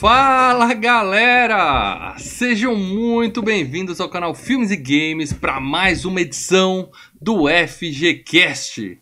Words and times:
Fala 0.00 0.72
galera! 0.72 2.14
Sejam 2.16 2.74
muito 2.74 3.42
bem-vindos 3.42 4.00
ao 4.00 4.08
canal 4.08 4.34
Filmes 4.34 4.70
e 4.70 4.76
Games 4.78 5.30
para 5.30 5.60
mais 5.60 6.06
uma 6.06 6.22
edição 6.22 6.90
do 7.20 7.44
FGCast. 7.46 8.98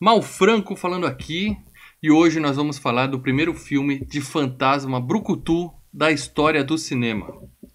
Mal 0.00 0.22
Franco 0.22 0.76
falando 0.76 1.08
aqui 1.08 1.56
e 2.00 2.08
hoje 2.08 2.38
nós 2.38 2.54
vamos 2.54 2.78
falar 2.78 3.08
do 3.08 3.18
primeiro 3.18 3.52
filme 3.52 3.98
de 3.98 4.20
fantasma 4.20 5.00
brucutu 5.00 5.72
da 5.92 6.12
história 6.12 6.62
do 6.62 6.78
cinema. 6.78 7.26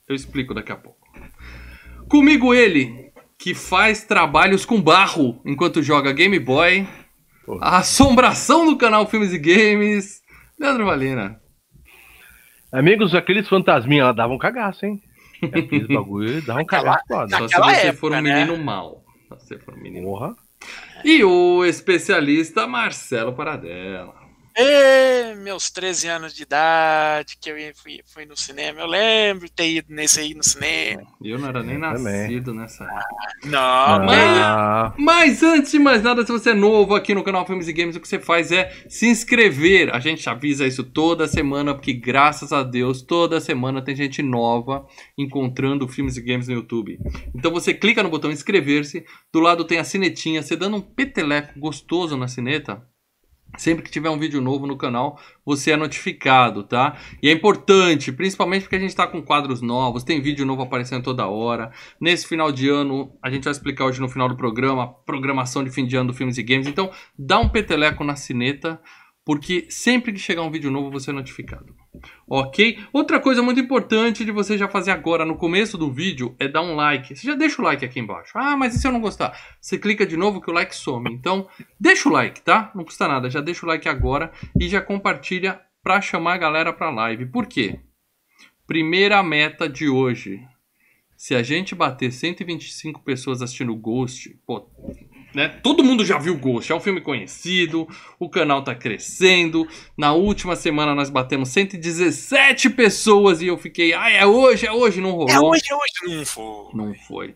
Eu 0.07 0.16
explico 0.16 0.54
daqui 0.54 0.71
a 0.71 0.77
pouco. 0.77 1.05
Comigo 2.07 2.54
ele, 2.54 3.12
que 3.38 3.54
faz 3.54 4.05
trabalhos 4.05 4.66
com 4.66 4.82
barro 4.82 5.41
enquanto 5.45 5.84
joga 5.84 6.13
Game 6.13 6.40
Boy, 6.40 6.88
a 7.59 7.80
assombração 7.80 8.66
do 8.66 8.77
canal 8.77 9.05
Filmes 9.05 9.34
e 9.34 9.38
Games, 9.38 10.21
Leandro 10.57 10.85
Valina. 10.85 11.42
Amigos, 12.73 13.13
aqueles 13.13 13.48
fantasminhas 13.48 14.08
lá 14.08 14.12
davam 14.12 14.36
cagaço, 14.40 14.84
hein? 14.84 15.00
Aqueles 15.44 15.88
bagulho 15.88 16.41
davam 16.41 16.66
cagaço. 16.66 17.04
Só 17.08 17.48
se 17.48 17.55
você 17.55 17.72
época, 17.88 17.94
for 17.94 18.12
um 18.12 18.22
né? 18.22 18.34
menino 18.34 18.58
mau. 18.58 19.04
Só 19.30 19.38
se 19.38 19.48
você 19.48 19.59
for 19.59 19.76
um 19.76 19.77
menino 19.77 20.08
Porra. 20.08 20.36
E 21.05 21.23
o 21.23 21.63
especialista 21.63 22.66
Marcelo 22.66 23.34
Paradela. 23.34 24.23
Ê, 24.55 25.34
meus 25.35 25.71
13 25.71 26.07
anos 26.07 26.34
de 26.34 26.43
idade, 26.43 27.37
que 27.41 27.49
eu 27.49 27.55
fui, 27.76 28.01
fui 28.05 28.26
no 28.26 28.37
cinema. 28.37 28.82
Eu 28.82 28.87
lembro 28.87 29.46
de 29.48 29.51
ter 29.51 29.70
ido 29.70 29.87
nesse 29.93 30.20
aí 30.20 30.34
no 30.34 30.43
cinema. 30.43 31.01
E 31.21 31.29
eu 31.29 31.40
não 31.40 31.48
era 31.49 31.63
nem 31.63 31.79
Também. 31.79 32.21
nascido 32.21 32.54
nessa 32.54 32.84
época. 32.84 33.05
Não, 33.46 34.05
mas 34.05 34.93
Mas 34.98 35.43
antes 35.43 35.71
de 35.71 35.79
mais 35.79 36.04
nada, 36.04 36.24
se 36.26 36.31
você 36.31 36.51
é 36.51 36.54
novo 36.54 36.93
aqui 36.93 37.15
no 37.15 37.24
canal 37.24 37.46
Filmes 37.48 37.68
e 37.68 37.74
Games, 37.74 37.96
o 37.96 37.99
que 37.99 38.07
você 38.07 38.20
faz 38.20 38.51
é 38.51 38.71
se 38.87 39.07
inscrever. 39.07 39.93
A 39.93 39.99
gente 39.99 40.27
avisa 40.29 40.68
isso 40.68 40.84
toda 40.84 41.27
semana, 41.27 41.74
porque 41.74 41.93
graças 41.93 42.54
a 42.54 42.62
Deus, 42.62 43.01
toda 43.01 43.41
semana 43.41 43.84
tem 43.84 43.96
gente 43.96 44.21
nova 44.21 44.85
encontrando 45.18 45.87
filmes 45.87 46.15
e 46.15 46.21
games 46.21 46.48
no 46.48 46.54
YouTube. 46.54 46.99
Então 47.35 47.51
você 47.51 47.74
clica 47.74 48.04
no 48.04 48.09
botão 48.09 48.31
inscrever-se, 48.31 49.04
do 49.31 49.40
lado 49.40 49.65
tem 49.65 49.79
a 49.79 49.84
sinetinha, 49.84 50.43
você 50.43 50.55
dando 50.55 50.77
um 50.77 50.81
peteleco 50.81 51.59
gostoso 51.59 52.15
na 52.15 52.27
sineta. 52.27 52.84
Sempre 53.57 53.84
que 53.84 53.91
tiver 53.91 54.09
um 54.09 54.18
vídeo 54.18 54.41
novo 54.41 54.65
no 54.65 54.76
canal, 54.76 55.20
você 55.46 55.71
é 55.71 55.77
notificado, 55.77 56.63
tá? 56.63 56.98
E 57.21 57.29
é 57.29 57.32
importante, 57.32 58.12
principalmente 58.12 58.63
porque 58.63 58.76
a 58.76 58.79
gente 58.79 58.96
tá 58.96 59.05
com 59.05 59.21
quadros 59.21 59.62
novos, 59.62 60.04
tem 60.04 60.21
vídeo 60.21 60.46
novo 60.46 60.63
aparecendo 60.63 61.04
toda 61.04 61.27
hora. 61.27 61.71
Nesse 62.01 62.27
final 62.27 62.51
de 62.51 62.68
ano, 62.68 63.15
a 63.21 63.29
gente 63.29 63.43
vai 63.43 63.51
explicar 63.51 63.85
hoje 63.85 64.01
no 64.01 64.09
final 64.09 64.28
do 64.28 64.35
programa, 64.35 64.84
a 64.84 64.88
programação 64.88 65.63
de 65.63 65.69
fim 65.69 65.85
de 65.85 65.96
ano 65.96 66.07
do 66.07 66.13
Filmes 66.13 66.38
e 66.38 66.44
Games. 66.44 66.68
Então, 66.68 66.91
dá 67.18 67.40
um 67.40 67.50
peteleco 67.50 68.03
na 68.03 68.16
sineta, 68.16 68.81
porque 69.24 69.68
sempre 69.69 70.12
que 70.12 70.19
chegar 70.19 70.41
um 70.41 70.51
vídeo 70.51 70.72
novo, 70.72 70.90
você 70.90 71.12
é 71.12 71.13
notificado. 71.13 71.82
Ok? 72.28 72.80
Outra 72.91 73.19
coisa 73.19 73.41
muito 73.41 73.59
importante 73.59 74.25
de 74.25 74.31
você 74.31 74.58
já 74.58 74.68
fazer 74.68 74.91
agora 74.91 75.25
no 75.25 75.36
começo 75.36 75.78
do 75.78 75.91
vídeo 75.91 76.36
é 76.40 76.47
dar 76.47 76.62
um 76.62 76.75
like. 76.75 77.16
Você 77.16 77.28
já 77.28 77.36
deixa 77.36 77.62
o 77.62 77.66
like 77.66 77.86
aqui 77.86 78.00
embaixo. 78.00 78.31
Ah, 78.36 78.58
mas 78.58 78.75
e 78.75 78.80
se 78.80 78.88
eu 78.88 78.91
não 78.91 79.02
gostar? 79.02 79.38
Você 79.62 79.78
clica 79.78 80.06
de 80.06 80.18
novo 80.18 80.41
que 80.41 80.50
o 80.50 80.53
like 80.53 80.75
some. 80.75 81.12
Então, 81.14 81.47
deixa 81.80 82.09
o 82.09 82.12
like, 82.12 82.41
tá? 82.41 82.72
Não 82.74 82.84
custa 82.84 83.08
nada. 83.08 83.30
Já 83.30 83.41
deixa 83.41 83.66
o 83.66 83.69
like 83.69 83.88
agora 83.88 84.31
e 84.59 84.68
já 84.68 84.81
compartilha 84.81 85.62
pra 85.84 86.02
chamar 86.02 86.34
a 86.34 86.38
galera 86.38 86.74
pra 86.74 86.90
live. 86.90 87.25
Por 87.28 87.46
quê? 87.46 87.80
Primeira 88.66 89.22
meta 89.22 89.68
de 89.68 89.90
hoje. 89.90 90.41
Se 91.16 91.36
a 91.36 91.44
gente 91.44 91.76
bater 91.76 92.12
125 92.12 93.02
pessoas 93.02 93.42
assistindo 93.42 93.76
Ghost, 93.76 94.38
pô, 94.46 94.68
né? 95.34 95.50
Todo 95.64 95.84
mundo 95.84 96.06
já 96.06 96.18
viu 96.18 96.38
Ghost, 96.38 96.72
é 96.72 96.76
um 96.76 96.80
filme 96.80 97.02
conhecido, 97.02 97.88
o 98.20 98.30
canal 98.30 98.64
tá 98.64 98.74
crescendo. 98.76 99.68
Na 99.98 100.14
última 100.14 100.56
semana 100.56 100.94
nós 100.96 101.10
batemos 101.10 101.50
117 101.50 102.70
pessoas 102.70 103.42
e 103.42 103.48
eu 103.48 103.58
fiquei, 103.58 103.94
ah, 103.94 104.10
é 104.10 104.26
hoje, 104.26 104.66
é 104.66 104.72
hoje, 104.72 105.02
não 105.02 105.12
rolou. 105.12 105.30
é 105.30 105.40
hoje, 105.40 105.64
é 105.70 105.76
hoje 105.76 106.18
não 106.18 106.26
foi. 106.26 106.74
Não 106.74 106.94
foi. 107.08 107.36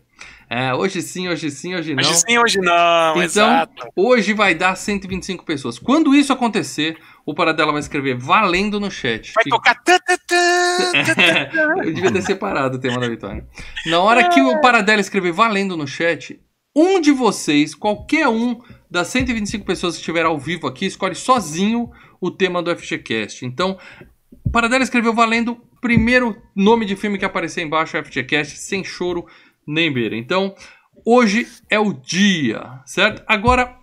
É, 0.50 0.72
hoje 0.74 1.02
sim, 1.02 1.28
hoje 1.28 1.50
sim, 1.50 1.74
hoje 1.74 1.94
não. 1.94 2.02
Hoje 2.02 2.14
sim, 2.26 2.38
hoje 2.38 2.58
não, 2.58 3.10
Então, 3.12 3.22
exato. 3.22 3.86
hoje 3.94 4.32
vai 4.32 4.54
dar 4.54 4.74
125 4.76 5.44
pessoas. 5.44 5.78
Quando 5.78 6.14
isso 6.14 6.32
acontecer, 6.32 6.96
o 7.26 7.34
Paradela 7.34 7.70
vai 7.70 7.80
escrever 7.80 8.16
valendo 8.16 8.80
no 8.80 8.90
chat. 8.90 9.30
Vai 9.34 9.44
Que- 9.44 9.50
tocar. 9.50 9.76
É, 11.18 11.50
eu 11.86 11.92
devia 11.92 12.10
ter 12.10 12.22
separado 12.22 12.76
o 12.78 12.80
tema 12.80 12.98
da 12.98 13.08
vitória. 13.08 13.46
Na 13.86 14.00
hora 14.00 14.28
que 14.30 14.40
o 14.40 14.58
Paradela 14.60 15.00
escrever 15.00 15.32
valendo 15.32 15.76
no 15.76 15.86
chat, 15.86 16.40
um 16.78 17.00
de 17.00 17.10
vocês, 17.10 17.74
qualquer 17.74 18.28
um 18.28 18.60
das 18.88 19.08
125 19.08 19.64
pessoas 19.64 19.94
que 19.94 20.00
estiver 20.00 20.24
ao 20.24 20.38
vivo 20.38 20.66
aqui, 20.66 20.86
escolhe 20.86 21.14
sozinho 21.16 21.90
o 22.20 22.30
tema 22.30 22.62
do 22.62 22.74
FGCast. 22.74 23.44
Então, 23.44 23.76
o 24.44 24.50
Paradela 24.50 24.84
escreveu 24.84 25.12
valendo, 25.12 25.60
primeiro 25.80 26.36
nome 26.54 26.86
de 26.86 26.94
filme 26.94 27.18
que 27.18 27.24
aparecer 27.24 27.62
embaixo 27.62 28.02
FGCast, 28.02 28.58
sem 28.58 28.84
choro 28.84 29.26
nem 29.66 29.92
beira. 29.92 30.16
Então, 30.16 30.54
hoje 31.04 31.48
é 31.68 31.80
o 31.80 31.92
dia, 31.92 32.80
certo? 32.86 33.24
Agora, 33.26 33.76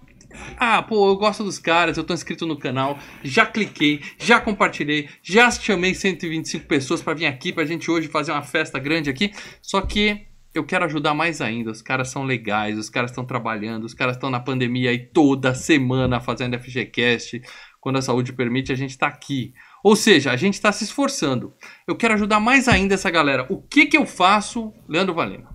ah, 0.57 0.81
pô, 0.81 1.09
eu 1.09 1.17
gosto 1.17 1.43
dos 1.43 1.59
caras, 1.59 1.97
eu 1.97 2.03
tô 2.03 2.13
inscrito 2.13 2.45
no 2.45 2.57
canal, 2.57 2.97
já 3.23 3.45
cliquei, 3.45 4.01
já 4.17 4.39
compartilhei, 4.39 5.09
já 5.21 5.51
chamei 5.51 5.93
125 5.93 6.65
pessoas 6.65 7.01
pra 7.01 7.13
vir 7.13 7.25
aqui 7.25 7.51
pra 7.51 7.65
gente 7.65 7.91
hoje 7.91 8.07
fazer 8.07 8.31
uma 8.31 8.41
festa 8.41 8.79
grande 8.79 9.09
aqui. 9.09 9.33
Só 9.61 9.81
que 9.81 10.27
eu 10.55 10.63
quero 10.65 10.85
ajudar 10.85 11.13
mais 11.13 11.41
ainda. 11.41 11.71
Os 11.71 11.81
caras 11.81 12.09
são 12.09 12.23
legais, 12.23 12.77
os 12.77 12.89
caras 12.89 13.11
estão 13.11 13.25
trabalhando, 13.25 13.83
os 13.83 13.93
caras 13.93 14.15
estão 14.15 14.29
na 14.29 14.39
pandemia 14.39 14.89
aí 14.89 14.99
toda 14.99 15.53
semana 15.53 16.19
fazendo 16.19 16.57
FGCast. 16.59 17.41
Quando 17.79 17.97
a 17.97 18.01
saúde 18.01 18.33
permite, 18.33 18.71
a 18.71 18.75
gente 18.75 18.97
tá 18.97 19.07
aqui. 19.07 19.53
Ou 19.83 19.95
seja, 19.95 20.31
a 20.31 20.35
gente 20.35 20.59
tá 20.59 20.71
se 20.71 20.83
esforçando. 20.83 21.53
Eu 21.87 21.95
quero 21.95 22.15
ajudar 22.15 22.39
mais 22.39 22.67
ainda 22.67 22.95
essa 22.95 23.11
galera. 23.11 23.45
O 23.49 23.61
que 23.61 23.85
que 23.85 23.97
eu 23.97 24.05
faço, 24.05 24.73
Leandro 24.87 25.13
Valena? 25.13 25.53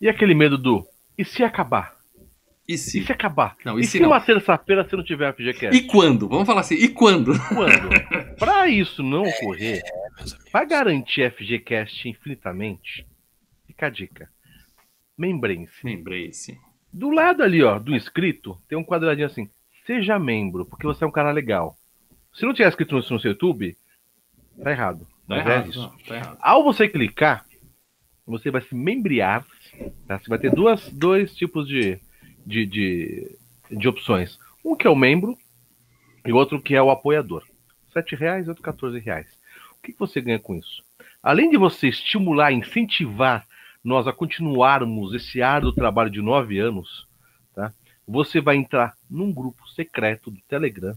e 0.00 0.08
aquele 0.08 0.34
medo 0.34 0.58
do. 0.58 0.84
E 1.16 1.24
se 1.24 1.42
acabar? 1.44 1.94
E 2.68 2.74
E 2.74 2.78
se? 2.78 3.04
se 3.04 3.12
acabar? 3.12 3.56
Não, 3.64 3.78
e 3.78 3.82
e 3.82 3.84
se 3.84 3.92
se 3.92 4.00
não? 4.00 4.10
uma 4.10 4.20
terça-feira 4.20 4.82
você 4.88 4.96
não 4.96 5.04
tiver 5.04 5.32
FGCast? 5.32 5.76
E 5.76 5.82
quando? 5.86 6.28
Vamos 6.28 6.46
falar 6.46 6.60
assim, 6.60 6.74
e 6.74 6.88
quando? 6.88 7.32
quando? 7.48 7.88
pra 8.38 8.68
isso 8.68 9.02
não 9.02 9.22
ocorrer, 9.22 9.80
É, 9.84 10.50
pra 10.50 10.64
garantir 10.64 11.30
FGCast 11.32 12.08
infinitamente, 12.08 13.06
fica 13.72 13.86
a 13.86 13.90
dica. 13.90 14.30
Membrem-se. 15.16 15.84
Lembrei-se. 15.84 16.58
Do 16.92 17.10
lado 17.10 17.42
ali, 17.42 17.62
ó, 17.62 17.78
do 17.78 17.96
inscrito, 17.96 18.60
tem 18.68 18.76
um 18.78 18.84
quadradinho 18.84 19.26
assim. 19.26 19.48
Seja 19.86 20.18
membro, 20.18 20.64
porque 20.66 20.86
você 20.86 21.02
é 21.02 21.06
um 21.06 21.12
cara 21.12 21.32
legal. 21.32 21.76
Se 22.34 22.44
não 22.44 22.52
tiver 22.52 22.68
inscrito 22.68 22.94
no, 22.94 23.00
no 23.00 23.20
seu 23.20 23.32
YouTube, 23.32 23.76
tá 24.62 24.70
errado. 24.70 25.06
Tá 25.26 25.36
é 25.36 25.38
errado. 25.38 25.70
isso. 25.70 25.80
não, 25.80 25.98
tá 25.98 26.16
errado. 26.16 26.38
Ao 26.40 26.62
você 26.62 26.88
clicar, 26.88 27.46
você 28.26 28.50
vai 28.50 28.60
se 28.62 28.74
membriar. 28.74 29.46
Tá? 30.06 30.18
Você 30.18 30.28
vai 30.28 30.38
ter 30.38 30.50
duas, 30.50 30.88
dois 30.90 31.34
tipos 31.34 31.66
de, 31.66 31.98
de, 32.46 32.66
de, 32.66 33.38
de 33.70 33.88
opções. 33.88 34.38
Um 34.64 34.76
que 34.76 34.86
é 34.86 34.90
o 34.90 34.96
membro 34.96 35.36
e 36.24 36.32
o 36.32 36.36
outro 36.36 36.60
que 36.60 36.74
é 36.74 36.82
o 36.82 36.90
apoiador. 36.90 37.44
7 37.92 38.14
reais 38.16 38.46
e 38.46 38.48
outro 38.48 38.62
14 38.62 38.98
reais. 38.98 39.26
O 39.78 39.82
que 39.82 39.92
que 39.92 39.98
você 39.98 40.20
ganha 40.20 40.38
com 40.38 40.54
isso? 40.54 40.82
Além 41.22 41.50
de 41.50 41.56
você 41.56 41.88
estimular, 41.88 42.52
incentivar 42.52 43.46
nós 43.84 44.06
a 44.06 44.12
continuarmos 44.12 45.14
esse 45.14 45.42
árduo 45.42 45.72
trabalho 45.72 46.10
de 46.10 46.20
nove 46.22 46.58
anos, 46.58 47.06
tá? 47.54 47.72
você 48.06 48.40
vai 48.40 48.56
entrar 48.56 48.94
num 49.10 49.32
grupo 49.32 49.66
secreto 49.68 50.30
do 50.30 50.40
Telegram, 50.48 50.94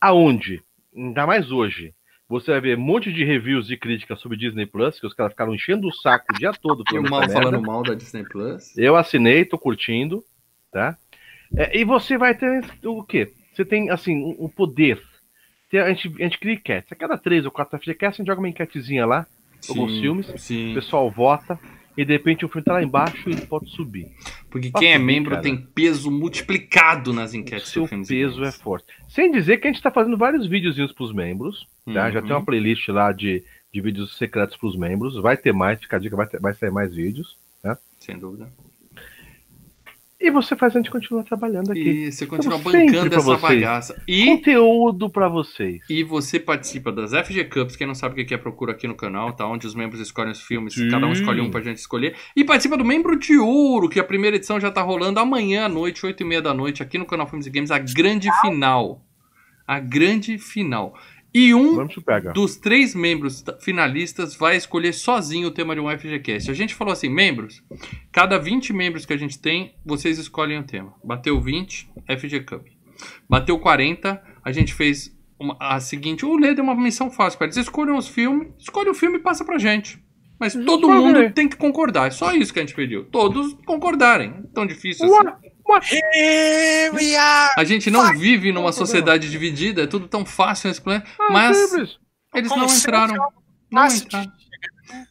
aonde, 0.00 0.62
ainda 0.94 1.26
mais 1.26 1.50
hoje, 1.50 1.94
você 2.28 2.50
vai 2.50 2.60
ver 2.60 2.76
um 2.78 2.80
monte 2.80 3.12
de 3.12 3.24
reviews 3.24 3.70
e 3.70 3.76
críticas 3.76 4.20
sobre 4.20 4.36
Disney 4.36 4.66
Plus, 4.66 4.98
que 4.98 5.06
os 5.06 5.14
caras 5.14 5.32
ficaram 5.32 5.54
enchendo 5.54 5.86
o 5.88 5.92
saco 5.92 6.32
o 6.32 6.36
dia 6.36 6.52
todo 6.52 6.82
E 6.92 6.98
o 6.98 7.02
falando 7.02 7.10
mal 7.10 7.20
merda. 7.20 7.34
falando 7.34 7.62
mal 7.62 7.82
da 7.84 7.94
Disney 7.94 8.24
Plus. 8.24 8.76
Eu 8.76 8.96
assinei, 8.96 9.44
tô 9.44 9.58
curtindo, 9.58 10.24
tá? 10.72 10.96
É, 11.56 11.78
e 11.78 11.84
você 11.84 12.18
vai 12.18 12.34
ter 12.34 12.64
o 12.84 13.02
quê? 13.04 13.32
Você 13.54 13.64
tem, 13.64 13.88
assim, 13.90 14.22
o 14.22 14.46
o 14.46 14.48
poder. 14.48 15.00
Tem- 15.70 15.80
A 15.80 15.88
gente, 15.88 16.08
a 16.20 16.24
gente 16.24 16.38
cria 16.38 16.54
enquetes. 16.54 16.90
A 16.92 16.96
cada 16.96 17.16
três 17.16 17.44
ou 17.44 17.50
quatro 17.50 17.78
FGCast, 17.78 18.20
a 18.20 18.22
gente 18.22 18.26
joga 18.26 18.40
uma 18.40 18.48
enquetezinha 18.48 19.06
lá, 19.06 19.26
alguns 19.68 19.92
Sim, 19.92 20.00
filmes, 20.00 20.28
o 20.28 20.38
Sim. 20.38 20.74
pessoal 20.74 21.08
vota, 21.10 21.58
e 21.96 22.04
de 22.04 22.12
repente 22.12 22.44
o 22.44 22.48
filme 22.48 22.64
tá 22.64 22.74
lá 22.74 22.82
embaixo 22.82 23.28
e 23.28 23.32
ele 23.32 23.46
pode 23.46 23.68
subir. 23.70 24.06
Porque 24.50 24.70
quem 24.70 24.92
é 24.92 24.98
membro 24.98 25.30
cara. 25.30 25.42
tem 25.42 25.56
peso 25.56 26.10
multiplicado 26.10 27.12
nas 27.12 27.32
O 27.32 27.36
enquetes 27.36 27.68
seu 27.68 27.82
do 27.82 27.88
Filmes 27.88 28.10
e 28.10 28.14
peso 28.14 28.44
é 28.44 28.52
forte. 28.52 28.86
Sem 29.08 29.30
dizer 29.30 29.58
que 29.58 29.66
a 29.68 29.72
gente 29.72 29.82
tá 29.82 29.90
fazendo 29.90 30.16
vários 30.16 30.46
videozinhos 30.46 30.92
pros 30.92 31.12
membros, 31.12 31.66
tá? 31.92 32.10
Já 32.10 32.20
Uhum. 32.20 32.26
tem 32.26 32.36
uma 32.36 32.44
playlist 32.44 32.88
lá 32.88 33.12
de, 33.12 33.42
de 33.72 33.80
vídeos 33.80 34.16
secretos 34.16 34.56
pros 34.56 34.76
membros. 34.76 35.14
Vai 35.20 35.36
ter 35.36 35.52
mais, 35.52 35.80
fica 35.80 35.96
a 35.96 35.98
dica, 35.98 36.16
vai, 36.16 36.26
ter- 36.26 36.40
vai 36.40 36.54
sair 36.54 36.70
mais 36.70 36.94
vídeos. 36.94 37.36
Sem 37.98 38.18
dúvida. 38.18 38.48
E 40.26 40.30
você 40.30 40.56
faz 40.56 40.74
a 40.74 40.78
gente 40.80 40.90
continuar 40.90 41.22
trabalhando 41.22 41.70
aqui. 41.70 41.80
E 41.80 42.12
você 42.12 42.26
continua 42.26 42.58
sempre 42.58 42.86
bancando 42.86 43.14
essa 43.14 43.24
vocês. 43.24 43.40
bagaça. 43.40 44.02
E, 44.08 44.26
Conteúdo 44.26 45.08
pra 45.08 45.28
vocês. 45.28 45.80
e 45.88 46.02
você 46.02 46.40
participa 46.40 46.90
das 46.90 47.12
FG 47.12 47.44
Cups. 47.44 47.76
Quem 47.76 47.86
não 47.86 47.94
sabe 47.94 48.20
o 48.20 48.26
que 48.26 48.34
é, 48.34 48.36
procura 48.36 48.72
aqui 48.72 48.88
no 48.88 48.96
canal, 48.96 49.32
tá? 49.32 49.46
Onde 49.46 49.68
os 49.68 49.74
membros 49.74 50.00
escolhem 50.00 50.32
os 50.32 50.42
filmes. 50.42 50.74
Sim. 50.74 50.88
Cada 50.88 51.06
um 51.06 51.12
escolhe 51.12 51.40
um 51.40 51.48
pra 51.48 51.60
gente 51.60 51.78
escolher. 51.78 52.16
E 52.34 52.42
participa 52.44 52.76
do 52.76 52.84
Membro 52.84 53.16
de 53.16 53.38
Ouro, 53.38 53.88
que 53.88 54.00
a 54.00 54.04
primeira 54.04 54.36
edição 54.36 54.58
já 54.58 54.70
tá 54.70 54.82
rolando 54.82 55.20
amanhã 55.20 55.66
à 55.66 55.68
noite, 55.68 56.04
8 56.04 56.20
e 56.20 56.26
meia 56.26 56.42
da 56.42 56.52
noite, 56.52 56.82
aqui 56.82 56.98
no 56.98 57.06
canal 57.06 57.28
Filmes 57.28 57.46
e 57.46 57.50
Games, 57.50 57.70
a 57.70 57.78
grande 57.78 58.28
final. 58.40 59.02
A 59.66 59.78
grande 59.78 60.38
final. 60.38 60.94
E 61.38 61.52
um 61.54 61.74
dos 62.32 62.56
três 62.56 62.94
membros 62.94 63.42
ta- 63.42 63.58
finalistas 63.60 64.34
vai 64.34 64.56
escolher 64.56 64.92
sozinho 64.94 65.48
o 65.48 65.50
tema 65.50 65.74
de 65.74 65.80
um 65.80 65.90
FGCast. 65.90 66.50
A 66.50 66.54
gente 66.54 66.74
falou 66.74 66.92
assim, 66.92 67.08
membros, 67.08 67.62
cada 68.10 68.38
20 68.38 68.72
membros 68.72 69.04
que 69.04 69.12
a 69.12 69.16
gente 69.16 69.38
tem, 69.38 69.74
vocês 69.84 70.18
escolhem 70.18 70.58
o 70.58 70.62
tema. 70.64 70.94
Bateu 71.04 71.40
20, 71.40 71.88
FG 72.08 72.40
Cup. 72.40 72.66
Bateu 73.28 73.58
40, 73.58 74.22
a 74.42 74.52
gente 74.52 74.72
fez 74.72 75.14
uma- 75.38 75.56
a 75.60 75.78
seguinte, 75.80 76.24
o 76.24 76.36
Lê 76.38 76.54
deu 76.54 76.64
uma 76.64 76.74
missão 76.74 77.10
fácil 77.10 77.36
para 77.38 77.46
eles. 77.48 77.56
Escolham 77.58 77.96
os 77.98 78.08
filmes, 78.08 78.48
escolhe 78.58 78.88
o 78.88 78.94
filme 78.94 79.18
e 79.18 79.20
passa 79.20 79.44
pra 79.44 79.58
gente. 79.58 80.02
Mas 80.40 80.54
todo 80.54 80.88
mundo 81.02 81.18
tem 81.32 81.48
que 81.48 81.56
concordar. 81.56 82.08
É 82.08 82.10
só 82.10 82.32
isso 82.34 82.52
que 82.52 82.58
a 82.58 82.62
gente 82.62 82.74
pediu. 82.74 83.04
Todos 83.04 83.54
concordarem. 83.66 84.42
Tão 84.54 84.66
difícil 84.66 85.06
assim. 85.06 85.26
Ué. 85.28 85.36
Here 85.92 86.90
we 86.94 87.16
are. 87.16 87.52
A 87.56 87.64
gente 87.64 87.90
não 87.90 88.12
vive 88.16 88.52
numa 88.52 88.72
sociedade 88.72 89.30
dividida, 89.30 89.82
é 89.82 89.86
tudo 89.86 90.08
tão 90.08 90.24
fácil 90.24 90.68
nesse 90.68 90.80
planeta. 90.80 91.06
Ah, 91.18 91.32
Mas 91.32 91.72
eles 92.34 92.50
não 92.50 92.66
entraram. 92.66 93.14
Não 93.70 93.86
entraram. 93.86 94.32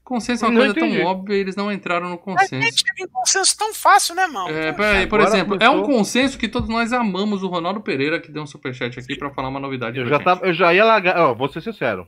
Consenso 0.05 0.45
é 0.45 0.47
uma 0.47 0.53
Não 0.53 0.61
coisa 0.61 0.79
entendi. 0.79 0.97
tão 1.01 1.07
óbvia, 1.07 1.35
eles 1.35 1.55
não 1.55 1.69
entraram 1.71 2.07
no 2.07 2.15
A 2.15 2.17
consenso. 2.17 2.61
gente 2.61 2.79
chega 2.79 3.03
em 3.03 3.07
consenso 3.07 3.57
tão 3.57 3.73
fácil, 3.73 4.15
né, 4.15 4.25
mano? 4.27 4.49
É, 4.49 4.71
peraí, 4.71 5.05
por 5.07 5.19
Agora 5.19 5.35
exemplo, 5.35 5.57
é 5.59 5.69
um 5.69 5.83
consenso 5.83 6.37
que 6.37 6.47
todos 6.47 6.69
nós 6.69 6.93
amamos 6.93 7.43
o 7.43 7.47
Ronaldo 7.47 7.81
Pereira, 7.81 8.19
que 8.21 8.31
deu 8.31 8.43
um 8.43 8.47
superchat 8.47 8.97
aqui 8.97 9.17
pra 9.17 9.31
falar 9.31 9.49
uma 9.49 9.59
novidade. 9.59 9.97
Eu 9.97 10.03
pra 10.05 10.11
já, 10.11 10.17
gente. 10.17 10.25
tava, 10.25 10.45
eu 10.45 10.53
já 10.53 10.73
ia 10.73 10.85
largar. 10.85 11.17
Ó, 11.17 11.33
vou 11.33 11.49
ser 11.49 11.61
sincero. 11.61 12.07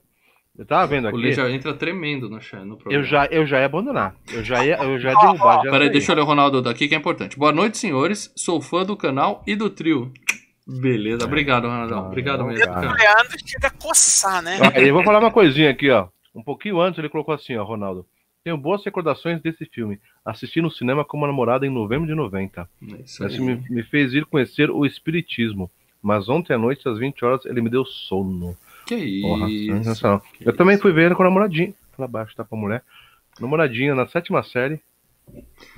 Eu 0.57 0.65
tava 0.65 0.87
vendo 0.87 1.05
O 1.05 1.09
aqui. 1.09 1.17
Lê 1.17 1.31
já 1.33 1.49
entra 1.51 1.73
tremendo 1.73 2.29
no, 2.29 2.37
no 2.37 2.73
Eu 2.73 2.77
programa. 2.77 3.03
já, 3.03 3.25
eu 3.27 3.45
já 3.45 3.59
ia 3.59 3.65
abandonar. 3.65 4.15
Eu 4.31 4.43
já 4.43 4.65
ia, 4.65 4.75
eu 4.83 4.97
já 4.99 5.11
ia 5.11 5.19
derrubar. 5.19 5.63
Já 5.63 5.71
Peraí, 5.71 5.89
deixa 5.89 6.11
eu 6.11 6.15
ler 6.15 6.21
o 6.23 6.25
Ronaldo 6.25 6.61
daqui 6.61 6.87
que 6.87 6.95
é 6.95 6.97
importante. 6.97 7.37
Boa 7.37 7.51
noite, 7.51 7.77
senhores. 7.77 8.31
Sou 8.35 8.59
fã 8.59 8.83
do 8.83 8.97
canal 8.97 9.43
e 9.45 9.55
do 9.55 9.69
trio. 9.69 10.11
Beleza, 10.67 11.23
obrigado, 11.23 11.65
Ronaldão. 11.67 11.99
Ah, 11.99 12.07
Obrigado 12.07 12.43
mesmo. 12.43 12.65
cara. 12.65 12.91
Leandro 12.91 13.37
chega 13.45 13.67
a 13.67 13.71
coçar, 13.71 14.41
né? 14.41 14.57
Eu 14.75 14.93
vou 14.93 15.03
falar 15.03 15.19
uma 15.19 15.31
coisinha 15.31 15.69
aqui, 15.69 15.89
ó. 15.89 16.07
Um 16.35 16.43
pouquinho 16.43 16.81
antes 16.81 16.99
ele 16.99 17.07
colocou 17.09 17.33
assim, 17.33 17.55
ó, 17.55 17.63
Ronaldo. 17.63 18.05
Tenho 18.43 18.57
boas 18.57 18.83
recordações 18.83 19.41
desse 19.41 19.65
filme. 19.65 19.99
Assisti 20.25 20.61
no 20.61 20.71
cinema 20.71 21.05
com 21.05 21.17
uma 21.17 21.27
namorada 21.27 21.65
em 21.65 21.69
novembro 21.69 22.07
de 22.07 22.15
90. 22.15 22.61
É 22.61 23.01
Isso 23.03 23.23
aí. 23.23 23.29
Isso 23.31 23.43
me, 23.43 23.63
me 23.69 23.83
fez 23.83 24.13
ir 24.13 24.25
conhecer 24.25 24.69
o 24.69 24.85
espiritismo. 24.85 25.69
Mas 26.01 26.29
ontem 26.29 26.53
à 26.53 26.57
noite, 26.57 26.87
às 26.87 26.97
20 26.99 27.23
horas, 27.25 27.45
ele 27.45 27.61
me 27.61 27.69
deu 27.69 27.85
sono. 27.85 28.55
Que 28.87 29.21
Porra, 29.21 29.49
isso. 29.49 30.19
que 30.33 30.47
Eu 30.47 30.55
também 30.55 30.75
isso. 30.75 30.81
fui 30.81 30.91
ver 30.93 31.13
com 31.15 31.23
a 31.23 31.25
namoradinha. 31.25 31.73
Lá 31.97 32.05
abaixo, 32.05 32.35
tá 32.35 32.43
pra 32.43 32.57
mulher. 32.57 32.83
Namoradinha 33.39 33.93
na 33.93 34.07
sétima 34.07 34.41
série. 34.43 34.79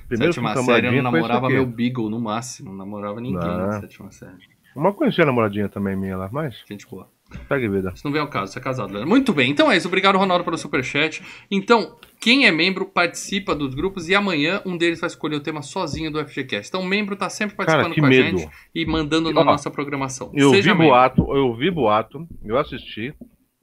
Primeiro 0.07 0.33
sétima 0.33 0.53
com 0.53 0.59
a 0.59 0.63
série 0.63 0.87
eu 0.87 0.91
foi 0.91 1.01
namorava 1.01 1.49
meu. 1.49 1.65
Beagle 1.65 2.09
no 2.09 2.19
máximo. 2.19 2.69
Não 2.69 2.77
namorava 2.77 3.19
ninguém 3.19 3.39
na 3.47 3.67
Não. 3.67 3.81
sétima 3.81 4.11
série. 4.11 4.37
Uma 4.75 4.93
conhecia 4.93 5.23
a 5.23 5.27
namoradinha 5.27 5.67
também 5.67 5.95
minha 5.95 6.15
lá, 6.15 6.29
mas 6.31 6.63
Gente 6.69 6.87
boa. 6.87 7.09
Segue 7.47 7.67
vida. 7.69 7.91
Isso 7.95 8.05
não 8.05 8.11
vem 8.11 8.21
ao 8.21 8.27
caso, 8.27 8.51
você 8.51 8.59
é 8.59 8.61
casado. 8.61 8.91
Leandro. 8.91 9.09
Muito 9.09 9.33
bem, 9.33 9.51
então 9.51 9.71
é 9.71 9.77
isso. 9.77 9.87
Obrigado, 9.87 10.17
Ronaldo, 10.17 10.43
pelo 10.43 10.57
superchat. 10.57 11.21
Então, 11.49 11.97
quem 12.19 12.45
é 12.45 12.51
membro 12.51 12.85
participa 12.85 13.53
dos 13.55 13.73
grupos 13.73 14.09
e 14.09 14.15
amanhã 14.15 14.61
um 14.65 14.77
deles 14.77 14.99
vai 14.99 15.07
escolher 15.07 15.35
o 15.35 15.39
tema 15.39 15.61
sozinho 15.61 16.11
do 16.11 16.23
FGCast. 16.25 16.69
Então, 16.69 16.81
o 16.81 16.85
membro 16.85 17.15
tá 17.15 17.29
sempre 17.29 17.55
participando 17.55 17.93
Cara, 17.95 17.99
com 18.01 18.05
a 18.05 18.09
medo. 18.09 18.37
gente 18.39 18.49
e 18.73 18.85
mandando 18.85 19.31
na 19.31 19.41
Ó, 19.41 19.43
nossa 19.43 19.69
programação. 19.71 20.31
Eu 20.33 20.49
Seja 20.51 20.73
vi 20.73 20.79
membro. 20.79 20.87
boato, 20.93 21.35
eu 21.35 21.55
vi 21.55 21.69
boato, 21.71 22.27
eu 22.43 22.57
assisti. 22.57 23.13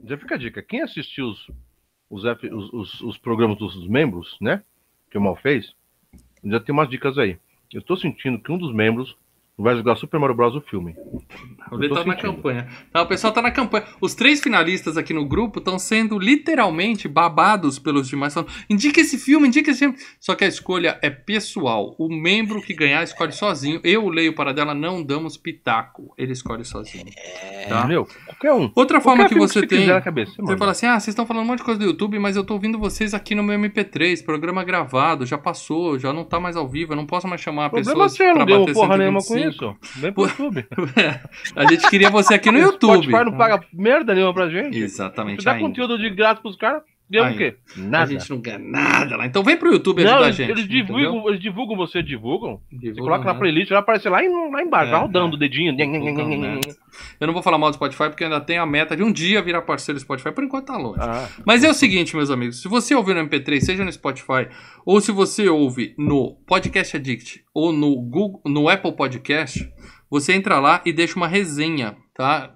Já 0.04 0.16
fica 0.16 0.34
a 0.36 0.38
dica, 0.38 0.62
quem 0.62 0.82
assistiu 0.82 1.26
os, 1.26 1.46
os, 2.08 2.24
F- 2.24 2.52
os, 2.54 2.72
os- 2.72 3.00
os 3.00 3.18
programas 3.18 3.58
dos 3.58 3.88
membros, 3.88 4.36
né? 4.40 4.62
Que 5.10 5.18
o 5.18 5.20
Mal 5.20 5.34
fez, 5.36 5.72
já 6.44 6.60
tem 6.60 6.72
umas 6.72 6.88
dicas 6.88 7.18
aí. 7.18 7.36
Eu 7.72 7.82
tô 7.82 7.96
sentindo 7.96 8.38
que 8.38 8.52
um 8.52 8.58
dos 8.58 8.72
membros 8.72 9.16
vai 9.58 9.74
jogar 9.76 9.96
Super 9.96 10.20
Mario 10.20 10.36
Bros. 10.36 10.54
o 10.54 10.60
filme. 10.60 10.94
Tô 11.70 11.94
tá 11.94 12.04
na 12.04 12.14
campanha. 12.14 12.68
Tá, 12.92 13.02
o 13.02 13.06
pessoal 13.06 13.32
tá 13.32 13.40
na 13.40 13.50
campanha. 13.50 13.84
Os 14.00 14.14
três 14.14 14.40
finalistas 14.40 14.96
aqui 14.96 15.14
no 15.14 15.24
grupo 15.24 15.58
estão 15.58 15.78
sendo 15.78 16.18
literalmente 16.18 17.08
babados 17.08 17.78
pelos 17.78 18.08
demais. 18.08 18.34
Falando, 18.34 18.52
indica 18.68 19.00
esse 19.00 19.18
filme, 19.18 19.48
indica 19.48 19.70
esse 19.70 19.80
filme. 19.80 19.96
Só 20.20 20.34
que 20.34 20.44
a 20.44 20.48
escolha 20.48 20.98
é 21.02 21.08
pessoal. 21.10 21.94
O 21.98 22.08
membro 22.08 22.60
que 22.60 22.74
ganhar 22.74 23.02
escolhe 23.02 23.32
sozinho. 23.32 23.80
Eu 23.82 24.08
leio 24.08 24.34
para 24.34 24.52
dela, 24.52 24.74
não 24.74 25.02
damos 25.02 25.36
pitaco. 25.36 26.12
Ele 26.18 26.32
escolhe 26.32 26.64
sozinho. 26.64 27.06
Tá? 27.68 27.80
Entendeu? 27.80 28.06
Qualquer 28.26 28.52
um. 28.52 28.70
Outra 28.74 29.00
forma 29.00 29.24
Qualquer 29.24 29.28
que 29.28 29.34
filme 29.34 29.48
você 29.48 29.60
você 29.60 29.66
tem. 29.66 30.00
cabeça, 30.00 30.32
Você 30.32 30.42
mano. 30.42 30.58
fala 30.58 30.72
assim: 30.72 30.86
ah, 30.86 31.00
vocês 31.00 31.08
estão 31.08 31.26
falando 31.26 31.44
um 31.44 31.46
monte 31.46 31.58
de 31.58 31.64
coisa 31.64 31.80
do 31.80 31.86
YouTube, 31.86 32.18
mas 32.18 32.36
eu 32.36 32.44
tô 32.44 32.54
ouvindo 32.54 32.78
vocês 32.78 33.14
aqui 33.14 33.34
no 33.34 33.42
meu 33.42 33.58
MP3, 33.58 34.24
programa 34.24 34.62
gravado, 34.62 35.24
já 35.24 35.38
passou, 35.38 35.98
já 35.98 36.12
não 36.12 36.24
tá 36.24 36.38
mais 36.38 36.56
ao 36.56 36.68
vivo, 36.68 36.92
eu 36.92 36.96
não 36.96 37.06
posso 37.06 37.26
mais 37.26 37.40
chamar 37.40 37.70
Problema 37.70 37.92
pessoas 37.92 38.12
seu, 38.12 38.26
pra 38.30 38.38
não 38.40 38.46
deu 38.46 38.60
bater 38.60 38.74
porra 38.74 38.98
nenhuma 38.98 39.18
com 39.20 39.24
125. 39.26 39.45
Isso. 39.48 39.76
Vem 39.96 40.12
pro 40.12 40.24
YouTube. 40.24 40.66
A 41.54 41.66
gente 41.66 41.88
queria 41.88 42.10
você 42.10 42.34
aqui 42.34 42.50
no 42.50 42.58
O 42.58 42.62
YouTube. 42.62 43.04
Spotify 43.04 43.24
não 43.24 43.36
paga 43.36 43.64
merda 43.72 44.14
nenhuma 44.14 44.34
pra 44.34 44.48
gente. 44.48 44.78
Exatamente. 44.78 45.40
Se 45.40 45.44
dá 45.44 45.52
ainda. 45.52 45.66
conteúdo 45.66 45.98
de 45.98 46.10
graça 46.10 46.40
pros 46.40 46.56
caras, 46.56 46.82
deu 47.08 47.24
o 47.24 47.36
quê? 47.36 47.56
A 47.76 47.80
Nada. 47.80 48.10
gente 48.12 48.28
não 48.30 48.40
ganha 48.40 48.58
nada 48.58 49.16
lá. 49.16 49.26
Então 49.26 49.42
vem 49.42 49.56
pro 49.56 49.72
YouTube 49.72 50.02
Não, 50.04 50.10
ajudar 50.12 50.26
a 50.26 50.30
gente. 50.32 50.50
eles 50.50 50.64
entendeu? 50.64 50.84
divulgam, 50.96 51.28
eles 51.28 51.40
divulgam, 51.40 51.76
você 51.76 52.02
divulgam. 52.02 52.60
Você 52.70 52.76
Divulgam, 52.78 53.04
coloca 53.04 53.24
na 53.24 53.32
né? 53.34 53.38
playlist, 53.38 53.68
vai 53.70 53.78
aparecer 53.78 54.08
lá, 54.10 54.24
em- 54.24 54.50
lá 54.50 54.62
embaixo, 54.62 54.88
É, 54.88 54.92
vai 54.92 55.00
rodando 55.00 55.34
é. 55.34 55.36
o 55.36 55.38
dedinho. 55.38 55.72
Né? 55.72 56.60
Eu 57.20 57.26
não 57.26 57.34
vou 57.34 57.42
falar 57.42 57.58
mal 57.58 57.70
do 57.70 57.74
Spotify 57.74 58.04
porque 58.08 58.24
ainda 58.24 58.40
tem 58.40 58.58
a 58.58 58.66
meta 58.66 58.96
de 58.96 59.02
um 59.02 59.12
dia 59.12 59.42
virar 59.42 59.62
parceiro 59.62 59.98
do 59.98 60.02
Spotify. 60.02 60.32
Por 60.32 60.44
enquanto 60.44 60.66
tá 60.66 60.76
longe. 60.76 60.98
Ah, 61.00 61.28
Mas 61.46 61.62
é 61.64 61.70
o 61.70 61.74
seguinte, 61.74 62.14
meus 62.16 62.30
amigos, 62.30 62.60
se 62.60 62.68
você 62.68 62.94
ouvir 62.94 63.14
no 63.14 63.20
MP3, 63.28 63.60
seja 63.60 63.84
no 63.84 63.92
Spotify, 63.92 64.48
ou 64.84 65.00
se 65.00 65.12
você 65.12 65.48
ouve 65.48 65.94
no 65.98 66.36
Podcast 66.46 66.96
Addict 66.96 67.42
ou 67.54 67.72
no 67.72 67.94
Google, 68.02 68.40
no 68.46 68.68
Apple 68.68 68.92
Podcast, 68.96 69.68
você 70.10 70.32
entra 70.34 70.58
lá 70.60 70.82
e 70.86 70.92
deixa 70.92 71.16
uma 71.16 71.28
resenha, 71.28 71.96
tá? 72.14 72.54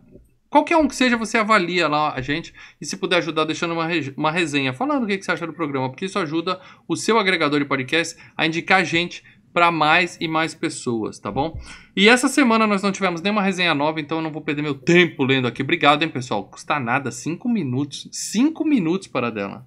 Qualquer 0.51 0.77
um 0.77 0.89
que 0.89 0.97
seja, 0.97 1.17
você 1.17 1.39
avalia 1.39 1.87
lá 1.87 2.13
a 2.13 2.21
gente 2.21 2.53
e 2.81 2.85
se 2.85 2.97
puder 2.97 3.19
ajudar 3.19 3.45
deixando 3.45 3.73
uma, 3.73 3.89
uma 4.17 4.33
resenha, 4.33 4.73
falando 4.73 5.05
o 5.05 5.07
que, 5.07 5.17
que 5.17 5.25
você 5.25 5.31
acha 5.31 5.47
do 5.47 5.53
programa, 5.53 5.89
porque 5.89 6.07
isso 6.07 6.19
ajuda 6.19 6.61
o 6.89 6.97
seu 6.97 7.21
agregador 7.21 7.61
de 7.61 7.65
podcast 7.65 8.17
a 8.37 8.45
indicar 8.45 8.81
a 8.81 8.85
gente 8.85 9.23
para 9.53 9.71
mais 9.71 10.17
e 10.21 10.29
mais 10.29 10.55
pessoas, 10.55 11.19
tá 11.19 11.31
bom? 11.31 11.59
E 11.97 12.09
essa 12.09 12.29
semana 12.29 12.67
nós 12.67 12.83
não 12.83 12.93
tivemos 12.93 13.21
nenhuma 13.21 13.43
resenha 13.43 13.75
nova, 13.75 14.01
então 14.01 14.19
eu 14.19 14.23
não 14.23 14.33
vou 14.33 14.43
perder 14.43 14.63
meu 14.63 14.75
tempo 14.75 15.25
lendo 15.25 15.47
aqui. 15.47 15.63
Obrigado, 15.63 16.03
hein, 16.03 16.09
pessoal. 16.09 16.45
Custa 16.45 16.79
nada, 16.79 17.11
cinco 17.11 17.49
minutos. 17.49 18.09
Cinco 18.13 18.65
minutos 18.65 19.09
para 19.09 19.31
dela. 19.31 19.67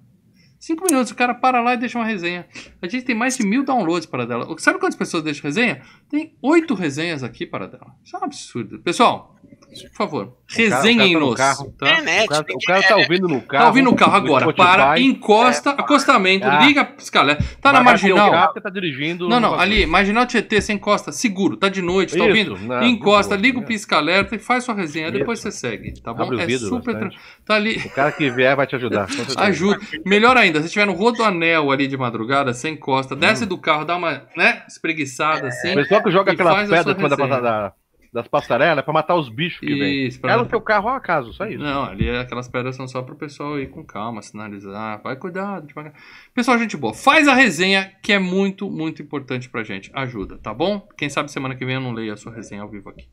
Cinco 0.58 0.84
minutos, 0.86 1.12
o 1.12 1.14
cara 1.14 1.34
para 1.34 1.60
lá 1.60 1.74
e 1.74 1.76
deixa 1.76 1.98
uma 1.98 2.06
resenha. 2.06 2.46
A 2.80 2.88
gente 2.88 3.04
tem 3.04 3.14
mais 3.14 3.36
de 3.36 3.46
mil 3.46 3.64
downloads 3.64 4.06
para 4.06 4.26
dela. 4.26 4.46
Sabe 4.58 4.78
quantas 4.78 4.96
pessoas 4.96 5.22
deixam 5.22 5.44
resenha? 5.44 5.82
Tem 6.08 6.34
oito 6.40 6.72
resenhas 6.72 7.22
aqui 7.22 7.44
para 7.44 7.66
dela. 7.66 7.94
Isso 8.02 8.16
é 8.16 8.20
um 8.20 8.24
absurdo. 8.24 8.78
Pessoal, 8.78 9.36
por 9.82 9.96
favor, 9.96 10.26
tá 10.26 10.32
resenhem-nos. 10.56 11.30
no. 11.30 11.34
Tá? 11.36 11.54
Internet. 11.66 12.24
o, 12.24 12.28
cara, 12.28 12.44
o 12.54 12.58
cara 12.66 12.82
tá 12.82 12.96
ouvindo 12.96 13.28
no 13.28 13.40
carro. 13.42 13.62
Tá 13.64 13.68
ouvindo 13.68 13.90
o 13.90 13.96
carro 13.96 14.14
agora. 14.16 14.44
Spotify. 14.44 14.66
Para, 14.66 15.00
encosta, 15.00 15.70
acostamento, 15.70 16.46
Ah. 16.46 16.64
liga 16.64 16.80
a 16.82 16.84
piscalé. 16.84 17.36
Tá 17.60 17.72
na 17.72 17.82
marginal. 17.82 18.30
carro 18.30 18.54
tá 18.60 18.70
dirigindo. 18.70 19.28
Não, 19.28 19.40
no 19.40 19.48
não, 19.50 19.58
ali, 19.60 19.86
marginal 19.86 20.26
Tietê, 20.26 20.60
você 20.60 20.72
encosta, 20.72 21.10
seguro, 21.12 21.56
tá 21.56 21.68
de 21.68 21.82
noite, 21.82 22.10
tá 22.12 22.18
Isso, 22.18 22.26
ouvindo? 22.26 22.58
não, 22.58 22.82
encosta, 22.84 23.36
liga 23.36 23.58
o 23.58 23.60
né? 23.62 23.66
pisca-alerta 23.66 24.34
e 24.36 24.38
faz 24.38 24.64
sua 24.64 24.74
resenha, 24.74 25.08
Isso. 25.08 25.18
depois 25.18 25.40
você 25.40 25.50
segue, 25.50 26.00
tá 26.00 26.12
bom? 26.12 26.22
Abre 26.24 26.36
o 26.36 26.40
é 26.40 26.46
vidro 26.46 26.68
super. 26.68 26.98
tra- 26.98 27.10
Tá 27.44 27.54
ali. 27.54 27.76
O 27.84 27.90
cara 27.90 28.12
que 28.12 28.30
vier 28.30 28.54
vai 28.56 28.66
te 28.66 28.76
ajudar. 28.76 29.06
Ajuda. 29.36 29.78
Melhor 30.04 30.36
ainda, 30.36 30.62
se 30.62 30.68
tiver 30.68 30.86
no 30.86 30.92
rodoanel 30.92 31.70
ali 31.70 31.86
de 31.86 31.96
madrugada, 31.96 32.52
você 32.54 32.68
Hum. 32.68 32.72
encosta, 32.72 33.14
desce 33.16 33.44
do 33.46 33.58
carro, 33.58 33.84
dá 33.84 33.96
uma, 33.96 34.22
né, 34.36 34.62
espreguiçada 34.68 35.48
assim. 35.48 35.72
O 35.72 35.74
pessoal 35.74 36.02
que 36.02 36.10
joga 36.10 36.32
aquela 36.32 36.50
pedra 36.64 36.76
resenha. 36.82 37.40
da- 37.40 37.72
das 38.14 38.28
passarelas 38.28 38.78
é 38.78 38.82
pra 38.82 38.94
matar 38.94 39.16
os 39.16 39.28
bichos 39.28 39.58
que 39.58 39.66
vem. 39.76 40.08
Pra- 40.20 40.32
É 40.32 40.36
no 40.36 40.46
teu 40.46 40.60
carro 40.60 40.88
ao 40.88 40.94
acaso, 40.94 41.32
só 41.32 41.46
isso. 41.46 41.58
Não, 41.62 41.84
ali 41.84 42.08
é- 42.08 42.20
aquelas 42.20 42.46
pedras 42.48 42.76
são 42.76 42.86
só 42.86 43.02
pro 43.02 43.16
pessoal 43.16 43.58
ir 43.58 43.68
com 43.68 43.84
calma, 43.84 44.22
sinalizar. 44.22 45.02
Vai 45.02 45.16
cuidado, 45.16 45.66
devagar. 45.66 45.92
Pessoal, 46.32 46.56
gente 46.58 46.76
boa, 46.76 46.94
faz 46.94 47.26
a 47.26 47.34
resenha 47.34 47.90
que 48.00 48.12
é 48.12 48.18
muito, 48.20 48.70
muito 48.70 49.02
importante 49.02 49.48
pra 49.48 49.64
gente. 49.64 49.90
Ajuda, 49.92 50.38
tá 50.38 50.54
bom? 50.54 50.86
Quem 50.96 51.10
sabe 51.10 51.30
semana 51.30 51.56
que 51.56 51.64
vem 51.66 51.74
eu 51.74 51.80
não 51.80 51.92
leio 51.92 52.12
a 52.12 52.16
sua 52.16 52.32
resenha 52.32 52.62
ao 52.62 52.68
vivo 52.70 52.88
aqui. 52.88 53.04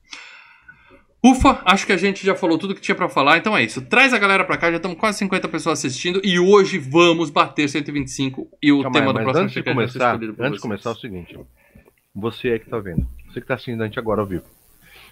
Ufa, 1.23 1.61
acho 1.65 1.85
que 1.85 1.91
a 1.93 1.97
gente 1.97 2.25
já 2.25 2.33
falou 2.33 2.57
tudo 2.57 2.73
que 2.73 2.81
tinha 2.81 2.95
pra 2.95 3.07
falar, 3.07 3.37
então 3.37 3.55
é 3.55 3.63
isso. 3.63 3.79
Traz 3.81 4.11
a 4.11 4.17
galera 4.17 4.43
pra 4.43 4.57
cá, 4.57 4.71
já 4.71 4.77
estamos 4.77 4.97
quase 4.97 5.19
50 5.19 5.47
pessoas 5.47 5.77
assistindo 5.77 6.19
e 6.23 6.39
hoje 6.39 6.79
vamos 6.79 7.29
bater 7.29 7.69
125 7.69 8.47
e 8.61 8.71
o 8.71 8.81
Calma 8.81 8.93
tema 8.99 9.11
aí, 9.11 9.13
do 9.13 9.23
próximo 9.23 9.43
antes 9.43 9.53
de 9.55 9.63
ser 9.63 9.69
começar, 9.73 10.15
antes 10.15 10.55
de 10.55 10.59
começar 10.61 10.89
é 10.89 10.93
o 10.93 10.95
seguinte, 10.95 11.39
você 12.15 12.49
aí 12.49 12.59
que 12.59 12.67
tá 12.69 12.79
vendo, 12.79 13.07
você 13.27 13.39
que 13.39 13.45
tá 13.45 13.53
assistindo 13.53 13.83
a 13.83 13.85
gente 13.85 13.99
agora 13.99 14.21
ao 14.21 14.25
vivo, 14.25 14.43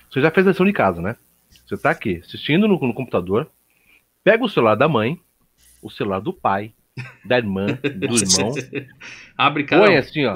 você 0.10 0.22
já 0.22 0.32
fez 0.32 0.48
a 0.48 0.51
lição 0.51 0.66
de 0.66 0.74
casa, 0.74 1.01
né? 1.01 1.16
Você 1.66 1.78
tá 1.78 1.92
aqui 1.92 2.18
assistindo 2.18 2.68
no, 2.68 2.80
no 2.80 2.94
computador, 2.94 3.50
pega 4.24 4.44
o 4.44 4.50
celular 4.50 4.75
da 4.75 4.88
mãe, 4.88 5.20
o 5.82 5.89
celular 5.89 6.20
do 6.20 6.34
pai, 6.34 6.74
da 7.24 7.38
irmã, 7.38 7.68
do 7.68 8.16
irmão, 8.16 8.54
Abre 9.38 9.63
cada 9.63 9.86
põe 9.86 9.98
assim, 9.98 10.25
ó. 10.25 10.34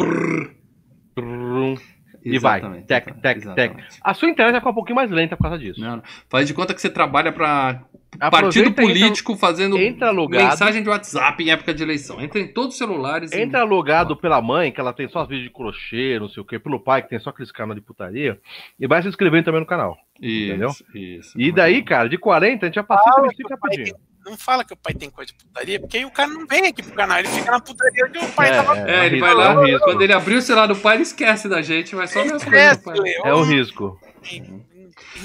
Trum, 1.15 1.75
E 2.23 2.39
vai. 2.39 2.61
Tec, 2.83 3.13
tec, 3.21 3.53
tec. 3.55 3.83
A 4.01 4.13
sua 4.13 4.29
internet 4.29 4.53
vai 4.53 4.61
ficar 4.61 4.71
um 4.71 4.75
pouquinho 4.75 4.95
mais 4.95 5.11
lenta 5.11 5.35
por 5.35 5.43
causa 5.43 5.59
disso. 5.59 5.81
Não, 5.81 5.97
não. 5.97 6.03
Faz 6.29 6.47
de 6.47 6.53
conta 6.53 6.73
que 6.73 6.81
você 6.81 6.89
trabalha 6.89 7.31
pra 7.31 7.83
Aproveita 8.19 8.31
partido 8.31 8.65
e 8.65 8.69
entra- 8.69 8.83
político 8.85 9.35
fazendo 9.35 9.77
entra 9.77 10.11
logado. 10.11 10.49
mensagem 10.49 10.83
de 10.83 10.89
WhatsApp 10.89 11.43
em 11.43 11.49
época 11.51 11.73
de 11.73 11.83
eleição. 11.83 12.21
Entra 12.21 12.39
em 12.39 12.47
todos 12.47 12.73
os 12.73 12.77
celulares. 12.77 13.31
e- 13.31 13.39
Entra 13.41 13.63
logado 13.63 14.15
pela 14.15 14.41
mãe, 14.41 14.71
que 14.71 14.79
ela 14.79 14.93
tem 14.93 15.07
só 15.09 15.23
os 15.23 15.27
vídeos 15.27 15.47
de 15.47 15.53
crochê, 15.53 16.17
não 16.19 16.29
sei 16.29 16.41
o 16.41 16.45
quê, 16.45 16.57
pelo 16.59 16.79
pai, 16.79 17.01
que 17.01 17.09
tem 17.09 17.19
só 17.19 17.29
aqueles 17.31 17.51
canal 17.51 17.75
de 17.75 17.81
putaria, 17.81 18.39
e 18.79 18.87
vai 18.87 19.01
se 19.01 19.07
inscrevendo 19.07 19.45
também 19.45 19.59
no 19.61 19.67
canal. 19.67 19.97
Entendeu? 20.21 20.69
Isso, 20.69 20.85
isso. 20.95 21.33
E 21.39 21.51
daí, 21.51 21.83
cara, 21.83 22.07
de 22.07 22.17
40 22.17 22.65
a 22.65 22.67
gente 22.67 22.75
já 22.75 22.83
passou 22.83 23.25
isso 23.27 23.35
o 23.43 23.47
pai 23.49 23.57
rapidinho. 23.71 23.95
Não 24.25 24.37
fala 24.37 24.63
que 24.63 24.73
o 24.73 24.77
pai 24.77 24.93
tem 24.93 25.09
coisa 25.09 25.33
de 25.33 25.37
putaria, 25.37 25.77
porque 25.81 25.97
aí 25.97 26.05
o 26.05 26.11
cara 26.11 26.29
não 26.29 26.47
vem 26.47 26.67
aqui 26.67 26.81
pro 26.81 26.93
canal, 26.93 27.19
ele 27.19 27.27
fica 27.27 27.51
na 27.51 27.59
putaria 27.59 28.05
onde 28.05 28.19
o 28.19 28.29
pai 28.29 28.49
É, 28.51 28.53
tava. 28.53 28.77
É, 28.89 29.05
ele 29.07 29.17
É 29.17 29.19
vai 29.19 29.33
um 29.33 29.37
lá, 29.37 29.65
risco. 29.65 29.83
quando 29.85 30.01
ele 30.01 30.13
abrir 30.13 30.35
o 30.35 30.41
celular 30.41 30.67
do 30.67 30.77
pai, 30.77 30.95
ele 30.95 31.03
esquece 31.03 31.49
da 31.49 31.61
gente, 31.61 31.93
vai 31.93 32.07
só 32.07 32.23
ver 32.23 32.33
as 32.35 32.43
coisas 32.43 32.53
É, 32.53 32.75
do 32.75 32.83
pai. 32.83 32.97
Leão, 32.99 33.25
É 33.25 33.35
um 33.35 33.43
risco. 33.43 33.99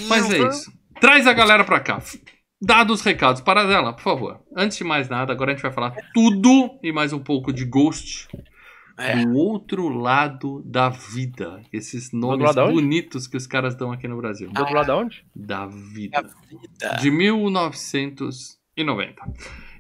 Mas 0.09 0.31
é 0.33 0.39
isso. 0.49 0.73
Traz 1.01 1.27
a 1.29 1.33
galera 1.33 1.63
pra 1.65 1.79
cá. 1.79 2.01
Dados 2.61 2.99
os 3.01 3.07
recados. 3.07 3.41
Paradela, 3.41 3.93
por 3.93 4.03
favor. 4.03 4.41
Antes 4.57 4.79
de 4.79 4.85
mais 4.85 5.09
nada, 5.09 5.33
agora 5.33 5.53
a 5.53 5.55
gente 5.55 5.63
vai 5.63 5.73
falar 5.73 5.95
tudo 6.13 6.77
e 6.83 6.91
mais 6.91 7.13
um 7.13 7.21
pouco 7.21 7.53
de 7.53 7.65
Ghost. 7.65 8.27
É. 8.99 9.25
Do 9.25 9.37
outro 9.37 9.89
lado 9.89 10.61
da 10.67 10.89
vida. 10.89 11.63
Esses 11.73 12.11
nomes 12.13 12.53
bonitos 12.57 13.29
que 13.29 13.37
os 13.37 13.47
caras 13.47 13.77
dão 13.77 13.93
aqui 13.93 14.09
no 14.09 14.17
Brasil. 14.17 14.51
Do 14.51 14.59
outro 14.59 14.75
lado 14.75 14.89
da 14.89 14.97
onde? 14.97 15.25
Da 15.35 15.67
vida. 15.67 16.21
Da 16.21 16.29
vida. 16.29 16.97
De 17.01 17.13
1990. 17.13 19.23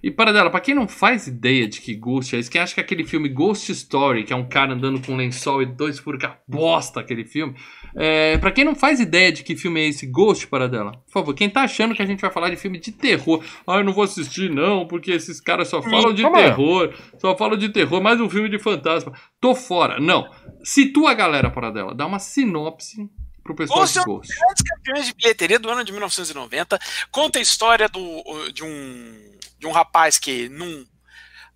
E 0.00 0.08
para 0.10 0.32
dela, 0.32 0.50
pra 0.50 0.60
quem 0.60 0.74
não 0.74 0.86
faz 0.86 1.26
ideia 1.26 1.66
de 1.66 1.80
que 1.80 1.96
Ghost 1.96 2.36
é 2.36 2.38
isso, 2.38 2.50
quem 2.50 2.60
acha 2.60 2.74
que 2.74 2.80
aquele 2.80 3.04
filme 3.04 3.28
Ghost 3.28 3.72
Story, 3.72 4.22
que 4.22 4.32
é 4.32 4.36
um 4.36 4.48
cara 4.48 4.74
andando 4.74 5.04
com 5.04 5.14
um 5.14 5.16
lençol 5.16 5.60
e 5.62 5.66
dois 5.66 5.98
uma 5.98 6.38
bosta 6.46 7.00
aquele 7.00 7.24
filme. 7.24 7.56
É, 7.94 8.38
para 8.38 8.50
quem 8.50 8.64
não 8.64 8.74
faz 8.74 9.00
ideia 9.00 9.32
de 9.32 9.42
que 9.42 9.56
filme 9.56 9.80
é 9.80 9.88
esse 9.88 10.06
Ghost, 10.06 10.46
para 10.46 10.68
dela, 10.68 10.92
por 11.06 11.12
favor, 11.12 11.34
quem 11.34 11.48
tá 11.48 11.62
achando 11.62 11.94
que 11.94 12.02
a 12.02 12.06
gente 12.06 12.20
vai 12.20 12.30
falar 12.30 12.50
de 12.50 12.56
filme 12.56 12.78
de 12.78 12.92
terror, 12.92 13.42
ah, 13.66 13.76
eu 13.76 13.84
não 13.84 13.92
vou 13.92 14.04
assistir 14.04 14.50
não, 14.50 14.86
porque 14.86 15.10
esses 15.12 15.40
caras 15.40 15.68
só 15.68 15.82
falam 15.82 16.12
de 16.12 16.24
aí. 16.24 16.32
terror, 16.32 16.94
só 17.18 17.36
falam 17.36 17.56
de 17.56 17.68
terror, 17.68 18.02
mais 18.02 18.20
um 18.20 18.28
filme 18.28 18.48
de 18.48 18.58
fantasma. 18.58 19.12
Tô 19.40 19.54
fora. 19.54 20.00
Não. 20.00 20.28
Situa 20.62 21.12
a 21.12 21.14
galera, 21.14 21.50
para 21.50 21.70
dela, 21.70 21.94
dá 21.94 22.06
uma 22.06 22.18
sinopse 22.18 23.08
pro 23.42 23.54
pessoal 23.54 23.80
Ghost 23.80 23.92
de 23.94 23.98
é 23.98 24.02
um 24.02 24.04
Ghost. 24.04 24.34
grandes 24.34 24.62
campeões 24.62 25.06
de 25.06 25.14
bilheteria 25.14 25.58
do 25.58 25.70
ano 25.70 25.84
de 25.84 25.92
1990. 25.92 26.78
Conta 27.10 27.38
a 27.38 27.42
história 27.42 27.88
do, 27.88 28.50
de, 28.52 28.62
um, 28.62 29.38
de 29.58 29.66
um 29.66 29.70
rapaz 29.70 30.18
que, 30.18 30.48
num 30.48 30.84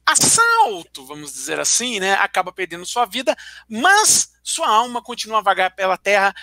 assalto, 0.07 1.05
vamos 1.07 1.33
dizer 1.33 1.61
assim, 1.61 2.01
né, 2.01 2.15
acaba 2.15 2.53
perdendo 2.53 2.85
sua 2.85 3.07
vida, 3.07 3.37
mas 3.69 4.33
sua 4.43 4.69
alma 4.69 5.03
continua 5.03 5.39
a 5.39 5.43
vagar 5.43 5.75
pela 5.75 5.97
terra 5.97 6.35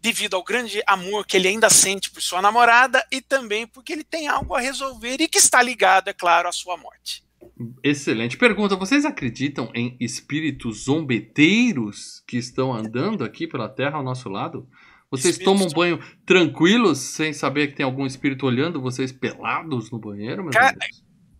devido 0.00 0.34
ao 0.34 0.44
grande 0.44 0.82
amor 0.86 1.26
que 1.26 1.36
ele 1.36 1.48
ainda 1.48 1.70
sente 1.70 2.10
por 2.10 2.20
sua 2.20 2.42
namorada 2.42 3.02
e 3.10 3.20
também 3.20 3.66
porque 3.66 3.92
ele 3.92 4.04
tem 4.04 4.28
algo 4.28 4.54
a 4.54 4.60
resolver 4.60 5.16
e 5.18 5.26
que 5.26 5.38
está 5.38 5.62
ligado, 5.62 6.08
é 6.08 6.12
claro, 6.12 6.48
à 6.48 6.52
sua 6.52 6.76
morte. 6.76 7.24
Excelente. 7.82 8.36
Pergunta: 8.36 8.76
vocês 8.76 9.04
acreditam 9.04 9.70
em 9.74 9.96
espíritos 10.00 10.84
zombeteiros 10.84 12.22
que 12.26 12.36
estão 12.36 12.72
andando 12.72 13.24
aqui 13.24 13.46
pela 13.46 13.68
Terra 13.68 13.96
ao 13.96 14.02
nosso 14.02 14.28
lado? 14.28 14.68
Vocês 15.10 15.36
Espíritos 15.36 15.60
tomam 15.60 15.72
banho 15.72 16.00
tranquilos, 16.26 16.98
sem 16.98 17.32
saber 17.32 17.68
que 17.68 17.74
tem 17.74 17.84
algum 17.84 18.04
espírito 18.04 18.46
olhando 18.46 18.80
vocês 18.80 19.12
pelados 19.12 19.90
no 19.90 19.98
banheiro, 19.98 20.50
Cara? 20.50 20.76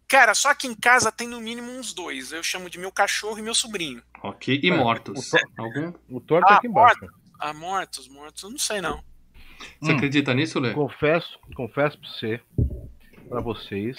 Cara, 0.08 0.34
só 0.34 0.54
que 0.54 0.66
em 0.66 0.75
casa 0.75 1.11
tem 1.11 1.26
no 1.26 1.40
mínimo 1.40 1.70
uns 1.73 1.92
dois. 1.92 2.30
Eu 2.32 2.42
chamo 2.42 2.68
de 2.70 2.78
meu 2.78 2.92
cachorro 2.92 3.38
e 3.38 3.42
meu 3.42 3.54
sobrinho. 3.54 4.02
Ok. 4.23 4.61
E 4.62 4.70
É, 4.70 4.76
mortos? 4.76 5.32
o- 5.32 5.62
Algum? 5.62 5.92
O 6.08 6.20
Thor 6.20 6.42
tá 6.44 6.54
Ah, 6.54 6.56
aqui 6.58 6.66
embaixo. 6.66 6.99
Ah, 7.40 7.52
mortos, 7.52 8.08
mortos, 8.08 8.42
eu 8.42 8.50
não 8.50 8.58
sei 8.58 8.80
não. 8.80 9.02
Você 9.80 9.92
Hum. 9.92 9.96
acredita 9.96 10.32
nisso, 10.34 10.61
Lê? 10.61 10.73
Confesso, 10.73 11.38
confesso 11.54 11.99
pra 11.99 12.08
você, 12.08 12.40
pra 13.28 13.40
vocês, 13.40 13.96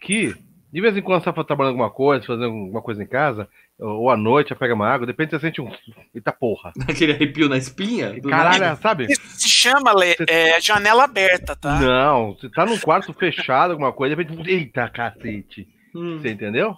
que 0.00 0.34
de 0.72 0.80
vez 0.80 0.96
em 0.96 1.02
quando 1.02 1.22
você 1.24 1.32
tá 1.32 1.44
trabalhando 1.44 1.72
alguma 1.72 1.90
coisa, 1.90 2.24
fazendo 2.26 2.44
alguma 2.46 2.82
coisa 2.82 3.02
em 3.02 3.06
casa, 3.06 3.48
ou 3.80 4.10
à 4.10 4.16
noite, 4.16 4.54
pega 4.54 4.74
uma 4.74 4.88
água, 4.88 5.06
de 5.06 5.12
repente 5.12 5.30
você 5.30 5.40
sente 5.40 5.60
um. 5.60 5.70
Eita 6.14 6.30
porra. 6.32 6.72
Aquele 6.88 7.12
arrepio 7.12 7.48
na 7.48 7.56
espinha? 7.56 8.20
Caralho, 8.20 8.60
nada? 8.60 8.76
sabe? 8.76 9.06
Isso 9.10 9.20
se 9.26 9.48
chama 9.48 9.92
Lê, 9.92 10.16
é, 10.28 10.60
janela 10.60 11.04
aberta, 11.04 11.56
tá? 11.56 11.80
Não, 11.80 12.34
você 12.34 12.48
tá 12.50 12.66
num 12.66 12.78
quarto 12.78 13.12
fechado, 13.14 13.72
alguma 13.72 13.92
coisa, 13.92 14.14
de 14.14 14.22
repente. 14.22 14.50
Eita 14.50 14.88
cacete. 14.88 15.66
Hum. 15.94 16.18
Você 16.20 16.30
entendeu? 16.30 16.76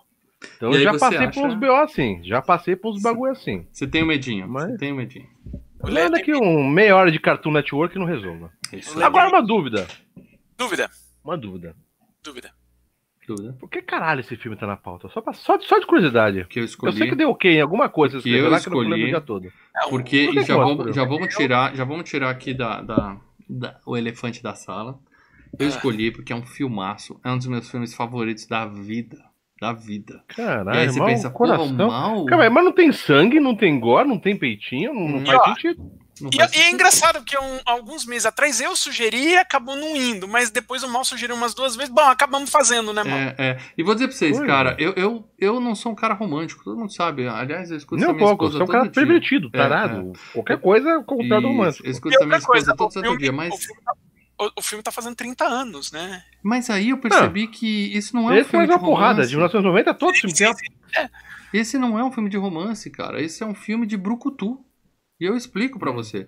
Então 0.57 0.73
E 0.73 0.77
eu 0.77 0.81
já 0.83 0.99
passei 0.99 1.19
acha- 1.19 1.31
por 1.41 1.47
uns 1.49 1.55
BO 1.55 1.73
assim. 1.75 2.21
Já 2.25 2.43
passei 2.43 2.75
por 2.77 2.93
uns 2.95 3.03
bagulho 3.03 3.33
assim. 3.33 3.67
Você 3.73 3.87
tem 3.87 4.03
um 4.03 4.07
medinho. 4.07 4.49
Mas- 4.49 4.71
Você 4.73 4.79
tem 4.79 4.93
um 4.93 4.97
medinho. 4.97 5.27
Tem 5.85 6.23
que 6.25 6.35
um 6.35 6.69
meia 6.69 6.97
hora 6.97 7.11
de 7.11 7.19
Cartoon 7.19 7.51
Network 7.53 7.99
não 7.99 8.07
resolva. 8.07 8.51
Agora 9.03 9.29
uma 9.29 9.43
dúvida. 9.43 9.87
dúvida, 10.57 10.89
Uma 11.25 11.37
dúvida. 11.37 11.75
dúvida. 12.25 12.51
Dúvida? 13.27 13.57
Por 13.61 13.69
que 13.71 13.81
caralho 13.81 14.21
esse 14.21 14.37
filme 14.37 14.57
tá 14.57 14.67
na 14.67 14.77
pauta? 14.77 15.09
Só, 15.09 15.21
pra- 15.21 15.33
só, 15.33 15.59
só 15.61 15.79
de 15.79 15.87
curiosidade. 15.87 16.45
Que 16.49 16.59
eu 16.59 16.63
Eu 16.63 16.67
escolhi. 16.67 16.97
sei 16.97 17.09
que 17.09 17.15
deu 17.15 17.31
ok 17.31 17.57
em 17.57 17.61
alguma 17.61 17.89
coisa, 17.89 18.21
Que 18.21 18.31
eu 18.31 18.49
que 18.49 18.53
eu 18.53 18.57
escolhi. 18.57 19.05
dia 19.07 19.21
todo. 19.21 19.47
É, 19.47 19.89
Porque 19.89 20.27
Por 20.27 20.35
que 20.35 20.41
e 20.41 20.43
já, 20.43 20.55
que 20.55 20.61
vamos, 20.61 20.95
já 20.97 21.05
vamos 21.05 21.29
tirar, 21.35 21.75
já 21.77 21.85
vamos 21.85 22.09
tirar 22.11 22.31
aqui 22.31 22.53
da, 22.53 22.81
da, 22.83 23.17
da- 23.49 23.81
o 23.87 23.97
elefante 23.97 24.43
da 24.43 24.55
sala. 24.55 24.99
Eu 25.59 25.67
Ah. 25.67 25.69
escolhi 25.69 26.11
porque 26.11 26.33
é 26.33 26.37
um 26.37 26.45
filmaço, 26.45 27.21
é 27.25 27.31
um 27.31 27.39
dos 27.39 27.47
meus 27.47 27.71
filmes 27.71 27.95
favoritos 27.95 28.47
da 28.47 28.67
vida, 28.67 29.19
da 29.61 29.73
vida. 29.73 30.25
e 30.37 30.41
aí 30.41 30.47
Caralho, 30.47 30.91
você 30.93 30.99
mal 30.99 31.09
pensa, 31.09 31.31
porra, 31.31 31.57
coração. 31.59 31.87
mal. 31.89 32.27
Mas 32.51 32.65
não 32.65 32.73
tem 32.73 32.91
sangue, 32.91 33.39
não 33.39 33.55
tem 33.55 33.79
gore, 33.79 34.09
não 34.09 34.19
tem 34.19 34.37
peitinho, 34.37 34.93
não, 34.93 35.09
não 35.09 35.19
Hum. 35.19 35.27
faz 35.27 35.45
sentido. 35.45 35.93
Não 36.23 36.31
E, 36.33 36.37
faz 36.37 36.53
e 36.55 36.61
é 36.61 36.71
engraçado 36.71 37.17
porque 37.19 37.37
um- 37.39 37.61
alguns 37.67 38.07
meses 38.07 38.25
atrás 38.27 38.61
eu 38.61 38.75
sugeri 38.77 39.31
e 39.33 39.37
acabou 39.37 39.77
não 39.77 39.97
indo, 39.97 40.27
mas 40.29 40.51
depois 40.51 40.83
o 40.83 40.89
Mal 40.89 41.05
sugeriu 41.05 41.35
umas 41.37 41.53
duas 41.55 41.75
vezes. 41.77 41.93
Bom, 41.93 42.01
acabamos 42.03 42.49
fazendo, 42.51 42.93
né, 42.93 43.03
Mal? 43.03 43.19
É, 43.19 43.35
é. 43.39 43.59
E 43.77 43.83
vou 43.83 43.95
dizer 43.95 44.09
pra 44.09 44.17
vocês, 44.17 44.37
Pois 44.37 44.47
cara, 44.47 44.77
eu, 44.79 44.93
eu, 44.93 45.29
eu 45.39 45.61
não 45.61 45.75
sou 45.75 45.93
um 45.93 45.95
cara 45.95 46.15
romântico, 46.15 46.63
todo 46.65 46.79
mundo 46.79 46.93
sabe. 46.95 47.27
Aliás, 47.27 47.71
eu 47.71 47.77
escuto 47.77 48.03
um 48.03 48.07
minha 48.07 48.19
pouco, 48.19 48.45
esposa 48.47 48.53
você 48.59 48.63
é 48.63 48.65
um 48.65 48.69
cara 48.69 48.83
dia. 48.85 48.93
pervertido, 48.93 49.51
É, 49.53 49.59
tarado. 49.59 50.13
Qualquer 50.33 50.59
coisa 50.61 50.89
é 50.91 50.97
o 50.97 51.05
contrário 51.05 51.43
do 51.43 51.49
Isso, 51.49 51.57
romântico. 51.59 51.87
eu 51.87 51.91
escuto 51.91 52.23
E 52.23 52.27
minha 52.27 52.41
coisa, 52.41 52.77
todo 52.77 52.93
santo 52.93 53.05
filme, 53.05 53.19
dia, 53.19 53.31
o, 53.31 53.35
mas, 53.35 53.55
filme 53.65 53.81
tá, 53.85 53.93
o- 54.57 54.63
filme 54.63 54.83
tá 54.83 54.91
fazendo 54.93 55.15
30 55.17 55.45
anos, 55.45 55.91
né? 55.93 56.23
mas 56.43 56.69
aí 56.71 56.91
eu 56.91 56.99
percebi 56.99 57.47
que 57.49 57.97
isso 57.97 58.15
não 58.17 58.31
é 58.31 58.35
um 58.35 58.37
Esse 58.39 58.51
filme 58.51 58.67
mais 58.67 58.79
de 58.79 58.83
uma 58.85 58.89
porrada. 58.91 59.13
romance. 59.15 59.29
De 59.31 59.37
1990, 59.37 59.95
todo 59.95 60.15
filme 60.15 60.35
tem 60.35 60.47
uma 60.49 60.57
Esse 61.53 61.79
não 61.79 61.99
é 61.99 62.05
um 62.05 62.11
filme 62.11 62.29
de 62.31 62.37
romance, 62.37 62.91
cara. 62.91 63.21
Esse 63.23 63.43
é 63.43 63.47
um 63.47 63.55
filme 63.55 63.87
de 63.87 63.97
brucutu. 63.97 64.59
E 65.21 65.25
eu 65.25 65.37
explico 65.37 65.79
pra 65.79 65.93
você. 65.93 66.27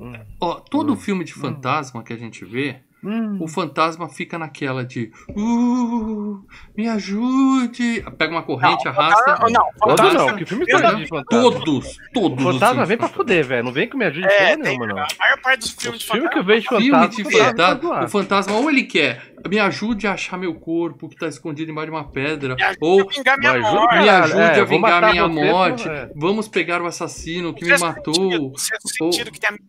Hum. 0.00 0.14
Ó, 0.40 0.54
todo 0.54 0.96
filme 0.96 1.24
de 1.24 1.34
fantasma 1.34 2.02
que 2.02 2.12
a 2.12 2.16
gente 2.16 2.44
vê, 2.44 2.80
Hum. 3.04 3.36
o 3.40 3.46
fantasma 3.46 4.08
fica 4.08 4.38
naquela 4.38 4.82
de 4.84 5.12
uh, 5.36 6.40
me 6.76 6.88
ajude. 6.88 8.02
Pega 8.16 8.32
uma 8.32 8.42
corrente, 8.42 8.88
arrasta. 8.88 9.36
Ah, 9.38 9.46
não, 9.50 9.70
fantasma- 9.78 10.30
não, 10.30 10.36
que 10.36 10.46
filme 10.46 10.64
Eu 10.66 10.80
não- 10.80 10.94
de 10.96 11.06
fantasma? 11.06 11.24
Todos, 11.28 11.96
todos. 12.14 12.44
O 12.44 12.52
fantasma 12.52 12.86
vem 12.86 12.96
pra 12.96 13.06
de 13.08 13.14
fuder, 13.14 13.44
velho. 13.46 13.64
Não 13.64 13.72
vem 13.72 13.86
que 13.88 13.96
me 13.98 14.06
ajude 14.06 14.26
É, 14.26 14.56
nenhuma, 14.56 14.86
não. 14.86 14.98
a 14.98 15.06
maior 15.20 15.40
parte 15.42 15.58
dos 15.60 15.70
filmes 15.72 16.00
de 16.00 16.06
filmes 16.06 16.30
que 16.30 16.38
eu 16.38 16.42
fantasma- 16.42 16.54
vejo 16.54 16.68
Filme 16.68 16.90
fantasma, 16.90 17.08
de 17.08 17.22
fantasma, 17.24 17.46
fantasma, 17.46 17.80
fantasma. 17.82 18.04
o 18.06 18.08
fantasma 18.08 18.52
ou 18.54 18.70
ele 18.70 18.82
quer 18.84 19.34
me 19.48 19.58
ajude 19.58 20.06
a 20.06 20.12
achar 20.12 20.36
meu 20.38 20.54
corpo 20.54 21.08
que 21.08 21.16
tá 21.16 21.28
escondido 21.28 21.70
embaixo 21.70 21.90
de 21.90 21.96
uma 21.96 22.10
pedra, 22.10 22.54
Me 22.54 22.62
ajude 22.62 22.78
ou 22.80 23.00
a 23.00 23.04
vingar 23.12 23.38
minha 23.38 23.52
Me 23.52 23.58
ajude, 23.58 23.74
morte. 23.74 24.02
me 24.02 24.08
ajude 24.08 24.40
é, 24.40 24.60
a 24.60 24.64
vingar 24.64 25.10
minha 25.12 25.28
você, 25.28 25.44
morte, 25.50 25.82
porra, 25.84 25.94
é. 25.94 26.10
vamos 26.14 26.48
pegar 26.48 26.82
o 26.82 26.86
assassino 26.86 27.54
que 27.54 27.64
me 27.64 27.78
matou. 27.78 28.52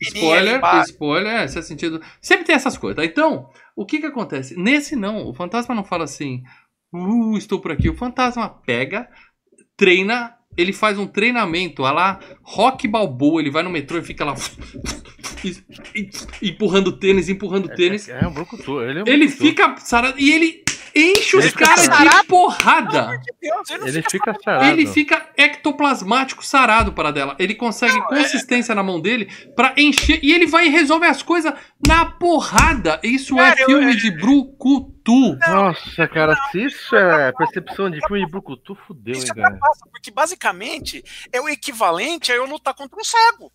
Spoiler, 0.01 0.61
spoiler, 0.85 1.41
é, 1.41 1.45
esse 1.45 1.59
é 1.59 1.61
sentido. 1.61 2.01
Sempre 2.21 2.45
tem 2.45 2.55
essas 2.55 2.77
coisas. 2.77 2.95
tá? 2.95 3.05
Então, 3.05 3.49
o 3.75 3.85
que 3.85 3.99
que 3.99 4.05
acontece? 4.05 4.55
Nesse 4.57 4.95
não, 4.95 5.27
o 5.27 5.33
fantasma 5.33 5.75
não 5.75 5.83
fala 5.83 6.03
assim, 6.03 6.43
uh, 6.93 7.37
estou 7.37 7.59
por 7.59 7.71
aqui. 7.71 7.89
O 7.89 7.95
fantasma 7.97 8.49
pega, 8.49 9.09
treina, 9.75 10.36
ele 10.57 10.73
faz 10.73 10.97
um 10.97 11.05
treinamento, 11.05 11.85
a 11.85 11.91
lá, 11.91 12.19
rock 12.41 12.87
balboa, 12.87 13.41
ele 13.41 13.51
vai 13.51 13.63
no 13.63 13.69
metrô 13.69 13.97
e 13.97 14.03
fica 14.03 14.25
lá 14.25 14.33
empurrando 16.41 16.91
tênis, 16.93 17.29
empurrando 17.29 17.69
tênis. 17.69 18.09
É, 18.09 18.23
é 18.23 18.27
um 18.27 18.33
brucutu. 18.33 18.81
Ele, 18.81 18.99
é 18.99 19.03
um 19.03 19.07
Ele 19.07 19.27
brucutu. 19.27 19.47
fica 19.47 19.75
sarado 19.77 20.19
e 20.19 20.31
ele 20.31 20.63
enche 20.97 21.37
os 21.37 21.45
Ele 21.45 21.53
caras 21.53 21.87
de 21.87 22.27
porrada. 22.27 23.21
Deus, 23.41 23.69
ele 23.69 24.01
não 24.01 24.09
fica 24.09 24.35
sarado. 24.43 24.65
Ele 24.65 24.87
fica 24.87 25.29
ectoplasmático 25.37 26.43
sarado 26.45 26.91
para 26.93 27.11
dela. 27.11 27.35
Ele 27.39 27.53
consegue 27.55 28.01
consistência 28.07 28.73
na 28.75 28.83
mão 28.83 28.99
dele 28.99 29.25
pra 29.55 29.73
encher. 29.77 30.19
E 30.23 30.33
ele 30.33 30.47
vai 30.47 30.67
e 30.67 30.69
resolve 30.69 31.05
as 31.05 31.21
coisas 31.21 31.53
na 31.87 32.05
porrada. 32.05 32.99
Isso 33.03 33.35
Cara, 33.35 33.59
é 33.59 33.63
eu- 33.63 33.65
filme 33.67 33.95
de 33.95 34.11
brucutu. 34.11 35.37
Nossa, 35.47 36.07
cara, 36.07 36.35
se 36.51 36.65
isso 36.65 36.95
é 36.95 37.31
percepção 37.31 37.89
de 37.89 37.99
filme 38.07 38.25
de 38.25 38.29
brucutu, 38.31 38.75
fudeu, 38.87 39.13
hein, 39.15 39.21
Isso 39.23 39.33
cara. 39.33 39.53
ultrapassa, 39.53 39.85
porque 39.91 40.11
basicamente 40.11 41.03
é 41.31 41.39
o 41.39 41.47
equivalente 41.47 42.31
a 42.31 42.35
eu 42.35 42.45
lutar 42.45 42.73
contra 42.73 42.99
um 42.99 43.03
cego. 43.03 43.51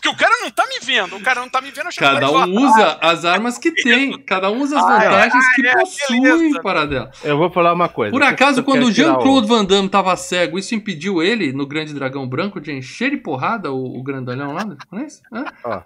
Porque 0.00 0.08
o 0.08 0.16
cara 0.16 0.34
não 0.40 0.50
tá 0.50 0.66
me 0.66 0.78
vendo, 0.82 1.14
o 1.16 1.20
cara 1.20 1.40
não 1.40 1.48
tá 1.50 1.60
me 1.60 1.70
vendo, 1.70 1.84
lá 1.84 1.90
Cada 1.94 2.30
um 2.30 2.56
usa 2.56 2.98
as 3.02 3.24
armas 3.26 3.58
que 3.58 3.70
tem. 3.70 4.18
Cada 4.22 4.50
um 4.50 4.62
usa 4.62 4.78
as 4.78 4.84
Ah, 4.84 5.04
é. 5.04 5.08
vantagens 5.10 5.54
que 5.54 5.66
Ah, 5.66 5.70
é, 5.72 5.74
possui 5.78 6.20
beleza. 6.22 6.62
para 6.62 6.86
dela. 6.86 7.10
Eu 7.22 7.36
vou 7.36 7.50
falar 7.50 7.74
uma 7.74 7.86
coisa. 7.88 8.10
Por 8.10 8.22
acaso, 8.22 8.62
quando 8.64 8.84
o 8.86 8.92
Jean-Claude 8.92 9.46
Van 9.46 9.62
Damme 9.62 9.90
tava 9.90 10.16
cego, 10.16 10.58
isso 10.58 10.74
impediu 10.74 11.22
ele, 11.22 11.52
no 11.52 11.66
Grande 11.66 11.92
Dragão 11.92 12.26
Branco, 12.26 12.58
de 12.60 12.72
encher 12.72 13.10
de 13.10 13.18
porrada 13.18 13.70
o, 13.70 13.98
o 13.98 14.02
grandalhão 14.02 14.52
lá 14.54 14.64
no 14.64 14.74
japonês? 14.74 15.20
Hã? 15.30 15.44
Ó, 15.64 15.82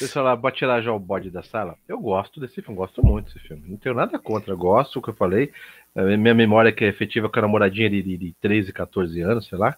deixa 0.00 0.04
eu 0.04 0.08
falar, 0.08 0.36
pra 0.38 0.50
tirar 0.50 0.80
já 0.80 0.90
o 0.92 0.98
bode 0.98 1.28
da 1.30 1.42
sala. 1.42 1.74
Eu 1.86 2.00
gosto 2.00 2.40
desse 2.40 2.62
filme, 2.62 2.74
gosto 2.74 3.04
muito 3.04 3.26
desse 3.26 3.40
filme. 3.46 3.64
Não 3.68 3.76
tenho 3.76 3.94
nada 3.94 4.18
contra, 4.18 4.54
gosto, 4.54 4.98
o 4.98 5.02
que 5.02 5.10
eu 5.10 5.14
falei. 5.14 5.52
É, 5.94 6.16
Minha 6.16 6.34
memória 6.34 6.72
que 6.72 6.86
é 6.86 6.88
efetiva 6.88 7.28
com 7.28 7.38
a 7.38 7.42
namoradinha 7.42 7.90
de, 7.90 8.00
de, 8.02 8.16
de 8.16 8.34
13, 8.40 8.72
14 8.72 9.20
anos, 9.20 9.46
sei 9.46 9.58
lá. 9.58 9.76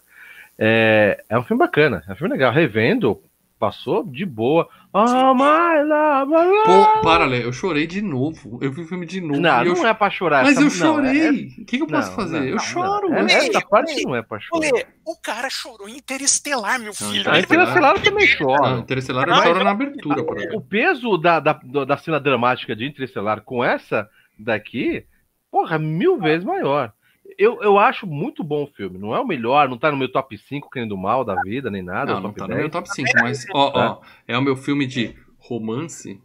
É, 0.57 1.23
é 1.29 1.39
um 1.39 1.43
filme 1.43 1.59
bacana, 1.59 2.05
é 2.09 2.13
um 2.13 2.17
filme 2.17 2.33
legal. 2.33 2.53
Revendo, 2.53 3.21
passou 3.59 4.05
de 4.05 4.25
boa. 4.25 4.69
Oh, 4.93 5.35
my 5.35 5.83
love, 5.85 6.31
my 6.31 6.37
love. 6.47 6.65
Pô, 6.95 7.03
para, 7.03 7.25
Lé, 7.27 7.45
eu 7.45 7.53
chorei 7.53 7.87
de 7.87 8.01
novo. 8.01 8.59
Eu 8.63 8.71
vi 8.73 8.83
o 8.83 8.87
filme 8.87 9.05
de 9.05 9.21
novo. 9.21 9.41
Não, 9.41 9.65
e 9.65 9.69
eu 9.69 9.75
não 9.75 9.87
é 9.87 9.93
pra 9.95 10.09
chorar. 10.11 10.45
Mas 10.45 10.57
essa- 10.57 10.85
eu 10.87 10.93
não, 10.97 11.01
é- 11.05 11.15
chorei. 11.15 11.47
O 11.59 11.65
que, 11.65 11.77
que 11.77 11.83
eu 11.83 11.87
posso 11.87 12.09
não, 12.11 12.17
fazer? 12.17 12.39
não, 12.41 12.47
eu 12.47 12.53
não, 12.57 12.59
choro. 12.63 13.09
não. 13.09 13.19
eu 13.19 13.27
Essa 13.27 13.59
Lê, 13.59 13.65
parte 13.69 13.95
Lê, 13.97 14.03
não 14.03 14.17
é 14.17 14.23
pra 14.23 14.39
chorar. 14.41 14.69
Olê, 14.71 14.87
o 15.05 15.17
cara 15.21 15.51
chorou 15.51 15.89
em 15.89 15.97
Interestelar, 15.97 16.81
meu 16.81 16.95
filho. 16.95 17.29
A 17.31 17.35
é 17.35 17.39
Ele- 17.39 17.45
Interestelar 17.47 18.01
também 18.01 18.29
Não, 18.41 18.47
chora. 18.47 18.79
Interestelar 18.79 19.29
eu 19.29 19.35
Mas- 19.35 19.45
choro 19.45 19.65
na 19.65 19.71
abertura, 19.71 20.25
por 20.25 20.37
exemplo. 20.39 20.57
O 20.59 20.61
peso 20.63 21.17
da, 21.19 21.41
da, 21.41 21.53
da 21.53 21.97
cena 21.97 22.19
dramática 22.21 22.75
de 22.77 22.87
Interestelar 22.87 23.43
com 23.43 23.65
essa 23.65 24.09
daqui, 24.39 25.05
porra, 25.51 25.79
mil 25.79 26.19
vezes 26.19 26.45
maior. 26.45 26.93
Eu, 27.39 27.63
eu 27.63 27.79
acho 27.79 28.05
muito 28.07 28.43
bom 28.43 28.65
o 28.65 28.67
filme. 28.67 28.99
Não 28.99 29.15
é 29.15 29.21
o 29.21 29.27
melhor, 29.27 29.69
não 29.69 29.79
tá 29.79 29.91
no 29.93 29.97
meu 29.97 30.11
top 30.11 30.37
5 30.37 30.69
querendo 30.69 30.97
mal 30.97 31.25
da 31.25 31.41
vida, 31.43 31.71
nem 31.71 31.83
nada. 31.83 32.15
Não, 32.15 32.21
não 32.21 32.33
tá 32.33 32.47
10. 32.47 32.57
no 32.57 32.63
meu 32.63 32.71
top 32.71 32.89
5, 32.91 33.09
mas, 33.23 33.47
ó, 33.55 33.71
ó, 33.75 34.01
é 34.27 34.37
o 34.37 34.43
meu 34.43 34.57
filme 34.57 34.85
de 34.87 35.15
romance 35.39 36.21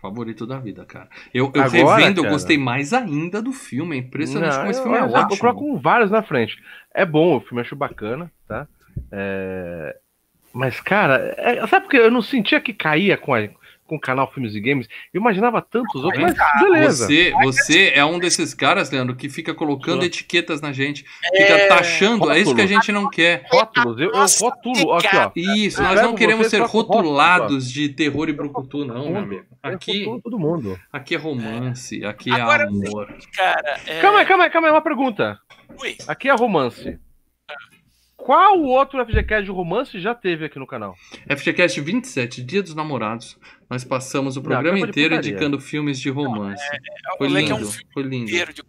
favorito 0.00 0.46
da 0.46 0.58
vida, 0.58 0.84
cara. 0.84 1.08
Eu, 1.32 1.50
eu 1.54 1.62
Agora, 1.62 1.96
revendo, 1.96 2.20
eu 2.20 2.24
cara. 2.24 2.34
gostei 2.34 2.58
mais 2.58 2.92
ainda 2.92 3.40
do 3.42 3.52
filme. 3.52 3.96
É 3.96 3.98
impressionante 4.00 4.52
Não, 4.52 4.58
como 4.60 4.70
esse 4.70 4.80
eu- 4.80 4.82
filme 4.84 4.98
é 4.98 5.00
eu, 5.02 5.06
eu 5.06 5.12
ótimo. 5.12 5.38
coloco 5.38 5.78
vários 5.78 6.10
na 6.10 6.22
frente. 6.22 6.56
É 6.94 7.04
bom, 7.06 7.36
o 7.36 7.40
filme 7.40 7.60
eu 7.60 7.64
acho 7.64 7.76
bacana, 7.76 8.30
tá? 8.48 8.66
É, 9.12 9.96
Mas, 10.52 10.78
cara, 10.80 11.34
é- 11.36 11.66
sabe 11.66 11.84
porque 11.86 11.96
eu 11.98 12.10
não 12.12 12.22
sentia 12.22 12.60
que 12.60 12.72
caía 12.72 13.16
com, 13.18 13.34
a- 13.34 13.48
com 13.94 13.98
o 13.98 14.00
canal 14.00 14.30
Filmes 14.32 14.54
e 14.54 14.60
Games? 14.60 14.88
Eu 15.12 15.20
imaginava 15.20 15.62
tantos 15.62 16.02
outros, 16.02 16.22
mas 16.22 16.34
beleza. 16.60 17.06
Você, 17.06 17.32
você 17.42 17.92
é 17.94 18.04
um 18.04 18.18
desses 18.18 18.52
caras, 18.52 18.90
Leandro, 18.90 19.14
que 19.14 19.28
fica 19.28 19.54
colocando 19.54 19.96
Sou. 19.98 20.04
etiquetas 20.04 20.60
na 20.60 20.72
gente, 20.72 21.04
fica 21.36 21.68
taxando, 21.68 22.30
é 22.30 22.38
isso 22.38 22.54
que 22.54 22.60
a 22.60 22.66
gente 22.66 22.90
não 22.90 23.08
quer. 23.08 23.46
Rótulos, 23.50 24.00
eu, 24.00 24.10
eu 24.12 24.94
aqui, 24.94 25.16
ó. 25.16 25.30
Isso, 25.36 25.80
Eu 25.80 25.84
nós 25.84 26.02
não 26.02 26.14
queremos 26.14 26.48
ser 26.48 26.60
rotulados 26.62 27.70
de 27.70 27.88
terror 27.88 28.28
e 28.28 28.32
brucutu, 28.32 28.84
não, 28.84 29.10
meu 29.10 29.16
amigo. 29.22 29.44
Aqui, 29.62 30.04
todo 30.22 30.38
mundo. 30.38 30.78
aqui 30.92 31.14
é 31.14 31.18
romance, 31.18 32.04
aqui 32.04 32.30
é 32.30 32.34
Agora- 32.40 32.68
amor. 32.68 33.14
Cara, 33.34 33.80
é... 33.86 34.00
Calma 34.00 34.18
aí, 34.20 34.26
calma 34.26 34.44
aí, 34.44 34.50
calma 34.50 34.68
aí, 34.68 34.74
uma 34.74 34.82
pergunta. 34.82 35.38
Ui, 35.80 35.96
Aqui 36.06 36.28
é 36.28 36.34
romance. 36.34 36.98
Qual 38.24 38.58
outro 38.62 39.04
FGCast 39.04 39.44
de 39.44 39.50
romance 39.50 40.00
já 40.00 40.14
teve 40.14 40.46
aqui 40.46 40.58
no 40.58 40.66
canal? 40.66 40.96
FGCast 41.28 41.78
27, 41.78 42.42
Dia 42.42 42.62
dos 42.62 42.74
Namorados. 42.74 43.38
Nós 43.68 43.84
passamos 43.84 44.36
o 44.36 44.40
Não, 44.40 44.46
programa 44.48 44.78
de 44.78 44.84
inteiro 44.88 45.14
indicando 45.16 45.60
filmes 45.60 46.00
de 46.00 46.08
romance. 46.08 46.62
o 47.14 47.18
Foi 47.18 47.28
moleque 47.28 47.52
é 47.52 47.54
lindo, 47.54 47.66
um 47.68 47.70
filme 47.70 47.90
foi 47.92 48.02
lindo. 48.02 48.26
de 48.30 48.62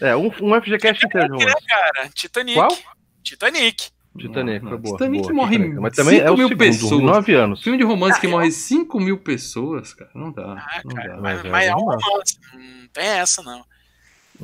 É, 0.00 0.14
um, 0.14 0.26
um 0.40 0.60
FGCast 0.62 1.04
inteiro 1.06 1.26
de 1.36 1.44
né, 1.44 1.50
romance. 1.50 1.66
cara? 1.66 2.08
Titanic. 2.14 2.54
Qual? 2.54 2.78
Titanic. 3.24 3.88
Titanic, 4.16 4.62
Não, 4.62 4.70
foi 4.70 4.78
não. 4.78 4.82
boa. 4.84 4.96
Titanic 4.96 5.22
boa, 5.22 5.34
morre 5.34 5.56
Titanic. 5.56 5.80
Mas 5.80 5.96
também 5.96 6.14
é 6.16 6.22
5 6.22 6.32
o 6.32 6.36
mil 6.36 6.48
segundo, 6.48 6.58
pessoas. 6.58 7.02
nove 7.02 7.34
anos. 7.34 7.62
Filme 7.64 7.78
de 7.78 7.84
romance 7.84 8.20
que 8.20 8.26
Ah, 8.28 8.30
morre 8.30 8.50
5 8.52 9.00
mil 9.00 9.18
pessoas, 9.18 9.92
cara, 9.92 10.10
não 10.14 10.30
dá. 10.30 10.52
Ah, 10.52 10.80
não 10.84 10.94
cara, 10.94 11.08
dá. 11.16 11.20
mas, 11.20 11.42
Mas 11.42 11.50
mas 11.50 11.64
é 11.64 11.68
é 11.70 11.74
um 11.74 11.78
romance. 11.80 12.38
Não 12.54 12.88
tem 12.92 13.04
essa, 13.06 13.42
não. 13.42 13.64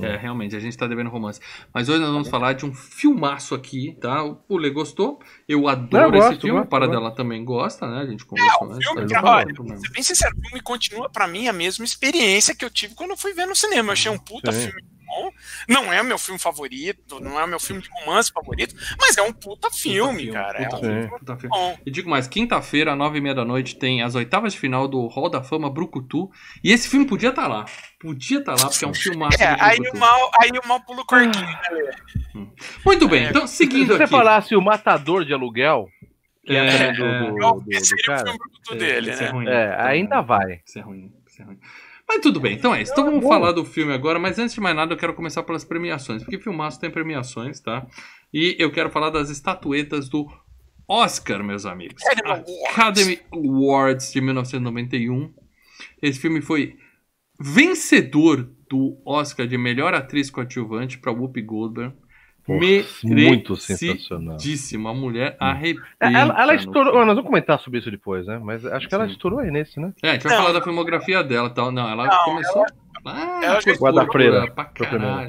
É, 0.03 0.17
realmente, 0.17 0.55
a 0.55 0.61
gente 0.61 0.77
tá 0.77 0.87
devendo 0.87 1.11
romance. 1.11 1.41
Mas 1.73 1.89
hoje 1.89 2.01
nós 2.01 2.11
vamos 2.11 2.29
falar 2.29 2.53
de 2.55 2.67
um 2.67 2.75
filmaço 2.75 3.55
aqui, 3.55 3.97
tá? 4.01 4.23
O 4.49 4.57
Lê 4.57 4.71
gostou. 4.71 5.21
Eu 5.49 5.69
adoro 5.69 6.05
Eu 6.07 6.11
gosto, 6.13 6.33
esse 6.33 6.41
filme. 6.43 6.59
gosto, 6.59 6.67
a 6.67 6.71
Paradela 6.71 7.01
gosto. 7.03 7.17
também 7.17 7.45
gosta, 7.45 7.87
né? 7.87 8.03
A 8.03 8.07
gente 8.07 8.25
conversou 8.25 8.73
antes. 8.73 8.87
filme, 8.87 9.07
tá? 9.07 9.23
cara, 9.23 9.45
Não 9.53 9.65
olha. 9.67 9.79
Ser 9.79 9.91
bem 9.91 10.03
sincero, 10.03 10.35
o 10.37 10.41
filme 10.43 10.61
continua 10.63 11.09
pra 11.11 11.27
mim 11.27 11.49
a 11.49 11.53
mesma 11.53 11.85
experiência 11.85 12.55
que 12.55 12.65
eu 12.65 12.71
tive 12.71 12.95
quando 12.95 13.11
eu 13.11 13.17
fui 13.17 13.33
ver 13.33 13.47
no 13.47 13.55
cinema. 13.57 13.89
Eu 13.89 13.93
achei 13.93 14.11
um 14.11 14.19
puta 14.19 14.53
Sim. 14.53 14.67
filme 14.71 14.96
bom. 15.07 15.31
Não 15.69 15.93
é 15.93 16.03
o 16.03 16.05
meu 16.05 16.19
filme 16.19 16.39
favorito, 16.41 17.21
não 17.21 17.39
é 17.41 17.45
o 17.45 17.49
meu 17.49 17.61
filme 17.61 17.81
de 17.81 17.89
romance 17.91 18.31
favorito, 18.33 18.75
mas 19.01 19.17
é 19.17 19.23
um 19.23 19.33
puta 19.33 19.71
filme, 19.71 20.25
filme, 20.25 20.33
cara. 20.33 20.59
puta 20.59 20.77
é 20.77 20.79
um 20.79 20.81
filme. 20.81 21.01
filme 21.03 21.19
Puta 21.19 21.37
filme. 21.37 21.57
bom. 21.57 21.79
E 21.87 21.91
digo 21.91 22.11
mais, 22.11 22.27
quinta-feira, 22.27 22.95
nove 22.97 23.19
e 23.19 23.21
meia 23.21 23.35
da 23.35 23.45
noite, 23.45 23.77
tem 23.77 24.03
as 24.03 24.15
oitavas 24.15 24.53
de 24.53 24.59
final 24.59 24.87
do 24.89 25.07
Hall 25.07 25.31
da 25.31 25.43
Fama 25.43 25.71
Brucutu. 25.71 26.31
E 26.63 26.73
esse 26.73 26.89
filme 26.89 27.07
podia 27.07 27.31
estar 27.31 27.47
lá. 27.47 27.65
Podia 28.01 28.39
estar 28.41 28.53
lá, 28.53 28.69
porque 28.69 28.85
é 28.85 28.89
um 28.89 28.95
filmaço 28.95 29.43
É, 29.43 29.55
do 29.57 29.63
aí 29.63 29.79
o 29.95 29.99
mal, 29.99 30.31
aí 30.41 30.51
o 30.51 30.69
mal 30.69 30.81
pula 30.81 31.01
o 31.03 31.07
corguinho, 31.07 31.45
né, 31.47 31.61
Lê? 31.71 32.47
Muito 32.85 33.09
bem, 33.09 33.27
É. 33.27 33.31
então 33.31 33.47
Se 33.47 33.57
seguindo 33.57 33.97
você 33.97 34.03
aqui. 34.03 34.11
falasse 34.11 34.55
o 34.55 34.61
matador 34.61 35.25
de 35.25 35.33
aluguel, 35.33 35.89
que 36.45 36.53
é, 36.55 36.67
É, 36.67 36.93
do, 36.93 37.05
é. 37.05 37.19
do, 37.19 37.27
do- 37.35 37.61
do 37.61 37.97
cara, 38.05 38.25
filme 38.67 38.79
dele, 38.81 39.11
é 39.11 39.17
né? 39.17 39.29
ruim. 39.31 39.49
é, 39.49 39.77
ainda 39.81 40.21
vai. 40.21 40.61
Isso 40.65 40.79
é 40.79 40.83
ruim, 40.83 41.13
isso 41.27 41.43
é 41.43 41.45
ruim. 41.45 41.59
Mas 42.09 42.21
tudo 42.21 42.39
bem, 42.39 42.55
então 42.55 42.75
é 42.75 42.83
isso. 42.83 42.93
Então 42.93 43.05
vamos 43.05 43.25
falar 43.25 43.53
do 43.53 43.65
filme 43.65 43.93
agora, 43.93 44.19
mas 44.19 44.39
antes 44.39 44.55
de 44.55 44.61
mais 44.61 44.77
nada 44.77 44.95
eu 44.95 44.97
quero 44.97 45.15
começar 45.15 45.43
pelas 45.43 45.65
premiações, 45.65 46.23
porque 46.23 46.39
Filmaço 46.39 46.81
tem 46.81 46.91
premiações, 46.91 47.59
tá? 47.61 47.87
E 48.33 48.55
eu 48.59 48.71
quero 48.71 48.91
falar 48.91 49.11
das 49.11 49.29
estatuetas 49.29 50.09
do 50.09 50.27
Oscar, 50.89 51.43
meus 51.43 51.67
amigos. 51.67 52.03
Academy 52.05 52.29
Awards. 52.31 52.71
Academy 52.71 53.21
Awards 53.33 54.13
de 54.13 54.21
1991. 54.21 55.35
Esse 56.01 56.21
filme 56.21 56.41
foi 56.41 56.77
vencedor 57.41 58.49
do 58.69 59.01
Oscar 59.05 59.47
de 59.47 59.59
melhor 59.59 59.95
atriz 59.95 60.31
coadjuvante 60.31 60.99
para 60.99 61.13
Whoopi 61.13 61.43
Goldberg. 61.43 61.95
Muito 62.49 63.57
sensacional. 63.57 64.37
A 64.37 64.95
mulher 64.95 65.37
arrebenta. 65.41 65.87
É, 66.01 66.13
Ela, 66.13 66.41
ela 66.41 66.55
estourou. 66.55 66.95
Nós 67.05 67.15
vamos 67.15 67.25
comentar 67.25 67.59
sobre 67.59 67.81
isso 67.81 67.91
depois, 67.91 68.27
né? 68.27 68.39
Mas 68.43 68.65
acho 68.65 68.89
que 68.89 68.95
ela 68.95 69.07
Sim. 69.07 69.13
estourou 69.13 69.41
aí 69.41 69.51
nesse, 69.51 69.81
né? 69.81 69.93
É, 70.03 70.11
a 70.11 70.13
gente 70.13 70.23
vai 70.25 70.33
Não. 70.37 70.43
falar 70.43 70.59
da 70.59 70.63
filmografia 70.65 71.23
dela 71.25 71.49
e 71.49 71.55
tal. 71.55 71.71
Não, 71.73 71.89
ela 71.89 72.07
Não, 72.07 72.25
começou. 72.25 72.65
Ah, 73.05 73.41
ela 73.43 73.61
já- 73.61 73.73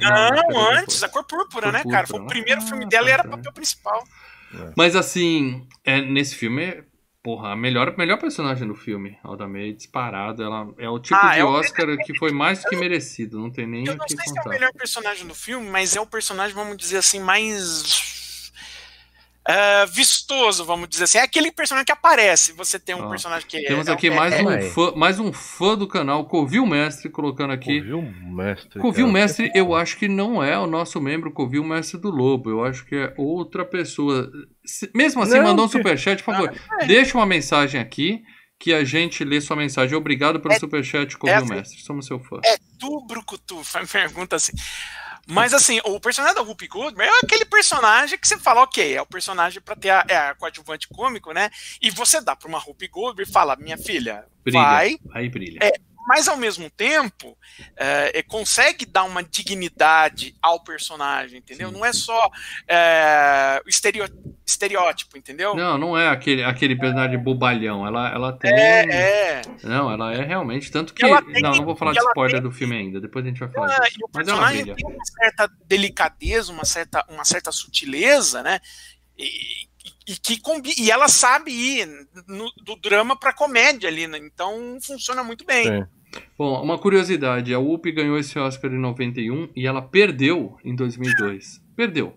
Não, 0.50 0.70
antes, 0.72 1.02
a 1.02 1.08
cor 1.08 1.24
púrpura, 1.24 1.70
Cor 1.70 1.72
né, 1.72 1.82
cara? 1.90 2.06
Foi 2.06 2.20
o 2.20 2.26
primeiro 2.26 2.60
né? 2.60 2.66
filme 2.66 2.86
dela 2.86 3.08
e 3.08 3.12
era 3.12 3.22
tá. 3.22 3.28
papel 3.30 3.52
principal. 3.52 4.02
Mas 4.76 4.96
assim, 4.96 5.66
é, 5.84 6.00
nesse 6.00 6.34
filme, 6.34 6.82
porra, 7.22 7.52
a 7.52 7.56
melhor, 7.56 7.96
melhor 7.96 8.18
personagem 8.18 8.66
do 8.66 8.74
filme, 8.74 9.18
Alda 9.22 9.46
May, 9.48 9.72
disparado. 9.72 10.42
Ela 10.42 10.72
é 10.78 10.88
o 10.88 10.98
tipo 10.98 11.14
Ah, 11.16 11.34
de 11.34 11.40
é 11.40 11.44
o 11.44 11.48
Oscar 11.48 11.96
que 11.98 12.16
foi 12.18 12.32
mais 12.32 12.62
do 12.62 12.68
que 12.68 12.76
merecido. 12.76 13.38
Não 13.38 13.50
tem 13.50 13.66
nem 13.66 13.86
Eu 13.86 13.96
não 13.96 14.04
que 14.06 14.14
sei 14.16 14.24
se 14.24 14.28
é 14.30 14.32
o 14.32 14.34
contar. 14.36 14.50
melhor 14.50 14.72
personagem 14.72 15.26
do 15.26 15.34
filme, 15.34 15.68
mas 15.68 15.94
é 15.96 16.00
o 16.00 16.06
personagem, 16.06 16.54
vamos 16.54 16.76
dizer 16.76 16.98
assim, 16.98 17.20
mais. 17.20 18.17
É, 19.50 19.86
vistoso, 19.86 20.62
vamos 20.64 20.88
dizer 20.90 21.04
assim. 21.04 21.16
É 21.16 21.22
aquele 21.22 21.50
personagem 21.50 21.86
que 21.86 21.92
aparece. 21.92 22.52
Você 22.52 22.78
tem 22.78 22.94
um 22.94 23.06
Ó, 23.06 23.08
personagem 23.08 23.48
que 23.48 23.62
Temos 23.62 23.88
é, 23.88 23.92
aqui 23.92 24.08
é, 24.08 24.10
mais, 24.14 24.34
é, 24.34 24.42
um 24.42 24.50
é. 24.50 24.60
fã, 24.60 24.92
mais 24.94 25.18
um 25.18 25.32
fã 25.32 25.74
do 25.74 25.88
canal, 25.88 26.26
Covil 26.26 26.66
Mestre, 26.66 27.08
colocando 27.08 27.52
aqui. 27.54 27.80
Covil 27.80 28.02
Mestre. 28.02 28.80
Covil 28.80 29.06
cara. 29.06 29.12
Mestre, 29.18 29.50
eu 29.54 29.74
acho 29.74 29.96
que 29.96 30.06
não 30.06 30.42
é 30.44 30.58
o 30.58 30.66
nosso 30.66 31.00
membro 31.00 31.32
Covil 31.32 31.64
Mestre 31.64 31.98
do 31.98 32.10
Lobo. 32.10 32.50
Eu 32.50 32.62
acho 32.62 32.84
que 32.84 32.94
é 32.94 33.14
outra 33.16 33.64
pessoa. 33.64 34.30
Mesmo 34.94 35.22
assim, 35.22 35.36
Não, 35.38 35.44
mandou 35.44 35.64
um 35.64 35.68
superchat, 35.68 36.22
por 36.22 36.34
favor. 36.34 36.54
é. 36.80 36.86
Deixa 36.86 37.16
uma 37.16 37.24
mensagem 37.24 37.80
aqui 37.80 38.20
que 38.60 38.74
a 38.74 38.84
gente 38.84 39.24
lê 39.24 39.40
sua 39.40 39.56
mensagem. 39.56 39.96
Obrigado 39.96 40.40
pelo 40.40 40.52
É- 40.52 40.58
superchat, 40.58 41.16
Covil 41.16 41.36
é. 41.36 41.44
Mestre. 41.44 41.80
Somos 41.80 42.06
seu 42.06 42.18
fã. 42.20 42.38
é 42.44 42.58
tu, 42.78 43.06
Brucutu? 43.06 43.64
Faz 43.64 43.90
pergunta 43.90 44.36
assim. 44.36 44.52
Mas 45.28 45.52
assim, 45.52 45.80
o 45.84 46.00
personagem 46.00 46.36
da 46.36 46.42
Whoopi 46.42 46.66
Goldberg 46.66 47.12
é 47.12 47.18
aquele 47.24 47.44
personagem 47.44 48.18
que 48.18 48.26
você 48.26 48.38
fala, 48.38 48.62
ok, 48.62 48.94
é 48.96 49.02
o 49.02 49.06
personagem 49.06 49.60
pra 49.60 49.76
ter 49.76 49.90
a, 49.90 50.04
é 50.08 50.16
a 50.16 50.34
coadjuvante 50.34 50.88
cômico, 50.88 51.32
né? 51.32 51.50
E 51.82 51.90
você 51.90 52.20
dá 52.20 52.34
pra 52.34 52.48
uma 52.48 52.58
Whoopi 52.58 52.88
Goldberg 52.88 53.28
e 53.28 53.32
fala, 53.32 53.56
minha 53.56 53.76
filha, 53.76 54.24
Brilha. 54.42 54.62
vai, 54.62 54.98
Aí 55.12 55.28
brilha. 55.28 55.58
É. 55.62 55.87
mas 56.08 56.26
ao 56.26 56.38
mesmo 56.38 56.70
tempo 56.70 57.36
é, 57.76 58.18
é, 58.20 58.22
consegue 58.22 58.86
dar 58.86 59.04
uma 59.04 59.22
dignidade 59.22 60.34
ao 60.40 60.64
personagem, 60.64 61.38
entendeu? 61.38 61.68
Sim, 61.68 61.74
não 61.74 61.84
é 61.84 61.92
só 61.92 62.30
é, 62.66 63.60
estereótipo, 64.46 65.18
entendeu? 65.18 65.54
Não, 65.54 65.76
não 65.76 65.98
é 65.98 66.08
aquele, 66.08 66.42
aquele 66.42 66.74
personagem 66.74 67.18
bobalhão. 67.18 67.86
Ela, 67.86 68.08
ela 68.10 68.32
tem. 68.32 68.50
É, 68.50 68.84
é. 68.90 69.42
Não, 69.62 69.92
ela 69.92 70.14
é 70.14 70.24
realmente. 70.24 70.70
Tanto 70.70 70.94
que. 70.94 71.04
Ela 71.04 71.20
tem- 71.20 71.42
não, 71.42 71.52
não 71.54 71.64
vou 71.66 71.76
falar 71.76 71.92
de 71.92 71.98
ela 71.98 72.08
spoiler 72.08 72.40
do 72.40 72.50
filme 72.50 72.74
ainda. 72.76 73.00
Depois 73.00 73.22
a 73.24 73.28
gente 73.28 73.40
vai 73.40 73.50
falar 73.50 73.66
Ah, 73.76 73.80
disso. 73.84 73.98
e 74.00 74.04
o 74.04 74.08
Mas 74.14 74.26
ela 74.28 74.38
personagem 74.38 74.62
brilha. 74.62 74.76
tem 74.76 74.86
uma 74.86 75.04
certa 75.04 75.50
delicadeza, 75.66 76.50
uma 76.52 76.64
certa, 76.64 77.04
uma 77.10 77.24
certa 77.26 77.52
sutileza, 77.52 78.42
né? 78.42 78.58
E, 79.16 79.68
e 80.06 80.16
que 80.16 80.40
combi 80.40 80.72
e 80.78 80.90
ela 80.90 81.08
sabe 81.08 81.50
ir 81.50 81.86
no- 82.26 82.50
do 82.64 82.76
drama 82.76 83.14
pra 83.18 83.32
comédia 83.32 83.88
ali, 83.90 84.06
né? 84.06 84.16
então 84.18 84.78
funciona 84.80 85.22
muito 85.22 85.44
bem. 85.44 85.64
Sim. 85.66 85.86
Bom, 86.38 86.62
uma 86.62 86.78
curiosidade: 86.78 87.52
a 87.54 87.58
Whoopi 87.58 87.92
ganhou 87.92 88.18
esse 88.18 88.38
Oscar 88.38 88.72
em 88.72 88.78
91 88.78 89.48
e 89.54 89.66
ela 89.66 89.82
perdeu 89.82 90.56
em 90.64 90.74
2002. 90.74 91.60
Perdeu. 91.76 92.14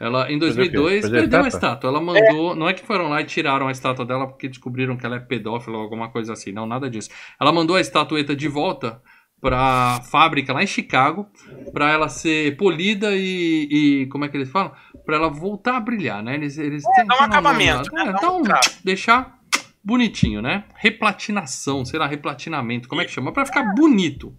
Ela, 0.00 0.30
em 0.30 0.38
Perdeu 0.38 0.48
o 0.48 0.52
quê? 0.68 0.70
2002, 0.72 1.00
Perdeu 1.02 1.18
a 1.18 1.20
perdeu 1.22 1.38
a 1.44 1.48
estátua? 1.48 1.68
estátua. 1.68 1.90
Ela 1.90 2.00
mandou. 2.00 2.54
Não 2.56 2.68
é 2.68 2.74
que 2.74 2.84
foram 2.84 3.08
lá 3.08 3.20
e 3.20 3.24
tiraram 3.24 3.68
a 3.68 3.72
estátua 3.72 4.04
dela 4.04 4.26
porque 4.26 4.48
descobriram 4.48 4.96
que 4.96 5.06
ela 5.06 5.16
é 5.16 5.20
pedófila 5.20 5.76
ou 5.76 5.82
alguma 5.82 6.10
coisa 6.10 6.32
assim. 6.32 6.52
Não, 6.52 6.66
nada 6.66 6.90
disso. 6.90 7.10
Ela 7.40 7.52
mandou 7.52 7.76
a 7.76 7.80
estatueta 7.80 8.34
de 8.34 8.48
volta 8.48 9.00
pra 9.40 10.00
fábrica 10.10 10.52
lá 10.52 10.62
em 10.62 10.66
Chicago 10.66 11.26
pra 11.72 11.90
ela 11.92 12.08
ser 12.08 12.56
polida 12.56 13.14
e, 13.14 13.68
e- 14.02 14.06
como 14.06 14.24
é 14.24 14.28
que 14.28 14.36
eles 14.36 14.50
falam? 14.50 14.72
Pra 15.04 15.16
ela 15.16 15.28
voltar 15.28 15.76
a 15.76 15.80
brilhar, 15.80 16.22
né? 16.22 16.34
Eles, 16.34 16.56
eles 16.58 16.82
têm 16.82 17.06
dá 17.06 17.14
um 17.16 17.24
acabamento, 17.24 17.96
é, 17.96 18.04
né? 18.06 18.14
Um 18.24 18.38
um- 18.38 18.42
traço. 18.42 18.80
deixar 18.84 19.38
bonitinho, 19.84 20.40
né? 20.40 20.64
Replatinação, 20.76 21.84
sei 21.84 21.98
lá, 21.98 22.06
replatinamento, 22.06 22.88
como 22.88 23.00
é 23.02 23.04
que 23.04 23.10
chama? 23.12 23.32
Pra 23.32 23.44
ficar 23.46 23.74
bonito. 23.74 24.34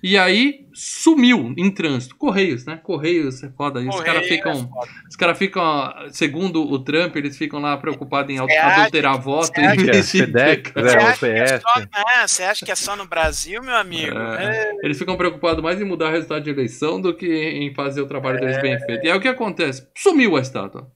E 0.00 0.16
aí 0.16 0.60
sumiu 0.72 1.52
em 1.58 1.72
trânsito. 1.72 2.14
Correios, 2.16 2.64
né? 2.64 2.78
Correios, 2.84 3.42
é 3.42 3.50
foda. 3.50 3.80
Os 3.80 4.00
caras 4.00 4.28
ficam. 4.28 4.52
é. 4.52 5.08
Os 5.10 5.16
caras 5.16 5.36
ficam, 5.36 5.92
segundo 6.12 6.62
o 6.62 6.78
Trump, 6.78 7.16
eles 7.16 7.36
ficam 7.36 7.58
lá 7.58 7.76
preocupados 7.76 8.32
em 8.32 8.38
Você 8.38 8.52
acha- 8.56 8.80
adulterar 8.82 9.20
voto 9.20 9.46
você 9.52 9.60
acha 9.60 9.74
é 9.90 10.26
né? 10.28 11.02
Acha, 11.02 11.18
que 11.18 11.26
é 11.26 11.44
PS. 11.56 11.62
só, 11.62 11.82
ah, 11.92 12.28
você 12.28 12.42
acha 12.44 12.64
que 12.64 12.70
é 12.70 12.74
só 12.76 12.94
no 12.94 13.06
Brasil, 13.08 13.60
meu 13.60 13.74
amigo? 13.74 14.16
É, 14.16 14.70
eles 14.84 14.96
ficam 14.96 15.16
preocupados 15.16 15.60
mais 15.64 15.80
em 15.80 15.84
mudar 15.84 16.10
o 16.10 16.12
resultado 16.12 16.44
de 16.44 16.50
eleição 16.50 17.00
do 17.00 17.12
que 17.12 17.26
em 17.26 17.74
fazer 17.74 18.00
o 18.00 18.06
trabalho 18.06 18.38
deles 18.38 18.62
bem 18.62 18.78
feito. 18.78 19.04
E 19.04 19.10
aí 19.10 19.18
o 19.18 19.20
que 19.20 19.26
acontece? 19.26 19.84
Sumiu 19.96 20.36
a 20.36 20.40
estátua. 20.40 20.86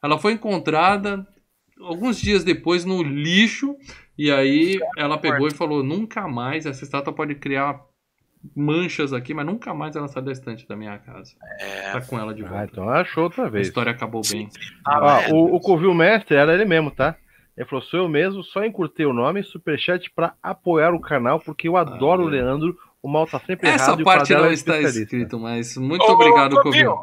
Ela 0.00 0.18
foi 0.20 0.34
encontrada 0.34 1.26
alguns 1.84 2.20
dias 2.20 2.44
depois 2.44 2.84
no 2.84 3.02
lixo. 3.02 3.76
E 4.18 4.30
aí 4.30 4.78
ela 4.96 5.16
pegou 5.18 5.48
e 5.48 5.52
falou: 5.52 5.82
nunca 5.82 6.26
mais 6.28 6.66
essa 6.66 6.84
estátua 6.84 7.12
pode 7.12 7.34
criar 7.36 7.80
manchas 8.56 9.12
aqui, 9.12 9.32
mas 9.32 9.46
nunca 9.46 9.72
mais 9.72 9.94
ela 9.96 10.08
sai 10.08 10.22
da 10.22 10.32
estante 10.32 10.66
da 10.66 10.74
minha 10.76 10.98
casa. 10.98 11.32
Tá 11.92 12.00
com 12.00 12.18
ela 12.18 12.34
de 12.34 12.44
Ah, 12.44 12.48
volta. 12.48 12.68
então 12.72 12.88
achou 12.90 13.24
outra 13.24 13.46
A 13.46 13.48
vez. 13.48 13.68
história 13.68 13.92
acabou 13.92 14.20
bem. 14.30 14.48
Ah, 14.86 14.98
Ó, 15.00 15.20
é. 15.20 15.32
o, 15.32 15.54
o 15.56 15.60
Covil 15.60 15.94
Mestre 15.94 16.36
era 16.36 16.52
ele 16.52 16.64
mesmo, 16.64 16.90
tá? 16.90 17.16
Ele 17.56 17.66
falou, 17.68 17.84
sou 17.84 18.00
eu 18.00 18.08
mesmo, 18.08 18.42
só 18.42 18.64
encurtei 18.64 19.04
o 19.06 19.12
nome, 19.12 19.42
superchat 19.44 20.10
pra 20.10 20.34
apoiar 20.42 20.92
o 20.94 21.00
canal, 21.00 21.38
porque 21.38 21.68
eu 21.68 21.76
adoro 21.76 22.22
Ah, 22.22 22.24
o 22.24 22.28
Leandro, 22.28 22.76
o 23.02 23.08
mal 23.08 23.26
tá 23.26 23.38
sempre 23.40 23.68
Essa 23.68 23.84
errado 23.90 24.00
e 24.00 24.02
o 24.02 24.04
parte 24.04 24.32
não 24.32 24.46
é 24.46 24.54
está 24.54 24.80
escrito, 24.80 25.38
mas 25.38 25.76
muito 25.76 26.02
Ô, 26.02 26.12
obrigado, 26.12 26.60
Covil. 26.62 26.94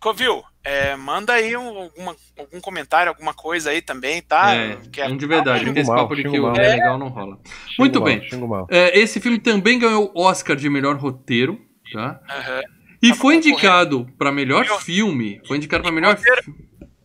Covil. 0.00 0.42
É, 0.64 0.96
manda 0.96 1.32
aí 1.32 1.56
um- 1.56 1.78
alguma, 1.82 2.16
algum 2.38 2.60
comentário, 2.60 3.10
alguma 3.10 3.32
coisa 3.32 3.70
aí 3.70 3.80
também, 3.80 4.20
tá? 4.20 4.52
É, 4.54 4.76
Que 4.90 5.00
é- 5.00 5.08
um 5.08 5.16
de 5.16 5.26
verdade, 5.26 5.64
porque 5.64 5.80
esse 5.80 5.88
mal, 5.88 5.98
papo 6.00 6.16
de 6.16 6.22
que 6.22 6.28
o 6.28 6.54
é 6.56 6.74
legal 6.74 6.98
não 6.98 7.08
rola. 7.08 7.38
Xingo 7.44 7.74
Muito 7.78 8.00
mal, 8.00 8.04
bem. 8.04 8.28
É, 8.70 8.98
esse 8.98 9.20
filme 9.20 9.38
também 9.38 9.78
ganhou 9.78 10.10
Oscar 10.14 10.56
de 10.56 10.68
melhor 10.68 10.96
roteiro, 10.96 11.60
tá? 11.92 12.20
Aham. 12.28 12.62
E 13.02 13.08
Tava 13.10 13.20
foi 13.20 13.36
indicado 13.36 14.06
para 14.18 14.32
melhor 14.32 14.64
filme. 14.80 15.40
Foi 15.46 15.56
indicado 15.56 15.82
para 15.84 15.92
melhor 15.92 16.16
roteiro? 16.16 16.42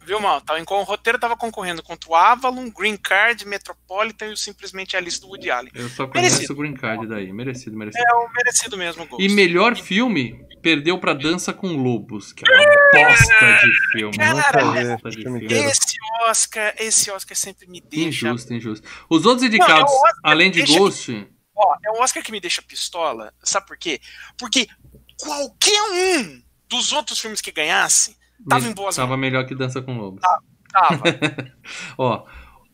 Viu, 0.03 0.19
mal? 0.19 0.41
O 0.69 0.83
roteiro 0.83 1.19
tava 1.19 1.37
concorrendo 1.37 1.83
contra 1.83 2.09
o 2.09 2.15
Avalon, 2.15 2.69
Green 2.69 2.97
Card, 2.97 3.45
Metropolitan 3.47 4.27
e 4.27 4.33
o 4.33 4.37
Simplesmente 4.37 4.97
Alice 4.97 5.21
do 5.21 5.27
Woody 5.27 5.51
Allen. 5.51 5.71
Eu 5.75 5.87
só 5.89 6.07
conheço 6.07 6.35
Merecido. 6.35 6.53
o 6.53 6.55
Green 6.57 6.73
Card 6.73 7.07
daí. 7.07 7.31
Merecido, 7.31 7.77
merecido. 7.77 8.03
É 8.03 8.13
o 8.15 8.29
merecido 8.33 8.77
mesmo, 8.77 9.05
Ghost. 9.05 9.23
E 9.23 9.29
melhor 9.29 9.75
filme 9.75 10.43
perdeu 10.61 10.97
pra 10.99 11.13
Dança 11.13 11.53
com 11.53 11.67
Lobos, 11.67 12.33
que 12.33 12.43
é 12.47 12.51
uma 12.51 13.07
bosta 13.09 13.45
de 13.67 13.91
filme. 13.91 14.17
Cara, 14.17 14.63
Uma 14.63 14.79
esse 14.81 14.91
bosta 14.91 15.09
de 15.11 15.21
filme. 15.21 15.45
Esse 15.45 15.97
Oscar, 16.27 16.73
esse 16.79 17.11
Oscar 17.11 17.37
sempre 17.37 17.67
me 17.67 17.79
deixa. 17.79 18.27
Injusto, 18.27 18.53
injusto. 18.53 18.87
Os 19.09 19.25
outros 19.25 19.45
indicados, 19.45 19.91
Não, 19.91 20.07
é 20.07 20.11
o 20.11 20.13
além 20.23 20.49
de 20.51 20.59
deixa- 20.63 20.77
Ghost, 20.79 21.27
Ó, 21.55 21.75
é 21.85 21.91
um 21.91 22.01
Oscar 22.01 22.23
que 22.23 22.31
me 22.31 22.39
deixa 22.39 22.61
pistola. 22.61 23.31
Sabe 23.43 23.67
por 23.67 23.77
quê? 23.77 23.99
Porque 24.37 24.67
qualquer 25.19 25.81
um 25.91 26.41
dos 26.67 26.91
outros 26.91 27.19
filmes 27.19 27.39
que 27.41 27.51
ganhasse 27.51 28.17
tava 28.47 28.67
em 28.67 28.73
boas 28.73 28.95
tava 28.95 29.17
melhor 29.17 29.45
que 29.45 29.55
Dança 29.55 29.81
com 29.81 29.97
Lobos. 29.97 30.21
Tava. 30.71 31.03
Ó, 31.97 32.25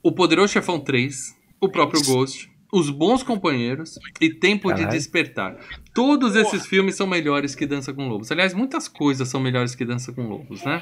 O 0.04 0.12
Poderoso 0.12 0.54
Chefão 0.54 0.80
3, 0.80 1.36
o 1.60 1.70
próprio 1.70 2.02
Isso. 2.02 2.12
Ghost, 2.14 2.52
Os 2.72 2.90
Bons 2.90 3.24
Companheiros 3.24 3.96
e 4.22 4.34
Tempo 4.34 4.70
de 4.70 4.82
Caralho. 4.82 4.98
Despertar. 4.98 5.58
Todos 5.98 6.34
Porra. 6.34 6.42
esses 6.46 6.68
filmes 6.68 6.96
são 6.96 7.08
melhores 7.08 7.56
que 7.56 7.66
Dança 7.66 7.92
com 7.92 8.08
Lobos. 8.08 8.32
Aliás, 8.32 8.54
muitas 8.54 8.88
coisas 8.88 9.28
são 9.28 9.40
melhores 9.40 9.74
que 9.74 9.84
Dança 9.84 10.14
com 10.14 10.22
Lobos, 10.28 10.64
né? 10.64 10.80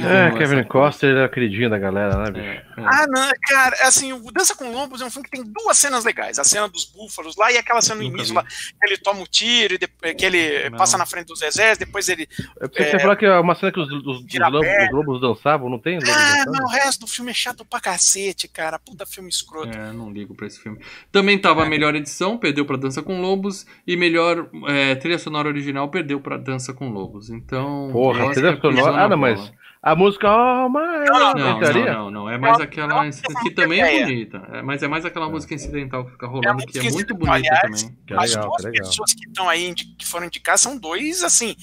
É, 0.00 0.26
Então, 0.28 0.38
Kevin 0.38 0.60
essa- 0.60 0.68
Costa, 0.68 1.06
ele 1.06 1.18
é 1.20 1.24
o 1.26 1.28
queridinho 1.30 1.68
da 1.70 1.78
galera, 1.78 2.16
né, 2.16 2.30
bicho? 2.30 2.44
É, 2.46 2.56
é. 2.56 2.64
Ah, 2.78 3.06
não, 3.08 3.30
cara, 3.46 3.76
assim, 3.86 4.12
o 4.12 4.30
Dança 4.32 4.54
com 4.56 4.72
Lobos 4.72 5.00
é 5.00 5.04
um 5.04 5.10
filme 5.10 5.28
que 5.28 5.36
tem 5.36 5.44
duas 5.44 5.76
cenas 5.78 6.04
legais. 6.04 6.38
A 6.38 6.44
cena 6.44 6.68
dos 6.68 6.84
búfalos 6.86 7.36
lá 7.36 7.52
e 7.52 7.58
aquela 7.58 7.80
cena 7.82 7.96
no 7.96 8.02
início 8.02 8.34
lá, 8.34 8.42
que 8.42 8.86
ele 8.86 8.96
toma 8.96 9.20
o 9.22 9.26
tiro, 9.26 9.74
e 9.74 9.78
depois, 9.78 10.14
que 10.14 10.24
ele 10.24 10.68
Não. 10.70 10.78
passa 10.78 10.96
na 10.98 11.06
frente 11.06 11.26
dos 11.28 11.38
Zezés, 11.40 11.76
depois 11.78 12.08
ele. 12.08 12.26
Eu 12.60 12.68
pensei 12.68 12.86
É. 12.86 12.90
que 12.90 12.96
você 12.96 13.02
falar 13.02 13.16
que 13.16 13.26
é 13.26 13.38
uma 13.38 13.54
cena 13.54 13.70
que 13.72 13.78
os, 13.80 13.88
os, 13.92 14.06
os 14.06 14.24
lobos, 14.38 14.60
os 14.66 14.92
lobos 14.92 15.20
dançavam, 15.20 15.68
não 15.68 15.78
tem? 15.78 15.94
Lobos 15.98 16.08
Ah, 16.10 16.36
dançando? 16.44 16.52
não, 16.58 16.64
o 16.66 16.68
resto 16.70 17.00
do 17.00 17.06
filme 17.06 17.30
é 17.30 17.34
chato 17.34 17.64
pra 17.64 17.80
cacete, 17.80 18.48
cara. 18.48 18.78
Puta 18.78 19.04
filme 19.06 19.28
escroto. 19.28 19.76
É, 19.76 19.92
não 19.92 20.10
ligo 20.10 20.34
pra 20.34 20.46
esse 20.46 20.58
filme. 20.60 20.78
Também 21.12 21.38
tava 21.38 21.62
a 21.62 21.66
melhor 21.68 21.94
edição, 21.94 22.38
perdeu 22.38 22.64
pra 22.64 22.76
Dança 22.76 23.02
com 23.02 23.20
Lobos. 23.20 23.66
E 23.86 23.96
melhor 23.96 24.39
é, 24.68 24.94
trilha 24.94 25.18
sonora 25.18 25.48
original, 25.48 25.88
perdeu 25.90 26.20
pra 26.20 26.36
Dança 26.36 26.72
com 26.72 26.90
Lobos. 26.90 27.30
Então. 27.30 27.90
Porra, 27.92 28.32
trilha 28.32 28.58
sonora. 28.60 29.04
Ah, 29.04 29.08
não, 29.08 29.16
mas 29.16 29.52
a 29.82 29.96
música, 29.96 30.28
oh, 30.30 30.68
my, 30.68 30.78
Não, 31.08 31.34
Não, 31.34 31.60
não, 31.60 31.84
não, 31.84 32.10
não. 32.10 32.30
É 32.30 32.36
mais 32.36 32.60
aquela. 32.60 33.08
que 33.42 33.50
também 33.50 33.80
é 33.80 34.04
bonita. 34.04 34.46
É, 34.52 34.62
mas 34.62 34.82
é 34.82 34.88
mais 34.88 35.06
aquela 35.06 35.30
música 35.30 35.54
incidental 35.54 36.04
que 36.04 36.12
fica 36.12 36.26
É 36.26 36.28
rolando, 36.28 36.66
que 36.66 36.78
é 36.78 36.90
muito 36.90 37.14
bonita 37.14 37.36
aliás, 37.36 37.82
também. 37.82 37.98
Que 38.06 38.12
As 38.12 38.30
legal, 38.30 38.48
duas 38.48 38.60
que 38.60 38.68
legal. 38.68 38.88
pessoas 38.88 39.14
que 39.14 39.26
estão 39.26 39.48
aí, 39.48 39.74
que 39.74 40.06
foram 40.06 40.26
indicadas, 40.26 40.60
são 40.60 40.76
dois, 40.76 41.22
assim, 41.22 41.56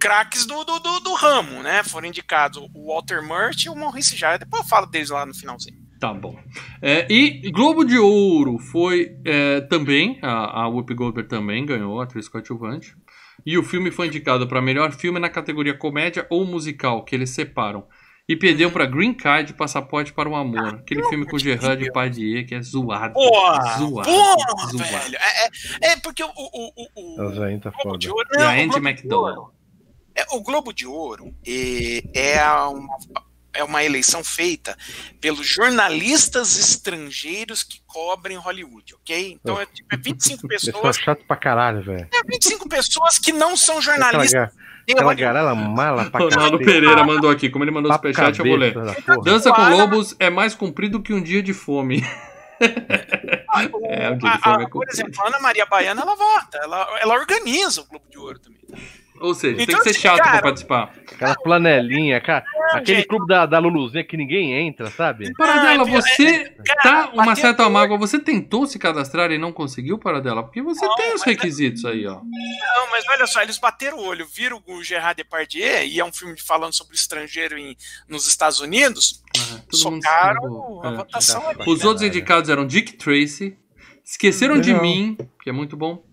craques 0.00 0.46
do, 0.46 0.64
do, 0.64 0.80
do, 0.80 1.00
do 1.00 1.14
ramo, 1.14 1.62
né? 1.62 1.84
Foram 1.84 2.08
indicados 2.08 2.58
o 2.74 2.88
Walter 2.88 3.22
Murch 3.22 3.66
e 3.66 3.70
o 3.70 3.76
Maurice 3.76 4.16
Jarre. 4.16 4.38
Depois 4.38 4.62
eu 4.64 4.68
falo 4.68 4.86
deles 4.86 5.10
lá 5.10 5.24
no 5.24 5.32
finalzinho. 5.32 5.83
Tá 6.04 6.12
bom. 6.12 6.36
É, 6.82 7.10
e 7.10 7.50
Globo 7.50 7.82
de 7.82 7.98
Ouro 7.98 8.58
foi 8.58 9.16
é, 9.24 9.62
também, 9.62 10.18
a, 10.20 10.64
a 10.64 10.68
Whoopi 10.68 10.92
Goldberg 10.92 11.26
também 11.30 11.64
ganhou, 11.64 11.98
a 11.98 12.04
atriz 12.04 12.28
coadjuvante. 12.28 12.94
E 13.46 13.56
o 13.56 13.62
filme 13.62 13.90
foi 13.90 14.08
indicado 14.08 14.46
para 14.46 14.60
melhor 14.60 14.92
filme 14.92 15.18
na 15.18 15.30
categoria 15.30 15.72
comédia 15.72 16.26
ou 16.28 16.44
musical, 16.44 17.02
que 17.04 17.14
eles 17.14 17.30
separam. 17.30 17.86
E 18.28 18.36
perdeu 18.36 18.70
para 18.70 18.84
Green 18.84 19.14
Card 19.14 19.54
Passaporte 19.54 20.12
para 20.12 20.28
o 20.28 20.36
Amor. 20.36 20.74
Aquele 20.74 21.02
filme 21.04 21.24
com 21.24 21.38
Gerard 21.38 21.82
Depardieu, 21.82 22.44
que 22.44 22.54
é 22.54 22.60
zoado. 22.60 23.14
Porra! 23.14 23.78
zoado. 23.78 24.08
Porra, 24.10 24.66
zoado. 24.70 24.78
velho! 24.78 25.16
É, 25.16 25.88
é, 25.88 25.92
é 25.92 25.96
porque 25.96 26.22
o, 26.22 26.28
o, 26.28 26.70
o, 26.96 27.38
o, 27.38 27.42
aí 27.42 27.58
tá 27.58 27.70
Globo 27.70 27.82
foda. 27.82 27.98
de 27.98 28.10
Ouro. 28.10 28.28
E 28.30 28.36
não, 28.36 28.48
Andy 28.50 28.66
Globo 28.66 28.80
de 28.80 28.88
McDowell. 28.88 29.38
Ouro- 29.40 29.54
é, 30.14 30.24
o 30.36 30.42
Globo 30.42 30.72
de 30.74 30.86
Ouro 30.86 31.34
é, 31.46 32.02
é, 32.36 32.44
uma, 32.68 32.96
é 33.54 33.64
uma 33.64 33.82
eleição 33.84 34.22
feita 34.24 34.76
pelos 35.20 35.46
jornalistas 35.46 36.58
estrangeiros 36.58 37.62
que 37.62 37.80
cobrem 37.86 38.36
Hollywood, 38.36 38.94
ok? 38.94 39.38
Então 39.40 39.60
é, 39.60 39.66
tipo, 39.66 39.88
é 39.92 39.96
25 39.96 40.46
Esse 40.52 40.68
é 40.70 40.72
pessoas. 40.72 40.96
chato 40.98 41.24
pra 41.26 41.36
caralho, 41.36 41.82
velho. 41.82 42.08
É 42.12 42.22
25 42.30 42.68
pessoas 42.68 43.18
que 43.18 43.32
não 43.32 43.56
são 43.56 43.80
jornalistas. 43.80 44.34
aquela 44.34 45.02
Hollywood. 45.02 45.20
garela 45.22 45.54
mala 45.54 46.10
pra 46.10 46.20
Ronaldo. 46.20 46.58
Pereira 46.58 47.04
mandou 47.04 47.30
aqui. 47.30 47.48
Como 47.48 47.64
ele 47.64 47.70
mandou 47.70 47.90
o 47.90 47.94
superchat, 47.94 48.38
eu 48.38 48.44
vou 48.44 48.56
ler. 48.56 48.74
Dança 49.22 49.52
com. 49.52 49.62
Lobos 49.70 50.14
é 50.18 50.28
mais 50.28 50.54
comprido 50.54 51.00
que 51.02 51.12
um 51.14 51.22
dia 51.22 51.42
de 51.42 51.52
fome. 51.54 52.02
É, 53.84 54.10
o 54.10 54.16
dia 54.16 54.30
de 54.32 54.38
fome 54.42 54.62
a- 54.62 54.66
é 54.66 54.68
por 54.68 54.88
exemplo, 54.88 55.22
a 55.22 55.26
Ana 55.28 55.40
Maria 55.40 55.66
Baiana, 55.66 56.02
ela 56.02 56.14
vota, 56.14 56.58
ela, 56.58 56.98
ela 57.00 57.14
organiza 57.14 57.80
o 57.82 57.84
Globo 57.84 58.04
de 58.10 58.18
Ouro 58.18 58.38
também. 58.38 58.60
Ou 59.20 59.32
seja, 59.32 59.56
tem 59.56 59.64
Então, 59.64 59.76
que 59.78 59.84
ser 59.84 59.90
assim, 59.90 60.00
chato 60.00 60.16
pra 60.16 60.24
cara, 60.24 60.42
participar. 60.42 60.92
Aquela 61.12 61.34
flanelinha, 61.42 62.20
cara. 62.20 62.44
Aquele 62.72 62.98
gente. 62.98 63.08
clube 63.08 63.26
da, 63.28 63.46
da 63.46 63.58
Luluzinha 63.60 64.02
que 64.02 64.16
ninguém 64.16 64.52
entra, 64.66 64.90
sabe? 64.90 65.32
Paradela, 65.34 65.84
você 65.84 66.50
cara, 66.66 66.82
tá 66.82 67.10
uma 67.14 67.36
certa 67.36 67.68
mágoa. 67.70 67.96
Você 67.96 68.18
tentou 68.18 68.66
se 68.66 68.76
cadastrar 68.78 69.30
e 69.30 69.38
não 69.38 69.52
conseguiu, 69.52 69.98
Paradela? 69.98 70.42
Porque 70.42 70.60
você 70.60 70.84
Não, 70.84 70.96
tem 70.96 71.14
os 71.14 71.22
é- 71.22 71.30
requisitos 71.30 71.84
aí, 71.84 72.04
ó. 72.06 72.14
Não, 72.16 72.90
mas 72.90 73.04
olha 73.08 73.26
só, 73.28 73.40
eles 73.40 73.56
bateram 73.56 73.98
o 73.98 74.04
olho, 74.04 74.26
viram 74.26 74.60
o 74.66 74.82
Gerard 74.82 75.16
Depardieu, 75.16 75.84
e 75.84 76.00
é 76.00 76.04
um 76.04 76.12
filme 76.12 76.36
falando 76.38 76.72
sobre 76.74 76.94
o 76.94 76.96
estrangeiro 76.96 77.56
em, 77.56 77.76
nos 78.08 78.26
Estados 78.26 78.58
Unidos, 78.58 79.22
Ah, 79.36 79.60
socaram 79.72 80.80
a 80.82 80.88
É. 80.92 80.96
votação 80.96 81.48
ali. 81.48 81.58
Os 81.66 81.84
outros 81.84 82.04
indicados 82.06 82.50
eram 82.50 82.66
Dick 82.66 82.94
Tracy, 82.94 83.56
Esqueceram 84.04 84.60
de 84.60 84.68
Legal. 84.72 84.82
Mim, 84.82 85.16
que 85.42 85.48
é 85.48 85.52
muito 85.52 85.76
bom, 85.76 86.04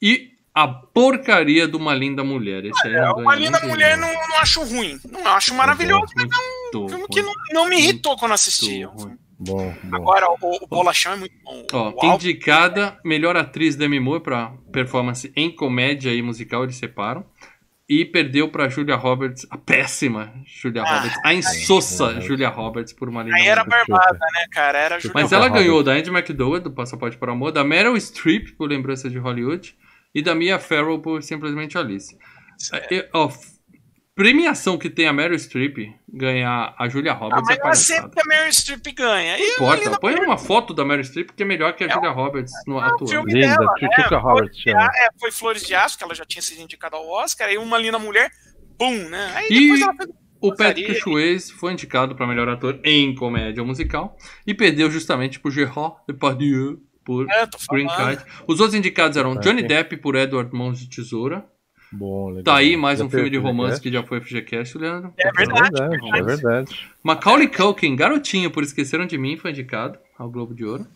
e 0.00 0.30
A 0.54 0.68
Porcaria 0.68 1.66
de 1.66 1.76
uma 1.76 1.92
Linda 1.94 2.22
Mulher. 2.22 2.64
Esse 2.64 2.88
É, 2.88 3.10
uma 3.10 3.34
linda 3.34 3.58
mulher 3.66 3.96
não, 3.98 4.12
não 4.12 4.36
acho 4.38 4.62
ruim. 4.62 5.00
Não 5.10 5.26
acho 5.26 5.52
maravilhoso, 5.54 6.06
mas 6.14 6.24
é 6.24 6.36
um 6.36 6.80
Muito 6.80 6.88
filme 6.90 7.06
que 7.08 7.22
não, 7.22 7.32
não 7.52 7.68
me 7.68 7.76
irritou 7.76 8.16
quando 8.16 8.32
assisti. 8.32 8.86
Bom, 8.86 9.16
bom. 9.36 9.74
Agora, 9.92 10.26
o, 10.30 10.36
o 10.62 10.66
Bolachão 10.68 11.12
é 11.14 11.16
muito 11.16 11.34
bom. 11.42 11.64
Ó, 11.72 12.14
indicada 12.14 12.96
melhor 13.04 13.36
atriz 13.36 13.74
Demi 13.74 13.98
Moore 13.98 14.22
para 14.22 14.52
performance 14.72 15.32
em 15.34 15.50
comédia 15.50 16.14
e 16.14 16.22
musical, 16.22 16.62
eles 16.62 16.76
separam. 16.76 17.26
E 17.88 18.04
perdeu 18.04 18.48
para 18.48 18.68
Julia 18.68 18.94
Roberts, 18.96 19.46
a 19.50 19.58
péssima 19.58 20.32
Julia 20.46 20.82
Ah, 20.82 20.96
Roberts, 20.96 21.20
a 21.22 21.34
insossa 21.34 22.08
aí- 22.10 22.20
Julia 22.22 22.48
Roberts 22.48 22.92
por 22.94 23.08
uma 23.10 23.22
linda 23.22 23.36
Aí 23.36 23.46
era 23.46 23.62
barbada, 23.62 24.18
né, 24.32 24.46
cara? 24.50 24.78
Era 24.78 24.98
Julia 25.00 25.12
Mas 25.14 25.28
Julia 25.30 25.36
ela 25.44 25.48
ganhou 25.54 25.82
da 25.82 25.92
Andy 25.92 26.08
McDowell, 26.10 26.62
do 26.62 26.70
Passaporte 26.70 27.18
para 27.18 27.30
o 27.30 27.34
Amor, 27.34 27.50
da 27.52 27.62
Meryl 27.62 27.94
Streep, 28.00 28.52
por 28.56 28.70
Lembranças 28.70 29.12
de 29.12 29.18
Hollywood, 29.18 29.76
e 30.14 30.22
da 30.22 30.34
Mia 30.34 30.58
Farrow, 30.58 30.98
por 31.00 31.22
Simplesmente 31.22 31.76
Alice. 31.76 32.16
É. 32.72 32.94
E, 32.94 33.08
ó, 33.12 33.28
f- 33.28 33.54
premiação 34.14 34.78
que 34.78 34.88
tem 34.88 35.08
a 35.08 35.12
Meryl 35.12 35.36
Streep 35.38 35.76
ganhar 36.08 36.74
a 36.78 36.88
Julia 36.88 37.10
Ah, 37.12 37.14
Roberts 37.16 37.42
mas 37.48 37.90
é 37.90 37.94
é 37.94 37.96
sempre 37.96 38.10
que 38.12 38.20
a 38.20 38.24
Meryl 38.24 38.52
Streep 38.52 38.86
ganha. 38.94 39.38
E 39.38 39.42
importa, 39.54 39.98
põe 39.98 40.14
uma 40.14 40.38
foto 40.38 40.72
da 40.72 40.84
Meryl 40.84 41.02
Streep 41.04 41.30
que 41.32 41.42
é 41.42 41.46
melhor 41.46 41.74
que 41.74 41.82
a 41.82 41.88
Julia 41.88 42.10
Roberts 42.10 42.52
no 42.66 42.78
é 42.78 42.84
atuando. 42.84 43.08
filme 43.08 43.32
Linda, 43.32 43.56
dela, 43.56 43.74
Chuchuca 43.78 44.16
né? 44.16 44.22
Roberts 44.22 44.62
Foi, 44.62 44.72
é, 44.72 45.08
foi 45.18 45.32
Flores 45.32 45.66
de 45.66 45.74
Aço, 45.74 45.98
que 45.98 46.04
ela 46.04 46.14
já 46.14 46.24
tinha 46.24 46.42
sido 46.42 46.60
indicada 46.62 46.96
ao 46.96 47.08
Oscar, 47.08 47.48
aí 47.48 47.58
uma 47.58 47.76
linda 47.76 47.98
mulher, 47.98 48.30
bum, 48.78 48.94
né? 49.08 49.32
Aí 49.34 49.48
E 49.50 49.60
depois 49.60 49.80
ela 49.80 49.94
fez 49.96 50.08
O. 50.40 50.54
Patrick 50.54 50.94
Swayze 51.00 51.52
foi 51.52 51.72
indicado 51.72 52.14
para 52.14 52.26
melhor 52.26 52.48
ator 52.48 52.78
em 52.84 53.14
comédia 53.16 53.64
musical 53.64 54.16
e 54.46 54.54
perdeu 54.54 54.88
justamente 54.90 55.40
pro 55.40 55.50
Gerard 55.50 55.96
Depardieu 56.06 56.80
por 57.04 57.30
É, 57.30 57.46
Green. 57.70 57.86
Kite. 57.86 58.24
Os 58.46 58.60
outros 58.60 58.74
indicados 58.74 59.16
eram 59.16 59.34
Tá 59.34 59.40
Johnny. 59.42 59.62
Depp 59.62 59.96
por 59.98 60.14
Edward 60.16 60.54
Mãos 60.54 60.78
de 60.80 60.88
Tesoura. 60.88 61.44
Bom, 61.92 62.28
legal. 62.28 62.42
Tá 62.44 62.56
aí 62.56 62.76
mais 62.76 62.98
Já 62.98 63.04
um 63.04 63.10
filme 63.10 63.26
de 63.30 63.36
teve 63.36 63.44
romance 63.46 63.76
FGCast? 63.76 63.82
que 63.82 63.92
já 63.92 64.02
foi 64.02 64.20
FGCast, 64.20 64.78
Leandro. 64.78 65.14
É 65.16 65.28
É 65.28 65.32
verdade. 65.32 65.70
verdade, 65.70 66.18
é 66.18 66.22
verdade. 66.22 66.90
Macaulay 67.02 67.46
Culkin, 67.46 67.94
garotinho 67.94 68.50
por 68.50 68.64
Esqueceram 68.64 69.06
de 69.06 69.16
Mim, 69.16 69.36
foi 69.36 69.52
indicado 69.52 69.98
ao 70.18 70.28
Globo 70.28 70.54
de 70.54 70.64
Ouro. 70.64 70.86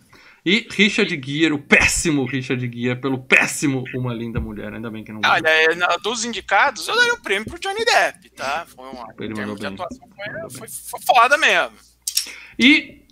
E 0.47 0.67
Richard 0.73 1.11
Gere, 1.25 1.53
o 1.53 1.59
péssimo 1.59 2.25
Richard 2.25 2.61
Gere, 2.75 2.99
pelo 2.99 3.19
péssimo 3.19 3.85
Uma 3.95 4.15
Linda 4.15 4.41
Mulher. 4.41 4.73
Ainda 4.73 4.91
bem 4.91 5.05
que 5.05 5.13
não 5.13 5.21
ganhou. 5.21 5.37
Olha, 5.37 5.49
é, 5.49 5.75
na- 5.75 5.97
dos 5.99 6.25
indicados, 6.25 6.89
eu 6.89 6.97
daria 6.97 7.15
o 7.15 7.21
prêmio 7.21 7.45
pro 7.47 7.59
Johnny 7.61 7.85
Depp, 7.85 8.31
tá? 8.31 8.65
Foi 8.67 8.89
uma. 8.89 9.07
Ele 9.21 9.35
mandou 9.35 9.57
bem. 9.57 9.67
atuação, 9.67 10.09
Mandou 10.09 10.51
foi, 10.51 10.67
foi, 10.67 10.69
foi 10.69 11.01
foda 11.03 11.37
mesmo. 11.37 11.77
E 12.59 13.03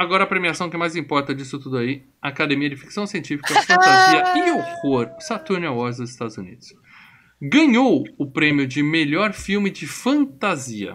agora 0.00 0.24
a 0.24 0.26
premiação 0.26 0.70
que 0.70 0.76
mais 0.78 0.96
importa 0.96 1.34
disso 1.34 1.58
tudo 1.58 1.76
aí: 1.76 2.04
Academia 2.22 2.70
de 2.70 2.76
Ficção 2.76 3.06
Científica, 3.06 3.54
Fantasia 3.54 4.24
e 4.46 4.50
Horror, 4.50 5.10
Saturn 5.20 5.66
Awards 5.66 5.98
dos 5.98 6.10
Estados 6.10 6.38
Unidos. 6.38 6.68
Ganhou 7.40 8.04
o 8.18 8.30
prêmio 8.30 8.66
de 8.66 8.82
melhor 8.82 9.32
filme 9.32 9.70
de 9.70 9.86
fantasia. 9.86 10.94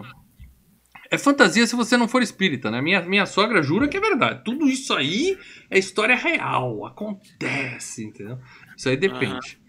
É 1.08 1.16
fantasia 1.16 1.64
se 1.66 1.76
você 1.76 1.96
não 1.96 2.08
for 2.08 2.20
espírita, 2.20 2.68
né? 2.68 2.82
Minha, 2.82 3.02
minha 3.02 3.26
sogra 3.26 3.62
jura 3.62 3.86
que 3.86 3.96
é 3.96 4.00
verdade. 4.00 4.42
Tudo 4.44 4.68
isso 4.68 4.92
aí 4.92 5.38
é 5.70 5.78
história 5.78 6.16
real, 6.16 6.84
acontece, 6.84 8.04
entendeu? 8.04 8.38
Isso 8.76 8.88
aí 8.88 8.96
depende. 8.96 9.60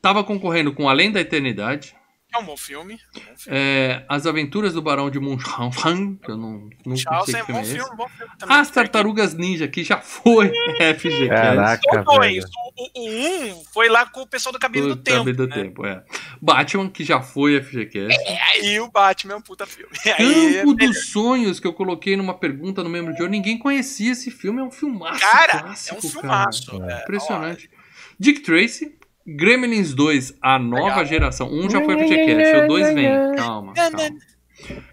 Tava 0.00 0.24
concorrendo 0.24 0.72
com 0.72 0.88
Além 0.88 1.12
da 1.12 1.20
Eternidade, 1.20 1.94
É 2.32 2.38
um 2.38 2.44
bom 2.44 2.56
filme. 2.56 2.94
um 2.94 3.20
bom 3.20 3.36
filme. 3.36 3.58
é, 3.58 4.04
As 4.08 4.26
Aventuras 4.26 4.72
do 4.74 4.80
Barão 4.82 5.10
de 5.10 5.18
Munchausen, 5.18 6.16
que 6.22 6.30
eu 6.30 6.36
não, 6.36 6.70
não 6.86 6.96
Charles 6.96 7.26
sei 7.26 7.40
é 7.40 7.44
que 7.44 7.52
um 7.52 7.54
filme 7.56 7.60
bom 7.60 7.60
é 7.60 7.62
esse. 7.62 7.72
filme, 7.84 7.96
bom 7.96 8.08
filme 8.08 8.32
também. 8.38 8.56
As 8.56 8.70
Tartarugas 8.70 9.34
Ninja, 9.34 9.66
que 9.68 9.82
já 9.82 9.98
foi 9.98 10.48
FGCast. 10.96 11.28
Caraca, 11.28 12.04
dois. 12.04 12.44
O, 12.44 13.00
o, 13.00 13.00
o 13.00 13.60
um 13.60 13.64
foi 13.72 13.88
lá 13.88 14.06
com 14.06 14.20
o 14.22 14.26
pessoal 14.26 14.52
do 14.52 14.58
Cabelo 14.58 14.88
do, 14.88 14.94
Do 14.96 15.02
Tempo. 15.02 15.18
Cabelo 15.18 15.36
do 15.36 15.46
né? 15.48 15.54
Tempo, 15.54 15.86
é. 15.86 16.02
Batman, 16.40 16.88
que 16.88 17.04
já 17.04 17.20
foi 17.20 17.60
FGCast. 17.60 18.16
Aí 18.54 18.78
o 18.80 18.90
Batman 18.90 19.34
é 19.34 19.36
um 19.36 19.42
puta 19.42 19.66
filme. 19.66 19.90
É 20.06 20.14
Campo 20.16 20.74
melhor. 20.74 20.74
dos 20.92 21.06
Sonhos, 21.10 21.60
que 21.60 21.66
eu 21.66 21.72
coloquei 21.72 22.16
numa 22.16 22.34
pergunta 22.34 22.82
no 22.84 22.88
membro 22.90 23.12
de 23.14 23.20
ouro. 23.22 23.30
Ninguém 23.30 23.58
conhecia 23.58 24.12
esse 24.12 24.30
filme, 24.30 24.60
é 24.60 24.64
um 24.64 24.70
filmaço 24.70 25.20
Cara, 25.20 25.60
clássico, 25.60 25.94
é 25.94 25.98
um 25.98 26.02
filmaço. 26.10 26.78
cara. 26.78 26.92
é, 26.98 27.02
Impressionante. 27.02 27.70
Dick 28.18 28.40
Tracy, 28.40 28.94
Gremlins 29.26 29.94
2, 29.94 30.38
a 30.40 30.58
nova 30.58 30.84
Legal. 30.88 31.04
geração. 31.06 31.48
Um 31.52 31.68
já 31.70 31.84
foi 31.84 31.94
FGCast, 31.98 32.56
o 32.64 32.68
2 32.68 32.94
vem. 32.94 33.34
Calma, 33.36 33.74
calma. 33.74 33.98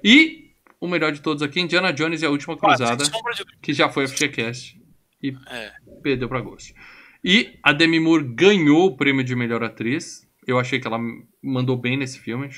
E 0.03 0.51
o 0.79 0.87
melhor 0.87 1.11
de 1.11 1.21
todos 1.21 1.41
aqui, 1.41 1.59
Indiana 1.59 1.91
Jones 1.93 2.21
e 2.21 2.25
a 2.25 2.29
Última 2.29 2.57
Cruzada. 2.57 3.03
de 3.03 3.11
que 3.61 3.73
já 3.73 3.89
foi 3.89 4.07
FGCast 4.07 4.79
e 5.23 5.33
É. 5.49 5.71
perdeu 6.03 6.27
pra 6.29 6.41
Ghost. 6.41 6.73
E 7.23 7.57
a 7.63 7.73
Demi 7.73 7.99
Moore 7.99 8.23
ganhou 8.23 8.85
o 8.87 8.95
prêmio 8.97 9.23
de 9.23 9.35
melhor 9.35 9.63
atriz. 9.63 10.25
Eu 10.45 10.57
achei 10.59 10.79
que 10.79 10.87
ela 10.87 10.99
mandou 11.43 11.75
bem 11.75 11.97
nesse 11.97 12.19
filme. 12.19 12.49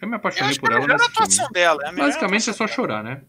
Eu 0.00 0.06
me 0.06 0.14
Eu 0.14 0.16
apaixonei 0.18 0.52
que 0.54 0.60
por 0.60 0.70
é 0.70 0.74
a 0.74 0.76
ela 0.76 0.86
melhor 0.86 0.98
nesse 0.98 1.10
atuação 1.10 1.36
filme. 1.46 1.52
dela. 1.54 1.82
É 1.86 1.92
Basicamente 1.92 2.40
é 2.50 2.52
só 2.52 2.64
atuação 2.64 2.68
chorar, 2.68 3.02
né? 3.02 3.22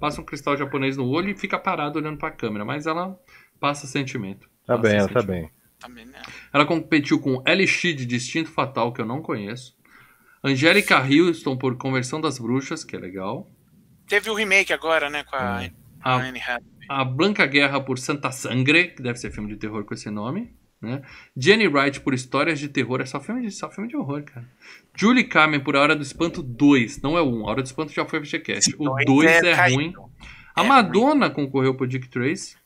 Passa 0.00 0.20
um 0.20 0.24
cristal 0.24 0.56
japonês 0.56 0.96
no 0.96 1.06
olho 1.06 1.28
e 1.30 1.36
fica 1.36 1.58
parado 1.58 1.98
olhando 1.98 2.16
pra 2.18 2.30
câmera, 2.30 2.64
mas 2.64 2.86
ela 2.86 3.16
passa 3.60 3.86
sentimento. 3.86 4.48
Tá 4.66 4.76
Passa 4.76 4.88
bem, 4.88 4.98
ela 4.98 5.08
tá 5.08 5.22
bem. 5.22 5.50
Também, 5.82 6.06
né? 6.06 6.22
Ela 6.52 6.64
competiu 6.64 7.18
com 7.20 7.42
Sheed 7.66 8.06
de 8.06 8.16
Instinto 8.16 8.50
Fatal, 8.50 8.92
que 8.92 9.00
eu 9.00 9.06
não 9.06 9.20
conheço. 9.20 9.76
Angélica 10.44 10.98
Houston 10.98 11.56
por 11.56 11.76
Conversão 11.76 12.20
das 12.20 12.38
Bruxas, 12.38 12.84
que 12.84 12.96
é 12.96 12.98
legal. 12.98 13.50
Teve 14.08 14.30
o 14.30 14.34
remake 14.34 14.72
agora, 14.72 15.08
né? 15.08 15.24
Com 15.24 15.36
a, 15.36 15.64
A 16.02 16.14
a 16.14 16.16
Anne 16.16 16.40
Hathaway. 16.40 16.62
a 16.88 17.04
Blanca 17.04 17.46
Guerra 17.46 17.80
por 17.80 17.98
Santa 17.98 18.30
Sangre, 18.32 18.88
que 18.88 19.02
deve 19.02 19.18
ser 19.18 19.30
filme 19.30 19.48
de 19.48 19.56
terror 19.56 19.84
com 19.84 19.94
esse 19.94 20.10
nome. 20.10 20.52
Né? 20.80 21.00
Jenny 21.36 21.68
Wright 21.68 22.00
por 22.00 22.12
Histórias 22.12 22.58
de 22.58 22.68
Terror, 22.68 23.00
é 23.00 23.06
só 23.06 23.20
filme 23.20 23.42
de, 23.42 23.52
só 23.52 23.70
filme 23.70 23.88
de 23.88 23.96
horror, 23.96 24.24
cara. 24.24 24.48
Julie 24.96 25.22
Carmen 25.22 25.60
por 25.60 25.76
A 25.76 25.80
Hora 25.80 25.94
do 25.94 26.02
Espanto 26.02 26.42
2, 26.42 27.00
não 27.00 27.16
é 27.16 27.22
o 27.22 27.26
1, 27.26 27.46
A 27.46 27.50
Hora 27.50 27.62
do 27.62 27.66
Espanto 27.66 27.92
já 27.92 28.04
foi 28.04 28.18
FGCast. 28.24 28.74
O 28.76 28.86
Dois 28.86 29.06
2 29.06 29.30
é, 29.30 29.50
é 29.50 29.68
ruim. 29.68 29.92
A 30.56 30.64
É 30.64 30.66
Madonna 30.66 31.30
concorreu 31.30 31.76
por 31.76 31.86
Dick 31.86 32.08
Trace. 32.08 32.56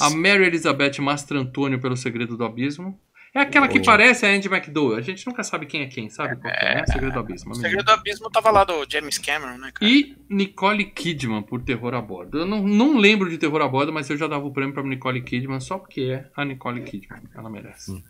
A. 0.00 0.10
Mary 0.10 0.44
Elizabeth 0.44 1.00
Mastrantonio 1.00 1.80
pelo 1.80 1.96
Segredo 1.96 2.36
do 2.36 2.44
Abismo. 2.44 2.98
É 3.34 3.40
aquela 3.40 3.66
que 3.66 3.82
parece 3.82 4.24
a 4.24 4.28
Andy 4.28 4.46
McDowell. 4.46 4.96
A 4.96 5.00
gente 5.00 5.26
nunca 5.26 5.42
sabe 5.42 5.66
quem 5.66 5.82
é 5.82 5.86
quem, 5.86 6.08
sabe 6.08 6.36
qual 6.36 6.54
que 6.54 6.64
é, 6.64 6.76
né? 6.76 6.86
Segredo 6.86 7.14
do 7.14 7.18
Abismo. 7.18 7.50
O. 7.50 7.54
Segredo 7.56 7.84
do 7.84 7.90
Abismo 7.90 8.30
tava 8.30 8.52
lá 8.52 8.62
do 8.62 8.86
James 8.88 9.18
Cameron, 9.18 9.58
né, 9.58 9.72
cara? 9.74 9.90
E 9.90 10.16
Nicole 10.30 10.84
Kidman 10.84 11.42
por 11.42 11.60
Terror 11.60 11.94
a 11.94 12.00
Bordo. 12.00 12.38
Eu 12.38 12.46
não, 12.46 12.62
não 12.62 12.96
lembro 12.96 13.28
de 13.28 13.36
Terror 13.36 13.60
a 13.60 13.66
Bordo, 13.66 13.92
mas 13.92 14.08
eu 14.08 14.16
já 14.16 14.28
dava 14.28 14.46
o 14.46 14.52
prêmio 14.52 14.72
pra 14.72 14.84
Nicole 14.84 15.20
Kidman 15.20 15.58
só 15.58 15.78
porque 15.78 16.02
é 16.02 16.30
a 16.36 16.44
Nicole 16.44 16.82
Kidman. 16.82 17.22
Ela 17.34 17.50
merece. 17.50 18.04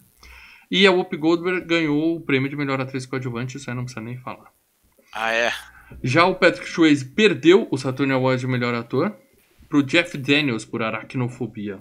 E 0.71 0.87
a 0.87 0.91
Whoopi 0.91 1.17
Goldberg 1.17 1.67
ganhou 1.67 2.17
o 2.17 2.21
prêmio 2.21 2.51
de 2.51 2.57
melhor 2.57 2.79
atriz 2.79 3.07
coadjuvante, 3.07 3.57
isso 3.57 3.71
aí 3.71 3.77
não 3.77 3.85
precisa 3.85 4.05
nem 4.05 4.19
falar. 4.19 4.53
Ah, 5.11 5.33
é. 5.33 5.53
Já 6.03 6.27
o 6.27 6.35
Patrick 6.35 6.69
Swayze 6.69 7.05
perdeu 7.05 7.67
o 7.71 7.79
Saturn 7.79 8.13
Award 8.13 8.41
de 8.41 8.47
melhor 8.47 8.75
ator 8.75 9.17
pro 9.75 9.83
Jeff 9.83 10.17
Daniels 10.17 10.65
por 10.65 10.85
Aracnofobia. 10.85 11.81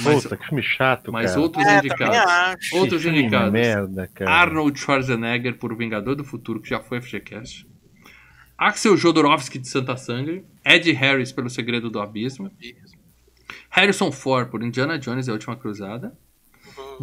Mas, 0.00 0.24
Puta, 0.24 0.36
que 0.36 0.46
filme 0.46 0.60
chato, 0.62 1.12
mas 1.12 1.30
cara. 1.30 1.40
outros 1.40 1.64
É, 1.64 1.78
indicados. 1.78 2.72
Outros 2.72 3.06
indicados. 3.06 3.52
merda, 3.52 4.10
cara. 4.12 4.28
Arnold 4.28 4.76
Schwarzenegger 4.76 5.56
por 5.56 5.72
O 5.72 5.76
Vingador 5.76 6.16
do 6.16 6.24
Futuro, 6.24 6.60
que 6.60 6.68
já 6.68 6.80
foi 6.80 7.00
FGCast. 7.00 7.64
Axel 8.58 8.96
Jodorowsky 8.96 9.60
de 9.60 9.68
Santa 9.68 9.96
Sangre. 9.96 10.44
Ed 10.64 10.90
Harris 10.90 11.30
pelo 11.30 11.48
Segredo 11.48 11.90
do 11.90 12.00
Abismo. 12.00 12.50
Harrison 13.68 14.10
Ford 14.10 14.48
por 14.48 14.64
Indiana 14.64 14.98
Jones 14.98 15.28
e 15.28 15.30
a 15.30 15.34
Última 15.34 15.54
Cruzada. 15.54 16.12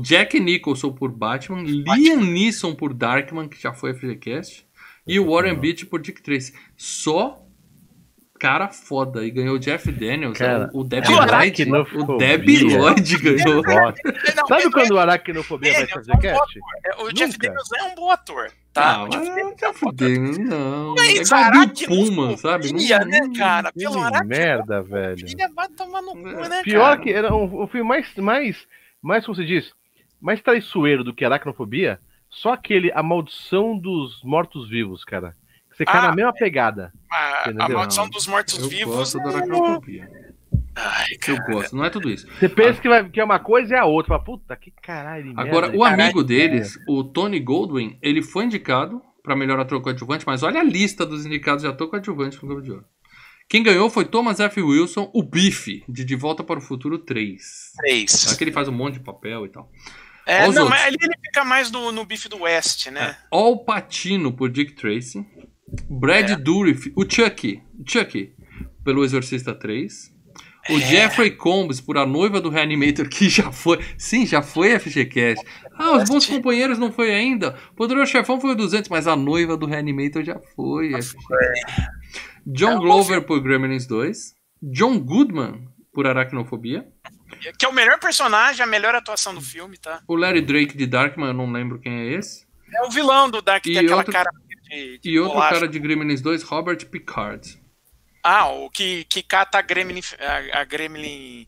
Jack 0.01 0.37
Nicholson 0.37 0.91
por 0.91 1.11
Batman. 1.11 1.63
Liam 1.63 2.25
Neeson 2.25 2.75
por 2.75 2.93
Darkman, 2.93 3.47
que 3.47 3.61
já 3.61 3.71
foi 3.73 3.93
FGCast. 3.93 4.67
E 5.07 5.17
o 5.17 5.31
Warren 5.31 5.55
Beatty 5.55 5.85
por 5.85 6.01
Dick 6.01 6.21
Tracy. 6.21 6.53
Só 6.75 7.46
cara 8.37 8.69
foda. 8.69 9.25
E 9.25 9.31
ganhou 9.31 9.55
o 9.55 9.59
Jeff 9.59 9.91
Daniels. 9.91 10.37
Cara, 10.37 10.69
o 10.73 10.83
Debbie 10.83 11.07
é 11.11 11.15
o 11.15 11.25
Lloyd. 11.25 11.71
O 12.11 12.17
Debbie 12.17 12.63
Lloyd 12.75 13.17
ganhou. 13.17 13.63
Gosto. 13.63 14.01
Não, 14.35 14.47
Sabe 14.47 14.71
quando 14.71 14.91
o 14.91 14.99
Aracnofobia 14.99 15.73
vai 15.73 15.83
é 15.83 15.87
fazer 15.87 16.11
um 16.11 16.15
bom 16.15 16.21
cast? 16.21 16.59
É, 16.85 16.95
O 17.03 17.11
Jeff 17.13 17.31
Nunca. 17.33 17.47
Daniels 17.47 17.69
é 17.77 17.83
um 17.83 17.95
bom 17.95 18.11
ator, 18.11 18.51
tá? 18.73 18.95
Ah, 18.95 19.03
O 19.03 19.09
Jeff 19.09 19.19
mas 19.25 19.35
Daniels 19.35 19.55
tá 19.59 19.73
fudendo, 19.73 20.39
não. 20.39 20.95
É 20.97 21.33
aracnofobia, 21.33 21.87
Pullman, 21.87 22.37
sabe? 22.37 22.73
né, 22.73 23.19
Não- 23.21 23.33
cara? 23.33 23.71
Que 23.71 23.79
Pelo 23.79 23.99
aracnofobia, 23.99 24.37
merda, 24.37 24.81
velho. 24.83 25.25
vai 25.55 25.67
tomar 25.69 26.01
no 26.01 26.11
cu, 26.11 26.27
É. 26.29 26.49
né, 26.49 26.61
Pior 26.63 26.89
cara? 26.91 27.01
que 27.01 27.11
era 27.11 27.35
um, 27.35 27.63
um 27.63 27.67
filme 27.67 27.87
mais, 27.87 28.13
mais, 28.15 28.67
mais, 29.01 29.25
como 29.25 29.35
se 29.35 29.45
diz, 29.45 29.71
mais 30.19 30.41
traiçoeiro 30.41 31.03
do 31.03 31.13
que 31.13 31.23
Aracnofobia, 31.23 31.99
só 32.29 32.53
aquele 32.53 32.91
A 32.93 33.01
Maldição 33.01 33.77
dos 33.77 34.21
Mortos-Vivos, 34.23 35.05
cara. 35.05 35.35
Você 35.77 35.85
cai 35.85 35.97
Ah, 35.99 36.07
na 36.09 36.15
mesma 36.15 36.33
pegada. 36.33 36.91
A, 37.11 37.49
a? 37.65 37.69
Maldição 37.69 38.09
dos 38.09 38.25
Eu 38.25 38.31
Mortos-Vivos. 38.31 38.95
gosto 38.95 39.17
da 39.19 39.29
é- 39.31 39.35
aracnofobia. 39.35 40.09
Ai, 40.75 41.07
Eu 41.27 41.37
gosto, 41.55 41.75
não 41.75 41.85
é 41.85 41.89
tudo 41.89 42.09
isso. 42.09 42.27
Você 42.39 42.47
pensa 42.49 42.79
que, 42.81 42.87
vai, 42.87 43.07
que 43.09 43.19
é 43.19 43.23
uma 43.23 43.39
coisa 43.39 43.73
e 43.73 43.77
é 43.77 43.79
a 43.79 43.85
outra. 43.85 44.19
Puta, 44.19 44.55
que 44.55 44.71
caralho 44.81 45.23
de 45.23 45.29
merda. 45.33 45.41
Agora, 45.49 45.67
o 45.75 45.79
Caralho. 45.81 46.03
amigo 46.03 46.23
deles, 46.23 46.77
o 46.87 47.03
Tony 47.03 47.39
Goldwyn, 47.39 47.97
ele 48.01 48.21
foi 48.21 48.45
indicado 48.45 49.01
pra 49.23 49.35
melhor 49.35 49.59
ator 49.59 49.81
coadjuvante, 49.81 50.23
mas 50.25 50.43
olha 50.43 50.59
a 50.61 50.63
lista 50.63 51.05
dos 51.05 51.25
indicados 51.25 51.63
de 51.63 51.67
ator 51.69 51.89
coadjuvante 51.89 52.37
no 52.37 52.47
Globo 52.47 52.61
de 52.61 52.71
Ouro. 52.71 52.85
Quem 53.49 53.63
ganhou 53.63 53.89
foi 53.89 54.05
Thomas 54.05 54.39
F. 54.39 54.61
Wilson, 54.61 55.09
o 55.13 55.23
Bife, 55.23 55.83
de 55.87 56.03
De 56.03 56.15
Volta 56.15 56.43
para 56.43 56.59
o 56.59 56.61
Futuro 56.61 56.97
3. 56.99 57.71
Três. 57.77 58.31
Aqui 58.33 58.43
ele 58.43 58.51
faz 58.51 58.67
um 58.67 58.71
monte 58.73 58.95
de 58.95 58.99
papel 58.99 59.45
e 59.45 59.49
tal. 59.49 59.71
É, 60.25 60.41
não, 60.41 60.47
outros. 60.47 60.69
mas 60.69 60.81
ali 60.83 60.97
ele 61.01 61.15
fica 61.25 61.45
mais 61.45 61.71
no, 61.71 61.89
no 61.93 62.03
bife 62.05 62.27
do 62.27 62.41
West, 62.41 62.87
né? 62.87 63.15
Al 63.31 63.63
Pacino 63.63 64.33
por 64.33 64.49
Dick 64.49 64.73
Tracy. 64.73 65.25
Brad 65.89 66.31
É. 66.31 66.35
Dourif, 66.35 66.91
o 66.95 67.03
Chucky, 67.09 67.61
Chucky, 67.85 68.33
pelo 68.83 69.03
Exorcista 69.03 69.53
3. 69.53 70.15
O 70.69 70.73
É. 70.77 70.79
Jeffrey 70.81 71.31
Combs 71.31 71.79
por 71.79 71.97
A 71.97 72.05
Noiva 72.05 72.41
do 72.41 72.49
Reanimator, 72.49 73.07
que 73.09 73.29
já 73.29 73.51
foi. 73.51 73.79
Sim, 73.97 74.25
já 74.25 74.41
foi 74.41 74.77
FGCast. 74.79 75.45
Ah, 75.73 75.93
os 75.97 76.09
bons 76.09 76.25
companheiros 76.25 76.77
não 76.77 76.91
foi 76.91 77.13
ainda. 77.13 77.51
Poderoso 77.75 78.11
Chefão 78.11 78.39
foi 78.41 78.51
o 78.51 78.55
200, 78.55 78.89
mas 78.89 79.07
A 79.07 79.15
Noiva 79.15 79.55
do 79.55 79.65
Reanimator 79.65 80.23
já 80.23 80.39
foi. 80.55 80.91
John 82.45 82.71
É 82.71 82.75
um 82.75 82.79
bom 82.79 82.81
Glover 82.85 83.21
por 83.23 83.39
Gremlins 83.41 83.85
2. 83.87 84.33
John 84.61 84.99
Goodman 84.99 85.67
por 85.93 86.07
Aracnofobia. 86.07 86.85
Que 87.59 87.65
é 87.65 87.69
o 87.69 87.73
melhor 87.73 87.99
personagem, 87.99 88.63
a 88.63 88.67
melhor 88.67 88.95
atuação 88.95 89.33
do 89.35 89.41
filme, 89.41 89.77
tá? 89.77 90.01
O 90.07 90.15
Larry 90.15 90.41
Drake 90.41 90.75
de 90.77 90.85
Darkman, 90.87 91.27
eu 91.27 91.33
não 91.33 91.51
lembro 91.51 91.79
quem 91.79 91.93
é 91.93 92.13
esse. 92.13 92.45
É 92.73 92.83
o 92.85 92.89
vilão 92.89 93.29
do 93.29 93.41
Dark, 93.41 93.65
E 93.65 93.73
tem 93.73 93.79
aquela 93.79 93.97
outro- 93.97 94.11
cara 94.13 94.29
de, 94.69 94.99
de 94.99 95.09
E 95.09 95.19
outro 95.19 95.35
bolacha. 95.35 95.53
cara 95.55 95.67
de 95.67 95.79
Gremlins 95.79 96.21
2, 96.21 96.43
Robert 96.43 96.85
Picard. 96.87 97.59
Ah, 98.23 98.49
o 98.51 98.69
que, 98.69 99.05
que 99.05 99.23
cata 99.23 99.57
a 99.57 99.61
Gremlin, 99.61 100.01
a, 100.19 100.59
a 100.61 100.63
Gremlin 100.65 101.47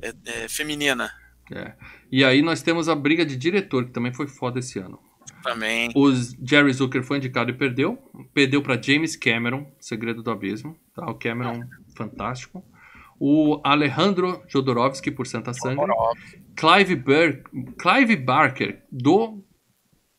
é, 0.00 0.14
é, 0.44 0.48
feminina 0.48 1.10
É. 1.52 1.74
E 2.10 2.24
aí 2.24 2.40
nós 2.42 2.62
temos 2.62 2.88
a 2.88 2.94
briga 2.94 3.26
de 3.26 3.36
diretor, 3.36 3.84
que 3.86 3.90
também 3.90 4.12
foi 4.12 4.26
foda 4.26 4.58
esse 4.60 4.78
ano. 4.78 4.98
também. 5.42 5.90
O 5.94 6.10
Jerry 6.42 6.72
Zucker 6.72 7.02
foi 7.02 7.18
indicado 7.18 7.50
e 7.50 7.54
perdeu. 7.54 7.98
Perdeu 8.32 8.62
para 8.62 8.80
James 8.80 9.16
Cameron, 9.16 9.70
Segredo 9.78 10.22
do 10.22 10.30
Abismo. 10.30 10.78
Tá? 10.94 11.04
O 11.10 11.14
Cameron, 11.18 11.60
fantástico. 11.96 12.64
o 13.20 13.60
Alejandro 13.62 14.42
Jodorowsky 14.48 15.10
por 15.10 15.26
Santa 15.26 15.52
Sangue, 15.52 15.82
Clive, 16.56 16.96
Bar 16.96 17.42
Clive 17.78 18.16
Barker 18.16 18.82
do 18.90 19.44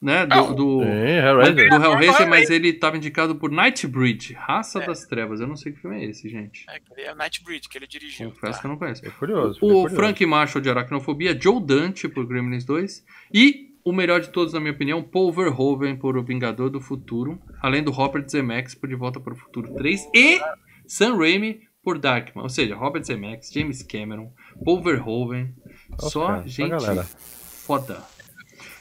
né, 0.06 0.26
do, 0.28 0.48
do, 0.48 0.54
do, 0.54 0.84
Hellraiser. 0.84 1.70
do 1.70 1.84
Hellraiser, 1.84 2.30
mas 2.30 2.50
ele 2.52 2.70
estava 2.70 2.96
indicado 2.96 3.36
por 3.36 3.50
Nightbreed, 3.50 4.34
Raça 4.34 4.80
das 4.80 5.06
Trevas. 5.06 5.42
Eu 5.42 5.48
não 5.48 5.56
sei 5.56 5.72
que 5.72 5.80
filme 5.80 5.98
é 6.00 6.06
esse, 6.06 6.30
gente. 6.30 6.64
É, 6.70 7.06
é 7.06 7.12
o 7.12 7.16
Nightbreed 7.16 7.68
que 7.68 7.76
ele 7.76 7.88
dirigiu. 7.88 8.30
Confesso 8.30 8.54
tá? 8.54 8.60
que 8.60 8.66
eu 8.68 8.70
não 8.70 8.78
conheço. 8.78 9.02
Fiquei 9.02 9.18
curioso. 9.18 9.58
O 9.58 9.68
curioso. 9.68 9.96
Frank 9.96 10.24
Marshall 10.24 10.62
de 10.62 10.70
Aracnofobia, 10.70 11.38
Joe 11.42 11.60
Dante 11.60 12.08
por 12.08 12.28
Gremlins 12.28 12.64
2 12.64 13.04
e 13.34 13.76
o 13.84 13.92
melhor 13.92 14.22
de 14.22 14.30
todos, 14.30 14.54
na 14.54 14.60
minha 14.60 14.74
opinião, 14.74 15.02
Paul 15.02 15.32
Verhoeven 15.32 15.96
por 15.96 16.18
O 16.18 16.24
Vingador 16.24 16.70
do 16.70 16.80
Futuro, 16.80 17.42
além 17.60 17.84
do 17.84 17.92
Robert 17.92 18.30
Zemeckis 18.30 18.76
por 18.76 18.88
De 18.88 18.96
Volta 18.96 19.20
para 19.20 19.34
o 19.34 19.36
Futuro 19.36 19.74
3 19.74 20.10
e 20.14 20.40
Sam 20.88 21.18
Raimi 21.18 21.62
por 21.84 21.98
Darkman. 21.98 22.44
Ou 22.44 22.50
seja, 22.50 22.76
Robert 22.76 23.04
Zemeckis, 23.04 23.52
James 23.52 23.82
Cameron, 23.82 24.32
Paul 24.64 24.82
Verhoeven, 24.84 25.54
só 26.00 26.28
cara, 26.28 26.42
só 26.44 26.48
gente 26.48 26.70
galera. 26.70 27.04
foda. 27.04 28.15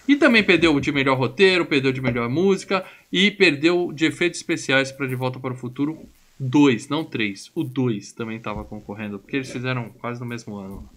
E 0.07 0.17
também 0.17 0.43
perdeu 0.43 0.79
de 0.81 0.93
melhor 0.93 1.19
roteiro, 1.19 1.65
perdeu 1.67 1.93
de 1.93 2.01
melhor 2.01 2.29
música 2.29 2.85
e 3.11 3.31
perdeu 3.31 3.93
de 3.93 4.07
efeitos 4.07 4.39
especiais 4.39 4.93
para 4.93 5.07
De 5.07 5.15
Volta 5.15 5.41
para 5.41 5.55
o 5.55 5.57
Futuro 5.57 6.07
2, 6.39 6.89
não 6.89 7.05
3. 7.05 7.51
O 7.55 7.65
2 7.65 8.13
também 8.13 8.37
estava 8.37 8.65
concorrendo, 8.65 9.19
porque 9.19 9.37
eles 9.37 9.51
fizeram 9.51 9.91
quase 9.91 10.21
no 10.21 10.27
mesmo 10.27 10.57
ano. 10.57 10.89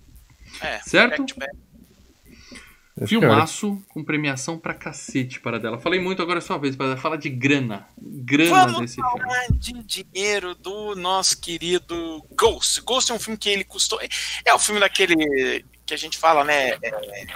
É, 0.62 0.80
Certo? 0.80 1.26
Filmaço 3.06 3.80
com 3.90 4.04
premiação 4.04 4.58
pra 4.58 4.74
cacete 4.74 5.40
para 5.40 5.60
dela. 5.60 5.78
Falei 5.78 6.00
muito, 6.00 6.20
agora 6.20 6.40
é 6.40 6.42
sua 6.42 6.58
vez, 6.58 6.76
para 6.76 6.98
falar 6.98 7.18
de 7.18 7.30
grana. 7.30 7.88
Grana 7.96 8.66
Vamos 8.66 8.80
desse 8.82 8.96
filme. 8.96 9.20
falar 9.20 9.48
de 9.52 9.74
dinheiro 9.84 10.56
do 10.56 10.96
nosso 10.96 11.40
querido 11.40 12.26
Ghost. 12.36 12.82
Ghost 12.82 13.12
é 13.12 13.16
um 13.16 13.20
filme 13.20 13.38
que 13.38 13.50
ele 13.50 13.64
custou. 13.64 14.00
É 14.44 14.54
o 14.54 14.58
filme 14.58 14.80
daquele 14.80 15.64
que 15.86 15.94
a 15.94 15.98
gente 15.98 16.18
fala, 16.18 16.44
né? 16.44 16.70
é, 16.82 17.28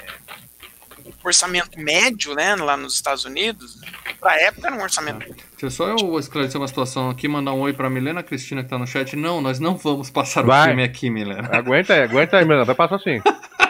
orçamento 1.28 1.80
médio, 1.80 2.34
né? 2.36 2.56
Lá 2.56 2.76
nos 2.78 2.94
Estados 2.96 3.26
Unidos. 3.26 3.80
Pra 4.20 4.40
época 4.40 4.68
era 4.68 4.76
um 4.76 4.82
orçamento. 4.82 5.20
Deixa 5.20 5.66
eu 5.66 5.72
só 5.72 5.88
eu 5.88 6.20
esclarecer 6.20 6.60
uma 6.60 6.68
situação 6.68 7.10
aqui, 7.10 7.28
mandar 7.28 7.54
um 7.54 7.60
oi 7.62 7.74
pra 7.74 7.90
Milena 7.90 8.22
Cristina 8.24 8.64
que 8.64 8.70
tá 8.70 8.78
no 8.78 8.86
chat. 8.88 9.16
Não, 9.16 9.42
nós 9.42 9.60
não 9.60 9.76
vamos 9.78 10.10
passar 10.10 10.44
o 10.44 10.48
Vai. 10.48 10.68
filme 10.70 10.84
aqui, 10.84 11.10
Milena. 11.10 11.50
Aguenta 11.52 11.94
aí, 11.94 12.02
aguenta 12.04 12.38
aí, 12.38 12.46
Milena. 12.46 12.66
Vai 12.66 12.76
passar 12.76 12.96
assim. 12.96 13.20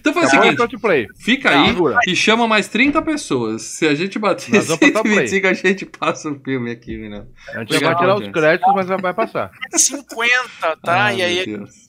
Então 0.00 0.12
faz 0.12 0.26
o 0.32 0.36
Acabou 0.36 0.56
seguinte, 0.56 0.74
o 0.76 0.80
play. 0.80 1.06
fica 1.20 1.52
Não, 1.52 1.62
aí 1.62 1.68
segura. 1.68 1.98
e 2.08 2.16
chama 2.16 2.48
mais 2.48 2.66
30 2.66 3.00
pessoas. 3.02 3.62
Se 3.62 3.86
a 3.86 3.94
gente 3.94 4.18
bater 4.18 4.52
Nós 4.52 4.66
vamos 4.66 4.80
passar 4.80 4.98
o 5.00 5.02
play. 5.04 5.28
125, 5.28 5.46
a 5.46 5.52
gente 5.52 5.86
passa 5.86 6.30
o 6.30 6.40
filme 6.40 6.72
aqui, 6.72 6.96
Milena. 6.96 7.28
A 7.50 7.60
gente 7.60 7.74
Obrigado, 7.74 7.92
vai 7.92 7.96
tirar 8.00 8.14
os 8.16 8.24
gente. 8.24 8.32
créditos, 8.32 8.74
mas 8.74 8.86
vai 8.88 9.14
passar. 9.14 9.52
50, 9.76 10.76
tá? 10.82 11.04
Ai, 11.04 11.18
e 11.18 11.22
aí. 11.22 11.46
Deus. 11.46 11.87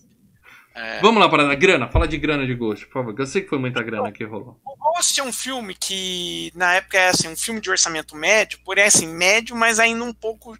É. 0.81 1.01
Vamos 1.01 1.19
lá, 1.21 1.27
para 1.27 1.53
grana. 1.55 1.89
Fala 1.89 2.07
de 2.07 2.17
grana 2.17 2.45
de 2.45 2.53
gosto, 2.55 2.85
por 2.87 2.93
favor. 2.93 3.15
Eu 3.17 3.25
sei 3.27 3.41
que 3.41 3.49
foi 3.49 3.59
muita 3.59 3.83
grana 3.83 4.11
que 4.11 4.23
rolou. 4.23 4.59
O 4.65 4.75
Ghost 4.77 5.19
é 5.19 5.23
um 5.23 5.33
filme 5.33 5.75
que, 5.75 6.51
na 6.55 6.75
época, 6.75 6.97
é 6.97 7.09
assim, 7.09 7.27
um 7.27 7.35
filme 7.35 7.59
de 7.59 7.69
orçamento 7.69 8.15
médio, 8.15 8.59
porém, 8.63 8.85
assim, 8.85 9.07
médio, 9.07 9.55
mas 9.55 9.79
ainda 9.79 10.03
um 10.03 10.13
pouco, 10.13 10.57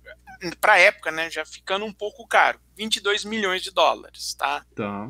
pra 0.60 0.77
época, 0.77 1.12
né, 1.12 1.29
já 1.29 1.45
ficando 1.45 1.86
um 1.86 1.93
pouco 1.93 2.27
caro. 2.27 2.60
22 2.77 3.23
milhões 3.23 3.62
de 3.62 3.71
dólares, 3.71 4.34
tá? 4.34 4.65
Tá. 4.75 5.10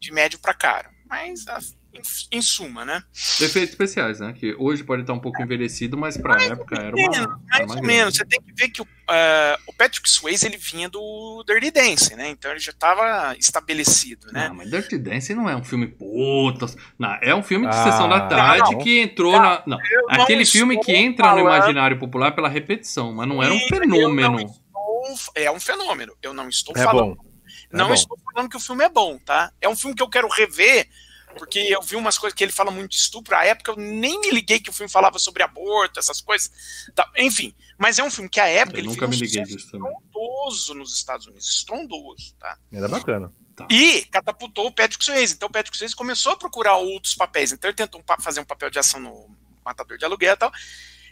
De 0.00 0.12
médio 0.12 0.38
pra 0.38 0.54
caro. 0.54 0.88
Mas, 1.08 1.46
a- 1.48 1.58
em, 1.92 2.38
em 2.38 2.42
suma, 2.42 2.84
né? 2.84 3.02
Efeitos 3.40 3.70
especiais, 3.70 4.18
né? 4.18 4.32
Que 4.32 4.54
hoje 4.58 4.82
pode 4.82 5.02
estar 5.02 5.12
um 5.12 5.20
pouco 5.20 5.40
envelhecido, 5.40 5.96
mas 5.96 6.16
pra 6.16 6.42
época 6.42 6.74
era 6.76 6.88
uma. 6.94 6.96
Menos, 6.96 7.16
era 7.18 7.28
mais 7.28 7.64
uma 7.66 7.74
ou 7.76 7.80
grana. 7.82 7.86
menos. 7.86 8.14
Você 8.16 8.24
tem 8.24 8.40
que 8.42 8.52
ver 8.52 8.68
que 8.68 8.82
o, 8.82 8.88
eh, 9.10 9.58
o 9.66 9.72
Patrick 9.72 10.08
Swayze, 10.08 10.46
ele 10.46 10.56
vinha 10.56 10.88
do 10.88 11.44
Dirty 11.46 11.70
Dance, 11.70 12.14
né? 12.16 12.28
Então 12.30 12.50
ele 12.50 12.60
já 12.60 12.70
estava 12.72 13.34
estabelecido, 13.38 14.30
né? 14.32 14.48
Não, 14.48 14.54
mas 14.56 14.70
Dirty 14.70 14.98
Dancing 14.98 15.34
não 15.34 15.48
é 15.48 15.56
um 15.56 15.64
filme 15.64 15.86
puta. 15.86 16.66
Não, 16.98 17.18
é 17.22 17.34
um 17.34 17.42
filme 17.42 17.68
de 17.68 17.74
Ah, 17.76 17.84
sessão 17.84 18.08
da 18.08 18.26
tarde 18.26 18.72
não. 18.72 18.78
que 18.78 19.00
entrou 19.00 19.32
na. 19.32 19.62
Não, 19.66 19.78
Eu 19.90 20.02
não 20.08 20.22
aquele 20.24 20.44
filme 20.44 20.78
que 20.80 20.92
entra 20.94 21.26
no 21.32 21.38
falando- 21.38 21.56
imaginário 21.56 21.98
popular 21.98 22.32
pela 22.34 22.48
repetição, 22.48 23.12
mas 23.12 23.26
não 23.28 23.42
era 23.42 23.52
um 23.52 23.56
E 23.56 23.68
fenômeno. 23.68 24.40
estou- 24.40 25.32
é 25.34 25.50
um 25.50 25.60
fenômeno. 25.60 26.16
Eu 26.22 26.32
não 26.34 26.48
estou 26.48 26.74
É 26.76 26.82
falando. 26.84 27.14
bom. 27.16 27.24
É 27.72 27.76
não 27.76 27.88
bom. 27.88 27.94
estou 27.94 28.18
falando 28.32 28.48
que 28.50 28.56
o 28.56 28.60
filme 28.60 28.84
é 28.84 28.88
bom, 28.88 29.18
tá? 29.18 29.52
É 29.60 29.68
um 29.68 29.76
filme 29.76 29.94
que 29.94 30.02
eu 30.02 30.08
quero 30.08 30.28
rever, 30.28 30.88
porque 31.36 31.58
eu 31.58 31.82
vi 31.82 31.96
umas 31.96 32.16
coisas 32.16 32.36
que 32.36 32.42
ele 32.44 32.52
fala 32.52 32.70
muito 32.70 32.90
de 32.92 32.96
estupro. 32.98 33.34
À 33.36 33.44
época 33.44 33.72
eu 33.72 33.76
nem 33.76 34.20
me 34.20 34.30
liguei 34.30 34.60
que 34.60 34.70
o 34.70 34.72
filme 34.72 34.90
falava 34.90 35.18
sobre 35.18 35.42
aborto, 35.42 35.98
essas 36.00 36.20
coisas. 36.20 36.50
Tá, 36.94 37.08
Enfim, 37.18 37.54
mas 37.78 37.98
é 37.98 38.04
um 38.04 38.10
filme 38.10 38.28
que 38.28 38.40
à 38.40 38.48
época 38.48 38.78
Eu 38.78 38.80
ele 38.80 38.88
nunca 38.88 39.08
fez 39.08 39.20
me 39.20 39.26
liguei 39.26 39.42
estrondoso 39.56 40.74
nos 40.74 40.94
Estados 40.94 41.26
Unidos. 41.26 41.48
Estrondoso, 41.48 42.34
tá? 42.38 42.58
Era 42.72 42.88
bacana. 42.88 43.32
E 43.70 44.04
catapultou 44.06 44.66
o 44.66 44.72
Patrick 44.72 45.04
Swayze. 45.04 45.34
Então 45.34 45.48
o 45.48 45.52
Patrick 45.52 45.76
Swayze 45.76 45.94
começou 45.94 46.32
a 46.32 46.36
procurar 46.36 46.76
outros 46.76 47.14
papéis. 47.14 47.52
Então 47.52 47.68
ele 47.68 47.76
tentou 47.76 48.00
um 48.00 48.22
fazer 48.22 48.40
um 48.40 48.44
papel 48.44 48.70
de 48.70 48.78
ação 48.78 49.00
no 49.00 49.28
Matador 49.64 49.96
de 49.96 50.04
Aluguel 50.04 50.34
e 50.34 50.36
tal. 50.36 50.52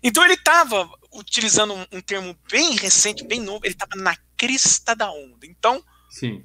Então 0.03 0.25
ele 0.25 0.35
estava 0.35 0.91
utilizando 1.13 1.75
um, 1.75 1.87
um 1.93 2.01
termo 2.01 2.37
bem 2.51 2.75
recente, 2.77 3.25
bem 3.25 3.41
novo. 3.41 3.65
Ele 3.65 3.75
estava 3.75 3.95
na 3.97 4.17
crista 4.37 4.97
da 4.97 5.11
onda. 5.11 5.47
Então 5.47 5.83
Sim. 6.11 6.45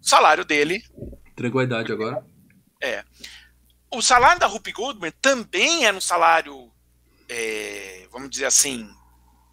o 0.00 0.06
salário 0.06 0.44
dele 0.44 0.82
Entregou 1.38 1.60
a 1.60 1.64
idade 1.64 1.92
agora. 1.92 2.26
o 3.90 4.02
salário 4.02 4.40
da 4.40 4.46
Rupi 4.46 4.72
Goldberg 4.72 5.16
também 5.22 5.84
era 5.84 5.96
um 5.96 6.00
salário, 6.00 6.70
é, 7.28 8.08
vamos 8.10 8.28
dizer 8.28 8.46
assim, 8.46 8.90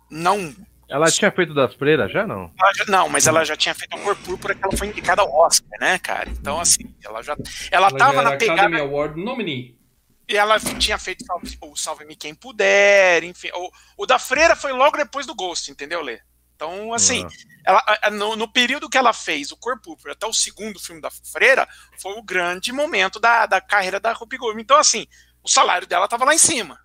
não. 0.09 0.55
Ela 0.87 1.09
tinha 1.09 1.31
feito 1.31 1.51
das 1.53 1.73
freiras 1.73 2.11
já, 2.11 2.27
não? 2.27 2.51
ela 2.59 2.73
já- 2.75 2.85
não, 2.87 3.09
mas 3.09 3.25
ela 3.25 3.43
já 3.43 3.55
tinha 3.57 3.73
feito 3.73 3.95
a 3.95 3.99
cor 3.99 4.15
púrpura 4.17 4.53
que 4.53 4.63
ela 4.63 4.77
foi 4.77 4.87
indicada 4.87 5.23
ao 5.23 5.33
Oscar, 5.33 5.79
né, 5.79 5.97
cara? 5.97 6.29
Então, 6.29 6.59
assim, 6.59 6.95
ela 7.03 7.23
já. 7.23 7.35
Ela 7.71 7.89
tava 7.91 8.21
na 8.21 8.37
pegada. 8.37 8.77
Award 8.79 9.19
nominee. 9.19 9.75
E 10.27 10.35
ela 10.37 10.59
tinha 10.59 10.97
feito 10.97 11.23
o 11.61 11.75
Salve-me 11.75 12.15
Quem 12.15 12.33
Puder, 12.35 13.23
enfim. 13.23 13.49
O, 13.53 13.71
o 14.03 14.05
da 14.05 14.17
Freira 14.19 14.55
foi 14.55 14.71
logo 14.73 14.97
depois 14.97 15.25
do 15.25 15.35
Ghost, 15.35 15.69
entendeu, 15.71 16.01
Lê? 16.01 16.19
Então, 16.55 16.93
assim, 16.93 17.25
Ah. 17.67 17.81
ela, 18.03 18.09
no, 18.11 18.35
no 18.35 18.47
período 18.47 18.89
que 18.89 18.97
ela 18.97 19.11
fez 19.11 19.51
o 19.51 19.57
Cor 19.57 19.79
Púrpura 19.81 20.13
até 20.13 20.25
o 20.25 20.33
segundo 20.33 20.79
filme 20.79 21.01
da 21.01 21.09
Freira, 21.11 21.67
foi 21.99 22.13
o 22.13 22.23
grande 22.23 22.71
momento 22.71 23.19
da, 23.19 23.45
da 23.45 23.59
carreira 23.59 23.99
da 23.99 24.13
Rupi 24.13 24.37
Goldberg. 24.37 24.61
Então, 24.63 24.77
assim, 24.77 25.05
o 25.43 25.49
salário 25.49 25.85
dela 25.87 26.05
estava 26.05 26.25
lá 26.25 26.33
em 26.33 26.37
cima. 26.39 26.79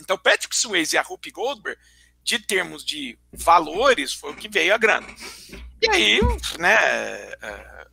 Então, 0.00 0.18
Patrick 0.18 0.54
Swayze 0.54 0.94
e 0.94 0.98
a 0.98 1.02
Rupi 1.02 1.30
Goldberg, 1.30 1.80
de 2.26 2.40
termos 2.40 2.84
de 2.84 3.16
valores, 3.32 4.12
foi 4.12 4.32
o 4.32 4.36
que 4.36 4.48
veio 4.48 4.74
a 4.74 4.78
grana. 4.78 5.06
E 5.80 5.88
aí, 5.88 6.20
né, 6.58 6.74
é, 6.74 7.86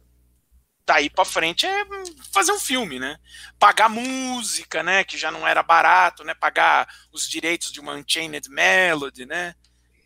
daí 0.88 1.08
pra 1.08 1.24
frente 1.24 1.68
é 1.68 1.86
fazer 2.34 2.52
um 2.52 2.60
filme, 2.60 2.98
né? 2.98 3.16
Pagar 3.60 3.90
música, 3.90 4.82
né, 4.82 5.04
que 5.04 5.20
já 5.20 5.30
não 5.30 5.48
era 5.48 5.62
barato, 5.62 6.24
né, 6.24 6.34
pagar 6.34 6.88
os 7.14 7.30
direitos 7.30 7.72
de 7.72 7.80
uma 7.80 7.94
Unchained 7.94 8.50
Melody, 8.50 9.28
né? 9.28 9.54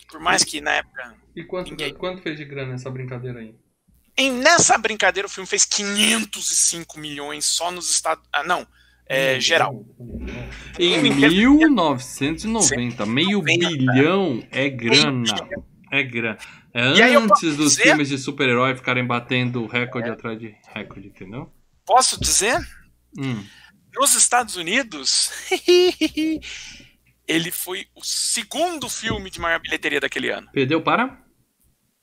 Por 0.10 0.20
mais 0.20 0.44
que 0.44 0.60
na 0.60 0.72
época 0.72 1.16
E 1.34 1.46
quanto, 1.46 1.72
Ninguém. 1.72 1.94
quanto 1.94 2.22
fez 2.22 2.38
de 2.38 2.44
grana 2.44 2.76
essa 2.76 2.90
brincadeira 2.92 3.40
aí? 3.40 3.56
Em, 4.18 4.32
nessa 4.32 4.78
brincadeira, 4.78 5.28
o 5.28 5.32
filme 5.32 5.48
fez 5.48 5.64
505 5.64 7.00
milhões 7.00 7.46
só 7.46 7.72
nos 7.72 7.90
Estados. 7.90 8.28
Ah, 8.34 8.44
não. 8.44 8.68
É, 9.10 9.40
geral. 9.40 9.86
Em 10.78 11.02
1990, 11.02 13.06
meio 13.06 13.42
bilhão 13.42 14.44
é 14.52 14.70
grana. 14.70 15.24
É 15.92 16.04
grana. 16.04 16.38
É 16.74 17.16
antes 17.16 17.56
dos 17.56 17.72
dizer- 17.72 17.84
filmes 17.84 18.10
de 18.10 18.18
super-herói 18.18 18.76
ficarem 18.76 19.06
batendo 19.06 19.66
recorde 19.66 20.10
atrás 20.10 20.38
de 20.40 20.54
recorde, 20.74 21.08
entendeu? 21.08 21.50
Posso 21.86 22.20
dizer? 22.20 22.60
Hum. 23.18 23.44
Nos 23.96 24.14
Estados 24.16 24.58
Unidos, 24.58 25.32
ele 27.28 27.52
foi 27.52 27.86
o 27.96 28.04
segundo 28.04 28.90
filme 28.90 29.30
de 29.30 29.40
maior 29.40 29.60
bilheteria 29.60 30.00
daquele 30.00 30.30
ano. 30.30 30.50
Perdeu 30.52 30.82
para? 30.82 31.18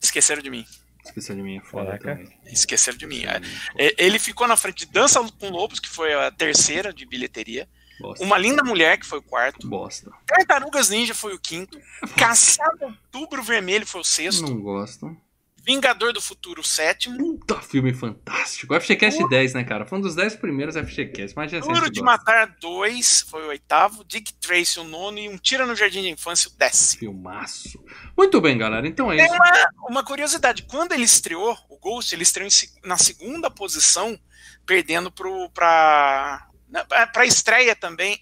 Esqueceram 0.02 0.42
de 0.42 0.50
mim. 0.50 0.64
Esqueci 1.04 1.34
de 1.34 1.42
mim, 1.42 1.58
é 1.58 1.60
foda 1.60 1.98
Caraca. 1.98 2.16
também. 2.24 2.38
Esqueceram 2.46 2.96
de 2.96 3.06
mim. 3.06 3.24
É, 3.26 3.94
Ele 3.98 4.18
ficou 4.18 4.48
na 4.48 4.56
frente 4.56 4.86
de 4.86 4.92
Dança 4.92 5.20
com 5.38 5.50
Lobos, 5.50 5.78
que 5.78 5.88
foi 5.88 6.12
a 6.14 6.30
terceira 6.30 6.92
de 6.92 7.04
bilheteria. 7.04 7.68
Bosta. 8.00 8.24
Uma 8.24 8.36
Linda 8.38 8.62
Mulher, 8.64 8.98
que 8.98 9.06
foi 9.06 9.18
o 9.18 9.22
quarto. 9.22 9.68
Bosta. 9.68 10.10
Tartarugas 10.26 10.88
Ninja 10.88 11.14
foi 11.14 11.34
o 11.34 11.38
quinto. 11.38 11.78
Caçado 12.16 12.86
Outubro 12.86 13.42
Vermelho 13.42 13.86
foi 13.86 14.00
o 14.00 14.04
sexto. 14.04 14.42
Não 14.42 14.60
gosto. 14.60 15.16
Vingador 15.64 16.12
do 16.12 16.20
Futuro, 16.20 16.60
o 16.60 16.64
sétimo. 16.64 17.16
Puta 17.16 17.60
filme 17.62 17.94
fantástico. 17.94 18.74
FGCast 18.78 19.26
10, 19.28 19.54
né, 19.54 19.64
cara? 19.64 19.86
Foi 19.86 19.98
um 19.98 20.02
dos 20.02 20.14
10 20.14 20.36
primeiros 20.36 20.76
FGCast. 20.76 21.32
Imagina 21.32 21.60
Duro 21.62 21.90
de 21.90 22.00
gosta. 22.00 22.02
Matar 22.04 22.56
2 22.60 23.22
foi 23.22 23.42
o 23.44 23.48
oitavo. 23.48 24.04
Dick 24.04 24.34
Tracy, 24.34 24.78
o 24.78 24.84
nono. 24.84 25.18
E 25.18 25.28
Um 25.28 25.38
Tira 25.38 25.64
no 25.66 25.74
Jardim 25.74 26.02
da 26.02 26.08
Infância, 26.08 26.50
o 26.50 26.56
décimo. 26.58 27.00
Filmaço. 27.00 27.82
Muito 28.16 28.40
bem, 28.40 28.58
galera. 28.58 28.86
Então 28.86 29.10
é 29.10 29.16
Tem 29.16 29.24
isso. 29.24 29.34
uma, 29.34 29.68
uma 29.88 30.04
curiosidade. 30.04 30.64
Quando 30.64 30.92
ele 30.92 31.04
estreou, 31.04 31.56
o 31.70 31.78
Ghost, 31.78 32.14
ele 32.14 32.22
estreou 32.24 32.46
em 32.48 32.86
na 32.86 32.98
segunda 32.98 33.50
posição, 33.50 34.18
perdendo 34.66 35.10
pro, 35.10 35.48
pra, 35.50 36.46
na- 36.68 36.84
pra 36.84 37.24
estreia 37.24 37.74
também, 37.74 38.18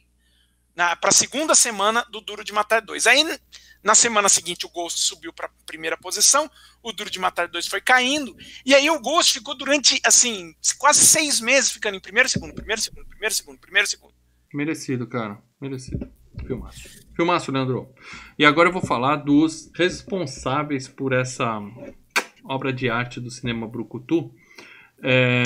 na, 0.77 0.95
pra 0.97 1.11
segunda 1.11 1.55
semana 1.55 2.05
do 2.11 2.21
Duro 2.21 2.45
de 2.45 2.53
Matar 2.53 2.81
2. 2.81 3.07
Aí, 3.07 3.25
Na 3.83 3.95
semana 3.95 4.29
seguinte, 4.29 4.65
o 4.65 4.69
Ghost 4.69 5.01
subiu 5.01 5.33
para 5.33 5.51
primeira 5.67 5.97
posição, 5.97 6.49
o 6.83 6.93
Duro 6.93 7.11
de 7.11 7.19
Matar 7.19 7.49
2 7.49 7.67
foi 7.67 7.81
caindo, 7.81 8.37
e 8.65 8.75
aí 8.75 8.89
o 8.89 9.01
Ghost 9.01 9.33
ficou 9.33 9.57
durante, 9.57 10.01
assim, 10.05 10.55
quase 10.79 11.05
seis 11.05 11.41
meses 11.41 11.73
ficando 11.73 11.97
em 11.97 12.01
primeiro, 12.01 12.29
segundo, 12.29 12.55
primeiro, 12.55 12.81
segundo, 12.81 13.07
primeiro, 13.07 13.35
segundo, 13.35 13.59
primeiro, 13.59 13.89
segundo. 13.89 14.15
Merecido, 14.55 15.07
cara. 15.07 15.43
Merecido. 15.61 16.11
Filmaço. 16.47 16.89
Filmaço, 17.15 17.53
Leandro. 17.53 17.93
E 18.39 18.45
agora 18.45 18.69
eu 18.69 18.73
vou 18.73 18.83
falar 18.83 19.17
dos 19.17 19.71
responsáveis 19.75 20.89
por 20.89 21.13
essa 21.13 21.61
obra 22.45 22.73
de 22.73 22.89
arte 22.89 23.21
do 23.21 23.31
cinema 23.31 23.67
Brucutu. 23.67 24.33
É... 25.03 25.43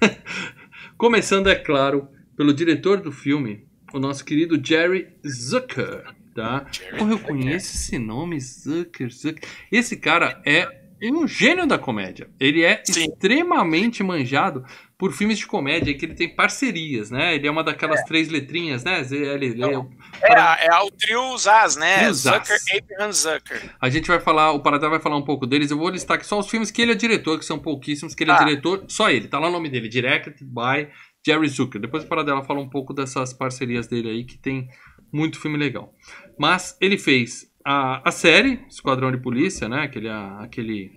Começando, 0.98 1.48
é 1.48 1.54
claro, 1.54 2.08
pelo 2.36 2.54
diretor 2.54 3.00
do 3.00 3.12
filme, 3.12 3.66
o 3.92 3.98
nosso 3.98 4.24
querido 4.24 4.60
Jerry 4.62 5.08
Zucker. 5.26 6.15
Tá? 6.36 6.66
Porra, 6.98 7.12
eu 7.12 7.18
conheço 7.18 7.74
esse 7.74 7.98
nome, 7.98 8.38
Zucker, 8.38 9.10
Zucker. 9.10 9.42
Esse 9.72 9.96
cara 9.96 10.38
é 10.44 10.68
um 11.02 11.26
gênio 11.26 11.66
da 11.66 11.78
comédia. 11.78 12.28
Ele 12.38 12.62
é 12.62 12.82
Sim. 12.84 13.06
extremamente 13.06 14.02
manjado 14.02 14.62
por 14.98 15.12
filmes 15.12 15.38
de 15.38 15.46
comédia 15.46 15.96
que 15.96 16.04
ele 16.04 16.14
tem 16.14 16.28
parcerias, 16.28 17.10
né? 17.10 17.34
Ele 17.34 17.46
é 17.46 17.50
uma 17.50 17.64
daquelas 17.64 18.00
é. 18.00 18.04
três 18.04 18.28
letrinhas, 18.28 18.84
né? 18.84 19.00
Ele, 19.10 19.62
é, 19.62 19.74
é, 20.22 20.66
é 20.66 20.78
o 20.80 20.90
trio 20.90 21.36
Zaz, 21.38 21.76
né? 21.76 22.00
Trio 22.00 22.14
Zucker, 22.14 22.56
Abraham 22.76 23.12
Zucker. 23.12 23.74
A 23.80 23.88
gente 23.88 24.08
vai 24.08 24.20
falar, 24.20 24.52
o 24.52 24.60
Paradá 24.60 24.88
vai 24.88 25.00
falar 25.00 25.16
um 25.16 25.24
pouco 25.24 25.46
deles. 25.46 25.70
Eu 25.70 25.78
vou 25.78 25.88
listar 25.88 26.16
aqui 26.16 26.26
só 26.26 26.38
os 26.38 26.48
filmes 26.50 26.70
que 26.70 26.82
ele 26.82 26.92
é 26.92 26.94
diretor, 26.94 27.38
que 27.38 27.44
são 27.46 27.58
pouquíssimos, 27.58 28.14
que 28.14 28.24
ele 28.24 28.30
ah. 28.30 28.36
é 28.36 28.44
diretor, 28.44 28.84
só 28.88 29.10
ele, 29.10 29.26
tá 29.26 29.38
lá 29.38 29.48
o 29.48 29.52
nome 29.52 29.70
dele, 29.70 29.88
Directed 29.88 30.36
by 30.42 30.88
Jerry 31.26 31.48
Zucker. 31.48 31.80
Depois 31.80 32.04
o 32.04 32.06
Paradela 32.06 32.42
fala 32.44 32.60
um 32.60 32.68
pouco 32.68 32.94
dessas 32.94 33.32
parcerias 33.32 33.86
dele 33.86 34.08
aí, 34.08 34.24
que 34.24 34.38
tem 34.38 34.68
muito 35.12 35.40
filme 35.40 35.56
legal. 35.56 35.94
Mas 36.38 36.76
ele 36.80 36.98
fez 36.98 37.50
a, 37.64 38.08
a 38.08 38.12
série 38.12 38.64
Esquadrão 38.68 39.10
de 39.10 39.18
Polícia, 39.18 39.68
né? 39.68 39.82
Aquele, 39.82 40.08
a, 40.08 40.40
aquele 40.40 40.92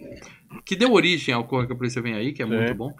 que 0.66 0.76
deu 0.76 0.94
origem 0.94 1.34
ao 1.34 1.46
Corra 1.46 1.66
que 1.68 1.74
a 1.74 1.76
Polícia 1.76 2.02
Vem 2.02 2.14
Aí, 2.14 2.34
que 2.34 2.42
é, 2.42 2.46
é. 2.46 2.48
muito 2.48 2.76
bom. 2.76 2.96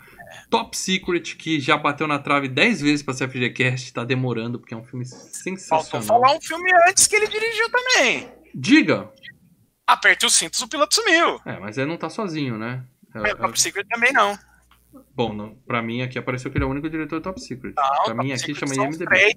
Top 0.50 0.76
Secret, 0.76 1.36
que 1.36 1.60
já 1.60 1.78
bateu 1.78 2.08
na 2.08 2.20
trave 2.20 2.48
10 2.48 2.82
vezes 2.82 3.04
pra 3.04 3.14
ser 3.14 3.30
FGCast, 3.30 3.94
tá 3.94 4.04
demorando, 4.04 4.60
porque 4.60 4.74
é 4.74 4.78
um 4.78 4.84
filme 4.84 5.06
sensacional. 5.06 5.84
Faltou 5.84 6.02
falar 6.02 6.36
um 6.36 6.42
filme 6.42 6.70
antes 6.88 7.08
que 7.08 7.16
ele 7.16 7.28
dirigiu 7.28 7.70
também. 7.70 8.28
Diga! 8.54 9.12
Aperte 9.86 10.26
os 10.26 10.36
cintos, 10.36 10.62
o 10.62 10.68
piloto 10.68 10.94
sumiu. 10.94 11.40
É, 11.46 11.60
mas 11.60 11.78
ele 11.78 11.90
não 11.90 11.98
tá 11.98 12.10
sozinho, 12.10 12.58
né? 12.58 12.84
É, 13.16 13.34
Top 13.34 13.60
Secret 13.60 13.88
também 13.88 14.14
não. 14.14 14.38
Bom, 15.16 15.34
não, 15.34 15.56
pra 15.68 15.82
mim 15.82 16.02
aqui 16.02 16.18
apareceu 16.18 16.50
que 16.50 16.58
ele 16.58 16.64
é 16.64 16.68
o 16.68 16.72
único 16.72 16.90
diretor 16.90 17.20
do 17.20 17.24
Top 17.24 17.40
Secret. 17.40 17.74
Não, 17.76 18.04
pra 18.06 18.16
mim 18.16 18.32
aqui 18.32 18.56
chama 18.56 18.74
IMDB. 18.74 19.06
Três. 19.06 19.36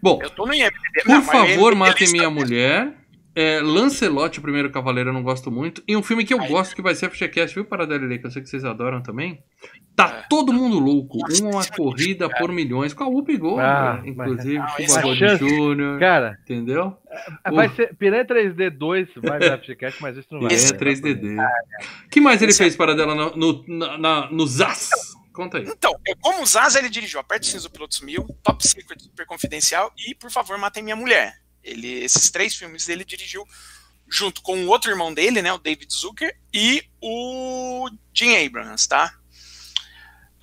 Bom. 0.00 0.18
Por 0.18 0.48
não, 1.06 1.22
favor, 1.22 1.74
matem 1.74 2.10
minha 2.12 2.30
mulher. 2.30 2.94
É, 3.36 3.60
Lancelot, 3.60 4.38
o 4.38 4.42
primeiro 4.42 4.70
cavaleiro, 4.70 5.10
eu 5.10 5.12
não 5.12 5.22
gosto 5.22 5.50
muito. 5.50 5.82
E 5.86 5.94
um 5.94 6.02
filme 6.02 6.24
que 6.24 6.32
eu 6.32 6.40
Aí, 6.40 6.48
gosto, 6.48 6.74
que 6.74 6.80
vai 6.80 6.94
ser 6.94 7.10
FGCast, 7.10 7.54
viu, 7.54 7.66
Paradelli, 7.66 8.18
que 8.18 8.26
eu 8.26 8.30
sei 8.30 8.40
que 8.40 8.48
vocês 8.48 8.64
adoram 8.64 9.02
também. 9.02 9.44
Tá 9.94 10.22
é. 10.24 10.26
todo 10.26 10.54
mundo 10.54 10.78
louco. 10.78 11.18
Nossa, 11.18 11.44
uma 11.44 11.62
é 11.62 11.76
corrida 11.76 12.30
por 12.30 12.50
milhões. 12.50 12.94
Com 12.94 13.04
a 13.04 13.08
Whoopi 13.08 13.36
Gold, 13.36 13.60
ah, 13.60 14.00
inclusive. 14.06 14.58
com 14.58 14.82
o 14.82 14.94
Bagode 14.94 15.36
Júnior. 15.36 16.00
Cara, 16.00 16.38
entendeu? 16.44 16.96
Vai 17.52 17.68
ser 17.68 17.94
Piranha 17.96 18.24
3D 18.24 18.70
2, 18.70 19.08
vai 19.16 19.42
ser 19.42 19.58
FGCast, 19.58 20.00
mas 20.00 20.16
isso 20.16 20.28
não 20.30 20.40
vai. 20.40 20.48
Piranha 20.48 20.72
3D. 20.72 21.36
O 22.06 22.08
que 22.08 22.20
mais 22.22 22.40
ele 22.40 22.54
fez, 22.54 22.74
Paradela, 22.74 23.14
no, 23.14 23.36
no, 23.36 23.98
na, 23.98 24.30
no 24.30 24.46
ZAS? 24.46 24.88
Conta 25.34 25.58
aí. 25.58 25.64
Então, 25.64 25.94
como 26.22 26.42
o 26.42 26.46
Zaz 26.46 26.74
ele 26.74 26.88
dirigiu 26.88 27.20
Aperte 27.20 27.48
Cinza 27.48 27.68
do 27.68 27.70
Pilotos 27.70 28.00
Mil, 28.00 28.26
Top 28.42 28.66
Secret, 28.66 29.02
Super 29.02 29.26
Confidencial 29.26 29.92
e 30.08 30.14
Por 30.14 30.30
Favor 30.30 30.56
Matem 30.56 30.82
Minha 30.82 30.96
Mulher. 30.96 31.34
Ele, 31.66 32.04
esses 32.04 32.30
três 32.30 32.54
filmes 32.54 32.88
ele 32.88 33.04
dirigiu 33.04 33.46
junto 34.08 34.40
com 34.40 34.64
o 34.64 34.68
outro 34.68 34.90
irmão 34.90 35.12
dele, 35.12 35.42
né, 35.42 35.52
o 35.52 35.58
David 35.58 35.92
Zucker, 35.92 36.36
e 36.54 36.84
o 37.02 37.88
Jim 38.14 38.36
Abrams, 38.36 38.88
tá? 38.88 39.12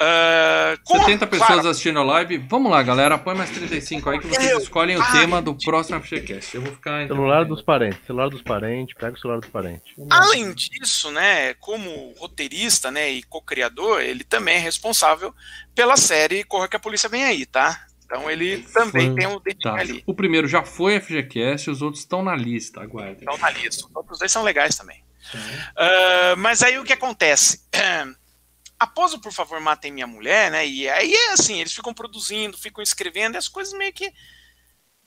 Uh, 0.04 1.00
70 1.00 1.28
pessoas 1.28 1.48
claro, 1.48 1.70
assistindo 1.70 2.00
a 2.00 2.04
live. 2.04 2.38
Vamos 2.50 2.70
lá, 2.70 2.84
galera. 2.84 3.18
Põe 3.18 3.36
mais 3.36 3.52
35 3.52 4.10
aí 4.10 4.20
que 4.20 4.28
vocês 4.28 4.52
eu, 4.52 4.58
escolhem 4.58 4.98
o 4.98 5.12
tema 5.12 5.42
do 5.42 5.56
próximo 5.56 6.02
FGCast. 6.02 6.56
Eu 6.56 6.62
vou 6.62 6.74
ficar. 6.74 7.08
Celular 7.08 7.46
dos 7.46 7.62
parentes. 7.62 8.00
Celular 8.06 8.30
dos 8.30 8.42
parentes. 8.42 8.96
Pega 8.96 9.16
o 9.16 9.20
celular 9.20 9.40
dos 9.40 9.50
parentes. 9.50 9.94
Além 10.10 10.52
disso, 10.54 11.10
né, 11.12 11.54
como 11.54 12.14
roteirista 12.18 12.92
né, 12.92 13.12
e 13.12 13.24
co-criador, 13.24 14.02
ele 14.02 14.26
também 14.26 14.56
é 14.56 14.60
responsável 14.60 15.34
pela 15.74 15.96
série 15.96 16.44
Corra 16.44 16.68
que 16.68 16.76
a 16.76 16.80
Polícia 16.80 17.08
Vem 17.08 17.24
Aí, 17.24 17.46
tá? 17.46 17.86
Então 18.14 18.30
ele 18.30 18.60
também 18.72 19.08
Foi... 19.08 19.16
tem 19.16 19.28
um 19.28 19.40
dedinho 19.40 19.74
ali. 19.74 20.04
O 20.06 20.14
primeiro 20.14 20.48
já 20.48 20.64
foi 20.64 21.00
FGCast, 21.00 21.72
os 21.72 21.82
outros 21.82 22.04
estão 22.04 22.22
na 22.22 22.36
lista, 22.36 22.80
aguardem. 22.82 23.18
Estão 23.20 23.38
na 23.40 23.50
lista. 23.50 23.88
Os 23.88 23.96
outros 23.96 24.20
dois 24.20 24.32
são 24.32 24.44
legais 24.44 24.78
também. 24.78 25.04
Uh, 25.34 26.38
mas 26.38 26.62
aí 26.62 26.78
o 26.78 26.84
que 26.84 26.94
acontece? 26.94 27.64
Após 28.80 29.14
o 29.14 29.20
Por 29.20 29.32
Favor 29.32 29.60
Matem 29.60 29.92
Minha 29.92 30.06
Mulher, 30.06 30.52
né? 30.52 30.68
E 30.68 30.88
aí 30.88 31.12
é 31.12 31.32
assim, 31.32 31.60
eles 31.60 31.74
ficam 31.74 31.94
produzindo, 31.94 32.58
ficam 32.58 32.84
escrevendo, 32.84 33.36
e 33.36 33.38
as 33.38 33.48
coisas 33.48 33.74
meio 33.74 33.94
que 33.94 34.12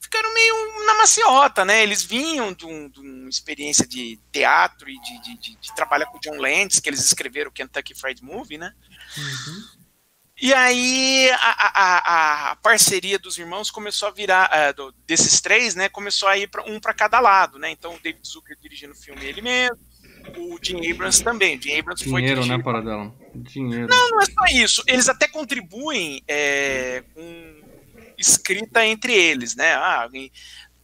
ficaram 0.01 0.33
meio 0.35 0.87
na 0.87 0.95
maciota, 0.95 1.65
né? 1.65 1.83
Eles 1.83 2.03
vinham 2.03 2.53
de, 2.53 2.67
um, 2.67 2.89
de 2.89 3.01
uma 3.01 3.29
experiência 3.29 3.87
de 3.87 4.19
teatro 4.33 4.89
e 4.89 4.99
de, 5.01 5.23
de, 5.23 5.37
de, 5.37 5.57
de 5.57 5.75
trabalho 5.77 6.07
com 6.07 6.19
o 6.19 6.21
John 6.21 6.41
Landis, 6.41 6.81
que 6.81 6.89
eles 6.89 7.05
escreveram 7.05 7.51
o 7.51 7.53
Kentucky 7.53 7.95
Fried 7.95 8.23
Movie, 8.25 8.59
né? 8.59 8.73
Uhum. 9.17 9.76
E 10.41 10.53
aí 10.53 11.31
a, 11.31 11.37
a, 11.39 12.51
a, 12.51 12.57
parceria 12.57 13.19
dos 13.19 13.39
irmãos 13.39 13.71
começou 13.71 14.09
a 14.09 14.11
virar, 14.11 14.51
uh, 14.79 14.93
desses 15.07 15.41
três, 15.41 15.75
né? 15.75 15.89
Começou 15.89 16.29
a 16.29 16.37
ir 16.37 16.49
pra, 16.49 16.63
um 16.65 16.79
para 16.79 16.93
cada 16.93 17.19
lado, 17.21 17.59
né? 17.59 17.71
Então 17.71 17.95
o 17.95 18.01
David 18.01 18.27
Zucker 18.27 18.57
dirigindo 18.61 18.93
o 18.93 18.97
filme 18.97 19.25
ele 19.25 19.41
mesmo, 19.41 19.79
o 20.37 20.59
Jim 20.63 20.91
Abrams 20.91 21.25
também. 21.25 21.61
Jim 21.61 21.79
Abrams 21.79 22.05
Dinheiro, 22.05 22.43
foi 22.43 22.49
né, 22.49 22.63
Paradela? 22.63 23.15
Dinheiro. 23.35 23.89
Não, 23.89 24.11
não 24.11 24.21
é 24.21 24.27
só 24.27 24.45
isso. 24.53 24.83
Eles 24.87 25.09
até 25.09 25.27
contribuem 25.27 26.23
é, 26.29 27.03
com 27.15 27.63
escrita 28.19 28.85
entre 28.85 29.15
eles, 29.15 29.55
né? 29.55 29.75
Ah, 29.75 30.09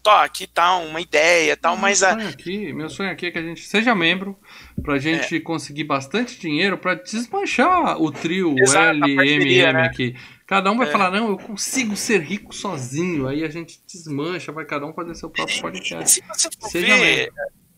tô, 0.03 0.11
aqui 0.11 0.47
tá 0.47 0.77
uma 0.77 1.01
ideia 1.01 1.57
tal, 1.57 1.75
meu 1.75 1.83
mas 1.83 1.99
sonho 1.99 2.27
a... 2.27 2.29
aqui, 2.29 2.73
meu 2.73 2.91
sonho 2.91 3.11
aqui 3.11 3.27
é 3.27 3.31
que 3.31 3.39
a 3.39 3.43
gente 3.43 3.63
seja 3.63 3.95
membro 3.95 4.39
pra 4.83 4.99
gente 4.99 5.37
é. 5.37 5.41
conseguir 5.41 5.85
bastante 5.85 6.39
dinheiro 6.39 6.77
para 6.77 6.95
desmanchar 6.95 8.01
o 8.01 8.11
trio 8.11 8.55
LMM 8.57 9.73
né? 9.73 9.83
aqui. 9.83 10.17
Cada 10.47 10.71
um 10.71 10.77
vai 10.77 10.89
é. 10.89 10.91
falar, 10.91 11.11
não, 11.11 11.29
eu 11.29 11.39
consigo 11.39 11.97
ser 11.97 12.21
rico 12.21 12.55
sozinho. 12.55 13.27
Aí 13.27 13.43
a 13.43 13.49
gente 13.49 13.81
desmancha, 13.91 14.53
vai 14.53 14.67
cada 14.67 14.85
um 14.85 14.93
fazer 14.93 15.15
seu 15.15 15.31
próprio 15.31 15.61
podcast. 15.63 16.11
Se 16.11 16.23
você 16.29 16.51
for 16.61 16.69
Seja 16.69 16.97
ver, 16.97 17.33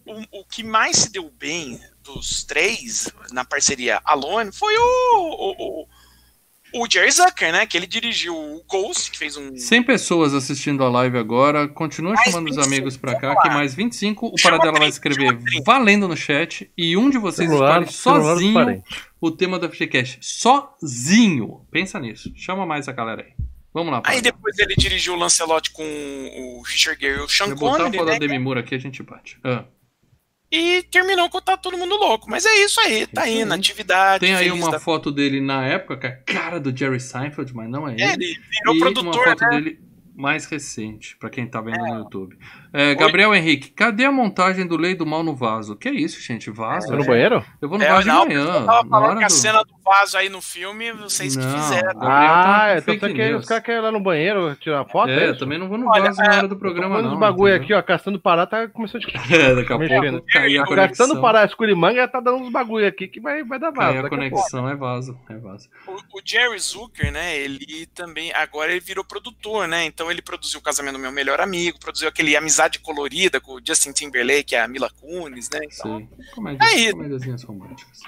o, 0.05 0.41
o, 0.41 0.45
que 0.45 0.64
mais 0.64 0.97
se 0.97 1.12
deu 1.12 1.31
bem 1.31 1.81
dos 2.03 2.45
três 2.45 3.09
na 3.33 3.45
parceria 3.45 4.01
Alone 4.05 4.51
foi 4.53 4.77
o, 4.77 4.83
o, 4.83 5.83
o 5.83 5.89
Jerry 6.91 7.11
Zucker, 7.11 7.53
né? 7.53 7.66
Que 7.66 7.77
ele 7.77 7.87
dirigiu 7.87 8.35
o 8.35 8.64
Ghost, 8.68 9.11
que 9.11 9.18
fez 9.18 9.37
um. 9.37 9.57
100 9.57 9.83
pessoas 9.85 10.35
assistindo 10.35 10.83
a 10.83 10.89
live 10.89 11.18
agora. 11.18 11.68
Continua 11.68 12.14
mais 12.14 12.31
chamando 12.31 12.47
25, 12.47 12.61
os 12.61 12.66
amigos 12.66 12.97
pra 12.97 13.14
cá, 13.18 13.37
que 13.41 13.49
mais 13.49 13.75
25. 13.75 14.27
O 14.27 14.35
Paradela 14.43 14.79
vai 14.79 14.89
escrever 14.89 15.39
valendo 15.64 16.09
no 16.09 16.16
chat. 16.16 16.70
E 16.77 16.97
um 16.97 17.09
de 17.11 17.18
vocês 17.18 17.49
celular, 17.49 17.83
escolhe 17.83 18.22
sozinho 18.25 18.85
o 19.20 19.31
tema 19.31 19.59
do 19.59 19.70
FGCast. 19.70 20.18
Sozinho. 20.20 21.66
Pensa 21.70 21.99
nisso. 22.01 22.33
Chama 22.35 22.66
mais 22.66 22.89
a 22.89 22.93
galera 22.93 23.22
aí. 23.22 23.33
Vamos 23.72 23.93
lá. 23.93 24.03
Aí 24.05 24.20
depois 24.20 24.59
ele 24.59 24.75
dirigiu 24.77 25.14
o 25.14 25.16
Lancelot 25.16 25.70
com 25.70 25.83
o 25.83 26.62
Richard 26.62 27.01
Gere 27.01 27.18
e 27.18 27.22
o 27.22 27.29
Sean 27.29 27.55
Connery. 27.57 27.97
Vou 27.97 28.07
botar 28.07 28.11
a 28.12 28.14
né? 28.14 28.18
Demi 28.20 28.39
Moore 28.39 28.61
aqui 28.61 28.75
a 28.75 28.79
gente 28.79 29.03
bate. 29.03 29.39
Ah 29.43 29.64
e 30.55 30.84
terminou 30.84 31.28
com 31.28 31.40
Tá 31.40 31.57
Todo 31.57 31.76
Mundo 31.76 31.96
Louco. 31.96 32.30
Mas 32.30 32.46
é 32.46 32.64
isso 32.64 32.80
aí, 32.80 33.09
tá 33.09 33.22
aí, 33.22 33.44
na 33.44 33.57
atividade. 33.57 34.20
Tem 34.20 34.36
aí 34.36 34.52
uma 34.52 34.70
da... 34.70 34.78
foto 34.78 35.11
dele 35.11 35.40
na 35.40 35.66
época, 35.66 35.96
com 35.96 36.07
a 36.07 36.11
cara 36.11 36.61
do 36.61 36.76
Jerry 36.76 37.00
Seinfeld, 37.00 37.52
mas 37.52 37.68
não 37.68 37.88
é 37.88 37.94
ele. 37.94 38.02
É, 38.02 38.12
ele 38.12 38.38
virou 38.50 38.76
e 38.76 38.78
produtor, 38.78 39.05
uma 39.05 39.24
foto 39.24 39.40
né? 39.40 39.50
dele 39.50 39.80
mais 40.14 40.46
recente, 40.46 41.16
para 41.16 41.28
quem 41.28 41.44
tá 41.44 41.61
vendo 41.61 41.84
é. 41.84 41.90
no 41.90 41.98
YouTube. 41.98 42.38
É, 42.77 42.93
Gabriel 42.93 43.31
Oi. 43.31 43.39
Henrique, 43.39 43.70
cadê 43.70 44.05
a 44.05 44.11
montagem 44.11 44.66
do 44.66 44.77
Lei 44.77 44.97
do 44.97 45.07
Mal 45.07 45.22
no 45.22 45.33
vaso? 45.33 45.77
Que 45.77 45.89
é 45.89 45.93
isso, 45.93 46.20
gente? 46.20 46.51
Vaso? 46.51 46.93
É. 46.93 46.97
no 46.97 47.05
banheiro? 47.05 47.45
Eu 47.62 47.68
vou 47.68 47.79
no 47.79 47.85
é, 47.85 47.89
vaso 47.89 48.09
não, 48.09 48.27
de 48.27 48.35
manhã. 48.35 48.47
Eu 48.47 48.66
tava 48.66 48.89
falando 48.89 49.18
que 49.18 49.25
a 49.25 49.29
cena 49.29 49.62
do 49.62 49.75
vaso 49.85 50.18
aí 50.18 50.29
no 50.29 50.43
filme, 50.43 50.91
vocês 50.91 51.37
não, 51.37 51.45
que 51.45 51.61
fizeram. 51.61 52.01
Ah, 52.03 52.75
então 52.77 52.99
você 52.99 53.14
quer, 53.14 53.37
os 53.37 53.47
caras 53.47 53.62
querem 53.62 53.81
ir 53.81 53.85
lá 53.85 53.93
no 53.93 54.01
banheiro 54.01 54.57
tirar 54.57 54.85
foto? 54.87 55.09
É, 55.09 55.27
é 55.27 55.29
eu 55.29 55.39
também 55.39 55.57
não 55.57 55.68
vou 55.68 55.79
no 55.79 55.89
Olha, 55.89 56.07
vaso 56.07 56.20
na 56.20 56.37
hora 56.37 56.49
do 56.49 56.57
programa, 56.57 57.01
não. 57.01 57.12
Os 57.12 57.18
bagulho 57.20 57.55
aqui, 57.55 57.72
ó, 57.72 57.81
Caçando 57.81 58.18
Pará 58.18 58.45
tá 58.45 58.66
começando 58.66 59.05
a 59.05 59.22
É, 59.33 59.55
daqui 59.55 59.72
a 59.72 59.79
pouco 59.79 60.27
cair 60.27 60.59
a 60.59 60.66
conexão. 60.66 61.07
Caçando 61.07 61.20
Pará, 61.20 61.45
Escurimanga 61.45 62.09
tá 62.09 62.18
dando 62.18 62.39
uns 62.39 62.51
bagulho 62.51 62.89
aqui 62.89 63.07
que 63.07 63.20
vai, 63.20 63.45
vai 63.45 63.61
dar 63.61 63.70
vaso. 63.70 63.93
Cair 63.93 64.05
a 64.05 64.09
conexão, 64.09 64.68
é 64.68 64.75
vaso, 64.75 65.16
é 65.31 65.37
vaso. 65.37 65.68
O, 65.87 65.93
o 65.93 66.22
Jerry 66.25 66.59
Zucker, 66.59 67.12
né, 67.12 67.37
ele 67.37 67.87
também, 67.95 68.33
agora 68.33 68.72
ele 68.72 68.81
virou 68.81 69.05
produtor, 69.05 69.68
né, 69.68 69.85
então 69.85 70.11
ele 70.11 70.20
produziu 70.20 70.59
o 70.59 70.62
Casamento 70.62 70.95
do 70.95 70.99
Meu 70.99 71.12
Melhor 71.12 71.41
Amigo, 71.41 71.79
produziu 71.79 72.09
aquele 72.09 72.37
Amizade 72.37 72.63
Colorida, 72.78 73.40
com 73.40 73.52
o 73.54 73.60
Justin 73.64 73.92
Timberlake, 73.92 74.54
a 74.56 74.66
Mila 74.68 74.90
Kunis, 75.00 75.48
né? 75.50 75.60
Então, 75.64 75.98
Sim, 75.98 76.08
comédias, 76.34 77.42
é 77.42 77.46
românticas. 77.46 78.00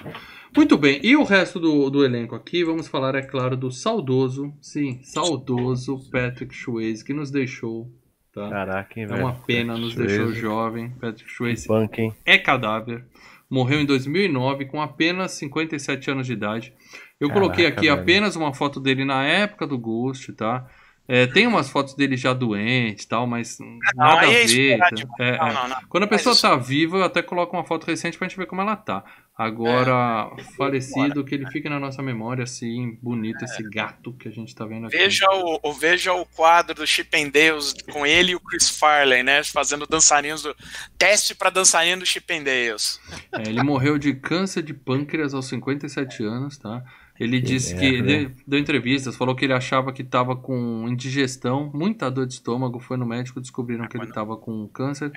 Muito 0.55 0.77
bem, 0.77 0.99
e 1.03 1.15
o 1.15 1.23
resto 1.23 1.59
do, 1.59 1.89
do 1.89 2.03
elenco 2.03 2.35
aqui, 2.35 2.63
vamos 2.63 2.87
falar, 2.87 3.15
é 3.15 3.21
claro, 3.21 3.55
do 3.57 3.71
saudoso, 3.71 4.53
sim, 4.61 4.99
saudoso 5.03 5.99
Patrick 6.11 6.55
Swayze, 6.55 7.03
que 7.03 7.13
nos 7.13 7.29
deixou 7.31 7.91
Tá? 8.33 8.49
Caraca, 8.51 8.99
hein, 8.99 9.05
É 9.05 9.07
velho. 9.07 9.21
uma 9.23 9.33
pena, 9.33 9.75
nos 9.75 9.95
Patrick 9.95 10.07
deixou 10.07 10.25
Swayze. 10.27 10.41
jovem. 10.41 10.89
Patrick 10.91 11.31
Swayze 11.31 11.67
Punk, 11.67 12.13
é 12.23 12.37
cadáver. 12.37 13.03
Morreu 13.49 13.79
em 13.79 13.85
2009 13.85 14.65
com 14.65 14.79
apenas 14.79 15.31
57 15.31 16.11
anos 16.11 16.27
de 16.27 16.33
idade. 16.33 16.71
Eu 17.19 17.29
Caraca, 17.29 17.33
coloquei 17.41 17.65
aqui 17.65 17.87
velho. 17.87 17.93
apenas 17.99 18.35
uma 18.35 18.53
foto 18.53 18.79
dele 18.79 19.03
na 19.05 19.23
época 19.23 19.65
do 19.65 19.75
Ghost, 19.75 20.33
tá? 20.33 20.69
É, 21.07 21.25
tem 21.25 21.47
umas 21.47 21.69
fotos 21.69 21.93
dele 21.95 22.17
já 22.17 22.33
doente 22.33 23.03
e 23.03 23.07
tal, 23.07 23.25
mas 23.25 23.57
nada 23.95 24.19
a 24.19 24.19
aí 24.21 24.35
é 24.35 24.45
ver. 24.45 24.79
É, 25.19 25.37
Não, 25.37 25.47
é. 25.47 25.53
não, 25.53 25.67
não. 25.69 25.77
Quando 25.87 26.03
a 26.03 26.07
pessoa 26.07 26.33
isso- 26.33 26.41
tá 26.41 26.55
viva, 26.57 26.97
eu 26.97 27.03
até 27.05 27.21
coloco 27.21 27.55
uma 27.55 27.63
foto 27.63 27.85
recente 27.85 28.17
pra 28.17 28.27
gente 28.27 28.37
ver 28.37 28.45
como 28.45 28.61
ela 28.61 28.75
tá. 28.75 29.03
Agora, 29.37 30.29
falecido, 30.57 31.23
que 31.23 31.33
ele 31.35 31.45
fique 31.51 31.69
na 31.69 31.79
nossa 31.79 32.01
memória, 32.01 32.43
assim, 32.43 32.97
bonito, 33.01 33.45
esse 33.45 33.61
gato 33.69 34.11
que 34.13 34.27
a 34.27 34.31
gente 34.31 34.53
tá 34.53 34.65
vendo 34.65 34.87
aqui. 34.87 34.97
Veja 34.97 35.27
o, 35.61 35.71
veja 35.73 36.11
o 36.11 36.25
quadro 36.25 36.73
do 36.73 36.87
Chip 36.87 37.15
and 37.15 37.29
Dales 37.29 37.73
com 37.91 38.05
ele 38.05 38.31
e 38.31 38.35
o 38.35 38.39
Chris 38.39 38.67
Farley, 38.69 39.23
né? 39.23 39.43
Fazendo 39.43 39.85
dançarinos 39.85 40.41
do. 40.41 40.55
Teste 40.97 41.35
pra 41.35 41.49
dançarino 41.51 42.01
do 42.01 42.05
Chip 42.05 42.33
and 42.33 42.43
Dales. 42.43 42.99
É, 43.31 43.47
ele 43.47 43.61
morreu 43.63 43.97
de 43.97 44.13
câncer 44.15 44.63
de 44.63 44.73
pâncreas 44.73 45.33
aos 45.33 45.45
57 45.47 46.23
anos, 46.23 46.57
tá? 46.57 46.83
Ele 47.19 47.39
disse 47.39 47.75
que. 47.75 47.91
merda, 47.91 48.11
Ele 48.11 48.35
deu 48.45 48.59
entrevistas, 48.59 49.15
falou 49.15 49.35
que 49.35 49.45
ele 49.45 49.53
achava 49.53 49.91
que 49.91 50.03
tava 50.03 50.35
com 50.35 50.87
indigestão, 50.87 51.71
muita 51.73 52.09
dor 52.09 52.27
de 52.27 52.33
estômago. 52.33 52.79
Foi 52.79 52.97
no 52.97 53.05
médico, 53.05 53.41
descobriram 53.41 53.87
que 53.87 53.97
ele 53.97 54.11
tava 54.11 54.37
com 54.37 54.67
câncer, 54.67 55.11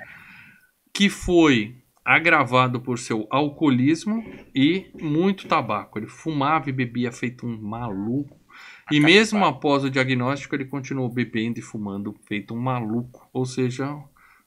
que 0.93 1.09
foi 1.09 1.75
agravado 2.03 2.81
por 2.81 2.97
seu 2.97 3.27
alcoolismo 3.29 4.23
e 4.53 4.87
muito 4.99 5.47
tabaco. 5.47 5.99
Ele 5.99 6.07
fumava 6.07 6.69
e 6.69 6.73
bebia 6.73 7.11
feito 7.11 7.45
um 7.45 7.61
maluco. 7.61 8.39
E 8.91 8.99
mesmo 8.99 9.45
após 9.45 9.83
o 9.83 9.89
diagnóstico, 9.89 10.55
ele 10.55 10.65
continuou 10.65 11.07
bebendo 11.07 11.59
e 11.59 11.61
fumando 11.61 12.13
feito 12.27 12.53
um 12.53 12.59
maluco. 12.59 13.29
Ou 13.31 13.45
seja, 13.45 13.97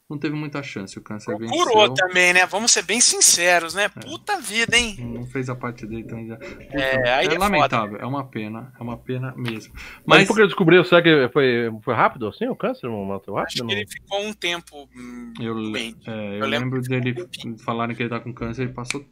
não 0.09 0.19
teve 0.19 0.35
muita 0.35 0.63
chance. 0.63 0.99
O 0.99 1.03
câncer 1.03 1.37
venceu. 1.39 1.57
Curou 1.57 1.95
também, 1.95 2.33
né? 2.33 2.45
Vamos 2.47 2.73
ser 2.73 2.83
bem 2.83 3.01
sinceros, 3.01 3.75
né? 3.75 3.89
Puta 3.89 4.39
vida, 4.39 4.77
hein? 4.77 4.97
Não 5.01 5.27
fez 5.27 5.49
a 5.49 5.55
parte 5.55 5.87
dele 5.87 6.05
também. 6.05 6.29
Já. 6.29 6.39
É, 6.73 7.15
aí 7.15 7.27
é 7.27 7.39
lamentável, 7.39 7.97
é 7.99 8.07
uma 8.07 8.25
pena, 8.25 8.73
é 8.79 8.83
uma 8.83 8.99
pena 8.99 9.33
mesmo. 9.37 9.73
Mas, 10.07 10.19
Mas 10.19 10.27
porque 10.27 10.43
ele 10.43 10.49
descobriu, 10.49 10.85
será 10.85 11.03
que 11.03 11.29
foi, 11.33 11.71
foi 11.83 11.95
rápido 11.95 12.29
assim 12.29 12.47
o 12.49 12.57
câncer? 12.57 12.89
Matou 12.89 13.39
Acho 13.39 13.57
que 13.57 13.63
não? 13.63 13.71
ele 13.71 13.87
ficou 13.87 14.21
um 14.23 14.33
tempo. 14.33 14.89
hum, 14.95 15.33
eu, 15.41 15.55
doente. 15.55 16.09
é, 16.09 16.13
eu 16.13 16.35
Eu 16.35 16.47
lembro 16.47 16.77
lembro 16.77 16.83
dele 16.83 17.15
falarem 17.65 17.97
que 17.97 18.03
ele 18.03 18.11
tá 18.11 18.21
com 18.21 18.33
câncer, 18.33 18.63
ele 18.63 18.73
passou 18.73 19.05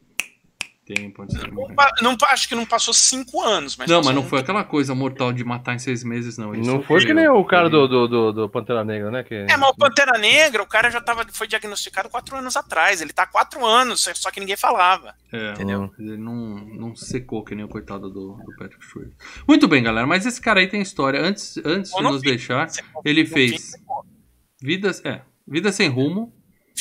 tempo 0.85 1.23
antes 1.23 1.39
de 1.39 1.51
Não, 1.51 1.67
não, 2.03 2.17
acho 2.29 2.49
que 2.49 2.55
não 2.55 2.67
passou 2.67 2.93
cinco 2.93 3.41
anos, 3.41 3.77
mas. 3.77 3.89
Não, 3.89 4.03
mas 4.03 4.15
não 4.15 4.23
foi 4.23 4.41
aquela 4.41 4.65
coisa 4.65 4.95
mortal 4.95 5.33
de 5.33 5.45
matar 5.45 5.75
em 5.75 5.79
seis 5.79 6.03
meses, 6.03 6.37
não. 6.37 6.55
Ele 6.55 6.67
Não 6.67 6.83
foi 6.83 7.05
que 7.05 7.15
nem 7.15 7.29
o 7.29 7.45
cara 7.45 7.71
do, 7.71 7.87
do, 7.87 8.09
do, 8.09 8.33
do 8.33 8.49
Pantera 8.49 8.85
Negra, 8.85 9.11
né? 9.11 9.23
Que... 9.23 9.35
É, 9.35 9.57
mas 9.57 9.71
o 9.71 9.77
Pantera 9.77 10.19
Negra, 10.19 10.63
o 10.63 10.67
cara 10.67 10.91
já 10.91 11.01
tava, 11.01 11.25
foi 11.33 11.47
diagnosticado 11.47 12.09
quatro 12.09 12.37
anos 12.37 12.57
atrás. 12.57 13.01
Ele 13.01 13.13
tá 13.13 13.23
há 13.23 13.27
quatro 13.27 13.65
anos, 13.65 14.09
só 14.15 14.31
que 14.31 14.41
ninguém 14.41 14.57
falava. 14.57 15.15
É, 15.33 15.53
Entendeu? 15.53 15.91
Ele 15.99 16.17
não, 16.17 16.57
não 16.57 16.97
secou 16.97 17.45
que 17.45 17.55
nem 17.55 17.65
o 17.65 17.69
coitado 17.69 18.11
do, 18.11 18.35
do 18.35 18.57
Patrick 18.59 18.85
Swayze. 18.85 19.17
Muito 19.47 19.69
bem, 19.69 19.83
galera, 19.83 20.07
mas 20.07 20.27
esse 20.27 20.41
cara 20.41 20.61
aí 20.61 20.67
tem 20.67 20.83
história. 20.83 21.21
Antes, 21.21 21.57
antes 21.65 21.93
de 21.93 22.03
nos 22.03 22.21
vi. 22.21 22.31
deixar, 22.31 22.69
ele 23.05 23.25
fez 23.25 23.73
Vidas, 24.61 25.05
é, 25.05 25.23
Vida 25.47 25.73
Sem 25.73 25.89
Rumo? 25.89 26.33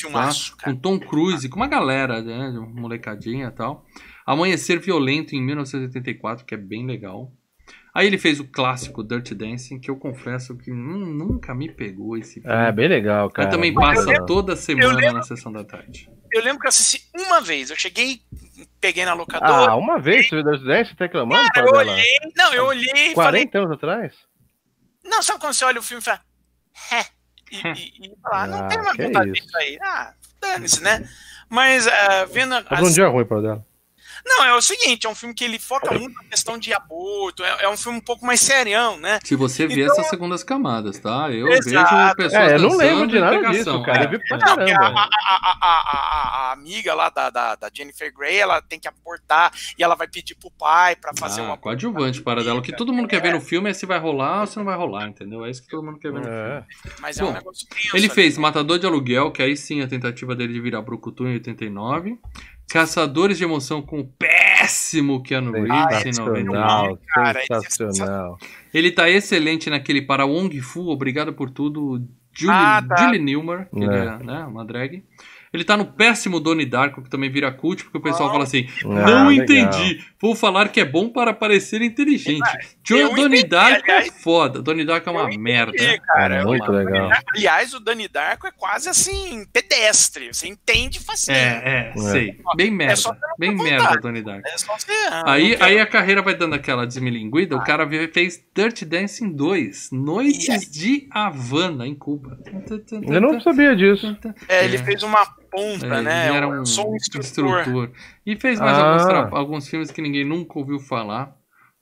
Filmaço, 0.01 0.55
cara. 0.57 0.73
com 0.73 0.79
Tom 0.79 0.99
Cruise, 0.99 1.47
com 1.49 1.55
uma 1.57 1.67
galera, 1.67 2.21
né, 2.21 2.51
de 2.51 2.59
molecadinha 2.59 3.47
e 3.47 3.51
tal. 3.51 3.85
Amanhecer 4.25 4.79
Violento 4.79 5.35
em 5.35 5.41
1984, 5.41 6.45
que 6.45 6.53
é 6.53 6.57
bem 6.57 6.85
legal. 6.85 7.31
Aí 7.93 8.07
ele 8.07 8.17
fez 8.17 8.39
o 8.39 8.47
clássico 8.47 9.03
Dirty 9.03 9.35
Dancing, 9.35 9.77
que 9.79 9.91
eu 9.91 9.97
confesso 9.97 10.57
que 10.57 10.71
nun- 10.71 11.05
nunca 11.13 11.53
me 11.53 11.69
pegou 11.69 12.17
esse 12.17 12.39
filme. 12.41 12.49
É, 12.49 12.71
bem 12.71 12.87
legal, 12.87 13.29
cara. 13.29 13.47
Mas 13.49 13.55
também 13.55 13.73
passa 13.73 14.05
legal. 14.09 14.25
toda 14.25 14.55
semana 14.55 14.93
lembro- 14.95 15.13
na 15.15 15.23
sessão 15.23 15.51
da 15.51 15.63
tarde. 15.65 16.09
Eu 16.31 16.41
lembro 16.41 16.59
que 16.61 16.67
eu 16.67 16.69
assisti 16.69 17.01
uma 17.13 17.41
vez. 17.41 17.69
Eu 17.69 17.75
cheguei, 17.75 18.21
peguei 18.79 19.03
na 19.03 19.13
locadora. 19.13 19.71
Ah, 19.71 19.75
uma 19.75 19.99
vez 19.99 20.29
você 20.29 20.35
viu 20.41 20.49
Dirty 20.51 20.65
Dancing? 20.65 20.89
Você 20.91 20.95
tá 20.95 21.05
reclamando, 21.05 21.41
eu 21.41 21.47
Fabiola? 21.53 21.91
olhei. 21.91 22.17
Não, 22.37 22.53
eu 22.53 22.65
olhei 22.67 23.11
e 23.11 23.13
falei. 23.15 23.41
40 23.45 23.57
anos 23.59 23.71
atrás? 23.71 24.13
Não, 25.03 25.21
sabe 25.21 25.41
quando 25.41 25.53
você 25.53 25.65
olha 25.65 25.79
o 25.79 25.83
filme 25.83 26.01
e 26.01 26.05
fala. 26.05 26.21
E, 27.51 27.57
e, 27.57 28.07
e 28.07 28.13
fala, 28.21 28.43
ah, 28.43 28.47
não 28.47 28.57
Ah, 28.59 28.67
tem 28.67 28.77
mais 28.81 28.95
que 28.95 29.03
vontade 29.03 29.31
isso. 29.31 29.41
disso 29.45 29.57
aí. 29.57 29.77
Ah, 29.81 30.13
dane-se, 30.39 30.81
né? 30.83 31.07
Mas 31.49 31.87
ah, 31.87 32.25
vendo. 32.25 32.63
Tá 32.63 32.81
um 32.81 32.85
as- 32.85 32.93
dia 32.93 33.07
ruim 33.07 33.25
pra 33.25 33.41
dela. 33.41 33.65
Não, 34.25 34.43
é 34.45 34.55
o 34.55 34.61
seguinte, 34.61 35.07
é 35.07 35.09
um 35.09 35.15
filme 35.15 35.33
que 35.33 35.43
ele 35.43 35.57
foca 35.59 35.93
muito 35.97 36.13
na 36.15 36.23
questão 36.25 36.57
de 36.57 36.73
aborto. 36.73 37.43
É, 37.43 37.63
é 37.65 37.69
um 37.69 37.77
filme 37.77 37.97
um 37.97 38.01
pouco 38.01 38.25
mais 38.25 38.39
serião, 38.39 38.97
né? 38.97 39.19
Se 39.23 39.35
você 39.35 39.67
vê 39.67 39.81
Então- 39.83 39.93
essas 39.93 40.07
segundas 40.09 40.43
camadas, 40.43 40.99
tá? 40.99 41.29
Eu 41.31 41.47
Exato. 41.47 41.95
vejo 41.95 42.15
pessoas 42.15 42.33
É, 42.51 42.55
eu 42.55 42.59
não 42.61 42.77
lembro 42.77 43.07
de 43.07 43.19
nada 43.19 43.49
disso, 43.51 43.83
cara. 43.83 44.03
É. 44.03 44.05
Eu 44.05 44.09
vi 44.11 44.19
pra 44.27 44.37
Não, 44.37 44.47
a, 44.47 44.53
a, 44.53 44.55
caramba. 44.57 44.99
a, 44.99 45.57
a, 45.61 45.67
a- 45.67 46.49
a 46.49 46.51
amiga 46.53 46.93
lá 46.93 47.09
da, 47.09 47.29
da, 47.29 47.55
da 47.55 47.69
Jennifer 47.73 48.13
Grey, 48.13 48.37
ela 48.37 48.61
tem 48.61 48.79
que 48.79 48.87
abortar 48.87 49.51
e 49.77 49.83
ela 49.83 49.95
vai 49.95 50.07
pedir 50.07 50.35
pro 50.35 50.51
pai 50.51 50.95
pra 50.95 51.11
fazer 51.17 51.41
Ah, 51.41 51.45
uma 51.45 51.57
coadjuvante 51.57 52.21
para 52.21 52.43
dela. 52.43 52.59
O 52.59 52.61
que 52.61 52.75
todo 52.75 52.93
mundo 52.93 53.07
quer 53.07 53.21
ver 53.21 53.33
no 53.33 53.41
filme 53.41 53.69
é 53.69 53.73
se 53.73 53.85
vai 53.85 53.99
rolar 53.99 54.41
ou 54.41 54.47
se 54.47 54.57
não 54.57 54.65
vai 54.65 54.75
rolar, 54.77 55.07
entendeu? 55.07 55.45
É 55.45 55.49
isso 55.49 55.61
que 55.63 55.69
todo 55.69 55.83
mundo 55.83 55.99
quer 55.99 56.11
ver 56.11 56.19
no 56.19 56.25
filme. 56.25 56.37
É. 56.39 56.63
Mas 56.99 57.17
é 57.17 57.23
Bom, 57.23 57.29
um 57.29 57.33
negócio 57.33 57.67
tenso 57.67 57.95
Ele 57.95 58.05
ali. 58.05 58.13
fez 58.15 58.37
Matador 58.37 58.77
de 58.79 58.85
Aluguel, 58.85 59.31
que 59.31 59.41
aí 59.41 59.55
sim 59.57 59.81
a 59.81 59.87
tentativa 59.87 60.35
dele 60.35 60.53
de 60.53 60.61
virar 60.61 60.81
Brucutu 60.81 61.25
em 61.27 61.33
89. 61.33 62.17
Caçadores 62.71 63.37
de 63.37 63.43
Emoção 63.43 63.81
com 63.81 63.99
o 63.99 64.05
péssimo 64.05 65.21
Keanu 65.21 65.51
Reeves 65.51 66.17
em 66.17 66.21
99. 66.21 66.23
Sensacional, 66.23 66.99
cara, 67.07 67.39
esse 67.43 67.53
é 67.53 67.59
sensacional. 67.61 68.37
Ele 68.73 68.91
tá 68.91 69.09
excelente 69.09 69.69
naquele 69.69 70.01
para 70.01 70.25
Wong 70.25 70.59
Fu, 70.61 70.89
Obrigado 70.89 71.33
por 71.33 71.49
Tudo, 71.49 72.01
Julie, 72.33 72.55
Ah, 72.55 72.81
tá. 72.87 72.95
Julie 72.97 73.19
Newmar, 73.19 73.67
que 73.69 73.83
ele 73.83 73.93
É. 73.93 74.05
é 74.05 74.17
né, 74.23 74.45
uma 74.45 74.63
drag. 74.63 75.03
Ele 75.53 75.63
tá 75.65 75.75
no 75.75 75.85
péssimo 75.85 76.39
Donnie 76.39 76.65
Darko, 76.65 77.01
que 77.01 77.09
também 77.09 77.29
vira 77.29 77.51
cult, 77.51 77.83
porque 77.83 77.97
o 77.97 78.01
pessoal 78.01 78.29
Ah. 78.29 78.31
fala 78.31 78.43
assim, 78.45 78.67
Ah, 78.85 78.87
não 78.87 79.27
legal. 79.27 79.31
entendi, 79.33 80.01
vou 80.21 80.33
falar 80.33 80.69
que 80.69 80.79
é 80.79 80.85
bom 80.85 81.09
para 81.09 81.33
parecer 81.33 81.81
inteligente. 81.81 82.39
Joe 82.87 83.03
Donnie 83.13 83.39
entendi, 83.39 83.43
Darko 83.47 83.91
é 83.91 83.97
aliás. 83.97 84.23
foda, 84.23 84.61
Donnie 84.61 84.85
Darko 84.85 85.09
é 85.09 85.11
uma 85.11 85.21
entendi, 85.23 85.37
merda. 85.39 85.99
cara. 86.07 86.37
É 86.37 86.41
Eu- 86.43 86.47
muito 86.47 86.71
legal. 86.71 87.09
Aliás, 87.35 87.73
o 87.73 87.79
Dani 87.81 88.07
Darko 88.07 88.47
é 88.47 88.51
quase 88.51 88.87
assim, 88.87 89.45
pedestre. 89.51 90.33
Você 90.33 90.47
entende 90.47 90.99
facinho. 91.01 91.35
É, 91.35 91.91
é, 91.95 91.99
sei. 91.99 92.37
Bem 92.55 92.71
merda. 92.71 92.95
só 92.95 93.11
ter 93.13 93.19
Bem 93.37 93.51
vontade. 93.55 93.69
merda, 93.71 93.97
Donnie 93.99 94.21
Darko. 94.21 94.47
É 94.47 94.57
só 94.57 94.77
você. 94.77 94.91
ah, 95.09 95.23
Aí, 95.33 95.57
aí 95.59 95.79
a 95.79 95.85
carreira 95.85 96.21
vai 96.21 96.33
dando 96.35 96.55
aquela 96.55 96.85
desmilinguida. 96.87 97.57
O 97.57 97.63
cara 97.63 97.85
fez 98.13 98.41
Dirty 98.55 98.85
Dancing 98.85 99.31
2, 99.33 99.89
Noites 99.91 100.71
de 100.71 101.07
Havana, 101.11 101.85
em 101.85 101.93
Cuba. 101.95 102.37
Eu 103.07 103.19
não 103.19 103.39
sabia 103.41 103.75
disso. 103.75 104.17
É, 104.47 104.63
ele 104.65 104.77
É. 104.77 104.83
fez 104.83 105.03
uma 105.03 105.25
ponta, 105.51 105.85
É, 105.85 106.01
né? 106.01 106.27
ele 106.29 106.37
era 106.37 106.47
um 106.47 106.59
um 106.59 106.61
instrutor. 106.63 106.95
instrutor. 107.19 107.91
E 108.25 108.35
fez 108.35 108.59
mais 108.59 108.77
Ah. 108.77 109.17
alguns, 109.19 109.33
alguns 109.33 109.67
filmes 109.67 109.91
que 109.91 110.01
ninguém 110.01 110.25
nunca 110.25 110.57
ouviu 110.57 110.79
falar 110.79 111.35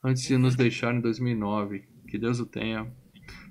antes 0.03 0.23
de 0.23 0.37
nos 0.37 0.55
deixar 0.55 0.93
em 0.93 0.99
2009. 0.99 1.83
Que 2.07 2.17
Deus 2.17 2.39
o 2.39 2.45
tenha. 2.45 2.87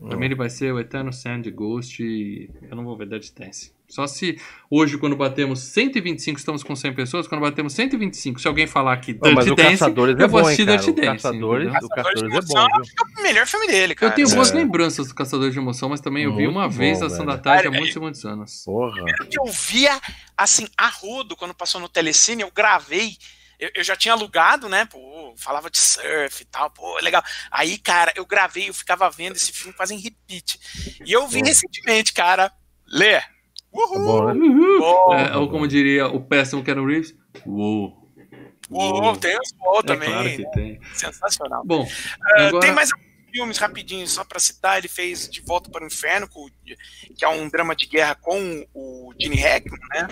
Pra 0.00 0.16
mim 0.16 0.24
ele 0.26 0.34
vai 0.34 0.50
ser 0.50 0.72
o 0.72 0.78
Eterno 0.80 1.12
Sand 1.12 1.42
Ghost 1.54 2.02
e 2.02 2.50
eu 2.68 2.76
não 2.76 2.84
vou 2.84 2.96
ver 2.96 3.08
Dirty 3.08 3.32
Dance. 3.34 3.72
Só 3.89 4.07
se 4.07 4.39
hoje, 4.70 4.99
quando 4.99 5.16
batemos 5.16 5.61
125, 5.61 6.39
estamos 6.39 6.62
com 6.62 6.76
100 6.76 6.93
pessoas, 6.95 7.26
quando 7.26 7.41
batemos 7.41 7.72
125, 7.72 8.39
se 8.39 8.47
alguém 8.47 8.66
falar 8.66 8.95
que 8.99 9.14
Dirty 9.14 9.34
mas 9.34 9.47
o 9.47 9.55
Dance, 9.55 9.70
Caçadores 9.70 10.18
eu 10.18 10.24
é 10.24 10.28
vou 10.28 10.43
bom, 10.43 10.47
hein, 10.51 10.55
assistir 10.55 10.66
cara. 10.66 10.76
Dirty 10.78 10.91
O 10.91 10.95
Dance. 10.95 11.22
Caçadores, 11.22 11.68
entendeu? 11.68 11.86
o 11.86 11.89
Caçadores 11.89 12.22
é 12.22 12.41
bom, 12.43 12.66
viu? 12.66 12.80
acho 12.82 12.95
que 12.95 13.03
é 13.03 13.20
o 13.20 13.22
melhor 13.22 13.47
filme 13.47 13.66
dele, 13.66 13.95
cara. 13.95 14.12
Eu 14.12 14.14
tenho 14.14 14.28
boas 14.28 14.51
É. 14.51 14.55
lembranças 14.55 15.09
do 15.09 15.14
Caçador 15.14 15.51
de 15.51 15.59
Emoção, 15.59 15.89
mas 15.89 16.01
também 16.03 16.24
eu 16.24 16.30
vi 16.36 16.43
Muito 16.45 16.51
uma 16.59 16.68
bom, 16.68 16.74
vez 16.74 17.01
a 17.03 17.09
da 17.24 17.39
Tarde 17.39 17.68
há 17.68 17.70
muitos 17.70 17.97
e 17.97 17.99
muitos 17.99 18.24
anos. 18.26 18.62
Porra. 18.64 19.03
que 19.30 19.39
eu 19.41 19.47
via, 19.47 19.99
assim, 20.36 20.68
a 20.76 20.89
rodo, 20.89 21.34
quando 21.34 21.55
passou 21.55 21.80
no 21.80 21.89
Telecine, 21.89 22.43
eu 22.43 22.51
gravei. 22.51 23.16
Eu, 23.59 23.70
eu 23.74 23.82
já 23.82 23.97
tinha 23.97 24.12
alugado, 24.14 24.68
né? 24.68 24.84
Pô, 24.84 25.34
falava 25.36 25.70
de 25.70 25.78
surf 25.78 26.43
e 26.43 26.45
tal, 26.45 26.70
pô, 26.70 26.97
legal. 27.01 27.22
Aí, 27.51 27.76
cara, 27.78 28.12
eu 28.14 28.24
gravei, 28.26 28.68
eu 28.68 28.74
ficava 28.74 29.09
vendo 29.11 29.34
esse 29.34 29.51
filme 29.51 29.72
quase 29.72 29.95
em 29.95 29.99
repeat. 29.99 30.61
E 31.05 31.11
eu 31.12 31.26
vi 31.26 31.41
recentemente, 31.43 32.12
cara, 32.12 32.53
Tá 33.87 33.95
Uhul! 33.95 34.05
bom, 34.05 34.33
né? 34.35 34.79
Bom, 34.79 35.14
É, 35.14 35.37
ou 35.37 35.49
como 35.49 35.68
diria 35.68 36.07
o 36.09 36.20
péssimo 36.20 36.62
Keanu 36.64 36.87
Reeves, 36.87 37.14
uou. 37.47 38.09
uou, 38.70 39.16
tem 39.16 39.37
os 39.39 39.53
bom 39.53 39.79
É 39.79 39.83
também. 39.83 40.09
claro 40.11 40.29
que 40.31 40.51
tem. 40.53 40.81
Sensacional. 40.95 41.62
Bom, 41.64 41.87
Ah, 42.37 42.49
agora... 42.49 42.61
Tem 42.61 42.72
mais 42.72 42.91
alguns 42.93 43.09
filmes 43.31 43.59
rapidinho, 43.59 44.07
só 44.09 44.24
pra 44.24 44.39
citar. 44.41 44.79
Ele 44.79 44.89
fez 44.89 45.29
De 45.29 45.41
Volta 45.43 45.70
para 45.70 45.85
o 45.85 45.87
Inferno, 45.87 46.29
que 47.16 47.24
é 47.24 47.29
um 47.29 47.49
drama 47.49 47.74
de 47.76 47.87
guerra 47.87 48.14
com 48.14 48.66
o 48.74 49.12
Gene 49.20 49.37
Hackman, 49.37 49.79
né? 49.95 50.09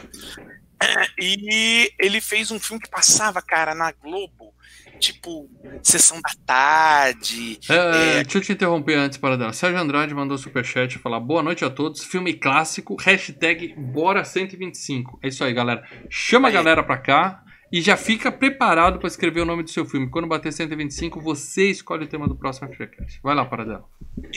E 1.19 1.91
ele 1.99 2.21
fez 2.21 2.51
um 2.51 2.61
filme 2.61 2.83
que 2.83 2.91
passava, 2.91 3.41
cara, 3.41 3.75
na 3.75 3.91
Globo, 3.93 4.53
tipo, 4.99 5.49
Sessão 5.82 6.20
da 6.20 6.30
Tarde. 6.47 7.59
É, 7.68 7.74
É. 8.18 8.22
Deixa 8.24 8.38
eu 8.38 8.42
te 8.42 8.53
interromper 8.53 8.94
antes 8.94 9.18
para 9.18 9.36
dar. 9.36 9.53
Sérgio 9.53 9.78
Andrade 9.80 10.14
mandou 10.14 10.36
superchat 10.38 10.99
falar 10.99 11.20
boa 11.20 11.42
noite 11.42 11.64
a 11.64 11.70
todos. 11.70 12.05
Filme 12.05 12.34
clássico, 12.34 12.97
hashtag 13.01 13.74
Bora125. 13.76 15.18
É 15.22 15.28
isso 15.28 15.44
aí, 15.44 15.53
galera. 15.53 15.82
Chama 16.11 16.49
a 16.49 16.51
Aí. 16.51 16.55
galera 16.55 16.82
pra 16.82 16.99
cá. 16.99 17.42
E 17.72 17.82
já 17.82 17.97
fica 17.97 18.30
preparado 18.30 19.01
para 19.01 19.09
escrever 19.09 19.40
o 19.40 19.44
nome 19.44 19.64
do 19.64 19.70
seu 19.70 19.84
filme. 19.84 20.09
Quando 20.09 20.28
bater 20.28 20.53
125, 20.53 21.20
você 21.20 21.68
escolhe 21.68 22.05
o 22.05 22.09
tema 22.09 22.28
do 22.28 22.36
próximo 22.36 22.68
FGCast. 22.72 23.18
Vai 23.20 23.34
lá, 23.34 23.44
Paradela. 23.44 23.84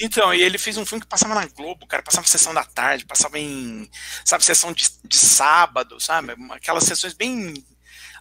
Então, 0.01 0.33
e 0.33 0.41
ele 0.41 0.57
fez 0.57 0.77
um 0.77 0.85
filme 0.85 1.01
que 1.01 1.07
passava 1.07 1.35
na 1.35 1.45
Globo, 1.45 1.85
cara, 1.85 2.01
passava 2.01 2.25
sessão 2.25 2.55
da 2.55 2.63
tarde, 2.63 3.05
passava 3.05 3.37
em, 3.37 3.87
sabe, 4.25 4.43
sessão 4.43 4.73
de, 4.73 4.89
de 5.07 5.15
sábado, 5.15 5.99
sabe? 5.99 6.33
Aquelas 6.49 6.85
sessões 6.85 7.13
bem 7.13 7.53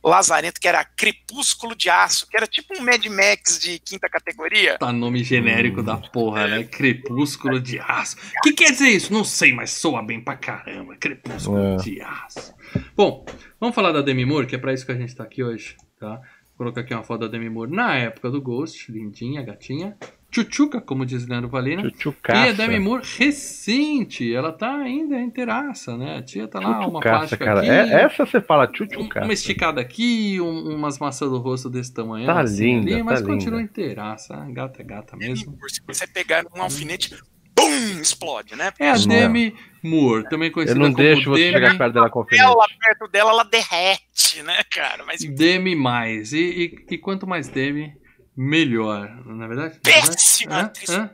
lazarento, 0.04 0.60
que 0.60 0.68
era 0.68 0.84
Crepúsculo 0.84 1.74
de 1.74 1.88
Aço, 1.90 2.26
que 2.28 2.36
era 2.36 2.46
tipo 2.46 2.74
um 2.78 2.82
Mad 2.82 3.04
Max 3.06 3.58
de 3.58 3.78
quinta 3.78 4.08
categoria. 4.08 4.78
Tá 4.78 4.92
nome 4.92 5.22
genérico 5.24 5.82
da 5.82 5.96
porra, 5.96 6.46
né? 6.46 6.64
Crepúsculo 6.64 7.60
de 7.60 7.78
Aço. 7.78 8.16
O 8.38 8.40
que 8.42 8.52
quer 8.52 8.70
dizer 8.72 8.88
isso? 8.88 9.12
Não 9.12 9.24
sei, 9.24 9.52
mas 9.52 9.70
soa 9.70 10.02
bem 10.02 10.20
pra 10.20 10.36
caramba. 10.36 10.96
Crepúsculo 10.96 11.58
É. 11.58 11.76
de 11.76 12.00
Aço. 12.00 12.54
Bom, 12.96 13.24
vamos 13.60 13.74
falar 13.74 13.92
da 13.92 14.02
Demi 14.02 14.24
Moore, 14.24 14.46
que 14.46 14.54
é 14.54 14.58
pra 14.58 14.72
isso 14.72 14.84
que 14.86 14.92
a 14.92 14.96
gente 14.96 15.14
tá 15.14 15.24
aqui 15.24 15.42
hoje, 15.42 15.76
tá? 15.98 16.16
Vou 16.56 16.64
colocar 16.64 16.80
aqui 16.80 16.92
uma 16.92 17.04
foto 17.04 17.20
da 17.20 17.28
Demi 17.28 17.48
Moore 17.48 17.70
na 17.70 17.94
época 17.96 18.30
do 18.30 18.42
Ghost, 18.42 18.90
lindinha, 18.90 19.42
gatinha. 19.42 19.96
Chuchuca, 20.30 20.80
como 20.80 21.06
diz 21.06 21.26
Leandro 21.26 21.48
Valina. 21.48 21.82
E 21.82 21.90
Chuchucaça. 21.90 22.50
a 22.50 22.52
Demi 22.52 22.78
Moore 22.78 23.02
recente, 23.16 24.34
ela 24.34 24.52
tá 24.52 24.76
ainda 24.76 25.18
inteiraça, 25.20 25.96
né? 25.96 26.18
A 26.18 26.22
tia 26.22 26.46
tá 26.46 26.60
lá, 26.60 26.86
uma 26.86 27.00
plástica 27.00 27.44
cara. 27.44 27.60
aqui. 27.60 27.70
É, 27.70 28.02
essa 28.02 28.26
você 28.26 28.40
fala 28.40 28.70
chuchucaça. 28.72 29.24
uma 29.24 29.32
esticada 29.32 29.80
aqui, 29.80 30.38
um- 30.40 30.74
umas 30.74 30.98
maçãs 30.98 31.30
do 31.30 31.38
rosto 31.38 31.70
desse 31.70 31.92
tamanho. 31.94 32.26
Tá 32.26 32.40
assim, 32.40 32.80
linda, 32.80 32.92
ali, 32.94 33.02
mas 33.02 33.20
tá 33.22 33.26
continua 33.26 33.58
linda. 33.60 33.70
inteiraça. 33.70 34.36
Gata 34.50 34.82
é 34.82 34.84
gata 34.84 35.16
mesmo. 35.16 35.56
Se 35.68 35.80
você 35.86 36.06
pegar 36.06 36.44
um 36.54 36.60
alfinete, 36.62 37.14
BUM! 37.56 38.00
Explode, 38.00 38.54
né? 38.54 38.70
É 38.78 38.90
a 38.90 38.98
Não. 38.98 39.06
Demi 39.08 39.54
Moore, 39.82 40.28
também 40.28 40.48
Eu 40.48 40.52
conhecida 40.54 40.78
não 40.78 40.92
como 40.92 40.96
deixo 40.96 41.30
você 41.30 41.40
Demi, 41.44 41.52
chegar 41.54 41.78
perto 41.78 41.92
dela 41.94 42.10
com 42.10 42.18
alfinete. 42.20 42.44
Ela 42.44 42.66
perto 42.78 43.08
dela, 43.10 43.30
ela 43.30 43.44
derrete, 43.44 44.42
né, 44.44 44.58
cara? 44.70 45.04
Mas 45.04 45.20
Demi 45.24 45.74
mais. 45.74 46.32
E, 46.32 46.38
e- 46.38 46.94
e 46.94 46.98
quanto 46.98 47.26
mais 47.26 47.48
Demi, 47.48 47.92
melhor. 48.38 49.10
Não 49.26 49.44
é 49.44 49.48
verdade? 49.48 49.80
péssima 49.82 50.60
atriz. 50.60 50.88
Hã? 50.90 51.10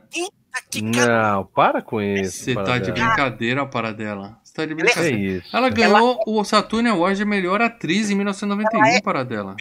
Que. 0.71 0.81
Não, 0.81 1.45
para 1.47 1.81
com 1.81 2.01
isso. 2.01 2.45
Você 2.45 2.53
tá 2.55 2.77
de 2.77 2.91
brincadeira, 2.91 3.65
para 3.65 3.91
dela. 3.91 4.39
Você 4.43 4.53
tá 4.53 4.65
de 4.65 4.73
Que 4.73 4.81
brincadeira. 4.83 5.17
isso? 5.17 5.55
Ela 5.55 5.69
ganhou 5.69 6.21
o 6.25 6.43
Saturn 6.45 6.87
Award 6.87 7.17
de 7.17 7.25
melhor 7.25 7.61
atriz 7.61 8.09
em 8.09 8.15
1991, 8.15 9.01
para 9.01 9.23
dela. 9.25 9.55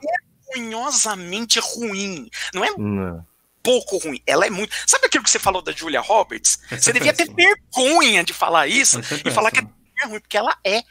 Vergonhosamente 0.55 1.59
ruim. 1.61 2.29
Não 2.55 2.65
é 2.65 2.71
Não. 2.79 3.27
pouco 3.63 3.99
ruim, 3.99 4.21
ela 4.25 4.47
é 4.47 4.51
muito. 4.51 4.73
Sabe 4.87 5.07
aquilo 5.07 5.25
que 5.25 5.31
você 5.31 5.39
falou 5.41 5.61
da 5.63 5.73
Julia 5.73 6.01
Roberts? 6.01 6.61
Essa 6.71 6.81
você 6.83 6.91
é 6.91 6.93
devia 6.93 7.13
ter 7.13 7.29
péssima. 7.29 7.57
vergonha 7.75 8.23
de 8.23 8.33
falar 8.33 8.69
isso 8.69 9.01
Essa 9.01 9.15
é 9.17 9.23
e 9.27 9.31
falar 9.33 9.51
que 9.51 9.63
péssima. 9.63 9.75
é 10.03 10.07
ruim, 10.07 10.21
porque 10.21 10.37
ela 10.37 10.55
é 10.65 10.83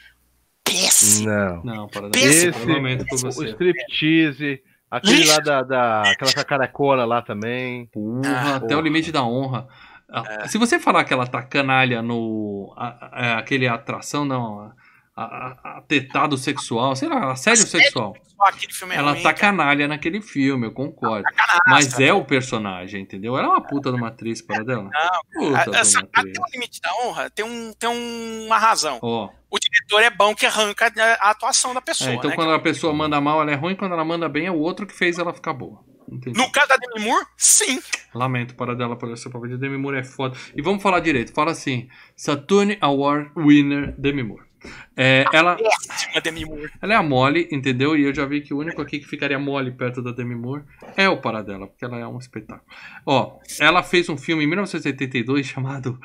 péssima. 0.65 1.31
Não. 1.31 1.63
Não, 1.63 1.87
para 1.87 2.09
Péssimo. 2.09 2.51
dela. 2.51 2.63
Eu 2.65 2.73
lamento 2.75 3.05
por 3.05 3.15
O 3.15 3.21
você. 3.21 3.45
striptease, 3.51 4.61
aquele 4.97 5.25
lá 5.27 5.39
da, 5.39 5.61
da. 5.63 6.01
aquela 6.11 6.33
cacaracona 6.33 7.05
lá 7.05 7.21
também. 7.21 7.85
Porra, 7.87 8.21
Ah, 8.25 8.55
até 8.57 8.75
o 8.75 8.81
limite 8.81 9.11
da 9.11 9.23
honra. 9.23 9.67
Ah, 10.11 10.47
Se 10.47 10.57
você 10.57 10.79
falar 10.79 11.03
que 11.05 11.13
ela 11.13 11.25
tá 11.25 11.41
canalha 11.41 12.01
no. 12.01 12.73
a- 12.77 13.09
a- 13.11 13.37
aquele 13.39 13.67
atração, 13.67 14.23
não. 14.25 14.71
A, 15.15 15.23
a- 15.23 15.77
atentado 15.77 16.35
sexual, 16.37 16.95
sei 16.95 17.07
lá, 17.07 17.31
assédio 17.31 17.67
sexual. 17.67 18.15
É 18.89 18.95
Ela 18.95 19.11
ruim, 19.11 19.21
tá 19.21 19.31
canalha 19.31 19.87
naquele 19.87 20.21
filme, 20.21 20.65
eu 20.67 20.71
concordo. 20.73 21.23
Canastra. 21.23 21.61
Mas 21.67 21.99
é 21.99 22.11
o 22.11 22.25
personagem, 22.25 23.03
entendeu? 23.03 23.37
Ela 23.37 23.47
é 23.47 23.49
uma 23.51 23.61
puta 23.61 23.89
de 23.91 23.95
uma 23.95 24.07
atriz 24.07 24.41
para 24.41 24.63
dela. 24.63 24.89
Puta 25.33 25.57
A- 25.59 25.65
de 25.65 25.77
essa- 25.77 25.99
uma 25.99 26.09
Até 26.11 26.29
o 26.41 26.45
limite 26.51 26.81
da 26.81 26.89
honra 27.03 27.29
tem, 27.29 27.45
um, 27.45 27.71
tem 27.77 27.89
uma 27.89 28.57
razão. 28.57 28.97
O 29.01 29.59
diretor 29.59 30.01
é 30.01 30.09
bom 30.09 30.33
que 30.33 30.45
arranca 30.47 30.91
a 31.21 31.29
atuação 31.29 31.73
da 31.75 31.81
pessoa. 31.81 32.09
é, 32.09 32.15
então 32.15 32.31
né, 32.31 32.35
quando 32.35 32.51
a 32.51 32.59
pessoa 32.59 32.91
manda 32.91 33.21
mal, 33.21 33.39
ela 33.41 33.51
é 33.51 33.55
ruim, 33.55 33.75
quando 33.75 33.91
ela 33.93 34.03
manda 34.03 34.27
bem, 34.27 34.47
é 34.47 34.51
o 34.51 34.57
outro 34.57 34.87
que 34.87 34.93
fez 34.95 35.19
ela 35.19 35.31
ficar 35.33 35.53
boa. 35.53 35.79
Entendi. 36.11 36.37
No 36.37 36.51
caso 36.51 36.67
da 36.69 36.75
Demi 36.75 37.05
Moore, 37.07 37.25
sim. 37.37 37.79
Lamento 38.13 38.55
para 38.55 38.75
dela 38.75 38.95
por 38.97 39.09
esse 39.11 39.29
papel 39.29 39.49
de 39.49 39.57
Demi 39.57 39.77
Moore 39.77 39.99
é 39.99 40.03
foda. 40.03 40.35
E 40.55 40.61
vamos 40.61 40.81
falar 40.83 40.99
direito. 40.99 41.33
Fala 41.33 41.51
assim: 41.51 41.87
Saturn 42.15 42.77
Award 42.81 43.31
winner 43.37 43.95
Demi 43.97 44.21
Moore. 44.23 44.43
É, 44.95 45.25
ela, 45.33 45.55
Péssima 45.55 46.21
Demi 46.21 46.45
Moore. 46.45 46.71
ela 46.81 46.93
é 46.93 46.95
a 46.97 47.03
Molly, 47.03 47.47
entendeu? 47.51 47.95
E 47.95 48.03
eu 48.03 48.13
já 48.13 48.25
vi 48.25 48.41
que 48.41 48.53
o 48.53 48.59
único 48.59 48.81
aqui 48.81 48.99
que 48.99 49.07
ficaria 49.07 49.39
Molly 49.39 49.71
perto 49.71 50.01
da 50.01 50.11
Demi 50.11 50.35
Moore 50.35 50.63
é 50.95 51.09
o 51.09 51.19
Paradela, 51.19 51.67
porque 51.67 51.83
ela 51.83 51.97
é 51.99 52.07
um 52.07 52.17
espetáculo. 52.17 52.65
Ó, 53.05 53.39
ela 53.59 53.83
fez 53.83 54.09
um 54.09 54.17
filme 54.17 54.43
em 54.43 54.47
1982 54.47 55.45
chamado 55.45 55.99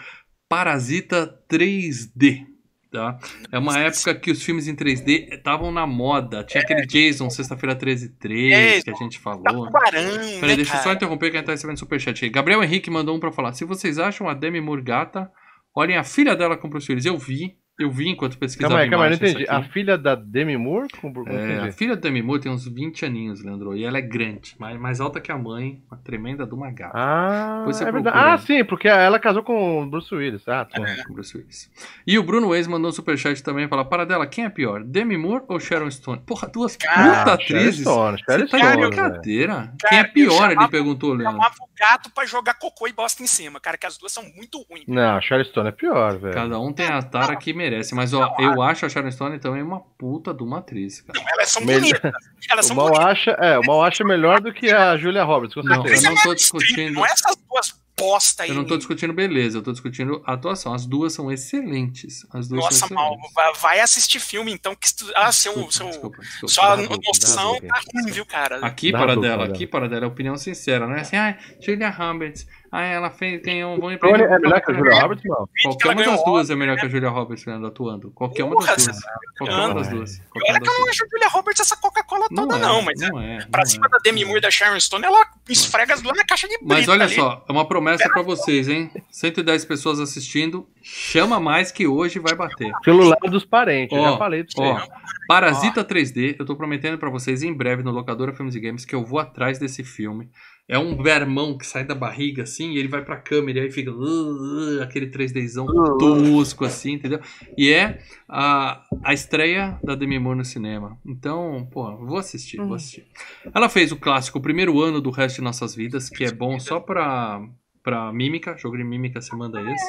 Parasita 0.48 1.38
3D. 1.50 2.46
Tá? 2.90 3.18
É 3.52 3.58
uma 3.58 3.78
época 3.78 4.14
que 4.14 4.30
os 4.30 4.42
filmes 4.42 4.66
em 4.66 4.74
3D 4.74 5.34
estavam 5.34 5.70
na 5.70 5.86
moda. 5.86 6.42
Tinha 6.42 6.62
aquele 6.62 6.86
Jason, 6.86 7.28
Sexta-feira 7.28 7.76
13 7.76 8.14
3, 8.18 8.82
que 8.82 8.90
a 8.90 8.94
gente 8.94 9.18
falou. 9.18 9.66
Tubarão, 9.66 9.70
Peraí, 9.92 10.40
né, 10.40 10.56
deixa 10.56 10.74
eu 10.74 10.82
só 10.82 10.92
interromper 10.94 11.30
quem 11.30 11.42
tá 11.42 11.52
recebendo 11.52 11.78
superchat 11.78 12.24
aí. 12.24 12.30
Gabriel 12.30 12.62
Henrique 12.62 12.90
mandou 12.90 13.14
um 13.14 13.20
pra 13.20 13.30
falar. 13.30 13.52
Se 13.52 13.66
vocês 13.66 13.98
acham 13.98 14.26
a 14.26 14.32
Demi 14.32 14.62
Moore 14.62 14.80
gata, 14.80 15.30
olhem 15.74 15.98
a 15.98 16.04
filha 16.04 16.34
dela 16.34 16.56
com 16.56 16.66
Bruce 16.66 16.90
Willis. 16.90 17.04
Eu 17.04 17.18
vi, 17.18 17.58
eu 17.78 17.90
vi 17.90 18.08
enquanto 18.08 18.36
pesquisava 18.38 18.74
Calma 18.74 18.82
aí, 18.84 18.90
calma 18.90 19.04
aí, 19.04 19.10
não 19.10 19.16
entendi. 19.16 19.46
A 19.48 19.62
filha 19.62 19.96
da 19.96 20.14
Demi 20.14 20.56
Moore? 20.56 20.88
Com... 21.00 21.10
Não 21.12 21.26
É, 21.28 21.68
a 21.68 21.72
filha 21.72 21.94
da 21.94 22.02
Demi 22.02 22.22
Moore 22.22 22.40
tem 22.40 22.50
uns 22.50 22.66
20 22.66 23.04
aninhos, 23.04 23.42
Leandro. 23.42 23.76
E 23.76 23.84
ela 23.84 23.98
é 23.98 24.00
grande, 24.00 24.56
mais, 24.58 24.78
mais 24.78 25.00
alta 25.00 25.20
que 25.20 25.30
a 25.30 25.38
mãe, 25.38 25.80
uma 25.90 25.96
tremenda 25.96 26.44
de 26.46 26.54
uma 26.54 26.70
gata. 26.70 26.92
Ah, 26.94 27.64
é 27.68 27.92
verdade. 27.92 28.18
ah, 28.18 28.36
sim, 28.38 28.64
porque 28.64 28.88
ela 28.88 29.18
casou 29.18 29.42
com 29.42 29.82
o 29.82 29.86
Bruce 29.86 30.12
Willis. 30.14 30.46
Ah, 30.48 30.64
tá. 30.64 30.82
É, 30.82 31.04
com 31.04 31.14
Bruce 31.14 31.36
Willis. 31.36 31.70
E 32.06 32.18
o 32.18 32.22
Bruno 32.22 32.48
Weiss 32.48 32.66
mandou 32.66 32.90
um 32.90 32.92
superchat 32.92 33.42
também 33.42 33.68
falar: 33.68 33.84
para 33.84 34.04
dela, 34.04 34.26
quem 34.26 34.44
é 34.44 34.48
pior? 34.50 34.82
Demi 34.82 35.16
Moore 35.16 35.44
ou 35.48 35.60
Sharon 35.60 35.90
Stone? 35.90 36.20
Porra, 36.26 36.48
duas 36.48 36.76
puta 36.76 36.90
Ah, 36.90 37.04
Sharon 37.14 37.30
atrizes. 37.32 37.80
Stone, 37.80 38.18
Sharon 38.18 38.46
Você 38.46 38.48
tá 38.50 38.58
Stone, 38.58 38.72
de 38.72 38.86
brincadeira. 38.88 39.54
Cara, 39.54 39.88
Quem 39.88 39.98
é 39.98 40.04
pior? 40.04 40.44
Ele 40.46 40.54
chamava- 40.54 40.68
perguntou, 40.68 41.10
Leandro. 41.14 41.32
Chamava 41.36 41.54
o 41.60 41.68
gato 41.78 42.10
pra 42.10 42.24
jogar 42.26 42.54
cocô 42.54 42.88
e 42.88 42.92
bosta 42.92 43.22
em 43.22 43.26
cima, 43.26 43.60
cara, 43.60 43.78
que 43.78 43.86
as 43.86 43.96
duas 43.96 44.12
são 44.12 44.24
muito 44.34 44.60
ruins. 44.68 44.84
Não, 44.88 45.20
Sharon 45.20 45.44
Stone 45.44 45.68
é 45.68 45.72
pior, 45.72 46.18
velho. 46.18 46.34
Cada 46.34 46.58
um 46.58 46.72
tem 46.72 46.86
a 46.86 47.00
tara 47.02 47.36
que 47.36 47.52
merece. 47.52 47.67
Mas, 47.94 48.12
ó, 48.14 48.34
eu 48.38 48.60
acho 48.62 48.86
a 48.86 48.88
Sharon 48.88 49.10
Stone 49.10 49.38
também 49.38 49.62
uma 49.62 49.80
puta 49.80 50.32
de 50.34 50.42
uma 50.42 50.58
atriz, 50.58 51.00
cara. 51.00 51.18
Elas 51.32 51.48
são 51.50 51.62
Melhor- 51.64 51.80
bonitas. 51.80 52.12
Elas 52.50 52.64
O 52.64 52.68
são 52.68 52.76
mal 52.76 52.86
bonitas. 52.90 53.06
acha, 53.06 53.30
é, 53.32 53.58
o 53.58 53.62
mal 53.64 53.82
acha 53.84 54.04
melhor 54.04 54.40
do 54.40 54.52
que 54.52 54.70
a 54.70 54.96
Julia 54.96 55.24
Roberts, 55.24 55.54
com 55.54 55.62
Não, 55.62 55.82
certeza. 55.82 56.06
eu 56.06 56.10
não 56.14 56.22
tô 56.22 56.34
Streep, 56.36 56.36
discutindo- 56.36 56.94
Não 56.94 57.06
é 57.06 57.10
essas 57.10 57.36
duas 57.48 57.78
bosta 57.98 58.44
aí. 58.44 58.50
Eu 58.50 58.54
não 58.54 58.64
tô 58.64 58.76
discutindo 58.76 59.12
beleza, 59.12 59.58
eu 59.58 59.62
tô 59.62 59.72
discutindo 59.72 60.22
atuação. 60.24 60.72
As 60.72 60.86
duas 60.86 61.12
são 61.12 61.32
excelentes. 61.32 62.24
As 62.32 62.46
duas 62.46 62.62
Nossa, 62.66 62.86
são 62.86 62.94
mal. 62.94 63.08
excelentes. 63.14 63.34
vai- 63.34 63.52
Vai 63.60 63.80
assistir 63.80 64.20
filme, 64.20 64.52
então, 64.52 64.72
que 64.76 64.94
tu- 64.94 65.10
ah, 65.16 65.32
seu, 65.32 65.52
Desculpa, 65.52 65.72
seu, 65.72 65.86
desculpa, 65.88 66.18
desculpa. 66.22 66.54
sua 66.54 66.76
noção 66.76 67.60
tá 67.60 67.80
ruim, 67.92 68.12
viu, 68.12 68.24
cara? 68.24 68.64
Aqui 68.64 68.92
Dá 68.92 68.98
para 68.98 69.16
dela, 69.16 69.44
aqui 69.46 69.66
para 69.66 69.88
dela 69.88 70.04
é 70.04 70.08
opinião 70.08 70.36
sincera, 70.36 70.86
não 70.86 70.94
é 70.94 71.00
assim, 71.00 71.16
ah, 71.16 71.36
Julia 71.60 71.90
Roberts, 71.90 72.46
ah, 72.70 72.82
ela 72.82 73.10
fez, 73.10 73.40
ganhou 73.40 73.74
um 73.74 73.80
bom 73.80 73.90
emprego. 73.90 74.16
é 74.16 74.38
melhor 74.38 74.60
que 74.60 74.70
a 74.70 74.74
Julia 74.74 75.00
Roberts, 75.00 75.24
não. 75.24 75.48
Qualquer 75.62 75.88
uma 75.88 76.04
das 76.04 76.24
duas 76.24 76.50
é 76.50 76.54
melhor 76.54 76.76
que 76.76 76.86
a 76.86 76.88
Julia 76.88 77.08
Roberts 77.08 77.48
atuando. 77.48 78.10
Qualquer 78.10 78.44
uma 78.44 78.56
das 78.56 78.84
duas. 78.84 79.00
Qualquer 79.38 79.54
uma 79.54 79.74
das 79.74 79.88
duas. 79.88 80.22
Uma 80.34 80.60
que 80.60 80.68
eu 80.68 80.78
não 80.78 80.88
acho 80.88 81.04
a 81.04 81.08
Julia 81.08 81.28
Roberts 81.28 81.60
essa 81.60 81.76
Coca-Cola 81.76 82.26
toda, 82.34 82.56
é, 82.56 82.58
não, 82.58 82.82
mas 82.82 83.00
não 83.00 83.20
é. 83.20 83.46
pra 83.50 83.62
não 83.62 83.66
cima 83.66 83.86
é. 83.86 83.88
da 83.88 83.98
Demi 83.98 84.24
Moore 84.24 84.38
e 84.38 84.42
da 84.42 84.50
Sharon 84.50 84.78
Stone, 84.78 85.04
ela 85.04 85.26
esfrega 85.48 85.94
as 85.94 86.02
duas 86.02 86.16
na 86.16 86.24
caixa 86.24 86.46
de 86.46 86.58
brita 86.58 86.74
Mas 86.74 86.88
olha 86.88 87.04
ali. 87.04 87.14
só, 87.14 87.44
é 87.48 87.52
uma 87.52 87.66
promessa 87.66 88.08
pra 88.08 88.22
vocês, 88.22 88.68
hein? 88.68 88.90
110 89.10 89.64
pessoas 89.64 89.98
assistindo, 89.98 90.68
chama 90.82 91.40
mais 91.40 91.72
que 91.72 91.86
hoje 91.86 92.18
vai 92.18 92.34
bater. 92.34 92.70
Celular 92.84 93.16
dos 93.30 93.44
parentes, 93.44 93.96
eu 93.96 94.02
Ó, 94.02 94.10
já 94.12 94.18
falei 94.18 94.44
Ó, 94.58 94.76
aí. 94.76 94.88
Parasita 95.26 95.84
3D, 95.84 96.36
eu 96.38 96.44
tô 96.44 96.54
prometendo 96.54 96.98
pra 96.98 97.08
vocês 97.10 97.42
em 97.42 97.52
breve 97.52 97.82
no 97.82 97.90
Locadora 97.90 98.32
Filmes 98.32 98.54
e 98.54 98.60
Games 98.60 98.84
que 98.84 98.94
eu 98.94 99.04
vou 99.04 99.18
atrás 99.18 99.58
desse 99.58 99.82
filme. 99.84 100.30
É 100.68 100.78
um 100.78 101.02
vermão 101.02 101.56
que 101.56 101.66
sai 101.66 101.82
da 101.82 101.94
barriga 101.94 102.42
assim 102.42 102.72
e 102.72 102.78
ele 102.78 102.88
vai 102.88 103.02
pra 103.02 103.16
câmera 103.16 103.60
e 103.60 103.62
aí 103.62 103.70
fica 103.70 103.90
uh, 103.90 103.96
uh, 103.96 104.82
aquele 104.82 105.10
3Dzão 105.10 105.66
tosco 105.98 106.64
assim, 106.66 106.92
entendeu? 106.92 107.20
E 107.56 107.72
é 107.72 108.00
a, 108.28 108.84
a 109.02 109.14
estreia 109.14 109.80
da 109.82 109.94
Demi 109.94 110.18
Moore 110.18 110.36
no 110.36 110.44
cinema. 110.44 110.98
Então, 111.06 111.66
pô, 111.72 111.96
vou 111.96 112.18
assistir, 112.18 112.58
vou 112.58 112.74
assistir. 112.74 113.06
Ela 113.54 113.70
fez 113.70 113.92
o 113.92 113.96
clássico 113.96 114.38
O 114.38 114.42
Primeiro 114.42 114.78
Ano 114.78 115.00
do 115.00 115.10
Resto 115.10 115.36
de 115.36 115.42
Nossas 115.42 115.74
Vidas, 115.74 116.10
que 116.10 116.24
é 116.24 116.30
bom 116.30 116.60
só 116.60 116.78
pra, 116.78 117.40
pra 117.82 118.12
mímica, 118.12 118.54
jogo 118.58 118.76
de 118.76 118.84
mímica 118.84 119.22
você 119.22 119.34
manda 119.34 119.62
esse. 119.72 119.86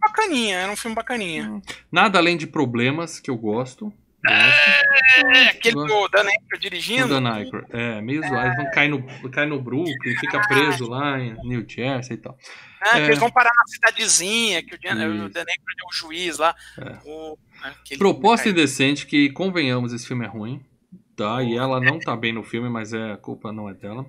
Bacaninha, 0.00 0.56
era 0.56 0.72
um 0.72 0.76
filme 0.76 0.96
bacaninha. 0.96 1.60
Nada 1.90 2.18
além 2.18 2.38
de 2.38 2.46
problemas 2.46 3.20
que 3.20 3.30
eu 3.30 3.36
gosto. 3.36 3.92
É, 4.28 5.48
aquele 5.48 5.74
Gosto. 5.74 5.88
do 5.88 6.08
Dan 6.08 6.20
Aykroyd 6.28 6.54
O 6.54 6.58
dirigindo. 6.60 7.08
Dan 7.08 7.28
Aykroyd. 7.28 7.66
É, 7.70 8.00
meio 8.00 8.20
zoado. 8.22 8.46
Eles 8.46 8.56
vão 8.56 8.70
cair 8.70 8.88
no, 8.88 9.30
cai 9.30 9.46
no 9.46 9.60
Brooklyn, 9.60 10.16
fica 10.20 10.40
preso 10.46 10.88
lá 10.88 11.18
em 11.18 11.34
New 11.44 11.64
Jersey 11.68 12.14
e 12.16 12.20
tal. 12.20 12.36
que 12.36 12.88
É. 12.98 13.04
eles 13.04 13.18
vão 13.18 13.30
parar 13.30 13.50
na 13.56 13.66
cidadezinha, 13.66 14.62
que 14.62 14.74
o 14.74 14.78
Dan, 14.80 15.24
o. 15.24 15.28
Dan 15.28 15.40
Aykroyd 15.40 15.80
é 15.82 15.86
o 15.88 15.92
juiz 15.92 16.38
lá. 16.38 16.54
É. 16.78 16.98
O, 17.04 17.36
Proposta 17.98 18.48
indecente, 18.48 19.06
que 19.06 19.30
convenhamos, 19.30 19.92
esse 19.92 20.06
filme 20.06 20.24
é 20.24 20.28
ruim. 20.28 20.64
Tá? 21.16 21.42
E 21.42 21.56
ela 21.56 21.78
não 21.80 21.98
tá 21.98 22.16
bem 22.16 22.32
no 22.32 22.42
filme, 22.42 22.68
mas 22.68 22.92
é, 22.92 23.12
a 23.12 23.16
culpa 23.16 23.52
não 23.52 23.68
é 23.68 23.74
dela. 23.74 24.06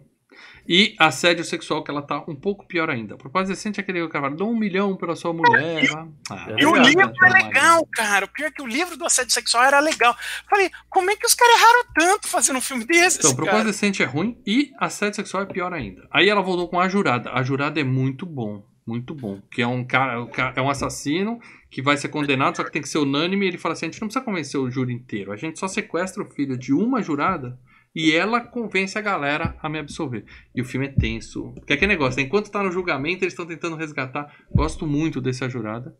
E 0.67 0.95
assédio 0.97 1.43
sexual, 1.43 1.83
que 1.83 1.91
ela 1.91 2.01
tá 2.01 2.23
um 2.27 2.35
pouco 2.35 2.65
pior 2.65 2.89
ainda. 2.89 3.17
Propósito 3.17 3.49
decente 3.49 3.79
é 3.79 3.83
aquele 3.83 3.99
que 3.99 4.05
o 4.05 4.09
cara 4.09 4.25
fala, 4.25 4.35
dou 4.37 4.49
um 4.49 4.57
milhão 4.57 4.95
pela 4.95 5.15
sua 5.15 5.33
mulher. 5.33 5.83
Ah, 6.29 6.47
E 6.57 6.65
o 6.65 6.71
legal, 6.71 6.85
livro 6.87 7.05
né, 7.07 7.13
é 7.13 7.29
Maria? 7.29 7.47
legal, 7.47 7.87
cara. 7.91 8.25
O 8.25 8.29
pior 8.29 8.47
é 8.47 8.51
que 8.51 8.61
o 8.61 8.65
livro 8.67 8.95
do 8.95 9.05
assédio 9.05 9.33
sexual 9.33 9.63
era 9.65 9.79
legal. 9.81 10.15
Falei, 10.49 10.71
como 10.89 11.11
é 11.11 11.15
que 11.17 11.25
os 11.25 11.35
caras 11.35 11.55
erraram 11.59 11.85
tanto 11.93 12.27
fazendo 12.29 12.57
um 12.57 12.61
filme 12.61 12.85
desses, 12.85 13.19
Então, 13.19 13.35
propósito 13.35 13.57
cara? 13.57 13.71
decente 13.71 14.01
é 14.01 14.05
ruim 14.05 14.37
e 14.47 14.71
assédio 14.79 15.15
sexual 15.17 15.43
é 15.43 15.45
pior 15.47 15.73
ainda. 15.73 16.07
Aí 16.09 16.29
ela 16.29 16.41
voltou 16.41 16.69
com 16.69 16.79
a 16.79 16.87
jurada. 16.87 17.31
A 17.33 17.43
jurada 17.43 17.79
é 17.79 17.83
muito 17.83 18.25
bom. 18.25 18.65
Muito 18.85 19.13
bom. 19.15 19.41
Que 19.51 19.61
é 19.61 19.67
um 19.67 19.83
cara- 19.85 20.27
é 20.55 20.61
um 20.61 20.69
assassino 20.69 21.39
que 21.71 21.81
vai 21.81 21.95
ser 21.97 22.09
condenado, 22.09 22.57
só 22.57 22.63
que 22.65 22.71
tem 22.71 22.81
que 22.81 22.89
ser 22.89 22.97
unânime. 22.97 23.45
E 23.45 23.47
ele 23.49 23.57
fala 23.57 23.73
assim: 23.73 23.85
a 23.85 23.89
gente 23.89 24.01
não 24.01 24.07
precisa 24.09 24.23
convencer 24.25 24.59
o 24.59 24.69
júri 24.69 24.93
inteiro. 24.93 25.31
A 25.31 25.37
gente 25.37 25.57
só 25.57 25.67
sequestra 25.69 26.21
o 26.21 26.25
filho 26.29 26.57
de 26.57 26.73
uma 26.73 27.01
jurada 27.01 27.57
e 27.95 28.11
ela 28.13 28.41
convence 28.41 28.97
a 28.97 29.01
galera 29.01 29.55
a 29.61 29.69
me 29.69 29.79
absolver. 29.79 30.25
E 30.55 30.61
o 30.61 30.65
filme 30.65 30.87
é 30.87 30.91
tenso. 30.91 31.51
Porque 31.55 31.73
é 31.73 31.75
aquele 31.75 31.91
negócio, 31.93 32.19
né? 32.19 32.25
enquanto 32.25 32.49
tá 32.51 32.63
no 32.63 32.71
julgamento, 32.71 33.23
eles 33.23 33.33
estão 33.33 33.45
tentando 33.45 33.75
resgatar. 33.75 34.33
Gosto 34.53 34.85
muito 34.87 35.21
dessa 35.21 35.47
jurada. 35.49 35.95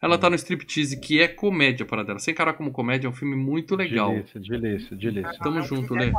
Ela 0.00 0.16
tá 0.16 0.30
no 0.30 0.36
striptease, 0.36 1.00
que 1.00 1.20
é 1.20 1.26
comédia 1.26 1.84
para 1.84 2.04
dela. 2.04 2.20
Sem 2.20 2.32
encarar 2.32 2.52
como 2.52 2.70
comédia, 2.70 3.08
é 3.08 3.10
um 3.10 3.14
filme 3.14 3.34
muito 3.34 3.74
legal. 3.74 4.10
Delícia, 4.10 4.40
delícia, 4.40 4.96
delícia. 4.96 5.38
Tamo 5.42 5.62
junto, 5.62 5.94
Lê. 5.94 6.12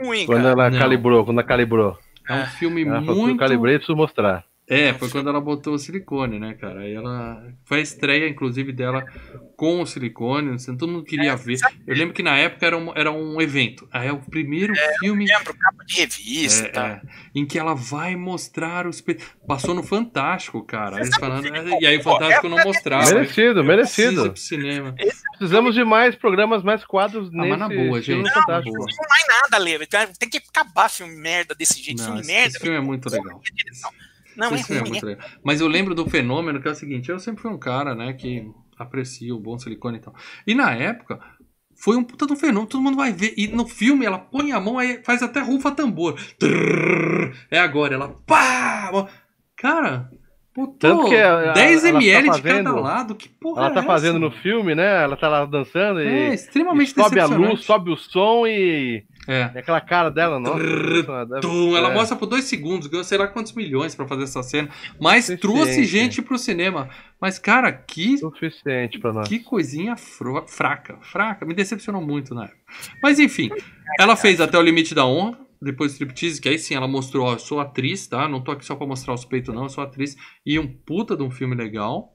Ruim, 0.00 0.26
Quando 0.26 0.38
cara. 0.42 0.48
ela 0.50 0.70
Não. 0.70 0.78
calibrou, 0.78 1.24
quando 1.24 1.38
ela 1.38 1.46
calibrou. 1.46 1.96
É 2.28 2.34
um 2.34 2.46
filme 2.46 2.82
Ela 2.82 3.00
falou, 3.00 3.16
muito. 3.22 3.34
eu 3.36 3.38
calibrei, 3.38 3.76
preciso 3.76 3.96
mostrar. 3.96 4.44
É, 4.70 4.92
foi 4.92 5.08
quando 5.08 5.30
ela 5.30 5.40
botou 5.40 5.72
o 5.72 5.78
silicone, 5.78 6.38
né, 6.38 6.52
cara? 6.52 6.80
Aí 6.80 6.92
ela. 6.92 7.42
Foi 7.64 7.78
a 7.78 7.82
estreia, 7.82 8.28
inclusive, 8.28 8.70
dela 8.70 9.02
com 9.56 9.80
o 9.80 9.86
silicone. 9.86 10.54
Assim, 10.54 10.76
todo 10.76 10.92
mundo 10.92 11.04
queria 11.04 11.34
ver. 11.36 11.58
Eu 11.86 11.96
lembro 11.96 12.12
que 12.12 12.22
na 12.22 12.36
época 12.36 12.66
era 12.66 12.76
um, 12.76 12.92
era 12.94 13.10
um 13.10 13.40
evento. 13.40 13.88
Aí 13.90 14.08
é 14.08 14.12
o 14.12 14.18
primeiro 14.18 14.74
filme. 15.00 15.24
Lembro, 15.24 15.54
capa 15.54 15.84
de 15.86 15.94
revista. 15.94 16.80
é, 16.80 16.86
é, 16.86 17.00
em 17.34 17.46
que 17.46 17.58
ela 17.58 17.74
vai 17.74 18.14
mostrar 18.14 18.86
os. 18.86 19.02
Passou 19.46 19.74
no 19.74 19.82
Fantástico, 19.82 20.62
cara. 20.62 20.96
Eles 20.96 21.16
falando, 21.16 21.46
e 21.80 21.86
aí 21.86 21.96
o 21.96 22.02
Fantástico 22.02 22.48
não 22.48 22.62
mostrava. 22.62 23.10
Merecido, 23.14 23.64
merecido. 23.64 24.30
pro 24.32 24.36
cinema. 24.36 24.94
Precisamos 25.38 25.74
de 25.74 25.82
mais 25.82 26.14
programas, 26.14 26.62
mais 26.62 26.84
quadros 26.84 27.28
Ah, 27.28 27.30
mas 27.32 27.48
nesse 27.48 27.58
na 27.58 27.68
boa, 27.68 28.02
gente. 28.02 28.30
fantástico. 28.30 28.72
Na 28.72 28.78
boa. 28.78 28.90
Não 28.90 29.08
vai 29.08 29.40
nada, 29.40 29.58
Leva. 29.58 29.86
Tem 30.18 30.28
que 30.28 30.38
acabar 30.38 30.90
filme 30.90 31.16
merda 31.16 31.54
desse 31.54 31.82
jeito. 31.82 31.98
Não, 31.98 32.06
filme 32.06 32.20
esse, 32.20 32.30
merda. 32.32 32.48
esse 32.48 32.58
filme 32.58 32.76
é 32.76 32.80
muito 32.80 33.08
legal. 33.08 33.40
Não, 34.38 34.54
é 34.54 34.60
é 34.60 34.78
ruim. 34.80 34.90
muito 34.90 35.04
legal. 35.06 35.28
Mas 35.44 35.60
eu 35.60 35.68
lembro 35.68 35.94
do 35.94 36.08
fenômeno 36.08 36.60
que 36.62 36.68
é 36.68 36.70
o 36.70 36.74
seguinte: 36.74 37.10
eu 37.10 37.18
sempre 37.18 37.42
fui 37.42 37.50
um 37.50 37.58
cara, 37.58 37.94
né, 37.94 38.12
que 38.12 38.48
aprecia 38.78 39.34
o 39.34 39.40
bom 39.40 39.58
silicone 39.58 39.98
e 39.98 40.00
tal. 40.00 40.14
E 40.46 40.54
na 40.54 40.72
época. 40.72 41.18
Foi 41.80 41.96
um 41.96 42.02
puta 42.02 42.26
de 42.26 42.32
um 42.32 42.36
fenômeno, 42.36 42.66
todo 42.66 42.82
mundo 42.82 42.96
vai 42.96 43.12
ver. 43.12 43.34
E 43.36 43.46
no 43.46 43.64
filme 43.64 44.04
ela 44.04 44.18
põe 44.18 44.50
a 44.50 44.58
mão, 44.58 44.80
aí 44.80 45.00
faz 45.04 45.22
até 45.22 45.38
rufa 45.38 45.70
tambor. 45.70 46.18
Trrr, 46.36 47.32
é 47.52 47.60
agora, 47.60 47.94
ela 47.94 48.08
pá! 48.26 49.06
Cara, 49.56 50.10
puto, 50.52 50.74
Tanto 50.78 51.08
que 51.08 51.14
a- 51.14 51.52
10 51.52 51.84
ela 51.84 51.92
tá 51.92 52.04
mela 52.04 52.22
de 52.22 52.42
cada 52.42 52.48
fazendo- 52.64 52.80
lado, 52.80 53.14
que 53.14 53.28
porra 53.28 53.60
Ela 53.60 53.70
é 53.70 53.74
tá 53.74 53.78
essa? 53.78 53.86
fazendo 53.86 54.18
no 54.18 54.32
filme, 54.32 54.74
né? 54.74 55.04
Ela 55.04 55.16
tá 55.16 55.28
lá 55.28 55.44
dançando 55.44 56.00
É, 56.00 56.30
e, 56.30 56.34
extremamente 56.34 56.90
e 56.90 56.94
sobe 57.00 57.20
a 57.20 57.26
luz, 57.26 57.60
sobe 57.64 57.90
o 57.92 57.96
som 57.96 58.44
e, 58.44 59.04
É. 59.28 59.50
e 59.54 59.58
aquela 59.58 59.80
cara 59.80 60.10
dela, 60.10 60.40
nossa. 60.40 60.58
Trrr, 60.58 61.04
ela 61.76 61.90
é. 61.90 61.94
mostra 61.94 62.16
por 62.16 62.26
dois 62.26 62.44
segundos, 62.44 62.88
ganhou 62.88 63.04
sei 63.04 63.18
lá 63.18 63.28
quantos 63.28 63.52
milhões 63.52 63.94
pra 63.94 64.08
fazer 64.08 64.22
essa 64.24 64.42
cena. 64.42 64.68
Mas 64.98 65.26
Suficiente. 65.26 65.40
trouxe 65.40 65.84
gente 65.84 66.22
pro 66.22 66.38
cinema. 66.38 66.88
Mas, 67.20 67.38
cara, 67.38 67.70
que, 67.70 68.16
suficiente 68.18 68.98
pra 68.98 69.12
nós. 69.12 69.28
que 69.28 69.38
coisinha 69.40 69.96
fro- 69.96 70.46
fraca. 70.46 70.96
Fraca. 71.02 71.44
Me 71.44 71.52
decepcionou 71.54 72.00
muito 72.00 72.34
na 72.34 72.44
época. 72.44 72.58
Mas, 73.02 73.18
enfim. 73.18 73.50
Ela 74.00 74.16
fez 74.16 74.40
até 74.40 74.58
o 74.58 74.62
limite 74.62 74.94
da 74.94 75.04
honra. 75.04 75.38
Depois 75.60 75.90
do 75.90 75.94
striptease, 75.94 76.40
que 76.40 76.48
aí 76.48 76.56
sim 76.56 76.76
ela 76.76 76.86
mostrou, 76.86 77.26
ó, 77.26 77.32
eu 77.32 77.38
sou 77.40 77.58
atriz, 77.58 78.06
tá? 78.06 78.28
Não 78.28 78.40
tô 78.40 78.52
aqui 78.52 78.64
só 78.64 78.76
pra 78.76 78.86
mostrar 78.86 79.12
os 79.12 79.24
peitos, 79.24 79.52
não, 79.52 79.64
eu 79.64 79.68
sou 79.68 79.82
atriz. 79.82 80.16
E 80.46 80.56
um 80.56 80.68
puta 80.68 81.16
de 81.16 81.22
um 81.24 81.30
filme 81.32 81.56
legal. 81.56 82.14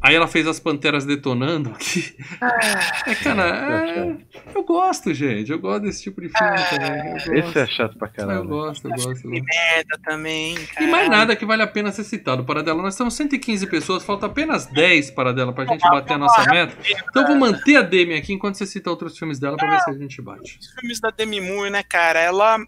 Aí 0.00 0.14
ela 0.14 0.26
fez 0.28 0.46
as 0.46 0.60
Panteras 0.60 1.04
Detonando, 1.04 1.70
que... 1.74 2.16
É, 3.06 3.14
cara, 3.16 3.86
é... 3.90 4.16
eu 4.54 4.62
gosto, 4.64 5.12
gente. 5.14 5.50
Eu 5.50 5.58
gosto 5.58 5.82
desse 5.82 6.02
tipo 6.02 6.20
de 6.20 6.28
filme 6.28 6.54
também. 6.70 7.06
Eu 7.06 7.12
gosto. 7.14 7.32
Esse 7.34 7.58
é 7.58 7.66
chato 7.66 7.98
pra 7.98 8.10
Eu 8.18 8.44
gosto, 8.46 8.86
eu 8.86 8.90
gosto. 8.90 9.08
eu 9.08 9.12
gosto. 9.14 9.28
merda 9.30 9.98
também, 10.04 10.54
cara. 10.66 10.86
E 10.86 10.90
mais 10.90 11.08
nada 11.08 11.36
que 11.36 11.44
vale 11.46 11.62
a 11.62 11.66
pena 11.66 11.90
ser 11.92 12.04
citado. 12.04 12.44
Paradela, 12.44 12.82
nós 12.82 12.94
estamos 12.94 13.14
115 13.14 13.66
pessoas, 13.66 14.02
falta 14.04 14.26
apenas 14.26 14.66
10 14.66 15.10
Paradela 15.12 15.52
pra 15.52 15.64
gente 15.64 15.82
bater 15.82 16.14
a 16.14 16.18
nossa 16.18 16.44
meta. 16.50 16.76
Então 17.10 17.22
eu 17.22 17.28
vou 17.28 17.36
manter 17.36 17.76
a 17.76 17.82
Demi 17.82 18.14
aqui 18.14 18.32
enquanto 18.32 18.56
você 18.56 18.66
cita 18.66 18.90
outros 18.90 19.16
filmes 19.18 19.38
dela 19.38 19.56
pra 19.56 19.70
ver 19.70 19.80
se 19.80 19.90
a 19.90 19.94
gente 19.94 20.20
bate. 20.22 20.58
Os 20.60 20.66
filmes 20.78 21.00
da 21.00 21.10
Demi 21.10 21.40
Moore, 21.40 21.70
né, 21.70 21.82
cara? 21.82 22.20
Ela. 22.20 22.58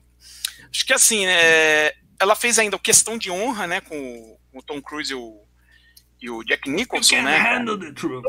Acho 0.71 0.85
que 0.87 0.93
assim, 0.93 1.25
é, 1.27 1.95
ela 2.21 2.35
fez 2.35 2.59
ainda 2.59 2.77
o 2.77 2.81
Questão 2.81 3.17
de 3.17 3.31
Honra, 3.31 3.67
né, 3.67 3.81
com, 3.81 3.97
o- 3.97 4.39
com 4.53 4.59
o 4.59 4.62
Tom 4.62 4.81
Cruise 4.83 5.12
e 5.12 5.14
o, 5.14 5.41
e 6.21 6.31
o 6.31 6.43
Jack 6.43 6.69
Nicholson, 6.71 7.23
né? 7.23 7.39
cara? 7.43 7.79
the 7.79 7.93
truth. 7.93 8.25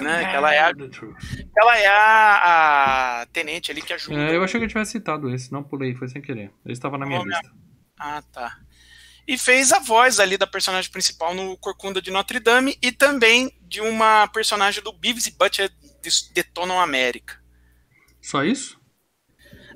né, 0.00 0.28
que 0.28 0.36
ela 0.36 0.52
é 0.52 0.58
a, 0.58 0.72
ela 1.56 1.78
é 1.78 1.86
a, 1.86 3.20
a 3.22 3.26
tenente 3.26 3.70
ali 3.70 3.80
que 3.80 3.92
ajuda. 3.92 4.16
É, 4.16 4.36
eu 4.36 4.42
achei 4.42 4.58
que 4.58 4.64
eu 4.64 4.68
tivesse 4.68 4.92
citado 4.92 5.32
esse, 5.32 5.52
não 5.52 5.62
pulei, 5.62 5.94
foi 5.94 6.08
sem 6.08 6.20
querer. 6.20 6.50
Ele 6.64 6.72
estava 6.72 6.98
na 6.98 7.06
minha 7.06 7.20
Oh, 7.20 7.24
lista. 7.24 7.52
Ah, 7.98 8.22
tá. 8.32 8.58
E 9.26 9.36
fez 9.36 9.72
a 9.72 9.78
voz 9.78 10.20
ali 10.20 10.36
da 10.36 10.46
personagem 10.46 10.90
principal 10.90 11.34
no 11.34 11.56
Corcunda 11.56 12.00
de 12.00 12.10
Notre 12.10 12.38
Dame 12.38 12.78
e 12.80 12.92
também 12.92 13.50
de 13.62 13.80
uma 13.80 14.26
personagem 14.28 14.82
do 14.82 14.92
Beavis 14.92 15.26
e 15.26 15.32
Butthead 15.32 15.74
Detonam 16.32 16.80
América. 16.80 17.40
Só 18.20 18.44
isso? 18.44 18.80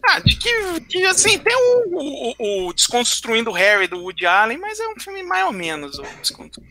Ah, 0.09 0.18
de 0.20 0.36
que, 0.36 0.80
que, 0.88 1.05
assim, 1.05 1.38
tem 1.38 1.55
o, 1.55 2.34
o, 2.38 2.68
o 2.68 2.72
Desconstruindo 2.72 3.51
Harry 3.53 3.86
do 3.86 4.01
Woody 4.01 4.26
Allen, 4.26 4.59
mas 4.59 4.80
é 4.80 4.88
um 4.88 4.98
filme 4.98 5.22
mais 5.22 5.46
ou 5.46 5.53
menos 5.53 5.98
o 5.98 6.03
Desconstruindo. 6.20 6.68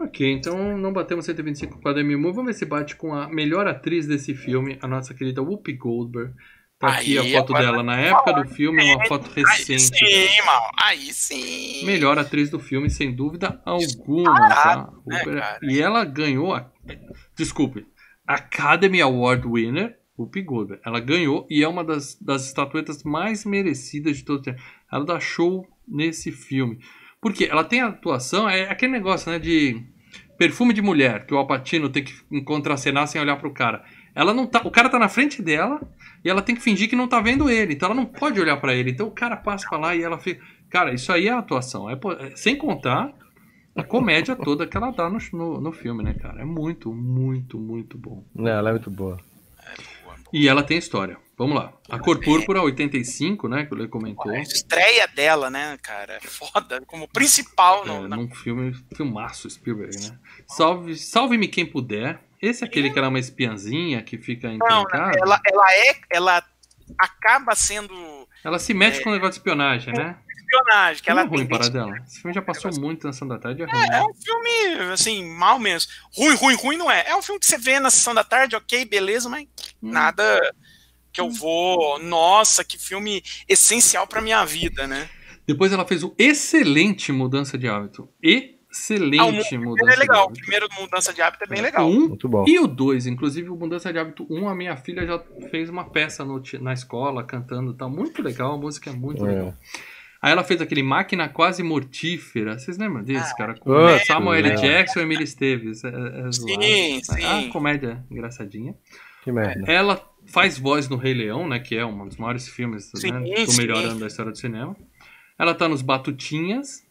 Ok, 0.00 0.30
então 0.30 0.76
não 0.76 0.92
batemos 0.92 1.24
125 1.24 1.80
com 1.80 1.88
a 1.88 1.92
Demi 1.92 2.16
Moore. 2.16 2.36
Vamos 2.36 2.52
ver 2.52 2.58
se 2.58 2.64
bate 2.64 2.96
com 2.96 3.14
a 3.14 3.28
melhor 3.28 3.66
atriz 3.66 4.06
desse 4.06 4.34
filme, 4.34 4.78
a 4.82 4.86
nossa 4.86 5.14
querida 5.14 5.42
Whoopi 5.42 5.72
Goldberg. 5.72 6.34
Tá 6.82 6.88
aqui 6.88 7.16
Aí, 7.16 7.36
a 7.36 7.38
foto 7.38 7.52
dela 7.52 7.80
na 7.80 7.96
época 7.96 8.32
do 8.32 8.48
filme, 8.48 8.82
uma 8.82 9.06
foto 9.06 9.30
Aí 9.36 9.44
recente. 9.44 10.04
sim, 10.04 10.42
mal. 10.44 10.70
Aí 10.82 11.12
sim. 11.12 11.86
Melhor 11.86 12.18
atriz 12.18 12.50
do 12.50 12.58
filme, 12.58 12.90
sem 12.90 13.14
dúvida 13.14 13.62
alguma. 13.64 14.48
Tá? 14.48 14.92
né, 15.06 15.58
e 15.62 15.80
ela 15.80 16.04
ganhou. 16.04 16.52
A, 16.52 16.68
desculpe, 17.36 17.86
Academy 18.26 19.00
Award 19.00 19.46
winner, 19.46 19.96
Whoopi 20.18 20.42
Goldberg. 20.42 20.82
Ela 20.84 21.00
ganhou 21.00 21.46
e 21.50 21.62
é 21.62 21.68
uma 21.68 21.82
das, 21.84 22.16
das 22.20 22.46
estatuetas 22.46 23.02
mais 23.02 23.44
merecidas 23.44 24.16
de 24.18 24.24
todos 24.24 24.40
os 24.40 24.44
tempos. 24.44 24.62
Ela 24.90 25.04
dá 25.04 25.20
show 25.20 25.66
nesse 25.86 26.30
filme. 26.30 26.78
Porque 27.20 27.44
ela 27.44 27.64
tem 27.64 27.80
atuação, 27.80 28.48
é 28.48 28.68
aquele 28.68 28.92
negócio, 28.92 29.30
né, 29.30 29.38
de 29.38 29.80
perfume 30.36 30.72
de 30.74 30.82
mulher, 30.82 31.24
que 31.26 31.32
o 31.32 31.36
Alpatino 31.38 31.88
tem 31.88 32.02
que 32.02 32.42
contracenar 32.42 33.06
sem 33.06 33.20
olhar 33.20 33.36
pro 33.36 33.52
cara. 33.52 33.84
Ela 34.14 34.34
não 34.34 34.46
tá, 34.46 34.60
o 34.64 34.70
cara 34.70 34.88
tá 34.88 34.98
na 34.98 35.08
frente 35.08 35.40
dela 35.40 35.80
e 36.24 36.28
ela 36.28 36.42
tem 36.42 36.54
que 36.54 36.60
fingir 36.60 36.88
que 36.88 36.96
não 36.96 37.06
tá 37.08 37.20
vendo 37.20 37.48
ele, 37.48 37.74
então 37.74 37.86
ela 37.86 37.94
não 37.94 38.04
pode 38.04 38.40
olhar 38.40 38.56
pra 38.58 38.74
ele. 38.74 38.90
Então 38.90 39.06
o 39.06 39.12
cara 39.12 39.36
passa 39.36 39.68
pra 39.68 39.78
lá 39.78 39.94
e 39.96 40.02
ela 40.02 40.18
fica, 40.18 40.44
cara, 40.68 40.92
isso 40.92 41.12
aí 41.12 41.28
é 41.28 41.32
atuação, 41.32 41.88
é, 41.88 41.94
é- 41.94 42.36
sem 42.36 42.56
contar 42.56 43.12
a 43.74 43.82
comédia 43.82 44.36
toda 44.36 44.66
que 44.66 44.76
ela 44.76 44.90
dá 44.90 45.08
no, 45.08 45.18
no, 45.32 45.60
no 45.60 45.72
filme, 45.72 46.02
né, 46.02 46.14
cara? 46.14 46.42
É 46.42 46.44
muito, 46.44 46.92
muito, 46.92 47.58
muito 47.58 47.96
bom. 47.96 48.24
Não, 48.34 48.50
ela 48.50 48.68
é 48.70 48.72
muito 48.72 48.90
boa. 48.90 49.16
E 50.32 50.48
ela 50.48 50.62
tem 50.62 50.78
história. 50.78 51.18
Vamos 51.36 51.56
lá. 51.56 51.72
A 51.90 51.98
Cor 51.98 52.20
Púrpura 52.20 52.62
85, 52.62 53.48
né, 53.48 53.64
que 53.66 53.74
o 53.74 53.76
Lê 53.76 53.88
comentou. 53.88 54.30
A 54.30 54.38
estreia 54.40 55.06
dela, 55.08 55.50
né, 55.50 55.76
cara? 55.82 56.14
É 56.14 56.20
foda. 56.20 56.80
Como 56.86 57.08
principal 57.08 57.84
no, 57.84 58.04
É, 58.04 58.08
na- 58.08 58.16
num 58.16 58.28
filme, 58.32 58.74
filmaço 58.96 59.50
Spielberg, 59.50 59.96
né? 60.08 60.18
Salve, 60.46 60.96
salve-me 60.96 61.48
quem 61.48 61.66
puder. 61.66 62.20
Esse 62.40 62.64
é 62.64 62.66
aquele 62.66 62.90
que 62.90 62.98
ela 62.98 63.06
é 63.06 63.10
uma 63.10 63.18
espiãzinha 63.18 64.02
que 64.02 64.18
fica 64.18 64.48
Não, 64.48 64.82
encrencada. 64.82 65.18
ela, 65.18 65.40
ela 65.46 65.66
é. 65.72 65.96
Ela 66.10 66.44
acaba 66.98 67.54
sendo 67.54 68.28
Ela 68.44 68.58
se 68.58 68.74
mete 68.74 69.00
com 69.02 69.10
o 69.10 69.12
negócio 69.12 69.32
de 69.32 69.38
espionagem, 69.38 69.94
né? 69.94 70.16
Espionagem. 70.52 71.02
Que 71.02 71.10
ela 71.10 71.22
é 71.22 71.24
ruim 71.24 71.38
tem- 71.46 71.48
para 71.48 71.68
dela. 71.68 71.96
Esse 72.06 72.20
filme 72.20 72.34
já 72.34 72.42
passou 72.42 72.70
muito 72.80 73.06
na 73.06 73.12
Sessão 73.12 73.28
da 73.28 73.38
Tarde, 73.38 73.62
é 73.62 73.64
ruim. 73.66 73.84
É 73.84 73.88
né? 73.90 74.02
um 74.02 74.14
filme, 74.14 74.92
assim, 74.92 75.24
mal 75.24 75.58
menos. 75.58 75.88
Ruim, 76.14 76.34
ruim, 76.34 76.54
ruim 76.54 76.76
não 76.76 76.90
é. 76.90 77.04
É 77.08 77.16
um 77.16 77.22
filme 77.22 77.40
que 77.40 77.46
você 77.46 77.58
vê 77.58 77.80
na 77.80 77.90
sessão 77.90 78.14
da 78.14 78.24
tarde, 78.24 78.54
ok, 78.56 78.84
beleza, 78.84 79.28
mas 79.28 79.44
Hum. 79.82 79.90
nada 79.90 80.54
que 81.12 81.20
eu 81.20 81.30
vou. 81.30 81.98
Nossa, 81.98 82.62
que 82.64 82.78
filme 82.78 83.22
essencial 83.48 84.06
pra 84.06 84.20
minha 84.20 84.44
vida, 84.44 84.86
né? 84.86 85.08
Depois 85.46 85.72
ela 85.72 85.84
fez 85.86 86.02
o 86.04 86.14
excelente 86.18 87.10
Mudança 87.12 87.58
de 87.58 87.68
Hábito. 87.68 88.08
Excelente 88.22 89.54
Ah, 89.56 89.58
Mudança 89.58 89.90
é 89.90 89.94
de 89.94 89.98
legal. 90.00 90.26
O 90.28 90.32
primeiro 90.32 90.68
Mudança 90.78 91.12
de 91.12 91.20
Hábito 91.20 91.44
é 91.44 91.46
bem 91.46 91.60
legal. 91.60 91.86
O 91.86 91.90
um 91.92 92.08
Muito 92.08 92.28
bom. 92.28 92.44
e 92.46 92.58
o 92.58 92.66
2, 92.66 93.06
inclusive 93.06 93.50
o 93.50 93.56
Mudança 93.56 93.92
de 93.92 93.98
Hábito 93.98 94.26
1, 94.30 94.48
a 94.48 94.54
minha 94.54 94.76
filha 94.76 95.04
já 95.06 95.22
fez 95.50 95.68
uma 95.68 95.90
peça 95.90 96.24
no 96.24 96.40
na 96.60 96.72
escola 96.72 97.22
cantando, 97.24 97.74
tá 97.74 97.88
muito 97.88 98.22
legal, 98.22 98.54
a 98.54 98.56
música 98.56 98.88
é 98.90 98.92
muito 98.92 99.26
É. 99.26 99.28
legal. 99.28 99.54
Aí 100.22 100.30
ela 100.30 100.44
fez 100.44 100.60
aquele 100.60 100.84
Máquina 100.84 101.28
Quase 101.28 101.64
Mortífera, 101.64 102.56
vocês 102.56 102.78
lembram 102.78 103.02
desse, 103.02 103.32
Ah, 103.32 103.36
cara? 103.36 103.54
Com 103.58 103.70
Putz, 103.72 104.06
Samuel 104.06 104.46
L. 104.46 104.56
Jackson 104.60 105.00
e 105.00 105.02
Emily 105.02 105.24
Esteves. 105.24 105.82
É, 105.82 105.88
é 105.88 106.30
zoado. 106.30 106.62
Sim, 106.62 107.00
sim. 107.02 107.24
Ah, 107.24 107.48
comédia 107.52 108.04
engraçadinha. 108.08 108.74
Que 109.24 109.32
merda. 109.32 109.70
Ela 109.70 110.00
faz 110.26 110.56
voz 110.56 110.88
no 110.88 110.96
Rei 110.96 111.12
Leão, 111.12 111.48
né? 111.48 111.58
Que 111.58 111.76
é 111.76 111.84
um 111.84 112.06
dos 112.06 112.16
maiores 112.16 112.48
filmes 112.48 112.90
Sim, 112.94 113.10
né, 113.10 113.44
do 113.44 113.50
sim. 113.50 113.60
melhorando 113.60 113.98
da 113.98 114.06
história 114.06 114.30
do 114.30 114.38
cinema. 114.38 114.76
Ela 115.36 115.54
tá 115.54 115.68
nos 115.68 115.82
Batutinhas. 115.82 116.81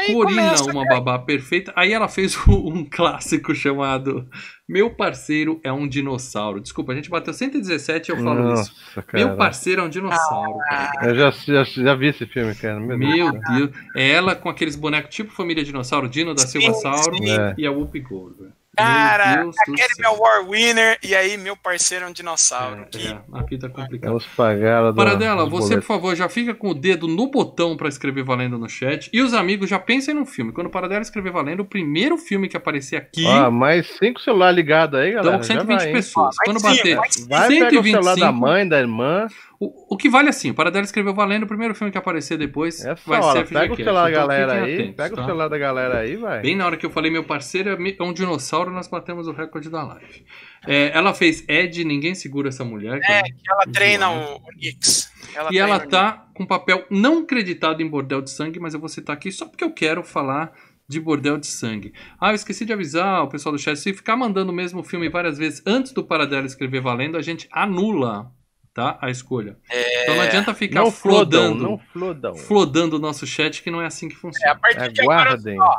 Aí 0.00 0.14
Corina, 0.14 0.42
começa, 0.42 0.70
uma 0.70 0.86
babá 0.86 1.18
perfeita. 1.18 1.72
Aí 1.76 1.92
ela 1.92 2.08
fez 2.08 2.36
um 2.48 2.84
clássico 2.84 3.54
chamado 3.54 4.26
Meu 4.68 4.90
Parceiro 4.90 5.60
é 5.62 5.70
um 5.70 5.86
Dinossauro. 5.86 6.60
Desculpa, 6.60 6.92
a 6.92 6.94
gente 6.94 7.10
bateu 7.10 7.34
117 7.34 8.08
e 8.08 8.12
eu 8.14 8.22
falo 8.22 8.54
isso. 8.54 8.72
Nossa, 8.72 9.02
cara. 9.02 9.24
Meu 9.24 9.36
Parceiro 9.36 9.82
é 9.82 9.84
um 9.84 9.88
dinossauro. 9.88 10.58
cara. 10.68 11.06
Eu 11.06 11.14
já, 11.14 11.30
já, 11.30 11.64
já 11.64 11.94
vi 11.94 12.06
esse 12.08 12.26
filme, 12.26 12.54
cara. 12.54 12.80
Meu, 12.80 12.96
Meu 12.96 13.32
Deus. 13.32 13.44
Deus. 13.56 13.70
É 13.96 14.10
ela 14.10 14.34
com 14.34 14.48
aqueles 14.48 14.76
bonecos 14.76 15.14
tipo 15.14 15.32
Família 15.32 15.62
Dinossauro, 15.62 16.08
Dino 16.08 16.34
da 16.34 16.46
Silva 16.46 16.72
Sauro 16.74 17.16
sim. 17.16 17.30
É. 17.30 17.54
e 17.58 17.66
a 17.66 17.70
Whoopi 17.70 18.00
Goldberg. 18.00 18.52
Cara, 18.76 19.42
aquele 19.42 19.88
meu 19.98 20.12
War 20.18 20.48
Winner 20.48 20.98
e 21.02 21.14
aí 21.14 21.36
meu 21.36 21.56
parceiro 21.56 22.04
é 22.04 22.08
um 22.08 22.12
dinossauro. 22.12 22.82
É, 22.82 22.84
que 22.84 23.06
é, 23.08 23.18
a 23.32 23.42
vida 23.42 23.66
é 23.66 23.70
complicada. 23.70 24.16
Pagaram. 24.36 24.90
do- 24.92 24.94
Paradela, 24.96 25.44
você, 25.44 25.50
por 25.50 25.68
boletos. 25.68 25.86
favor, 25.86 26.16
já 26.16 26.28
fica 26.28 26.54
com 26.54 26.68
o 26.70 26.74
dedo 26.74 27.06
no 27.08 27.28
botão 27.30 27.76
pra 27.76 27.88
escrever 27.88 28.22
valendo 28.24 28.56
no 28.58 28.68
chat. 28.68 29.10
E 29.12 29.20
os 29.20 29.34
amigos 29.34 29.68
já 29.68 29.78
pensem 29.78 30.14
no 30.14 30.24
filme. 30.24 30.52
Quando 30.52 30.68
o 30.68 30.70
Paradela 30.70 31.02
escrever 31.02 31.32
valendo, 31.32 31.60
o 31.60 31.64
primeiro 31.64 32.16
filme 32.16 32.48
que 32.48 32.56
aparecer 32.56 32.96
aqui, 32.96 33.24
Ó, 33.26 33.50
mais 33.50 33.86
cinco 33.98 34.20
celulares 34.20 34.56
ligados 34.56 34.98
aí, 34.98 35.12
galera. 35.12 35.40
estamos 35.40 35.46
com 35.48 35.52
Já 35.54 35.60
120 35.60 35.78
vai, 35.82 35.92
pessoas. 35.92 36.36
Ó, 36.40 36.44
Quando 36.44 36.62
bater. 36.62 36.96
Vai 37.28 37.48
pegar 37.48 37.66
o 37.80 37.84
celular 37.84 38.14
125, 38.14 38.20
da 38.20 38.32
mãe, 38.32 38.68
da 38.68 38.78
irmã. 38.78 39.26
O, 39.60 39.94
o 39.94 39.96
que 39.98 40.08
vale 40.08 40.30
assim, 40.30 40.50
o 40.50 40.54
Paradela 40.54 40.84
escreveu 40.84 41.12
valendo, 41.12 41.42
o 41.42 41.46
primeiro 41.46 41.74
filme 41.74 41.92
que 41.92 41.98
aparecer 41.98 42.38
depois 42.38 42.82
Essa 42.82 43.02
vai 43.06 43.20
hora. 43.20 43.46
ser 43.46 43.52
Pega 43.52 43.74
o 43.74 43.76
celular 43.76 44.02
da 44.04 44.10
Então 44.10 44.20
galera 44.26 44.52
aí. 44.64 44.74
atentos, 44.74 44.96
pega 44.96 45.14
tá? 45.16 45.22
o 45.22 45.24
celular 45.26 45.48
da 45.48 45.58
galera 45.58 45.98
aí, 45.98 46.16
vai. 46.16 46.40
Bem 46.40 46.56
na 46.56 46.64
hora 46.64 46.76
que 46.78 46.86
eu 46.86 46.90
falei 46.90 47.10
meu 47.10 47.24
parceiro 47.24 47.68
é 47.68 47.90
é 47.98 48.02
um 48.02 48.12
dinossauro, 48.14 48.70
nós 48.70 48.88
batemos 48.88 49.28
o 49.28 49.32
recorde 49.32 49.68
da 49.68 49.82
live. 49.84 50.24
É, 50.66 50.90
ela 50.96 51.12
fez 51.12 51.44
Ed, 51.46 51.84
ninguém 51.84 52.14
segura 52.14 52.48
essa 52.48 52.64
mulher. 52.64 53.00
que 53.00 53.12
É, 53.12 53.18
é 53.18 53.22
que 53.22 53.50
ela 53.50 53.66
treina 53.70 54.10
o, 54.10 54.36
o 54.36 54.52
Nix. 54.56 55.12
E 55.50 55.58
ela 55.58 55.78
tá 55.78 56.26
com 56.34 56.46
papel 56.46 56.86
não 56.90 57.26
creditado 57.26 57.82
em 57.82 57.86
Bordel 57.86 58.22
de 58.22 58.30
Sangue, 58.30 58.58
mas 58.58 58.72
eu 58.72 58.80
vou 58.80 58.88
citar 58.88 59.14
aqui 59.14 59.30
só 59.30 59.44
porque 59.46 59.62
eu 59.62 59.72
quero 59.72 60.02
falar 60.02 60.52
de 60.88 60.98
Bordel 60.98 61.36
de 61.38 61.46
Sangue. 61.46 61.92
Ah, 62.18 62.30
eu 62.30 62.34
esqueci 62.34 62.64
de 62.64 62.72
avisar 62.72 63.22
o 63.22 63.28
pessoal 63.28 63.52
do 63.54 63.58
chat, 63.60 63.76
se 63.78 63.92
ficar 63.92 64.16
mandando 64.16 64.50
o 64.50 64.54
mesmo 64.54 64.82
filme 64.82 65.08
várias 65.08 65.38
vezes 65.38 65.62
antes 65.66 65.92
do 65.92 66.02
Paradela 66.02 66.46
escrever 66.46 66.80
valendo, 66.80 67.16
a 67.16 67.22
gente 67.22 67.46
anula, 67.52 68.32
tá? 68.74 68.98
A 69.00 69.10
escolha. 69.10 69.56
Então 70.02 70.14
não 70.16 70.22
adianta 70.22 70.54
ficar 70.54 70.80
Não 70.80 70.90
flodando, 70.90 71.62
não 71.62 71.78
flodam. 71.92 72.34
flodando 72.36 72.96
o 72.96 73.00
nosso 73.00 73.26
chat, 73.26 73.62
que 73.62 73.70
não 73.70 73.80
é 73.82 73.86
assim 73.86 74.08
que 74.08 74.14
É, 74.14 74.18
a 74.18 74.20
funciona. 74.20 74.54
partir 74.56 74.92
de 74.92 75.00
agora, 75.02 75.38
ó, 75.58 75.70
a 75.72 75.78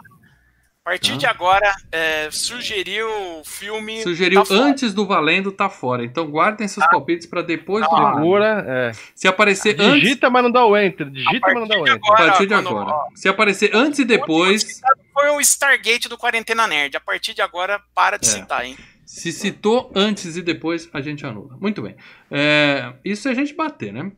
partir 0.83 1.11
Tá. 1.11 1.17
de 1.17 1.25
agora, 1.27 1.71
é, 1.91 2.27
sugeriu 2.31 3.07
o 3.39 3.43
filme. 3.45 4.01
Sugeriu 4.01 4.41
tá 4.41 4.45
fora. 4.47 4.61
antes 4.61 4.93
do 4.95 5.05
valendo, 5.05 5.51
tá 5.51 5.69
fora. 5.69 6.03
Então 6.03 6.25
guardem 6.27 6.67
seus 6.67 6.85
palpites 6.87 7.27
pra 7.27 7.41
depois 7.43 7.85
do 7.85 7.91
valendo. 7.91 8.15
Segura, 8.15 8.65
é. 8.67 8.91
Se 9.15 9.27
aparecer 9.27 9.79
antes, 9.79 10.01
Digita, 10.01 10.29
mas 10.29 10.43
não 10.43 10.51
dá 10.51 10.65
o 10.65 10.75
enter. 10.75 11.07
Digita, 11.09 11.39
mas 11.43 11.53
não 11.53 11.67
dá 11.67 11.77
o 11.77 11.81
enter. 11.81 11.93
a 11.93 11.95
agora, 11.95 12.25
partir 12.29 12.47
de 12.47 12.53
quando- 12.55 12.67
agora. 12.69 12.89
ó, 12.95 13.05
Se 13.15 13.29
aparecer 13.29 13.71
antes 13.75 13.99
e 13.99 14.05
depois, 14.05 14.81
Foi 15.13 15.29
o 15.29 15.39
Stargate 15.41 16.09
do 16.09 16.17
Quarentena 16.17 16.65
Nerd. 16.65 16.97
A 16.97 16.99
partir 16.99 17.33
de 17.35 17.41
agora, 17.43 17.79
para 17.93 18.17
de 18.17 18.25
É. 18.27 18.31
citar, 18.31 18.65
hein? 18.65 18.75
Se 19.13 19.29
citou 19.33 19.91
antes 19.93 20.37
e 20.37 20.41
depois, 20.41 20.89
a 20.93 21.01
gente 21.01 21.25
anula. 21.25 21.57
Muito 21.59 21.81
bem. 21.81 21.97
É, 22.31 22.93
isso 23.03 23.27
é 23.27 23.31
a 23.31 23.35
gente 23.35 23.53
bater, 23.53 23.91
né? 23.91 24.09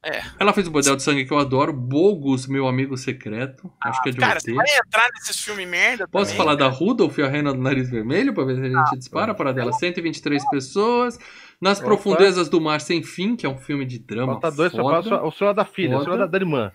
É. 0.00 0.22
Ela 0.38 0.52
fez 0.52 0.68
o 0.68 0.70
Bordel 0.70 0.94
de 0.94 1.02
Sangue 1.02 1.26
que 1.26 1.32
eu 1.32 1.38
adoro. 1.40 1.72
Bogus, 1.72 2.46
meu 2.46 2.68
amigo 2.68 2.96
secreto. 2.96 3.68
Acho 3.82 4.00
que 4.00 4.10
é 4.10 4.12
de 4.12 4.18
Cara, 4.18 4.38
você 4.38 4.54
vai 4.54 4.64
entrar 4.86 5.08
nesses 5.12 5.42
filmes 5.42 5.68
merda 5.68 6.06
Posso 6.06 6.26
também, 6.26 6.36
falar 6.36 6.54
da? 6.54 6.68
Rudolph 6.68 7.18
e 7.18 7.22
a 7.22 7.28
Reina 7.28 7.52
do 7.52 7.60
Nariz 7.60 7.90
Vermelho 7.90 8.32
pra 8.32 8.44
ver 8.44 8.54
se 8.54 8.62
a 8.62 8.68
gente 8.68 8.96
dispara 8.96 9.34
para 9.34 9.52
dela. 9.52 9.72
123 9.72 10.48
pessoas. 10.50 11.18
Nas 11.60 11.78
Opa. 11.78 11.88
Profundezas 11.88 12.48
do 12.48 12.60
Mar 12.60 12.80
Sem 12.80 13.02
Fim, 13.02 13.34
que 13.34 13.44
é 13.44 13.48
um 13.48 13.58
filme 13.58 13.84
de 13.84 13.98
drama. 13.98 14.34
Falta 14.34 14.52
dois, 14.52 14.70
só 14.70 14.78
foda. 14.82 14.96
passa 15.02 15.22
o 15.24 15.32
celular 15.32 15.52
da 15.52 15.64
filha, 15.64 15.88
o 15.88 15.92
Foda. 15.94 16.04
celular 16.04 16.26
da, 16.26 16.30
da 16.30 16.38
irmã. 16.38 16.70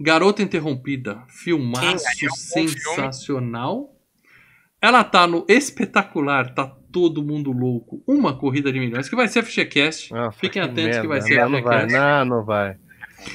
Garota 0.00 0.42
Interrompida, 0.42 1.22
filmaço 1.28 1.98
Sim, 2.00 2.26
é 2.26 2.28
um 2.28 2.30
bom 2.30 2.36
filme. 2.36 2.68
sensacional. 2.70 3.90
Ela 4.82 5.04
tá 5.04 5.28
no 5.28 5.46
espetacular, 5.48 6.52
tá 6.52 6.76
todo 6.94 7.22
mundo 7.24 7.50
louco. 7.50 8.00
Uma 8.06 8.38
corrida 8.38 8.72
de 8.72 8.78
milhões, 8.78 9.08
que 9.08 9.16
vai 9.16 9.26
ser 9.26 9.42
FGCast. 9.42 10.10
Fiquem 10.38 10.62
atentos 10.62 10.98
que 11.00 11.06
vai 11.08 11.18
merda. 11.20 11.26
ser 11.26 11.40
Não, 11.40 11.48
não 11.50 11.62
vai, 11.62 11.80
FGCast. 11.80 11.92
não, 11.98 12.24
não 12.24 12.44
vai. 12.44 12.76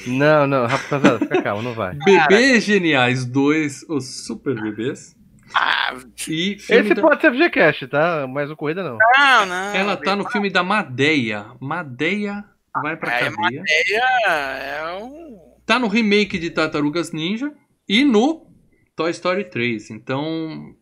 Não, 0.06 0.46
não, 0.46 0.66
rapaziada, 0.66 1.18
fica 1.18 1.42
calmo, 1.42 1.62
não 1.62 1.74
vai. 1.74 1.94
Bebês 2.04 2.64
Geniais 2.64 3.24
2, 3.26 3.84
os 3.88 4.24
Super 4.26 4.54
Bebês. 4.60 5.14
Ah, 5.54 5.94
E 6.28 6.52
Esse 6.68 6.94
da- 6.94 7.02
pode 7.02 7.20
ser 7.20 7.32
FGCast, 7.32 7.88
tá? 7.88 8.26
Mas 8.28 8.50
o 8.50 8.56
Corrida 8.56 8.82
não. 8.82 8.96
não, 9.18 9.46
não. 9.46 9.74
Ela 9.74 9.96
tá 9.96 10.14
no 10.16 10.28
filme 10.30 10.48
da 10.48 10.62
Madeia. 10.62 11.46
Madeia 11.60 12.44
vai 12.82 12.96
pra 12.96 13.12
É, 13.14 13.30
cadeia. 13.30 13.62
É, 13.68 14.78
é 14.78 14.94
um. 15.02 15.38
Tá 15.66 15.78
no 15.78 15.88
remake 15.88 16.38
de 16.38 16.50
Tartarugas 16.50 17.10
Ninja 17.12 17.52
e 17.88 18.04
no 18.04 18.46
Toy 18.96 19.10
Story 19.10 19.44
3. 19.50 19.90
Então, 19.90 20.72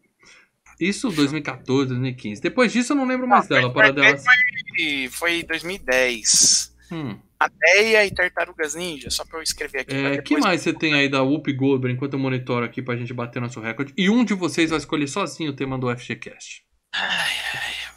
isso 0.80 1.10
2014, 1.10 1.88
2015. 1.88 2.40
Depois 2.42 2.72
disso 2.72 2.92
eu 2.92 2.96
não 2.96 3.06
lembro 3.06 3.26
mais 3.26 3.46
dela. 3.48 3.72
Para 3.72 3.90
dela. 3.92 4.16
Foi, 4.18 5.08
foi 5.10 5.42
2010. 5.42 6.74
Hum. 6.92 7.18
Adeia 7.38 8.04
e 8.04 8.10
Tartarugas 8.10 8.74
Ninja, 8.74 9.10
só 9.10 9.24
pra 9.24 9.38
eu 9.38 9.42
escrever 9.42 9.80
aqui. 9.82 9.94
É, 9.94 10.20
que 10.22 10.36
mais 10.38 10.60
você 10.60 10.72
tem 10.72 10.94
aí 10.94 11.08
da 11.08 11.22
Whoopi 11.22 11.52
Goldberg 11.52 11.94
enquanto 11.96 12.14
eu 12.14 12.18
monitoro 12.18 12.64
aqui 12.64 12.82
pra 12.82 12.96
gente 12.96 13.12
bater 13.14 13.40
nosso 13.40 13.60
recorde? 13.60 13.92
E 13.96 14.10
um 14.10 14.24
de 14.24 14.34
vocês 14.34 14.70
vai 14.70 14.78
escolher 14.78 15.06
sozinho 15.06 15.50
o 15.50 15.54
tema 15.54 15.78
do 15.78 15.88
FGCast. 15.96 16.62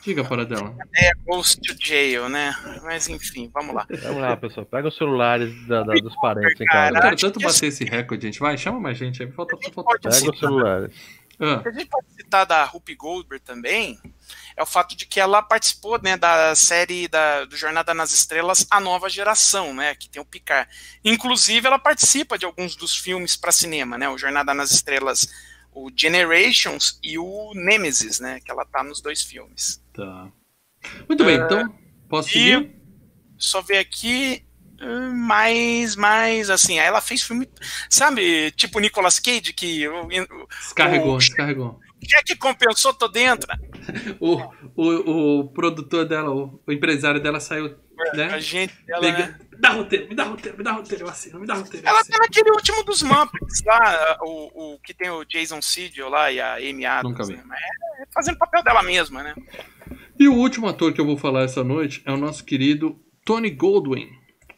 Diga 0.03 0.23
para 0.23 0.45
dela. 0.45 0.75
É 0.95 1.11
Ghost 1.25 1.59
to 1.61 1.75
Jail, 1.79 2.27
né? 2.27 2.53
Mas 2.83 3.07
enfim, 3.07 3.49
vamos 3.53 3.73
lá. 3.75 3.85
Vamos 4.03 4.21
lá, 4.21 4.35
pessoal. 4.35 4.65
Pega 4.65 4.87
os 4.87 4.95
celulares 4.95 5.53
da- 5.67 5.83
da- 5.83 5.93
dos 5.93 6.15
parentes 6.19 6.59
em 6.59 6.63
Eu 6.63 6.71
casa. 6.71 6.99
quero 7.01 7.15
tanto 7.15 7.39
bater 7.39 7.67
esse 7.67 7.83
recorde, 7.85 8.25
gente. 8.25 8.39
Vai, 8.39 8.57
chama 8.57 8.79
mais 8.79 8.97
gente 8.97 9.21
aí. 9.21 9.31
Falta, 9.31 9.55
falta, 9.57 9.73
falta. 9.83 10.09
Pega 10.09 10.31
os 10.31 10.39
celulares. 10.39 10.91
Ah, 11.41 11.61
A 11.65 11.71
gente 11.71 11.87
pode 11.87 12.07
citar 12.13 12.45
da 12.45 12.63
Rupi 12.63 12.93
Goldberg 12.93 13.43
também, 13.43 13.99
é 14.55 14.61
o 14.61 14.65
fato 14.65 14.95
de 14.95 15.07
que 15.07 15.19
ela 15.19 15.41
participou 15.41 15.99
né, 16.01 16.15
da 16.15 16.53
série 16.53 17.07
da, 17.07 17.45
do 17.45 17.57
Jornada 17.57 17.93
nas 17.93 18.13
Estrelas 18.13 18.67
A 18.69 18.79
Nova 18.79 19.09
Geração, 19.09 19.73
né, 19.73 19.95
que 19.95 20.07
tem 20.07 20.21
o 20.21 20.25
Picard. 20.25 20.69
Inclusive, 21.03 21.65
ela 21.65 21.79
participa 21.79 22.37
de 22.37 22.45
alguns 22.45 22.75
dos 22.75 22.95
filmes 22.95 23.35
para 23.35 23.51
cinema, 23.51 23.97
né, 23.97 24.07
o 24.07 24.17
Jornada 24.17 24.53
nas 24.53 24.71
Estrelas, 24.71 25.27
o 25.71 25.89
Generations 25.95 26.99
e 27.01 27.17
o 27.17 27.53
Nemesis, 27.55 28.19
né, 28.19 28.39
que 28.39 28.51
ela 28.51 28.65
tá 28.65 28.83
nos 28.83 29.01
dois 29.01 29.23
filmes. 29.23 29.83
tá. 29.93 30.31
Muito 31.07 31.23
bem, 31.23 31.35
então, 31.35 31.75
posso 32.09 32.29
seguir? 32.29 32.75
só 33.37 33.61
ver 33.61 33.77
aqui 33.77 34.43
hum, 34.81 35.13
mais, 35.15 35.95
mais 35.95 36.49
assim, 36.49 36.79
aí 36.79 36.87
ela 36.87 37.01
fez 37.01 37.21
filme, 37.23 37.47
sabe, 37.89 38.51
tipo 38.51 38.79
Nicolas 38.79 39.19
Cage, 39.19 39.53
que 39.53 39.87
o, 39.87 40.07
Descarregou, 40.59 41.15
o- 41.15 41.17
descarregou. 41.17 41.79
que 42.01 42.23
que 42.23 42.35
compensou, 42.35 42.93
tô 42.93 43.07
dentro. 43.07 43.47
O, 44.19 44.37
o, 44.75 45.39
o 45.39 45.47
produtor 45.49 46.05
dela, 46.05 46.29
o, 46.29 46.61
o 46.67 46.71
empresário 46.71 47.19
dela 47.19 47.39
saiu, 47.39 47.75
A 48.13 48.15
né? 48.15 48.39
gente, 48.39 48.73
ela, 48.87 49.01
Pega, 49.01 49.39
me 49.51 49.57
dá 49.59 49.69
roteiro, 49.69 50.07
me 50.07 50.15
dá 50.15 50.23
roteiro, 50.23 50.57
me 50.57 50.63
dá 50.63 50.71
roteiro, 50.71 51.03
eu 51.03 51.09
assino, 51.09 51.39
me 51.39 51.47
dá 51.47 51.55
roteiro. 51.55 51.85
eu 51.85 51.89
Ela 51.89 52.03
tá 52.05 52.17
naquele 52.19 52.51
último 52.51 52.83
dos 52.83 53.01
Muppets 53.01 53.63
lá, 53.65 54.17
o, 54.21 54.75
o 54.75 54.79
que 54.79 54.93
tem 54.93 55.09
o 55.09 55.25
Jason 55.25 55.61
Segel 55.61 56.09
lá 56.09 56.31
e 56.31 56.39
a 56.39 56.55
Amy 56.57 56.85
Adams. 56.85 57.11
Nunca 57.11 57.25
vi. 57.25 57.35
né? 57.37 57.43
Mas 57.47 57.59
É, 57.59 58.03
é 58.03 58.05
fazendo 58.13 58.37
papel 58.37 58.63
dela 58.63 58.83
mesma, 58.83 59.23
né? 59.23 59.33
E 60.19 60.27
o 60.27 60.33
último 60.35 60.67
ator 60.67 60.93
que 60.93 61.01
eu 61.01 61.05
vou 61.05 61.17
falar 61.17 61.41
essa 61.43 61.63
noite 61.63 62.01
é 62.05 62.11
o 62.11 62.17
nosso 62.17 62.45
querido 62.45 62.99
Tony 63.25 63.49
Goldwyn. 63.49 64.07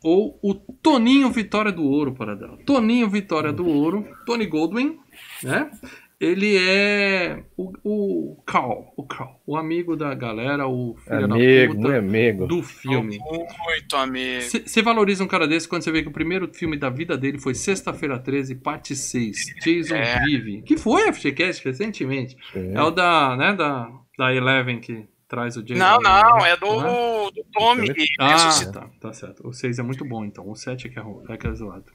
Ou 0.04 0.38
o 0.44 0.54
Toninho 0.54 1.32
Vitória 1.32 1.72
do 1.72 1.84
Ouro, 1.84 2.14
para 2.14 2.36
dela. 2.36 2.58
Toninho 2.66 3.10
Vitória 3.10 3.54
do 3.54 3.66
Ouro, 3.66 4.06
Tony 4.26 4.46
Goldwyn, 4.46 4.98
né? 5.42 5.72
Ele 6.20 6.56
é 6.58 7.44
o, 7.58 7.74
o 7.84 8.42
Carl, 8.46 8.94
o 8.96 9.04
Carl, 9.04 9.42
o 9.46 9.58
amigo 9.58 9.96
da 9.98 10.14
galera, 10.14 10.66
o 10.68 10.96
filho 11.04 11.26
Amigo, 11.26 11.74
da 11.74 11.82
puta 11.82 11.98
amigo. 11.98 12.48
do 12.48 12.64
filme. 12.64 13.18
Muito 13.20 13.96
amigo. 13.98 14.42
Você 14.42 14.82
valoriza 14.82 15.22
um 15.22 15.28
cara 15.28 15.46
desse 15.46 15.68
quando 15.68 15.82
você 15.84 15.92
vê 15.92 16.02
que 16.02 16.08
o 16.08 16.14
primeiro 16.14 16.48
filme 16.54 16.78
da 16.78 16.90
vida 16.90 17.18
dele 17.18 17.40
foi 17.40 17.54
Sexta-feira 17.54 18.18
13, 18.18 18.56
parte 18.56 18.96
6, 18.96 19.38
Jason 19.66 19.96
É. 19.96 20.20
Vive, 20.24 20.62
que 20.62 20.78
foi 20.78 21.10
a 21.10 21.14
FGCast 21.14 21.66
recentemente. 21.66 22.38
Sim. 22.54 22.72
É 22.74 22.82
o 22.82 22.90
da, 22.92 23.36
né, 23.36 23.54
da, 23.54 23.92
da 24.18 24.34
Eleven 24.34 24.80
que 24.80 25.04
traz 25.34 25.58
o 25.58 25.64
Jason. 25.64 25.80
Não, 25.80 26.00
não, 26.00 26.38
né? 26.38 26.52
é 26.52 26.58
do, 26.58 26.66
Não 26.82 27.32
do 27.32 27.44
Tommy. 27.52 27.88
Filme- 27.88 27.94
que 27.96 28.08
Ah, 28.20 28.72
tá, 28.72 28.90
tá 29.02 29.14
certo. 29.14 29.48
O 29.48 29.52
6 29.52 29.80
é 29.80 29.82
muito 29.84 30.06
bom, 30.06 30.24
então. 30.24 30.48
O 30.48 30.56
7 30.56 30.86
é 30.88 30.90
que 30.92 31.00
é, 31.00 31.04
é 31.30 31.38
que 31.38 31.48
é 31.48 31.54
zoado. 31.54 31.86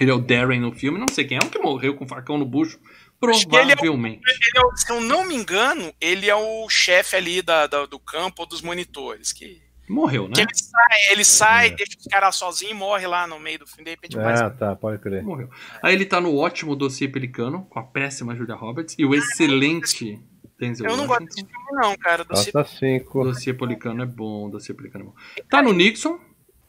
Ele 0.00 0.10
é 0.10 0.14
o 0.14 0.18
Darren 0.20 0.60
no 0.60 0.72
filme, 0.72 0.98
não 0.98 1.06
sei 1.08 1.24
quem 1.24 1.36
é, 1.36 1.40
o 1.44 1.48
que 1.50 1.58
morreu 1.58 1.94
com 1.94 2.04
o 2.04 2.08
facão 2.08 2.36
no 2.36 2.44
bucho. 2.44 2.78
Que 3.20 3.26
ele 3.56 3.72
é 3.72 3.74
o- 3.74 3.76
Provavelmente. 3.78 4.20
Ele 4.26 4.58
é 4.58 4.60
o- 4.66 4.76
se 4.76 4.90
eu 4.92 5.00
não 5.00 5.24
me 5.26 5.34
engano, 5.36 5.92
ele 6.00 6.28
é 6.28 6.34
o 6.34 6.68
chefe 6.68 7.14
ali 7.16 7.40
da, 7.42 7.66
da- 7.68 7.86
do 7.86 7.98
campo 7.98 8.42
ou 8.42 8.48
dos 8.48 8.60
monitores. 8.62 9.32
Que, 9.32 9.60
Morreu, 9.88 10.28
né? 10.28 10.34
que 10.34 10.40
ele 10.42 10.54
sai, 10.54 11.12
ele 11.12 11.24
sai 11.24 11.66
É. 11.68 11.70
deixa 11.70 11.96
os 11.98 12.04
caras 12.06 12.36
sozinhos 12.36 12.72
e 12.74 12.76
morre 12.76 13.06
lá 13.06 13.26
no 13.26 13.38
meio 13.40 13.58
do 13.60 13.66
filme. 13.66 13.84
De 13.84 13.90
repente. 13.90 14.18
Ah, 14.18 14.50
tá, 14.50 14.76
pode 14.76 15.00
crer. 15.02 15.22
Morreu. 15.24 15.48
Aí 15.82 15.94
ele 15.94 16.04
tá 16.04 16.20
no 16.20 16.36
ótimo 16.36 16.76
dossiê 16.76 17.08
Pelicano, 17.08 17.64
com 17.70 17.78
a 17.78 17.82
péssima 17.82 18.34
Julia 18.36 18.54
Roberts, 18.54 18.94
e 18.98 19.04
o 19.04 19.14
excelente 19.14 20.20
Denzel 20.58 20.90
Eu 20.90 20.96
não 20.96 21.06
gosto 21.06 21.24
desse 21.24 21.46
filme, 21.46 21.72
não, 21.72 21.96
cara. 21.96 22.24
Do 22.24 22.34
Nota 22.34 22.64
5. 22.64 23.24
Dossiê 23.24 23.54
Pelicano 23.54 24.02
é 24.02 24.06
bom, 24.06 24.50
dossiê 24.50 24.74
Pelicano 24.74 25.04
é 25.04 25.06
bom. 25.08 25.14
Tá 25.48 25.62
no 25.62 25.72
Nixon, 25.72 26.18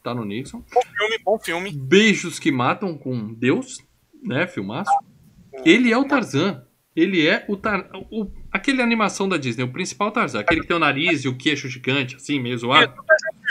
Tá 0.02 0.14
no 0.14 0.24
Nixon. 0.24 0.64
Bom 0.72 0.80
filme, 0.82 1.18
bom 1.24 1.38
filme. 1.38 1.72
Beijos 1.72 2.38
que 2.38 2.50
Matam 2.50 2.96
com 2.96 3.34
Deus, 3.34 3.78
né? 4.22 4.46
Filmaço. 4.46 4.90
Ele 5.64 5.92
é 5.92 5.98
o 5.98 6.06
Tarzan. 6.06 6.64
Ele 6.96 7.26
é 7.26 7.44
o, 7.48 7.56
tar... 7.56 7.88
o 8.10 8.30
aquele 8.50 8.82
animação 8.82 9.28
da 9.28 9.36
Disney, 9.36 9.62
o 9.62 9.72
principal 9.72 10.10
Tarzan, 10.10 10.40
aquele 10.40 10.62
que 10.62 10.66
tem 10.66 10.76
o 10.76 10.80
nariz 10.80 11.24
e 11.24 11.28
o 11.28 11.36
queixo 11.36 11.68
gigante, 11.68 12.16
assim, 12.16 12.40
meio 12.40 12.58
zoado. 12.58 12.94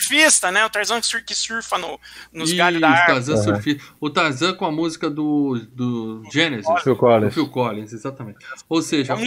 Surfista, 0.01 0.51
né? 0.51 0.65
O 0.65 0.69
Tarzan 0.69 0.99
que 1.25 1.35
surfa 1.35 1.77
no, 1.77 1.99
nos 2.31 2.49
Isso, 2.49 2.57
galhos 2.57 2.81
da 2.81 2.89
árvore. 2.89 3.07
Tarzan 3.07 3.37
surfista. 3.43 3.83
O 3.99 4.09
Tarzan 4.09 4.53
com 4.53 4.65
a 4.65 4.71
música 4.71 5.09
do, 5.09 5.59
do 5.71 6.23
Genesis. 6.31 6.81
Phil 6.83 6.93
O 6.93 6.97
Collins. 6.97 7.33
Phil 7.33 7.49
Collins, 7.49 7.93
exatamente. 7.93 8.39
Ou 8.67 8.81
seja, 8.81 9.13
É 9.13 9.15
um 9.15 9.25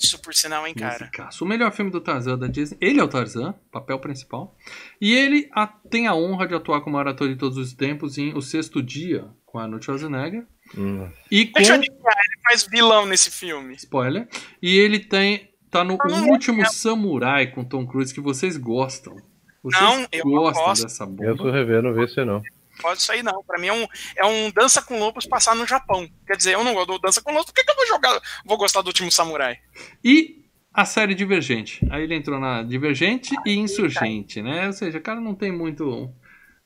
Isso, 0.00 0.18
por 0.20 0.34
sinal, 0.34 0.66
hein, 0.66 0.74
cara. 0.74 0.98
musicaço. 1.00 1.44
o 1.44 1.48
melhor 1.48 1.72
filme 1.72 1.90
do 1.90 2.00
Tarzan 2.00 2.38
da 2.38 2.46
Disney. 2.46 2.78
Ele 2.80 3.00
é 3.00 3.04
o 3.04 3.08
Tarzan, 3.08 3.54
papel 3.70 3.98
principal. 3.98 4.56
E 5.00 5.12
ele 5.14 5.48
a- 5.52 5.66
tem 5.66 6.06
a 6.06 6.14
honra 6.14 6.46
de 6.46 6.54
atuar 6.54 6.80
como 6.82 6.96
ator 6.98 7.28
de 7.28 7.36
todos 7.36 7.58
os 7.58 7.72
tempos 7.72 8.18
em 8.18 8.32
O 8.34 8.40
Sexto 8.42 8.82
Dia, 8.82 9.26
com 9.44 9.58
Arnold 9.58 9.84
Schwarzenegger. 9.84 10.46
Hum. 10.76 11.10
E 11.30 11.46
com. 11.46 11.52
Deixa 11.54 11.72
eu 11.72 11.76
adivinhar, 11.76 12.14
ele 12.26 12.42
faz 12.48 12.66
vilão 12.70 13.04
nesse 13.06 13.30
filme. 13.30 13.74
Spoiler. 13.74 14.28
E 14.62 14.76
ele 14.78 14.98
tem. 15.00 15.50
Tá 15.70 15.82
no 15.82 15.96
não 15.96 16.28
último 16.28 16.64
Samurai 16.70 17.46
com 17.46 17.64
Tom 17.64 17.86
Cruise 17.86 18.12
que 18.12 18.20
vocês 18.20 18.58
gostam. 18.58 19.16
Vocês 19.62 19.80
Não, 19.82 20.06
eu 20.10 20.24
não 20.24 20.52
gosto. 20.52 20.82
dessa 20.82 21.04
Eu 21.04 21.36
tô 21.36 21.44
bomba. 21.44 21.52
revendo, 21.52 21.82
não 21.82 21.94
vi 21.94 22.04
esse 22.04 22.24
não. 22.24 22.42
Pode 22.80 23.00
isso 23.00 23.12
aí 23.12 23.22
não. 23.22 23.44
Pra 23.44 23.58
mim 23.60 23.68
é 23.68 23.72
um, 23.72 23.86
é 24.16 24.24
um 24.26 24.50
Dança 24.50 24.82
com 24.82 24.98
Lobos 24.98 25.26
passar 25.26 25.54
no 25.54 25.66
Japão. 25.66 26.08
Quer 26.26 26.36
dizer, 26.36 26.54
eu 26.54 26.64
não 26.64 26.74
gosto 26.74 26.92
do 26.92 26.98
Dança 26.98 27.22
com 27.22 27.30
Lobos, 27.32 27.46
por 27.46 27.54
que, 27.54 27.64
que 27.64 27.70
eu 27.70 27.76
vou 27.76 27.86
jogar, 27.86 28.20
vou 28.44 28.56
gostar 28.56 28.80
do 28.82 28.88
último 28.88 29.10
Samurai? 29.12 29.58
E 30.02 30.42
a 30.72 30.84
série 30.84 31.14
Divergente. 31.14 31.86
Aí 31.90 32.02
ele 32.02 32.14
entrou 32.16 32.40
na 32.40 32.62
Divergente 32.62 33.34
e 33.46 33.52
Insurgente, 33.54 34.40
né? 34.42 34.66
Ou 34.66 34.72
seja, 34.72 34.98
o 34.98 35.02
cara 35.02 35.20
não 35.20 35.34
tem 35.34 35.52
muito, 35.52 36.10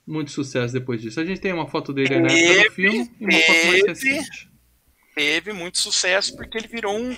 muito 0.07 0.31
sucesso 0.31 0.73
depois 0.73 1.03
disso. 1.03 1.21
A 1.21 1.25
gente 1.25 1.41
tem 1.41 1.53
uma 1.53 1.67
foto 1.69 1.93
dele 1.93 2.21
na 2.21 2.29
época 2.29 2.47
do 2.49 2.55
Teve, 2.63 2.71
filme 2.71 3.11
e 3.21 3.25
uma 3.25 3.33
foto 3.41 3.67
mais 3.67 3.83
teve. 3.83 3.89
recente. 3.89 4.51
Teve 5.15 5.53
muito 5.53 5.79
sucesso 5.79 6.37
porque 6.37 6.57
ele 6.57 6.69
virou 6.69 6.97
um, 6.97 7.17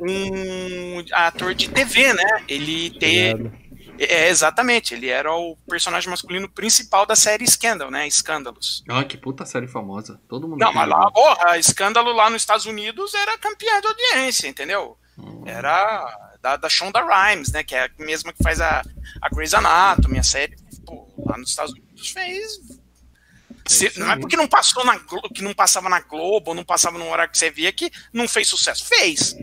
um 0.00 1.04
ator 1.12 1.54
de 1.54 1.68
TV, 1.70 2.12
né? 2.12 2.44
Ele 2.46 2.90
tem. 2.98 3.67
É, 3.98 4.28
exatamente, 4.28 4.94
ele 4.94 5.08
era 5.08 5.32
o 5.34 5.56
personagem 5.68 6.08
masculino 6.08 6.48
principal 6.48 7.04
da 7.04 7.16
série 7.16 7.46
Scandal, 7.46 7.90
né? 7.90 8.06
Escândalos. 8.06 8.84
Ah, 8.88 9.04
que 9.04 9.16
puta 9.16 9.44
série 9.44 9.66
famosa. 9.66 10.20
Todo 10.28 10.46
mundo 10.48 10.60
Não, 10.60 10.72
mas 10.72 10.88
lá, 10.88 11.10
porra, 11.10 11.58
Escândalo 11.58 12.12
lá 12.12 12.30
nos 12.30 12.42
Estados 12.42 12.66
Unidos 12.66 13.12
era 13.14 13.36
campeã 13.38 13.80
de 13.80 13.86
audiência, 13.88 14.46
entendeu? 14.48 14.96
Hum. 15.18 15.42
Era 15.46 16.36
da, 16.40 16.56
da 16.56 16.68
Shonda 16.68 17.00
Rhimes, 17.04 17.50
né? 17.50 17.64
Que 17.64 17.74
é 17.74 17.84
a 17.86 17.90
mesma 17.98 18.32
que 18.32 18.42
faz 18.42 18.60
a, 18.60 18.84
a 19.20 19.28
Grey's 19.30 19.54
Anatomy, 19.54 20.18
a 20.18 20.22
série. 20.22 20.56
Pô, 20.86 21.08
lá 21.26 21.36
nos 21.36 21.50
Estados 21.50 21.72
Unidos 21.72 22.10
fez. 22.10 22.60
Se- 23.66 23.86
isso 23.88 24.00
não 24.00 24.10
é 24.12 24.16
porque 24.18 24.36
não 24.36 24.46
passou 24.48 24.84
na 24.84 24.98
que 25.34 25.42
não 25.42 25.52
passava 25.52 25.88
na 25.88 26.00
Globo, 26.00 26.50
ou 26.50 26.54
não 26.54 26.64
passava 26.64 26.96
no 26.96 27.08
horário 27.10 27.30
que 27.30 27.36
você 27.38 27.50
via 27.50 27.72
que 27.72 27.90
não 28.12 28.26
fez 28.28 28.48
sucesso. 28.48 28.84
Fez. 28.86 29.34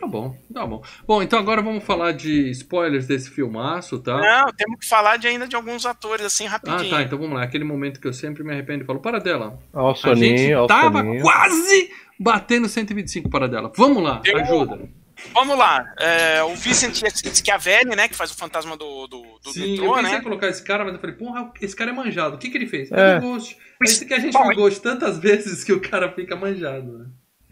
Tá 0.00 0.06
bom, 0.06 0.36
tá 0.54 0.66
bom. 0.66 0.82
Bom, 1.06 1.22
então 1.22 1.38
agora 1.38 1.60
vamos 1.60 1.82
falar 1.84 2.12
de 2.12 2.50
spoilers 2.50 3.06
desse 3.06 3.30
filmaço, 3.30 3.98
tá? 3.98 4.16
Não, 4.18 4.52
temos 4.52 4.78
que 4.80 4.86
falar 4.88 5.16
de, 5.16 5.26
ainda 5.26 5.46
de 5.48 5.56
alguns 5.56 5.84
atores 5.84 6.24
assim 6.24 6.46
Ah, 6.46 6.50
rapidinho. 6.50 6.90
tá. 6.90 7.02
Então 7.02 7.18
vamos 7.18 7.34
lá. 7.36 7.42
Aquele 7.42 7.64
momento 7.64 8.00
que 8.00 8.06
eu 8.06 8.12
sempre 8.12 8.42
me 8.44 8.52
arrependo 8.52 8.84
e 8.84 8.86
falo, 8.86 9.00
para 9.00 9.18
dela. 9.18 9.58
Ó 9.72 9.88
o 9.88 9.90
A 9.90 10.14
gente 10.14 10.38
soninho, 10.38 10.60
ó 10.60 10.64
o 10.64 10.66
tava 10.68 10.98
soninho. 11.00 11.22
quase 11.22 11.90
batendo 12.18 12.68
125 12.68 13.28
para 13.28 13.48
dela. 13.48 13.72
Vamos 13.76 14.02
lá, 14.02 14.20
Eu- 14.24 14.38
ajuda. 14.38 14.88
Vamos 15.34 15.58
lá. 15.58 15.84
é, 15.98 16.44
o 16.44 16.54
Vincent 16.54 16.94
Schiavelli, 17.34 17.96
né? 17.96 18.06
Que 18.06 18.14
faz 18.14 18.30
o 18.30 18.36
fantasma 18.36 18.76
do, 18.76 19.08
do, 19.08 19.22
do 19.42 19.50
Sim, 19.52 19.72
metrô, 19.72 19.86
eu 19.86 19.94
pensei 19.94 20.12
né? 20.18 20.20
colocar 20.22 20.46
esse 20.48 20.62
cara, 20.62 20.84
mas 20.84 20.94
eu 20.94 21.00
falei, 21.00 21.16
porra, 21.16 21.50
esse 21.60 21.74
cara 21.74 21.90
é 21.90 21.92
manjado. 21.92 22.36
O 22.36 22.38
que, 22.38 22.48
que 22.48 22.56
ele 22.56 22.68
fez? 22.68 22.90
É. 22.92 23.18
Fez 23.20 23.24
o 23.24 23.26
Ghost. 23.32 23.56
Esse 23.82 24.06
que 24.06 24.14
a 24.14 24.20
gente 24.20 24.32
viu 24.40 24.54
Ghost 24.54 24.80
tantas 24.80 25.18
vezes 25.20 25.64
que 25.64 25.72
o 25.72 25.80
cara 25.80 26.12
fica 26.12 26.36
manjado, 26.36 26.98
né? 26.98 27.06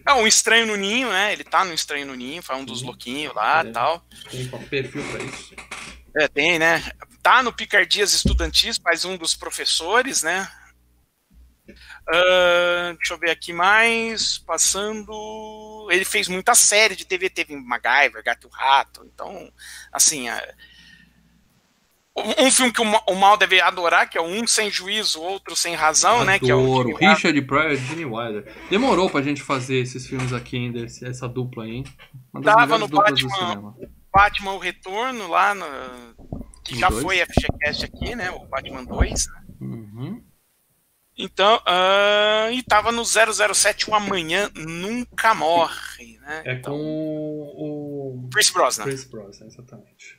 É 0.07 0.13
um 0.15 0.27
estranho 0.27 0.67
no 0.67 0.77
ninho, 0.77 1.11
né? 1.11 1.33
Ele 1.33 1.43
tá 1.45 1.65
no 1.65 1.75
estranho 1.75 2.07
no 2.07 2.15
ninho, 2.15 2.43
foi 2.43 2.57
um 2.57 2.65
dos 2.65 2.81
Uhum. 2.81 2.87
louquinhos 2.89 3.35
lá 3.35 3.65
e 3.65 3.69
É. 3.69 3.73
tal. 3.73 4.07
Tem 4.31 4.51
um 4.53 4.69
perfil 4.69 5.03
pra 5.11 5.23
isso. 5.23 5.55
É, 6.19 6.29
tem, 6.29 6.59
né? 6.59 6.83
Tá 7.23 7.43
no 7.43 7.53
Picardias 7.53 8.15
Estudantis, 8.15 8.79
faz 8.79 9.05
um 9.05 9.17
dos 9.17 9.35
professores, 9.35 10.23
né? 10.23 10.49
Ah, 12.09 12.95
deixa 12.97 13.15
eu 13.15 13.19
ver 13.19 13.31
aqui 13.31 13.53
mais. 13.53 14.39
Passando. 14.39 15.89
Ele 15.91 16.05
fez 16.05 16.29
muita 16.29 16.55
série 16.55 16.95
de 16.95 17.05
TV, 17.05 17.29
teve 17.29 17.57
MacGyver, 17.57 18.23
Gato 18.23 18.47
e 18.47 18.47
o 18.47 18.51
Rato. 18.51 19.05
Então, 19.13 19.53
assim. 19.93 20.27
Um 22.17 22.51
filme 22.51 22.73
que 22.73 22.81
o 22.81 22.85
Ma- 22.85 23.03
o 23.09 23.15
Mal 23.15 23.37
deve 23.37 23.61
adorar, 23.61 24.09
que 24.09 24.17
é 24.17 24.23
um 24.23 24.47
sem 24.47 24.71
juízo, 24.71 25.21
outro 25.21 25.55
sem 25.55 25.75
razão, 25.75 26.25
né? 26.25 26.39
Que 26.39 26.51
é 26.51 26.55
o 26.55 26.61
Adoro. 26.81 26.97
Richard 26.97 27.43
Pryor 27.43 27.73
e 27.73 27.77
Gene 27.77 28.05
Wilder. 28.07 28.51
Demorou 28.71 29.11
pra 29.11 29.21
gente 29.21 29.43
fazer 29.43 29.77
esses 29.83 30.07
filmes 30.07 30.33
aqui 30.33 30.57
ainda, 30.57 30.85
essa 30.85 31.29
dupla 31.29 31.65
aí, 31.65 31.73
hein? 31.77 31.85
Tava 32.43 32.79
no 32.79 32.89
Batman. 32.89 33.75
Batman 34.13 34.53
O 34.53 34.59
Retorno, 34.59 35.29
lá 35.29 35.55
no. 35.55 35.67
Que 36.65 36.79
já 36.79 36.89
dois? 36.89 37.03
foi 37.03 37.19
FGCast 37.19 37.85
aqui, 37.85 38.15
né? 38.17 38.31
O 38.31 38.47
Batman 38.47 38.83
2. 38.85 39.27
Uhum. 39.61 40.23
Então, 41.19 41.61
ah, 41.65 42.49
e 42.53 42.63
tava 42.63 42.91
no 42.93 43.03
007 43.05 43.89
O 43.91 43.95
Amanhã 43.95 44.51
Nunca 44.55 45.35
Morre, 45.35 46.19
né? 46.21 46.43
É 46.45 46.53
Então, 46.55 46.73
com 46.75 46.81
o 46.83 48.29
Chris 48.33 48.51
Brosnan. 48.51 48.85
Chris 48.85 49.05
Brosnan, 49.05 49.47
exatamente. 49.47 50.16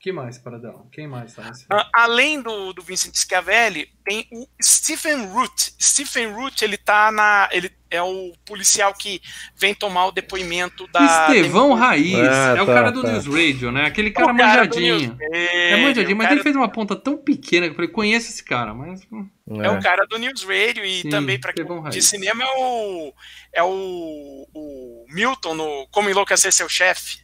Que 0.00 0.10
mais 0.12 0.38
para 0.38 0.58
dela? 0.58 0.86
Quem 0.90 1.06
mais 1.06 1.34
tá 1.34 1.42
nesse 1.42 1.66
filme? 1.66 1.82
Ah, 1.94 2.04
além 2.04 2.40
do, 2.40 2.72
do 2.72 2.80
Vincent 2.82 3.14
Schiavelli, 3.14 3.86
tem 4.02 4.26
o 4.32 4.48
Stephen 4.62 5.26
Root. 5.26 5.74
Stephen 5.78 6.32
Root, 6.32 6.64
ele 6.64 6.78
tá 6.78 7.12
na. 7.12 7.50
Ele 7.52 7.70
é 7.90 8.00
o 8.02 8.32
policial 8.46 8.94
que 8.94 9.20
vem 9.54 9.74
tomar 9.74 10.06
o 10.06 10.10
depoimento 10.12 10.86
da. 10.86 11.28
Estevão 11.28 11.74
Raiz. 11.74 12.14
Ah, 12.16 12.54
é 12.56 12.62
o 12.62 12.66
tá, 12.66 12.72
cara 12.74 12.90
do 12.90 13.02
tá. 13.02 13.12
News 13.12 13.26
Radio, 13.26 13.70
né? 13.70 13.84
Aquele 13.84 14.08
O 14.08 14.14
cara 14.14 14.34
cara 14.34 14.66
do 14.66 14.80
manjadinho. 14.80 15.18
É 15.20 15.76
manjadinho, 15.82 16.14
o 16.14 16.18
mas 16.18 16.26
cara- 16.28 16.34
ele 16.36 16.42
fez 16.44 16.56
uma 16.56 16.68
ponta 16.72 16.96
tão 16.96 17.18
pequena 17.18 17.66
que 17.66 17.72
eu 17.72 17.76
falei, 17.76 17.90
conheço 17.90 18.30
esse 18.30 18.42
cara, 18.42 18.72
mas. 18.72 19.02
hum, 19.12 19.28
É 19.62 19.68
o 19.70 19.82
cara 19.82 20.06
do 20.06 20.16
News 20.18 20.42
Radio 20.44 20.82
e 20.82 21.02
Sim, 21.02 21.10
também 21.10 21.38
para 21.38 21.50
Estevão 21.50 21.82
de 21.90 22.00
cinema 22.00 22.42
é 22.42 22.46
o 22.56 23.14
é 23.52 23.62
o, 23.62 24.46
o 24.54 25.04
Milton 25.10 25.52
no 25.54 25.86
Como 25.88 26.08
Enlouquecer 26.08 26.50
Seu 26.54 26.70
Chefe. 26.70 27.18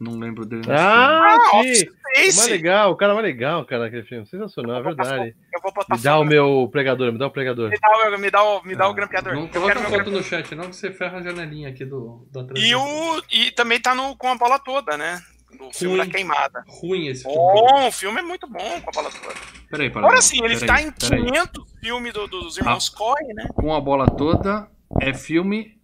Não 0.00 0.18
lembro 0.18 0.46
dele. 0.46 0.62
Ah, 0.70 1.36
sim! 1.50 1.84
O 1.86 2.36
mais 2.36 2.48
legal, 2.48 2.90
o 2.90 2.96
cara 2.96 3.12
mais 3.14 3.24
legal, 3.24 3.64
cara, 3.66 3.86
aquele 3.86 4.02
filme. 4.02 4.26
Sensacional, 4.26 4.78
é 4.78 4.82
verdade. 4.82 5.34
Eu 5.54 5.60
vou 5.62 5.72
botar 5.72 5.94
Me 5.94 6.02
dá 6.02 6.18
o 6.18 6.24
meu 6.24 6.68
pregador, 6.72 7.12
me 7.12 7.18
dá 7.18 7.26
o 7.26 7.30
pregador. 7.30 7.68
Me 7.70 7.78
dá 7.78 7.88
o, 7.90 8.18
me 8.18 8.30
dá 8.30 8.42
o, 8.42 8.62
me 8.64 8.74
dá 8.74 8.84
filme. 8.84 8.90
o 8.90 8.94
grampeador. 8.94 9.34
Não 9.34 9.42
Eu 9.42 9.48
coloca 9.48 9.80
foto 9.80 10.10
no 10.10 10.22
chat, 10.22 10.54
não, 10.54 10.64
que 10.70 10.74
você 10.76 10.90
ferra 10.90 11.18
a 11.18 11.22
janelinha 11.22 11.68
aqui 11.68 11.84
do, 11.84 12.26
da 12.32 12.40
E, 12.40 12.46
transmissão. 12.46 12.82
o, 13.18 13.22
e 13.30 13.50
também 13.52 13.78
tá 13.80 13.94
no, 13.94 14.16
com 14.16 14.28
a 14.28 14.34
bola 14.34 14.58
toda, 14.58 14.96
né? 14.96 15.20
Do 15.56 15.70
filme 15.72 15.98
da 15.98 16.06
queimada. 16.06 16.64
Ruim 16.66 17.08
esse 17.08 17.22
filme. 17.22 17.36
Bom, 17.36 17.88
o 17.88 17.92
filme 17.92 18.18
é 18.20 18.22
muito 18.22 18.48
bom 18.48 18.80
com 18.80 18.88
a 18.90 18.92
bola 18.92 19.10
toda. 19.10 19.34
Peraí, 19.68 19.90
para. 19.90 20.06
Agora 20.06 20.22
sim, 20.22 20.42
ele 20.44 20.58
peraí, 20.58 20.66
tá 20.66 20.82
em 20.82 20.92
peraí. 20.92 21.24
500 21.26 21.64
filmes 21.80 22.12
do- 22.14 22.26
dos 22.28 22.56
irmãos 22.56 22.88
Coen, 22.88 23.34
né? 23.34 23.48
Com 23.54 23.74
a 23.74 23.80
bola 23.80 24.06
toda, 24.06 24.68
é 25.00 25.12
filme 25.12 25.78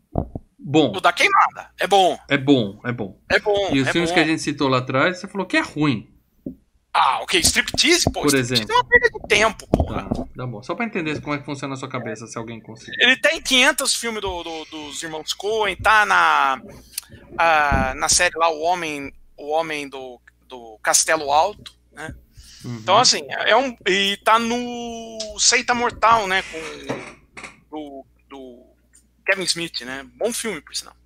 bom. 0.66 0.92
O 0.96 1.00
da 1.00 1.12
queimada. 1.12 1.70
É 1.78 1.86
bom, 1.86 2.18
É 2.28 2.36
bom, 2.36 2.80
é 2.84 2.92
bom. 2.92 3.20
é 3.30 3.38
bom. 3.38 3.70
E 3.72 3.80
os 3.80 3.88
é 3.88 3.92
filmes 3.92 4.10
bom. 4.10 4.14
que 4.14 4.20
a 4.20 4.24
gente 4.24 4.42
citou 4.42 4.68
lá 4.68 4.78
atrás, 4.78 5.18
você 5.20 5.28
falou 5.28 5.46
que 5.46 5.56
é 5.56 5.60
ruim. 5.60 6.12
Ah, 6.92 7.20
ok, 7.22 7.38
striptease, 7.40 8.04
pô. 8.06 8.22
Por 8.22 8.26
striptease 8.28 8.54
exemplo. 8.54 8.72
é 8.72 8.76
uma 8.76 8.84
perda 8.88 9.10
de 9.10 9.28
tempo, 9.28 9.66
porra. 9.68 10.08
Tá, 10.08 10.24
tá 10.36 10.46
bom. 10.46 10.62
Só 10.62 10.74
pra 10.74 10.86
entender 10.86 11.20
como 11.20 11.34
é 11.34 11.38
que 11.38 11.44
funciona 11.44 11.74
na 11.74 11.78
sua 11.78 11.90
cabeça, 11.90 12.26
se 12.26 12.38
alguém 12.38 12.58
conseguir. 12.60 12.96
Ele 12.98 13.16
tem 13.18 13.40
500 13.42 13.94
filmes 13.94 14.22
do, 14.22 14.42
do- 14.42 14.64
dos 14.64 15.02
irmãos 15.02 15.32
Coen, 15.34 15.76
tá 15.76 16.06
na, 16.06 16.58
ah, 17.38 17.94
na 17.96 18.08
série 18.08 18.36
lá, 18.38 18.48
O 18.50 18.60
Homem, 18.62 19.12
o 19.36 19.50
homem 19.50 19.86
do, 19.88 20.18
do 20.48 20.78
Castelo 20.82 21.30
Alto, 21.30 21.72
né? 21.92 22.14
Uhum. 22.64 22.78
Então, 22.82 22.96
assim, 22.96 23.20
é 23.28 23.54
um. 23.54 23.76
E 23.86 24.16
tá 24.24 24.38
no 24.38 25.36
Seita 25.38 25.74
Mortal, 25.74 26.26
né? 26.26 26.42
Com 26.50 26.58
do, 27.70 28.06
do 28.28 28.65
Kevin 29.27 29.45
Smith, 29.45 29.81
né? 29.83 30.07
Bom 30.14 30.33
filme, 30.33 30.61
por 30.61 30.74
sinal. 30.74 30.97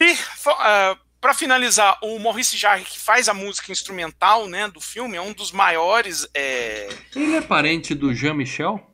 E 0.00 0.14
fo- 0.16 0.50
ah, 0.50 0.98
pra 1.20 1.32
finalizar, 1.34 1.98
o 2.02 2.18
Maurice 2.18 2.56
Jarre, 2.56 2.84
que 2.84 2.98
faz 2.98 3.28
a 3.28 3.34
música 3.34 3.70
instrumental, 3.72 4.46
né? 4.48 4.68
Do 4.68 4.80
filme, 4.80 5.16
é 5.16 5.20
um 5.20 5.32
dos 5.32 5.52
maiores. 5.52 6.26
É, 6.34 6.88
Ele 7.14 7.36
é 7.36 7.40
parente 7.40 7.94
do 7.94 8.12
Jean-Michel? 8.14 8.84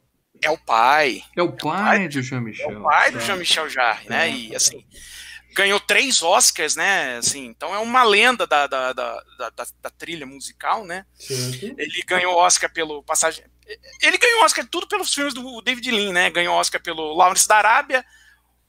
é 0.43 0.51
o 0.51 0.59
pai. 0.59 1.25
É 1.35 1.43
o 1.43 1.53
pai 1.53 2.07
do 2.07 2.21
Jean-Michel. 2.21 2.71
É 2.71 2.77
o 2.79 2.83
pai 2.83 3.11
do 3.11 3.19
tá. 3.19 3.25
Jean-Michel 3.25 3.69
Jarre, 3.71 4.09
né? 4.11 4.19
Tá. 4.19 4.27
E 4.27 4.55
assim, 4.55 4.85
ganhou 5.55 5.81
três 5.81 6.23
Oscars, 6.23 6.77
né? 6.77 7.17
Assim, 7.17 7.47
então 7.47 7.75
é 7.75 7.79
uma 7.79 8.03
lenda 8.05 8.47
da, 8.47 8.67
da, 8.67 8.93
da, 8.93 9.23
da, 9.39 9.51
da- 9.81 9.91
trilha 9.91 10.27
musical, 10.27 10.85
né? 10.85 11.07
Certo. 11.19 11.75
Ele 11.79 12.03
ganhou 12.07 12.35
Oscar 12.37 12.71
pelo 12.71 13.03
passagem. 13.03 13.43
Ele 14.03 14.19
ganhou 14.19 14.45
Oscar 14.45 14.67
tudo 14.71 14.87
pelos 14.87 15.12
filmes 15.12 15.35
do 15.35 15.61
David 15.62 15.91
Lean, 15.91 16.12
né? 16.12 16.31
Ganhou 16.31 16.57
Oscar 16.57 16.83
pelo 16.83 17.15
Lawrence 17.15 17.49
da 17.49 17.57
Arábia, 17.57 18.05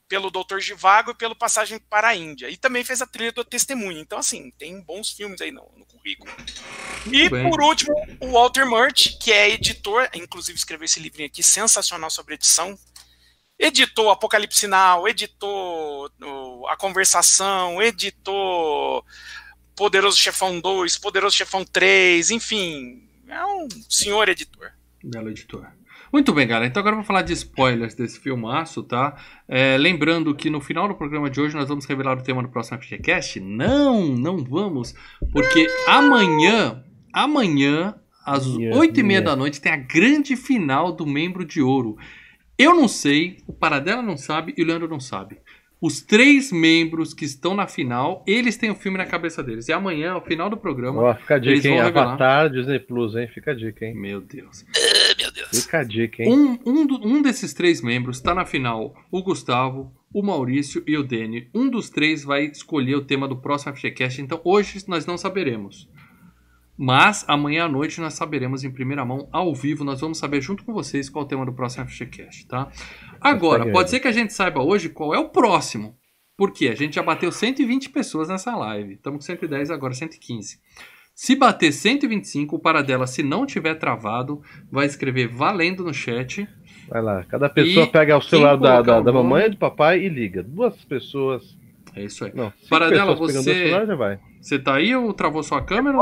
pelo 0.08 0.30
Doutor 0.30 0.60
Givago 0.60 1.10
e 1.10 1.14
pelo 1.14 1.36
Passagem 1.36 1.78
para 1.78 2.08
a 2.08 2.16
Índia. 2.16 2.48
E 2.48 2.56
também 2.56 2.84
fez 2.84 3.02
a 3.02 3.06
trilha 3.06 3.32
do 3.32 3.44
Testemunho. 3.44 3.98
Então, 3.98 4.18
assim, 4.18 4.50
tem 4.58 4.80
bons 4.80 5.10
filmes 5.10 5.40
aí 5.40 5.50
no, 5.50 5.70
no 5.76 5.84
currículo. 5.84 6.32
E, 7.12 7.28
por 7.28 7.60
último, 7.60 7.94
o 8.20 8.32
Walter 8.32 8.66
Murch, 8.66 9.18
que 9.18 9.32
é 9.32 9.50
editor, 9.50 10.08
inclusive 10.14 10.56
escreveu 10.56 10.84
esse 10.84 11.00
livrinho 11.00 11.28
aqui, 11.28 11.42
sensacional 11.42 12.10
sobre 12.10 12.34
edição. 12.34 12.78
Editou 13.58 14.10
Apocalipse 14.10 14.66
Now, 14.66 15.08
editou 15.08 16.10
A 16.68 16.76
Conversação, 16.76 17.82
editou 17.82 19.04
Poderoso 19.74 20.18
Chefão 20.18 20.60
2, 20.60 20.98
Poderoso 20.98 21.36
Chefão 21.36 21.64
3, 21.64 22.30
enfim, 22.30 23.08
é 23.26 23.44
um 23.46 23.68
senhor 23.88 24.28
editor. 24.28 24.75
Belo 25.06 25.30
editor. 25.30 25.66
Muito 26.12 26.32
bem, 26.32 26.46
galera. 26.46 26.66
Então 26.66 26.80
agora 26.80 26.94
eu 26.94 26.98
vou 26.98 27.06
falar 27.06 27.22
de 27.22 27.32
spoilers 27.32 27.94
desse 27.94 28.18
filmaço, 28.18 28.82
tá? 28.82 29.16
É, 29.48 29.76
lembrando 29.78 30.34
que 30.34 30.50
no 30.50 30.60
final 30.60 30.88
do 30.88 30.94
programa 30.94 31.30
de 31.30 31.40
hoje 31.40 31.54
nós 31.54 31.68
vamos 31.68 31.84
revelar 31.84 32.18
o 32.18 32.22
tema 32.22 32.42
do 32.42 32.48
próximo 32.48 32.80
FGCast. 32.80 33.38
Não, 33.40 34.08
não 34.08 34.38
vamos, 34.38 34.94
porque 35.32 35.66
amanhã, 35.86 36.84
amanhã, 37.12 37.94
às 38.24 38.46
oito 38.46 38.98
e 38.98 39.02
meia 39.02 39.22
da 39.22 39.36
noite, 39.36 39.60
tem 39.60 39.72
a 39.72 39.76
grande 39.76 40.34
final 40.34 40.92
do 40.92 41.06
Membro 41.06 41.44
de 41.44 41.62
Ouro. 41.62 41.96
Eu 42.58 42.74
não 42.74 42.88
sei, 42.88 43.38
o 43.46 43.52
Paradela 43.52 44.02
não 44.02 44.16
sabe 44.16 44.54
e 44.56 44.62
o 44.62 44.66
Leandro 44.66 44.88
não 44.88 44.98
sabe. 44.98 45.38
Os 45.86 46.00
três 46.00 46.50
membros 46.50 47.14
que 47.14 47.24
estão 47.24 47.54
na 47.54 47.66
final, 47.68 48.24
eles 48.26 48.56
têm 48.56 48.70
o 48.70 48.74
filme 48.74 48.98
na 48.98 49.06
cabeça 49.06 49.42
deles. 49.42 49.68
E 49.68 49.72
amanhã, 49.72 50.12
ao 50.12 50.20
final 50.20 50.50
do 50.50 50.56
programa, 50.56 51.00
Ó, 51.02 51.14
fica 51.14 51.34
a 51.34 51.36
Eles 51.38 51.62
dica, 51.62 51.68
hein? 51.68 51.74
vão 51.76 51.84
revelar. 51.84 52.06
Avatar 52.08 52.50
Disney 52.50 52.80
Plus, 52.80 53.14
hein? 53.14 53.28
Fica 53.32 53.52
a 53.52 53.54
dica, 53.54 53.84
hein? 53.86 53.94
meu 53.94 54.20
Deus. 54.20 54.64
Meu 55.18 55.30
Deus. 55.32 55.62
Fica 55.64 55.78
a 55.78 55.84
dica, 55.84 56.22
hein? 56.24 56.32
Um, 56.32 56.58
um, 56.66 56.86
do- 56.86 57.06
um 57.06 57.22
desses 57.22 57.54
três 57.54 57.80
membros 57.80 58.16
está 58.16 58.34
na 58.34 58.44
final. 58.44 58.94
O 59.12 59.22
Gustavo, 59.22 59.92
o 60.12 60.22
Maurício 60.22 60.82
e 60.86 60.96
o 60.96 61.04
Dene. 61.04 61.48
Um 61.54 61.68
dos 61.70 61.88
três 61.88 62.24
vai 62.24 62.46
escolher 62.46 62.96
o 62.96 63.04
tema 63.04 63.28
do 63.28 63.36
próximo 63.36 63.76
FGCast. 63.76 64.20
Então 64.20 64.40
hoje 64.44 64.82
nós 64.88 65.06
não 65.06 65.16
saberemos. 65.16 65.88
Mas 66.78 67.24
amanhã 67.26 67.64
à 67.64 67.68
noite 67.68 68.00
nós 68.02 68.12
saberemos 68.12 68.62
em 68.62 68.70
primeira 68.70 69.02
mão, 69.02 69.28
ao 69.32 69.54
vivo. 69.54 69.82
Nós 69.82 70.00
vamos 70.00 70.18
saber 70.18 70.42
junto 70.42 70.62
com 70.62 70.74
vocês 70.74 71.08
qual 71.08 71.22
é 71.22 71.24
o 71.24 71.28
tema 71.28 71.46
do 71.46 71.52
próximo 71.54 71.86
FGCast, 71.86 72.46
tá? 72.46 72.70
Agora, 73.30 73.64
pode 73.72 73.90
ser 73.90 74.00
que 74.00 74.08
a 74.08 74.12
gente 74.12 74.32
saiba 74.32 74.62
hoje 74.62 74.88
qual 74.88 75.14
é 75.14 75.18
o 75.18 75.28
próximo. 75.28 75.96
Porque 76.36 76.68
a 76.68 76.74
gente 76.74 76.96
já 76.96 77.02
bateu 77.02 77.32
120 77.32 77.88
pessoas 77.90 78.28
nessa 78.28 78.54
live. 78.54 78.94
Estamos 78.94 79.20
com 79.20 79.26
110 79.26 79.70
agora, 79.70 79.94
115. 79.94 80.58
Se 81.14 81.34
bater 81.34 81.72
125, 81.72 82.56
o 82.56 82.58
Paradela, 82.58 83.06
se 83.06 83.22
não 83.22 83.46
tiver 83.46 83.74
travado, 83.76 84.42
vai 84.70 84.84
escrever 84.84 85.28
valendo 85.28 85.82
no 85.82 85.94
chat. 85.94 86.46
Vai 86.88 87.00
lá. 87.00 87.24
Cada 87.24 87.48
pessoa 87.48 87.86
pega 87.86 88.18
o 88.18 88.20
celular 88.20 88.56
da, 88.56 88.82
da, 88.82 89.00
da 89.00 89.12
mamãe 89.12 89.46
e 89.46 89.50
do 89.50 89.56
papai 89.56 90.00
e 90.04 90.10
liga. 90.10 90.42
Duas 90.42 90.76
pessoas. 90.84 91.56
É 91.94 92.04
isso 92.04 92.26
aí. 92.26 92.32
Não, 92.34 92.52
Paradela, 92.68 93.14
você- 93.14 93.42
celular 93.42 93.86
já 93.86 93.94
vai. 93.94 94.18
Você 94.46 94.60
tá 94.60 94.76
aí 94.76 94.94
ou 94.94 95.12
travou 95.12 95.42
sua 95.42 95.60
câmera? 95.60 95.98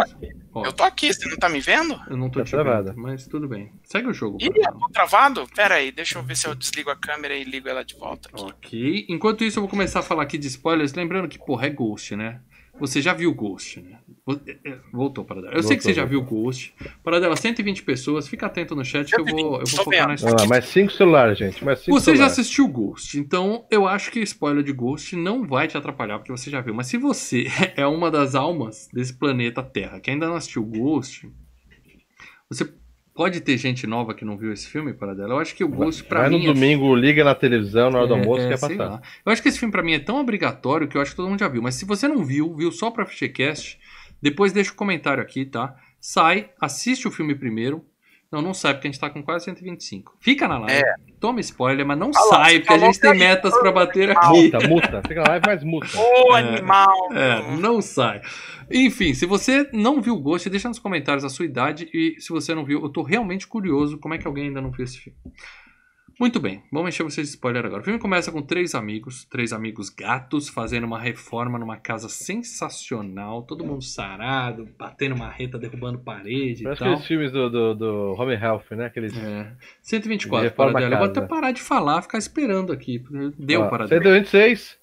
Eu 0.54 0.70
tô 0.70 0.82
aqui, 0.84 1.10
você 1.10 1.26
não 1.30 1.38
tá 1.38 1.48
me 1.48 1.60
vendo? 1.60 1.98
eu 2.10 2.14
não 2.14 2.28
tô 2.28 2.40
Tá 2.40 2.44
te 2.44 2.50
vendo, 2.50 2.62
travada. 2.62 2.92
mas 2.94 3.26
tudo 3.26 3.48
bem. 3.48 3.72
Segue 3.82 4.06
o 4.08 4.12
jogo. 4.12 4.36
Ih, 4.38 4.50
eu 4.54 4.72
tô 4.78 4.88
travado? 4.92 5.48
Pera 5.56 5.76
aí, 5.76 5.90
deixa 5.90 6.18
eu 6.18 6.22
ver 6.22 6.36
se 6.36 6.46
eu 6.46 6.54
desligo 6.54 6.90
a 6.90 6.94
câmera 6.96 7.34
e 7.34 7.42
ligo 7.42 7.66
ela 7.70 7.82
de 7.82 7.94
volta 7.96 8.28
aqui. 8.28 8.42
Ok. 8.44 9.06
Enquanto 9.08 9.44
isso, 9.44 9.58
eu 9.58 9.62
vou 9.62 9.70
começar 9.70 10.00
a 10.00 10.02
falar 10.02 10.24
aqui 10.24 10.36
de 10.36 10.46
spoilers. 10.46 10.92
Lembrando 10.92 11.26
que, 11.26 11.38
porra, 11.38 11.68
é 11.68 11.70
Ghost, 11.70 12.14
né? 12.16 12.42
Você 12.78 13.00
já 13.00 13.14
viu 13.14 13.32
Ghost, 13.32 13.80
né? 13.80 13.98
É, 14.46 14.70
é, 14.70 14.78
Voltou, 14.92 15.24
Paradela. 15.24 15.54
Eu 15.54 15.62
sei 15.62 15.76
que 15.76 15.82
você 15.82 15.92
Voltou, 15.92 16.02
já 16.02 16.08
viu 16.08 16.22
Ghost. 16.22 16.74
Paradela, 17.02 17.36
120 17.36 17.82
pessoas. 17.82 18.26
Fica 18.26 18.46
atento 18.46 18.74
no 18.74 18.84
chat 18.84 19.08
que 19.08 19.20
eu 19.20 19.24
vou, 19.24 19.60
eu 19.60 19.66
vou 19.66 19.66
focar 19.66 20.08
na 20.08 20.30
lá, 20.30 20.46
mais 20.46 20.64
cinco 20.66 20.90
celulares, 20.92 21.38
gente. 21.38 21.64
Mais 21.64 21.78
cinco 21.78 21.92
Você 21.92 22.10
já 22.10 22.16
celulares. 22.16 22.38
assistiu 22.38 22.68
Ghost, 22.68 23.18
então 23.18 23.66
eu 23.70 23.86
acho 23.86 24.10
que 24.10 24.20
spoiler 24.20 24.62
de 24.62 24.72
Ghost 24.72 25.14
não 25.14 25.46
vai 25.46 25.68
te 25.68 25.76
atrapalhar, 25.76 26.18
porque 26.18 26.32
você 26.32 26.50
já 26.50 26.60
viu. 26.60 26.74
Mas 26.74 26.88
se 26.88 26.96
você 26.96 27.46
é 27.76 27.86
uma 27.86 28.10
das 28.10 28.34
almas 28.34 28.88
desse 28.92 29.14
planeta 29.14 29.62
Terra 29.62 30.00
que 30.00 30.10
ainda 30.10 30.26
não 30.26 30.34
assistiu 30.34 30.64
Ghost, 30.64 31.30
você 32.50 32.64
pode 33.14 33.40
ter 33.40 33.56
gente 33.56 33.86
nova 33.86 34.12
que 34.12 34.24
não 34.24 34.36
viu 34.36 34.52
esse 34.52 34.66
filme, 34.66 34.92
para 34.92 35.14
dela. 35.14 35.34
Eu 35.34 35.38
acho 35.38 35.54
que 35.54 35.62
o 35.64 35.68
Ghost, 35.68 36.02
pra 36.04 36.22
Vai 36.22 36.30
no 36.30 36.38
mim. 36.38 36.44
é- 36.44 36.52
domingo, 36.52 36.94
liga 36.96 37.22
na 37.22 37.34
televisão 37.34 37.90
na 37.90 37.98
hora 37.98 38.08
do 38.08 38.14
é, 38.16 38.18
almoço, 38.18 38.42
é, 38.42 38.48
quer 38.48 38.60
passar. 38.60 38.90
lá. 38.90 39.02
Eu 39.24 39.32
acho 39.32 39.40
que 39.42 39.48
esse 39.48 39.58
filme 39.58 39.70
pra 39.72 39.82
mim 39.82 39.92
é 39.92 39.98
tão 40.00 40.20
obrigatório 40.20 40.88
que 40.88 40.96
eu 40.96 41.00
acho 41.00 41.12
que 41.12 41.16
todo 41.16 41.28
mundo 41.28 41.38
já 41.40 41.48
viu. 41.48 41.62
Mas 41.62 41.76
se 41.76 41.84
você 41.84 42.08
não 42.08 42.24
viu, 42.24 42.54
viu 42.54 42.72
só 42.72 42.90
pra 42.90 43.06
FGCast, 43.06 43.78
depois 44.20 44.52
deixa 44.52 44.72
o 44.72 44.74
comentário 44.74 45.22
aqui, 45.22 45.44
tá? 45.44 45.76
Sai, 46.00 46.50
assiste 46.60 47.06
o 47.06 47.10
filme 47.10 47.34
primeiro. 47.34 47.84
Não, 48.32 48.42
não 48.42 48.52
sai, 48.52 48.74
porque 48.74 48.88
a 48.88 48.90
gente 48.90 49.00
tá 49.00 49.08
com 49.08 49.22
quase 49.22 49.44
125. 49.44 50.16
Fica 50.20 50.48
na 50.48 50.58
live, 50.58 50.82
toma 51.24 51.40
spoiler, 51.40 51.86
mas 51.86 51.96
não 51.96 52.12
sai, 52.12 52.58
porque 52.58 52.74
a 52.74 52.78
gente 52.78 53.00
tem 53.00 53.18
metas 53.18 53.56
pra 53.58 53.72
bater 53.72 54.10
aqui. 54.10 54.28
Multa, 54.28 54.68
multa. 54.68 55.02
Fica 55.08 55.22
lá 55.26 55.38
e 55.38 55.40
faz 55.40 55.64
multa. 55.64 55.88
Ô, 55.96 56.36
É, 56.36 56.40
animal! 56.40 57.08
É, 57.14 57.56
não 57.56 57.80
sai. 57.80 58.20
Enfim, 58.70 59.14
se 59.14 59.24
você 59.24 59.66
não 59.72 60.02
viu 60.02 60.16
o 60.16 60.20
Ghost, 60.20 60.50
deixa 60.50 60.68
nos 60.68 60.78
comentários 60.78 61.24
a 61.24 61.30
sua 61.30 61.46
idade 61.46 61.88
e 61.94 62.16
se 62.20 62.28
você 62.28 62.54
não 62.54 62.62
viu, 62.62 62.82
eu 62.82 62.90
tô 62.90 63.02
realmente 63.02 63.46
curioso 63.46 63.96
como 63.96 64.12
é 64.12 64.18
que 64.18 64.26
alguém 64.26 64.48
ainda 64.48 64.60
não 64.60 64.70
viu 64.70 64.84
esse 64.84 64.98
filme. 64.98 65.18
Muito 66.18 66.38
bem, 66.38 66.62
vamos 66.70 66.90
encher 66.90 67.02
vocês 67.02 67.26
de 67.26 67.34
spoiler 67.34 67.64
agora. 67.66 67.82
O 67.82 67.84
filme 67.84 67.98
começa 67.98 68.30
com 68.30 68.40
três 68.40 68.74
amigos, 68.74 69.24
três 69.24 69.52
amigos 69.52 69.88
gatos, 69.88 70.48
fazendo 70.48 70.84
uma 70.84 70.98
reforma 70.98 71.58
numa 71.58 71.76
casa 71.76 72.08
sensacional, 72.08 73.42
todo 73.42 73.64
mundo 73.64 73.82
sarado, 73.82 74.68
batendo 74.78 75.16
marreta, 75.16 75.58
derrubando 75.58 75.98
parede 75.98 76.62
e 76.62 76.64
Parece 76.64 76.78
tal. 76.78 76.88
aqueles 76.92 77.06
filmes 77.06 77.32
do, 77.32 77.50
do, 77.50 77.74
do 77.74 78.14
Home 78.18 78.34
Health, 78.34 78.64
né? 78.70 78.86
Aqueles. 78.86 79.16
É. 79.16 79.52
124, 79.82 80.48
Reforma 80.48 80.72
para 80.72 80.80
dela. 80.82 80.94
Eu 80.94 80.98
vou 80.98 81.08
até 81.08 81.20
parar 81.20 81.50
de 81.50 81.60
falar, 81.60 82.02
ficar 82.02 82.18
esperando 82.18 82.72
aqui. 82.72 83.02
Deu 83.38 83.62
Ó, 83.62 83.68
para 83.68 83.86
dela. 83.86 84.02
126. 84.02 84.78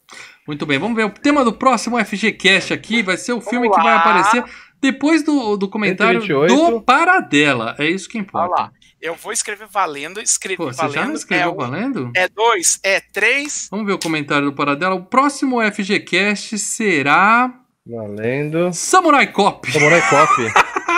Muito 0.47 0.65
bem, 0.65 0.79
vamos 0.79 0.97
ver. 0.97 1.05
O 1.05 1.09
tema 1.09 1.45
do 1.45 1.53
próximo 1.53 2.03
FGCast 2.03 2.73
aqui 2.73 3.01
vai 3.01 3.15
ser 3.15 3.31
o 3.33 3.39
filme 3.41 3.69
que 3.69 3.77
vai 3.77 3.95
aparecer 3.95 4.43
depois 4.81 5.23
do, 5.23 5.55
do 5.55 5.69
comentário 5.69 6.21
128. 6.21 6.71
do 6.71 6.81
Paradela. 6.81 7.75
É 7.77 7.85
isso 7.85 8.09
que 8.09 8.17
Olha 8.17 8.23
importa. 8.23 8.61
lá. 8.61 8.71
Eu 9.01 9.15
vou 9.15 9.31
escrever 9.31 9.67
valendo, 9.67 10.21
escrevi 10.21 10.57
Pô, 10.57 10.65
você 10.65 10.81
já 10.81 10.87
não 10.87 10.93
valendo. 10.93 11.15
escreveu 11.15 11.47
é, 11.47 11.51
um, 11.51 11.55
valendo? 11.55 12.11
é 12.15 12.27
dois, 12.29 12.79
é 12.83 12.99
três. 12.99 13.67
Vamos 13.71 13.87
ver 13.87 13.93
o 13.93 13.99
comentário 13.99 14.45
do 14.45 14.53
Paradela. 14.53 14.93
O 14.93 15.05
próximo 15.05 15.59
FGCast 15.61 16.57
será 16.59 17.51
Valendo. 17.85 18.71
Samurai 18.73 19.25
Cop. 19.31 19.71
Samurai 19.71 20.01
Cop. 20.07 20.33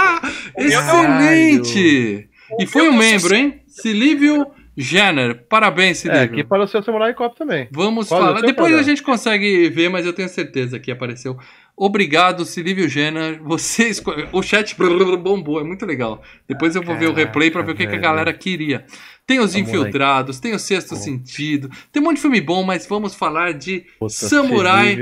Excelente! 0.58 2.30
E 2.60 2.68
foi 2.68 2.90
um 2.90 2.98
membro, 2.98 3.34
hein? 3.34 3.62
Silívio 3.68 4.46
Jenner. 4.76 5.46
Parabéns, 5.48 5.98
É, 5.98 6.02
Silívio. 6.02 6.24
aqui 6.24 6.44
para 6.44 6.64
o 6.64 6.68
seu 6.68 6.82
Samurai 6.82 7.14
Cop 7.14 7.36
também. 7.38 7.68
Vamos 7.72 8.08
Qual 8.08 8.22
é 8.22 8.26
falar. 8.26 8.42
Depois 8.42 8.74
a 8.76 8.82
gente 8.82 9.04
consegue 9.04 9.70
ver, 9.70 9.90
mas 9.90 10.06
eu 10.06 10.14
tenho 10.14 10.28
certeza 10.30 10.80
que 10.80 10.92
apareceu. 10.92 11.38
Obrigado, 11.76 12.46
Silvio 12.46 12.88
Jenner. 12.88 13.42
Você 13.44 13.88
escolheu. 13.90 14.28
O 14.32 14.42
chat 14.42 14.76
bombou, 15.22 15.60
é 15.60 15.64
muito 15.64 15.86
legal. 15.86 16.22
Depois 16.48 16.76
eu 16.76 16.82
vou 16.84 16.98
ver 16.98 17.08
o 17.10 17.14
replay 17.14 17.50
pra 17.52 17.62
ver 17.62 17.72
o 17.72 17.76
que, 17.76 17.88
que 17.88 17.96
a 17.96 18.00
galera 18.00 18.34
queria. 18.34 18.86
Tem 19.26 19.40
os 19.40 19.52
Samurai. 19.52 19.72
Infiltrados, 19.80 20.40
tem 20.40 20.54
o 20.54 20.60
Sexto 20.60 20.96
Sentido, 20.96 21.70
tem 21.92 22.02
um 22.02 22.06
monte 22.06 22.18
de 22.18 22.22
filme 22.22 22.42
bom, 22.42 22.62
mas 22.64 22.86
vamos 22.86 23.16
falar 23.16 23.54
de 23.54 23.86
Puta, 23.98 24.12
Samurai. 24.12 24.98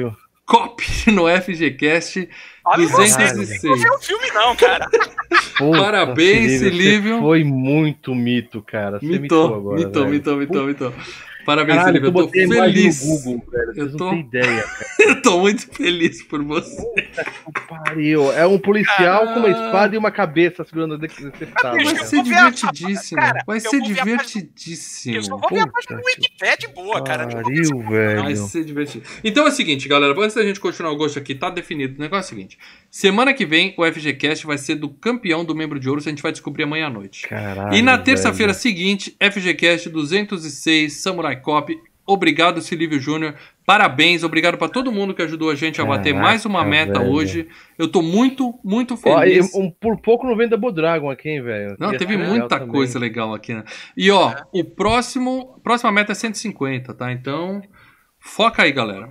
Cop 0.45 0.83
no 1.11 1.23
FGCast 1.27 2.29
Olha 2.63 2.87
você, 2.87 3.17
206. 3.33 3.63
não 3.63 3.75
viu 3.75 3.93
o 3.93 3.99
filme 3.99 4.31
não, 4.33 4.55
cara. 4.55 4.87
Puta, 5.57 5.77
Parabéns, 5.79 6.59
Silívio. 6.59 7.19
Foi 7.19 7.43
muito 7.43 8.13
mito, 8.13 8.61
cara. 8.61 8.99
Você 8.99 9.05
mitou, 9.05 9.21
Mitou, 9.21 9.55
agora. 9.55 9.77
mitou, 9.77 10.03
velho. 10.03 10.13
mitou, 10.13 10.37
mitou, 10.37 10.65
mitou. 10.65 10.93
Parabéns, 11.45 11.77
Caralho, 11.77 11.95
Silvio. 12.01 12.07
Eu 12.21 12.25
tô 12.25 12.29
feliz. 12.31 13.01
no 13.05 13.07
Google, 13.17 13.45
velho. 13.51 13.73
Eu 13.75 13.97
tô- 13.97 14.13
ideia, 14.13 14.63
cara. 14.63 14.91
Eu 15.11 15.21
tô 15.21 15.39
muito 15.39 15.67
feliz 15.75 16.21
por 16.23 16.43
você. 16.43 16.83
Pariu. 17.67 18.31
É 18.33 18.45
um 18.45 18.59
policial 18.59 19.33
com 19.33 19.39
uma 19.39 19.49
espada 19.49 19.95
e 19.95 19.97
uma 19.97 20.11
cabeça 20.11 20.63
segurando 20.63 20.93
a. 20.93 20.97
Bicho, 20.97 21.31
Vai 21.63 22.05
ser 22.05 22.23
divertidíssimo. 22.23 23.19
cara, 23.19 23.43
Vai 23.47 23.59
ser 23.59 23.81
divertidíssimo. 23.81 25.15
Eu 25.15 25.23
só 25.23 25.37
vou 25.37 25.49
ver 25.49 25.59
a 25.61 25.67
Puta 25.67 25.71
página 25.73 25.97
do 25.97 26.03
que 26.03 26.11
Wikipedia 26.21 26.69
boa, 26.69 27.03
cara. 27.03 27.27
Pariu, 27.27 27.79
Vai 27.83 28.23
velho. 28.23 28.37
ser 28.47 28.63
divertido. 28.63 29.03
Então 29.23 29.45
é 29.45 29.49
o 29.49 29.51
seguinte, 29.51 29.87
galera. 29.87 30.13
Antes 30.21 30.35
da 30.35 30.43
gente 30.43 30.59
continuar 30.59 30.91
o 30.91 30.95
gosto 30.95 31.17
aqui, 31.17 31.33
tá 31.33 31.49
definido. 31.49 31.97
O 31.97 32.01
negócio 32.01 32.31
é 32.31 32.33
o 32.33 32.35
seguinte: 32.37 32.57
semana 32.89 33.33
que 33.33 33.45
vem 33.45 33.73
o 33.77 33.85
FGCast 33.85 34.45
vai 34.45 34.57
ser 34.57 34.75
do 34.75 34.89
campeão 34.89 35.43
do 35.43 35.55
membro 35.55 35.79
de 35.79 35.89
ouro. 35.89 35.99
A 35.99 36.03
gente 36.03 36.21
vai 36.21 36.31
descobrir 36.31 36.63
amanhã 36.63 36.87
à 36.87 36.89
noite. 36.89 37.27
Caralho. 37.27 37.75
e 37.75 37.81
na 37.81 37.97
terça-feira 37.97 38.53
seguinte, 38.53 39.15
FGCast 39.19 39.89
206, 39.89 40.93
Samurai 40.93 41.30
Cop. 41.37 41.73
Obrigado, 42.05 42.61
Silvio 42.61 42.99
Júnior. 42.99 43.35
Parabéns, 43.65 44.23
obrigado 44.23 44.57
pra 44.57 44.67
todo 44.67 44.91
mundo 44.91 45.13
que 45.13 45.21
ajudou 45.21 45.49
a 45.49 45.55
gente 45.55 45.79
a 45.79 45.85
bater 45.85 46.13
Caraca, 46.13 46.27
mais 46.27 46.45
uma 46.45 46.63
meta 46.65 46.99
velho. 46.99 47.11
hoje. 47.11 47.47
Eu 47.77 47.87
tô 47.87 48.01
muito, 48.01 48.59
muito 48.63 48.99
Ó, 49.05 49.23
e 49.23 49.29
feliz. 49.35 49.53
um, 49.55 49.69
por 49.69 49.97
pouco 50.01 50.27
não 50.27 50.35
vem 50.35 50.49
Double 50.49 50.73
Dragon 50.73 51.09
aqui, 51.09 51.29
hein, 51.29 51.41
velho. 51.41 51.75
Não, 51.79 51.91
teve 51.91 52.17
legal 52.17 52.29
muita 52.29 52.59
também. 52.59 52.67
coisa 52.67 52.99
legal 52.99 53.33
aqui, 53.33 53.53
né? 53.53 53.63
E 53.95 54.09
ó, 54.11 54.33
o 54.51 54.63
próximo, 54.63 55.59
próxima 55.63 55.91
meta 55.91 56.11
é 56.11 56.15
150, 56.15 56.93
tá? 56.95 57.11
Então, 57.11 57.61
foca 58.19 58.63
aí, 58.63 58.71
galera. 58.71 59.07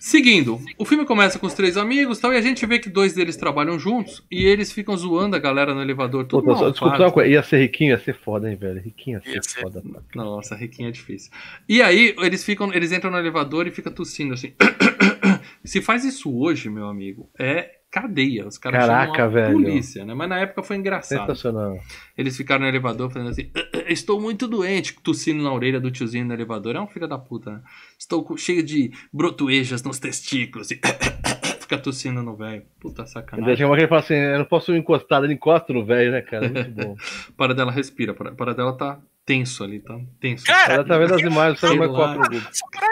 Seguindo, 0.00 0.58
o 0.78 0.84
filme 0.86 1.04
começa 1.04 1.38
com 1.38 1.46
os 1.46 1.52
três 1.52 1.76
amigos 1.76 2.18
tal, 2.18 2.32
e 2.32 2.36
a 2.36 2.40
gente 2.40 2.64
vê 2.64 2.78
que 2.78 2.88
dois 2.88 3.12
deles 3.12 3.36
trabalham 3.36 3.78
juntos 3.78 4.24
e 4.30 4.46
eles 4.46 4.72
ficam 4.72 4.96
zoando 4.96 5.36
a 5.36 5.38
galera 5.38 5.74
no 5.74 5.82
elevador. 5.82 6.24
Tudo 6.24 6.52
só- 6.54 6.62
mal, 6.62 6.70
desculpa, 6.70 6.96
uma 6.98 7.12
coisa. 7.12 7.28
Ia 7.30 7.42
ser 7.42 7.58
riquinho, 7.58 7.90
ia 7.90 7.98
ser 7.98 8.14
foda, 8.14 8.50
hein, 8.50 8.56
velho? 8.56 8.80
Riquinho 8.80 9.18
ia 9.18 9.22
ser 9.22 9.34
Ia 9.36 9.42
ser. 9.42 9.60
foda. 9.60 9.82
pá. 9.82 10.00
Nossa, 10.14 10.56
riquinho 10.56 10.88
é 10.88 10.90
difícil. 10.90 11.30
E 11.68 11.82
aí, 11.82 12.14
eles 12.18 12.42
ficam, 12.42 12.72
eles 12.72 12.90
entram 12.92 13.10
no 13.10 13.18
elevador 13.18 13.66
e 13.66 13.70
ficam 13.70 13.92
tossindo 13.92 14.32
assim. 14.32 14.54
Se 15.62 15.82
faz 15.82 16.04
isso 16.04 16.34
hoje, 16.34 16.70
meu 16.70 16.88
amigo, 16.88 17.28
é 17.38 17.79
cadeia. 17.90 18.46
Os 18.46 18.56
caras 18.56 18.86
Caraca, 18.86 19.28
velho. 19.28 19.52
polícia, 19.54 20.04
né? 20.04 20.14
Mas 20.14 20.28
na 20.28 20.38
época 20.38 20.62
foi 20.62 20.76
engraçado. 20.76 21.20
Sensacional. 21.20 21.78
Eles 22.16 22.36
ficaram 22.36 22.62
no 22.62 22.68
elevador 22.68 23.10
fazendo 23.10 23.30
assim: 23.30 23.50
"Ah, 23.56 23.60
ah, 23.74 23.92
Estou 23.92 24.20
muito 24.20 24.46
doente, 24.46 24.94
tossindo 25.02 25.42
na 25.42 25.52
orelha 25.52 25.80
do 25.80 25.90
tiozinho 25.90 26.24
no 26.24 26.32
elevador. 26.32 26.76
É 26.76 26.80
um 26.80 26.86
filho 26.86 27.08
da 27.08 27.18
puta, 27.18 27.50
né? 27.50 27.60
Estou 27.98 28.36
cheio 28.36 28.62
de 28.62 28.92
brotoejas 29.12 29.82
nos 29.82 29.98
testículos. 29.98 30.70
E 30.70 30.80
fica 31.60 31.78
tossindo 31.78 32.22
no 32.22 32.36
velho. 32.36 32.62
Puta 32.80 33.06
sacanagem. 33.06 33.56
chega 33.56 33.68
uma 33.68 33.76
que 33.76 33.82
ele 33.82 33.88
fala 33.88 34.00
assim: 34.00 34.14
eu 34.14 34.38
não 34.38 34.44
posso 34.44 34.74
encostar, 34.74 35.22
ele 35.24 35.34
encosta 35.34 35.72
no 35.72 35.84
velho, 35.84 36.12
né, 36.12 36.20
cara? 36.22 36.48
Muito 36.48 36.70
bom. 36.72 36.96
Para 37.36 37.54
dela 37.54 37.70
respira, 37.72 38.14
para, 38.14 38.32
para 38.32 38.54
dela 38.54 38.72
tá 38.76 39.00
tenso 39.30 39.62
ali, 39.62 39.78
tá 39.78 39.96
tenso. 40.18 40.44
Cara, 40.44 40.74
Ela 40.74 40.84
tá 40.84 40.98
vendo 40.98 41.14
as 41.14 41.20
imagens, 41.20 41.60
sabe 41.60 41.70
Sei 41.70 41.78
mais 41.78 41.90
qual 41.92 42.00
lá. 42.08 42.14
é 42.14 42.16
o 42.16 42.20
Google. 42.22 42.40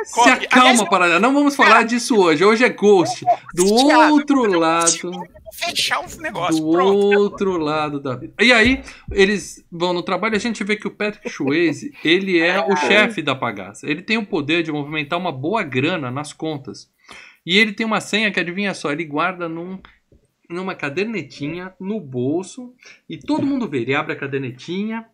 Se 0.05 0.29
acalma, 0.31 0.89
Paradela. 0.89 1.19
Não 1.19 1.35
vamos 1.35 1.57
falar 1.57 1.83
disso 1.83 2.17
hoje. 2.17 2.45
Hoje 2.45 2.65
é 2.65 2.69
Ghost. 2.69 3.25
Do 3.53 3.67
outro 3.75 4.45
lado. 4.57 5.11
Fechar 5.53 5.99
o 5.99 6.23
negócio. 6.23 6.65
Do 6.65 6.71
Pronto. 6.71 7.19
outro 7.19 7.57
lado 7.57 7.99
da 7.99 8.15
vida. 8.15 8.33
E 8.41 8.53
aí, 8.53 8.85
eles 9.11 9.65
vão 9.73 9.93
no 9.93 10.01
trabalho 10.01 10.35
e 10.35 10.37
a 10.37 10.41
gente 10.41 10.63
vê 10.63 10.77
que 10.77 10.87
o 10.87 10.93
Patrick 10.93 11.29
Swayze, 11.29 11.93
ele 12.05 12.39
é 12.39 12.61
o 12.61 12.77
chefe 12.77 13.21
da 13.21 13.35
bagaça. 13.35 13.91
Ele 13.91 14.01
tem 14.01 14.17
o 14.17 14.25
poder 14.25 14.63
de 14.63 14.71
movimentar 14.71 15.19
uma 15.19 15.33
boa 15.33 15.65
grana 15.65 16.09
nas 16.09 16.33
contas. 16.33 16.89
E 17.45 17.59
ele 17.59 17.73
tem 17.73 17.85
uma 17.85 18.01
senha 18.01 18.31
que, 18.31 18.39
adivinha 18.39 18.75
só, 18.75 18.93
ele 18.93 19.05
guarda 19.05 19.49
num, 19.49 19.81
numa 20.49 20.77
cadernetinha 20.77 21.73
no 21.81 21.99
bolso 22.01 22.73
e 23.09 23.19
todo 23.19 23.45
mundo 23.45 23.69
vê. 23.69 23.79
Ele 23.81 23.95
abre 23.95 24.13
a 24.13 24.17
cadernetinha, 24.17 25.05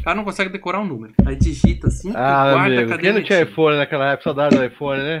o 0.00 0.02
cara 0.04 0.16
não 0.16 0.24
consegue 0.24 0.50
decorar 0.50 0.80
um 0.80 0.86
número. 0.86 1.14
Aí 1.24 1.36
digita 1.36 1.88
assim 1.88 2.10
Ah, 2.10 2.52
guarda 2.52 2.56
a 2.56 2.64
amigo, 2.64 2.76
quem 2.80 2.88
cadernetinha. 2.88 3.12
não 3.12 3.22
tinha 3.22 3.42
iPhone 3.42 3.76
naquela 3.76 4.06
época, 4.12 4.24
saudade 4.24 4.56
do 4.56 4.64
iPhone, 4.64 5.00
né? 5.02 5.20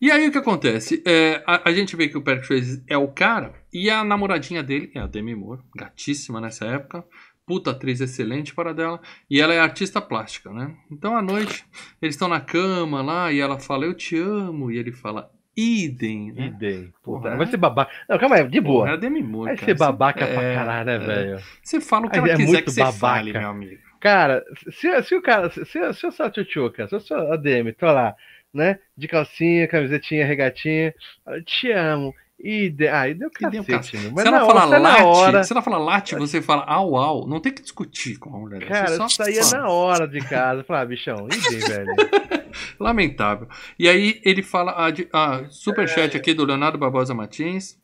E 0.00 0.10
aí 0.12 0.28
o 0.28 0.32
que 0.32 0.38
acontece? 0.38 1.02
É, 1.06 1.42
a, 1.46 1.68
a 1.68 1.72
gente 1.72 1.96
vê 1.96 2.08
que 2.08 2.16
o 2.16 2.22
Patrick 2.22 2.46
Swayze 2.46 2.84
é 2.86 2.96
o 2.96 3.08
cara 3.08 3.52
e 3.72 3.90
a 3.90 4.04
namoradinha 4.04 4.62
dele 4.62 4.90
é 4.94 5.00
a 5.00 5.06
Demi 5.08 5.34
Moore, 5.34 5.60
gatíssima 5.76 6.40
nessa 6.40 6.66
época, 6.66 7.04
puta 7.44 7.72
atriz 7.72 8.00
excelente 8.00 8.54
para 8.54 8.72
dela, 8.72 9.00
e 9.28 9.40
ela 9.40 9.52
é 9.54 9.58
artista 9.58 10.00
plástica, 10.00 10.52
né? 10.52 10.76
Então 10.90 11.16
à 11.16 11.22
noite 11.22 11.64
eles 12.00 12.14
estão 12.14 12.28
na 12.28 12.40
cama 12.40 13.02
lá 13.02 13.32
e 13.32 13.40
ela 13.40 13.58
fala 13.58 13.86
eu 13.86 13.94
te 13.94 14.16
amo 14.16 14.70
e 14.70 14.78
ele 14.78 14.92
fala 14.92 15.28
idem, 15.60 16.32
né? 16.32 16.46
Idem. 16.46 16.82
Puta, 17.02 17.22
Porra, 17.22 17.30
vai 17.36 17.38
né? 17.46 17.46
ser 17.46 17.56
babaca. 17.56 17.90
Não, 18.08 18.18
calma 18.18 18.36
aí, 18.36 18.48
de 18.48 18.62
Porra, 18.62 18.86
é 18.86 18.90
boa. 18.90 18.98
Demi 18.98 19.22
Moore, 19.22 19.46
Vai 19.48 19.56
cara. 19.56 19.66
ser 19.66 19.78
babaca 19.78 20.26
Você- 20.26 20.32
pra 20.34 20.42
é, 20.42 20.54
caralho, 20.54 20.86
né, 20.86 20.94
é. 20.94 20.98
velho? 20.98 21.38
Você 21.62 21.80
fala 21.80 22.06
o 22.06 22.10
que 22.10 22.18
ela 22.18 22.28
é 22.28 22.36
quiser 22.36 22.46
muito 22.46 22.64
que 22.64 22.70
você 22.70 22.80
babaca. 22.80 22.98
fale, 22.98 23.32
meu 23.32 23.48
amigo. 23.48 23.80
Cara, 24.00 24.44
se, 24.70 25.02
se 25.02 25.14
o 25.16 25.20
cara, 25.22 25.50
se, 25.50 25.64
se, 25.64 25.92
se 25.92 26.06
eu 26.06 26.12
sou 26.12 26.26
a 26.26 26.30
tchutchuca, 26.30 26.86
se 26.86 26.94
eu 26.94 27.00
sou 27.00 27.32
a 27.32 27.36
DM, 27.36 27.72
tô 27.72 27.86
lá, 27.86 28.14
né? 28.54 28.78
De 28.96 29.08
calcinha, 29.08 29.66
camisetinha, 29.66 30.24
regatinha, 30.24 30.94
eu 31.26 31.42
te 31.44 31.72
amo. 31.72 32.14
E 32.40 32.70
de... 32.70 32.86
Ah, 32.86 33.08
e 33.08 33.14
deu 33.14 33.28
deu 33.50 33.64
cacete, 33.64 33.96
meu. 33.98 34.08
Se 34.10 34.14
Mas 34.14 34.24
ela 34.24 34.38
na 34.40 34.46
fala 34.46 34.66
na 34.66 34.78
late, 34.78 35.02
hora, 35.02 35.42
se 35.44 35.52
ela 35.52 35.60
fala 35.62 35.78
late, 35.78 36.14
você 36.14 36.40
fala 36.40 36.62
au 36.68 36.96
au, 36.96 37.26
não 37.26 37.40
tem 37.40 37.52
que 37.52 37.60
discutir 37.62 38.16
com 38.16 38.34
a 38.34 38.38
mulher. 38.38 38.64
cara, 38.64 38.86
você 38.86 38.92
eu 38.94 38.96
só 38.96 39.08
saía 39.08 39.42
fala. 39.42 39.62
na 39.64 39.68
hora 39.70 40.06
de 40.06 40.20
casa. 40.20 40.62
Falar, 40.62 40.82
ah, 40.82 40.86
bichão, 40.86 41.26
idem, 41.26 41.58
velho. 41.58 41.92
Lamentável. 42.78 43.48
E 43.78 43.88
aí 43.88 44.20
ele 44.24 44.42
fala 44.42 44.86
a, 44.86 44.90
de- 44.90 45.08
a 45.12 45.44
superchat 45.50 46.16
aqui 46.16 46.32
do 46.32 46.44
Leonardo 46.44 46.78
Barbosa 46.78 47.12
Martins. 47.14 47.76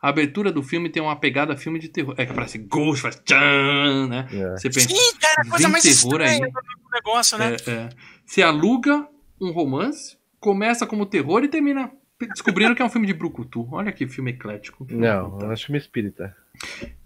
A 0.00 0.08
abertura 0.08 0.50
do 0.50 0.62
filme 0.62 0.90
tem 0.90 1.00
uma 1.02 1.14
pegada 1.16 1.56
filme 1.56 1.78
de 1.78 1.88
terror. 1.88 2.14
É 2.18 2.26
que 2.26 2.34
parece 2.34 2.58
Ghost, 2.58 3.00
faz 3.02 3.16
tchan, 3.24 4.08
né? 4.08 4.28
É. 4.32 4.50
Você 4.58 4.68
pensa, 4.68 4.88
Sim, 4.88 5.16
cara, 5.18 5.42
a 5.46 5.50
coisa 5.50 5.68
mais 5.68 5.82
terror 5.84 5.96
estranha 6.20 6.44
aí. 6.44 6.52
negócio, 6.92 7.38
né? 7.38 7.56
é, 7.66 7.70
é. 7.70 7.88
Você 8.26 8.42
aluga 8.42 9.06
um 9.40 9.52
romance, 9.52 10.18
começa 10.40 10.86
como 10.86 11.06
terror 11.06 11.44
e 11.44 11.48
termina 11.48 11.90
descobrindo 12.28 12.74
que 12.74 12.82
é 12.82 12.84
um 12.84 12.90
filme 12.90 13.06
de 13.06 13.14
brucutu. 13.14 13.68
Olha 13.72 13.92
que 13.92 14.06
filme 14.06 14.30
eclético. 14.30 14.86
Não, 14.90 15.38
eu 15.40 15.50
acho 15.50 15.66
que 15.66 15.72
me 15.72 15.78
espírita. 15.78 16.34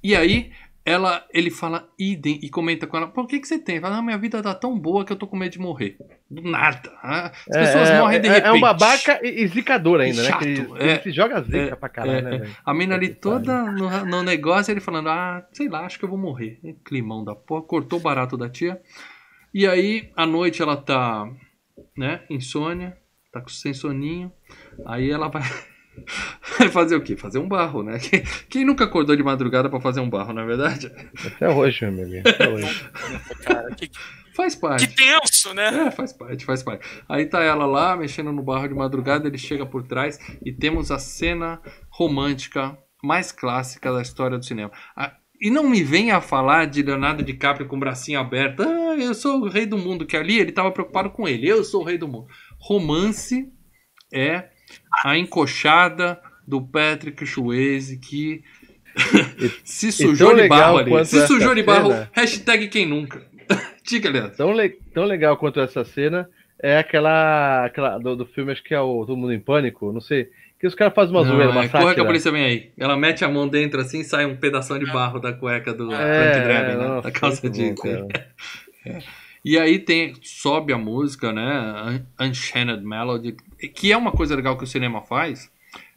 E 0.03 0.15
aí, 0.15 0.53
ela, 0.85 1.27
ele 1.35 1.51
fala 1.51 1.89
idem 1.99 2.39
e 2.43 2.49
comenta 2.49 2.87
com 2.87 2.97
ela: 2.97 3.09
Por 3.09 3.27
que, 3.27 3.41
que 3.41 3.49
você 3.49 3.59
tem? 3.59 3.81
Fala, 3.81 3.97
ah, 3.97 4.03
minha 4.03 4.17
vida 4.19 4.41
tá 4.43 4.55
tão 4.55 4.79
boa 4.79 5.05
que 5.05 5.13
eu 5.13 5.17
tô 5.17 5.27
com 5.27 5.37
medo 5.37 5.51
de 5.53 5.59
morrer. 5.59 5.97
Do 6.31 6.43
nada. 6.43 6.93
ah, 7.03 7.27
As 7.51 7.57
pessoas 7.57 7.91
é, 7.91 7.99
morrem 8.01 8.21
de 8.21 8.29
é, 8.29 8.33
repente. 8.33 8.49
é 8.49 8.53
um 8.53 8.61
babaca 8.61 9.21
e, 9.23 9.43
e 9.43 9.47
zicador 9.49 10.01
ainda, 10.01 10.23
né? 10.23 10.29
Chato, 10.29 10.39
Que 10.41 10.49
ele, 10.49 10.69
é. 10.79 11.01
se 11.01 11.11
joga 11.11 11.43
zica 11.43 11.59
É, 11.59 11.75
pra 11.75 11.89
caralho, 11.89 12.29
é, 12.29 12.39
né, 12.39 12.47
é. 12.47 12.51
A 12.65 12.73
mina 12.73 12.95
ali 12.95 13.09
toda 13.09 13.65
no, 13.73 14.05
no 14.07 14.23
negócio, 14.23 14.71
ele 14.73 14.81
falando, 14.81 15.09
ah, 15.09 15.45
sei 15.53 15.69
lá, 15.69 15.81
acho 15.87 15.99
que 15.99 16.05
eu 16.05 16.09
vou 16.09 16.19
morrer. 16.19 16.61
E 16.63 16.73
Climão 16.73 17.25
da 17.25 17.35
porra, 17.35 17.63
cortou 17.63 17.99
o 17.99 18.03
barato 18.03 18.37
da 18.37 18.49
tia. 18.49 18.81
E 19.53 19.67
aí, 19.67 20.11
à 20.15 20.25
noite 20.27 20.63
ela 20.63 20.77
tá, 20.77 21.29
né, 21.97 22.21
insônia, 22.31 22.97
tá 23.39 23.45
com 23.45 23.49
sem 23.49 23.75
soninho. 23.75 24.33
Aí 24.87 25.11
ela 25.11 25.29
vai 25.29 25.43
vai 26.59 26.69
fazer 26.71 26.97
o 26.97 27.01
quê? 27.01 27.17
Fazer 27.17 27.39
um 27.39 27.49
barro, 27.49 27.83
né? 27.83 27.99
Quem, 27.99 28.23
quem 28.49 28.65
nunca 28.65 28.85
acordou 28.85 29.17
de 29.17 29.23
madrugada 29.23 29.69
pra 29.69 29.81
fazer 29.81 30.01
um 30.01 30.11
barro, 30.11 30.33
na 30.33 30.43
é 30.43 30.47
verdade? 30.47 30.93
Até 31.27 31.49
hoje, 31.49 31.91
meu 31.91 32.05
amigo. 32.05 32.29
Até 32.29 32.49
hoje. 32.53 32.91
Cara, 33.43 33.75
que, 33.75 33.91
Faz 34.35 34.55
parte. 34.55 34.87
que 34.87 34.95
tenso, 34.95 35.55
né? 35.55 35.87
É, 35.87 35.91
faz 35.91 36.13
parte, 36.13 36.45
faz 36.45 36.63
parte. 36.63 36.87
Aí 37.09 37.25
tá 37.25 37.43
ela 37.43 37.65
lá, 37.65 37.97
mexendo 37.97 38.31
no 38.33 38.43
barro 38.43 38.69
de 38.69 38.75
madrugada, 38.75 39.27
ele 39.27 39.39
chega 39.39 39.65
por 39.65 39.83
trás 39.83 40.19
e 40.45 40.53
temos 40.53 40.91
a 40.91 40.99
cena 40.99 41.59
romântica 41.89 42.77
mais 43.03 43.33
clássica 43.33 43.91
da 43.91 44.03
história 44.03 44.37
do 44.37 44.45
cinema. 44.45 44.71
Ah, 44.95 45.15
e 45.41 45.51
não 45.51 45.69
me 45.69 45.83
venha 45.83 46.21
falar 46.21 46.67
de 46.67 46.83
Leonardo 46.83 47.23
DiCaprio 47.23 47.67
com 47.67 47.77
o 47.77 47.81
bracinho 47.81 48.21
aberto. 48.21 48.63
Ah, 48.63 48.97
eu 48.99 49.15
sou 49.15 49.41
o 49.41 49.49
rei 49.49 49.65
do 49.65 49.79
mundo, 49.79 50.07
que 50.07 50.17
ali 50.17 50.39
ele 50.39 50.53
tava 50.53 50.71
preocupado 50.71 51.11
com 51.11 51.27
ele. 51.27 51.49
Eu 51.49 51.65
sou 51.65 51.83
o 51.83 51.85
rei 51.85 51.97
do 51.97 52.09
mundo. 52.09 52.27
Romance 52.69 53.49
é 54.13 54.45
a 55.05 55.17
encoxada 55.17 56.21
do 56.47 56.61
Patrick 56.61 57.25
Swayze 57.27 57.99
que 57.99 58.43
se 59.65 59.93
sujou 59.93 60.35
de 60.35 60.49
barro 60.49 60.79
ali. 60.79 61.05
Se 61.07 61.27
sujou 61.27 61.55
de 61.55 61.63
barro, 61.63 61.91
cena- 61.93 62.11
hashtag 62.13 62.69
quem 62.69 62.87
nunca. 62.87 63.25
Diga, 63.87 64.11
Leandro. 64.11 64.37
Tão, 64.37 64.53
le- 64.53 64.79
tão 64.93 65.05
legal 65.05 65.37
quanto 65.37 65.61
essa 65.61 65.85
cena 65.85 66.29
é 66.61 66.79
aquela, 66.79 67.67
aquela 67.67 67.99
do, 67.99 68.17
do 68.17 68.27
filme, 68.27 68.51
acho 68.51 68.65
que 68.65 68.75
é 68.75 68.81
o 68.81 69.05
Todo 69.07 69.17
Mundo 69.17 69.33
em 69.33 69.39
Pânico, 69.41 69.93
não 69.93 70.01
sei. 70.01 70.29
Que 70.59 70.67
os 70.67 70.75
caras 70.75 70.95
fazem 70.95 71.15
uma 71.15 71.23
zoeira, 71.23 71.51
uma 71.51 71.65
é, 71.65 71.69
corre 71.69 71.83
que 71.85 71.87
a 71.87 71.89
sátira. 71.91 72.05
polícia 72.07 72.33
vem 72.33 72.45
aí. 72.45 72.71
Ela 72.79 72.97
mete 72.97 73.25
a 73.25 73.29
mão 73.29 73.47
dentro 73.47 73.79
assim 73.81 74.03
sai 74.03 74.25
um 74.25 74.35
pedação 74.37 74.79
de 74.79 74.87
barro 74.87 75.19
da 75.21 75.33
cueca 75.33 75.73
do 75.75 75.93
É, 75.93 75.97
Frank 76.33 76.47
Drebin, 76.47 76.77
né? 76.79 77.01
Da 77.03 77.11
calça 77.13 77.43
muito 77.43 77.55
jeans. 77.55 77.79
E 79.49 79.57
aí 79.57 79.79
tem, 79.79 80.13
sobe 80.23 80.73
a 80.73 80.79
música, 80.79 81.33
né? 81.33 82.05
Un- 82.21 82.27
Unchained 82.31 82.83
Melody, 82.85 83.37
que 83.77 83.93
é 83.93 83.97
uma 83.97 84.11
coisa 84.11 84.35
legal 84.35 84.59
que 84.59 84.65
o 84.65 84.67
cinema 84.67 85.03
faz, 85.03 85.49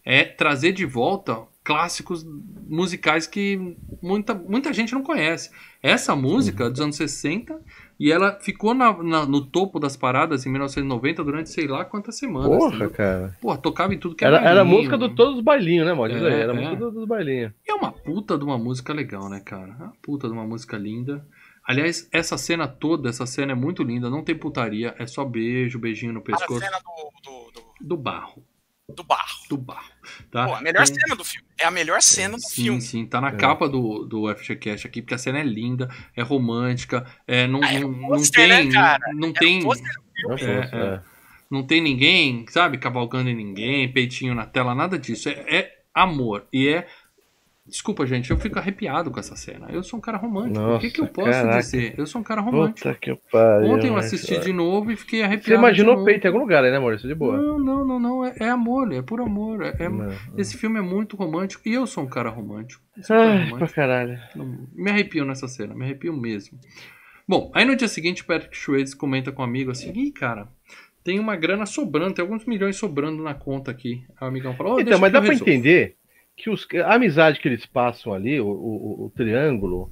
é 0.06 0.24
trazer 0.24 0.72
de 0.72 0.86
volta 0.86 1.40
clássicos 1.64 2.24
musicais 2.68 3.26
que 3.26 3.76
muita, 4.04 4.36
muita 4.36 4.72
gente 4.72 4.94
não 4.94 5.02
conhece. 5.02 5.50
Essa 5.82 6.16
música 6.16 6.66
é 6.66 6.70
dos 6.70 6.80
anos 6.80 6.96
60 6.96 7.60
e 8.00 8.12
ela 8.12 8.38
ficou 8.40 8.76
na- 8.76 9.02
na- 9.02 9.26
no 9.26 9.42
topo 9.44 9.80
das 9.80 9.98
paradas 9.98 10.46
em 10.46 10.50
1990 10.52 11.24
durante 11.24 11.50
sei 11.50 11.68
lá 11.68 11.84
quantas 11.84 12.18
semanas. 12.20 12.56
Porra, 12.56 12.88
cara. 12.90 13.38
Porra, 13.42 13.58
tocava 13.58 13.94
em 13.96 13.98
tudo 13.98 14.14
que 14.16 14.24
é 14.24 14.28
Era, 14.28 14.38
era 14.42 14.62
a 14.62 14.66
música 14.66 14.96
do 14.96 15.10
todos 15.10 15.38
os 15.38 15.44
bailinhos, 15.44 15.88
né, 15.88 15.94
aí, 15.94 16.12
É, 16.24 16.40
era 16.42 16.54
a 16.54 16.56
é. 16.56 16.60
música 16.60 16.76
do- 16.76 16.92
dos 16.92 17.08
bailinhos. 17.08 17.52
E 17.68 17.72
é 17.72 17.74
uma 17.74 17.92
puta 17.92 18.38
de 18.38 18.44
uma 18.44 18.60
música 18.60 18.94
legal, 18.94 19.28
né, 19.28 19.40
cara? 19.40 19.76
É 19.80 19.84
uma 19.84 19.94
puta 20.04 20.28
de 20.28 20.34
uma 20.34 20.46
música 20.46 20.78
linda. 20.78 21.26
Aliás, 21.70 22.10
essa 22.12 22.36
cena 22.36 22.68
toda, 22.68 23.10
essa 23.10 23.26
cena 23.28 23.52
é 23.52 23.56
muito 23.56 23.84
linda, 23.84 24.10
não 24.10 24.24
tem 24.24 24.36
putaria, 24.36 24.96
é 24.98 25.06
só 25.06 25.24
beijo, 25.24 25.78
beijinho 25.78 26.12
no 26.14 26.20
A 26.20 26.24
pescoço. 26.24 26.60
cena 26.60 26.80
do, 26.80 27.12
do, 27.24 27.52
do, 27.52 27.62
Do 27.80 27.96
barro, 27.96 28.44
do 28.88 29.04
barro. 29.04 29.38
do 29.48 29.56
barro. 29.56 29.91
Tá? 30.32 30.48
Pô, 30.48 30.56
a 30.56 30.62
melhor 30.62 30.84
Tem- 30.88 30.96
cena 30.96 31.16
do 31.16 31.24
filme. 31.24 31.48
É 31.60 31.66
a 31.66 31.72
melhor 31.72 32.02
cena 32.02 32.38
do 32.38 32.41
Sim, 32.41 32.64
filme. 32.64 32.82
sim, 32.82 33.06
tá 33.06 33.22
na 33.22 33.28
É. 33.30 33.36
capa 33.36 33.70
do, 33.70 34.04
do 34.04 34.28
FGCast 34.36 34.88
aqui, 34.88 35.00
porque 35.04 35.14
a 35.14 35.18
cena 35.20 35.40
é 35.40 35.44
linda, 35.44 35.88
é 36.16 36.24
romântica, 36.24 37.06
é, 37.28 37.46
não, 37.46 37.60
Ah, 37.64 37.72
é 37.72 37.80
não, 37.82 37.91
não 37.91 38.08
pôster, 38.10 38.48
tem. 38.50 38.66
né, 38.66 38.72
cara? 38.74 39.14
Não 39.14 39.30
É 39.30 39.34
tem. 39.34 39.62
Não 39.62 39.74
É, 40.38 40.44
é. 40.44 40.70
é. 40.74 41.02
Não 41.52 41.64
tem 41.64 41.82
ninguém, 41.82 42.46
sabe, 42.50 42.78
cavalgando 42.80 43.30
em 43.30 43.36
ninguém, 43.36 43.91
peitinho 43.91 44.34
na 44.34 44.46
tela, 44.48 44.74
nada 44.74 44.98
disso. 44.98 45.30
É, 45.30 45.34
é 45.56 45.80
amor. 45.94 46.48
E 46.52 46.68
é. 46.68 46.88
Desculpa, 47.70 48.06
gente, 48.06 48.32
eu 48.32 48.38
fico 48.38 48.58
arrepiado 48.58 49.12
com 49.12 49.20
essa 49.20 49.36
cena. 49.36 49.68
Eu 49.70 49.84
sou 49.84 50.00
um 50.00 50.02
cara 50.02 50.18
romântico. 50.18 50.60
o 50.76 50.80
que, 50.80 50.90
que 50.90 51.00
eu 51.00 51.06
Nossa, 51.06 51.14
posso 51.14 51.32
caraca. 51.32 51.60
dizer? 51.60 51.94
Eu 51.98 52.06
sou 52.08 52.20
um 52.22 52.24
cara 52.24 52.41
romântico. 52.41 52.90
Pariu. 53.32 53.70
Ontem 53.70 53.88
eu 53.88 53.94
mas- 53.94 54.06
assisti 54.06 54.40
de 54.40 54.52
novo 54.52 54.91
e 54.91 54.96
fiquei 54.96 55.22
arrepiado. 55.22 55.46
Você 55.50 55.54
imaginou 55.54 56.04
peito 56.04 56.26
em 56.26 56.28
algum 56.28 56.40
lugar 56.40 56.64
né, 56.64 56.80
Maurício? 56.80 57.08
De 57.08 57.16
boa. 57.16 57.38
Não, 57.38 57.60
não, 57.60 57.86
não, 57.86 58.00
não. 58.00 58.26
É, 58.26 58.34
é 58.40 58.50
amor, 58.50 58.91
é 58.91 59.02
por 59.02 59.22
amor. 59.22 59.62
É, 59.64 59.76
é- 59.80 59.90
Não. 59.90 60.10
Esse 60.38 60.58
filme 60.58 60.80
é 60.80 60.82
muito 60.82 61.16
romântico 61.16 61.68
e 61.68 61.74
eu 61.74 61.86
sou 61.86 62.04
um 62.04 62.08
cara 62.08 62.30
romântico. 62.30 62.84
Um 62.98 63.02
cara 63.02 63.22
Ai, 63.24 63.38
pra 63.38 63.46
romântico. 63.52 63.76
caralho. 63.76 64.20
Não- 64.36 64.68
Me 64.74 64.90
arrepio 64.91 65.24
nessa 65.26 65.48
cena, 65.48 65.76
me 65.76 65.86
arrepio 65.86 66.12
mesmo. 66.14 66.58
Bom, 67.28 67.52
aí 67.54 67.64
no 67.66 67.76
dia 67.76 67.88
seguinte, 67.88 68.24
Patrick 68.24 68.58
Swayze 68.58 68.96
comenta 68.96 69.32
com 69.32 69.41
um 69.44 69.46
amigo 69.46 69.70
assim: 69.70 69.94
Ih, 69.96 70.12
cara, 70.12 70.48
tem 71.04 71.20
uma 71.20 71.36
grana 71.36 71.66
sobrando, 71.66 72.14
tem 72.16 72.24
alguns 72.24 72.46
milhões 72.46 72.76
sobrando 72.76 73.22
na 73.22 73.36
conta 73.36 73.70
aqui. 73.70 74.04
Aí 74.20 74.26
o 74.26 74.30
amigão 74.30 74.56
falou, 74.56 74.76
oh, 74.78 74.80
Então, 74.80 74.98
mas 75.00 75.12
dá 75.14 75.22
pra 75.22 75.34
entender 75.34 75.96
que 76.44 76.49
os, 76.49 76.66
a 76.86 76.95
amizade 76.95 77.40
que 77.40 77.48
eles 77.48 77.66
passam 77.66 78.14
ali, 78.14 78.40
o, 78.40 78.48
o, 78.48 79.06
o 79.06 79.11
triângulo, 79.16 79.91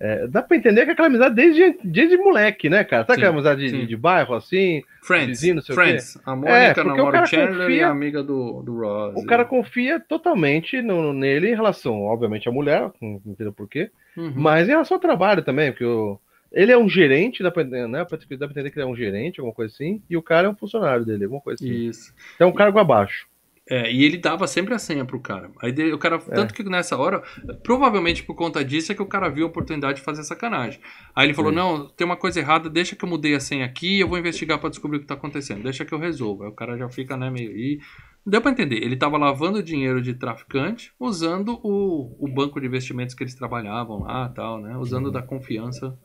é, 0.00 0.26
dá 0.26 0.42
pra 0.42 0.56
entender 0.56 0.84
que 0.84 0.90
aquela 0.92 1.08
amizade 1.08 1.34
desde, 1.34 1.78
desde 1.84 2.16
moleque, 2.16 2.68
né, 2.68 2.82
cara? 2.82 3.02
Sabe 3.04 3.14
Sim, 3.16 3.20
aquela 3.22 3.34
amizade 3.34 3.70
de, 3.70 3.86
de 3.86 3.96
bairro, 3.96 4.34
assim? 4.34 4.82
Friends, 5.02 5.28
vizinho, 5.28 5.56
não 5.56 5.62
sei 5.62 5.72
o 5.74 5.76
Friends. 5.76 6.16
A 6.24 6.32
É, 6.32 6.34
Mônica 6.34 6.80
o 6.80 6.84
namora 6.84 7.22
o 7.22 7.26
Chandler 7.26 7.52
e 7.54 7.58
confia- 7.66 7.86
a 7.86 7.90
amiga 7.90 8.22
do, 8.22 8.62
do 8.62 8.80
Ross. 8.80 9.14
O 9.22 9.26
cara 9.26 9.44
confia 9.44 10.00
totalmente 10.00 10.80
no, 10.82 11.12
nele 11.12 11.50
em 11.50 11.54
relação, 11.54 12.02
obviamente, 12.02 12.48
à 12.48 12.52
mulher, 12.52 12.90
não 13.00 13.20
entendo 13.26 13.52
porquê, 13.52 13.90
Uhum. 14.16 14.32
mas 14.36 14.66
em 14.68 14.72
relação 14.72 14.96
ao 14.96 15.00
trabalho 15.00 15.42
também, 15.42 15.70
porque 15.70 15.84
o, 15.84 16.18
ele 16.52 16.70
é 16.72 16.76
um 16.76 16.88
gerente, 16.88 17.42
dá 17.42 17.50
pra, 17.50 17.64
né? 17.64 17.86
Dá 17.88 18.04
pra 18.04 18.16
entender 18.18 18.70
que 18.70 18.78
ele 18.78 18.86
é 18.86 18.90
um 18.90 18.96
gerente, 18.96 19.40
alguma 19.40 19.54
coisa 19.54 19.72
assim, 19.72 20.02
e 20.10 20.16
o 20.16 20.22
cara 20.22 20.46
é 20.48 20.50
um 20.50 20.56
funcionário 20.56 21.04
dele, 21.04 21.24
alguma 21.24 21.40
coisa 21.40 21.62
assim. 21.62 21.72
Isso. 21.72 22.12
Então 22.34 22.48
é 22.48 22.50
um 22.50 22.54
cargo 22.54 22.78
abaixo. 22.78 23.26
É, 23.68 23.92
e 23.92 24.04
ele 24.04 24.18
dava 24.18 24.46
sempre 24.48 24.74
a 24.74 24.78
senha 24.78 25.04
pro 25.04 25.20
cara. 25.20 25.50
Aí 25.60 25.92
o 25.92 25.98
cara, 25.98 26.18
tanto 26.18 26.52
que 26.52 26.64
nessa 26.64 26.96
hora, 26.96 27.22
provavelmente 27.62 28.24
por 28.24 28.34
conta 28.34 28.64
disso 28.64 28.90
é 28.90 28.94
que 28.94 29.02
o 29.02 29.06
cara 29.06 29.28
viu 29.28 29.46
a 29.46 29.48
oportunidade 29.48 29.98
de 29.98 30.04
fazer 30.04 30.24
sacanagem. 30.24 30.80
Aí 31.14 31.26
ele 31.26 31.34
falou: 31.34 31.52
Sim. 31.52 31.56
Não, 31.56 31.88
tem 31.88 32.04
uma 32.04 32.16
coisa 32.16 32.40
errada, 32.40 32.68
deixa 32.68 32.96
que 32.96 33.04
eu 33.04 33.08
mudei 33.08 33.34
a 33.34 33.40
senha 33.40 33.64
aqui, 33.64 34.00
eu 34.00 34.08
vou 34.08 34.18
investigar 34.18 34.58
pra 34.58 34.68
descobrir 34.68 34.96
o 34.96 35.00
que 35.00 35.06
tá 35.06 35.14
acontecendo, 35.14 35.62
deixa 35.62 35.84
que 35.84 35.94
eu 35.94 35.98
resolvo. 35.98 36.42
Aí 36.42 36.48
o 36.48 36.54
cara 36.54 36.76
já 36.76 36.88
fica, 36.88 37.16
né, 37.16 37.30
meio. 37.30 37.56
E 37.56 37.80
deu 38.26 38.42
pra 38.42 38.50
entender, 38.50 38.82
ele 38.82 38.96
tava 38.96 39.16
lavando 39.16 39.62
dinheiro 39.62 40.02
de 40.02 40.14
traficante 40.14 40.92
usando 40.98 41.60
o, 41.62 42.16
o 42.18 42.28
banco 42.28 42.60
de 42.60 42.66
investimentos 42.66 43.14
que 43.14 43.22
eles 43.22 43.34
trabalhavam 43.34 44.00
lá 44.00 44.28
tal, 44.28 44.60
né? 44.60 44.76
Usando 44.76 45.12
da 45.12 45.22
confiança 45.22 45.96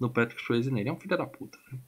do 0.00 0.10
Patrick 0.10 0.42
Swayze 0.42 0.70
nele. 0.70 0.88
É 0.88 0.92
um 0.92 0.98
filho 0.98 1.16
da 1.16 1.26
puta, 1.26 1.58
né? 1.70 1.78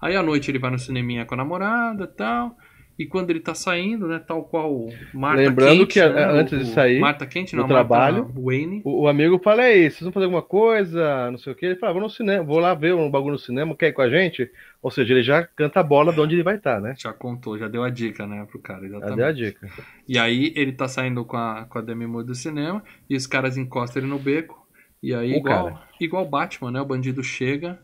Aí 0.00 0.16
à 0.16 0.22
noite 0.22 0.50
ele 0.50 0.58
vai 0.58 0.72
no 0.72 0.78
cineminha 0.80 1.24
com 1.24 1.34
a 1.34 1.36
namorada 1.36 2.08
tal. 2.08 2.56
E 2.96 3.04
quando 3.06 3.30
ele 3.30 3.40
tá 3.40 3.54
saindo, 3.54 4.06
né, 4.06 4.20
tal 4.24 4.44
qual 4.44 4.72
o 4.72 4.88
Marta 5.12 5.42
Lembrando 5.42 5.78
Quente, 5.80 5.94
que, 5.94 6.08
né, 6.08 6.24
a- 6.24 6.30
antes 6.30 6.52
o- 6.52 6.58
de 6.58 6.66
sair 6.66 7.00
Marta 7.00 7.26
Quente, 7.26 7.56
não, 7.56 7.66
trabalho, 7.66 8.30
Wayne. 8.36 8.82
O, 8.84 9.02
o 9.02 9.08
amigo 9.08 9.36
fala, 9.42 9.62
aí, 9.62 9.90
vocês 9.90 10.00
vão 10.02 10.12
fazer 10.12 10.26
alguma 10.26 10.42
coisa, 10.42 11.28
não 11.30 11.36
sei 11.38 11.52
o 11.52 11.56
que. 11.56 11.66
Ele 11.66 11.74
fala, 11.76 11.92
vou 11.92 12.02
no 12.02 12.08
cinema, 12.08 12.44
vou 12.44 12.60
lá 12.60 12.72
ver 12.72 12.94
um 12.94 13.10
bagulho 13.10 13.32
no 13.32 13.38
cinema, 13.38 13.74
quer 13.76 13.88
ir 13.88 13.92
com 13.94 14.02
a 14.02 14.08
gente? 14.08 14.48
Ou 14.80 14.92
seja, 14.92 15.12
ele 15.12 15.24
já 15.24 15.42
canta 15.44 15.80
a 15.80 15.82
bola 15.82 16.12
de 16.12 16.20
onde 16.20 16.36
ele 16.36 16.44
vai 16.44 16.54
estar, 16.54 16.80
né? 16.80 16.94
Já 16.96 17.12
contou, 17.12 17.58
já 17.58 17.66
deu 17.66 17.82
a 17.82 17.90
dica, 17.90 18.26
né, 18.28 18.46
pro 18.48 18.60
cara, 18.60 18.82
Já 18.82 18.86
exatamente. 18.86 19.16
deu 19.16 19.26
a 19.26 19.32
dica. 19.32 19.68
E 20.06 20.16
aí 20.16 20.52
ele 20.54 20.70
tá 20.72 20.86
saindo 20.86 21.24
com 21.24 21.36
a, 21.36 21.64
com 21.68 21.78
a 21.78 21.82
Demi 21.82 22.06
Moore 22.06 22.26
do 22.26 22.34
cinema 22.36 22.80
e 23.10 23.16
os 23.16 23.26
caras 23.26 23.56
encostam 23.56 24.02
ele 24.02 24.10
no 24.10 24.20
beco. 24.20 24.64
E 25.02 25.12
aí, 25.12 25.32
O 25.32 25.36
igual, 25.38 25.64
cara. 25.64 25.82
igual 26.00 26.24
Batman, 26.28 26.70
né? 26.70 26.80
O 26.80 26.84
bandido 26.86 27.24
chega 27.24 27.78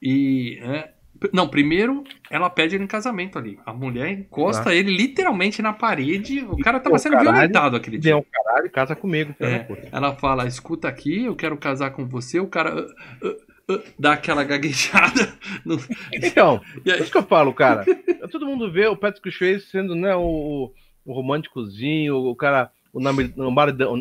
e. 0.00 0.58
é, 0.62 0.82
p- 0.82 0.92
não, 1.32 1.46
primeiro 1.48 2.02
ela 2.30 2.50
pede 2.50 2.74
ele 2.74 2.84
em 2.84 2.88
casamento 2.88 3.38
ali. 3.38 3.58
A 3.64 3.72
mulher 3.72 4.10
encosta 4.10 4.74
ele 4.74 4.96
literalmente 4.96 5.62
na 5.62 5.72
parede. 5.72 6.40
O 6.40 6.56
cara 6.58 6.80
tava 6.80 6.96
Pô, 6.96 6.98
sendo 6.98 7.12
caralho, 7.12 7.32
violentado 7.32 7.76
aquele 7.76 7.98
dia. 7.98 8.12
Deu 8.14 8.26
caralho, 8.30 8.70
casa 8.70 8.96
comigo, 8.96 9.32
filho 9.34 9.48
É, 9.50 9.88
ela 9.92 10.14
fala, 10.16 10.46
escuta 10.46 10.88
aqui, 10.88 11.24
eu 11.24 11.36
quero 11.36 11.56
casar 11.56 11.90
com 11.90 12.06
você. 12.06 12.40
O 12.40 12.48
cara 12.48 12.74
uh, 12.74 13.26
uh, 13.28 13.74
uh, 13.76 13.82
dá 13.98 14.14
aquela 14.14 14.42
gaguejada. 14.42 15.32
no- 15.64 15.78
Então, 16.12 16.60
E 16.84 16.90
é 16.90 16.94
aí- 16.94 17.02
isso 17.02 17.12
que 17.12 17.18
eu 17.18 17.22
falo, 17.22 17.52
cara. 17.54 17.84
Todo 18.30 18.46
mundo 18.46 18.70
vê 18.72 18.86
o 18.86 18.96
Patrick 18.96 19.30
Swayze 19.30 19.66
sendo, 19.66 19.94
né, 19.94 20.14
o, 20.16 20.72
o 21.04 21.12
românticozinho, 21.12 22.16
o 22.16 22.34
cara, 22.34 22.70
o 22.92 23.00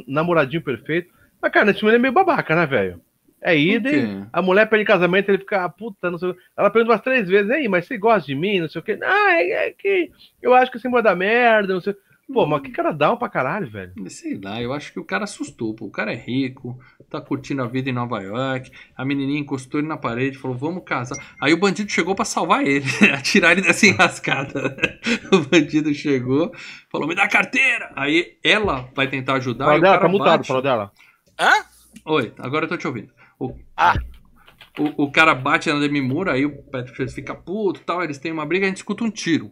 namoradinho 0.08 0.62
perfeito. 0.64 1.12
Mas, 1.42 1.52
cara, 1.52 1.66
nesse 1.66 1.80
filme 1.80 1.92
ele 1.92 1.98
é 1.98 2.02
meio 2.02 2.14
babaca, 2.14 2.56
né, 2.56 2.66
velho? 2.66 3.02
É 3.44 3.58
ida, 3.58 3.90
e 3.90 4.24
a 4.32 4.42
mulher 4.42 4.70
pede 4.70 4.86
casamento, 4.86 5.30
ele 5.30 5.40
fica, 5.40 5.66
ah, 5.66 5.70
puta, 5.70 6.12
não 6.12 6.18
sei 6.20 6.30
o 6.30 6.34
quê. 6.36 6.40
Ela 6.56 6.70
pergunta 6.70 6.94
umas 6.94 7.02
três 7.02 7.28
vezes, 7.28 7.50
aí, 7.50 7.68
mas 7.68 7.88
você 7.88 7.98
gosta 7.98 8.28
de 8.28 8.36
mim, 8.36 8.60
não 8.60 8.70
sei 8.70 8.80
o 8.80 8.84
quê. 8.84 9.00
Ah, 9.02 9.34
é, 9.34 9.68
é 9.68 9.72
que 9.72 10.12
eu 10.42 10.54
acho 10.54 10.72
que 10.72 10.78
você 10.78 10.88
vai 10.90 11.02
dar 11.02 11.16
merda, 11.16 11.74
não 11.74 11.82
sei. 11.82 11.96
Pô, 12.32 12.46
mas 12.46 12.62
que 12.62 12.70
cara 12.70 12.92
dá 12.92 13.12
um 13.12 13.18
pra 13.18 13.28
caralho, 13.28 13.70
velho. 13.70 13.92
Sei 14.08 14.40
lá, 14.42 14.62
eu 14.62 14.72
acho 14.72 14.94
que 14.94 15.00
o 15.00 15.04
cara 15.04 15.26
assustou, 15.26 15.74
pô. 15.74 15.86
O 15.86 15.92
cara 15.92 16.14
é 16.14 16.16
rico, 16.16 16.80
tá 17.10 17.20
curtindo 17.20 17.62
a 17.62 17.68
vida 17.68 17.90
em 17.90 17.94
Nova 17.94 18.22
York. 18.22 18.72
A 18.96 19.04
menininha 19.04 19.40
encostou 19.42 19.80
ele 19.82 19.88
na 19.88 19.98
parede, 19.98 20.38
falou, 20.38 20.56
vamos 20.56 20.84
casar. 20.86 21.18
Aí 21.42 21.52
o 21.52 21.60
bandido 21.60 21.92
chegou 21.92 22.16
pra 22.16 22.24
salvar 22.24 22.66
ele, 22.66 22.86
atirar 23.14 23.52
ele 23.52 23.62
dessa 23.62 23.86
enrascada. 23.88 24.78
o 25.34 25.40
bandido 25.40 25.94
chegou, 25.94 26.54
falou, 26.90 27.08
me 27.08 27.16
dá 27.16 27.24
a 27.24 27.30
carteira. 27.30 27.92
Aí 27.96 28.38
ela 28.44 28.90
vai 28.96 29.10
tentar 29.10 29.34
ajudar. 29.34 29.66
Fala 29.66 29.78
e 29.78 29.80
o 29.80 29.82
dela, 29.82 29.96
cara 29.96 30.06
tá 30.06 30.12
mutado, 30.12 30.38
bate. 30.38 30.48
fala 30.48 30.62
dela. 30.62 30.92
Hã? 31.38 31.52
Oi, 32.06 32.34
agora 32.40 32.66
eu 32.66 32.70
tô 32.70 32.78
te 32.78 32.88
ouvindo. 32.88 33.10
O, 33.44 33.56
Ah. 33.76 33.96
o, 34.80 35.06
o 35.06 35.12
cara 35.12 35.34
bate 35.34 35.72
na 35.72 35.80
Demi 35.80 36.02
Moore, 36.02 36.30
aí 36.30 36.46
o 36.46 36.62
Patrick 36.64 37.08
fica 37.12 37.34
puto 37.36 37.82
tal, 37.82 38.04
eles 38.04 38.18
têm 38.18 38.32
uma 38.32 38.46
briga, 38.46 38.66
a 38.66 38.70
gente 38.70 38.78
escuta 38.78 39.04
um 39.04 39.10
tiro. 39.12 39.52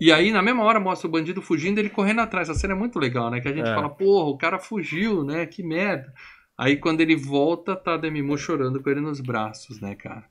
E 0.00 0.10
aí, 0.12 0.32
na 0.32 0.42
mesma 0.42 0.64
hora, 0.64 0.80
mostra 0.80 1.06
o 1.06 1.10
bandido 1.10 1.40
fugindo 1.40 1.78
ele 1.78 1.88
correndo 1.90 2.20
atrás. 2.20 2.48
Essa 2.48 2.58
cena 2.58 2.72
é 2.74 2.76
muito 2.76 2.98
legal, 2.98 3.30
né? 3.30 3.40
Que 3.40 3.48
a 3.48 3.52
gente 3.52 3.68
É. 3.68 3.74
fala, 3.74 3.88
porra, 3.88 4.28
o 4.28 4.36
cara 4.36 4.58
fugiu, 4.58 5.22
né? 5.24 5.46
Que 5.46 5.62
merda. 5.62 6.12
Aí 6.58 6.76
quando 6.76 7.00
ele 7.00 7.14
volta, 7.16 7.74
tá 7.76 7.94
a 7.94 7.96
Demi 7.96 8.22
Moore 8.22 8.40
chorando 8.40 8.82
com 8.82 8.90
ele 8.90 9.00
nos 9.00 9.20
braços, 9.20 9.80
né, 9.80 9.94
cara? 9.94 10.24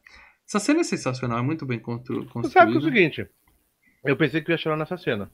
Essa 0.48 0.60
cena 0.60 0.82
é 0.82 0.84
sensacional, 0.84 1.40
é 1.40 1.42
muito 1.42 1.66
bem 1.66 1.80
constru- 1.80 2.26
Você 2.34 2.50
sabe 2.50 2.72
que 2.72 2.78
é 2.78 2.80
o 2.80 2.82
construída. 2.82 2.96
seguinte, 2.98 3.28
eu 4.06 4.18
pensei 4.18 4.42
que 4.42 4.52
eu 4.52 4.54
ia 4.54 4.58
chorar 4.58 4.76
nessa 4.78 4.98
cena. 4.98 5.32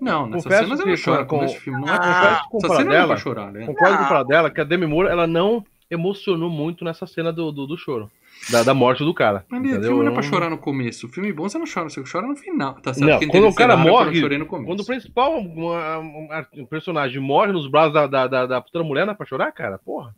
Não, 0.00 0.26
nessa 0.26 0.44
Confesso 0.44 0.62
cena 0.64 0.76
você 0.76 0.82
que 0.84 0.88
não 0.90 0.96
chora 1.14 1.24
com- 1.24 1.38
com 1.38 1.44
esse 1.44 1.58
filme. 1.60 1.80
Não 1.80 1.88
é 1.88 1.96
Ah, 1.96 2.42
com 2.50 2.58
Essa 2.58 2.68
cena 2.68 2.84
não 2.84 2.90
é 2.92 2.94
dela, 2.94 3.06
pra 3.08 3.16
chorar, 3.16 3.52
né? 3.52 3.66
Concordo 3.66 3.98
com 4.06 4.14
Ah. 4.14 4.20
o 4.20 4.24
dela 4.24 4.50
que 4.50 4.60
a 4.60 4.64
Demi 4.64 4.86
Moore, 4.86 5.08
ela 5.08 5.26
não 5.26 5.64
emocionou 5.94 6.50
muito 6.50 6.84
nessa 6.84 7.06
cena 7.06 7.32
do, 7.32 7.50
do, 7.50 7.66
do 7.66 7.76
choro. 7.78 8.10
Da, 8.50 8.62
da 8.64 8.74
morte 8.74 9.04
do 9.04 9.14
cara. 9.14 9.46
Mas 9.48 9.60
entendeu? 9.60 9.82
filme 9.82 10.04
não 10.04 10.10
é 10.10 10.14
pra 10.14 10.24
Eu- 10.24 10.28
chorar 10.28 10.50
no 10.50 10.58
começo. 10.58 11.08
Filme 11.08 11.32
bom 11.32 11.48
você 11.48 11.56
não 11.56 11.66
chora, 11.72 11.88
você 11.88 12.02
chora 12.10 12.26
no 12.26 12.36
final. 12.36 12.74
Tá 12.74 12.92
certo 12.92 13.08
Não, 13.22 13.28
quando 13.28 13.46
o 13.48 13.54
cara 13.54 13.76
morre. 13.76 14.20
Quando 14.46 14.80
o 14.80 14.84
principal 14.84 15.38
uma- 15.38 15.98
um, 15.98 16.28
um 16.54 16.66
personagem 16.66 17.20
morre 17.20 17.52
nos 17.52 17.68
braços 17.70 17.94
da, 17.94 18.06
da, 18.06 18.26
da, 18.26 18.46
da 18.46 18.60
puta 18.60 18.82
mulher, 18.82 19.06
não 19.06 19.12
é 19.12 19.16
pra 19.16 19.24
chorar, 19.24 19.50
cara? 19.52 19.78
Porra. 19.78 20.14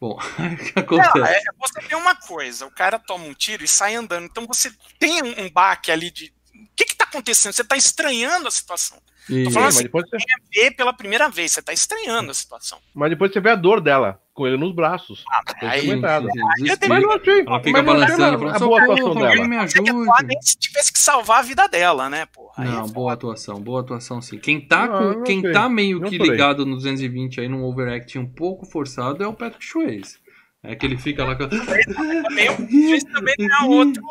Bom, 0.00 0.16
o 0.16 0.16
que 0.58 0.72
Não, 0.76 0.82
acontece? 0.82 1.34
é, 1.34 1.40
você 1.58 1.80
tem 1.88 1.96
uma 1.96 2.14
coisa, 2.14 2.66
o 2.66 2.70
cara 2.70 2.98
toma 2.98 3.24
um 3.24 3.34
tiro 3.34 3.64
e 3.64 3.68
sai 3.68 3.94
andando. 3.94 4.24
Então 4.26 4.46
você 4.46 4.70
tem 4.98 5.22
um, 5.22 5.44
um 5.46 5.50
baque 5.50 5.90
ali 5.90 6.10
de. 6.10 6.26
O 6.54 6.66
que 6.76 6.84
que 6.84 6.96
tá 6.96 7.04
acontecendo? 7.04 7.52
Você 7.52 7.64
tá 7.64 7.76
estranhando 7.76 8.48
a 8.48 8.50
situação. 8.50 8.98
E- 9.30 9.44
tô 9.44 9.50
falando 9.50 9.66
mas, 9.66 9.76
assim, 9.76 9.84
depois 9.84 10.04
você, 10.10 10.16
Vê 10.54 10.70
pela 10.72 10.92
primeira 10.92 11.28
vez, 11.28 11.52
você 11.52 11.62
tá 11.62 11.72
estranhando 11.72 12.30
a 12.30 12.34
situação. 12.34 12.78
mas 12.94 13.10
depois 13.10 13.32
você 13.32 13.40
vê 13.40 13.50
a 13.50 13.54
dor 13.54 13.80
dela, 13.80 14.20
com 14.34 14.46
ele 14.46 14.56
nos 14.56 14.74
braços. 14.74 15.24
Ah, 15.30 15.42
aí. 15.68 15.94
Mas 15.96 17.02
não 17.02 17.12
achei. 17.12 17.40
Ela 17.40 17.62
fica 17.62 17.82
não 17.82 17.92
achei 17.92 18.16
balançando, 18.16 18.48
a- 18.48 18.58
boa 18.58 18.82
atuação 18.82 19.14
dela. 19.14 19.48
me 19.48 20.26
nem 20.26 20.42
se 20.42 20.56
tivesse 20.58 20.92
que 20.92 20.98
salvar 20.98 21.40
a 21.40 21.42
vida 21.42 21.68
dela, 21.68 22.08
né, 22.08 22.26
porra? 22.26 22.52
Aí 22.58 22.68
Não, 22.68 22.84
é 22.86 22.88
boa 22.88 23.12
atuação, 23.12 23.60
boa 23.60 23.80
atuação 23.80 24.20
sim. 24.22 24.38
Quem 24.38 24.60
tá, 24.60 24.86
Não, 24.86 24.98
com, 24.98 25.18
não 25.18 25.24
quem 25.24 25.42
tá 25.42 25.68
meio 25.68 26.00
Não 26.00 26.08
que 26.08 26.18
ligado 26.18 26.64
no 26.64 26.76
220 26.76 27.40
aí 27.40 27.48
num 27.48 27.62
overacting 27.64 28.18
um 28.18 28.26
pouco 28.26 28.64
forçado 28.66 29.22
é 29.22 29.26
o 29.26 29.32
Patrick 29.34 29.64
Swayze. 29.64 30.20
É 30.64 30.76
que 30.76 30.86
ele 30.86 30.96
fica 30.96 31.24
lá 31.24 31.34
com... 31.34 31.48
também, 31.48 32.48
o 32.50 32.70
Juiz 32.70 33.02
também 33.04 33.34
não 33.38 33.64
é 33.72 33.76
outro 33.78 34.02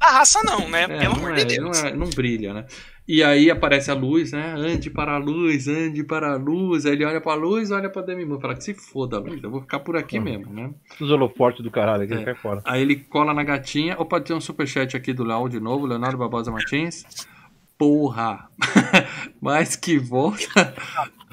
da 0.00 0.06
raça, 0.06 0.40
não, 0.42 0.66
né? 0.68 0.84
É, 0.84 0.86
Pelo 0.86 1.02
não, 1.02 1.12
amor 1.26 1.38
é, 1.38 1.44
de 1.44 1.58
não, 1.60 1.64
Deus. 1.70 1.84
é- 1.84 1.94
não 1.94 2.08
brilha, 2.08 2.54
né? 2.54 2.66
E 3.08 3.22
aí 3.24 3.50
aparece 3.50 3.90
a 3.90 3.94
luz, 3.94 4.32
né? 4.32 4.52
Ande 4.54 4.90
para 4.90 5.14
a 5.14 5.16
luz, 5.18 5.66
ande 5.66 6.04
para 6.04 6.32
a 6.32 6.36
luz. 6.36 6.84
Aí 6.84 6.92
ele 6.92 7.06
olha 7.06 7.22
para 7.22 7.32
a 7.32 7.34
luz, 7.36 7.70
olha 7.70 7.88
para 7.88 8.02
Demi 8.02 8.24
Moore. 8.26 8.42
Fala 8.42 8.54
que 8.54 8.62
se 8.62 8.74
foda 8.74 9.16
a 9.16 9.20
luz, 9.20 9.42
eu 9.42 9.50
vou 9.50 9.62
ficar 9.62 9.80
por 9.80 9.96
aqui 9.96 10.18
Uhum. 10.18 10.24
mesmo, 10.24 10.52
né? 10.52 10.70
Os 11.00 11.10
holofortes 11.10 11.64
do 11.64 11.70
caralho 11.70 12.02
aqui, 12.02 12.12
É. 12.12 12.22
cai 12.22 12.34
fora. 12.34 12.60
Aí 12.66 12.82
ele 12.82 12.96
cola 12.96 13.32
na 13.32 13.42
gatinha. 13.42 13.96
Opa, 13.98 14.20
tem 14.20 14.36
um 14.36 14.40
superchat 14.40 14.94
aqui 14.94 15.14
do 15.14 15.24
Léo 15.24 15.48
de 15.48 15.58
novo, 15.58 15.86
Leonardo 15.86 16.18
Barbosa 16.18 16.50
Martins. 16.52 17.02
Porra! 17.78 18.50
Mas 19.40 19.74
que 19.74 19.98
volta. 19.98 20.74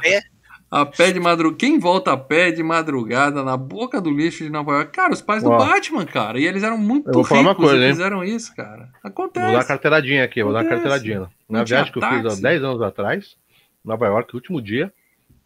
É. 0.03 0.21
A 0.69 0.85
pé 0.85 1.11
de 1.11 1.19
madrugada. 1.19 1.57
Quem 1.57 1.79
volta 1.79 2.11
a 2.11 2.17
pé 2.17 2.51
de 2.51 2.61
madrugada 2.63 3.43
na 3.43 3.55
boca 3.55 4.01
do 4.01 4.09
lixo 4.09 4.43
de 4.43 4.49
Nova 4.49 4.71
York? 4.73 4.91
Cara, 4.91 5.13
os 5.13 5.21
pais 5.21 5.43
do 5.43 5.49
Ó. 5.51 5.57
Batman, 5.57 6.05
cara. 6.05 6.39
E 6.39 6.45
eles 6.45 6.63
eram 6.63 6.77
muito 6.77 7.07
Eu 7.07 7.13
vou 7.13 7.23
falar 7.23 7.41
uma 7.41 7.49
ricos 7.51 7.65
coisa, 7.65 7.81
e 7.81 7.85
hein? 7.87 7.91
fizeram 7.93 8.23
isso, 8.23 8.53
cara. 8.55 8.89
Acontece. 9.03 9.45
Vou 9.45 9.53
dar 9.53 9.59
uma 9.59 9.65
carteiradinha 9.65 10.23
aqui, 10.23 10.43
vou 10.43 10.51
dar 10.51 10.59
uma 10.63 10.65
Acontece. 10.67 10.89
carteiradinha. 10.89 11.31
Não 11.47 11.59
Na 11.59 11.63
tinha 11.63 11.77
viagem 11.77 11.93
que 11.93 11.99
eu 11.99 12.01
fiz 12.01 12.19
há 12.19 12.23
táxi. 12.23 12.41
10 12.41 12.63
anos 12.63 12.81
atrás, 12.81 13.37
Nova 13.83 14.05
York, 14.07 14.35
último 14.35 14.61
dia, 14.61 14.91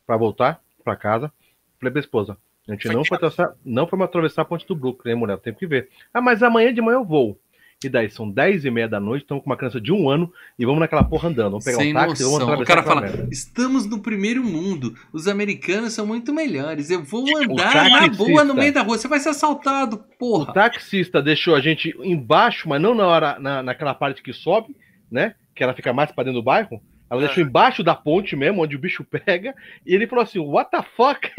pra 0.08 0.16
voltar 0.18 0.60
pra 0.84 0.96
casa, 0.96 1.32
falei 1.80 1.92
pra 1.92 2.00
esposa, 2.00 2.38
a 2.68 2.72
gente 2.72 2.88
Foi 2.88 2.96
não 2.96 3.04
foi, 3.06 3.18
atravessar, 3.18 3.54
não 3.66 3.86
foi 3.88 4.02
atravessar 4.02 4.42
a 4.44 4.46
ponte 4.46 4.66
do 4.66 4.76
Brooklyn, 4.76 5.12
hein, 5.12 5.18
mulher? 5.18 5.38
Tem 5.38 5.54
que 5.54 5.68
ver. 5.68 5.90
Ah, 6.14 6.22
mas 6.22 6.42
amanhã 6.42 6.74
de 6.74 6.82
manhã 6.82 6.96
eu 6.98 7.06
vou. 7.06 7.38
E 7.82 7.88
daí, 7.88 8.10
são 8.10 8.30
10 8.30 8.66
e 8.66 8.72
meia 8.72 8.90
da 8.90 9.00
noite, 9.00 9.22
estamos 9.22 9.42
com 9.42 9.50
uma 9.50 9.56
criança 9.56 9.80
de 9.80 9.90
um 9.94 10.10
ano 10.10 10.30
e 10.58 10.66
vamos 10.66 10.82
naquela 10.82 11.02
porra 11.02 11.30
andando. 11.30 11.52
Vamos 11.52 11.64
pegar 11.64 11.78
Sem 11.78 11.92
um 11.92 11.94
táxi 11.94 12.22
e 12.22 12.26
vamos 12.26 12.40
noção. 12.40 12.54
atravessar 12.54 12.64
O 12.64 12.66
cara 12.66 12.84
fala: 12.84 13.02
merda. 13.02 13.30
estamos 13.32 13.86
no 13.86 14.00
primeiro 14.02 14.44
mundo. 14.44 14.94
Os 15.14 15.30
americanos 15.30 15.94
são 15.94 16.06
muito 16.06 16.34
melhores. 16.34 16.90
Eu 16.90 17.02
vou 17.04 17.24
andar 17.38 17.72
taxista. 17.72 18.00
na 18.02 18.08
boa 18.10 18.44
no 18.44 18.54
meio 18.54 18.74
da 18.74 18.82
rua. 18.82 18.98
Você 18.98 19.08
vai 19.08 19.20
ser 19.22 19.30
assaltado, 19.30 19.96
O 19.96 20.18
porra. 20.18 20.54
taxista 20.54 21.22
deixou 21.22 21.56
a 21.56 21.62
gente 21.62 21.96
embaixo, 22.04 22.68
mas 22.68 22.82
não 22.82 22.94
na 22.94 23.08
hora, 23.08 23.40
na, 23.40 23.64
naquela 23.64 23.94
parte 23.94 24.22
que 24.22 24.34
sobe, 24.34 24.76
né? 25.10 25.36
Que 25.56 25.64
ela 25.64 25.74
fica 25.74 25.94
mais 25.94 26.12
pra 26.12 26.26
dentro 26.26 26.42
do 26.42 26.44
bairro. 26.44 26.82
Ela 27.10 27.22
deixou 27.22 27.44
embaixo 27.44 27.84
da 27.84 27.96
ponte 27.96 28.36
mesmo, 28.36 28.62
onde 28.62 28.76
o 28.76 28.80
bicho 28.80 29.04
pega, 29.04 29.56
e 29.86 29.96
ele 29.96 30.08
falou 30.08 30.24
assim: 30.24 30.40
What 30.40 30.70
the 30.70 30.84
fuck 30.96 31.30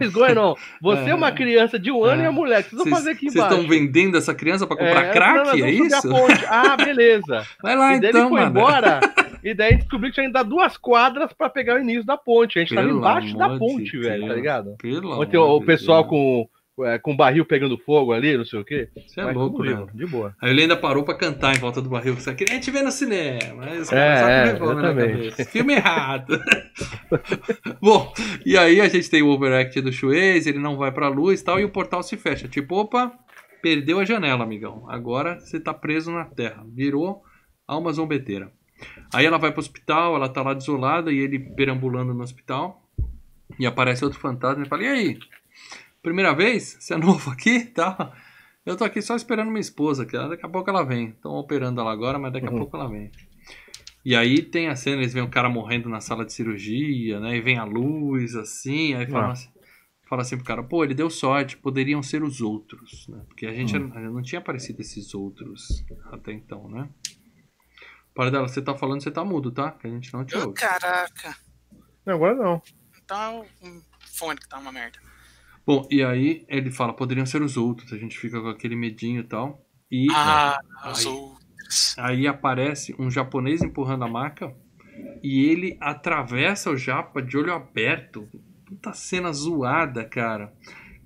is 0.00 0.12
going 0.12 0.38
on? 0.38 0.54
Você 0.80 1.10
é, 1.10 1.14
uma 1.14 1.32
criança 1.32 1.78
de 1.78 1.90
um 1.90 2.04
ano 2.04 2.22
é. 2.22 2.24
e 2.26 2.28
a 2.28 2.32
mulher, 2.32 2.60
o 2.60 2.64
que 2.64 2.70
vocês 2.70 2.84
vão 2.84 2.92
fazer 2.92 3.10
aqui 3.10 3.26
embaixo? 3.26 3.48
Vocês 3.48 3.60
estão 3.60 3.68
vendendo 3.68 4.16
essa 4.16 4.34
criança 4.34 4.66
pra 4.66 4.76
comprar 4.76 5.06
é, 5.06 5.12
crack? 5.12 5.58
Não, 5.58 5.66
é 5.66 5.70
isso? 5.70 6.08
Ah, 6.48 6.76
beleza. 6.76 7.46
Vai 7.62 7.76
lá 7.76 7.96
e 7.96 8.00
daí 8.00 8.10
então, 8.10 8.20
ele 8.20 8.28
foi 8.30 8.40
mano. 8.40 8.50
embora, 8.50 9.00
e 9.42 9.54
daí 9.54 9.76
descobriu 9.76 10.10
que 10.10 10.20
tinha 10.20 10.30
dar 10.30 10.44
duas 10.44 10.76
quadras 10.76 11.32
pra 11.32 11.50
pegar 11.50 11.76
o 11.76 11.80
início 11.80 12.04
da 12.04 12.16
ponte. 12.16 12.58
A 12.58 12.62
gente 12.62 12.74
Pelo 12.74 12.86
tava 12.86 12.98
embaixo 12.98 13.36
da 13.36 13.58
ponte, 13.58 13.90
de 13.90 13.98
velho, 13.98 14.28
tá 14.28 14.34
ligado? 14.34 14.76
Pelo 14.78 15.20
Ontem 15.20 15.36
o, 15.36 15.56
o 15.56 15.64
pessoal 15.64 16.04
com 16.04 16.48
é, 16.84 16.98
com 16.98 17.16
barril 17.16 17.44
pegando 17.44 17.78
fogo 17.78 18.12
ali, 18.12 18.36
não 18.36 18.44
sei 18.44 18.60
o 18.60 18.64
quê. 18.64 18.88
Você 19.06 19.20
é 19.20 19.24
louco, 19.24 19.62
né? 19.62 19.86
De 19.94 20.06
boa. 20.06 20.34
Aí 20.40 20.50
ele 20.50 20.62
ainda 20.62 20.76
parou 20.76 21.04
pra 21.04 21.14
cantar 21.14 21.56
em 21.56 21.58
volta 21.58 21.80
do 21.80 21.88
barril. 21.88 22.16
Que 22.16 22.44
a 22.44 22.54
gente 22.54 22.70
vê 22.70 22.82
no 22.82 22.90
cinema. 22.90 23.64
Mas 23.64 23.92
é, 23.92 24.56
é, 25.38 25.44
Filme 25.44 25.74
errado. 25.74 26.40
Bom, 27.80 28.12
e 28.44 28.56
aí 28.56 28.80
a 28.80 28.88
gente 28.88 29.10
tem 29.10 29.22
o 29.22 29.28
overact 29.28 29.80
do 29.80 29.92
Shueis, 29.92 30.46
ele 30.46 30.58
não 30.58 30.76
vai 30.76 30.92
pra 30.92 31.08
luz 31.08 31.40
e 31.40 31.44
tal, 31.44 31.58
e 31.60 31.64
o 31.64 31.70
portal 31.70 32.02
se 32.02 32.16
fecha. 32.16 32.48
Tipo, 32.48 32.76
opa, 32.76 33.12
perdeu 33.62 33.98
a 33.98 34.04
janela, 34.04 34.44
amigão. 34.44 34.84
Agora 34.88 35.40
você 35.40 35.58
tá 35.58 35.74
preso 35.74 36.10
na 36.10 36.24
terra. 36.24 36.64
Virou 36.74 37.22
alma 37.66 37.92
zombeteira. 37.92 38.50
Aí 39.12 39.26
ela 39.26 39.38
vai 39.38 39.50
pro 39.50 39.60
hospital, 39.60 40.14
ela 40.14 40.28
tá 40.28 40.42
lá 40.42 40.54
desolada 40.54 41.12
e 41.12 41.18
ele 41.18 41.38
perambulando 41.38 42.14
no 42.14 42.22
hospital. 42.22 42.82
E 43.58 43.66
aparece 43.66 44.04
outro 44.04 44.20
fantasma 44.20 44.64
e 44.64 44.68
fala: 44.68 44.84
E 44.84 44.86
aí? 44.86 45.18
Primeira 46.08 46.34
vez? 46.34 46.78
Você 46.80 46.94
é 46.94 46.96
novo 46.96 47.30
aqui? 47.30 47.66
Tá? 47.76 48.14
Eu 48.64 48.76
tô 48.76 48.84
aqui 48.84 49.02
só 49.02 49.14
esperando 49.14 49.48
minha 49.48 49.60
esposa, 49.60 50.06
que 50.06 50.12
daqui 50.16 50.44
a 50.44 50.48
pouco 50.48 50.68
ela 50.68 50.82
vem. 50.82 51.10
Estão 51.10 51.32
operando 51.32 51.80
ela 51.80 51.92
agora, 51.92 52.18
mas 52.18 52.32
daqui 52.32 52.46
a 52.46 52.50
uhum. 52.50 52.58
pouco 52.58 52.76
ela 52.76 52.88
vem. 52.88 53.10
E 54.04 54.16
aí 54.16 54.42
tem 54.42 54.68
a 54.68 54.76
cena, 54.76 55.02
eles 55.02 55.12
veem 55.12 55.24
um 55.24 55.30
cara 55.30 55.48
morrendo 55.48 55.88
na 55.88 56.00
sala 56.00 56.24
de 56.24 56.32
cirurgia, 56.32 57.20
né? 57.20 57.36
E 57.36 57.40
vem 57.40 57.58
a 57.58 57.64
luz, 57.64 58.34
assim, 58.34 58.94
aí 58.94 59.06
fala, 59.06 59.28
ah. 59.28 59.32
assim, 59.32 59.48
fala 60.08 60.22
assim 60.22 60.36
pro 60.36 60.46
cara, 60.46 60.62
pô, 60.62 60.82
ele 60.82 60.94
deu 60.94 61.10
sorte, 61.10 61.56
poderiam 61.56 62.02
ser 62.02 62.22
os 62.22 62.40
outros, 62.40 63.06
né? 63.08 63.22
Porque 63.28 63.46
a 63.46 63.52
gente 63.52 63.76
uhum. 63.76 64.12
não 64.12 64.22
tinha 64.22 64.38
aparecido 64.38 64.80
esses 64.80 65.14
outros 65.14 65.84
até 66.10 66.32
então, 66.32 66.68
né? 66.68 66.88
Para 68.14 68.30
dela, 68.30 68.48
você 68.48 68.62
tá 68.62 68.74
falando, 68.74 69.02
você 69.02 69.10
tá 69.10 69.24
mudo, 69.24 69.50
tá? 69.50 69.72
Que 69.72 69.86
a 69.86 69.90
gente 69.90 70.12
não 70.12 70.24
te 70.24 70.36
ouve. 70.36 70.54
Caraca. 70.54 71.36
Agora 72.04 72.34
não. 72.34 72.62
Então, 73.02 73.46
o 73.62 73.82
fone 74.00 74.38
que 74.40 74.48
tá 74.48 74.58
uma 74.58 74.72
merda. 74.72 75.07
Bom, 75.68 75.86
e 75.90 76.02
aí 76.02 76.46
ele 76.48 76.70
fala, 76.70 76.94
poderiam 76.94 77.26
ser 77.26 77.42
os 77.42 77.58
outros, 77.58 77.92
a 77.92 77.98
gente 77.98 78.18
fica 78.18 78.40
com 78.40 78.48
aquele 78.48 78.74
medinho 78.74 79.20
e 79.20 79.24
tal. 79.24 79.62
E 79.90 80.06
ah, 80.14 80.58
aí, 80.82 80.92
os 80.92 81.04
outros. 81.04 81.94
Aí 81.98 82.26
aparece 82.26 82.96
um 82.98 83.10
japonês 83.10 83.62
empurrando 83.62 84.02
a 84.02 84.08
maca 84.08 84.56
e 85.22 85.44
ele 85.44 85.76
atravessa 85.78 86.70
o 86.70 86.76
japa 86.78 87.20
de 87.20 87.36
olho 87.36 87.52
aberto. 87.52 88.26
Puta 88.64 88.94
cena 88.94 89.30
zoada, 89.30 90.06
cara. 90.06 90.54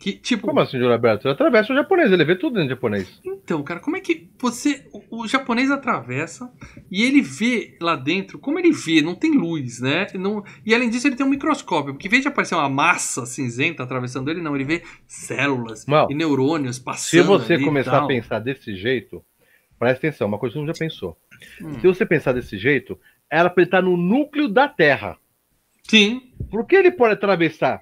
Que, 0.03 0.15
tipo... 0.15 0.49
Como 0.49 0.59
assim, 0.59 0.79
Júlio 0.79 0.93
Alberto? 0.93 1.29
Ele 1.29 1.35
atravessa 1.35 1.73
o 1.73 1.77
japonês, 1.77 2.11
ele 2.11 2.25
vê 2.25 2.35
tudo 2.35 2.61
em 2.61 2.69
japonês. 2.69 3.21
Então, 3.25 3.63
cara, 3.63 3.79
como 3.79 3.97
é 3.97 4.01
que 4.01 4.29
você. 4.37 4.85
O, 4.93 5.21
o, 5.23 5.29
japonês 5.29 5.71
atravessa 5.71 6.53
e 6.91 7.05
ele 7.05 7.23
vê 7.23 7.79
lá 7.81 7.95
dentro, 7.95 8.37
como 8.37 8.59
ele 8.59 8.73
vê, 8.73 9.01
não 9.01 9.15
tem 9.15 9.31
luz, 9.31 9.81
né? 9.81 10.09
Não, 10.15 10.43
e 10.67 10.75
além 10.75 10.91
disso, 10.91 11.07
ele 11.07 11.15
tem 11.15 11.25
um 11.25 11.31
microscópio, 11.31 11.95
porque 11.95 12.09
em 12.09 12.11
vez 12.11 12.23
de 12.23 12.27
aparecer 12.27 12.57
uma 12.57 12.69
massa 12.69 13.25
cinzenta 13.27 13.85
atravessando 13.85 14.29
ele, 14.29 14.43
não, 14.43 14.57
ele 14.57 14.65
vê 14.65 14.83
células 15.07 15.87
Mal, 15.87 16.11
e 16.11 16.17
neurônios 16.17 16.81
passando. 16.81 17.09
Se 17.09 17.23
você 17.23 17.57
começar 17.61 18.03
a 18.03 18.07
pensar 18.09 18.41
desse 18.41 18.75
jeito, 18.75 19.25
presta 19.79 20.09
atenção, 20.09 20.27
uma 20.27 20.39
coisa 20.39 20.55
que 20.55 20.61
você 20.63 20.67
já 20.67 20.79
pensou. 20.81 21.17
Hum. 21.63 21.79
Se 21.79 21.87
você 21.87 22.05
pensar 22.05 22.33
desse 22.33 22.59
jeito, 22.59 22.99
era 23.31 23.49
pra 23.49 23.63
ele 23.63 23.69
estar 23.69 23.83
no 23.83 23.97
núcleo 23.97 24.49
da 24.49 24.67
Terra. 24.67 25.17
Sim. 25.89 26.23
Por 26.51 26.67
que 26.67 26.75
ele 26.75 26.91
pode 26.91 27.15
atravessar 27.15 27.81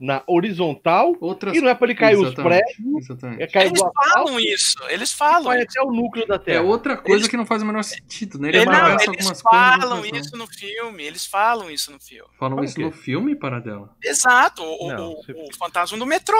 na 0.00 0.22
horizontal 0.26 1.14
Outras... 1.20 1.54
e 1.54 1.60
não 1.60 1.68
é 1.68 1.74
para 1.74 1.86
ele 1.88 1.94
cair 1.94 2.14
exatamente, 2.14 2.38
os 2.38 2.44
prédios. 2.44 3.04
Exatamente. 3.04 3.42
É 3.42 3.46
cair 3.46 3.66
eles 3.66 3.80
falam 3.80 4.40
isso, 4.40 4.78
eles 4.88 5.12
falam. 5.12 5.44
Vai 5.44 5.60
até 5.60 5.82
o 5.82 5.92
núcleo 5.92 6.26
da 6.26 6.38
Terra. 6.38 6.56
É 6.56 6.60
outra 6.62 6.96
coisa 6.96 7.18
eles... 7.18 7.28
que 7.28 7.36
não 7.36 7.44
faz 7.44 7.62
o 7.62 7.66
menor 7.66 7.82
sentido, 7.84 8.38
né? 8.38 8.48
Ele 8.48 8.58
Ele 8.58 8.66
não, 8.66 8.88
eles 8.88 9.42
falam 9.42 10.06
isso 10.06 10.36
no 10.38 10.46
filme, 10.46 11.02
eles 11.04 11.26
falam 11.26 11.70
isso 11.70 11.92
no 11.92 12.00
filme. 12.00 12.30
Falam 12.38 12.56
Como 12.56 12.64
isso 12.64 12.74
que? 12.74 12.82
no 12.82 12.90
filme, 12.90 13.36
para 13.36 13.60
dela. 13.60 13.94
Exato, 14.02 14.62
o, 14.62 14.88
não, 14.88 15.12
o, 15.12 15.16
você... 15.16 15.32
o, 15.32 15.56
fantasma 15.58 15.98
do 15.98 16.06
metrô. 16.06 16.38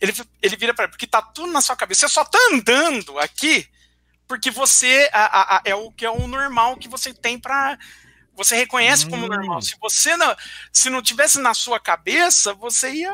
Ele, 0.00 0.12
ele 0.40 0.56
vira 0.56 0.72
para 0.72 0.88
porque 0.88 1.06
tá 1.06 1.20
tudo 1.20 1.52
na 1.52 1.60
sua 1.60 1.76
cabeça, 1.76 2.08
você 2.08 2.14
só 2.14 2.24
tá 2.24 2.38
andando 2.50 3.18
aqui 3.18 3.66
porque 4.26 4.50
você 4.50 5.10
a, 5.12 5.24
a, 5.24 5.56
a, 5.56 5.62
é 5.66 5.74
o 5.74 5.90
que 5.90 6.06
é 6.06 6.10
o 6.10 6.26
normal 6.26 6.76
que 6.76 6.88
você 6.88 7.12
tem 7.12 7.38
para 7.38 7.78
você 8.34 8.56
reconhece 8.56 9.06
hum. 9.06 9.10
como 9.10 9.28
normal. 9.28 9.62
Se 9.62 9.76
você 9.80 10.16
não, 10.16 10.34
se 10.72 10.90
não 10.90 11.02
tivesse 11.02 11.40
na 11.40 11.54
sua 11.54 11.78
cabeça, 11.78 12.54
você 12.54 12.90
ia. 12.92 13.12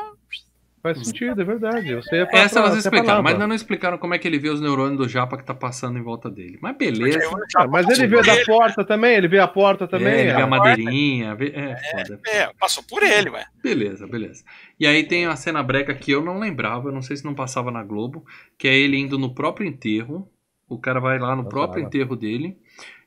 Faz 0.81 0.97
sentido, 1.05 1.41
é 1.41 1.43
verdade. 1.43 1.93
Você 1.95 2.15
ia 2.15 2.27
Essa 2.31 2.59
elas 2.59 2.77
explicaram, 2.77 3.21
mas 3.21 3.37
não 3.37 3.53
explicaram 3.53 3.97
como 3.97 4.13
é 4.13 4.17
que 4.17 4.25
ele 4.25 4.39
vê 4.39 4.47
os 4.47 4.61
neurônios 4.61 4.97
do 4.97 5.09
Japa 5.09 5.37
que 5.37 5.43
tá 5.43 5.53
passando 5.53 5.99
em 5.99 6.01
volta 6.01 6.29
dele. 6.29 6.57
Mas 6.61 6.77
beleza. 6.77 7.19
Ah, 7.57 7.67
mas 7.67 7.89
ele 7.89 8.07
vê 8.07 8.21
da 8.21 8.45
porta 8.45 8.85
também, 8.85 9.15
ele 9.15 9.27
vê 9.27 9.39
a 9.39 9.47
porta 9.47 9.85
também. 9.85 10.13
É, 10.13 10.21
ele 10.21 10.33
vê 10.33 10.41
a 10.41 10.47
madeirinha. 10.47 11.35
Vê... 11.35 11.47
É, 11.47 11.75
é, 11.83 12.37
é, 12.37 12.53
passou 12.57 12.81
por 12.81 13.03
ele, 13.03 13.29
ué. 13.29 13.45
Beleza, 13.61 14.07
beleza. 14.07 14.45
E 14.79 14.87
aí 14.87 15.03
tem 15.03 15.25
a 15.25 15.35
cena 15.35 15.61
breca 15.61 15.93
que 15.93 16.11
eu 16.11 16.23
não 16.23 16.39
lembrava, 16.39 16.93
não 16.93 17.01
sei 17.01 17.17
se 17.17 17.25
não 17.25 17.35
passava 17.35 17.69
na 17.71 17.83
Globo, 17.83 18.25
que 18.57 18.65
é 18.65 18.73
ele 18.73 18.97
indo 18.97 19.19
no 19.19 19.35
próprio 19.35 19.67
enterro. 19.67 20.31
O 20.69 20.79
cara 20.79 21.01
vai 21.01 21.19
lá 21.19 21.35
no 21.35 21.49
próprio 21.49 21.83
enterro 21.83 22.15
dele. 22.15 22.57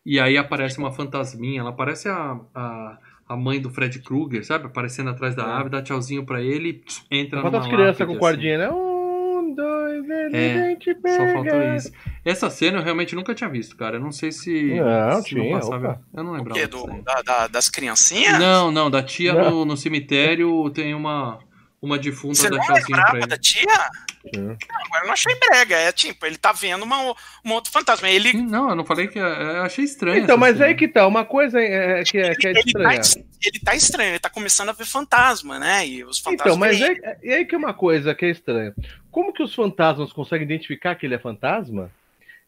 E 0.04 0.18
aí 0.18 0.36
aparece 0.36 0.78
uma 0.78 0.92
fantasminha, 0.92 1.60
ela 1.60 1.72
parece 1.72 2.08
a, 2.08 2.38
a, 2.54 2.98
a 3.28 3.36
mãe 3.36 3.60
do 3.60 3.70
Fred 3.70 4.00
Krueger, 4.00 4.44
sabe? 4.44 4.66
Aparecendo 4.66 5.10
atrás 5.10 5.34
da 5.34 5.44
é. 5.44 5.46
árvore, 5.46 5.70
dá 5.70 5.82
tchauzinho 5.82 6.26
pra 6.26 6.42
ele 6.42 6.82
e 7.10 7.18
entra 7.18 7.40
Quantas 7.40 7.64
numa 7.64 7.74
crianças 7.74 8.06
com 8.06 8.18
cordinha, 8.18 8.66
assim. 8.66 8.74
né? 8.74 8.82
Um, 8.82 9.54
dois, 9.54 10.10
ele 10.10 10.36
é, 10.36 10.76
Só 11.16 11.32
faltou 11.32 11.74
isso. 11.76 11.92
Essa 12.24 12.50
cena 12.50 12.78
eu 12.78 12.82
realmente 12.82 13.14
nunca 13.14 13.34
tinha 13.34 13.48
visto, 13.48 13.76
cara. 13.76 13.96
Eu 13.96 14.00
não 14.00 14.10
sei 14.10 14.32
se. 14.32 14.74
Não, 14.74 15.22
se 15.22 15.28
tinha. 15.30 15.44
Não 15.44 15.60
passava. 15.60 16.02
Eu 16.12 16.24
não 16.24 16.32
lembrava. 16.32 16.58
O 16.58 16.60
quê? 16.60 16.66
Do, 16.66 16.86
da, 17.02 17.22
da, 17.22 17.46
das 17.46 17.68
criancinhas? 17.68 18.38
Não, 18.38 18.70
não. 18.72 18.90
Da 18.90 19.02
tia 19.02 19.32
no, 19.32 19.64
no, 19.64 19.76
cemitério 19.76 20.68
tem 20.70 20.94
uma, 20.94 21.38
uma 21.80 21.98
defunta 21.98 22.34
Você 22.34 22.50
da 22.50 22.58
tchauzinho 22.58 23.00
pra 23.06 23.18
ele. 23.18 23.26
da 23.26 23.36
tia? 23.38 23.90
Não, 24.32 24.56
eu 25.00 25.06
não 25.06 25.12
achei 25.12 25.34
brega. 25.34 25.76
É 25.76 25.90
tipo, 25.92 26.24
ele 26.26 26.36
tá 26.36 26.52
vendo 26.52 26.82
uma, 26.82 27.14
um 27.44 27.52
outro 27.52 27.72
fantasma. 27.72 28.08
Ele... 28.08 28.32
Não, 28.32 28.70
eu 28.70 28.76
não 28.76 28.84
falei 28.84 29.08
que. 29.08 29.18
É, 29.18 29.22
eu 29.22 29.62
achei 29.62 29.84
estranho. 29.84 30.22
Então, 30.22 30.36
mas 30.36 30.56
cena. 30.56 30.66
aí 30.66 30.74
que 30.74 30.86
tá. 30.86 31.06
Uma 31.06 31.24
coisa 31.24 31.60
é, 31.60 32.04
que, 32.04 32.18
é, 32.18 32.34
que 32.34 32.46
é 32.46 32.50
ele, 32.50 32.60
estranha. 32.60 33.00
Tá, 33.00 33.20
ele 33.42 33.60
tá 33.60 33.74
estranho, 33.74 34.10
ele 34.10 34.18
tá 34.18 34.30
começando 34.30 34.68
a 34.68 34.72
ver 34.72 34.86
fantasma, 34.86 35.58
né? 35.58 35.86
E 35.86 36.04
os 36.04 36.18
fantasmas. 36.18 36.54
Então, 36.54 36.56
mas 36.56 36.80
é, 36.80 37.18
é 37.22 37.34
aí 37.36 37.44
que 37.44 37.54
é 37.54 37.58
uma 37.58 37.74
coisa 37.74 38.14
que 38.14 38.24
é 38.24 38.30
estranha. 38.30 38.74
Como 39.10 39.32
que 39.32 39.42
os 39.42 39.54
fantasmas 39.54 40.12
conseguem 40.12 40.44
identificar 40.44 40.94
que 40.94 41.06
ele 41.06 41.14
é 41.14 41.18
fantasma? 41.18 41.90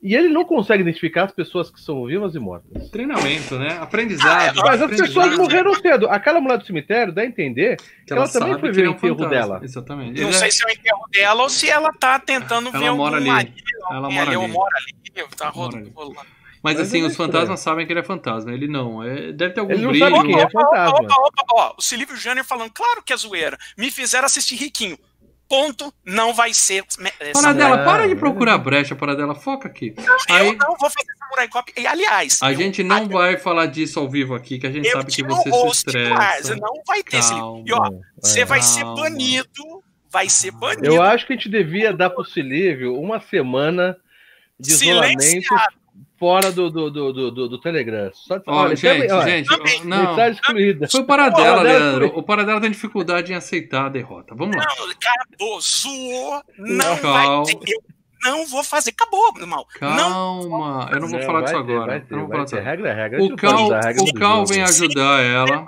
E 0.04 0.14
ele 0.14 0.28
não 0.28 0.44
consegue 0.44 0.82
identificar 0.82 1.24
as 1.24 1.32
pessoas 1.32 1.70
que 1.70 1.80
são 1.80 2.04
vivas 2.04 2.34
e 2.34 2.38
mortas. 2.38 2.90
Treinamento, 2.90 3.58
né? 3.58 3.78
Aprendizado. 3.80 4.60
Ah, 4.60 4.62
mas 4.66 4.82
as 4.82 4.90
pessoas 4.90 5.34
morreram 5.34 5.74
cedo. 5.76 6.10
Aquela 6.10 6.42
mulher 6.42 6.58
do 6.58 6.66
cemitério 6.66 7.10
dá 7.10 7.22
a 7.22 7.24
entender 7.24 7.78
que, 7.78 7.84
que 8.08 8.12
ela, 8.12 8.24
ela 8.24 8.30
também 8.30 8.58
foi 8.58 8.70
ver 8.70 8.88
o 8.88 8.90
enterro 8.90 9.16
fantasma. 9.16 9.34
dela. 9.34 9.60
Exatamente. 9.64 10.20
Não 10.20 10.28
Ele 10.28 10.36
sei 10.36 10.48
é... 10.48 10.50
se 10.50 10.62
é 10.62 10.66
o 10.66 10.70
enterro 10.70 11.08
dela 11.10 11.42
ou 11.42 11.48
se 11.48 11.70
ela 11.70 11.90
tá 11.94 12.18
tentando 12.18 12.68
ela 12.68 12.78
ver 12.78 12.90
mora 12.92 13.16
ali. 13.16 13.28
marido. 13.28 13.54
Ela 13.90 14.10
mora 14.10 14.28
ali. 14.28 14.36
Ou 14.36 14.48
mora 14.48 14.76
ali. 14.76 15.28
Tá 15.38 15.48
rolando. 15.48 15.90
Mas, 15.96 16.76
Mas 16.76 16.80
assim, 16.80 17.02
é 17.02 17.06
os 17.06 17.16
fantasmas 17.16 17.60
sabem 17.60 17.86
que 17.86 17.92
ele 17.94 18.00
é 18.00 18.04
fantasma. 18.04 18.52
Ele 18.52 18.68
não. 18.68 19.02
É, 19.02 19.32
deve 19.32 19.54
ter 19.54 19.60
algum 19.60 19.72
ele 19.72 19.86
brilho. 19.86 20.10
Não 20.10 20.16
sabe 20.16 20.28
quem 20.28 20.38
é 20.38 20.50
fantasma. 20.50 20.98
Opa, 20.98 21.14
opa, 21.14 21.42
opa, 21.42 21.54
ó, 21.54 21.74
o 21.78 21.80
Silvio 21.80 22.14
Jânio 22.14 22.44
falando, 22.44 22.70
claro 22.74 23.02
que 23.02 23.10
é 23.14 23.16
zoeira. 23.16 23.56
Me 23.74 23.90
fizeram 23.90 24.26
assistir 24.26 24.56
Riquinho 24.56 24.98
ponto, 25.48 25.92
não 26.04 26.32
vai 26.32 26.52
ser. 26.52 26.84
Paradela, 27.32 27.80
é, 27.80 27.84
para 27.84 28.08
de 28.08 28.16
procurar 28.16 28.58
brecha, 28.58 28.94
Paradela, 28.94 29.34
foca 29.34 29.68
aqui. 29.68 29.94
Não, 29.96 30.16
Aí, 30.30 30.48
eu 30.48 30.56
não 30.56 30.76
vou 30.76 30.90
fazer 30.90 31.06
Samurai 31.18 31.48
Cop. 31.48 31.72
E, 31.76 31.86
aliás, 31.86 32.38
a 32.42 32.52
eu, 32.52 32.56
gente 32.56 32.82
não 32.82 33.08
vai 33.08 33.36
falar 33.36 33.66
disso 33.66 33.98
ao 33.98 34.08
vivo 34.08 34.34
aqui, 34.34 34.58
que 34.58 34.66
a 34.66 34.70
gente 34.70 34.88
sabe 34.90 35.10
que 35.10 35.22
você 35.22 35.50
se 35.50 35.66
estressa. 35.68 36.56
Não 36.56 36.82
vai 36.86 37.02
ter 37.02 37.20
Calma, 37.20 37.58
esse. 37.60 37.68
E 37.68 37.72
ó, 37.72 37.90
você 38.20 38.40
é, 38.40 38.44
vai 38.44 38.62
ser 38.62 38.84
banido. 38.84 39.82
Vai 40.10 40.28
ser 40.28 40.52
banido. 40.52 40.86
Eu 40.86 41.02
acho 41.02 41.26
que 41.26 41.32
a 41.32 41.36
gente 41.36 41.48
devia 41.48 41.92
dar 41.92 42.10
pro 42.10 42.24
Silívio 42.24 42.94
uma 43.00 43.20
semana 43.20 43.96
de 44.58 44.70
isolamento 44.70 45.54
fora 46.24 46.50
do, 46.50 46.70
do, 46.70 46.90
do, 46.90 47.12
do, 47.12 47.48
do 47.50 47.60
Telegram. 47.60 48.10
Só 48.14 48.38
de 48.38 48.44
falar, 48.44 48.74
gente, 48.74 49.12
olha, 49.12 49.28
gente, 49.28 49.46
também, 49.46 49.84
não. 49.84 50.26
excluída. 50.28 50.88
Foi 50.88 51.02
o 51.02 51.04
Paradela, 51.04 51.60
Leandro. 51.60 52.18
O 52.18 52.22
Paradela 52.22 52.60
tem 52.62 52.70
dificuldade 52.70 53.30
em 53.30 53.34
aceitar 53.34 53.86
a 53.86 53.88
derrota. 53.90 54.34
Vamos 54.34 54.56
lá. 54.56 54.64
Não, 54.64 54.90
acabou, 54.90 55.60
zoou, 55.60 56.42
não 56.56 56.96
Calma. 56.96 57.44
vai 57.44 57.54
ter. 57.56 57.76
Eu 58.24 58.30
não 58.30 58.46
vou 58.46 58.64
fazer, 58.64 58.90
acabou, 58.90 59.34
irmão. 59.38 59.66
Calma, 59.78 59.98
não, 59.98 60.88
eu 60.88 61.00
não 61.00 61.08
vou 61.08 61.20
falar 61.20 61.42
disso 61.42 61.56
agora. 61.58 62.00
Ter, 62.00 62.16
vai 62.16 62.64
Regra, 62.64 62.94
regra, 62.94 63.22
o 63.22 63.36
Cal, 63.36 63.66
o 63.66 64.14
Cal 64.14 64.46
vem 64.46 64.62
ajudar 64.62 65.20
ela. 65.20 65.66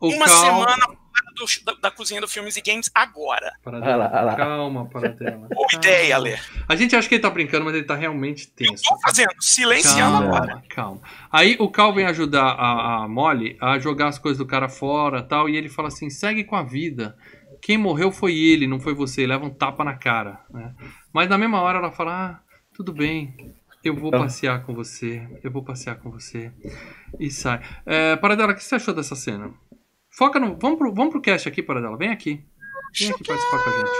O 0.00 0.08
uma 0.08 0.26
Cal... 0.26 0.36
semana 0.36 1.01
do 1.12 1.44
do, 1.44 1.64
da, 1.64 1.80
da 1.82 1.90
cozinha 1.90 2.20
do 2.20 2.28
Filmes 2.28 2.56
e 2.56 2.60
Games 2.62 2.90
agora. 2.94 3.52
Paradela, 3.62 3.92
Olha 3.92 3.96
lá, 4.06 4.10
olha 4.12 4.22
lá. 4.26 4.36
calma, 4.36 4.86
Paradela. 4.88 5.36
Boa 5.38 5.48
calma. 5.68 5.68
ideia, 5.74 6.18
Lê. 6.18 6.38
A 6.68 6.76
gente 6.76 6.94
acha 6.96 7.08
que 7.08 7.14
ele 7.16 7.22
tá 7.22 7.30
brincando, 7.30 7.64
mas 7.64 7.74
ele 7.74 7.84
tá 7.84 7.94
realmente 7.94 8.46
Eu 8.58 8.66
tenso. 8.68 8.82
tô 8.84 8.98
fazendo, 9.00 9.30
silenciando 9.40 10.18
Calma, 10.20 10.36
agora. 10.36 10.62
calma. 10.68 11.00
Aí 11.30 11.56
o 11.58 11.68
Cal 11.70 11.94
vem 11.94 12.06
ajudar 12.06 12.44
a, 12.44 13.04
a 13.04 13.08
Molly 13.08 13.56
a 13.60 13.78
jogar 13.78 14.08
as 14.08 14.18
coisas 14.18 14.38
do 14.38 14.46
cara 14.46 14.68
fora 14.68 15.22
tal, 15.22 15.48
e 15.48 15.56
ele 15.56 15.68
fala 15.68 15.88
assim: 15.88 16.08
segue 16.10 16.44
com 16.44 16.56
a 16.56 16.62
vida. 16.62 17.16
Quem 17.60 17.78
morreu 17.78 18.10
foi 18.10 18.34
ele, 18.36 18.66
não 18.66 18.80
foi 18.80 18.94
você. 18.94 19.26
Leva 19.26 19.44
um 19.44 19.50
tapa 19.50 19.84
na 19.84 19.94
cara. 19.94 20.40
Né? 20.50 20.74
Mas 21.12 21.28
na 21.28 21.38
mesma 21.38 21.60
hora 21.60 21.78
ela 21.78 21.92
fala: 21.92 22.12
ah, 22.12 22.40
tudo 22.74 22.92
bem, 22.92 23.54
eu 23.84 23.94
vou 23.94 24.08
Então- 24.08 24.20
passear 24.22 24.64
com 24.64 24.74
você. 24.74 25.26
Eu 25.42 25.50
vou 25.50 25.62
passear 25.62 25.96
com 25.96 26.10
você. 26.10 26.50
E 27.20 27.30
sai. 27.30 27.60
É, 27.86 28.16
Paradela, 28.16 28.52
o 28.52 28.54
que 28.54 28.64
você 28.64 28.74
achou 28.74 28.92
dessa 28.94 29.14
cena? 29.14 29.50
Foca 30.12 30.38
no. 30.38 30.56
Vamos 30.60 30.78
pro, 30.78 30.92
vamos 30.94 31.10
pro 31.12 31.20
cast 31.20 31.48
aqui, 31.48 31.62
Paradela. 31.62 31.96
Vem 31.96 32.10
aqui. 32.10 32.44
Vem 32.98 33.10
aqui 33.10 33.24
participar 33.24 33.64
com 33.64 33.70
a 33.70 33.72
gente. 33.78 33.90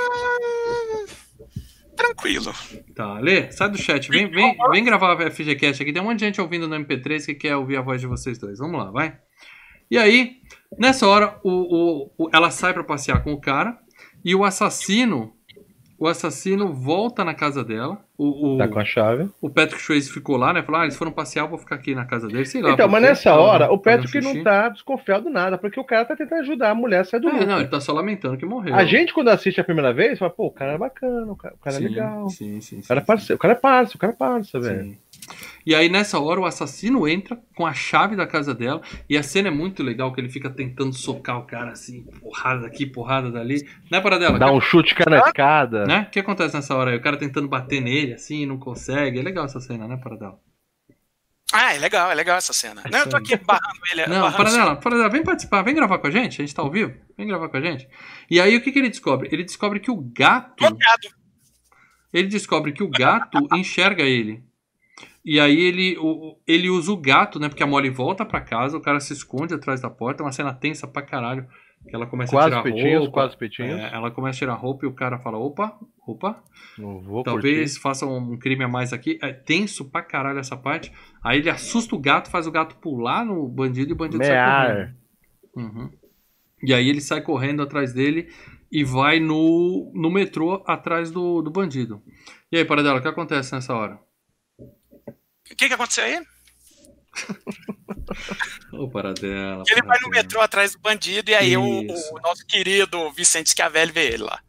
Tranquilo. 1.96 2.52
Tá, 2.94 3.18
Lê, 3.18 3.50
sai 3.52 3.70
do 3.70 3.78
chat. 3.78 4.08
Vem, 4.10 4.28
vem, 4.30 4.56
vem 4.70 4.84
gravar 4.84 5.12
a 5.12 5.30
FGCast 5.30 5.82
aqui. 5.82 5.92
Tem 5.92 6.02
um 6.02 6.06
monte 6.06 6.18
de 6.20 6.24
gente 6.26 6.40
ouvindo 6.40 6.66
no 6.68 6.76
MP3 6.76 7.24
que 7.26 7.34
quer 7.34 7.56
ouvir 7.56 7.76
a 7.76 7.82
voz 7.82 8.00
de 8.00 8.06
vocês 8.06 8.38
dois. 8.38 8.58
Vamos 8.58 8.78
lá, 8.82 8.90
vai. 8.90 9.16
E 9.90 9.98
aí, 9.98 10.36
nessa 10.78 11.06
hora, 11.06 11.38
o, 11.44 11.50
o- 11.50 12.10
o- 12.18 12.30
ela 12.32 12.50
sai 12.50 12.72
pra 12.72 12.82
passear 12.82 13.22
com 13.22 13.32
o 13.32 13.40
cara 13.40 13.78
e 14.24 14.34
o 14.34 14.44
assassino. 14.44 15.36
O 16.02 16.08
assassino 16.08 16.72
volta 16.72 17.24
na 17.24 17.32
casa 17.32 17.62
dela. 17.62 17.96
O, 18.18 18.54
o, 18.54 18.58
Tá 18.58 18.66
com 18.66 18.80
a 18.80 18.84
chave. 18.84 19.30
o 19.40 19.48
Patrick 19.48 19.80
Swayze 19.80 20.10
ficou 20.10 20.36
lá, 20.36 20.52
né? 20.52 20.60
Falou: 20.60 20.80
ah, 20.80 20.84
eles 20.84 20.96
foram 20.96 21.12
passear, 21.12 21.44
eu 21.44 21.48
vou 21.48 21.60
ficar 21.60 21.76
aqui 21.76 21.94
na 21.94 22.04
casa 22.04 22.26
dele. 22.26 22.44
Sei 22.44 22.60
lá. 22.60 22.72
Então, 22.72 22.88
mas 22.88 23.02
nessa 23.02 23.30
Tava 23.30 23.40
hora, 23.40 23.72
o 23.72 23.78
Patrick 23.78 24.20
não 24.20 24.42
tá 24.42 24.68
desconfiado 24.68 25.30
nada, 25.30 25.56
porque 25.56 25.78
o 25.78 25.84
cara 25.84 26.04
tá 26.04 26.16
tentando 26.16 26.40
ajudar 26.40 26.70
a 26.70 26.74
mulher 26.74 27.02
a 27.02 27.04
sair 27.04 27.20
do 27.20 27.28
É, 27.28 27.46
não, 27.46 27.60
ele 27.60 27.68
tá 27.68 27.80
só 27.80 27.92
lamentando 27.92 28.36
que 28.36 28.44
morreu. 28.44 28.74
A 28.74 28.84
gente, 28.84 29.14
quando 29.14 29.28
assiste 29.28 29.60
a 29.60 29.64
primeira 29.64 29.92
vez, 29.92 30.18
fala, 30.18 30.32
pô, 30.32 30.46
o 30.46 30.50
cara 30.50 30.72
é 30.72 30.78
bacana, 30.78 31.30
o 31.30 31.36
cara, 31.36 31.54
o 31.54 31.58
cara 31.58 31.76
Sim, 31.76 31.84
é 31.84 31.88
legal. 31.88 32.28
Sim, 32.30 32.60
sim, 32.60 32.80
O 32.80 32.88
cara 32.88 32.98
é 32.98 33.00
sim, 33.00 33.06
parceiro, 33.06 33.36
o 33.36 33.38
cara 33.38 33.54
é 33.54 33.56
parceiro, 33.56 33.96
o 33.96 34.00
cara 34.00 34.12
é 34.12 34.16
parceiro, 34.16 34.66
velho. 34.66 34.82
Sim. 34.82 34.98
E 35.64 35.74
aí, 35.74 35.88
nessa 35.88 36.18
hora, 36.18 36.40
o 36.40 36.44
assassino 36.44 37.06
entra 37.06 37.40
com 37.54 37.66
a 37.66 37.72
chave 37.72 38.16
da 38.16 38.26
casa 38.26 38.54
dela. 38.54 38.82
E 39.08 39.16
a 39.16 39.22
cena 39.22 39.48
é 39.48 39.50
muito 39.50 39.82
legal, 39.82 40.12
que 40.12 40.20
ele 40.20 40.28
fica 40.28 40.50
tentando 40.50 40.92
socar 40.92 41.38
o 41.38 41.46
cara 41.46 41.70
assim, 41.70 42.02
porrada 42.20 42.62
daqui, 42.62 42.84
porrada 42.84 43.30
dali. 43.30 43.66
Né, 43.90 44.00
Paradela? 44.00 44.38
Dá 44.38 44.50
um 44.50 44.60
chute 44.60 44.94
cara 44.94 45.10
na 45.10 45.18
escada. 45.18 45.84
Né? 45.86 46.06
O 46.08 46.10
que 46.10 46.18
acontece 46.18 46.54
nessa 46.54 46.74
hora 46.74 46.90
aí? 46.90 46.96
O 46.96 47.02
cara 47.02 47.16
tentando 47.16 47.48
bater 47.48 47.80
nele 47.80 48.14
assim, 48.14 48.44
não 48.44 48.58
consegue. 48.58 49.20
É 49.20 49.22
legal 49.22 49.44
essa 49.44 49.60
cena, 49.60 49.86
né, 49.86 49.96
Paradela? 49.96 50.38
Ah, 51.52 51.74
é 51.74 51.78
legal, 51.78 52.10
é 52.10 52.14
legal 52.14 52.38
essa 52.38 52.54
cena. 52.54 52.82
Não, 52.90 53.00
eu 53.00 53.08
tô 53.08 53.16
aqui 53.16 53.36
barrando 53.36 53.80
ele. 53.92 54.06
Não, 54.06 54.22
barrando 54.22 54.36
Paradela, 54.36 54.76
Paradela, 54.76 55.08
vem 55.10 55.22
participar, 55.22 55.62
vem 55.62 55.74
gravar 55.74 55.98
com 55.98 56.06
a 56.06 56.10
gente. 56.10 56.40
A 56.40 56.44
gente 56.44 56.54
tá 56.54 56.62
ao 56.62 56.70
vivo. 56.70 56.94
Vem 57.16 57.26
gravar 57.26 57.50
com 57.50 57.56
a 57.58 57.60
gente. 57.60 57.86
E 58.30 58.40
aí, 58.40 58.56
o 58.56 58.62
que, 58.62 58.72
que 58.72 58.78
ele 58.78 58.88
descobre? 58.88 59.28
Ele 59.30 59.44
descobre 59.44 59.78
que 59.78 59.90
o 59.90 59.96
gato. 59.96 60.64
Ele 62.10 62.28
descobre 62.28 62.72
que 62.72 62.82
o 62.82 62.88
gato 62.88 63.46
enxerga 63.54 64.02
ele. 64.02 64.42
E 65.24 65.38
aí 65.38 65.58
ele, 65.60 65.96
o, 65.98 66.36
ele 66.46 66.68
usa 66.68 66.90
o 66.90 66.96
gato, 66.96 67.38
né? 67.38 67.48
Porque 67.48 67.62
a 67.62 67.66
Molly 67.66 67.90
volta 67.90 68.24
pra 68.24 68.40
casa, 68.40 68.76
o 68.76 68.80
cara 68.80 68.98
se 68.98 69.12
esconde 69.12 69.54
atrás 69.54 69.80
da 69.80 69.88
porta, 69.88 70.22
é 70.22 70.26
uma 70.26 70.32
cena 70.32 70.52
tensa 70.52 70.86
pra 70.86 71.02
caralho. 71.02 71.46
Que 71.88 71.96
ela 71.96 72.06
começa 72.06 72.30
a 72.32 72.38
Quase 72.38 72.50
tirar 72.50 72.62
peitinhos, 72.62 72.98
roupa. 73.00 73.12
quase 73.12 73.36
peitinhos. 73.36 73.80
É, 73.80 73.92
ela 73.92 74.10
começa 74.10 74.36
a 74.36 74.38
tirar 74.38 74.54
roupa 74.54 74.86
e 74.86 74.88
o 74.88 74.92
cara 74.94 75.18
fala: 75.18 75.36
opa, 75.38 75.76
opa, 76.06 76.40
talvez 77.24 77.76
faça 77.76 78.06
um 78.06 78.38
crime 78.38 78.62
a 78.62 78.68
mais 78.68 78.92
aqui. 78.92 79.18
É 79.20 79.32
tenso 79.32 79.90
pra 79.90 80.00
caralho 80.00 80.38
essa 80.38 80.56
parte. 80.56 80.92
Aí 81.24 81.40
ele 81.40 81.50
assusta 81.50 81.96
o 81.96 81.98
gato, 81.98 82.30
faz 82.30 82.46
o 82.46 82.52
gato 82.52 82.76
pular 82.76 83.24
no 83.24 83.48
bandido 83.48 83.90
e 83.90 83.94
o 83.94 83.96
bandido 83.96 84.24
sai 84.24 84.36
correndo. 84.36 84.76
Mear. 84.76 84.94
Uhum. 85.56 85.90
E 86.64 86.72
aí 86.72 86.88
ele 86.88 87.00
sai 87.00 87.20
correndo 87.20 87.62
atrás 87.62 87.92
dele 87.92 88.28
e 88.70 88.84
vai 88.84 89.18
no, 89.18 89.90
no 89.92 90.08
metrô 90.08 90.62
atrás 90.66 91.10
do, 91.10 91.42
do 91.42 91.50
bandido. 91.50 92.00
E 92.50 92.58
aí, 92.58 92.64
Paradela, 92.64 93.00
o 93.00 93.02
que 93.02 93.08
acontece 93.08 93.52
nessa 93.52 93.74
hora? 93.74 93.98
O 95.52 95.56
que 95.56 95.68
que 95.68 95.74
aconteceu 95.74 96.04
aí? 96.04 96.20
Ô, 98.72 98.88
Paradela. 98.88 99.62
Ele 99.68 99.82
vai 99.82 99.98
no 99.98 100.04
Paradela. 100.04 100.10
metrô 100.10 100.40
atrás 100.40 100.72
do 100.72 100.80
bandido 100.80 101.30
e 101.30 101.34
aí 101.34 101.56
o, 101.56 101.62
o 101.62 102.20
nosso 102.22 102.46
querido 102.46 103.10
Vicente 103.12 103.50
Schiavelli 103.50 103.92
vê 103.92 104.08
ele 104.12 104.24
lá. 104.24 104.40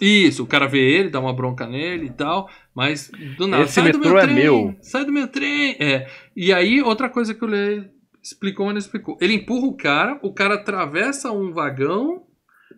Isso, 0.00 0.42
o 0.42 0.46
cara 0.46 0.66
vê 0.66 0.78
ele, 0.78 1.10
dá 1.10 1.20
uma 1.20 1.34
bronca 1.34 1.66
nele 1.66 2.06
e 2.06 2.10
tal, 2.10 2.48
mas 2.74 3.10
do 3.36 3.46
nada. 3.46 3.64
Esse 3.64 3.74
sai 3.74 3.92
do 3.92 3.98
metrô 3.98 4.14
meu 4.14 4.18
é 4.18 4.22
trem, 4.22 4.34
meu." 4.34 4.76
Sai 4.80 5.04
do 5.04 5.12
meu 5.12 5.28
trem. 5.28 5.76
É. 5.78 6.10
E 6.34 6.54
aí, 6.54 6.80
outra 6.80 7.10
coisa 7.10 7.34
que 7.34 7.44
o 7.44 7.48
Lê 7.48 7.84
explicou, 8.22 8.64
mas 8.64 8.74
não 8.74 8.78
explicou. 8.78 9.18
Ele 9.20 9.34
empurra 9.34 9.66
o 9.66 9.76
cara, 9.76 10.18
o 10.22 10.32
cara 10.32 10.54
atravessa 10.54 11.30
um 11.30 11.52
vagão, 11.52 12.24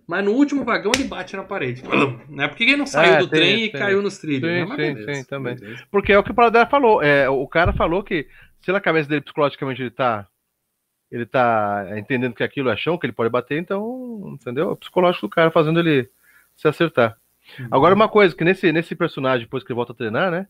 mas 0.07 0.25
no 0.25 0.33
último 0.33 0.65
vagão 0.65 0.93
ele 0.95 1.05
bate 1.05 1.37
na 1.37 1.45
parede. 1.45 1.83
Né? 2.29 2.49
Porque 2.49 2.65
ele 2.65 2.77
não 2.77 2.87
saiu 2.87 3.15
É, 3.15 3.19
do 3.19 3.29
tem, 3.29 3.41
trem 3.41 3.65
e 3.65 3.71
tem. 3.71 3.81
caiu 3.81 4.01
nos 4.03 4.19
trilhos. 4.19 4.49
Sim, 4.51 4.77
né? 4.77 4.95
Sim, 4.95 5.15
sim, 5.15 5.25
também. 5.25 5.55
beleza. 5.55 5.85
Porque 5.91 6.13
é 6.13 6.19
o 6.19 6.23
que 6.25 6.31
o 6.31 6.35
Paradela 6.35 6.67
falou. 6.67 7.03
É, 7.03 7.29
o 7.29 7.47
cara 7.47 7.73
falou 7.73 8.03
que 8.03 8.27
se 8.61 8.73
na 8.73 8.81
cabeça 8.81 9.09
dele 9.09 9.21
psicologicamente 9.21 9.83
ele 9.83 9.91
tá. 9.91 10.27
Ele 11.11 11.27
tá 11.27 11.87
entendendo 11.99 12.35
que 12.35 12.43
aquilo 12.43 12.71
é 12.71 12.77
chão, 12.77 12.97
que 12.97 13.05
ele 13.05 13.13
pode 13.13 13.29
bater, 13.29 13.59
então, 13.59 14.33
entendeu? 14.33 14.71
É 14.71 14.73
o 14.73 14.77
psicológico 14.77 15.27
do 15.27 15.31
cara 15.31 15.51
fazendo 15.51 15.79
ele 15.79 16.09
se 16.57 16.67
acertar. 16.67 17.19
Uhum. 17.59 17.69
Agora, 17.71 17.95
uma 17.95 18.09
coisa, 18.09 18.35
que 18.35 18.43
nesse, 18.43 18.73
nesse 18.73 18.95
personagem, 18.95 19.45
depois 19.45 19.63
que 19.63 19.71
ele 19.71 19.77
volta 19.77 19.93
a 19.93 19.95
treinar, 19.95 20.31
né? 20.31 20.47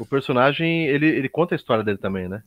O 0.00 0.04
personagem, 0.04 0.86
ele, 0.86 1.06
ele 1.06 1.28
conta 1.28 1.54
a 1.54 1.56
história 1.56 1.84
dele 1.84 1.98
também, 1.98 2.28
né? 2.28 2.42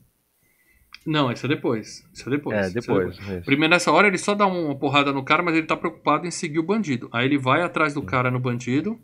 Não, 1.06 1.30
isso 1.30 1.44
é 1.44 1.48
depois. 1.48 2.06
Isso 2.12 2.28
é 2.28 2.30
depois. 2.30 2.56
é, 2.56 2.68
isso 2.68 2.78
é 2.78 2.80
depois. 2.80 3.44
Primeiro, 3.44 3.70
nessa 3.70 3.92
hora, 3.92 4.08
ele 4.08 4.16
só 4.16 4.34
dá 4.34 4.46
uma 4.46 4.74
porrada 4.74 5.12
no 5.12 5.22
cara, 5.22 5.42
mas 5.42 5.54
ele 5.54 5.66
tá 5.66 5.76
preocupado 5.76 6.26
em 6.26 6.30
seguir 6.30 6.58
o 6.58 6.62
bandido. 6.62 7.08
Aí 7.12 7.26
ele 7.26 7.38
vai 7.38 7.62
atrás 7.62 7.92
do 7.92 8.02
cara 8.02 8.30
no 8.30 8.40
bandido 8.40 8.98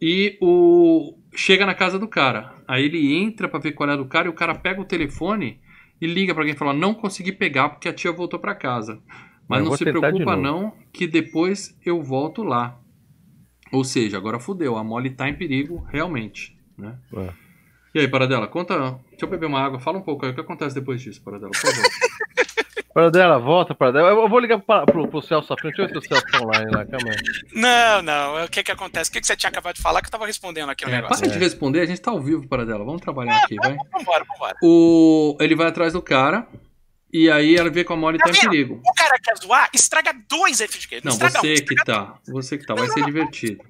e 0.00 0.36
o 0.40 1.16
chega 1.34 1.64
na 1.64 1.74
casa 1.74 1.98
do 1.98 2.08
cara. 2.08 2.54
Aí 2.66 2.84
ele 2.84 3.14
entra 3.16 3.48
pra 3.48 3.60
ver 3.60 3.72
qual 3.72 3.88
é 3.90 3.96
do 3.96 4.06
cara 4.06 4.26
e 4.26 4.30
o 4.30 4.34
cara 4.34 4.54
pega 4.54 4.80
o 4.80 4.84
telefone 4.84 5.60
e 6.00 6.06
liga 6.06 6.34
pra 6.34 6.42
alguém 6.42 6.54
e 6.54 6.58
fala: 6.58 6.72
Não 6.72 6.94
consegui 6.94 7.32
pegar 7.32 7.68
porque 7.68 7.88
a 7.88 7.92
tia 7.92 8.10
voltou 8.10 8.40
pra 8.40 8.54
casa. 8.54 9.00
Mas 9.48 9.60
Eu 9.60 9.66
não 9.66 9.76
se 9.76 9.84
preocupa, 9.84 10.36
novo." 10.36 10.42
não, 10.42 10.72
que 10.92 11.06
depois 11.06 11.78
eu 11.84 12.02
volto 12.02 12.42
lá. 12.42 12.80
Ou 13.72 13.84
seja, 13.84 14.16
agora 14.16 14.40
fudeu, 14.40 14.76
a 14.76 14.82
Molly 14.82 15.10
tá 15.10 15.28
em 15.28 15.34
perigo, 15.34 15.84
realmente. 15.88 16.56
Né? 16.76 16.98
É. 17.14 17.32
E 17.94 17.98
aí, 18.00 18.08
Paradela, 18.08 18.46
conta. 18.46 18.98
Deixa 19.10 19.24
eu 19.24 19.28
beber 19.28 19.46
uma 19.46 19.60
água, 19.60 19.80
fala 19.80 19.98
um 19.98 20.02
pouco 20.02 20.24
aí 20.24 20.32
o 20.32 20.34
que 20.34 20.40
acontece 20.40 20.74
depois 20.74 21.00
disso, 21.00 21.20
Paradela, 21.22 21.50
por 21.50 21.60
favor. 21.60 21.90
Paradela, 22.92 23.38
volta, 23.38 23.72
Paradela. 23.74 24.08
Eu 24.10 24.28
vou 24.28 24.40
ligar 24.40 24.58
pra, 24.58 24.84
pro, 24.84 25.06
pro 25.06 25.22
Celso 25.22 25.52
Afim. 25.52 25.68
Deixa 25.68 25.82
eu 25.82 25.86
ver 25.86 25.92
se 25.92 25.98
o 25.98 26.02
Celso 26.08 26.26
tá 26.26 26.40
online 26.40 26.70
lá, 26.74 26.84
calma 26.84 27.08
aí. 27.10 27.16
Não, 27.54 28.02
não. 28.02 28.44
O 28.44 28.48
que 28.48 28.64
que 28.64 28.72
acontece? 28.72 29.10
O 29.10 29.12
que 29.12 29.20
que 29.20 29.26
você 29.28 29.36
tinha 29.36 29.48
acabado 29.50 29.76
de 29.76 29.82
falar 29.82 30.00
que 30.00 30.08
eu 30.08 30.10
tava 30.10 30.26
respondendo 30.26 30.70
aqui 30.70 30.84
o 30.84 30.88
É, 30.88 30.92
negócio? 30.96 31.20
para 31.20 31.32
de 31.32 31.38
responder, 31.38 31.80
a 31.80 31.86
gente 31.86 32.00
tá 32.00 32.10
ao 32.10 32.20
vivo, 32.20 32.46
Paradela. 32.48 32.84
Vamos 32.84 33.00
trabalhar 33.00 33.36
aqui, 33.44 33.54
vai. 33.56 33.76
Vambora, 33.92 34.24
vambora. 34.24 34.56
O, 34.62 35.36
ele 35.40 35.54
vai 35.54 35.68
atrás 35.68 35.92
do 35.92 36.02
cara. 36.02 36.48
E 37.12 37.28
aí 37.28 37.56
ela 37.56 37.68
vê 37.70 37.82
que 37.82 37.92
a 37.92 37.96
Molly 37.96 38.18
tá 38.18 38.30
em 38.30 38.40
perigo. 38.40 38.80
O 38.86 38.94
cara 38.94 39.18
quer 39.18 39.36
zoar, 39.36 39.68
estraga 39.74 40.14
dois 40.28 40.60
FGQ. 40.60 41.00
Não, 41.02 41.12
estraga 41.12 41.40
você 41.40 41.52
um, 41.54 41.64
que 41.66 41.74
tá. 41.76 42.18
Você 42.28 42.58
que 42.58 42.66
tá. 42.66 42.74
Vai 42.74 42.88
ser 42.88 43.04
divertido. 43.04 43.64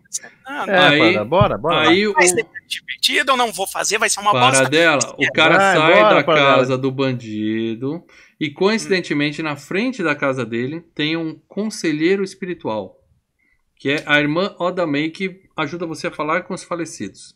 Não, 0.46 0.66
não. 0.66 0.74
É, 0.74 0.88
Aí- 0.88 0.98
Paradela, 0.98 1.24
bora, 1.24 1.58
bora. 1.58 1.88
Aí 1.88 2.06
o 2.06 2.12
Vai 2.12 2.26
ser 2.26 2.46
divertido, 2.66 3.32
eu 3.32 3.36
não 3.36 3.50
vou 3.50 3.66
fazer, 3.66 3.96
vai 3.98 4.10
ser 4.10 4.20
uma 4.20 4.32
bosta. 4.32 4.58
Paradela, 4.58 5.16
o 5.18 5.32
cara 5.32 5.56
Vai, 5.56 5.76
sai 5.76 6.02
bora, 6.02 6.14
da 6.16 6.22
casa 6.22 6.76
do 6.76 6.90
bandido. 6.90 8.04
E 8.38 8.50
coincidentemente, 8.50 9.42
na 9.42 9.56
frente 9.56 10.02
da 10.02 10.14
casa 10.14 10.44
dele, 10.44 10.80
tem 10.94 11.16
um 11.16 11.38
conselheiro 11.48 12.22
espiritual. 12.22 12.98
Que 13.76 13.92
é 13.92 14.02
a 14.06 14.20
irmã 14.20 14.54
Oda 14.58 14.86
May, 14.86 15.08
que 15.08 15.42
ajuda 15.56 15.86
você 15.86 16.08
a 16.08 16.10
falar 16.10 16.42
com 16.42 16.52
os 16.52 16.62
falecidos. 16.62 17.34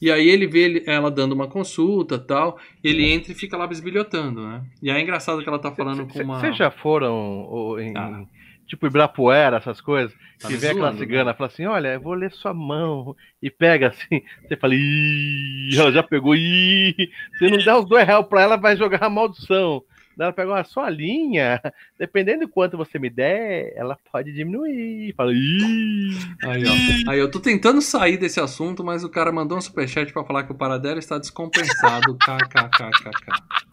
E 0.00 0.10
aí 0.12 0.28
ele 0.28 0.46
vê 0.46 0.60
ele- 0.60 0.84
ela 0.86 1.10
dando 1.10 1.32
uma 1.32 1.48
consulta 1.48 2.18
tal. 2.18 2.58
Ele 2.84 3.04
entra 3.04 3.32
e 3.32 3.34
fica 3.34 3.56
lá 3.56 3.66
bisbilhotando, 3.66 4.46
né? 4.46 4.62
E 4.82 4.90
aí 4.90 4.98
é 4.98 5.02
engraçado 5.02 5.42
que 5.42 5.48
ela 5.48 5.58
tá 5.58 5.72
falando 5.72 6.06
com 6.06 6.18
uma. 6.22 6.38
Vocês 6.40 6.56
já 6.56 6.70
foram 6.70 7.14
ou, 7.42 7.80
em, 7.80 7.96
Ah. 7.96 8.22
tipo 8.66 8.86
Ibirapuera, 8.86 9.56
essas 9.56 9.80
coisas? 9.80 10.16
Tá 10.40 10.46
que 10.46 10.54
vem 10.56 10.70
aquela 10.70 10.86
zoando, 10.90 10.98
cigana, 11.00 11.34
fala 11.34 11.48
assim, 11.48 11.66
olha, 11.66 11.94
eu 11.94 12.00
vou 12.00 12.14
ler 12.14 12.30
sua 12.30 12.54
mão. 12.54 13.16
E 13.42 13.50
pega 13.50 13.88
assim, 13.88 14.22
você 14.46 14.56
fala, 14.56 14.74
ih, 14.76 15.70
ela 15.76 15.90
já 15.90 16.02
pegou, 16.02 16.34
ih. 16.36 16.94
Se 17.38 17.50
não 17.50 17.58
der 17.64 17.74
os 17.74 17.84
dois 17.88 18.06
reais 18.06 18.24
pra 18.26 18.42
ela, 18.42 18.56
vai 18.56 18.76
jogar 18.76 19.02
a 19.02 19.10
maldição. 19.10 19.82
Ela 20.18 20.32
pega, 20.32 20.52
ó, 20.52 20.64
só 20.64 20.88
linha, 20.88 21.60
dependendo 21.98 22.46
de 22.46 22.52
quanto 22.52 22.76
você 22.76 22.98
me 22.98 23.08
der, 23.08 23.72
ela 23.76 23.96
pode 24.10 24.32
diminuir. 24.32 25.14
Fala, 25.16 25.32
ih. 25.32 26.16
Aí, 26.44 26.64
ó. 26.64 27.10
Aí 27.10 27.18
eu 27.18 27.30
tô 27.30 27.40
tentando 27.40 27.80
sair 27.80 28.16
desse 28.16 28.40
assunto, 28.40 28.84
mas 28.84 29.04
o 29.04 29.08
cara 29.08 29.32
mandou 29.32 29.56
um 29.56 29.60
superchat 29.60 30.12
pra 30.12 30.24
falar 30.24 30.44
que 30.44 30.52
o 30.52 30.56
Paradela 30.56 30.98
está 30.98 31.18
descompensado. 31.18 32.16
KKKKK. 32.18 33.68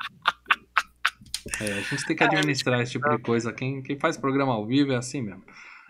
É, 1.61 1.73
a 1.73 1.81
gente 1.81 2.05
tem 2.05 2.15
que 2.15 2.23
administrar 2.23 2.81
esse 2.81 2.93
tipo 2.93 3.09
de 3.09 3.19
coisa. 3.19 3.53
Quem, 3.53 3.81
quem 3.81 3.97
faz 3.97 4.17
programa 4.17 4.53
ao 4.53 4.65
vivo 4.65 4.91
é 4.91 4.95
assim 4.95 5.21
mesmo. 5.21 5.43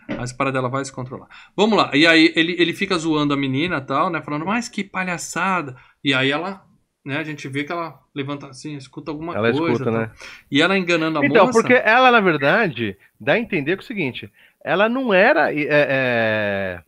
Mas 0.08 0.30
o 0.30 0.36
Paradela 0.36 0.68
vai 0.68 0.84
se 0.84 0.92
controlar. 0.92 1.28
Vamos 1.56 1.76
lá. 1.76 1.90
E 1.94 2.06
aí 2.06 2.32
ele, 2.36 2.54
ele 2.58 2.72
fica 2.72 2.96
zoando 2.96 3.34
a 3.34 3.36
menina 3.36 3.78
e 3.78 3.80
tal, 3.80 4.10
né? 4.10 4.22
Falando, 4.22 4.46
mas 4.46 4.68
que 4.68 4.84
palhaçada. 4.84 5.76
E 6.04 6.14
aí 6.14 6.30
ela, 6.30 6.64
né? 7.06 7.18
A 7.18 7.24
gente 7.24 7.46
vê 7.48 7.64
que 7.64 7.72
ela 7.72 7.98
levanta 8.14 8.48
assim, 8.48 8.76
escuta 8.76 9.10
alguma 9.10 9.34
Ela 9.34 9.50
coisa. 9.52 9.72
escuta, 9.72 9.84
tal. 9.90 10.00
né? 10.00 10.10
E 10.50 10.60
ela 10.60 10.76
enganando 10.76 11.18
a 11.20 11.24
Então, 11.24 11.46
moça. 11.46 11.58
porque 11.58 11.74
ela, 11.74 12.10
na 12.10 12.20
verdade, 12.20 12.96
dá 13.18 13.34
a 13.34 13.38
entender 13.38 13.76
que 13.76 13.82
é 13.82 13.84
o 13.84 13.86
seguinte: 13.86 14.30
ela 14.64 14.88
não 14.88 15.14
era. 15.14 15.54
é, 15.54 15.66
é, 15.68 16.80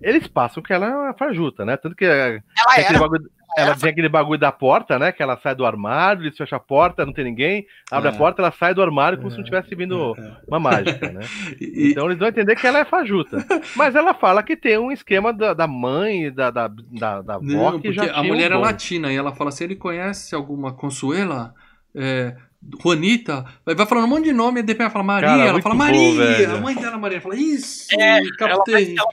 Eles 0.00 0.26
passam 0.26 0.62
que 0.62 0.72
ela 0.72 0.86
é 0.86 0.94
uma 0.94 1.14
fajuta, 1.14 1.64
né? 1.64 1.76
Tanto 1.76 1.94
que 1.96 2.04
é, 2.04 2.08
Ela 2.28 2.42
aquele 2.72 2.86
era. 2.88 2.98
bagulho, 2.98 3.30
ela 3.56 3.74
tem 3.74 3.90
aquele 3.90 4.08
bagulho 4.08 4.38
da 4.38 4.52
porta, 4.52 4.98
né? 4.98 5.10
Que 5.12 5.22
ela 5.22 5.36
sai 5.42 5.54
do 5.54 5.64
armário, 5.64 6.22
eles 6.22 6.36
fecham 6.36 6.56
a 6.56 6.60
porta, 6.60 7.06
não 7.06 7.12
tem 7.12 7.24
ninguém, 7.24 7.66
abre 7.90 8.10
É. 8.10 8.12
a 8.12 8.14
porta, 8.16 8.42
ela 8.42 8.52
sai 8.52 8.74
do 8.74 8.82
armário 8.82 9.18
como 9.18 9.30
se 9.30 9.36
não 9.38 9.44
tivesse 9.44 9.74
vindo 9.74 10.14
uma 10.46 10.60
mágica, 10.60 11.10
né? 11.10 11.20
E- 11.60 11.90
Então 11.92 12.06
eles 12.06 12.18
vão 12.18 12.28
entender 12.28 12.54
que 12.56 12.66
ela 12.66 12.78
é 12.80 12.84
fajuta. 12.84 13.38
Mas 13.74 13.94
ela 13.94 14.12
fala 14.14 14.42
que 14.42 14.56
tem 14.56 14.76
um 14.78 14.92
esquema 14.92 15.32
da, 15.32 15.54
da 15.54 15.66
mãe 15.66 16.30
da, 16.32 16.50
da, 16.50 16.68
da, 16.68 17.22
da 17.22 17.34
avó 17.36 17.42
Não, 17.72 17.80
que 17.80 17.92
já 17.92 18.12
a 18.12 18.22
mulher 18.22 18.52
um 18.52 18.56
é 18.58 18.62
latina 18.62 19.12
e 19.12 19.16
ela 19.16 19.32
fala 19.34 19.48
assim: 19.50 19.64
ele 19.64 19.76
conhece 19.76 20.34
alguma 20.34 20.72
Consuela? 20.72 21.54
É, 21.94 22.36
Juanita? 22.82 23.44
Vai 23.64 23.74
vai 23.74 23.86
falando 23.86 24.04
um 24.04 24.08
monte 24.08 24.24
de 24.24 24.32
nome 24.32 24.60
e 24.60 24.62
depois 24.62 24.84
ela 24.86 24.90
fala 24.90 25.04
Maria. 25.04 25.28
Cara, 25.28 25.42
ela 25.44 25.62
fala 25.62 25.74
bom, 25.74 25.78
Maria. 25.84 26.14
velho. 26.14 26.56
a 26.56 26.60
mãe 26.60 26.74
dela, 26.74 26.98
Maria, 26.98 27.20
fala 27.20 27.36
isso, 27.36 27.86
É, 27.98 28.18
Ela 28.18 28.20
vai, 28.20 28.36
captei. 28.36 28.94
ela 28.98 29.08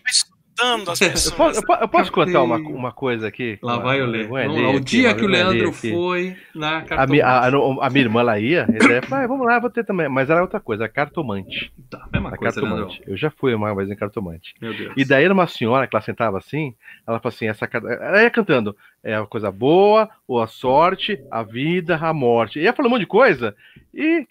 vai 0.58 0.66
estudando 0.78 0.90
as 0.92 1.02
Eu 1.02 1.12
pessoas. 1.12 1.36
posso, 1.36 1.60
eu 1.60 1.66
po- 1.66 1.74
eu 1.82 1.88
posso 1.88 2.12
contar 2.12 2.42
uma, 2.44 2.58
uma 2.58 2.92
coisa 2.92 3.28
aqui? 3.28 3.58
Lá 3.62 3.78
vai 3.78 4.00
eu 4.02 4.06
lá, 4.06 4.12
alheia 4.42 4.68
O 4.70 4.78
aqui, 4.78 4.84
dia 4.86 5.10
uma 5.10 5.16
que 5.16 5.26
o 5.26 5.28
Leandro 5.28 5.70
aqui. 5.70 5.92
foi 5.92 6.38
na 6.54 6.78
A, 6.78 6.82
cartomante. 6.84 7.22
a, 7.22 7.40
a- 7.40 7.88
a 7.88 7.90
minha 7.90 8.04
irmã 8.06 8.22
lá 8.22 8.40
ia, 8.40 8.68
e 8.70 8.78
daí 8.80 9.02
falou, 9.02 9.24
ah, 9.24 9.28
vamos 9.28 9.46
lá, 9.48 9.60
vou 9.60 9.70
ter 9.70 9.84
também. 9.86 10.08
Mas 10.10 10.30
era 10.30 10.42
outra 10.42 10.60
coisa, 10.60 10.86
a 10.86 10.90
cartomante. 10.90 11.72
Tá, 11.90 12.08
mesma 12.12 12.30
A 12.30 12.38
coisa, 12.38 12.62
Leandro. 12.62 12.78
cartomante. 12.80 13.04
Eu 13.08 13.18
já 13.18 13.30
fui 13.32 13.54
uma 13.54 13.74
vez 13.76 13.90
em 13.90 13.96
cartomante. 13.96 14.54
Meu 14.62 14.74
Deus. 14.74 14.94
E 14.96 15.04
daí 15.06 15.24
era 15.26 15.34
uma 15.34 15.48
senhora 15.48 15.88
que 15.88 15.96
ela 15.96 16.04
sentava 16.04 16.38
assim, 16.38 16.74
ela 17.08 17.20
falou 17.20 17.34
assim, 17.34 17.48
essa 17.48 17.68
ela 17.74 18.22
ia 18.22 18.30
cantando, 18.30 18.76
é 19.04 19.16
a 19.16 19.26
coisa 19.26 19.52
boa, 19.52 20.10
ou 20.28 20.42
a 20.42 20.48
sorte, 20.48 21.20
a 21.32 21.44
vida, 21.44 21.96
a 22.02 22.14
morte. 22.14 22.60
E 22.60 22.64
ia 22.64 22.74
falando 22.74 22.92
um 22.92 22.96
monte 22.96 23.02
de 23.02 23.08
coisa, 23.08 23.56
e 23.94 24.26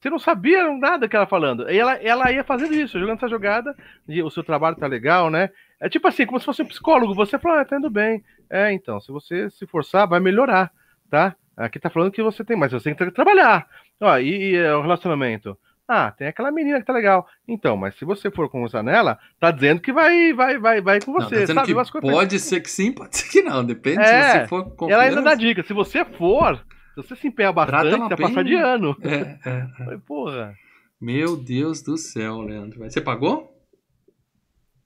você 0.00 0.10
não 0.10 0.18
sabia 0.18 0.72
nada 0.72 1.08
que 1.08 1.16
ela 1.16 1.26
falando. 1.26 1.68
E 1.70 1.78
ela, 1.78 1.94
ela 1.96 2.30
ia 2.32 2.44
fazendo 2.44 2.74
isso, 2.74 2.98
jogando 2.98 3.16
essa 3.16 3.28
jogada, 3.28 3.74
e 4.08 4.22
o 4.22 4.30
seu 4.30 4.44
trabalho 4.44 4.76
tá 4.76 4.86
legal, 4.86 5.30
né? 5.30 5.50
É 5.80 5.88
tipo 5.88 6.06
assim, 6.06 6.24
como 6.24 6.38
se 6.38 6.46
fosse 6.46 6.62
um 6.62 6.66
psicólogo, 6.66 7.14
você 7.14 7.38
fala, 7.38 7.60
ah, 7.60 7.64
tá 7.64 7.76
indo 7.76 7.90
bem. 7.90 8.22
É, 8.48 8.72
então, 8.72 9.00
se 9.00 9.10
você 9.10 9.50
se 9.50 9.66
forçar, 9.66 10.08
vai 10.08 10.20
melhorar, 10.20 10.70
tá? 11.10 11.34
Aqui 11.56 11.80
tá 11.80 11.90
falando 11.90 12.12
que 12.12 12.22
você 12.22 12.44
tem, 12.44 12.56
mas 12.56 12.72
você 12.72 12.94
tem 12.94 12.94
que 12.94 13.10
trabalhar. 13.10 13.66
Ó, 14.00 14.16
e, 14.18 14.52
e, 14.52 14.56
é, 14.56 14.74
o 14.74 14.82
relacionamento? 14.82 15.58
Ah, 15.88 16.10
tem 16.10 16.28
aquela 16.28 16.52
menina 16.52 16.78
que 16.78 16.86
tá 16.86 16.92
legal. 16.92 17.26
Então, 17.48 17.74
mas 17.76 17.96
se 17.96 18.04
você 18.04 18.30
for 18.30 18.48
conversar 18.50 18.82
nela, 18.82 19.18
tá 19.40 19.50
dizendo 19.50 19.80
que 19.80 19.90
vai, 19.90 20.34
vai, 20.34 20.58
vai, 20.58 20.80
vai 20.82 21.00
com 21.00 21.12
Não, 21.12 21.20
você, 21.20 21.34
tá 21.34 21.40
dizendo 21.40 21.56
sabe? 21.56 22.00
pode 22.00 22.38
ser 22.38 22.60
que 22.60 22.70
sim, 22.70 22.92
pode 22.92 23.16
ser 23.16 23.28
que 23.30 23.42
não. 23.42 23.64
Depende 23.64 24.00
É, 24.02 24.04
se 24.04 24.38
você 24.40 24.46
for 24.46 24.90
ela 24.90 25.02
ainda 25.04 25.22
dá 25.22 25.34
dica. 25.34 25.62
Se 25.62 25.72
você 25.72 26.04
for, 26.04 26.62
se 27.02 27.08
você 27.08 27.16
se 27.16 27.28
empenhar 27.28 27.52
Trata 27.52 27.72
bastante, 27.72 28.02
você 28.02 28.08
vai 28.08 28.16
passar 28.28 28.44
de 28.44 28.54
ano. 28.54 28.96
É, 29.02 29.08
é, 29.14 29.38
é. 29.50 29.66
Falei, 29.84 29.98
porra. 29.98 30.54
Meu 31.00 31.36
Deus 31.36 31.80
do 31.82 31.96
céu, 31.96 32.40
Leandro. 32.40 32.80
Você 32.80 33.00
pagou? 33.00 33.54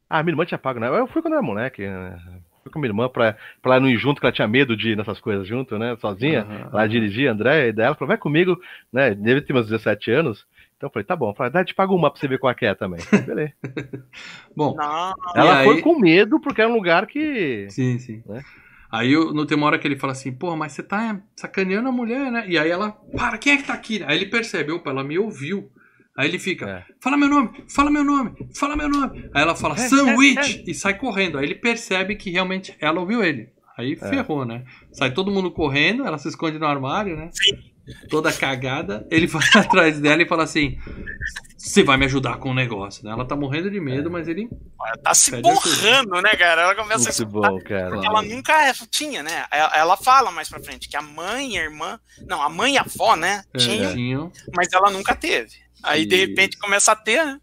Ah, 0.09 0.23
minha 0.23 0.33
irmã 0.33 0.45
tinha 0.45 0.59
pago, 0.59 0.79
né? 0.79 0.89
Eu 0.89 1.07
fui 1.07 1.23
quando 1.23 1.35
era 1.35 1.43
moleque. 1.43 1.87
né? 1.87 2.19
Fui 2.63 2.71
com 2.71 2.79
minha 2.79 2.91
irmã 2.91 3.09
pra, 3.09 3.37
pra 3.63 3.73
ela 3.77 3.81
não 3.81 3.89
ir 3.89 3.97
junto, 3.97 4.21
que 4.21 4.27
ela 4.27 4.33
tinha 4.33 4.47
medo 4.47 4.77
de 4.77 4.91
ir 4.91 4.97
nessas 4.97 5.19
coisas 5.19 5.47
junto, 5.49 5.79
né? 5.79 5.97
Sozinha. 5.97 6.43
Aham, 6.43 6.69
Ela 6.73 6.87
dirigia, 6.87 7.33
André, 7.33 7.69
e 7.69 7.73
daí 7.73 7.87
ela 7.87 7.95
falou, 7.95 8.09
vai 8.09 8.19
comigo, 8.19 8.61
né? 8.93 9.15
Deve 9.15 9.41
ter 9.41 9.53
meus 9.55 9.67
17 9.69 10.11
anos. 10.11 10.47
Então 10.77 10.89
eu 10.89 10.93
falei, 10.93 11.05
tá 11.07 11.17
bom. 11.17 11.31
Eu 11.31 11.35
falei, 11.35 11.51
dá, 11.53 11.65
te 11.65 11.75
pago 11.75 11.95
uma 11.95 12.11
pra 12.11 12.21
você 12.21 12.29
ver 12.29 12.39
qual 12.39 12.51
é 12.51 12.55
que 12.55 12.67
é 12.67 12.75
também. 12.75 13.01
Beleza. 13.27 13.53
Bom, 14.55 14.75
Não, 14.77 15.15
Ela 15.35 15.59
aí- 15.61 15.65
foi 15.65 15.81
com 15.81 15.99
medo, 15.99 16.39
porque 16.41 16.61
era 16.61 16.71
um 16.71 16.75
lugar 16.75 17.07
que. 17.07 17.67
sim, 17.71 17.99
sim. 17.99 18.23
Né? 18.27 18.43
Aí 18.93 19.11
eu- 19.13 19.33
no 19.33 19.47
tem 19.47 19.57
uma 19.57 19.67
hora 19.67 19.79
que 19.79 19.89
ele 19.89 19.97
fala 19.97 20.13
assim, 20.13 20.31
pô, 20.31 20.55
mas 20.55 20.73
você 20.73 20.83
tá 20.83 21.19
sacaneando 21.35 21.89
a 21.89 21.93
mulher, 21.93 22.31
né? 22.31 22.45
E 22.47 22.59
aí 22.59 22.71
ela, 22.71 22.91
para, 23.17 23.39
quem 23.39 23.55
é 23.55 23.57
que 23.57 23.65
tá 23.65 23.73
aqui? 23.73 24.03
Aí 24.07 24.17
ele 24.19 24.27
percebe, 24.27 24.71
opa, 24.71 24.91
ela 24.91 25.03
me 25.03 25.19
ouviu. 25.19 25.71
Aí 26.17 26.29
ele 26.29 26.39
fica, 26.39 26.69
É. 26.69 26.85
fala 27.03 27.17
meu 27.17 27.29
nome, 27.29 27.65
fala 27.75 27.91
meu 27.91 28.05
nome, 28.05 28.33
fala 28.55 28.77
meu 28.77 28.89
nome. 28.91 29.31
Aí 29.35 29.41
ela 29.43 29.55
fala, 29.57 29.75
É, 29.77 29.79
sandwich, 29.79 30.63
e 30.67 30.75
sai 30.75 30.99
correndo. 30.99 31.39
Aí 31.39 31.45
ele 31.47 31.55
percebe 31.55 32.17
que 32.17 32.31
realmente 32.31 32.77
ela 32.79 33.01
ouviu 33.01 33.25
ele. 33.25 33.49
Aí 33.79 33.95
É. 33.95 33.97
ferrou, 34.11 34.45
né? 34.45 34.63
Sai 34.93 35.11
todo 35.15 35.31
mundo 35.31 35.51
correndo, 35.51 36.05
ela 36.07 36.19
se 36.19 36.29
esconde 36.29 36.59
no 36.59 36.67
armário, 36.67 37.17
né? 37.17 37.31
Toda 38.11 38.31
cagada. 38.31 39.07
Ele 39.11 39.27
vai 39.27 39.43
atrás 39.57 39.99
dela 39.99 40.21
e 40.23 40.29
fala 40.29 40.43
assim: 40.43 40.77
Você 41.65 41.85
vai 41.85 41.97
me 41.97 42.05
ajudar 42.07 42.39
com 42.39 42.51
o 42.51 42.55
negócio, 42.55 43.05
né? 43.05 43.13
Ela 43.13 43.25
tá 43.25 43.37
morrendo 43.37 43.71
de 43.71 43.79
medo, 43.81 44.09
É. 44.09 44.13
mas 44.13 44.27
ele. 44.27 44.49
tá 45.03 45.15
se 45.15 45.31
borrando, 45.41 46.21
né, 46.21 46.31
cara? 46.31 46.63
Ela 46.63 46.75
começa 46.75 47.09
a 47.11 47.13
Muito 47.13 47.27
bom, 47.33 47.61
cara. 47.63 47.91
Claro. 47.91 48.05
ela 48.05 48.23
nunca 48.23 48.67
é- 48.69 48.73
tinha, 48.91 49.23
né? 49.23 49.45
Ela, 49.51 49.71
ela 49.77 49.97
fala 49.97 50.33
mais 50.33 50.49
pra 50.49 50.59
frente 50.59 50.89
que 50.89 50.97
a 50.97 51.03
mãe 51.03 51.55
e 51.55 51.59
a 51.59 51.63
irmã. 51.63 52.01
Não, 52.27 52.43
a 52.43 52.49
mãe 52.49 52.75
e 52.75 52.79
a 52.79 52.81
avó, 52.81 53.15
né? 53.15 53.45
É, 53.55 53.59
Tinham, 53.59 53.93
tinham. 53.95 54.33
mas 54.57 54.73
ela 54.73 54.91
nunca 54.91 55.15
teve. 55.15 55.53
Aí, 55.85 56.05
de 56.05 56.17
repente, 56.17 56.59
começa 56.59 56.91
a 56.93 56.97
ter, 56.97 57.25
né? 57.25 57.39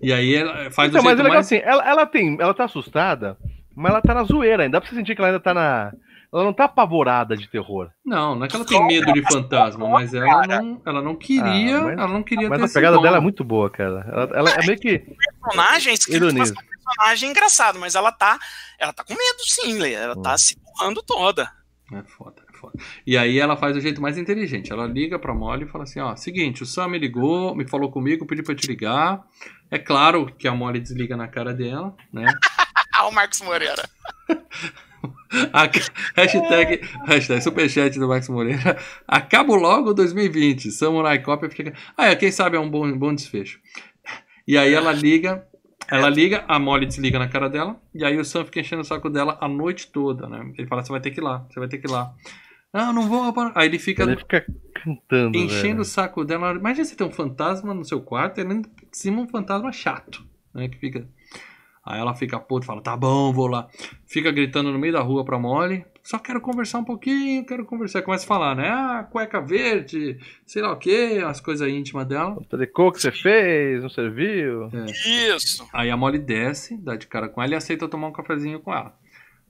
E 0.00 0.12
aí 0.14 0.34
ela 0.34 0.70
faz 0.70 0.88
Então, 0.88 1.02
do 1.02 1.04
mas 1.04 1.14
é 1.18 1.22
legal 1.22 1.34
mais. 1.34 1.46
assim, 1.46 1.56
ela, 1.62 1.86
ela 1.86 2.06
tem. 2.06 2.36
Ela 2.40 2.54
tá 2.54 2.64
assustada, 2.64 3.36
mas 3.76 3.90
ela 3.92 4.00
tá 4.00 4.14
na 4.14 4.24
zoeira 4.24 4.62
ainda. 4.62 4.78
Dá 4.78 4.80
pra 4.80 4.88
você 4.88 4.96
sentir 4.96 5.14
que 5.14 5.20
ela 5.20 5.28
ainda 5.28 5.40
tá 5.40 5.52
na. 5.52 5.92
Ela 6.32 6.44
não 6.44 6.52
tá 6.52 6.64
apavorada 6.64 7.36
de 7.36 7.48
terror. 7.48 7.90
Não, 8.04 8.34
não 8.34 8.44
é 8.44 8.48
que 8.48 8.54
ela 8.56 8.64
tem 8.64 8.86
medo 8.86 9.12
de 9.12 9.22
fantasma, 9.22 9.88
mas 9.88 10.12
ela 10.12 10.46
não, 10.46 10.82
ela 10.84 11.00
não 11.02 11.16
queria. 11.16 11.78
Ah, 11.78 11.82
mas- 11.84 11.98
ela 11.98 12.08
não 12.08 12.22
queria 12.22 12.48
Mas 12.50 12.58
ter 12.60 12.64
a 12.66 12.68
pegada 12.74 13.00
dela 13.00 13.16
é 13.16 13.20
muito 13.20 13.42
boa, 13.42 13.70
cara. 13.70 14.06
Ela, 14.12 14.30
ela 14.38 14.50
é 14.50 14.66
meio 14.66 14.78
que. 14.78 14.98
Personagem 15.42 15.94
Ironiza. 16.10 16.46
ser 16.46 16.60
um 16.60 16.66
personagem 16.84 17.30
engraçado, 17.30 17.78
mas 17.78 17.94
ela 17.94 18.12
tá. 18.12 18.38
Ela 18.78 18.92
tá 18.92 19.02
com 19.04 19.14
medo, 19.14 19.38
sim, 19.46 19.78
Lê. 19.78 19.94
Ela 19.94 20.18
Hum. 20.18 20.22
tá 20.22 20.36
se 20.36 20.56
borrando 20.60 21.02
toda. 21.02 21.50
É 21.92 22.02
foda, 22.02 22.42
é 22.52 22.58
foda. 22.58 22.74
E 23.06 23.16
aí 23.16 23.38
ela 23.38 23.56
faz 23.56 23.74
do 23.74 23.80
jeito 23.80 24.02
mais 24.02 24.18
inteligente. 24.18 24.70
Ela 24.70 24.86
liga 24.86 25.18
pra 25.18 25.32
Molly 25.34 25.64
e 25.64 25.68
fala 25.68 25.84
assim: 25.84 26.00
ó, 26.00 26.14
seguinte, 26.14 26.62
o 26.62 26.66
Sam 26.66 26.88
me 26.88 26.98
ligou, 26.98 27.54
me 27.54 27.66
falou 27.66 27.90
comigo, 27.90 28.26
pediu 28.26 28.44
pra 28.44 28.52
eu 28.52 28.56
te 28.58 28.66
ligar. 28.66 29.22
É 29.70 29.78
claro 29.78 30.26
que 30.26 30.46
a 30.46 30.54
Molly 30.54 30.78
desliga 30.80 31.16
na 31.16 31.26
cara 31.28 31.54
dela, 31.54 31.96
né? 32.12 32.26
Ah, 32.94 33.06
o 33.06 33.12
Marcos 33.12 33.40
Moreira. 33.42 33.88
A- 35.52 35.70
hashtag, 36.16 36.80
hashtag 37.06 37.42
superchat 37.42 37.98
do 37.98 38.08
Max 38.08 38.28
Moreira. 38.28 38.76
Acabo 39.06 39.54
logo 39.54 39.92
2020. 39.94 40.70
Samurai 40.70 41.20
Cop 41.22 41.48
fica. 41.50 41.72
Ah, 41.96 42.06
é, 42.06 42.16
quem 42.16 42.30
sabe 42.30 42.56
é 42.56 42.60
um 42.60 42.68
bom, 42.70 42.90
bom 42.96 43.14
desfecho. 43.14 43.60
E 44.46 44.56
aí 44.56 44.72
ela 44.72 44.92
liga. 44.92 45.46
Ela 45.90 46.08
liga, 46.10 46.44
a 46.48 46.58
Molly 46.58 46.84
desliga 46.86 47.18
na 47.18 47.28
cara 47.28 47.48
dela. 47.48 47.80
E 47.94 48.04
aí 48.04 48.18
o 48.18 48.24
Sam 48.24 48.44
fica 48.44 48.60
enchendo 48.60 48.82
o 48.82 48.84
saco 48.84 49.08
dela 49.08 49.38
a 49.40 49.48
noite 49.48 49.90
toda, 49.90 50.28
né? 50.28 50.52
Ele 50.58 50.66
fala: 50.66 50.82
você 50.84 50.90
vai 50.92 51.00
ter 51.00 51.10
que 51.10 51.20
ir 51.20 51.22
lá, 51.22 51.46
você 51.50 51.58
vai 51.58 51.68
ter 51.68 51.78
que 51.78 51.86
ir 51.86 51.90
lá. 51.90 52.12
Não, 52.72 52.92
não 52.92 53.02
vou. 53.08 53.22
rapaz." 53.22 53.52
Aí 53.54 53.68
ele 53.68 53.78
fica 53.78 54.02
Ele 54.02 54.16
fica 54.16 54.44
cantando. 54.74 55.38
enchendo 55.38 55.62
velho. 55.62 55.80
o 55.80 55.84
saco 55.84 56.24
dela. 56.24 56.52
Imagina 56.52 56.84
você 56.84 56.94
ter 56.94 57.04
um 57.04 57.10
fantasma 57.10 57.72
no 57.72 57.84
seu 57.84 58.00
quarto 58.02 58.38
e 58.38 58.42
ainda 58.42 58.68
por 58.68 58.88
cima 58.92 59.22
um 59.22 59.28
fantasma 59.28 59.72
chato, 59.72 60.22
né? 60.54 60.68
Que 60.68 60.76
fica. 60.78 61.08
Aí 61.88 61.98
ela 61.98 62.14
fica 62.14 62.38
puta 62.38 62.64
e 62.64 62.66
fala: 62.66 62.82
tá 62.82 62.94
bom, 62.94 63.32
vou 63.32 63.46
lá. 63.46 63.66
Fica 64.06 64.30
gritando 64.30 64.70
no 64.70 64.78
meio 64.78 64.92
da 64.92 65.00
rua 65.00 65.24
pra 65.24 65.38
Molly. 65.38 65.86
Só 66.02 66.18
quero 66.18 66.38
conversar 66.38 66.80
um 66.80 66.84
pouquinho, 66.84 67.46
quero 67.46 67.64
conversar. 67.64 68.02
Começa 68.02 68.24
a 68.24 68.28
falar, 68.28 68.54
né? 68.54 68.68
Ah, 68.68 69.08
cueca 69.10 69.40
verde, 69.40 70.18
sei 70.46 70.60
lá 70.60 70.70
o 70.72 70.76
que, 70.76 71.18
as 71.18 71.40
coisas 71.40 71.66
íntimas 71.66 72.06
dela. 72.06 72.36
Tricô 72.50 72.92
que 72.92 73.00
você 73.00 73.10
fez, 73.10 73.82
não 73.82 73.88
serviu. 73.88 74.68
Isso. 74.86 75.66
Aí 75.72 75.90
a 75.90 75.96
Molly 75.96 76.18
desce, 76.18 76.76
dá 76.76 76.94
de 76.94 77.06
cara 77.06 77.26
com 77.26 77.42
ela 77.42 77.54
e 77.54 77.56
aceita 77.56 77.88
tomar 77.88 78.08
um 78.08 78.12
cafezinho 78.12 78.60
com 78.60 78.72
ela. 78.72 78.94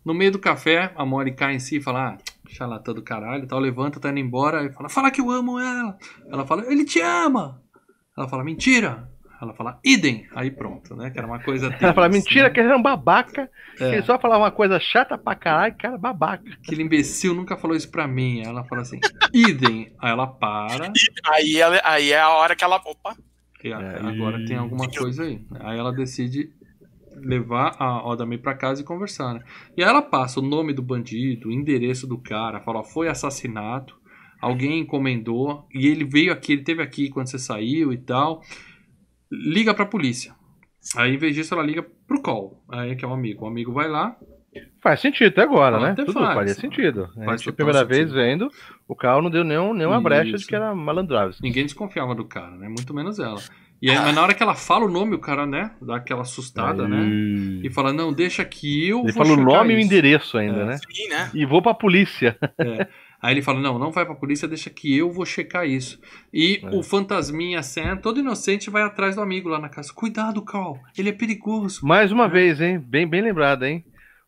No 0.05 0.15
meio 0.15 0.31
do 0.31 0.39
café, 0.39 0.93
a 0.95 1.05
Molly 1.05 1.33
cai 1.33 1.57
em 1.57 1.59
si 1.59 1.79
e 1.79 1.83
fala: 1.83 2.11
Ah, 2.11 2.19
charlatã 2.49 2.93
do 2.93 3.03
caralho, 3.03 3.49
tal, 3.49 3.59
levanta, 3.59 3.99
tá 3.99 4.11
indo 4.11 4.21
embora. 4.21 4.65
E 4.65 4.73
fala: 4.73 4.89
Fala 4.89 5.11
que 5.11 5.21
eu 5.21 5.29
amo 5.29 5.59
ela. 5.59 5.99
Ela 6.31 6.47
fala: 6.47 6.65
Ele 6.71 6.85
te 6.85 7.01
ama. 7.01 7.61
Ela 8.17 8.29
fala: 8.29 8.45
Mentira. 8.45 9.11
Ela 9.41 9.55
fala: 9.55 9.79
Idem. 9.85 10.27
Aí 10.35 10.51
pronto, 10.51 10.97
né? 10.97 11.11
Que 11.11 11.19
era 11.19 11.27
uma 11.27 11.39
coisa. 11.39 11.69
Ela 11.81 11.95
fala, 11.95 12.09
mentira, 12.09 12.45
né? 12.49 12.51
que 12.51 12.59
ele 12.61 12.69
era 12.69 12.77
um 12.77 12.83
babaca. 12.83 13.49
É. 13.81 13.95
ele 13.95 14.03
só 14.03 14.19
falava 14.19 14.43
uma 14.45 14.51
coisa 14.51 14.81
chata 14.81 15.17
pra 15.17 15.35
caralho, 15.37 15.77
cara, 15.79 15.97
babaca. 15.97 16.45
Aquele 16.65 16.83
imbecil 16.83 17.35
nunca 17.35 17.57
falou 17.57 17.77
isso 17.77 17.91
pra 17.91 18.09
mim. 18.09 18.41
Aí 18.41 18.47
ela 18.47 18.65
fala 18.65 18.83
assim: 18.83 18.99
Idem. 19.33 19.93
Aí 20.01 20.11
ela 20.11 20.27
para. 20.27 20.91
Aí, 21.27 21.57
ela, 21.57 21.81
aí 21.85 22.13
é 22.13 22.21
a 22.21 22.31
hora 22.31 22.57
que 22.57 22.65
ela. 22.65 22.77
Opa. 22.85 23.17
E 23.63 23.73
a- 23.73 23.81
É, 23.81 24.01
agora 24.01 24.45
tem 24.45 24.57
alguma 24.57 24.89
coisa 24.89 25.25
aí. 25.25 25.41
Aí 25.61 25.79
ela 25.79 25.93
decide 25.93 26.51
levar 27.17 27.75
a 27.79 28.07
Odami 28.09 28.39
pra 28.39 28.55
casa 28.55 28.81
e 28.81 28.85
conversar, 28.85 29.35
né? 29.35 29.41
E 29.77 29.83
aí 29.83 29.89
ela 29.89 30.03
passa 30.03 30.41
o 30.41 30.43
nome 30.43 30.73
do 30.73 30.83
bandido, 30.83 31.49
o 31.49 31.53
endereço 31.53 32.07
do 32.07 32.17
cara, 32.19 32.61
fala, 32.61 32.79
ó, 32.81 32.85
foi 32.85 33.09
assassinato, 33.09 33.97
alguém 34.41 34.79
encomendou, 34.81 35.67
e 35.75 35.89
ele 35.89 36.05
veio 36.05 36.33
aqui, 36.33 36.53
ele 36.53 36.63
teve 36.63 36.81
aqui 36.83 37.09
quando 37.09 37.27
você 37.29 37.39
saiu 37.39 37.93
e 37.93 37.99
tal. 37.99 38.41
Liga 39.31 39.75
pra 39.75 39.85
polícia. 39.87 40.35
Aí, 40.97 41.15
em 41.15 41.19
vez 41.19 41.35
disso, 41.35 41.53
ela 41.55 41.63
liga 41.63 41.85
pro 42.07 42.23
call, 42.23 42.63
aí 42.71 42.97
que 42.97 43.05
é 43.05 43.09
um 43.09 43.13
amigo. 43.13 43.45
O 43.45 43.49
amigo 43.49 43.73
vai 43.73 43.89
lá, 43.89 44.17
Faz 44.83 45.01
sentido 45.01 45.29
até 45.29 45.43
agora, 45.43 45.77
Ah, 45.77 45.81
né? 45.81 45.91
até 45.91 46.05
Tudo 46.05 46.19
faz. 46.21 46.35
faria 46.35 46.55
sentido. 46.55 47.05
A 47.21 47.25
Faz 47.27 47.41
gente, 47.43 47.51
a 47.51 47.53
total 47.53 47.55
primeira 47.55 47.79
sentido. 47.81 47.89
vez 47.97 48.13
vendo, 48.13 48.49
o 48.89 48.97
carro 48.97 49.23
não 49.23 49.31
deu 49.31 49.45
nenhum, 49.45 49.73
nenhuma 49.75 50.01
brecha 50.01 50.31
de 50.31 50.37
Isso. 50.37 50.49
que 50.49 50.57
era 50.57 50.75
malandragem. 50.75 51.39
ninguém 51.43 51.65
desconfiava 51.65 52.13
do 52.15 52.25
cara, 52.25 52.53
né? 52.57 52.67
Muito 52.69 52.93
menos 52.95 53.19
ela. 53.21 53.39
E 53.81 53.89
aí, 53.91 53.97
mas 53.97 54.13
na 54.15 54.23
hora 54.23 54.35
que 54.35 54.43
ela 54.43 54.55
fala 54.57 54.87
o 54.87 54.91
nome, 54.91 55.15
o 55.15 55.19
cara, 55.21 55.47
né? 55.47 55.73
Dá 55.81 55.97
aquela 55.97 56.23
assustada, 56.23 56.89
né? 56.89 57.07
E 57.63 57.71
fala, 57.71 57.93
não, 57.93 58.13
deixa 58.13 58.45
que 58.45 58.89
eu 58.89 59.01
Ele 59.05 59.13
vou 59.13 59.25
fala 59.25 59.39
o 59.39 59.45
nome 59.45 59.75
e 59.75 59.77
o 59.77 59.79
isso. 59.79 59.87
endereço 59.87 60.39
ainda, 60.39 60.63
É. 60.63 60.65
né? 60.65 60.77
Sim, 60.93 61.09
né? 61.09 61.31
E 61.35 61.45
vou 61.47 61.63
pra 61.63 61.75
polícia. 61.75 62.37
Aí 63.21 63.35
ele 63.35 63.43
fala: 63.43 63.61
Não, 63.61 63.79
não 63.79 63.91
vai 63.91 64.05
pra 64.07 64.15
polícia, 64.15 64.47
deixa 64.47 64.71
que 64.71 64.97
eu 64.97 65.11
vou 65.11 65.27
checar 65.27 65.67
isso. 65.67 66.01
E 66.33 66.61
É. 66.63 66.69
o 66.71 66.83
fantasminha 66.83 67.63
Sam, 67.63 67.97
todo 67.97 68.21
inocente, 68.21 68.71
vai 68.71 68.83
atrás 68.83 69.17
do 69.17 69.21
amigo 69.23 69.49
lá 69.49 69.59
na 69.59 69.69
casa. 69.69 69.93
Cuidado, 69.93 70.43
Cal, 70.43 70.79
ele 70.97 71.09
é 71.09 71.13
perigoso. 71.13 71.85
Mais 71.87 72.13
uma 72.13 72.29
vez, 72.29 72.61
hein? 72.61 72.79
Bem, 72.79 73.07
bem 73.07 73.21
lembrado, 73.23 73.65
hein? 73.65 73.85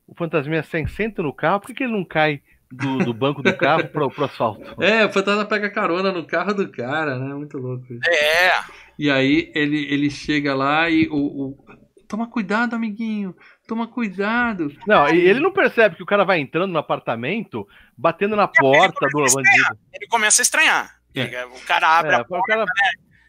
O 0.07 0.15
fantasminha 0.15 0.62
sem- 0.62 0.87
senta 0.89 1.23
no 1.23 1.33
carro, 1.33 1.61
por 1.61 1.69
que, 1.69 1.75
que 1.75 1.85
ele 1.85 1.93
não 1.93 2.05
cai 2.05 2.41
do, 2.73 2.99
do 2.99 3.15
banco 3.15 3.43
do 3.43 3.57
carro 3.57 3.87
pro, 3.89 4.11
pro 4.11 4.25
asfalto? 4.25 4.61
É, 4.83 5.05
o 5.05 5.12
fantasma 5.12 5.45
pega 5.45 5.71
carona 5.71 6.11
no 6.11 6.25
carro 6.27 6.53
do 6.53 6.69
cara, 6.69 7.17
né? 7.19 7.33
Muito 7.33 7.59
louco 7.59 7.85
isso. 7.93 8.01
É, 8.11 8.51
E 8.99 9.09
aí 9.09 9.53
ele, 9.55 9.87
ele 9.93 10.11
chega 10.11 10.53
lá 10.55 10.91
e 10.91 11.07
o, 11.09 11.15
o- 11.17 11.65
Toma 12.09 12.29
cuidado, 12.29 12.75
amiguinho. 12.75 13.37
Toma 13.70 13.86
cuidado. 13.86 14.72
Não, 14.84 15.09
e 15.14 15.20
ele 15.20 15.38
não 15.38 15.52
percebe 15.52 15.94
que 15.94 16.02
o 16.02 16.06
cara 16.06 16.24
vai 16.24 16.40
entrando 16.40 16.72
no 16.72 16.78
apartamento, 16.80 17.68
batendo 17.97 18.34
na 18.34 18.48
porta 18.48 19.06
do 19.06 19.18
bandido. 19.32 19.78
ele 19.92 20.09
começa 20.09 20.42
a 20.42 20.44
estranhar. 20.44 20.97
É. 21.14 21.44
O 21.47 21.60
cara 21.66 21.98
abre 22.01 22.10
É, 22.10 22.16
a 22.16 22.20
o 22.22 22.24
porta, 22.24 22.47
cara. 22.48 22.64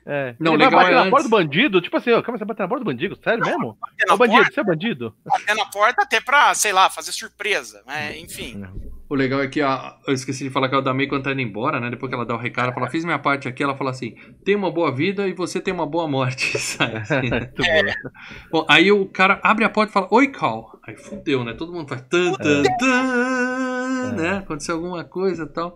É. 0.03 0.35
Não, 0.39 0.55
ele 0.55 0.63
vai 0.63 0.69
legal 0.71 0.79
bater 0.79 0.91
é 0.91 0.95
na 0.95 0.99
antes. 1.01 1.11
porta 1.11 1.23
do 1.27 1.29
bandido, 1.29 1.79
tipo 1.79 1.95
assim, 1.95 2.09
ó, 2.11 2.23
calma, 2.23 2.39
você 2.39 2.43
vai 2.43 2.47
bater 2.55 2.63
na 2.63 2.69
porta 2.69 2.83
do 2.83 2.87
bandido? 2.87 3.19
Sério 3.23 3.45
mesmo? 3.45 3.77
bater 3.79 4.07
na 4.07 4.13
Ô 4.15 4.17
bandido, 4.17 4.37
porta, 4.39 4.53
você 4.55 4.59
é 4.59 4.63
bandido? 4.63 5.15
bater 5.23 5.55
na 5.55 5.65
porta 5.67 6.01
até 6.01 6.19
pra, 6.19 6.55
sei 6.55 6.73
lá, 6.73 6.89
fazer 6.89 7.11
surpresa. 7.11 7.83
Né? 7.85 8.17
Enfim. 8.17 8.65
O 9.11 9.13
legal 9.13 9.41
é 9.41 9.47
que 9.49 9.59
a, 9.61 9.97
eu 10.07 10.13
esqueci 10.13 10.45
de 10.45 10.49
falar 10.49 10.69
que 10.69 10.75
a 10.75 10.79
Damei 10.79 11.05
quando 11.05 11.23
tá 11.25 11.33
indo 11.33 11.41
embora, 11.41 11.81
né? 11.81 11.89
Depois 11.89 12.09
que 12.09 12.15
ela 12.15 12.25
dá 12.25 12.33
o 12.33 12.37
recado, 12.37 12.67
ela 12.67 12.73
fala, 12.73 12.89
fiz 12.89 13.03
minha 13.03 13.19
parte 13.19 13.45
aqui, 13.45 13.61
ela 13.61 13.75
fala 13.75 13.89
assim, 13.89 14.15
tem 14.45 14.55
uma 14.55 14.71
boa 14.71 14.89
vida 14.89 15.27
e 15.27 15.33
você 15.33 15.59
tem 15.59 15.73
uma 15.73 15.85
boa 15.85 16.07
morte. 16.07 16.55
Sai 16.57 16.95
assim, 16.95 17.29
né? 17.29 17.39
Muito 17.41 17.61
bom. 18.49 18.65
Aí 18.69 18.89
o 18.89 19.05
cara 19.05 19.37
abre 19.43 19.65
a 19.65 19.69
porta 19.69 19.89
e 19.89 19.93
fala, 19.93 20.07
oi, 20.11 20.29
Cal. 20.29 20.79
Aí 20.87 20.95
fudeu, 20.95 21.43
né? 21.43 21.53
Todo 21.53 21.73
mundo 21.73 21.89
faz 21.89 22.03
tan, 22.03 22.31
tan, 22.35 22.63
tan, 22.79 24.11
né? 24.15 24.37
Aconteceu 24.37 24.75
alguma 24.75 25.03
coisa 25.03 25.43
e 25.43 25.49
tal. 25.49 25.75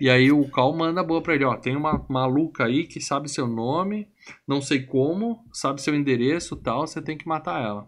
E 0.00 0.08
aí 0.08 0.32
o 0.32 0.48
Cal 0.50 0.74
manda 0.74 1.04
boa 1.04 1.22
pra 1.22 1.34
ele, 1.34 1.44
ó, 1.44 1.54
tem 1.56 1.76
uma 1.76 2.02
maluca 2.08 2.64
aí 2.64 2.86
que 2.86 2.98
sabe 2.98 3.28
seu 3.28 3.46
nome, 3.46 4.08
não 4.48 4.62
sei 4.62 4.84
como, 4.86 5.44
sabe 5.52 5.82
seu 5.82 5.94
endereço 5.94 6.54
e 6.54 6.62
tal, 6.62 6.86
você 6.86 7.02
tem 7.02 7.18
que 7.18 7.28
matar 7.28 7.62
ela. 7.62 7.86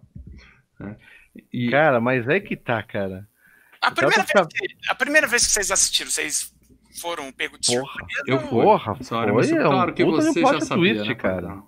né? 0.78 0.98
E, 1.50 1.70
Cara, 1.70 1.98
mas 1.98 2.28
é 2.28 2.38
que 2.38 2.58
tá, 2.58 2.82
cara. 2.82 3.26
A 3.82 3.90
primeira, 3.90 4.22
Então, 4.28 4.46
vez 4.50 4.72
que, 4.72 4.90
a 4.90 4.94
primeira 4.94 5.26
vez 5.26 5.44
que 5.46 5.52
vocês 5.52 5.70
assistiram, 5.70 6.10
vocês 6.10 6.52
foram 7.00 7.32
pegos 7.32 7.58
de 7.60 7.74
Porra. 7.76 7.92
surpresa? 7.92 8.22
eu 8.26 8.40
fui. 8.40 8.48
Porra, 8.62 8.96
Sorry, 9.02 9.32
foi, 9.32 9.50
é 9.50 9.66
um 9.66 9.70
claro 9.70 9.92
que 9.94 10.04
você 10.04 10.40
já 10.40 10.60
sabia, 10.60 10.94
twist, 10.94 11.08
né, 11.08 11.14
cara. 11.14 11.62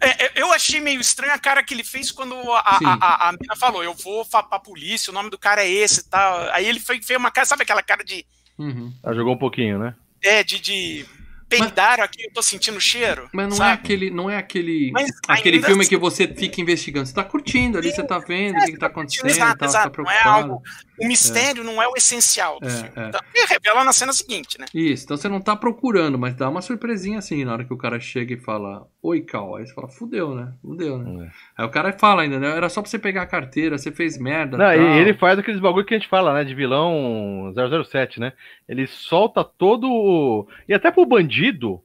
É, 0.00 0.24
é, 0.26 0.32
eu 0.34 0.52
achei 0.52 0.80
meio 0.80 1.00
estranho 1.00 1.32
a 1.32 1.38
cara 1.38 1.62
que 1.62 1.72
ele 1.72 1.84
fez 1.84 2.10
quando 2.10 2.34
a, 2.52 2.76
Sim. 2.78 2.84
a, 2.86 2.92
a, 2.94 3.28
a 3.28 3.32
mina 3.32 3.54
falou: 3.56 3.84
Eu 3.84 3.94
vou 3.94 4.24
fa- 4.24 4.42
pra 4.42 4.58
polícia, 4.58 5.10
o 5.12 5.14
nome 5.14 5.30
do 5.30 5.38
cara 5.38 5.64
é 5.64 5.70
esse 5.70 6.00
e 6.00 6.04
tal. 6.10 6.40
Aí 6.52 6.66
ele 6.66 6.80
foi, 6.80 7.00
fez 7.00 7.16
uma 7.18 7.30
cara, 7.30 7.46
sabe 7.46 7.62
aquela 7.62 7.82
cara 7.84 8.02
de. 8.04 8.26
Uhum. 8.58 8.92
Ela 9.04 9.14
jogou 9.14 9.34
um 9.34 9.38
pouquinho, 9.38 9.78
né? 9.78 9.94
É, 10.24 10.42
de, 10.42 10.58
de 10.58 11.06
peidaram 11.48 12.02
aqui, 12.02 12.24
eu 12.24 12.32
tô 12.32 12.42
sentindo 12.42 12.78
o 12.78 12.80
cheiro. 12.80 13.28
Mas 13.32 13.46
não 13.46 13.54
é 13.54 13.58
sabe? 13.58 13.72
aquele, 13.74 14.10
não 14.10 14.28
é 14.28 14.36
aquele, 14.36 14.90
Mas 14.92 15.08
aquele 15.28 15.62
filme 15.62 15.82
assim- 15.82 15.90
que 15.90 15.96
você 15.96 16.26
fica 16.26 16.60
investigando. 16.60 17.06
Você 17.06 17.14
tá 17.14 17.22
curtindo 17.22 17.78
ali, 17.78 17.92
você 17.92 18.02
tá 18.02 18.18
vendo 18.18 18.58
o 18.58 18.64
que, 18.64 18.72
que 18.72 18.78
tá 18.78 18.86
acontecendo, 18.86 19.26
Exato, 19.30 19.56
tal, 19.58 19.68
você 19.68 19.72
tá 19.74 19.80
exato. 19.82 20.02
Não 20.02 20.10
é 20.10 20.14
preocupado. 20.20 20.42
algo. 20.52 20.62
O 21.00 21.06
mistério 21.06 21.62
não 21.62 21.82
é 21.82 21.86
o 21.88 21.92
essencial 21.96 22.58
do 22.60 22.66
É, 22.66 22.70
filme. 22.70 22.90
é. 22.96 23.08
Então, 23.08 23.20
e 23.34 23.46
revela 23.46 23.84
na 23.84 23.92
cena 23.92 24.12
seguinte, 24.12 24.58
né? 24.58 24.66
Isso, 24.74 25.04
então 25.04 25.16
você 25.16 25.28
não 25.28 25.40
tá 25.40 25.54
procurando, 25.54 26.18
mas 26.18 26.34
dá 26.34 26.48
uma 26.48 26.62
surpresinha 26.62 27.18
assim 27.18 27.44
na 27.44 27.52
hora 27.52 27.64
que 27.64 27.72
o 27.74 27.76
cara 27.76 28.00
chega 28.00 28.32
e 28.34 28.38
fala, 28.40 28.86
oi, 29.02 29.20
Cal. 29.20 29.56
Aí 29.56 29.66
você 29.66 29.74
fala, 29.74 29.88
fudeu, 29.88 30.34
né? 30.34 30.52
Fudeu, 30.62 30.98
né? 30.98 31.26
É. 31.26 31.30
Aí 31.62 31.66
o 31.66 31.70
cara 31.70 31.92
fala 31.92 32.22
ainda, 32.22 32.38
né? 32.38 32.48
Era 32.56 32.68
só 32.68 32.80
pra 32.80 32.90
você 32.90 32.98
pegar 32.98 33.22
a 33.22 33.26
carteira, 33.26 33.76
você 33.76 33.92
fez 33.92 34.16
merda. 34.18 34.56
Não, 34.56 34.64
tal. 34.64 34.74
e 34.74 34.98
ele 34.98 35.12
faz 35.14 35.38
aqueles 35.38 35.60
bagulho 35.60 35.84
que 35.84 35.94
a 35.94 35.98
gente 35.98 36.08
fala, 36.08 36.32
né? 36.34 36.44
De 36.44 36.54
vilão 36.54 37.52
007, 37.84 38.18
né? 38.20 38.32
Ele 38.68 38.86
solta 38.86 39.44
todo. 39.44 39.86
o- 39.90 40.46
E 40.68 40.74
até 40.74 40.90
pro 40.90 41.04
bandido, 41.06 41.80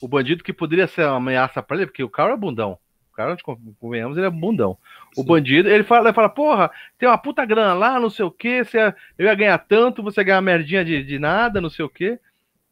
o 0.00 0.08
bandido 0.08 0.42
que 0.44 0.52
poderia 0.52 0.86
ser 0.86 1.06
uma 1.06 1.16
ameaça 1.16 1.62
pra 1.62 1.76
ele, 1.76 1.86
porque 1.86 2.02
o 2.02 2.08
cara 2.08 2.32
é 2.32 2.36
bundão. 2.36 2.78
O 3.12 3.16
cara, 3.16 3.34
convenhamos, 3.80 4.16
ele 4.18 4.26
é 4.26 4.30
bundão. 4.30 4.76
O 5.16 5.22
Sim. 5.22 5.26
bandido, 5.26 5.68
ele 5.68 5.84
fala, 5.84 6.08
ele 6.08 6.14
fala, 6.14 6.28
porra, 6.28 6.70
tem 6.98 7.08
uma 7.08 7.16
puta 7.16 7.44
grana 7.44 7.72
lá, 7.72 7.98
não 7.98 8.10
sei 8.10 8.24
o 8.24 8.30
quê, 8.30 8.62
você, 8.62 8.94
eu 9.18 9.26
ia 9.26 9.34
ganhar 9.34 9.58
tanto, 9.58 10.02
você 10.02 10.20
ia 10.20 10.24
ganhar 10.24 10.40
merdinha 10.42 10.84
de, 10.84 11.02
de 11.02 11.18
nada, 11.18 11.60
não 11.60 11.70
sei 11.70 11.84
o 11.84 11.88
quê. 11.88 12.18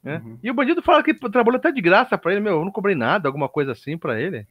Né? 0.03 0.21
Uhum. 0.23 0.39
E 0.43 0.51
o 0.51 0.55
bandido 0.55 0.83
fala 0.83 1.03
que 1.03 1.15
trabalhou 1.15 1.57
até 1.57 1.73
de 1.73 1.81
graça 1.81 2.19
pra 2.19 2.33
ele, 2.33 2.41
meu, 2.41 2.59
eu 2.59 2.65
não 2.65 2.71
cobrei 2.71 2.95
nada, 2.95 3.29
alguma 3.29 3.49
coisa 3.49 3.73
assim 3.73 3.97
pra 3.97 4.21
ele. 4.21 4.47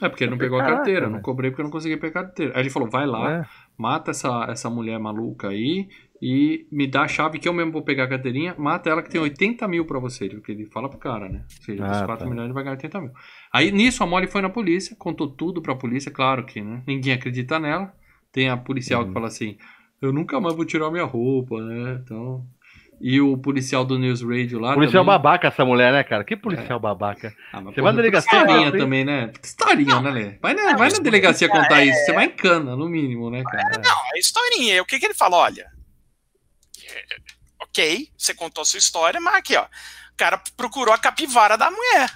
É 0.00 0.08
porque 0.08 0.24
ele 0.24 0.30
não 0.30 0.38
pegou 0.38 0.58
a 0.58 0.62
Caraca, 0.62 0.76
carteira, 0.76 1.08
não 1.08 1.20
cobrei 1.20 1.50
porque 1.50 1.62
eu 1.62 1.64
não 1.64 1.72
consegui 1.72 1.96
pegar 1.96 2.20
a 2.20 2.24
carteira. 2.24 2.52
Aí 2.54 2.62
ele 2.62 2.70
falou, 2.70 2.88
vai 2.88 3.06
lá, 3.06 3.38
né? 3.38 3.46
mata 3.76 4.10
essa, 4.10 4.46
essa 4.48 4.70
mulher 4.70 4.98
maluca 4.98 5.48
aí 5.48 5.88
e 6.20 6.66
me 6.72 6.86
dá 6.86 7.02
a 7.02 7.08
chave 7.08 7.38
que 7.38 7.48
eu 7.48 7.52
mesmo 7.52 7.70
vou 7.72 7.82
pegar 7.82 8.04
a 8.04 8.08
carteirinha, 8.08 8.54
mata 8.58 8.90
ela 8.90 9.02
que 9.02 9.10
tem 9.10 9.20
80 9.20 9.66
mil 9.68 9.84
pra 9.84 9.98
você, 9.98 10.28
porque 10.28 10.52
ele 10.52 10.66
fala 10.66 10.88
pro 10.88 10.98
cara, 10.98 11.28
né? 11.28 11.44
Ou 11.58 11.64
seja, 11.64 11.86
dos 11.86 11.96
Ah, 11.98 12.04
4 12.06 12.24
tá. 12.24 12.30
milhões 12.30 12.46
ele 12.46 12.54
vai 12.54 12.64
ganhar 12.64 12.74
80 12.76 13.00
mil. 13.00 13.10
Aí 13.52 13.70
nisso 13.70 14.02
a 14.02 14.06
Molly 14.06 14.26
foi 14.26 14.42
na 14.42 14.50
polícia, 14.50 14.96
contou 14.98 15.28
tudo 15.28 15.62
pra 15.62 15.74
polícia, 15.76 16.10
claro 16.10 16.44
que 16.44 16.60
né? 16.60 16.82
ninguém 16.86 17.12
acredita 17.14 17.58
nela. 17.58 17.92
Tem 18.32 18.48
a 18.48 18.56
policial 18.56 19.02
Uhum. 19.02 19.08
que 19.08 19.14
fala 19.14 19.26
assim, 19.28 19.56
eu 20.02 20.12
nunca 20.12 20.38
mais 20.40 20.54
vou 20.54 20.64
tirar 20.64 20.90
minha 20.90 21.04
roupa, 21.04 21.60
né? 21.62 22.00
Então... 22.04 22.44
E 23.00 23.20
o 23.20 23.38
policial 23.38 23.84
do 23.84 23.96
News 23.96 24.22
Radio 24.22 24.58
lá 24.58 24.74
Policial 24.74 25.04
também... 25.04 25.16
babaca 25.16 25.46
essa 25.46 25.64
mulher, 25.64 25.92
né, 25.92 26.02
cara? 26.02 26.24
Que 26.24 26.36
policial 26.36 26.80
babaca. 26.80 27.32
Ah, 27.52 27.60
mas 27.60 27.72
Você 27.76 27.80
vai 27.80 27.92
na 27.92 27.96
delegacia, 27.98 28.38
Historinha 28.40 28.72
também, 28.72 29.04
né? 29.04 29.30
Historinha, 29.40 30.00
né, 30.00 30.10
Lê? 30.10 30.38
Vai 30.42 30.52
na, 30.52 30.76
vai 30.76 30.90
na 30.90 30.98
delegacia 30.98 31.48
contar 31.48 31.84
isso. 31.84 31.96
Você 32.04 32.12
vai 32.12 32.24
em 32.24 32.30
cana, 32.30 32.74
no 32.74 32.88
mínimo, 32.88 33.30
né, 33.30 33.44
cara? 33.44 33.80
Não, 33.80 33.96
é 34.16 34.18
historinha. 34.18 34.82
O 34.82 34.84
que, 34.84 34.98
que 34.98 35.06
ele 35.06 35.14
fala? 35.14 35.36
Olha. 35.36 35.66
É, 36.94 37.16
Ok, 37.60 38.08
você 38.16 38.32
contou 38.34 38.62
a 38.62 38.64
sua 38.64 38.78
história, 38.78 39.20
mas 39.20 39.34
aqui, 39.34 39.56
ó. 39.56 39.64
O 39.64 40.16
cara 40.16 40.40
procurou 40.56 40.94
a 40.94 40.98
capivara 40.98 41.56
da 41.56 41.70
mulher. 41.70 42.10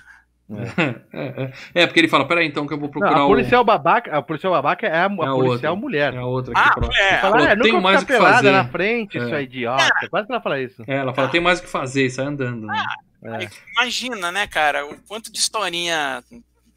É, 1.12 1.42
é. 1.74 1.82
É, 1.82 1.86
porque 1.86 2.00
ele 2.00 2.08
fala, 2.08 2.26
peraí, 2.26 2.46
então 2.46 2.66
que 2.66 2.72
eu 2.74 2.78
vou 2.78 2.86
Não, 2.88 2.92
procurar 2.92 3.18
a 3.20 3.24
o... 3.24 3.28
policial 3.28 3.64
babaca, 3.64 4.16
a 4.16 4.22
policial 4.22 4.52
babaca 4.52 4.86
é 4.86 4.90
a, 4.90 4.94
a 4.94 4.96
É 5.02 5.04
a 5.04 5.08
policial 5.08 5.48
outra. 5.50 5.74
mulher. 5.76 6.14
É 6.14 6.18
a 6.18 6.24
outra 6.26 6.52
Ah, 6.56 6.66
aqui. 6.68 6.80
pra... 6.80 6.98
é. 6.98 7.18
Fala, 7.20 7.42
é, 7.50 7.56
vou 7.56 7.80
mais 7.80 8.02
o 8.02 8.06
que 8.06 8.16
fazer. 8.18 8.52
na 8.52 8.64
frente, 8.68 9.18
É. 9.18 9.24
isso 9.24 9.34
é 9.34 9.42
idiota. 9.42 10.08
Quase 10.10 10.26
que 10.26 10.32
ela 10.32 10.42
fala 10.42 10.60
isso. 10.60 10.82
É, 10.86 10.96
ela 10.96 11.14
fala, 11.14 11.28
tem 11.28 11.40
mais 11.40 11.58
o 11.58 11.62
que 11.62 11.68
fazer, 11.68 12.08
sai 12.10 12.26
andando. 12.26 12.66
Né? 12.66 12.84
É. 13.24 13.48
Imagina, 13.76 14.30
né, 14.32 14.46
cara, 14.46 14.86
o 14.86 14.96
quanto 15.02 15.32
de 15.32 15.38
historinha 15.38 16.22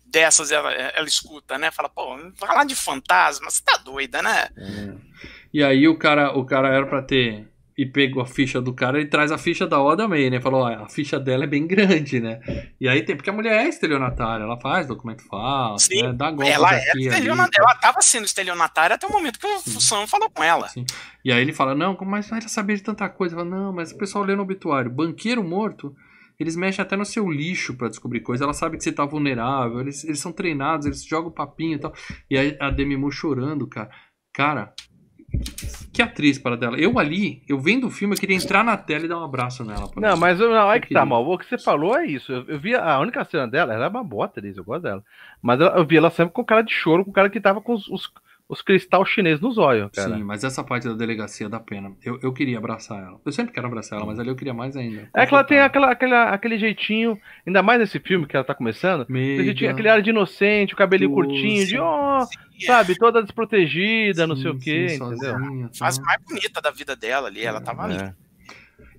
dessas 0.06 0.52
ela, 0.52 0.72
ela 0.72 1.08
escuta, 1.08 1.58
né? 1.58 1.72
Fala, 1.72 1.90
pô, 1.90 2.18
falar 2.36 2.64
de 2.66 2.76
fantasma, 2.76 3.50
você 3.50 3.62
tá 3.64 3.78
doida, 3.78 4.22
né? 4.22 4.48
E 5.54 5.64
aí 5.64 5.88
o 5.88 5.98
cara, 5.98 6.38
o 6.38 6.46
cara 6.46 6.70
era 6.70 6.86
pra 6.86 7.02
ter... 7.02 7.48
E 7.78 7.86
pegou 7.86 8.24
a 8.24 8.26
ficha 8.26 8.62
do 8.62 8.74
cara, 8.74 8.98
ele 8.98 9.10
traz 9.10 9.34
a 9.34 9.38
ficha 9.38 9.68
da 9.68 9.82
Oda 9.82 10.08
May, 10.08 10.30
né? 10.30 10.40
Falou, 10.40 10.62
ó, 10.62 10.68
a 10.68 10.88
ficha 10.88 11.20
dela 11.20 11.44
é 11.44 11.48
bem 11.48 11.68
grande, 11.68 12.22
né? 12.22 12.40
E 12.80 12.88
aí 12.88 13.04
tem... 13.04 13.18
Porque 13.18 13.30
a 13.30 13.34
mulher 13.34 13.66
é 13.66 13.68
estelionatária, 13.68 14.46
ela 14.46 14.58
faz 14.58 14.88
documento 14.88 15.24
falso, 15.28 15.88
Sim, 15.88 16.04
né? 16.04 16.14
Dá 16.14 16.32
golpe 16.32 16.50
Ela 16.50 16.70
aqui 16.70 16.76
era 16.76 16.88
e 16.88 16.92
ali. 16.92 17.08
estelionatária, 17.08 17.66
ela 17.66 17.76
tava 17.76 18.02
sendo 18.02 18.24
estelionatária 18.24 18.96
até 18.96 19.06
o 19.06 19.12
momento 19.12 19.38
que 19.38 19.46
o 19.46 19.60
Sam 19.60 20.08
falou 20.08 20.30
com 20.30 20.42
ela. 20.42 20.70
Sim. 20.70 20.86
E 21.24 21.34
aí 21.34 21.42
ele 21.42 21.52
fala, 21.52 21.76
não, 21.76 21.98
mas 22.06 22.30
vai 22.30 22.42
saber 22.44 22.76
de 22.76 22.84
tanta 22.84 23.10
coisa? 23.10 23.36
Fala, 23.36 23.50
não, 23.50 23.74
mas 23.74 23.92
o 23.92 23.98
pessoal 23.98 24.24
lê 24.24 24.36
no 24.38 24.44
obituário. 24.44 24.90
Banqueiro 24.90 25.44
morto, 25.44 25.94
eles 26.40 26.56
mexem 26.56 26.82
até 26.82 26.96
no 26.96 27.04
seu 27.04 27.30
lixo 27.30 27.76
pra 27.76 27.90
descobrir 27.90 28.22
coisa. 28.22 28.46
Ela 28.46 28.54
sabe 28.54 28.78
que 28.78 28.84
você 28.86 28.92
tá 28.94 29.06
vulnerável, 29.06 29.82
eles, 29.82 30.04
eles 30.06 30.20
são 30.20 30.32
treinados, 30.32 30.86
eles 30.86 31.04
jogam 31.06 31.30
papinho 31.30 31.76
e 31.76 31.80
tal. 31.80 31.94
E 32.30 32.38
aí 32.38 32.58
a 32.58 32.70
Demi 32.70 32.96
Moore 32.96 33.14
chorando, 33.14 33.68
cara. 33.68 33.90
Cara, 34.34 34.74
que 35.94 36.02
atriz 36.02 36.38
para 36.38 36.58
dela. 36.58 36.78
Eu 36.78 37.00
ali, 37.00 37.42
eu 37.48 37.60
vendo 37.60 37.88
o 37.88 37.92
filme, 37.92 38.16
eu 38.16 38.20
queria 38.20 38.36
entrar 38.36 38.64
na 38.64 38.76
tela 38.76 39.06
e 39.06 39.08
dar 39.08 39.20
um 39.20 39.24
abraço 39.24 39.64
nela. 39.64 39.90
Não, 39.96 40.10
isso. 40.10 40.18
mas 40.18 40.40
não, 40.40 40.72
é 40.72 40.80
que 40.80 40.94
tá, 40.94 41.06
mal. 41.06 41.26
O 41.26 41.38
que 41.38 41.46
você 41.46 41.58
falou 41.58 41.98
é 41.98 42.06
isso. 42.06 42.32
Eu, 42.32 42.44
eu 42.48 42.60
vi 42.60 42.76
a 42.76 43.00
única 43.00 43.24
cena 43.24 43.48
dela, 43.48 43.74
ela 43.74 43.86
é 43.86 43.88
uma 43.88 44.04
boa 44.04 44.26
atriz, 44.26 44.58
eu 44.58 44.64
gosto 44.64 44.84
dela. 44.84 45.04
Mas 45.42 45.60
ela- 45.62 45.78
eu 45.78 45.86
vi 45.86 45.98
ela 45.98 46.10
sempre 46.10 46.34
com 46.34 46.44
cara 46.44 46.62
de 46.62 46.74
choro, 46.74 47.06
com 47.06 47.12
cara 47.12 47.30
que 47.30 47.40
tava 47.40 47.62
com 47.62 47.74
os, 47.74 47.88
os, 47.88 48.12
os 48.48 48.62
cristal 48.62 49.04
chineses 49.06 49.42
nos 49.42 49.58
olhos, 49.58 49.90
cara. 49.92 50.16
Sim, 50.16 50.24
mas 50.24 50.44
essa 50.44 50.64
parte 50.64 50.88
da 50.88 50.94
delegacia 50.94 51.50
dá 51.50 51.60
pena. 51.60 51.92
Eu, 52.04 52.20
eu 52.22 52.32
queria 52.32 52.58
abraçar 52.60 53.02
ela. 53.04 53.20
Eu 53.26 53.32
sempre 53.32 53.52
quero 53.54 53.66
abraçar 53.66 53.98
ela, 53.98 54.06
mas 54.06 54.20
ali 54.20 54.30
eu 54.30 54.36
queria 54.36 54.54
mais 54.54 54.78
ainda. 54.78 55.10
É 55.16 55.26
que 55.26 55.34
ela 55.34 55.44
tem 55.44 55.60
aquela, 55.60 55.92
aquela, 55.92 56.30
aquele 56.30 56.58
jeitinho, 56.60 57.20
ainda 57.46 57.64
mais 57.64 57.80
nesse 57.80 58.00
filme 58.00 58.28
que 58.28 58.36
ela 58.36 58.46
tá 58.46 58.54
começando, 58.54 59.06
jeitinho- 59.46 59.72
aquele 59.72 59.90
ar 59.90 60.02
de 60.02 60.12
inocente, 60.12 60.74
o 60.74 60.78
cabelinho 60.78 61.10
Doce. 61.10 61.28
curtinho, 61.28 61.66
de 61.66 61.78
ó, 61.80 62.26
sabe, 62.68 62.96
toda 62.96 63.24
desprotegida, 63.24 64.28
não 64.28 64.36
sei 64.36 64.52
o 64.52 64.60
quê, 64.60 64.88
entendeu? 64.96 65.70
Fase 65.78 66.00
mais 66.02 66.22
bonita 66.24 66.62
da 66.62 66.70
vida 66.70 66.96
dela 66.96 67.28
ali, 67.28 67.42
ela 67.44 67.60
tava 67.62 67.84
ali. 67.84 67.98
É. 67.98 68.14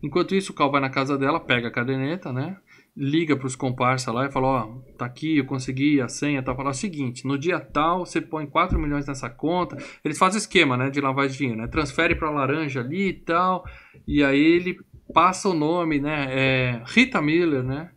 Enquanto 0.02 0.34
isso, 0.34 0.52
o 0.52 0.54
Cal 0.54 0.70
vai 0.70 0.80
na 0.80 0.90
casa 0.90 1.16
dela, 1.16 1.40
pega 1.40 1.68
a 1.68 1.70
caderneta, 1.70 2.32
né? 2.32 2.56
Liga 2.96 3.36
pros 3.36 3.54
comparsa 3.54 4.10
lá 4.10 4.24
e 4.24 4.32
fala, 4.32 4.46
ó, 4.46 4.66
tá 4.96 5.04
aqui, 5.04 5.36
eu 5.36 5.44
consegui 5.44 6.00
a 6.00 6.08
senha, 6.08 6.42
tá? 6.42 6.54
Fala 6.54 6.70
o 6.70 6.74
seguinte, 6.74 7.26
no 7.26 7.36
dia 7.38 7.60
tal, 7.60 8.06
você 8.06 8.22
põe 8.22 8.46
4 8.46 8.78
milhões 8.78 9.06
nessa 9.06 9.28
conta. 9.28 9.76
Eles 10.02 10.18
fazem 10.18 10.38
esquema, 10.38 10.78
né, 10.78 10.88
de 10.88 10.98
lavagem 11.00 11.32
de 11.32 11.38
dinheiro, 11.38 11.60
né? 11.60 11.68
Transfere 11.68 12.14
pra 12.14 12.30
laranja 12.30 12.80
ali 12.80 13.08
e 13.08 13.12
tal. 13.12 13.66
E 14.08 14.24
aí 14.24 14.40
ele 14.40 14.78
passa 15.12 15.48
o 15.50 15.54
nome, 15.54 16.00
né? 16.00 16.26
É 16.30 16.82
Rita 16.86 17.20
Miller, 17.20 17.62
né? 17.62 17.90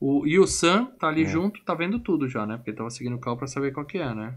O, 0.00 0.26
e 0.26 0.38
o 0.38 0.46
Sam 0.46 0.86
tá 0.98 1.08
ali 1.08 1.22
É. 1.22 1.26
junto, 1.26 1.62
tá 1.62 1.74
vendo 1.74 1.98
tudo 1.98 2.26
já, 2.26 2.46
né? 2.46 2.56
Porque 2.56 2.70
ele 2.70 2.76
tava 2.78 2.88
seguindo 2.90 3.16
o 3.16 3.20
Cal 3.20 3.36
pra 3.36 3.46
saber 3.46 3.72
qual 3.72 3.84
que 3.84 3.98
é, 3.98 4.14
né? 4.14 4.34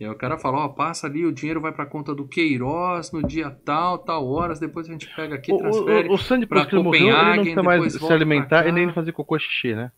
E 0.00 0.04
aí 0.04 0.10
o 0.10 0.14
cara 0.16 0.38
fala, 0.38 0.64
ó, 0.64 0.68
passa 0.68 1.06
ali, 1.06 1.26
o 1.26 1.32
dinheiro 1.32 1.60
vai 1.60 1.72
pra 1.72 1.84
conta 1.84 2.14
do 2.14 2.26
Queiroz 2.26 3.12
no 3.12 3.22
dia 3.22 3.50
tal, 3.50 3.98
tal 3.98 4.26
horas, 4.26 4.58
depois 4.58 4.88
a 4.88 4.92
gente 4.92 5.06
pega 5.14 5.34
aqui 5.34 5.50
e 5.50 5.54
O, 5.54 5.58
transfere. 5.58 6.08
o, 6.08 6.14
o 6.14 6.18
Sandy, 6.18 6.40
depois 6.46 6.62
pra 6.62 6.70
que 6.70 6.74
ele 6.76 6.82
morreu, 6.82 7.08
ele 7.08 7.14
não 7.14 7.34
precisa 7.42 7.62
mais 7.62 7.92
se 7.92 8.12
alimentar 8.12 8.66
e 8.66 8.72
nem 8.72 8.90
fazer 8.94 9.12
cocô 9.12 9.36
e 9.36 9.40
xixi, 9.40 9.74
né? 9.74 9.92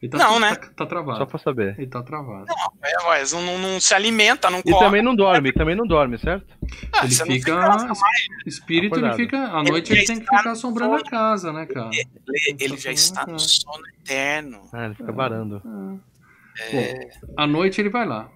Ele 0.00 0.12
tá, 0.12 0.18
Não, 0.18 0.34
tá- 0.34 0.38
né? 0.40 0.54
Tá, 0.76 0.86
travado. 0.86 1.18
Só 1.18 1.26
pra 1.26 1.38
saber. 1.40 1.74
Ele 1.78 1.88
tá 1.88 2.00
travado. 2.02 2.44
É, 2.84 3.04
mas 3.06 3.32
não, 3.32 3.40
não- 3.42 3.58
não 3.58 3.80
se 3.80 3.92
alimenta, 3.94 4.48
não 4.50 4.60
E 4.60 4.62
come. 4.62 4.78
também 4.78 5.02
não 5.02 5.16
dorme, 5.16 5.50
também 5.52 5.74
não 5.74 5.86
dorme, 5.86 6.18
certo? 6.18 6.46
Ah, 6.92 7.04
ele 7.04 7.16
não 7.18 7.26
fica. 7.26 7.56
mais. 7.56 8.00
espírito, 8.46 8.96
ele 9.00 9.12
fica. 9.14 9.38
À 9.38 9.60
Ele 9.60 9.70
noite 9.70 9.92
ele 9.92 10.04
tem 10.04 10.20
que 10.20 10.26
ficar 10.26 10.50
assombrando 10.52 10.94
a 10.94 11.02
casa, 11.02 11.52
né, 11.52 11.66
cara? 11.66 11.90
Ele, 11.92 12.56
ele 12.60 12.76
já 12.76 12.92
está 12.92 13.26
no 13.26 13.40
sono 13.40 13.82
eterno. 14.04 14.60
Ah, 14.72 14.84
ele 14.84 14.94
fica 14.94 15.10
varando. 15.10 15.60
Bom, 15.64 16.00
à 17.36 17.46
noite 17.46 17.80
ele 17.80 17.88
vai 17.88 18.06
lá. 18.06 18.28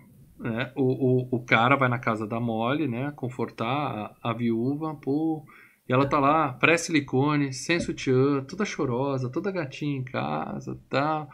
Né? 0.43 0.73
O, 0.75 1.37
o, 1.37 1.37
o 1.37 1.45
cara 1.45 1.77
vai 1.77 1.89
na 1.89 2.01
casa 2.01 2.27
da 2.27 2.41
Molly, 2.41 2.89
né? 2.89 3.13
Confortar 3.15 4.17
a, 4.23 4.31
a 4.31 4.33
viúva, 4.33 4.95
pô. 4.97 5.45
E 5.89 5.93
ela 5.93 6.09
tá 6.09 6.19
lá, 6.19 6.53
pré-silicone, 6.55 7.53
sem 7.53 7.79
sutiã, 7.79 8.43
toda 8.45 8.65
chorosa, 8.65 9.31
toda 9.31 9.53
gatinha 9.53 9.99
em 9.99 10.05
casa 10.05 10.77
tal. 10.89 11.29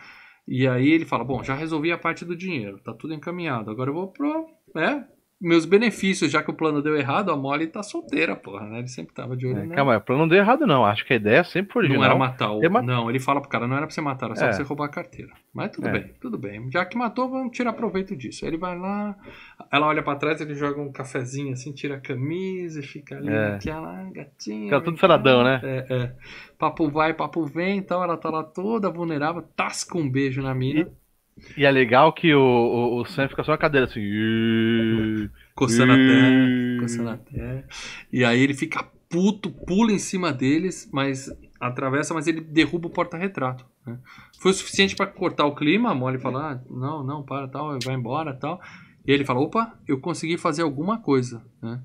E 0.47 0.69
aí 0.69 0.89
ele 0.91 1.07
fala: 1.07 1.25
Bom, 1.25 1.43
já 1.43 1.55
resolvi 1.55 1.91
a 1.91 1.99
parte 1.99 2.25
do 2.25 2.37
dinheiro, 2.37 2.79
tá 2.81 2.93
tudo 2.93 3.15
encaminhado. 3.15 3.71
Agora 3.71 3.91
eu 3.91 3.95
vou 3.95 4.13
pro. 4.13 4.47
né? 4.75 5.07
Meus 5.41 5.65
benefícios, 5.65 6.33
já 6.33 6.43
que 6.43 6.51
o 6.51 6.55
plano 6.55 6.83
deu 6.83 6.97
errado, 6.97 7.31
a 7.31 7.37
Molly 7.37 7.69
tá 7.69 7.81
solteira, 7.81 8.35
porra, 8.35 8.67
né? 8.67 8.79
Ele 8.81 8.89
sempre 8.89 9.15
tava 9.15 9.37
de 9.37 9.47
olho 9.47 9.59
É, 9.59 9.63
nela. 9.63 9.75
calma 9.77 9.97
o 9.97 10.01
plano 10.01 10.23
não 10.23 10.29
deu 10.29 10.39
errado, 10.39 10.67
não. 10.67 10.85
Acho 10.85 11.07
que 11.07 11.13
a 11.13 11.17
ideia 11.17 11.45
sempre 11.45 11.73
foi 11.73 11.83
Não 11.85 11.91
original. 11.91 12.11
era 12.11 12.19
matar 12.19 12.51
o. 12.51 12.65
É 12.65 12.69
ma- 12.69 12.83
Não, 12.83 13.09
ele 13.09 13.21
fala 13.21 13.41
pro 13.41 13.49
cara, 13.49 13.69
não 13.69 13.77
era 13.77 13.87
pra 13.87 13.95
você 13.95 14.01
matar, 14.01 14.27
era 14.27 14.35
só 14.35 14.45
É. 14.47 14.49
pra 14.49 14.57
você 14.57 14.63
roubar 14.65 14.87
a 14.87 14.89
carteira. 14.89 15.33
Mas 15.55 15.71
tudo 15.71 15.87
É. 15.89 15.93
bem, 15.93 16.11
tudo 16.21 16.37
bem. 16.37 16.69
Já 16.73 16.85
que 16.85 16.99
matou, 16.99 17.31
vamos 17.31 17.57
tirar 17.57 17.73
proveito 17.73 18.17
disso. 18.17 18.45
Ele 18.45 18.57
vai 18.57 18.77
lá, 18.77 19.15
ela 19.71 19.87
olha 19.87 20.03
pra 20.03 20.17
trás, 20.17 20.41
ele 20.41 20.55
joga 20.57 20.81
um 20.81 20.91
cafezinho 20.91 21.53
assim, 21.53 21.73
tira 21.73 21.95
a 21.97 22.01
camisa 22.01 22.81
e 22.81 22.83
fica 22.83 23.17
ali 23.17 23.29
É. 23.29 23.51
naquela 23.53 24.11
gatinha. 24.11 24.65
Fica 24.65 24.81
tudo 24.81 24.99
saradão, 24.99 25.45
né? 25.45 25.61
É, 25.63 25.87
é. 25.89 26.13
Papo 26.59 26.91
vai, 26.91 27.15
papo 27.15 27.45
vem, 27.47 27.79
então 27.79 28.03
ela 28.03 28.17
tá 28.17 28.29
lá 28.29 28.43
toda 28.43 28.91
vulnerável, 28.91 29.43
tasca 29.55 29.97
um 29.97 30.11
beijo 30.11 30.43
na 30.43 30.53
mina, 30.53 30.89
E 31.57 31.65
é 31.65 31.71
legal 31.71 32.13
que 32.13 32.35
o, 32.35 32.41
o, 32.41 33.01
o 33.01 33.05
Sam 33.05 33.29
fica 33.29 33.43
só 33.45 33.53
na 33.53 33.59
cadeira 33.59 33.87
assim. 33.87 34.01
"Ih, 34.01 35.31
coçando 35.55 35.93
a 35.93 35.97
terra, 35.97 36.29
ih". 36.31 36.79
coçando 36.81 37.11
a 37.11 37.17
terra. 37.17 37.65
E 38.13 38.25
aí 38.25 38.41
ele 38.41 38.55
fica 38.55 38.85
puto, 39.11 39.51
pula 39.51 39.91
em 39.93 39.99
cima 39.99 40.33
deles, 40.33 40.89
mas 40.93 41.31
atravessa, 41.61 42.13
mas 42.15 42.27
ele 42.27 42.41
derruba 42.41 42.89
o 42.89 42.91
porta-retrato. 42.91 43.65
né? 43.87 43.99
Foi 44.41 44.51
o 44.51 44.55
suficiente 44.55 44.95
pra 44.95 45.07
cortar 45.07 45.45
o 45.47 45.55
clima, 45.55 45.91
a 45.91 45.95
Molly 45.95 46.19
fala, 46.19 46.53
ah, 46.53 46.61
não, 46.71 47.03
não, 47.03 47.23
para, 47.23 47.49
tal, 47.49 47.79
vai 47.85 47.95
embora, 47.95 48.35
tal. 48.35 48.61
E 49.07 49.11
ele 49.11 49.25
fala, 49.25 49.41
opa, 49.41 49.79
eu 49.89 49.99
consegui 49.99 50.37
fazer 50.37 50.63
alguma 50.63 50.99
coisa, 51.01 51.43
né? 51.63 51.81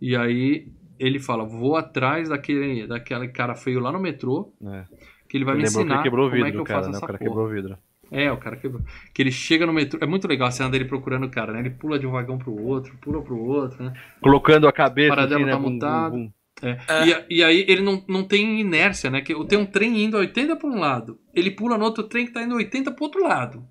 E 0.00 0.14
aí 0.14 0.68
ele 0.98 1.18
fala, 1.18 1.44
vou 1.44 1.76
atrás 1.76 2.28
daquele, 2.28 2.86
daquele 2.86 3.28
cara 3.28 3.54
feio 3.54 3.80
lá 3.80 3.90
no 3.90 3.98
metrô, 3.98 4.52
É. 4.62 4.84
que 5.28 5.36
ele 5.38 5.44
vai 5.44 5.54
Ele 5.54 5.62
me 5.62 5.68
que 5.68 5.74
ensinar 5.78 5.94
ele 5.94 6.02
quebrou 6.02 6.26
o 6.26 6.30
como 6.30 6.36
é 6.42 6.44
que 6.44 6.50
vidro, 6.50 6.60
eu 6.60 6.64
cara, 6.64 6.78
faço 6.80 6.90
né? 6.90 6.94
O 6.94 6.98
essa 6.98 7.06
cara 7.06 7.18
porra. 7.18 7.30
quebrou 7.30 7.46
o 7.46 7.50
vidro. 7.50 7.78
É, 8.10 8.30
o 8.30 8.36
cara 8.36 8.56
quebrou. 8.56 8.82
Que 9.12 9.22
ele 9.22 9.32
chega 9.32 9.66
no 9.66 9.72
metrô. 9.72 9.98
É 10.02 10.06
muito 10.06 10.28
legal 10.28 10.46
a 10.48 10.50
cena 10.52 10.70
dele 10.70 10.84
procurando 10.84 11.24
o 11.26 11.30
cara, 11.30 11.52
né? 11.52 11.60
Ele 11.60 11.70
pula 11.70 11.98
de 11.98 12.06
um 12.06 12.12
vagão 12.12 12.38
pro 12.38 12.54
outro, 12.62 12.96
pula 13.00 13.20
pro 13.22 13.36
outro, 13.38 13.82
né? 13.82 13.92
Colocando 14.22 14.68
a 14.68 14.72
cabeça 14.72 15.14
Paradelo 15.14 15.40
assim, 15.42 15.46
né? 15.46 15.52
tá 15.52 15.58
mutado. 15.58 16.12
bum. 16.12 16.30
É. 16.62 16.78
E, 17.06 17.12
a- 17.12 17.24
e 17.28 17.44
aí 17.44 17.64
ele 17.68 17.82
não, 17.82 18.02
não 18.08 18.24
tem 18.24 18.60
inércia, 18.60 19.10
né? 19.10 19.20
Que 19.20 19.34
tem 19.46 19.58
um 19.58 19.66
trem 19.66 20.04
indo 20.04 20.16
a 20.16 20.20
80 20.20 20.56
pra 20.56 20.68
um 20.68 20.78
lado. 20.78 21.18
Ele 21.34 21.50
pula 21.50 21.76
no 21.76 21.84
outro 21.84 22.04
trem 22.04 22.26
que 22.26 22.32
tá 22.32 22.42
indo 22.42 22.54
80 22.54 22.92
pro 22.92 23.04
outro 23.04 23.22
lado. 23.22 23.66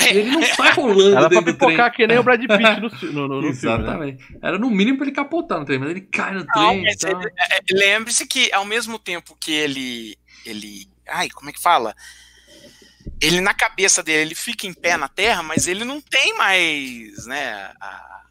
E 0.00 0.16
ele 0.18 0.30
não 0.30 0.40
sai 0.54 0.72
rolando 0.72 1.16
Era 1.16 1.28
pra 1.28 1.40
dentro 1.40 1.52
pipocar 1.52 1.92
que 1.92 2.06
nem 2.06 2.16
o 2.18 2.22
Brad 2.22 2.40
Pitt 2.40 2.80
no, 2.80 3.12
no, 3.12 3.28
no, 3.28 3.42
no 3.42 3.52
filme, 3.54 3.76
né? 3.78 3.82
Exatamente. 3.84 4.24
Era 4.42 4.58
no 4.58 4.70
mínimo 4.70 4.96
pra 4.96 5.06
ele 5.06 5.14
capotar 5.14 5.58
no 5.58 5.66
trem, 5.66 5.78
mas 5.78 5.90
ele 5.90 6.00
cai 6.02 6.32
no 6.32 6.44
Não, 6.46 6.70
trem. 6.70 6.86
é, 6.86 7.56
é, 7.56 7.60
lembre-se 7.72 8.26
que 8.26 8.50
ao 8.54 8.64
mesmo 8.64 8.98
tempo 8.98 9.36
que 9.38 9.52
ele. 9.52 10.16
ele. 10.46 10.86
Ai, 11.08 11.28
como 11.28 11.50
é 11.50 11.52
que 11.52 11.60
fala? 11.60 11.94
Ele 13.20 13.40
na 13.40 13.52
cabeça 13.54 14.02
dele, 14.02 14.22
ele 14.22 14.34
fica 14.34 14.66
em 14.66 14.72
pé 14.72 14.96
na 14.96 15.08
terra, 15.08 15.42
mas 15.42 15.66
ele 15.66 15.84
não 15.84 16.00
tem 16.00 16.36
mais, 16.38 17.26
né, 17.26 17.70
a, 17.80 18.22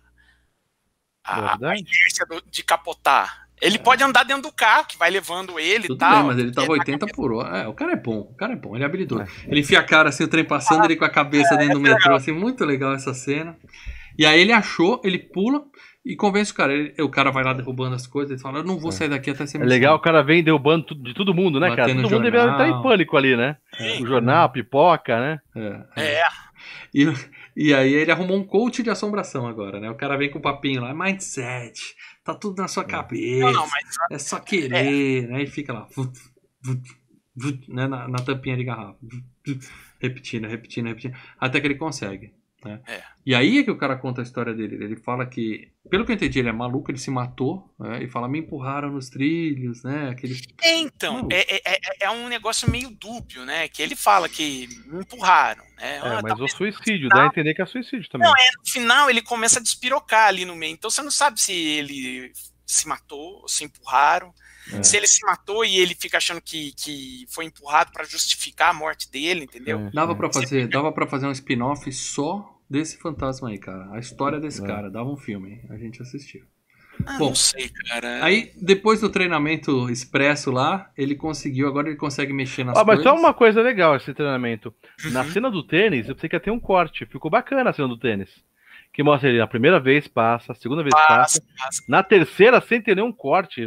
a, 1.24 1.54
a 1.54 1.78
inércia 1.78 2.26
do- 2.26 2.42
de 2.50 2.64
capotar. 2.64 3.48
Ele 3.62 3.78
pode 3.78 4.02
andar 4.04 4.24
dentro 4.24 4.44
do 4.44 4.52
carro, 4.54 4.86
que 4.86 4.98
vai 4.98 5.10
levando 5.10 5.60
ele 5.60 5.84
e 5.86 5.88
Tudo 5.90 5.98
tal. 6.00 6.16
bem, 6.20 6.24
mas 6.28 6.40
ele 6.40 6.52
tava 6.54 6.68
na 6.68 6.74
80 6.74 7.00
cabeça- 7.00 7.16
por 7.16 7.34
hora. 7.34 7.58
É, 7.58 7.68
o 7.68 7.74
cara 7.74 7.92
é 7.92 7.96
bom, 7.98 8.20
o 8.22 8.34
cara 8.36 8.54
é 8.54 8.56
bom, 8.56 8.74
ele 8.76 8.84
é 8.84 8.88
habilidoso. 8.88 9.26
Ele 9.48 9.60
enfia 9.60 9.80
a 9.80 9.84
cara 9.84 10.10
assim, 10.10 10.24
o 10.24 10.28
trem 10.30 10.46
passando, 10.46 10.86
ele 10.86 10.96
com 10.96 11.06
a 11.06 11.10
cabeça 11.10 11.56
dentro 11.58 11.74
do 11.76 11.82
metrô, 11.82 12.16
assim, 12.16 12.32
muito 12.32 12.64
legal 12.66 12.94
essa 12.94 13.14
cena. 13.14 13.58
E 14.18 14.26
aí 14.26 14.40
ele 14.40 14.54
achou, 14.54 15.02
ele 15.04 15.20
pula 15.20 15.64
e 16.12 16.16
convence 16.16 16.52
o 16.52 16.56
cara. 16.56 16.74
Ele- 16.74 16.94
o 17.02 17.10
cara 17.10 17.32
vai 17.32 17.44
lá 17.44 17.54
derrubando 17.54 17.96
as 17.96 18.08
coisas, 18.08 18.32
ele 18.32 18.42
fala, 18.42 18.60
eu 18.60 18.64
não 18.64 18.78
vou 18.80 18.92
sair 18.92 19.10
daqui 19.10 19.30
até 19.30 19.46
você 19.46 19.58
É 19.58 19.64
legal, 19.64 19.94
o 19.94 19.98
ensinar." 19.98 20.04
cara 20.14 20.24
vem 20.24 20.44
derrubando 20.44 20.86
tudo- 20.86 21.04
de 21.04 21.14
todo 21.14 21.34
mundo, 21.34 21.60
né, 21.60 21.76
cara? 21.76 21.94
Todo 21.94 22.10
mundo 22.10 22.24
deveria 22.24 22.52
estar 22.52 22.68
em 22.68 22.82
pânico 22.82 23.16
ali, 23.18 23.36
né? 23.38 23.58
O 24.02 24.06
jornal, 24.06 24.50
pipoca, 24.50 25.20
né? 25.20 25.40
É, 25.56 26.02
é. 26.02 26.04
É, 26.22 26.24
E, 26.94 27.06
e 27.56 27.74
aí 27.74 27.94
ele 27.94 28.12
arrumou 28.12 28.36
um 28.38 28.44
coach 28.44 28.82
de 28.84 28.90
assombração 28.90 29.48
agora, 29.48 29.80
né? 29.80 29.90
O 29.90 29.96
cara 29.96 30.18
vem 30.18 30.30
com 30.30 30.40
o 30.40 30.42
papinho 30.42 30.82
lá, 30.82 30.94
mindset, 30.94 31.80
tá 32.24 32.34
tudo 32.34 32.62
na 32.62 32.68
sua 32.68 32.84
cabeça, 32.84 33.46
não, 33.46 33.54
não, 33.54 33.68
mas 33.70 33.96
é 34.12 34.18
só 34.18 34.40
querer, 34.40 35.28
né? 35.28 35.44
E 35.44 35.48
fica 35.48 35.72
lá, 35.72 35.88
vut, 35.96 36.12
vut, 36.64 36.82
vut, 37.36 37.72
né? 37.72 37.88
na, 37.88 38.08
na 38.08 38.18
tampinha 38.20 38.58
de 38.58 38.64
garrafa, 38.64 38.98
vut, 39.02 39.24
vut, 39.46 39.68
repetindo, 40.02 40.48
repetindo, 40.48 40.88
repetindo, 40.88 41.16
até 41.40 41.60
que 41.62 41.68
ele 41.68 41.76
consegue. 41.76 42.34
Né? 42.64 42.82
É. 42.88 43.04
E 43.26 43.34
aí 43.34 43.60
é 43.60 43.64
que 43.64 43.72
o 43.72 43.78
cara 43.78 43.96
conta 43.96 44.22
a 44.22 44.24
história 44.24 44.54
dele. 44.54 44.84
Ele 44.84 44.96
fala 44.96 45.26
que, 45.26 45.72
pelo 45.90 46.06
que 46.06 46.12
eu 46.12 46.16
entendi, 46.16 46.40
ele 46.40 46.50
é 46.50 46.52
maluco, 46.52 46.92
ele 46.92 46.98
se 46.98 47.10
matou, 47.10 47.74
né? 47.80 48.04
e 48.04 48.10
fala, 48.10 48.28
me 48.28 48.40
empurraram 48.40 48.92
nos 48.92 49.10
trilhos, 49.10 49.84
né? 49.84 50.10
Aquele 50.10 50.36
É, 50.62 50.76
então, 50.78 51.28
é, 51.32 51.56
é, 51.56 51.62
é- 51.76 51.80
é 52.02 52.10
um 52.12 52.28
negócio 52.28 52.70
meio 52.70 52.90
dúbio, 52.90 53.46
né? 53.46 53.68
Que 53.70 53.82
ele 53.82 53.96
fala 53.96 54.28
que 54.28 54.68
me 54.88 55.00
empurraram, 55.02 55.64
né? 55.78 55.96
É, 55.96 56.00
Ah, 56.00 56.20
mas 56.22 56.38
tá- 56.38 56.44
o 56.44 56.48
suicídio, 56.48 57.08
dá 57.10 57.24
a 57.24 57.28
entender 57.28 57.54
que 57.54 57.62
é 57.62 57.66
suicídio 57.66 58.10
também. 58.10 58.28
Não, 58.28 58.34
é, 58.36 58.50
no 58.58 58.70
final 58.70 59.10
ele 59.10 59.22
começa 59.22 59.60
a 59.60 59.64
despirocar 59.64 60.28
ali 60.28 60.44
no 60.44 60.56
meio. 60.56 60.74
Então 60.74 60.90
você 60.90 61.02
não 61.02 61.12
sabe 61.12 61.40
se 61.40 61.54
ele 61.54 62.32
se 62.66 62.88
matou, 62.88 63.48
se 63.48 63.64
empurraram. 63.64 64.34
É. 64.74 64.84
Se 64.84 64.98
ele 64.98 65.08
se 65.08 65.26
matou 65.26 65.64
e 65.66 65.78
ele 65.78 65.96
fica 65.96 66.18
achando 66.18 66.40
que, 66.42 66.72
que 66.74 67.26
foi 67.30 67.46
empurrado 67.46 67.92
pra 67.92 68.04
justificar 68.04 68.70
a 68.70 68.74
morte 68.74 69.10
dele, 69.12 69.44
entendeu? 69.46 69.80
É, 69.88 69.92
Dava 69.92 70.12
é. 70.12 70.16
pra 70.16 70.32
fazer, 70.32 70.68
dava 70.68 70.92
para 70.92 71.08
fazer 71.08 71.28
um 71.28 71.32
spin-off 71.32 71.92
só 71.92 72.56
desse 72.70 72.98
fantasma 73.00 73.50
aí, 73.50 73.58
cara. 73.58 73.90
A 73.92 74.00
história 74.00 74.40
desse 74.40 74.64
É. 74.64 74.68
cara, 74.68 74.90
dava 74.92 75.10
um 75.10 75.18
filme, 75.18 75.52
hein? 75.54 75.62
a 75.70 75.78
gente 75.78 76.02
assistiu. 76.02 76.44
Ah, 77.06 77.18
Bom, 77.18 77.30
não 77.30 77.36
sei, 77.36 77.70
cara. 77.88 78.24
Aí, 78.24 78.52
depois 78.62 79.00
do 79.00 79.10
treinamento 79.10 79.90
expresso 79.90 80.52
lá, 80.52 80.92
ele 80.98 81.16
conseguiu, 81.16 81.68
agora 81.68 81.88
ele 81.88 81.96
consegue 81.96 82.34
mexer 82.34 82.66
nas 82.66 82.78
Ah, 82.78 82.84
mas 82.84 82.98
coisas. 82.98 83.04
só 83.06 83.18
uma 83.18 83.34
coisa 83.34 83.62
legal 83.62 83.96
esse 83.96 84.14
treinamento. 84.14 84.74
Na 85.12 85.22
Uhum. 85.24 85.32
cena 85.32 85.50
do 85.50 85.64
tênis, 85.64 86.10
eu 86.10 86.14
pensei 86.16 86.30
que 86.30 86.36
ia 86.36 86.40
ter 86.42 86.52
um 86.52 86.60
corte. 86.60 87.06
Ficou 87.06 87.32
bacana 87.32 87.70
a 87.70 87.74
cena 87.74 87.88
do 87.88 87.98
tênis. 87.98 88.30
Que 88.94 89.02
mostra 89.02 89.30
ele 89.30 89.40
a 89.40 89.48
primeira 89.48 89.80
vez 89.80 90.08
passa, 90.10 90.52
a 90.52 90.56
segunda 90.56 90.84
vez 90.84 90.94
passa. 90.94 91.08
Passa, 91.08 91.42
passa. 91.58 91.84
Na 91.88 92.04
terceira, 92.04 92.60
sem 92.60 92.82
ter 92.82 92.96
nenhum 92.96 93.14
corte. 93.14 93.66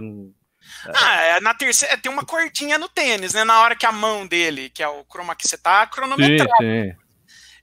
Um- 0.88 0.92
Ah, 0.94 1.14
é, 1.22 1.40
na 1.40 1.54
terceira 1.54 1.96
tem 1.98 2.10
uma 2.10 2.24
cordinha 2.24 2.78
no 2.78 2.88
tênis, 2.88 3.32
né? 3.34 3.44
Na 3.44 3.60
hora 3.60 3.76
que 3.76 3.86
a 3.86 3.92
mão 3.92 4.26
dele, 4.26 4.70
que 4.70 4.82
é 4.82 4.88
o 4.88 5.04
chroma 5.04 5.34
que 5.36 5.46
você 5.46 5.56
tá 5.58 5.84
Sim, 5.84 5.90
cronometrando. 5.92 6.50
sim. 6.60 6.94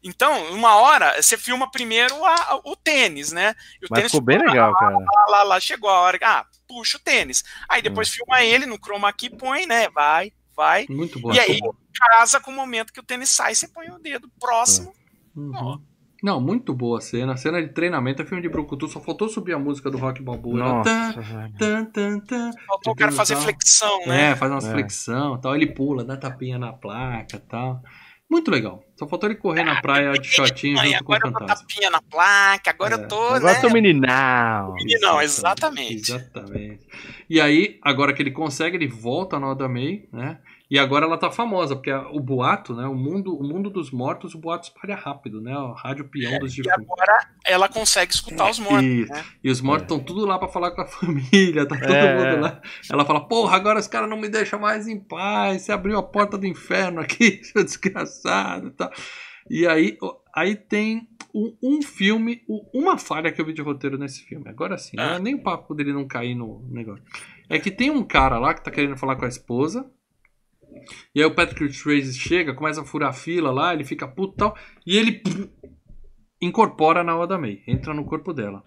Então, 0.01 0.53
uma 0.53 0.75
hora, 0.77 1.21
você 1.21 1.37
filma 1.37 1.69
primeiro 1.69 2.23
a- 2.23 2.61
o 2.63 2.75
tênis, 2.75 3.33
né? 3.33 3.53
E 3.81 3.85
o 3.85 3.87
Mas 3.91 3.97
tênis 3.97 4.11
ficou 4.11 4.25
bem 4.25 4.37
fica 4.39 4.49
legal, 4.51 4.73
cara. 4.75 4.97
lá, 4.97 5.25
lá, 5.27 5.43
lá, 5.43 5.59
chegou 5.59 5.89
a 5.89 5.99
hora, 5.99 6.17
ah, 6.23 6.45
puxa 6.67 6.97
o 6.97 7.01
tênis. 7.01 7.43
Aí 7.67 7.81
depois 7.81 8.07
Hum. 8.09 8.13
filma 8.13 8.41
ele 8.41 8.65
no 8.65 8.77
chroma 8.77 9.11
key, 9.11 9.29
põe, 9.29 9.65
né? 9.65 9.89
Vai, 9.89 10.31
vai. 10.55 10.85
Muito 10.89 11.19
bom. 11.19 11.33
E 11.33 11.39
aí, 11.39 11.59
casa 11.93 12.39
com 12.39 12.49
o 12.49 12.53
momento 12.53 12.93
que 12.93 12.99
o 13.01 13.03
tênis 13.03 13.29
sai, 13.29 13.53
você 13.53 13.67
põe 13.67 13.89
o 13.89 13.99
dedo 13.99 14.31
próximo. 14.39 14.93
Uhum. 15.35 15.83
Não, 16.21 16.41
muito 16.41 16.73
boa 16.73 16.97
a 16.97 17.01
cena. 17.01 17.33
A 17.33 17.37
cena 17.37 17.61
de 17.61 17.69
treinamento 17.73 18.21
é 18.21 18.25
filme 18.25 18.41
de 18.41 18.49
Brucutu. 18.49 18.87
Só 18.87 18.99
faltou 18.99 19.29
subir 19.29 19.53
a 19.53 19.59
música 19.59 19.89
do 19.89 19.97
Rock 19.97 20.21
Balboa. 20.21 20.57
Nossa, 20.57 21.13
Tan, 21.57 21.85
tan, 21.85 22.19
tan. 22.19 22.51
Faltou 22.67 22.93
o 22.93 22.95
cara 22.95 23.11
fazer 23.11 23.35
Tal. 23.35 23.43
flexão, 23.43 23.99
né? 24.05 24.31
É, 24.31 24.35
faz 24.35 24.51
umas 24.51 24.65
É. 24.65 24.71
flexão 24.71 25.39
tal. 25.39 25.55
Ele 25.55 25.67
pula, 25.67 26.03
dá 26.03 26.17
tapinha 26.17 26.57
na 26.59 26.73
placa 26.73 27.37
e 27.37 27.39
tal. 27.39 27.81
Muito 28.29 28.51
legal. 28.51 28.83
Só 28.95 29.07
faltou 29.07 29.27
ele 29.29 29.39
correr 29.39 29.63
na 29.63 29.81
praia 29.81 30.11
de 30.13 30.27
shortinho 30.27 30.75
Mãe, 30.75 30.91
junto 30.91 31.03
com 31.03 31.13
o 31.13 31.15
agora 31.15 31.27
eu 31.29 31.31
dou 31.31 31.39
fantasma. 31.39 31.65
tapinha 31.67 31.89
na 31.89 32.01
placa, 32.01 32.69
agora 32.69 32.95
É. 32.95 32.99
eu 33.03 33.07
tô, 33.07 33.15
Agora 33.29 33.53
né? 33.53 33.59
tô 33.61 33.69
meninão. 33.71 34.75
Não, 35.01 35.19
exatamente. 35.21 36.11
Exatamente. 36.11 36.85
E 37.27 37.41
aí, 37.41 37.79
agora 37.81 38.13
que 38.13 38.21
ele 38.21 38.29
consegue, 38.29 38.77
ele 38.77 38.87
volta 38.87 39.39
na 39.39 39.49
Oda 39.49 39.67
May, 39.67 40.03
né? 40.13 40.37
E 40.71 40.77
agora 40.77 41.05
ela 41.05 41.17
tá 41.17 41.31
famosa, 41.31 41.75
porque 41.75 41.89
a- 41.89 42.07
o 42.11 42.19
boato, 42.19 42.75
né? 42.75 42.85
O 42.85 42.93
mundo, 42.93 43.35
o 43.35 43.41
mundo 43.43 43.71
dos 43.71 43.89
mortos, 43.89 44.35
o 44.35 44.37
boato 44.37 44.67
espalha 44.67 44.95
rápido, 44.95 45.41
né? 45.41 45.57
O 45.57 45.71
rádio 45.73 46.07
peão 46.09 46.37
dos 46.37 46.55
E 46.55 46.61
defuntos. 46.61 46.85
agora 46.91 47.27
ela 47.43 47.67
consegue 47.67 48.13
escutar 48.13 48.51
os 48.51 48.59
mortos, 48.59 48.83
Isso. 48.85 49.11
né? 49.11 49.25
E 49.43 49.49
os 49.49 49.61
mortos 49.61 49.83
estão 49.85 49.99
tudo 49.99 50.27
lá 50.27 50.37
pra 50.37 50.47
falar 50.47 50.69
com 50.71 50.81
a 50.81 50.85
família, 50.87 51.65
tá 51.67 51.75
todo 51.75 51.91
É. 51.91 52.15
mundo 52.33 52.41
lá. 52.41 52.61
Ela 52.91 53.03
fala, 53.03 53.27
porra, 53.27 53.55
agora 53.55 53.79
os 53.79 53.87
caras 53.87 54.07
não 54.07 54.17
me 54.17 54.29
deixam 54.29 54.59
mais 54.59 54.87
em 54.87 54.99
paz, 54.99 55.63
você 55.63 55.71
abriu 55.71 55.97
a 55.97 56.03
porta 56.03 56.37
do 56.37 56.45
inferno 56.45 57.01
aqui, 57.01 57.39
seu 57.43 57.63
desgraçado 57.63 58.67
e 58.67 58.71
tal. 58.71 58.91
E 59.49 59.65
aí, 59.65 59.97
aí 60.35 60.55
tem 60.55 61.07
um, 61.33 61.57
um 61.63 61.81
filme, 61.81 62.43
uma 62.71 62.99
falha 62.99 63.31
que 63.31 63.41
eu 63.41 63.45
vi 63.45 63.53
de 63.53 63.61
roteiro 63.63 63.97
nesse 63.97 64.23
filme. 64.23 64.47
Agora 64.47 64.77
sim, 64.77 64.95
Ah. 64.99 65.15
é 65.15 65.19
nem 65.19 65.33
o 65.33 65.41
papo 65.41 65.73
dele 65.73 65.91
não 65.93 66.07
cair 66.07 66.35
no 66.35 66.63
negócio. 66.69 67.03
É 67.49 67.57
que 67.57 67.71
tem 67.71 67.89
um 67.89 68.03
cara 68.03 68.37
lá 68.37 68.53
que 68.53 68.63
tá 68.63 68.69
querendo 68.69 68.95
falar 68.95 69.15
com 69.15 69.25
a 69.25 69.27
esposa. 69.29 69.89
E 71.13 71.21
aí 71.21 71.25
o 71.25 71.33
Patrick 71.35 71.73
Swayze 71.73 72.17
chega, 72.17 72.53
começa 72.53 72.81
a 72.81 72.85
furar 72.85 73.09
a 73.09 73.13
fila 73.13 73.51
lá, 73.51 73.73
ele 73.73 73.83
fica 73.83 74.07
puto 74.07 74.33
e 74.33 74.37
tal. 74.37 74.57
E 74.85 74.97
ele 74.97 75.21
incorpora 76.41 77.03
na 77.03 77.17
Oda 77.17 77.37
May, 77.37 77.61
entra 77.67 77.93
no 77.93 78.05
corpo 78.05 78.33
dela. 78.33 78.63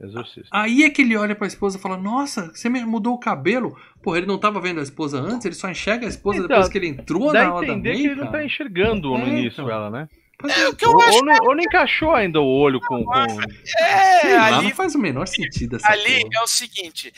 Exorcista. 0.00 0.48
Aí 0.52 0.82
é 0.84 0.90
que 0.90 1.00
ele 1.00 1.16
olha 1.16 1.34
pra 1.34 1.46
esposa 1.46 1.78
e 1.78 1.80
fala: 1.80 1.96
Nossa, 1.96 2.50
você 2.54 2.68
me 2.68 2.84
mudou 2.84 3.14
o 3.14 3.18
cabelo. 3.18 3.74
Porra, 4.02 4.18
ele 4.18 4.26
não 4.26 4.38
tava 4.38 4.60
vendo 4.60 4.78
a 4.78 4.82
esposa 4.82 5.18
antes, 5.18 5.46
ele 5.46 5.54
só 5.54 5.70
enxerga 5.70 6.04
a 6.04 6.08
esposa 6.08 6.36
Então, 6.38 6.48
depois 6.48 6.68
que 6.68 6.76
ele 6.76 6.88
entrou 6.88 7.32
Dá 7.32 7.44
na 7.44 7.48
a 7.48 7.54
Oda 7.54 7.66
entender 7.66 7.92
May. 7.94 8.00
que 8.02 8.06
ele 8.08 8.14
não 8.20 8.30
tá 8.30 8.44
enxergando 8.44 9.08
no 9.10 9.16
É, 9.24 9.28
início 9.28 9.62
então. 9.62 9.70
ela, 9.70 9.90
né? 9.90 10.06
É, 10.44 10.60
é, 10.60 10.68
o 10.68 10.76
que 10.76 10.84
eu 10.84 10.90
Ou, 10.90 11.00
acho 11.00 11.16
ou, 11.16 11.24
não, 11.24 11.34
ou 11.44 11.54
não 11.56 11.62
encaixou 11.62 12.12
ainda 12.14 12.38
o 12.42 12.46
olho 12.46 12.78
com. 12.80 13.02
com... 13.02 13.14
é, 13.14 14.20
sei 14.20 14.34
lá, 14.36 14.58
ali, 14.58 14.64
não 14.68 14.74
faz 14.76 14.94
o 14.94 14.98
menor 14.98 15.26
sentido 15.26 15.76
essa 15.76 15.90
ali 15.90 16.20
porra. 16.20 16.30
é 16.34 16.40
o 16.42 16.46
seguinte. 16.46 17.12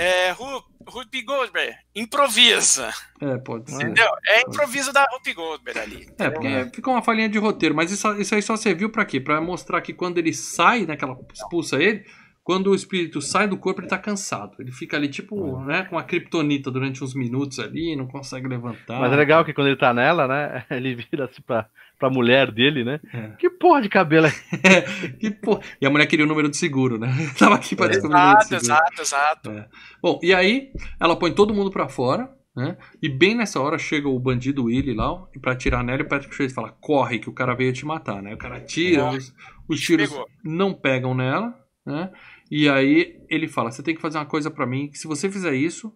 É, 0.00 0.30
Ru- 0.32 0.62
Rupi 0.88 1.22
Goldberg, 1.22 1.74
improvisa. 1.94 2.90
É, 3.20 3.36
pode 3.38 3.70
ser. 3.70 3.82
Entendeu? 3.84 4.08
É 4.26 4.40
improviso 4.42 4.92
da 4.92 5.04
Rupi 5.12 5.32
Goldberg 5.32 5.78
ali. 5.78 6.08
É, 6.18 6.30
porque 6.30 6.70
ficou 6.74 6.94
uma 6.94 7.02
falhinha 7.02 7.28
de 7.28 7.38
roteiro, 7.38 7.74
mas 7.74 7.90
isso, 7.92 8.12
isso 8.20 8.34
aí 8.34 8.42
só 8.42 8.56
serviu 8.56 8.90
pra 8.90 9.04
quê? 9.04 9.20
Pra 9.20 9.40
mostrar 9.40 9.80
que 9.80 9.92
quando 9.92 10.18
ele 10.18 10.32
sai, 10.32 10.86
né, 10.86 10.96
que 10.96 11.04
ela 11.04 11.18
expulsa 11.32 11.76
ele, 11.82 12.04
quando 12.42 12.68
o 12.70 12.74
espírito 12.74 13.20
sai 13.20 13.46
do 13.46 13.56
corpo, 13.58 13.80
ele 13.80 13.88
tá 13.88 13.98
cansado. 13.98 14.56
Ele 14.58 14.72
fica 14.72 14.96
ali, 14.96 15.08
tipo, 15.08 15.60
né, 15.60 15.84
com 15.84 15.96
uma 15.96 16.02
kriptonita 16.02 16.70
durante 16.70 17.04
uns 17.04 17.14
minutos 17.14 17.58
ali, 17.60 17.94
não 17.94 18.06
consegue 18.08 18.48
levantar. 18.48 18.98
Mas 18.98 19.12
é 19.12 19.16
legal 19.16 19.44
que 19.44 19.52
quando 19.52 19.68
ele 19.68 19.76
tá 19.76 19.92
nela, 19.94 20.26
né? 20.26 20.64
Ele 20.70 20.94
vira 20.94 21.26
assim 21.26 21.42
pra, 21.42 21.68
pra 22.00 22.10
mulher 22.10 22.50
dele, 22.50 22.82
né? 22.82 22.98
É. 23.12 23.28
Que 23.38 23.48
porra 23.50 23.80
de 23.82 23.88
cabelo 23.88 24.26
é? 24.26 24.32
Que 25.20 25.30
porra. 25.30 25.60
E 25.80 25.86
a 25.86 25.90
mulher 25.90 26.06
queria 26.06 26.24
o 26.24 26.28
número 26.28 26.48
do 26.48 26.56
seguro, 26.56 26.98
né? 26.98 27.08
Tava 27.38 27.54
aqui 27.54 27.76
pra 27.76 27.86
descobrir 27.86 28.16
o 28.16 28.20
número 28.20 28.38
do 28.48 28.54
Exato, 28.56 28.64
seguro. 28.64 29.00
exato, 29.00 29.50
exato. 29.50 29.64
Bom, 30.02 30.18
e 30.22 30.34
aí 30.34 30.70
ela 30.98 31.14
põe 31.16 31.32
todo 31.32 31.54
mundo 31.54 31.70
pra 31.70 31.88
fora, 31.88 32.28
né? 32.56 32.76
E 33.00 33.08
bem 33.08 33.36
nessa 33.36 33.60
hora 33.60 33.78
chega 33.78 34.08
o 34.08 34.18
bandido 34.18 34.64
Willy 34.64 34.94
lá 34.94 35.24
e 35.36 35.38
pra 35.38 35.54
tirar 35.54 35.84
nela 35.84 36.00
e 36.00 36.04
o 36.04 36.08
Patrick 36.08 36.34
Swayze 36.34 36.54
fala: 36.54 36.74
corre 36.80 37.18
que 37.20 37.28
o 37.28 37.34
cara 37.34 37.54
veio 37.54 37.72
te 37.72 37.84
matar, 37.86 38.20
né? 38.22 38.34
O 38.34 38.38
cara 38.38 38.58
tira, 38.60 39.10
os, 39.10 39.32
os 39.68 39.80
tiros 39.80 40.08
Pegou. 40.08 40.26
não 40.42 40.72
pegam 40.74 41.14
nela, 41.14 41.54
né? 41.86 42.10
E 42.50 42.68
aí 42.68 43.18
ele 43.28 43.46
fala: 43.46 43.70
você 43.70 43.82
tem 43.82 43.94
que 43.94 44.00
fazer 44.00 44.18
uma 44.18 44.26
coisa 44.26 44.50
pra 44.50 44.66
mim, 44.66 44.88
que 44.88 44.98
se 44.98 45.06
você 45.06 45.30
fizer 45.30 45.54
isso, 45.54 45.92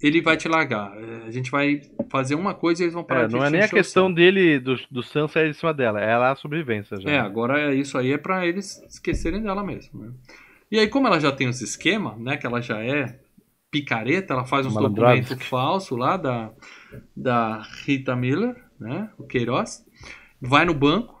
ele 0.00 0.20
vai 0.22 0.36
te 0.36 0.48
largar. 0.48 0.92
É, 0.96 1.26
A 1.26 1.30
gente 1.30 1.50
vai 1.50 1.80
fazer 2.10 2.34
uma 2.34 2.54
coisa 2.54 2.82
e 2.82 2.84
eles 2.84 2.94
vão 2.94 3.04
parar 3.04 3.22
É, 3.24 3.26
de 3.26 3.34
não 3.34 3.44
é 3.44 3.50
nem 3.50 3.60
a 3.62 3.68
questão 3.68 4.04
saco." 4.04 4.14
dele, 4.16 4.58
do, 4.58 4.76
do 4.90 5.02
Sam 5.02 5.28
sair 5.28 5.50
de 5.50 5.56
cima 5.56 5.72
dela, 5.74 6.00
é 6.00 6.12
a 6.14 6.34
sobrevivência 6.34 7.00
já. 7.00 7.10
É, 7.10 7.18
agora 7.18 7.74
isso 7.74 7.96
aí 7.98 8.12
é 8.12 8.18
pra 8.18 8.46
eles 8.46 8.82
esquecerem 8.88 9.42
dela 9.42 9.62
mesmo, 9.64 10.00
né? 10.00 10.10
E 10.70 10.78
aí, 10.78 10.86
como 10.88 11.06
ela 11.08 11.18
já 11.18 11.32
tem 11.32 11.48
os 11.48 11.60
esquemas, 11.60 12.16
né? 12.18 12.36
Que 12.36 12.46
ela 12.46 12.60
já 12.62 12.78
é 12.80 13.18
picareta, 13.70 14.32
ela 14.34 14.44
faz 14.44 14.66
uns 14.66 14.74
Malandragem. 14.74 15.22
documentos 15.22 15.46
falsos 15.48 15.98
lá 15.98 16.16
da, 16.16 16.50
da 17.16 17.62
Rita 17.84 18.14
Miller, 18.16 18.56
né? 18.78 19.10
O 19.18 19.24
Queiroz. 19.24 19.84
Vai 20.40 20.64
no 20.64 20.72
banco, 20.74 21.19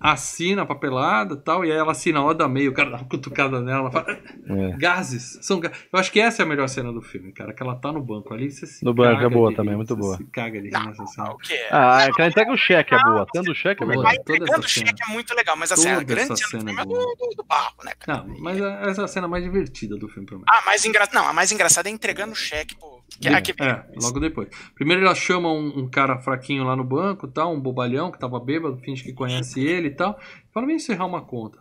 assina 0.00 0.62
a 0.62 0.66
papelada 0.66 1.34
e 1.34 1.38
tal, 1.38 1.64
e 1.64 1.72
aí 1.72 1.76
ela 1.78 1.92
assina 1.92 2.20
a 2.20 2.24
Oda 2.24 2.48
meio, 2.48 2.70
o 2.70 2.74
cara 2.74 2.90
dá 2.90 2.96
uma 2.98 3.08
cutucada 3.08 3.60
nela, 3.60 3.80
ela 3.80 3.90
fala, 3.90 4.18
É. 4.48 4.76
gases, 4.76 5.38
são 5.42 5.58
ga-". 5.60 5.72
Eu 5.92 5.98
acho 5.98 6.12
que 6.12 6.20
essa 6.20 6.42
é 6.42 6.44
a 6.44 6.48
melhor 6.48 6.68
cena 6.68 6.92
do 6.92 7.00
filme, 7.02 7.32
cara, 7.32 7.52
que 7.52 7.62
ela 7.62 7.74
tá 7.76 7.92
no 7.92 8.02
banco 8.02 8.32
ali, 8.34 8.50
você 8.50 8.66
se 8.66 8.84
No 8.84 8.92
banco, 8.94 9.22
é 9.22 9.28
boa 9.28 9.54
também, 9.54 9.70
rir, 9.72 9.76
muito 9.76 9.94
você 9.94 10.00
boa. 10.00 10.16
se 10.16 10.24
caga 10.26 10.60
Não, 10.62 10.86
nessa 10.86 11.06
cena. 11.06 11.30
o 11.30 11.38
que 11.38 11.52
é? 11.52 11.68
Ah, 11.70 12.04
aquela 12.04 12.28
entrega 12.28 12.52
o 12.52 12.56
cheque 12.56 12.94
é 12.94 13.02
boa. 13.02 13.26
Tendo 13.32 13.50
o 13.50 13.54
cheque 13.54 13.82
é 13.82 13.86
Boa. 13.86 14.14
entregando 14.14 14.52
essa 14.52 14.60
o 14.60 14.68
cheque 14.68 15.02
é 15.02 15.12
muito 15.12 15.34
legal, 15.34 15.56
mas 15.56 15.72
assim, 15.72 15.88
a 15.88 16.02
grande 16.02 16.32
essa 16.32 16.36
cena 16.48 16.64
do 16.64 16.70
é 16.70 16.82
é 16.82 16.84
do, 16.84 17.34
do, 17.36 17.44
barco, 17.44 17.84
né, 17.84 17.92
cara? 17.98 18.24
Não, 18.24 18.38
mas 18.40 18.58
essa 18.60 19.02
é 19.02 19.04
a 19.04 19.08
cena 19.08 19.28
mais 19.28 19.42
divertida 19.44 19.96
do 19.96 20.08
filme 20.08 20.26
pra 20.26 20.36
mim. 20.36 20.44
Ah, 20.48 20.62
mais 20.66 20.84
engra... 20.84 21.08
não, 21.12 21.26
a 21.26 21.32
mais 21.32 21.52
engraçada 21.52 21.88
é 21.88 21.92
entregando 21.92 22.32
o 22.32 22.36
cheque, 22.36 22.76
pô. 22.76 22.95
Que, 23.20 23.28
É, 23.28 23.34
aqui- 23.34 23.54
é, 23.60 23.84
logo 24.02 24.20
depois. 24.20 24.48
Primeiro 24.74 25.02
ela 25.02 25.14
chama 25.14 25.50
um, 25.50 25.80
um 25.80 25.88
cara 25.88 26.18
fraquinho 26.18 26.64
lá 26.64 26.76
no 26.76 26.84
banco, 26.84 27.26
tal, 27.28 27.54
um 27.54 27.60
bobalhão 27.60 28.10
que 28.10 28.18
tava 28.18 28.38
bêbado, 28.38 28.76
finge 28.78 29.02
que 29.02 29.12
conhece 29.12 29.60
ele 29.64 29.88
e 29.88 29.94
tal. 29.94 30.18
Fala, 30.52 30.66
vem 30.66 30.76
encerrar 30.76 31.06
uma 31.06 31.22
conta. 31.22 31.58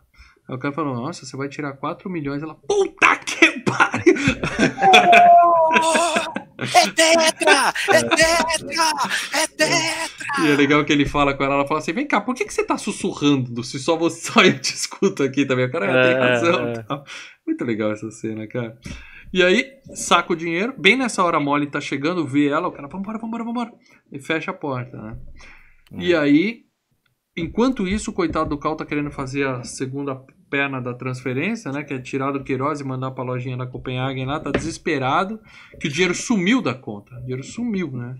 Aí 0.49 0.55
o 0.55 0.59
cara 0.59 0.73
falou, 0.73 0.93
nossa, 0.95 1.25
você 1.25 1.35
vai 1.37 1.47
tirar 1.49 1.73
4 1.73 2.09
milhões. 2.09 2.43
Ela, 2.43 2.53
puta 2.55 3.15
que 3.17 3.59
pariu! 3.61 4.15
É 6.59 6.91
tetra! 6.91 7.73
É 7.93 8.03
tetra! 8.03 8.91
É 9.33 9.47
tetra! 9.47 10.43
E 10.43 10.51
é 10.51 10.55
legal 10.55 10.83
que 10.85 10.93
ele 10.93 11.05
fala 11.05 11.33
com 11.33 11.43
ela, 11.43 11.55
ela 11.55 11.67
fala 11.67 11.79
assim, 11.79 11.93
vem 11.93 12.07
cá, 12.07 12.21
por 12.21 12.33
que, 12.35 12.45
que 12.45 12.53
você 12.53 12.63
tá 12.63 12.77
sussurrando 12.77 13.63
se 13.63 13.79
só, 13.79 13.95
você, 13.97 14.21
só 14.31 14.41
eu 14.43 14.59
te 14.59 14.73
escuto 14.73 15.23
aqui 15.23 15.45
também? 15.45 15.65
O 15.65 15.71
cara 15.71 15.85
É, 15.85 16.13
tem 16.13 16.21
razão. 16.21 16.67
é. 16.69 16.83
tal. 16.83 17.03
Muito 17.45 17.63
legal 17.65 17.91
essa 17.91 18.09
cena, 18.11 18.47
cara. 18.47 18.77
E 19.33 19.43
aí, 19.43 19.65
saca 19.93 20.33
o 20.33 20.35
dinheiro. 20.35 20.73
Bem 20.77 20.95
nessa 20.95 21.23
hora 21.23 21.37
a 21.37 21.39
Molly 21.39 21.67
tá 21.67 21.81
chegando, 21.81 22.25
vê 22.25 22.47
ela, 22.47 22.67
o 22.67 22.71
cara, 22.71 22.87
vambora, 22.87 23.17
vambora, 23.17 23.43
vambora. 23.43 23.73
E 24.11 24.19
fecha 24.19 24.51
a 24.51 24.53
porta, 24.53 24.97
né? 24.97 25.17
E 25.93 26.15
aí, 26.15 26.63
enquanto 27.37 27.87
isso, 27.87 28.11
o 28.11 28.13
coitado 28.13 28.49
do 28.49 28.57
Cal 28.57 28.75
tá 28.75 28.85
querendo 28.85 29.11
fazer 29.11 29.47
a 29.47 29.63
segunda 29.63 30.15
perna 30.49 30.81
da 30.81 30.93
transferência, 30.93 31.71
né? 31.71 31.83
Que 31.83 31.93
é 31.93 31.99
tirar 31.99 32.31
do 32.31 32.43
Queiroz 32.43 32.79
e 32.79 32.83
mandar 32.83 33.11
pra 33.11 33.23
lojinha 33.23 33.57
da 33.57 33.67
Copenhagen 33.67 34.25
lá, 34.25 34.39
tá 34.39 34.51
desesperado, 34.51 35.39
que 35.79 35.87
o 35.87 35.91
dinheiro 35.91 36.15
sumiu 36.15 36.61
da 36.61 36.73
conta. 36.73 37.15
O 37.15 37.21
dinheiro 37.21 37.43
sumiu, 37.43 37.91
né? 37.91 38.15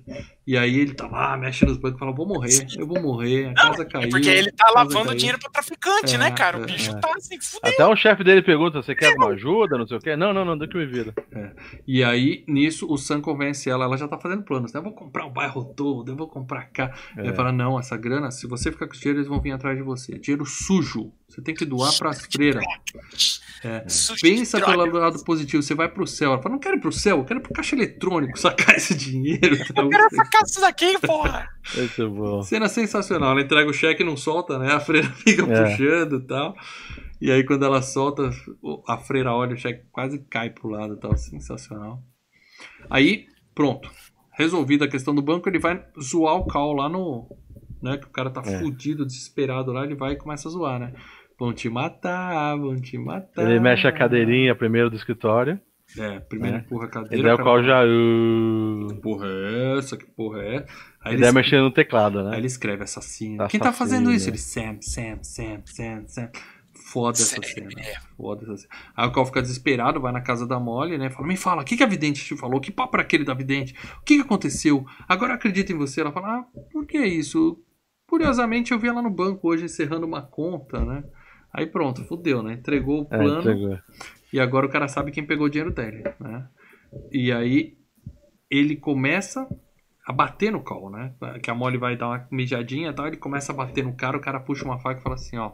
E 0.48 0.58
aí 0.58 0.80
ele 0.80 0.94
tá 0.94 1.08
lá, 1.08 1.36
mexe 1.36 1.66
nos 1.66 1.78
bancos 1.78 1.98
e 1.98 2.00
fala, 2.00 2.12
vou 2.12 2.28
morrer, 2.28 2.68
eu 2.78 2.86
vou 2.86 3.02
morrer, 3.02 3.48
a 3.50 3.54
casa 3.54 3.86
caiu. 3.86 4.08
É 4.08 4.10
porque 4.10 4.30
ele 4.30 4.52
tá 4.52 4.70
lavando 4.76 5.06
caiu. 5.08 5.18
dinheiro 5.18 5.40
pra 5.40 5.50
traficante, 5.50 6.16
É, 6.16 6.18
né, 6.18 6.32
cara? 6.32 6.60
O 6.60 6.64
é, 6.64 6.66
bicho 6.66 6.92
é. 6.92 7.00
tá 7.00 7.12
assim, 7.16 7.40
fudeu. 7.42 7.72
Até 7.74 7.86
o 7.86 7.96
chefe 7.96 8.24
dele 8.24 8.42
pergunta: 8.44 8.82
você 8.82 8.94
quer 8.94 9.08
alguma 9.08 9.30
ajuda? 9.30 9.78
Não 9.78 9.88
sei 9.88 9.98
o 9.98 10.00
quê. 10.00 10.16
Não, 10.16 10.34
não, 10.34 10.46
não, 10.46 10.58
deixa 10.58 10.72
que 10.72 10.78
me 10.78 10.86
vira. 10.86 11.14
E 11.88 12.04
aí, 12.04 12.44
nisso, 12.48 12.92
o 12.92 12.98
Sam 12.98 13.22
convence 13.22 13.70
ela, 13.70 13.86
ela 13.86 13.98
já 13.98 14.08
tá 14.08 14.20
fazendo 14.20 14.44
planos, 14.44 14.72
né? 14.72 14.80
Eu 14.80 14.84
vou 14.84 14.94
comprar 14.94 15.26
o 15.26 15.32
bairro 15.32 15.66
todo, 15.66 16.12
eu 16.12 16.16
vou 16.16 16.28
comprar 16.28 16.66
cá. 16.66 16.94
É. 17.18 17.22
Ele 17.22 17.34
fala, 17.34 17.52
não, 17.52 17.80
essa 17.80 17.98
grana, 17.98 18.30
se 18.30 18.48
você 18.48 18.72
ficar 18.72 18.88
com 18.88 18.94
esse 18.94 19.02
dinheiro, 19.02 19.20
eles 19.20 19.28
vão 19.28 19.42
vir 19.42 19.52
atrás 19.52 19.76
de 19.76 19.84
você. 19.84 20.18
Dinheiro 20.20 20.46
sujo. 20.46 21.12
Você 21.28 21.42
tem 21.42 21.56
que 21.56 21.66
doar 21.66 21.92
pras 21.98 22.26
freiras. 22.32 22.64
É. 23.64 23.84
Sujo 23.90 24.22
de 24.22 24.22
Pensa 24.22 24.60
pelo 24.62 24.86
lado 25.00 25.24
positivo, 25.24 25.62
você 25.62 25.74
vai 25.74 25.90
pro 25.90 26.06
céu. 26.06 26.34
Ela 26.34 26.42
fala, 26.42 26.54
não 26.54 26.60
quero 26.60 26.78
ir 26.78 26.80
pro 26.80 26.92
céu, 26.92 27.18
eu 27.18 27.26
quero 27.26 27.40
ir 27.40 27.44
pro 27.44 27.54
caixa 27.54 27.76
eletrônico, 27.76 28.38
sacar 28.40 28.76
esse 28.78 28.96
dinheiro. 28.96 29.58
Eu 29.76 29.90
quero 29.90 30.06
essa 30.06 30.26
casa 30.40 30.52
isso 30.52 30.62
daqui, 30.62 31.00
porra! 31.00 31.48
Muito 31.76 32.10
bom. 32.12 32.42
Cena 32.44 32.68
sensacional. 32.68 33.32
Ela 33.32 33.42
entrega 33.42 33.70
o 33.70 33.74
cheque 33.74 34.04
e 34.04 34.06
não 34.06 34.16
solta, 34.18 34.58
né? 34.60 34.72
A 34.74 34.80
freira 34.80 35.08
fica 35.26 35.44
É. 35.44 35.64
puxando 35.72 36.18
e 36.18 36.28
tal. 36.28 36.56
E 37.22 37.32
aí, 37.32 37.44
quando 37.44 37.66
ela 37.66 37.82
solta, 37.82 38.30
a 38.88 38.98
freira 38.98 39.34
olha, 39.34 39.54
o 39.54 39.58
cheque 39.58 39.86
quase 39.92 40.20
cai 40.30 40.50
pro 40.50 40.70
lado 40.70 40.94
e 40.96 41.00
tal. 41.00 41.16
Sensacional. 41.18 42.02
Aí, 42.90 43.26
pronto. 43.54 43.90
Resolvida 44.38 44.86
a 44.86 44.90
questão 44.90 45.16
do 45.16 45.22
banco, 45.22 45.48
ele 45.48 45.60
vai 45.60 45.82
zoar 46.02 46.36
o 46.36 46.46
Cal 46.46 46.74
lá 46.74 46.90
no. 46.90 47.26
Né? 47.82 47.98
Que 47.98 48.06
o 48.06 48.10
cara 48.10 48.30
tá 48.30 48.42
É. 48.46 48.60
fudido, 48.60 49.06
desesperado 49.06 49.72
lá, 49.72 49.84
ele 49.86 49.96
vai 49.96 50.14
e 50.14 50.18
começa 50.18 50.48
a 50.48 50.52
zoar, 50.52 50.80
né? 50.80 50.94
Vão 51.40 51.54
te 51.54 51.70
matar, 51.70 52.58
vão 52.58 52.76
te 52.80 52.98
matar. 52.98 53.50
Ele 53.50 53.60
mexe 53.60 53.88
a 53.88 53.92
cadeirinha 53.92 54.56
primeiro 54.56 54.90
do 54.90 54.96
escritório. 54.96 55.60
É, 55.98 56.20
primeiro 56.20 56.58
É. 56.58 56.60
empurra 56.60 56.86
a 56.86 56.88
E 56.88 56.92
cadeira. 56.92 57.24
daí 57.24 57.32
o 57.34 57.36
pra- 57.36 57.44
qual 57.46 57.64
já. 57.64 57.84
uh, 57.84 58.88
Que 58.88 58.96
porra 59.02 59.28
é 59.28 59.78
essa? 59.78 59.98
Que 59.98 60.06
porra 60.06 60.42
é? 60.42 60.56
essa? 60.56 60.66
Aí 60.66 60.68
E 60.68 61.16
ele 61.16 61.22
daí 61.22 61.30
escreve- 61.30 61.34
mexendo 61.34 61.64
no 61.64 61.72
teclado, 61.72 62.20
Aí 62.20 62.26
né? 62.26 62.38
ele 62.38 62.48
escreve 62.48 62.84
assassino. 62.84 63.36
Assassino, 63.36 63.50
Quem 63.50 63.60
tá 63.60 63.72
fazendo 63.74 64.12
isso? 64.12 64.28
é. 64.28 64.32
Ele, 64.32 64.38
Sam, 64.38 64.78
Sam, 64.82 65.20
Sam, 65.22 65.62
Sam, 65.66 66.04
Sam. 66.08 66.30
Foda 66.92 67.18
essa 67.18 67.42
Sério, 67.42 67.50
cena. 67.72 67.82
é. 67.82 67.96
Foda 68.16 68.44
essa 68.44 68.58
cena. 68.58 68.74
Aí 68.96 69.08
o 69.08 69.12
Cal 69.12 69.26
fica 69.26 69.42
desesperado, 69.42 70.00
vai 70.00 70.12
na 70.12 70.22
casa 70.22 70.46
da 70.48 70.60
Molly, 70.60 70.98
né? 70.98 71.10
Fala, 71.10 71.28
me 71.28 71.36
fala, 71.36 71.62
o 71.62 71.66
que, 71.66 71.76
que 71.78 71.84
a 71.84 71.88
vidente 71.88 72.24
te 72.24 72.38
falou? 72.38 72.60
Que 72.62 72.72
papo 72.72 72.96
era 72.96 73.04
aquele 73.04 73.24
da 73.26 73.34
vidente? 73.34 73.74
O 74.02 74.04
que, 74.06 74.16
que 74.16 74.22
aconteceu? 74.22 74.86
Agora 75.08 75.32
eu 75.32 75.36
acredito 75.36 75.72
em 75.72 75.78
você. 75.78 76.02
Ela 76.02 76.12
fala, 76.12 76.28
ah, 76.40 76.46
por 76.72 76.86
que 76.86 76.98
isso? 77.00 77.58
Curiosamente 78.08 78.72
eu 78.72 78.80
vi 78.80 78.88
ela 78.88 79.02
no 79.02 79.10
banco 79.10 79.48
hoje 79.50 79.66
encerrando 79.66 80.06
uma 80.06 80.22
conta, 80.22 80.80
né? 80.86 81.04
Aí 81.52 81.66
pronto, 81.66 82.04
fudeu, 82.04 82.44
né? 82.44 82.54
Entregou 82.54 83.02
o 83.04 83.08
É, 83.10 83.18
plano. 83.18 83.40
entregou. 83.40 83.78
E 84.36 84.40
agora 84.42 84.66
o 84.66 84.70
cara 84.70 84.90
sabe 84.90 85.12
quem 85.12 85.26
pegou 85.26 85.46
o 85.46 85.50
dinheiro 85.50 85.72
dele, 85.74 86.04
né? 86.20 86.46
E 87.10 87.32
aí 87.32 87.78
ele 88.52 88.76
começa 88.76 89.48
a 90.06 90.12
bater 90.12 90.52
no 90.52 90.62
Call, 90.62 90.90
né? 90.90 91.16
Que 91.42 91.50
a 91.50 91.56
Molly 91.56 91.78
vai 91.78 91.96
dar 91.96 92.10
uma 92.10 92.28
mijadinha 92.30 92.90
e 92.90 92.94
tal, 92.94 93.08
ele 93.08 93.16
começa 93.16 93.54
a 93.54 93.56
bater 93.56 93.86
no 93.86 93.96
cara, 93.96 94.18
o 94.18 94.20
cara 94.20 94.42
puxa 94.42 94.66
uma 94.66 94.78
faca 94.78 95.00
e 95.00 95.04
fala 95.04 95.16
assim, 95.16 95.38
ó. 95.38 95.54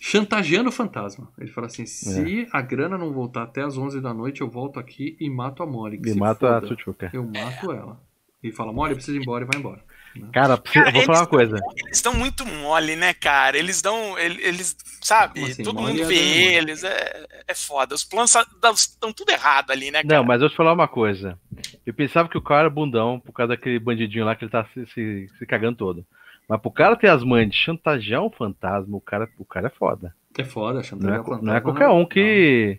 Chantageando 0.00 0.70
o 0.70 0.72
fantasma. 0.72 1.30
Ele 1.36 1.50
fala 1.50 1.66
assim: 1.66 1.84
se 1.84 2.48
a 2.50 2.62
grana 2.62 2.96
não 2.96 3.12
voltar 3.12 3.42
até 3.42 3.60
as 3.60 3.76
11 3.76 4.00
da 4.00 4.14
noite, 4.14 4.40
eu 4.40 4.48
volto 4.48 4.80
aqui 4.80 5.14
e 5.20 5.28
mato 5.28 5.62
a 5.62 5.66
Molly. 5.66 6.00
E 6.02 6.08
se 6.08 6.18
mata 6.18 6.46
a 6.48 6.54
foda. 6.54 6.66
Tchutchuca. 6.68 7.10
Eu 7.12 7.22
mato 7.22 7.70
ela. 7.70 8.00
E 8.42 8.50
fala: 8.50 8.72
Molly, 8.72 8.92
eu 8.92 8.96
preciso 8.96 9.18
ir 9.18 9.20
embora 9.20 9.44
e 9.44 9.46
vai 9.46 9.60
embora. 9.60 9.84
Cara, 10.32 10.56
precisa- 10.56 10.90
vou 10.92 11.02
falar 11.02 11.20
uma 11.20 11.26
coisa. 11.26 11.56
Eles 11.76 11.96
estão 11.98 12.14
muito 12.14 12.44
mole, 12.46 12.96
né, 12.96 13.12
cara? 13.14 13.56
Eles 13.58 13.80
dão. 13.82 14.18
Eles, 14.18 14.76
sabe? 15.00 15.44
Assim, 15.44 15.62
Todo 15.62 15.80
mundo 15.80 16.00
é 16.02 16.04
vê 16.04 16.14
mole. 16.14 16.54
eles. 16.56 16.84
É, 16.84 17.26
é 17.48 17.54
foda. 17.54 17.94
Os 17.94 18.04
planos 18.04 18.34
estão 18.76 19.12
tudo 19.12 19.30
errado 19.30 19.70
ali, 19.70 19.90
né, 19.90 20.02
cara? 20.02 20.16
Não, 20.16 20.24
mas 20.24 20.36
eu 20.36 20.48
vou 20.48 20.50
te 20.50 20.56
falar 20.56 20.72
uma 20.72 20.88
coisa. 20.88 21.38
Eu 21.84 21.94
pensava 21.94 22.28
que 22.28 22.38
o 22.38 22.42
cara 22.42 22.60
era 22.62 22.70
bundão 22.70 23.18
por 23.20 23.32
causa 23.32 23.48
daquele 23.54 23.78
bandidinho 23.78 24.24
lá 24.24 24.34
que 24.34 24.44
ele 24.44 24.50
tá 24.50 24.66
se, 24.74 24.86
se, 24.92 25.28
se 25.38 25.46
cagando 25.46 25.76
todo. 25.76 26.06
Mas 26.48 26.60
pro 26.60 26.70
cara 26.70 26.94
ter 26.96 27.08
as 27.08 27.24
manhas 27.24 27.50
de 27.50 27.56
chantagear 27.56 28.22
um 28.22 28.30
fantasma, 28.30 28.96
o 28.96 29.00
cara, 29.00 29.28
o 29.38 29.44
cara 29.44 29.66
é 29.66 29.70
foda. 29.70 30.14
É 30.38 30.44
foda, 30.44 30.74
Não 30.78 30.82
chantagear 30.84 31.16
é, 31.16 31.20
o 31.20 31.24
co- 31.24 31.30
fantasma, 31.30 31.50
não 31.50 31.56
é 31.56 31.60
qualquer 31.60 31.88
um 31.88 32.04
que, 32.06 32.78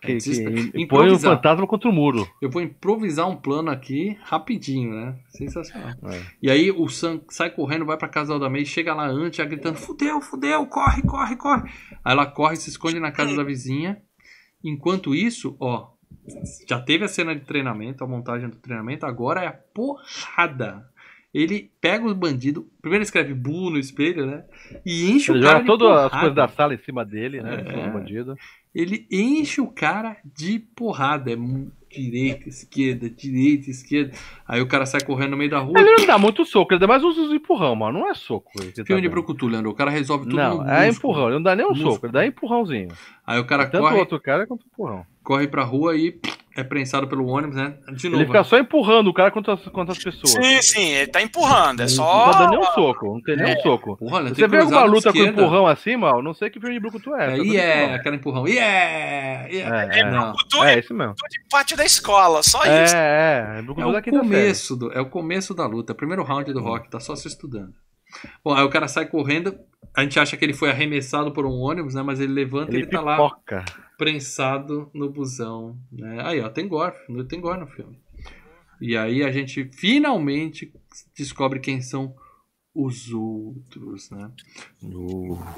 que, 0.00 0.16
que 0.18 0.86
põe 0.86 1.10
o 1.10 1.18
fantasma 1.18 1.66
contra 1.66 1.88
o 1.88 1.92
muro. 1.92 2.26
Eu 2.40 2.50
vou 2.50 2.62
improvisar 2.62 3.28
um 3.28 3.36
plano 3.36 3.70
aqui 3.70 4.16
rapidinho, 4.22 4.92
né? 4.92 5.18
Sensacional. 5.28 5.94
É. 6.04 6.22
E 6.42 6.50
aí 6.50 6.70
o 6.70 6.88
Sam 6.88 7.20
sai 7.28 7.50
correndo, 7.50 7.84
vai 7.84 7.96
pra 7.96 8.08
casa 8.08 8.28
da 8.28 8.34
Aldamei, 8.34 8.64
chega 8.64 8.94
lá 8.94 9.06
antes, 9.06 9.36
já 9.36 9.44
gritando: 9.44 9.76
fudeu, 9.76 10.20
fudeu, 10.20 10.66
corre, 10.66 11.02
corre, 11.02 11.36
corre. 11.36 11.70
Aí 12.04 12.12
ela 12.12 12.26
corre, 12.26 12.56
se 12.56 12.70
esconde 12.70 12.98
na 12.98 13.12
casa 13.12 13.36
da 13.36 13.44
vizinha. 13.44 14.00
Enquanto 14.62 15.14
isso, 15.14 15.56
ó, 15.60 15.90
já 16.68 16.80
teve 16.80 17.04
a 17.04 17.08
cena 17.08 17.34
de 17.34 17.42
treinamento, 17.42 18.04
a 18.04 18.06
montagem 18.06 18.48
do 18.48 18.56
treinamento, 18.56 19.06
agora 19.06 19.42
é 19.42 19.46
a 19.46 19.52
porrada. 19.52 20.88
Ele 21.32 21.70
pega 21.80 22.04
o 22.04 22.14
bandido, 22.14 22.66
primeiro 22.82 23.04
escreve 23.04 23.32
Bu 23.32 23.70
no 23.70 23.78
espelho, 23.78 24.26
né? 24.26 24.44
E 24.84 25.10
enche 25.12 25.30
Ele 25.30 25.38
o 25.38 25.42
cara 25.42 25.58
joga 25.58 25.66
todas 25.66 26.04
as 26.04 26.10
coisas 26.10 26.34
da 26.34 26.48
sala 26.48 26.74
em 26.74 26.78
cima 26.78 27.04
dele, 27.04 27.40
né? 27.40 27.64
É. 27.66 27.90
bandido. 27.90 28.34
Ele 28.74 29.06
enche 29.10 29.60
o 29.60 29.66
cara 29.66 30.16
de 30.36 30.58
porrada. 30.58 31.32
É 31.32 31.36
direita, 31.92 32.48
esquerda, 32.48 33.10
direita, 33.10 33.68
esquerda. 33.68 34.12
Aí 34.46 34.60
o 34.60 34.68
cara 34.68 34.86
sai 34.86 35.00
correndo 35.00 35.32
no 35.32 35.36
meio 35.36 35.50
da 35.50 35.58
rua. 35.58 35.80
Ele 35.80 35.90
não 35.96 36.06
dá 36.06 36.16
muito 36.16 36.44
soco, 36.44 36.72
ele 36.72 36.78
dá 36.78 36.86
mais 36.86 37.02
uns 37.02 37.18
empurrão, 37.32 37.74
mano. 37.74 37.98
Não 37.98 38.08
é 38.08 38.14
soco. 38.14 38.52
tá 38.54 38.84
Filme 38.84 39.02
de 39.02 39.08
dando. 39.08 39.10
Brucutu, 39.10 39.48
Leandro. 39.48 39.70
O 39.70 39.74
cara 39.74 39.90
resolve 39.90 40.24
tudo 40.26 40.36
Não, 40.36 40.58
no 40.58 40.70
é 40.70 40.86
músculo. 40.86 41.12
empurrão. 41.12 41.26
Ele 41.26 41.34
não 41.34 41.42
dá 41.42 41.56
nem 41.56 41.66
um 41.66 41.70
Músculo. 41.70 41.92
soco, 41.94 42.06
ele 42.06 42.12
dá 42.12 42.24
empurrãozinho. 42.24 42.88
Aí 43.26 43.40
o 43.40 43.44
cara 43.44 43.66
Tanto 43.66 43.82
o 43.84 43.88
corre, 43.88 43.98
outro 43.98 44.20
cara 44.20 44.46
quanto 44.46 44.62
o 44.62 44.66
empurrão. 44.72 45.04
corre 45.24 45.48
pra 45.48 45.64
rua 45.64 45.96
e 45.96 46.16
é 46.60 46.64
prensado 46.64 47.06
pelo 47.08 47.26
ônibus, 47.26 47.56
né? 47.56 47.74
De 47.92 48.08
novo. 48.08 48.22
Ele 48.22 48.26
fica 48.26 48.44
só 48.44 48.58
empurrando 48.58 49.08
o 49.08 49.14
cara 49.14 49.30
contra 49.30 49.54
as, 49.54 49.62
contra 49.68 49.92
as 49.92 49.98
pessoas. 50.02 50.30
Sim, 50.32 50.62
sim, 50.62 50.88
ele 50.94 51.06
tá 51.10 51.20
empurrando. 51.22 51.80
É 51.80 51.84
Não 51.84 51.88
só. 51.88 52.32
tá 52.32 52.38
dando 52.38 52.50
nenhum 52.50 52.64
soco, 52.64 53.06
não 53.14 53.20
tem 53.22 53.36
nenhum 53.36 53.48
É. 53.50 53.56
soco. 53.62 53.96
Porra? 53.96 54.22
Você 54.28 54.46
vê 54.48 54.58
alguma 54.58 54.84
luta 54.84 55.12
com 55.12 55.18
empurrão 55.18 55.66
assim, 55.66 55.96
mal? 55.96 56.22
Não 56.22 56.32
sei 56.34 56.50
que 56.50 56.60
filme 56.60 56.74
de 56.74 56.80
Brucutu 56.80 57.14
é. 57.14 57.36
É, 57.36 57.38
é, 57.38 57.82
empurrão. 57.82 57.94
aquela 57.94 58.16
empurrão. 58.16 58.48
E 58.48 58.58
é, 58.58 59.48
e 59.50 59.56
é. 59.58 59.88
É, 59.92 59.98
é. 60.00 60.10
Não. 60.10 60.32
Brucutu 60.32 60.64
É, 60.64 60.74
é 60.74 60.78
esse 60.78 60.92
mesmo. 60.92 61.14
de 61.14 61.40
pátio 61.50 61.76
da 61.76 61.84
escola, 61.84 62.42
só 62.42 62.58
isso. 62.62 62.94
É, 62.96 63.00
é. 63.00 63.56
É 63.56 63.58
É 63.60 63.62
da 63.62 63.72
o 63.72 64.02
começo 64.02 64.76
do, 64.76 64.92
é 64.92 65.00
o 65.00 65.06
começo 65.06 65.54
da 65.54 65.66
luta, 65.66 65.92
é 65.92 65.94
o 65.94 65.96
primeiro 65.96 66.22
round 66.22 66.52
do 66.52 66.60
rock, 66.60 66.90
tá 66.90 67.00
só 67.00 67.14
se 67.16 67.26
estudando. 67.28 67.72
Bom, 68.44 68.52
aí 68.54 68.64
o 68.64 68.68
cara 68.70 68.88
sai 68.88 69.06
correndo, 69.06 69.54
a 69.96 70.02
gente 70.02 70.18
acha 70.18 70.36
que 70.36 70.44
ele 70.44 70.52
foi 70.52 70.68
arremessado 70.70 71.30
por 71.32 71.46
um 71.46 71.52
ônibus, 71.60 71.94
né? 71.94 72.02
Mas 72.02 72.18
ele 72.20 72.32
levanta 72.32 72.72
e 72.72 72.74
Ele 72.76 72.82
ele 72.84 72.90
tá 72.90 73.00
lá. 73.00 73.16
Prensado 74.00 74.90
no 74.94 75.10
busão, 75.10 75.78
né? 75.92 76.22
Aí, 76.24 76.40
ó, 76.40 76.48
tem 76.48 76.66
gore, 76.66 76.96
tem 77.28 77.38
gore 77.38 77.60
no 77.60 77.66
filme. 77.66 78.00
E 78.80 78.96
aí 78.96 79.22
a 79.22 79.30
gente 79.30 79.70
finalmente 79.74 80.72
descobre 81.14 81.60
quem 81.60 81.82
são 81.82 82.16
os 82.74 83.12
outros, 83.12 84.08
né? 84.08 84.30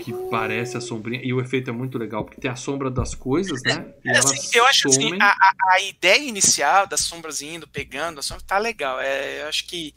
Que 0.01 0.13
parece 0.29 0.77
a 0.77 0.81
sombrinha. 0.81 1.23
E 1.23 1.33
o 1.33 1.41
efeito 1.41 1.71
é 1.71 1.73
muito 1.73 1.97
legal, 1.97 2.25
porque 2.25 2.41
tem 2.41 2.51
a 2.51 2.57
sombra 2.57 2.91
das 2.91 3.15
coisas, 3.15 3.63
né? 3.63 3.95
E 4.05 4.11
É, 4.11 4.17
elas 4.17 4.33
assim, 4.33 4.59
eu 4.59 4.67
acho 4.67 4.89
assim, 4.89 5.03
somem. 5.03 5.23
a, 5.23 5.27
a, 5.31 5.53
a 5.75 5.81
ideia 5.83 6.27
inicial 6.27 6.85
das 6.89 7.01
sombras 7.03 7.41
indo, 7.43 7.69
pegando, 7.69 8.19
a 8.19 8.23
sombra 8.25 8.45
tá 8.45 8.59
legal. 8.59 9.01
É, 9.01 9.43
eu 9.43 9.47
acho 9.47 9.69
que 9.69 9.95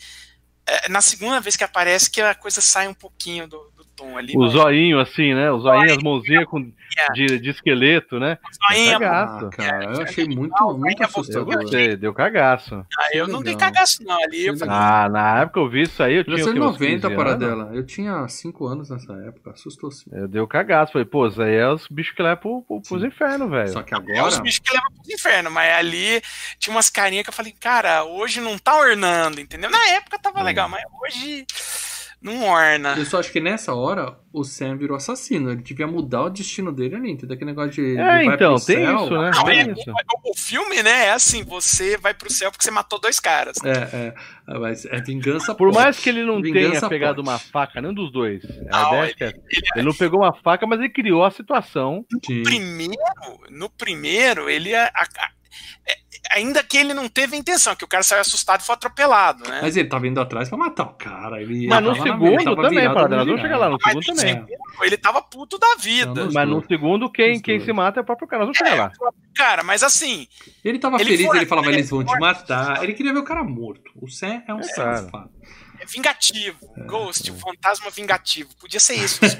é, 0.67 0.87
na 0.89 1.01
segunda 1.01 1.39
vez 1.39 1.55
que 1.57 1.63
aparece 1.63 2.11
que 2.11 2.21
a 2.21 2.35
coisa 2.35 2.61
sai 2.61 2.87
um 2.87 2.93
pouquinho 2.93 3.47
do 3.47 3.74
tom 3.95 4.17
ali. 4.17 4.33
O 4.37 4.47
zoinho, 4.47 4.99
assim, 4.99 5.33
né? 5.33 5.51
O 5.51 5.59
zoinho, 5.59 5.91
as 5.91 6.03
mãozinhas 6.03 6.45
com, 6.45 6.71
de, 7.13 7.39
de 7.39 7.49
esqueleto, 7.49 8.19
né? 8.19 8.37
o 8.43 8.73
zoinho, 8.73 8.89
Deu 8.91 8.99
cagaço. 8.99 9.45
Ah, 9.45 9.49
cara, 9.49 9.83
eu 9.85 10.01
achei 10.01 10.25
muito, 10.25 10.73
muito 10.77 11.01
Eu 11.01 11.05
assustador. 11.05 11.55
gostei, 11.55 11.95
deu 11.95 12.13
cagaço. 12.13 12.85
ah, 12.97 13.07
eu 13.13 13.27
não 13.27 13.41
dei 13.41 13.55
cagaço 13.55 14.03
não 14.03 14.21
ali. 14.23 14.45
Eu 14.47 14.57
falei, 14.57 14.73
Ah, 14.75 15.09
na 15.09 15.41
época 15.41 15.59
eu 15.59 15.69
vi 15.69 15.83
isso 15.83 16.01
aí, 16.03 16.15
eu 16.15 16.23
tinha. 16.23 16.35
o 16.35 16.39
quê, 16.39 16.51
1990 16.53 17.07
uns 17.07 17.13
15 17.13 17.15
para 17.15 17.35
dela. 17.35 17.71
Eu 17.73 17.85
tinha 17.85 18.27
5 18.27 18.67
anos 18.67 18.89
nessa 18.89 19.13
época, 19.27 19.51
assustou 19.51 19.91
sim. 19.91 20.09
Eu 20.11 20.27
dei 20.27 20.41
o 20.41 20.47
cagaço. 20.47 20.91
Falei, 20.93 21.05
pô, 21.05 21.27
isso 21.27 21.41
aí 21.41 21.55
é 21.55 21.67
os 21.69 21.87
bichos 21.87 22.15
que 22.15 22.21
levam 22.21 22.37
pro, 22.37 22.61
pro, 22.63 22.81
pros 22.81 23.03
infernos, 23.03 23.49
velho. 23.49 23.69
Só 23.69 23.81
que 23.83 23.93
é 23.93 23.97
os 23.97 24.03
agora. 24.09 24.41
bichos 24.41 24.59
que 24.59 24.73
levam 24.73 24.91
pro 24.91 25.13
inferno, 25.13 25.51
mas 25.51 25.73
ali 25.73 26.21
tinha 26.59 26.75
umas 26.75 26.89
carinhas 26.89 27.23
que 27.23 27.29
eu 27.29 27.33
falei, 27.33 27.53
cara, 27.59 28.03
hoje 28.03 28.41
não 28.41 28.57
tá 28.57 28.75
ornando, 28.77 29.39
entendeu? 29.39 29.69
Na 29.69 29.87
época 29.89 30.19
tava 30.19 30.41
Hum. 30.41 30.43
legal, 30.43 30.67
mas 30.69 30.83
hoje 31.01 31.45
não 32.25 32.43
orna. 32.43 32.95
Eu 32.97 33.05
só 33.05 33.19
acho 33.19 33.31
que 33.31 33.39
nessa 33.39 33.73
hora 33.73 34.17
o 34.33 34.43
Sam 34.43 34.75
virou 34.77 34.97
assassino. 34.97 35.51
Ele 35.51 35.61
devia 35.61 35.87
mudar 35.87 36.23
o 36.23 36.29
destino 36.29 36.71
dele 36.73 36.95
ali, 36.95 37.11
entendeu? 37.11 37.35
Aquele 37.35 37.51
negócio 37.51 37.71
de. 37.71 37.81
ele 37.81 37.99
É, 38.01 38.03
vai 38.25 38.25
então, 38.35 38.55
pro 38.55 38.65
tem 38.65 38.75
céu. 38.85 38.95
isso, 39.05 39.21
né? 39.21 39.31
Não, 39.33 39.43
Tem 39.45 39.59
é, 39.59 39.71
isso. 39.71 39.91
o, 39.91 40.31
o 40.31 40.37
filme, 40.37 40.83
né, 40.83 41.05
é 41.05 41.11
assim, 41.13 41.43
você 41.43 41.97
vai 41.97 42.13
pro 42.13 42.31
céu 42.31 42.51
porque 42.51 42.63
você 42.63 42.71
matou 42.71 42.99
dois 42.99 43.19
caras. 43.19 43.55
É, 43.63 43.95
é. 43.95 44.13
Mas 44.59 44.85
é 44.85 44.99
vingança 45.01 45.55
Por 45.55 45.71
pode. 45.71 45.83
mais 45.83 45.99
que 45.99 46.09
ele 46.09 46.23
não 46.23 46.41
Vingança 46.41 46.79
tenha 46.81 46.89
pegado 46.89 47.23
pode. 47.23 47.29
uma 47.29 47.39
faca, 47.39 47.79
nenhum 47.81 47.93
dos 47.93 48.11
dois. 48.11 48.43
A 48.71 48.81
Não, 48.81 48.87
ideia 48.97 49.11
é 49.11 49.13
que 49.13 49.23
é- 49.23 49.33
ele 49.75 49.85
não 49.85 49.93
pegou 49.93 50.19
uma 50.21 50.33
faca, 50.33 50.65
mas 50.67 50.79
ele 50.79 50.89
criou 50.89 51.23
a 51.23 51.31
situação. 51.31 52.05
Sim. 52.25 52.43
primeiro, 52.43 52.93
no 53.49 53.69
primeiro, 53.69 54.49
ele 54.49 54.75
a- 54.75 54.85
a- 54.93 55.03
a- 55.03 55.31
é, 55.87 55.95
ainda 56.31 56.63
que 56.63 56.77
ele 56.77 56.93
não 56.93 57.07
teve 57.09 57.35
a 57.35 57.39
intenção, 57.39 57.75
que 57.75 57.83
o 57.83 57.87
cara 57.87 58.03
saiu 58.03 58.21
assustado 58.21 58.61
e 58.61 58.63
foi 58.65 58.73
atropelado, 58.75 59.43
né? 59.49 59.59
Mas 59.61 59.75
ele 59.77 59.87
tava 59.89 60.07
indo 60.07 60.19
atrás 60.19 60.49
pra 60.49 60.57
matar 60.57 60.83
o 60.83 60.93
cara. 60.93 61.41
Ele 61.41 61.67
Mas 61.67 61.83
no 61.83 61.95
segundo 61.95 62.55
também, 62.55 62.87
vamos 62.87 63.09
virado. 63.09 63.37
chegar 63.41 63.57
lá 63.57 63.69
no 63.69 63.77
Mas 63.81 63.93
segundo 63.93 64.07
no 64.07 64.15
também. 64.15 64.33
segundo, 64.33 64.83
ele 64.83 64.97
tava 64.97 65.21
puto 65.21 65.57
da 65.57 65.75
vida. 65.79 66.25
Não, 66.25 66.31
Mas 66.33 66.47
no 66.49 66.65
segundo, 66.65 67.11
quem, 67.11 67.39
quem 67.39 67.59
se 67.59 67.71
mata 67.73 67.99
é 67.99 68.01
o 68.01 68.05
próprio 68.05 68.27
cara. 68.27 68.45
Nós 68.45 68.57
vamos 68.57 68.69
chegar 68.69 68.91
lá. 69.01 69.11
Cara, 69.35 69.63
mas 69.63 69.83
assim, 69.83 70.27
Ele 70.63 70.79
tava 70.79 70.95
Ele 70.97 71.05
feliz, 71.11 71.25
foi- 71.27 71.37
ele 71.37 71.45
falava, 71.45 71.67
ele 71.67 71.77
eles 71.77 71.89
vão 71.89 72.03
te 72.03 72.09
foi- 72.09 72.19
matar. 72.19 72.83
Ele 72.83 72.93
queria 72.93 73.13
ver 73.13 73.19
o 73.19 73.23
cara 73.23 73.43
morto. 73.43 73.91
O 74.01 74.07
Sam 74.09 74.41
é 74.47 74.53
um 74.53 74.61
cara. 74.61 74.97
safado. 75.03 75.29
é 75.79 75.85
vingativo. 75.85 76.57
Ghost, 76.87 77.29
o 77.31 77.35
fantasma 77.35 77.89
vingativo. 77.91 78.49
Podia 78.59 78.79
ser 78.79 78.95
isso. 78.95 79.19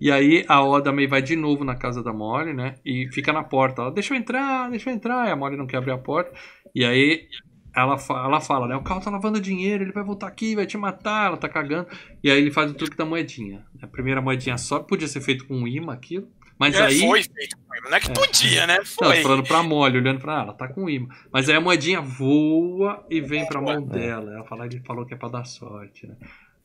E 0.00 0.10
aí 0.10 0.44
a 0.48 0.64
Oda 0.64 0.90
May 0.92 1.06
vai 1.06 1.20
de 1.20 1.36
novo 1.36 1.62
na 1.64 1.74
casa 1.76 2.02
da 2.02 2.12
Molly, 2.12 2.52
né? 2.54 2.76
E 2.84 3.08
fica 3.12 3.32
na 3.32 3.44
porta. 3.44 3.82
Ela, 3.82 3.90
deixa 3.92 4.14
eu 4.14 4.18
entrar, 4.18 4.70
deixa 4.70 4.88
eu 4.90 4.94
entrar. 4.94 5.28
E 5.28 5.30
a 5.30 5.36
Molly 5.36 5.56
não 5.56 5.66
quer 5.66 5.76
abrir 5.76 5.92
a 5.92 5.98
porta. 5.98 6.32
E 6.74 6.84
aí 6.84 7.26
ela, 7.76 7.98
fa- 7.98 8.24
ela 8.24 8.40
fala, 8.40 8.66
né? 8.66 8.76
O 8.76 8.82
Carl 8.82 9.00
tá 9.00 9.10
lavando 9.10 9.40
dinheiro, 9.40 9.84
ele 9.84 9.92
vai 9.92 10.02
voltar 10.02 10.26
aqui, 10.26 10.54
vai 10.56 10.66
te 10.66 10.78
matar. 10.78 11.26
Ela 11.26 11.36
tá 11.36 11.48
cagando. 11.48 11.86
E 12.24 12.30
aí 12.30 12.38
ele 12.40 12.50
faz 12.50 12.70
o 12.70 12.74
truque 12.74 12.96
da 12.96 13.04
moedinha. 13.04 13.64
A 13.82 13.86
primeira 13.86 14.20
moedinha 14.22 14.56
sobe, 14.56 14.88
podia 14.88 15.06
ser 15.06 15.20
feito 15.20 15.46
com 15.46 15.54
um 15.54 15.68
imã 15.68 15.92
aquilo. 15.92 16.28
Mas 16.58 16.74
É, 16.74 16.82
aí. 16.82 17.00
Foi 17.00 17.22
feito. 17.22 17.56
Não 17.88 17.96
é 17.96 18.00
que 18.00 18.10
podia, 18.12 18.66
né? 18.66 18.76
Não, 18.78 18.84
Foi. 18.84 19.16
tô 19.16 19.22
falando 19.22 19.42
pra 19.46 19.62
Molly, 19.62 19.96
olhando 19.98 20.20
pra 20.20 20.32
ela, 20.34 20.42
ela 20.42 20.52
tá 20.54 20.68
com 20.68 20.88
imã. 20.90 21.08
Mas 21.32 21.48
aí 21.48 21.56
a 21.56 21.60
moedinha 21.60 22.00
voa 22.00 23.06
e 23.10 23.20
vem 23.20 23.46
pra 23.46 23.60
mão 23.62 23.82
dela. 23.82 24.32
Ela 24.34 24.44
fala, 24.44 24.66
ele 24.66 24.80
falou 24.86 25.06
que 25.06 25.14
é 25.14 25.16
pra 25.16 25.28
dar 25.30 25.44
sorte, 25.44 26.06
né? 26.06 26.16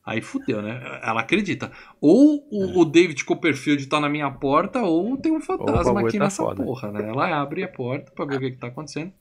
Aí 0.06 0.22
fudeu, 0.22 0.62
né? 0.62 1.00
Ela 1.02 1.20
acredita. 1.20 1.72
Ou 2.00 2.46
o, 2.48 2.80
o 2.80 2.84
David 2.84 3.24
Copperfield 3.24 3.84
tá 3.88 3.98
na 3.98 4.08
minha 4.08 4.30
porta, 4.30 4.80
ou 4.82 5.16
tem 5.16 5.32
um 5.32 5.40
fantasma 5.40 6.00
aqui 6.00 6.16
tá 6.16 6.24
nessa 6.24 6.44
foda. 6.44 6.62
porra, 6.62 6.92
né? 6.92 7.08
Ela 7.08 7.42
abre 7.42 7.64
a 7.64 7.68
porta 7.68 8.12
pra 8.12 8.24
ver 8.24 8.36
o 8.36 8.40
que, 8.40 8.50
que 8.52 8.56
tá 8.58 8.68
acontecendo. 8.68 9.12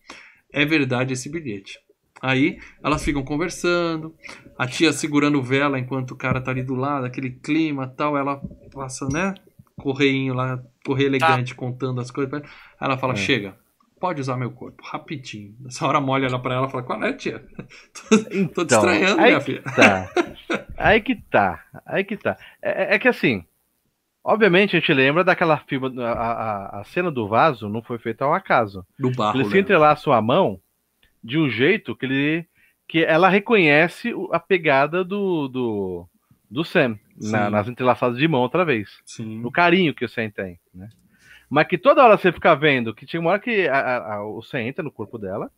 É 0.53 0.64
verdade 0.64 1.14
esse 1.14 1.28
bilhete. 1.28 1.80
Aí 2.22 2.60
elas 2.84 3.03
ficam 3.03 3.24
conversando, 3.24 4.16
a 4.57 4.68
tia 4.68 4.94
segurando 4.94 5.41
vela 5.41 5.80
enquanto 5.80 6.12
o 6.12 6.16
cara 6.16 6.40
tá 6.40 6.52
ali 6.52 6.62
do 6.62 6.76
lado, 6.76 7.06
aquele 7.06 7.32
clima 7.32 7.88
tal, 7.88 8.16
ela 8.16 8.40
passa, 8.72 9.07
né? 9.10 9.34
Correinho 9.76 10.34
lá, 10.36 10.64
correio 10.86 11.07
elegante, 11.07 11.56
contando 11.56 11.99
as 11.99 12.12
coisas. 12.12 12.41
Aí 12.41 12.41
ela 12.80 12.98
fala: 12.98 13.14
É. 13.14 13.18
chega, 13.18 13.57
pode 13.99 14.22
usar 14.22 14.38
meu 14.38 14.52
corpo, 14.52 14.84
rapidinho. 14.86 15.56
Nessa 15.60 15.86
hora 15.86 15.99
molha 15.99 16.28
ela 16.28 16.40
pra 16.40 16.53
ela 16.53 16.68
e 16.68 16.72
fala: 16.72 16.84
qual 16.84 17.03
é, 17.03 17.12
tia? 17.14 17.44
tô, 17.94 18.18
tô 18.18 18.18
te 18.24 18.36
Então, 18.38 18.66
estranhando, 18.66 19.22
minha 19.22 19.41
filha. 19.41 19.62
Tá. 19.64 20.10
Aí 20.78 21.02
que 21.02 21.16
tá. 21.16 21.64
Aí 21.86 22.04
que 22.04 22.18
tá. 22.18 22.38
É, 22.62 22.96
é 22.96 23.00
que 23.00 23.08
assim. 23.08 23.44
Obviamente 24.24 24.76
a 24.76 24.80
gente 24.80 24.94
lembra 24.94 25.24
daquela 25.24 25.58
filma. 25.58 25.92
A, 26.04 26.12
a, 26.12 26.80
a 26.82 26.84
cena 26.86 27.12
do 27.12 27.28
vaso 27.28 27.70
não 27.70 27.82
foi 27.84 27.98
feita 28.00 28.26
ao 28.26 28.34
acaso. 28.34 28.86
Do 28.98 29.12
barro. 29.12 29.38
Ele 29.38 29.46
se 29.46 29.54
né? 29.54 29.60
entrelaça 29.60 30.14
a 30.14 30.22
mão 30.22 30.60
de 31.24 31.38
um 31.38 31.50
jeito 31.50 31.96
que 31.96 32.06
ele. 32.06 32.46
que 32.88 33.04
ela 33.04 33.30
reconhece 33.30 34.14
a 34.32 34.40
pegada 34.40 35.04
do. 35.04 35.48
do, 35.48 36.08
do 36.50 36.64
Sam. 36.64 36.98
na- 37.22 37.50
nas 37.50 37.68
entrelaçadas 37.68 38.18
de 38.18 38.28
mão 38.28 38.42
outra 38.42 38.66
vez. 38.66 38.90
Sim. 39.06 39.40
No 39.40 39.52
carinho 39.52 39.94
que 39.94 40.04
o 40.06 40.10
Sam 40.10 40.30
tem. 40.30 40.60
Né? 40.74 40.90
Mas 41.50 41.68
que 41.68 41.78
toda 41.78 42.04
hora 42.04 42.18
você 42.18 42.32
fica 42.32 42.56
vendo 42.56 42.94
que 42.94 43.06
tinha 43.06 43.20
uma 43.22 43.30
hora 43.32 43.40
que 43.40 43.68
a- 43.68 43.80
a- 43.80 44.14
a- 44.16 44.26
o 44.28 44.42
Sam 44.42 44.62
entra 44.64 44.84
no 44.84 44.92
corpo 44.92 45.18
dela, 45.20 45.50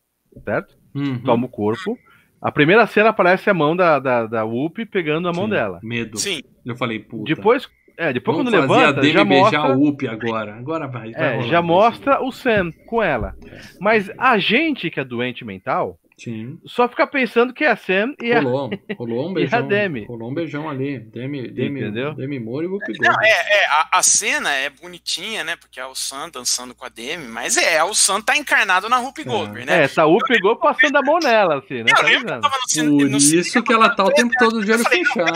certo? 0.44 0.76
Uhum. 0.94 1.20
Toma 1.24 1.46
o 1.46 1.50
corpo. 1.50 1.98
A 2.42 2.52
primeira 2.52 2.86
cena 2.86 3.10
aparece 3.10 3.50
a 3.50 3.54
mão 3.54 3.76
da, 3.76 4.00
da, 4.00 4.26
da 4.26 4.44
Whoopi 4.44 4.86
pegando 4.86 5.28
a 5.28 5.34
mão 5.34 5.46
Sim. 5.46 5.50
dela. 5.50 5.80
Medo. 5.82 6.18
Sim. 6.18 6.42
Eu 6.66 6.76
falei, 6.76 7.00
puta. 7.00 7.24
Depois, 7.36 7.68
é, 7.98 8.14
depois 8.14 8.38
Vamos 8.38 8.52
quando 8.52 8.68
fazer 8.68 8.82
levanta, 8.82 9.02
a 9.02 9.04
já 9.04 9.26
beijar 9.26 9.62
mostra, 9.62 9.78
o 9.78 9.88
Up 9.88 10.08
agora. 10.08 10.56
Agora 10.56 10.88
vai. 10.88 11.12
vai 11.12 11.24
é, 11.24 11.36
rolar 11.36 11.48
já 11.48 11.62
mostra 11.62 12.24
o 12.24 12.32
Sam 12.32 12.72
com 12.86 13.02
ela. 13.02 13.36
Mas 13.82 14.12
a 14.18 14.38
gente 14.38 14.90
que 14.92 15.00
é 15.00 15.04
doente 15.04 15.44
mental, 15.44 15.98
Sim. 16.20 16.58
só 16.66 16.90
fica 16.90 17.06
pensando 17.06 17.54
que 17.54 17.64
é 17.64 17.70
a 17.72 17.76
Sam 17.76 18.14
e 18.22 18.34
a. 18.34 18.42
Rolou, 18.42 18.70
rolou 18.98 19.26
um 19.28 19.30
E 19.30 19.32
a 19.32 19.36
beijão. 19.36 19.68
Demi? 19.68 20.06
Rolou 20.06 20.32
um 20.32 20.34
beijão 20.34 20.68
ali. 20.70 21.00
Demi, 21.00 21.48
Demi, 21.52 21.82
Entendeu? 21.82 22.14
Demi 22.16 22.40
Moore 22.40 22.66
e 22.66 22.70
Whoopi 22.70 22.94
Não, 23.00 23.10
Goldberg. 23.12 23.28
é, 23.28 23.64
é, 23.64 23.66
a, 23.68 23.90
a 24.00 24.04
cena 24.04 24.52
é 24.54 24.70
bonitinha, 24.70 25.44
né? 25.44 25.56
Porque 25.56 25.80
é 25.80 25.86
o 25.86 25.94
Sam 25.94 26.30
dançando 26.30 26.74
com 26.74 26.86
a 26.86 26.90
Demi, 26.90 27.28
mas 27.28 27.56
é, 27.58 27.84
o 27.84 27.94
Sam 27.94 28.20
tá 28.22 28.36
encarnado 28.36 28.90
na 28.90 28.98
Rupi 28.98 29.24
Goldberg, 29.24 29.66
né? 29.68 29.84
É, 29.84 29.88
Saúl 29.88 30.18
pegou 30.28 30.56
passando 30.56 30.96
a 30.98 31.02
mão 31.04 31.20
nela, 31.20 31.60
assim, 31.60 31.84
né? 31.84 31.92
Eu 31.92 31.96
Tá 31.96 32.02
lembro 32.02 32.26
que 32.28 32.34
eu 32.34 32.42
tava 32.42 32.56
no 32.58 32.98
Por 32.98 33.10
no 33.10 33.18
isso 33.18 33.44
cinema, 33.44 33.66
que 33.68 33.74
ela 33.74 33.90
tá 33.96 34.04
o 34.04 34.12
tempo 34.12 34.34
todo 34.40 34.66
de 34.66 34.72
olho 34.72 34.84
fechado. 34.90 35.34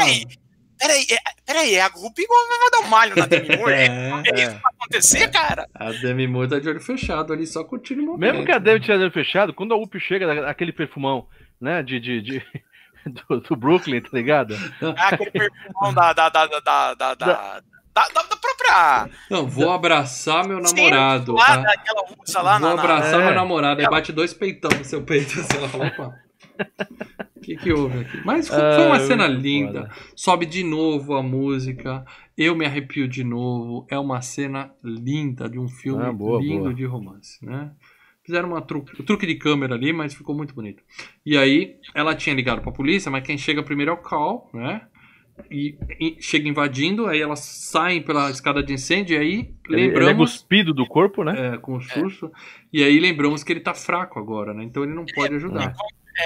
Peraí, 0.81 1.05
peraí, 1.05 1.07
é, 1.11 1.17
peraí, 1.45 1.75
é 1.75 1.81
a 1.81 1.89
Goldberg 1.89 2.27
vai 2.27 2.69
dar 2.71 2.79
um 2.79 2.89
malho 2.89 3.15
na 3.15 3.25
Demi 3.25 3.47
Moore? 3.57 3.73
É, 3.73 3.85
É, 3.85 3.89
é 3.89 4.43
isso 4.43 4.55
que 4.55 4.61
vai 4.61 4.71
acontecer, 4.79 5.27
cara? 5.31 5.67
a 5.73 5.91
Demi 5.91 6.27
Moore 6.27 6.49
tá 6.49 6.59
de 6.59 6.67
olho 6.69 6.81
fechado 6.81 7.31
ali, 7.33 7.45
só 7.47 7.63
curtindo 7.63 8.01
o 8.01 8.05
momento. 8.05 8.19
Mesmo 8.19 8.45
que 8.45 8.51
a 8.51 8.57
Demi 8.59 8.79
tivesse 8.79 9.01
olho 9.03 9.11
fechado, 9.11 9.53
quando 9.53 9.73
a 9.73 9.77
Up 9.77 9.99
chega, 9.99 10.49
aquele 10.49 10.71
perfumão, 10.73 11.27
né, 11.59 11.81
de, 11.83 11.99
de, 11.99 12.21
de- 12.21 12.45
do, 13.29 13.39
do 13.41 13.55
Brooklyn, 13.55 14.01
tá 14.01 14.09
ligado? 14.13 14.55
Ah, 14.97 15.09
aquele 15.09 15.31
perfumão 15.31 15.93
da, 15.93 16.13
da, 16.13 16.29
da, 16.29 16.45
da, 16.47 16.59
da, 16.59 16.93
da, 16.95 17.15
da, 17.15 17.61
da, 17.93 18.23
própria. 18.37 19.09
Não, 19.29 19.47
vou 19.47 19.71
abraçar 19.71 20.47
meu 20.47 20.65
Sim, 20.65 20.75
namorado. 20.75 21.33
Lá, 21.33 21.63
tá? 21.63 21.73
usa 22.25 22.41
lá 22.41 22.57
vou 22.59 22.69
na. 22.69 22.75
na- 22.75 22.81
abraçar 22.83 23.19
É. 23.21 23.25
meu 23.25 23.33
namorado. 23.35 23.81
Aí 23.81 23.87
bate 23.89 24.11
dois 24.11 24.33
peitão 24.33 24.71
no 24.77 24.83
seu 24.85 25.03
peito. 25.03 25.39
Assim, 25.39 25.57
ela 25.57 25.67
fala, 25.69 25.87
opa. 25.87 26.15
O 27.35 27.43
que, 27.43 27.55
que 27.55 27.73
houve 27.73 28.01
aqui? 28.01 28.21
Mas 28.23 28.47
foi, 28.47 28.85
uma 28.85 28.99
cena 28.99 29.25
linda. 29.25 29.81
foda. 29.88 29.91
Sobe 30.15 30.45
de 30.45 30.63
novo 30.63 31.15
a 31.15 31.23
música. 31.23 32.05
Eu 32.38 32.55
me 32.55 32.67
arrepio 32.67 33.07
de 33.07 33.23
novo. 33.23 33.83
É 33.89 33.97
uma 33.97 34.21
cena 34.21 34.71
linda 34.83 35.49
de 35.49 35.57
um 35.57 35.67
filme 35.67 36.03
Ah, 36.03 36.11
boa, 36.13 36.39
lindo 36.39 36.65
boa. 36.65 36.73
de 36.75 36.85
romance, 36.85 37.43
né? 37.43 37.71
Fizeram 38.23 38.49
uma 38.49 38.61
truque, 38.61 39.01
um 39.01 39.03
truque 39.03 39.25
de 39.25 39.33
câmera 39.33 39.73
ali, 39.73 39.91
mas 39.91 40.13
ficou 40.13 40.35
muito 40.35 40.53
bonito. 40.53 40.83
E 41.25 41.35
aí, 41.35 41.77
ela 41.95 42.13
tinha 42.13 42.35
ligado 42.35 42.61
pra 42.61 42.71
polícia, 42.71 43.09
mas 43.09 43.23
quem 43.25 43.39
chega 43.39 43.63
primeiro 43.63 43.89
é 43.89 43.93
o 43.95 43.97
Cal, 43.97 44.47
né? 44.53 44.83
E, 45.49 45.75
e 45.99 46.17
chega 46.21 46.47
invadindo, 46.47 47.07
aí 47.07 47.19
elas 47.19 47.39
saem 47.39 48.03
pela 48.03 48.29
escada 48.29 48.61
de 48.61 48.73
incêndio, 48.73 49.15
e 49.15 49.17
aí 49.17 49.31
Ele, 49.67 49.81
ele 49.81 49.81
é 49.81 49.88
lembramos 49.88 50.33
cuspido 50.33 50.71
do 50.75 50.85
corpo, 50.85 51.23
né? 51.23 51.55
é, 51.55 51.57
com 51.57 51.75
o 51.75 51.81
susto. 51.81 52.31
E 52.71 52.83
aí 52.83 52.99
lembramos 52.99 53.43
que 53.43 53.51
ele 53.51 53.61
tá 53.61 53.73
fraco 53.73 54.19
agora, 54.19 54.53
né? 54.53 54.63
Então 54.63 54.83
ele 54.83 54.93
não 54.93 55.05
pode 55.15 55.33
ajudar. 55.33 55.69
É, 55.71 55.73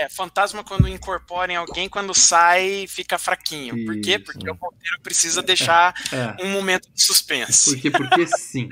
fantasma 0.09 0.63
quando 0.63 0.87
incorpora 0.87 1.51
em 1.51 1.55
alguém, 1.55 1.87
quando 1.87 2.13
sai, 2.13 2.85
fica 2.87 3.17
fraquinho. 3.17 3.85
Por 3.85 3.99
quê? 4.01 4.11
Isso. 4.15 4.23
Porque 4.25 4.49
o 4.49 4.53
roteiro 4.53 5.01
precisa 5.03 5.41
deixar 5.43 5.93
É. 6.11 6.43
um 6.43 6.51
momento 6.51 6.91
de 6.93 7.01
suspense. 7.03 7.71
Porque, 7.73 7.91
porque 7.91 8.27
sim. 8.27 8.67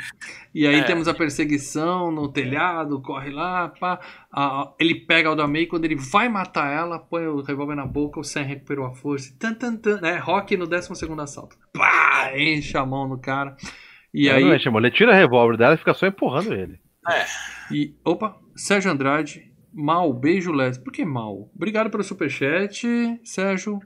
E 0.54 0.66
aí 0.68 0.76
É. 0.82 0.84
temos 0.84 1.08
a 1.08 1.14
perseguição 1.14 2.12
no 2.12 2.32
telhado, 2.32 3.02
corre 3.02 3.30
lá, 3.32 3.70
pá. 3.70 4.00
A- 4.32 4.62
a- 4.62 4.74
ele 4.80 4.96
pega 4.96 5.30
a 5.32 5.48
May 5.48 5.66
quando 5.68 5.86
ele 5.86 5.96
vai 5.96 6.28
matar 6.30 6.72
ela, 6.72 6.98
põe 7.00 7.28
o 7.28 7.42
revólver 7.42 7.76
na 7.76 7.86
boca, 7.86 8.20
o 8.20 8.24
Sam 8.24 8.42
recuperou 8.44 8.86
a 8.86 8.94
força. 8.96 9.34
Tan, 9.40 9.54
tan, 9.54 9.76
tan, 9.78 10.02
né? 10.02 10.18
Rock 10.18 10.58
no 10.58 10.66
12 10.68 10.90
assalto. 11.22 11.56
Pá! 11.74 12.32
Enche 12.36 12.78
a 12.78 12.86
mão 12.86 13.08
no 13.08 13.20
cara. 13.20 13.56
E 14.14 14.28
Ela 14.28 14.38
aí. 14.40 14.44
não 14.46 14.54
é, 14.54 14.60
chamou, 14.60 14.80
ele 14.80 14.92
tira 14.92 15.12
o 15.12 15.16
revólver 15.16 15.58
dela 15.58 15.76
e 15.76 15.78
fica 15.78 15.94
só 15.94 16.06
empurrando 16.08 16.54
ele. 16.54 16.80
E, 17.72 17.96
opa, 18.06 18.38
Sérgio 18.56 18.92
Andrade, 18.92 19.52
mal, 19.74 20.14
beijo 20.14 20.52
lésbico. 20.52 20.86
Por 20.86 20.94
que 20.94 21.04
mal? 21.06 21.50
Obrigado 21.56 21.90
pelo 21.90 22.04
superchat, 22.04 22.86
Sérgio. 23.24 23.80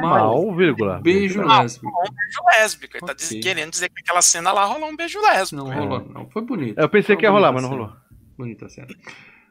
Mal, 0.00 0.54
vírgula. 0.54 1.00
Beijo 1.00 1.42
Mal. 1.44 1.62
lésbico. 1.62 1.88
Um 1.88 2.14
beijo 2.14 2.40
lésbico. 2.60 2.96
Ele 2.96 3.06
tá 3.06 3.12
Ok. 3.12 3.16
diz- 3.16 3.44
querendo 3.44 3.70
dizer 3.70 3.88
que 3.88 4.00
aquela 4.00 4.22
cena 4.22 4.52
lá 4.52 4.64
rolou 4.64 4.88
um 4.88 4.96
beijo 4.96 5.20
lésbico. 5.20 5.62
Não 5.64 5.68
né? 5.68 5.76
rolou, 5.76 6.08
não. 6.08 6.30
Foi 6.30 6.42
bonito. 6.42 6.78
Eu 6.78 6.88
pensei 6.88 7.14
Foi 7.14 7.20
que 7.20 7.26
ia 7.26 7.30
rolar, 7.30 7.52
mas 7.52 7.62
não 7.62 7.70
rolou. 7.70 7.92
Bonita 8.38 8.66
a 8.66 8.68
cena. 8.68 8.86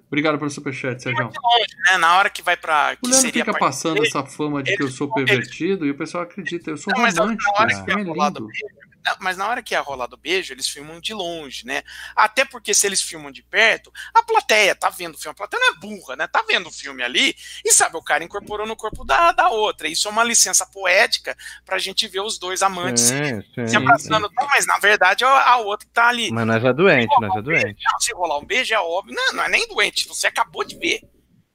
Obrigado 0.07 0.39
pelo 0.39 0.49
superchat, 0.49 1.03
Sérgio. 1.03 1.23
Longe, 1.25 1.75
né? 1.91 1.97
Na 1.97 2.17
hora 2.17 2.29
que 2.29 2.41
vai 2.41 2.55
pra. 2.57 2.95
Que 2.95 3.01
O 3.05 3.09
Leandro 3.09 3.21
seria 3.27 3.45
fica 3.45 3.59
passando 3.59 3.95
dele, 3.95 4.07
essa 4.07 4.23
fama 4.25 4.63
de 4.63 4.75
que 4.75 4.81
eu 4.81 4.87
sou 4.89 5.11
eles- 5.17 5.29
pervertido 5.29 5.85
e 5.85 5.91
o 5.91 5.95
pessoal 5.95 6.23
acredita. 6.23 6.71
Eu 6.71 6.77
sou 6.77 6.91
Não, 6.95 7.01
mas 7.03 7.15
na 7.15 7.23
romântico. 7.23 7.51
hora 7.59 7.67
que 7.67 7.91
é 7.91 7.95
do 7.95 8.13
lindo. 8.13 8.47
beijo, 8.47 8.65
não, 9.05 9.15
mas 9.19 9.37
na 9.37 9.47
hora 9.47 9.63
que 9.63 9.73
ia 9.73 9.81
rolar 9.81 10.07
do 10.07 10.17
beijo, 10.17 10.53
eles 10.53 10.67
filmam 10.67 10.99
de 10.99 11.13
longe, 11.13 11.65
né? 11.65 11.83
Até 12.15 12.43
porque 12.43 12.73
se 12.73 12.85
eles 12.85 13.01
filmam 13.01 13.31
de 13.31 13.41
perto, 13.41 13.91
a 14.13 14.21
plateia 14.23 14.75
tá 14.75 14.89
vendo 14.89 15.15
o 15.15 15.17
filme. 15.17 15.31
A 15.31 15.35
plateia 15.35 15.59
não 15.61 15.73
é 15.73 15.79
burra, 15.79 16.15
né? 16.15 16.27
Tá 16.27 16.43
vendo 16.47 16.67
o 16.67 16.71
filme 16.71 17.01
ali 17.01 17.35
e 17.63 17.73
sabe, 17.73 17.97
o 17.97 18.03
cara 18.03 18.23
incorporou 18.23 18.67
no 18.67 18.75
corpo 18.75 19.05
da, 19.05 19.31
da 19.31 19.49
outra. 19.49 19.87
Isso 19.87 20.07
é 20.07 20.11
uma 20.11 20.23
licença 20.23 20.65
poética 20.65 21.35
pra 21.65 21.77
gente 21.77 22.07
ver 22.07 22.21
os 22.21 22.37
dois 22.37 22.61
amantes 22.61 23.03
Sim, 23.03 23.41
se 23.53 23.67
sim. 23.69 23.77
abraçando, 23.77 24.29
tal, 24.29 24.47
mas 24.47 24.65
na 24.65 24.77
verdade 24.77 25.23
a, 25.23 25.51
a 25.51 25.57
outra 25.57 25.87
que 25.87 25.93
tá 25.93 26.07
ali. 26.07 26.31
Mas 26.31 26.45
nós 26.45 26.63
é 26.63 26.73
doente, 26.73 27.21
nós 27.21 27.35
é 27.35 27.41
doente. 27.41 27.83
Não, 27.83 27.99
se 27.99 28.13
rolar 28.13 28.37
um 28.37 28.45
beijo 28.45 28.73
é 28.73 28.79
óbvio. 28.79 29.15
Não, 29.15 29.33
não 29.33 29.43
é 29.43 29.49
nem 29.49 29.67
doente, 29.67 30.07
você 30.07 30.27
acabou 30.27 30.63
de 30.63 30.77
ver. 30.77 31.01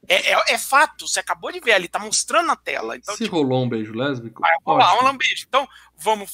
É, 0.09 0.33
é, 0.33 0.55
é 0.55 0.59
fato, 0.59 1.09
você 1.09 1.21
acabou 1.21 1.51
de 1.51 1.61
ver 1.61 1.73
ali, 1.73 1.89
tá 1.89 1.99
mostrando 1.99 2.47
na 2.47 2.57
tela. 2.57 2.97
Então, 2.97 3.17
Se 3.17 3.25
tipo, 3.25 3.37
rolou 3.37 3.65
um 3.65 3.69
beijo 3.69 3.93
lésbico, 3.93 4.41
vai 4.41 4.55
rolar 4.65 4.99
um 4.99 5.05
lambejo. 5.05 5.45
Então, 5.47 5.67
vamos 5.97 6.31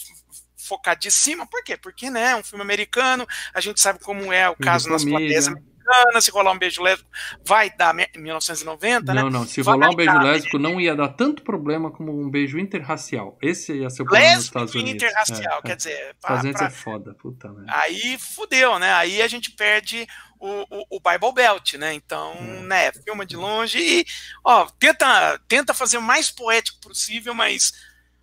focar 0.70 0.97
de 0.97 1.10
cima, 1.10 1.47
por 1.47 1.62
quê? 1.64 1.76
Porque, 1.76 2.09
né, 2.10 2.30
é 2.30 2.36
um 2.36 2.42
filme 2.44 2.62
americano, 2.62 3.26
a 3.52 3.60
gente 3.60 3.80
sabe 3.80 3.98
como 3.98 4.32
é 4.32 4.48
o 4.48 4.55
caso 4.56 4.88
nas 4.88 5.05
plateias 5.05 5.48
americanas, 5.48 6.24
se 6.24 6.30
rolar 6.30 6.52
um 6.52 6.59
beijo 6.59 6.80
lésbico, 6.80 7.10
vai 7.44 7.68
dar 7.76 7.92
me- 7.92 8.09
1990, 8.16 9.12
né? 9.12 9.22
Não, 9.22 9.28
não. 9.30 9.44
Se 9.44 9.60
Vai 9.60 9.74
rolar 9.74 9.90
um 9.90 9.97
beijo 9.97 10.12
dar, 10.12 10.22
lésbico, 10.22 10.56
não 10.59 10.80
ia 10.80 10.94
dar 10.94 11.09
tanto 11.09 11.42
problema 11.42 11.90
como 11.90 12.12
um 12.12 12.30
beijo 12.30 12.60
interracial. 12.60 13.36
Esse 13.42 13.72
ia 13.72 13.90
ser 13.90 14.02
o 14.02 14.05
problema 14.05 14.36
nos 14.36 14.44
Estados 14.44 14.72
Unidos. 14.74 14.92
interracial, 15.02 15.59
É, 15.59 15.62
quer 15.62 15.72
é. 15.72 15.76
dizer, 15.76 16.16
pra- 16.20 16.34
Unidos 16.36 16.59
pra- 16.60 16.66
é 16.68 16.70
foda, 16.70 17.14
puta 17.14 17.52
aí 17.68 18.16
fudeu, 18.18 18.78
né? 18.78 18.92
Aí 18.92 19.20
a 19.20 19.26
gente 19.26 19.51
perde 19.51 20.06
o, 20.38 20.48
o, 20.70 20.97
o 20.97 21.01
Bible 21.01 21.32
Belt, 21.34 21.74
né? 21.74 21.92
Então, 21.94 22.34
É. 22.38 22.42
né, 22.62 22.92
filma 23.05 23.26
de 23.26 23.34
longe 23.36 23.78
e, 23.80 24.05
ó, 24.44 24.66
tenta, 24.78 25.40
tenta 25.48 25.74
fazer 25.74 25.98
o 25.98 26.02
mais 26.02 26.30
poético 26.30 26.78
possível, 26.80 27.34
mas, 27.34 27.72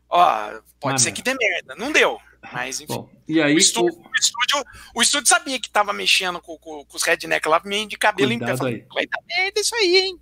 ó, 0.09 0.51
pode 0.79 0.93
Mas 0.93 1.01
ser 1.01 1.09
não. 1.09 1.15
que 1.15 1.21
dê 1.21 1.33
merda. 1.35 1.75
Não 1.75 1.91
deu, 1.91 2.17
mas 2.51 2.81
enfim. 2.81 2.93
Bom, 2.93 3.09
e 3.27 3.41
aí 3.41 3.53
o, 3.53 3.55
o, 3.55 3.59
estúdio, 3.59 3.93
o, 3.93 4.15
estúdio, 4.19 4.65
o 4.95 5.01
estúdio 5.01 5.27
sabia 5.27 5.59
que 5.59 5.69
tava 5.69 5.93
mexendo 5.93 6.39
com, 6.39 6.57
com, 6.57 6.85
com 6.85 6.97
os 6.97 7.03
redneck 7.03 7.47
lá, 7.47 7.61
meio 7.65 7.87
de 7.87 7.97
cabelo 7.97 8.31
em 8.31 8.39
pé. 8.39 8.45
Cuidado 8.45 8.65
aí. 8.67 8.85
Vai 8.93 9.05
dar 9.05 9.19
merda 9.27 9.59
isso 9.59 9.75
aí, 9.75 9.97
hein? 9.97 10.19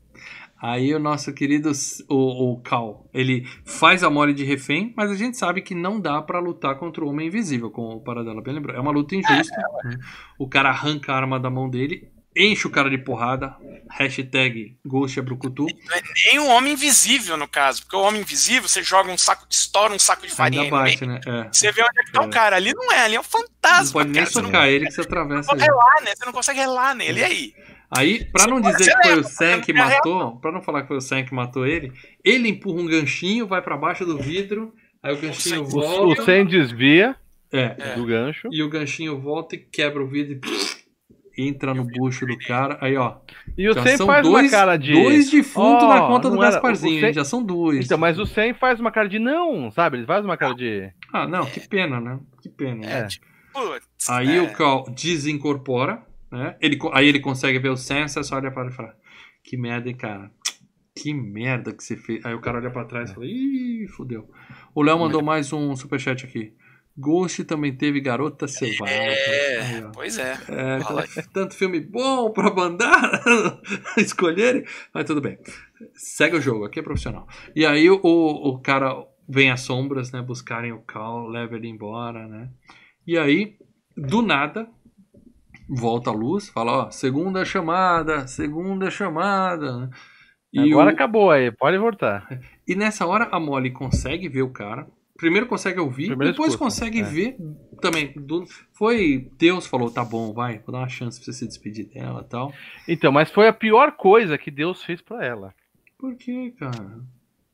Aí 0.62 0.96
o 0.96 1.00
nosso 1.00 1.34
querido 1.34 1.72
o, 2.10 2.54
o 2.54 2.62
Cal, 2.62 3.08
ele 3.14 3.46
faz 3.66 4.04
a 4.04 4.10
mole 4.10 4.34
de 4.34 4.44
refém, 4.44 4.94
mas 4.96 5.12
a 5.12 5.16
gente 5.16 5.38
sabe 5.38 5.62
que 5.62 5.76
não 5.76 6.00
dá 6.00 6.22
pra 6.22 6.40
lutar 6.40 6.80
contra 6.80 7.04
o 7.04 7.10
Homem 7.10 7.28
Invisível, 7.28 7.70
como 7.70 7.98
o 7.98 8.02
Paradela 8.02 8.42
bem 8.42 8.54
lembrou. 8.56 8.76
É 8.76 8.80
uma 8.80 8.92
luta 8.92 9.16
injusta. 9.16 9.56
né? 9.84 9.98
O 10.40 10.48
cara 10.48 10.70
arranca 10.70 11.12
a 11.12 11.18
arma 11.18 11.40
da 11.40 11.50
mão 11.50 11.70
dele, 11.70 12.10
enche 12.36 12.68
o 12.68 12.70
cara 12.70 12.90
de 12.90 12.98
porrada, 12.98 13.56
hashtag 13.90 14.76
Ghost 14.86 15.18
é 15.18 15.22
Brucutu. 15.22 15.66
Não 15.66 15.96
é 15.98 16.02
nem 16.28 16.40
um 16.40 16.50
homem 16.50 16.74
invisível, 16.74 17.38
no 17.38 17.48
caso, 17.48 17.82
porque 17.84 17.96
o 17.96 18.02
homem 18.02 18.22
invisível, 18.22 18.68
você 18.68 18.84
joga 18.84 19.12
um 19.12 19.18
saco, 19.18 19.46
estoura 19.50 19.94
um 19.94 20.00
saco 20.00 20.26
de 20.28 20.34
farinha 20.34 20.64
Ainda 20.64 20.76
bate, 20.76 21.06
né? 21.06 21.20
É. 21.26 21.48
Você 21.52 21.72
vê 21.72 21.82
onde 21.82 22.00
é 22.00 22.04
que 22.04 22.12
tá 22.12 22.24
É. 22.24 22.26
o 22.26 22.30
cara. 22.30 22.56
Ali 22.56 22.74
não 22.74 22.92
é, 22.92 23.02
ali 23.06 23.16
é 23.16 23.20
um 23.20 23.24
fantasma. 23.24 23.86
Não 23.86 23.92
pode 23.92 24.10
nem 24.10 24.16
cara. 24.16 24.26
Você 24.32 24.42
não 24.42 24.46
socar 24.50 24.68
ele 24.68 24.86
que 24.86 24.92
você 24.92 25.02
atravessa 25.02 25.48
pode 25.50 25.62
ele. 25.62 25.72
relar, 25.72 26.02
né? 26.04 26.12
Você 26.16 26.26
não 26.26 26.34
consegue 26.34 26.60
relar 26.60 26.96
nele. 26.96 27.20
E 27.20 27.24
aí? 27.24 27.54
Aí, 27.92 28.26
pra 28.26 28.44
Você 28.44 28.50
não 28.50 28.60
dizer 28.62 28.84
você 28.84 28.92
que 28.96 29.02
foi 29.04 29.12
o 29.12 29.16
leva, 29.18 29.28
Sam 29.30 29.60
que 29.62 29.66
você 29.68 29.74
leva. 29.74 29.90
matou, 29.96 30.36
pra 30.38 30.52
não 30.52 30.62
falar 30.62 30.82
que 30.82 30.88
foi 30.88 30.98
o 30.98 31.02
Sam 31.02 31.24
que 31.24 31.34
matou 31.34 31.66
ele, 31.66 31.94
ele 32.24 32.50
empurra 32.50 32.82
um 32.82 32.86
ganchinho, 32.88 33.48
vai 33.48 33.62
pra 33.62 33.78
baixo 33.78 34.04
do 34.06 34.18
vidro, 34.18 34.74
aí 35.02 35.14
o 35.14 35.18
ganchinho 35.22 35.64
volta. 35.64 36.22
o 36.22 36.26
Sam 36.26 36.46
desvia 36.46 37.16
É, 37.54 37.76
É. 37.80 37.96
do 37.96 38.04
gancho. 38.06 38.50
e 38.52 38.62
o 38.64 38.70
ganchinho 38.70 39.22
volta 39.22 39.56
e 39.56 39.60
quebra 39.60 40.04
o 40.04 40.08
vidro 40.08 40.34
e 40.34 40.36
entra 41.38 41.74
no 41.74 41.84
bucho 41.84 42.26
do 42.26 42.38
cara. 42.38 42.78
Aí, 42.82 42.96
ó. 42.96 43.18
E 43.58 43.68
o 43.68 43.74
são 43.74 44.06
faz 44.08 44.22
dois, 44.28 44.46
uma 44.46 44.52
cara 44.52 44.78
de. 44.78 44.94
dois 44.94 45.30
defuntos 45.30 45.84
Ó, 45.84 45.88
na 45.94 46.02
conta 46.08 46.30
do 46.30 46.42
era- 46.42 46.52
Gasparzinho? 46.52 47.14
Já 47.14 47.24
são 47.26 47.44
dois. 47.44 47.86
Então, 47.86 47.98
mas 47.98 48.18
o 48.20 48.26
Sam 48.26 48.54
faz 48.54 48.80
uma 48.80 48.92
cara 48.92 49.08
de 49.10 49.20
não, 49.20 49.70
sabe? 49.72 49.98
Ele 49.98 50.06
faz 50.06 50.24
uma 50.24 50.38
cara 50.38 50.54
de. 50.54 50.92
Ah, 51.14 51.28
não, 51.28 51.46
que 51.46 51.60
pena, 51.68 52.00
né? 52.00 52.20
Que 52.42 52.50
pena. 52.50 52.76
né? 52.86 53.00
É. 53.00 53.08
tipo, 53.08 53.26
putz, 53.54 54.10
Aí 54.10 54.38
é. 54.38 54.42
o 54.42 54.52
Cal 54.54 54.86
desincorpora, 54.96 56.02
né? 56.32 56.56
Ele, 56.62 56.78
aí 56.94 57.08
ele 57.08 57.20
consegue 57.20 57.60
ver 57.60 57.70
o 57.70 57.78
Sam, 57.78 58.08
você 58.08 58.24
só 58.24 58.36
olha 58.36 58.52
para 58.52 58.64
ele 58.64 58.72
e 58.72 58.76
fala: 58.76 58.94
Que 59.44 59.58
merda, 59.58 59.90
hein, 59.90 59.96
cara? 59.96 60.32
Que 60.98 61.14
merda 61.14 61.74
que 61.74 61.84
você 61.84 61.98
fez. 61.98 62.26
Aí 62.26 62.34
o 62.34 62.40
cara 62.40 62.58
olha 62.60 62.70
pra 62.70 62.86
trás 62.86 63.12
e 63.12 63.14
fala: 63.14 63.26
Ih, 63.26 63.88
fudeu. 63.90 64.30
O 64.74 64.82
Léo 64.82 64.98
mandou 65.00 65.22
mais 65.22 65.52
um 65.52 65.76
superchat 65.76 66.26
aqui. 66.26 66.54
Ghost 66.98 67.44
também 67.44 67.76
teve 67.76 68.00
Garota 68.00 68.48
Selvagem. 68.48 68.96
É, 68.96 69.60
Aí, 69.62 69.84
ó. 69.84 69.92
pois 69.94 70.18
é. 70.18 70.34
É, 70.48 70.80
Fala 70.80 71.04
tanto 71.34 71.54
filme 71.56 71.80
bom 71.80 72.32
pra 72.32 72.54
mandar 72.54 73.22
escolherem, 73.98 74.64
mas 74.94 75.06
tudo 75.06 75.20
bem. 75.22 75.38
Segue 75.94 76.38
o 76.38 76.42
jogo, 76.42 76.64
aqui 76.66 76.80
é 76.80 76.84
profissional. 76.84 77.28
E 77.56 77.66
aí 77.66 77.90
o, 77.90 78.00
o 78.02 78.60
cara 78.62 78.96
vem 79.28 79.52
às 79.52 79.62
sombras, 79.62 80.12
né? 80.12 80.22
Buscarem 80.22 80.72
o 80.72 80.82
Cal, 80.82 81.28
leva 81.28 81.56
ele 81.56 81.68
embora, 81.68 82.28
né? 82.28 82.50
E 83.06 83.18
aí, 83.18 83.58
do 83.98 84.22
nada, 84.22 84.68
volta 85.70 86.10
a 86.10 86.14
luz, 86.14 86.50
fala, 86.50 86.86
ó, 86.88 86.92
segunda 86.92 87.44
chamada, 87.44 88.26
segunda 88.28 88.90
chamada. 88.90 89.80
né? 89.80 89.90
E, 90.54 90.72
Agora 90.72 90.92
o- 90.92 90.94
acabou 90.94 91.30
aí, 91.32 91.52
pode 91.52 91.78
voltar. 91.78 92.26
e 92.68 92.74
nessa 92.76 93.06
hora 93.06 93.28
a 93.32 93.40
Molly 93.40 93.72
consegue 93.72 94.30
ver 94.30 94.44
o 94.44 94.50
cara. 94.54 94.88
Primeiro 95.18 95.48
consegue 95.48 95.80
ouvir, 95.80 96.08
Primeiro 96.08 96.34
depois 96.34 96.52
escuta, 96.52 96.66
consegue 96.66 97.00
é. 97.00 97.04
ver 97.04 97.38
também. 97.82 98.12
do- 98.18 98.46
foi. 98.74 99.30
Deus 99.38 99.66
falou, 99.66 99.90
tá 99.90 100.04
bom, 100.04 100.34
vai, 100.34 100.60
vou 100.60 100.74
dar 100.74 100.80
uma 100.80 100.90
chance 100.90 101.18
pra 101.20 101.26
você 101.26 101.34
se 101.40 101.48
despedir 101.48 101.86
dela 101.86 102.22
e 102.26 102.30
tal. 102.30 102.54
Então, 102.88 103.12
mas 103.12 103.32
foi 103.32 103.48
a 103.48 103.54
pior 103.54 103.94
coisa 103.94 104.38
que 104.38 104.52
Deus 104.52 104.84
fez 104.84 105.02
pra 105.02 105.26
ela. 105.26 105.54
Por 105.98 106.16
quê, 106.16 106.54
cara? 106.60 107.00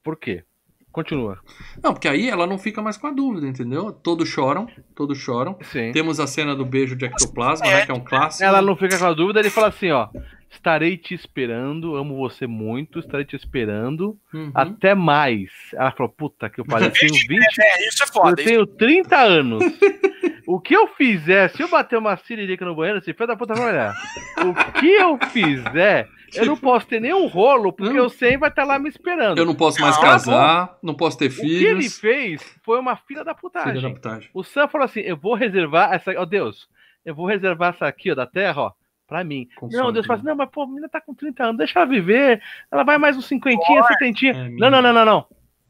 Por 0.04 0.18
quê? 0.18 0.44
Continua. 0.92 1.40
Não, 1.82 1.94
porque 1.94 2.08
aí 2.08 2.28
ela 2.30 2.46
não 2.48 2.58
fica 2.58 2.82
mais 2.82 2.98
com 2.98 3.08
a 3.08 3.12
dúvida, 3.12 3.48
entendeu? 3.48 3.94
Todos 3.94 4.28
choram, 4.28 4.68
todos 4.96 5.18
choram. 5.18 5.56
Sim. 5.62 5.92
Temos 5.94 6.20
a 6.20 6.28
cena 6.28 6.54
do 6.56 6.66
beijo 6.66 6.96
de 6.98 7.06
ectoplasma, 7.06 7.66
né? 7.66 7.86
Que 7.86 7.92
é 7.92 7.94
um 7.94 8.04
clássico. 8.04 8.44
Ela 8.44 8.62
não 8.62 8.76
fica 8.76 8.98
com 9.00 9.06
a 9.06 9.14
dúvida, 9.14 9.40
ele 9.40 9.50
fala 9.50 9.68
assim, 9.68 9.90
ó. 9.92 10.10
Estarei 10.52 10.98
te 10.98 11.14
esperando, 11.14 11.96
amo 11.96 12.18
você 12.18 12.46
muito, 12.46 13.00
estarei 13.00 13.26
te 13.26 13.38
esperando. 13.38 14.18
Uhum. 14.34 14.52
Até 14.54 14.94
mais. 14.94 15.50
Ela 15.74 15.92
falou, 15.92 16.12
puta 16.12 16.50
que 16.50 16.60
eu 16.60 16.66
pariu, 16.66 16.88
eu 16.88 16.92
tenho 16.94 17.14
20, 17.14 17.32
É, 17.62 17.88
isso 17.88 18.04
é 18.04 18.06
eu 18.06 18.12
foda. 18.12 18.42
isso- 18.42 18.50
tenho 18.50 18.68
30 18.68 19.18
anos. 19.18 19.64
O 20.46 20.60
que 20.60 20.76
eu 20.76 20.88
fizer, 20.90 21.50
se 21.52 21.64
eu 21.64 21.70
bater 21.70 21.98
uma 21.98 22.18
siririca 22.18 22.66
no 22.66 22.76
banheiro, 22.76 23.00
esse 23.00 23.14
filho 23.14 23.28
da 23.28 23.38
puta 23.38 23.54
vai 23.54 23.70
olhar. 23.72 23.96
O 24.46 24.72
que 24.74 24.88
eu 24.88 25.18
fizer, 25.30 26.10
eu 26.36 26.46
não 26.46 26.58
posso 26.58 26.86
ter 26.86 27.00
nenhum 27.00 27.28
rolo, 27.28 27.72
porque 27.72 27.94
Não. 27.94 28.04
eu 28.04 28.10
sei 28.10 28.36
vai 28.38 28.50
estar 28.50 28.66
lá 28.66 28.78
me 28.78 28.90
esperando. 28.90 29.38
Eu 29.38 29.46
não 29.46 29.56
posso 29.56 29.80
mais 29.80 29.96
Não, 29.96 30.04
casar, 30.04 30.78
não 30.84 30.94
posso 30.94 31.18
ter 31.18 31.28
O 31.28 31.36
que 31.36 31.42
ele 31.64 31.76
filhos. 31.78 31.98
fez 32.00 32.60
foi 32.64 32.78
uma 32.78 32.98
filha 32.98 33.24
da 33.24 33.34
Filha 33.34 33.42
putagem. 33.42 33.82
da 33.82 33.90
putagem. 33.90 34.30
O 34.34 34.44
Sam 34.44 34.68
falou 34.68 34.84
assim: 34.86 35.00
eu 35.00 35.16
vou 35.16 35.34
reservar 35.36 35.94
essa. 35.94 36.12
Ó 36.20 36.26
Deus, 36.26 36.68
eu 37.06 37.16
vou 37.16 37.26
reservar 37.26 37.70
essa 37.74 37.88
aqui, 37.88 38.12
ó, 38.12 38.16
da 38.16 38.26
terra, 38.26 38.62
ó, 38.64 38.72
pra 39.12 39.26
mim. 39.26 39.50
Não, 39.74 39.92
Deus 39.92 40.06
fala 40.06 40.18
né? 40.18 40.22
assim: 40.22 40.30
não, 40.30 40.36
mas 40.38 40.50
pô, 40.50 40.62
a 40.62 40.68
menina 40.68 40.88
tá 40.88 41.02
com 41.02 41.14
30 41.14 41.44
anos, 41.44 41.58
deixa 41.58 41.78
ela 41.78 41.86
viver. 41.86 42.42
Ela 42.72 42.84
vai 42.84 42.98
mais 42.98 43.18
uns 43.18 43.26
50, 43.26 43.62
70. 44.00 44.26
É, 44.28 44.50
não, 44.52 44.70
não, 44.72 44.82
não, 44.82 44.94
não, 44.94 45.06
não. 45.06 45.26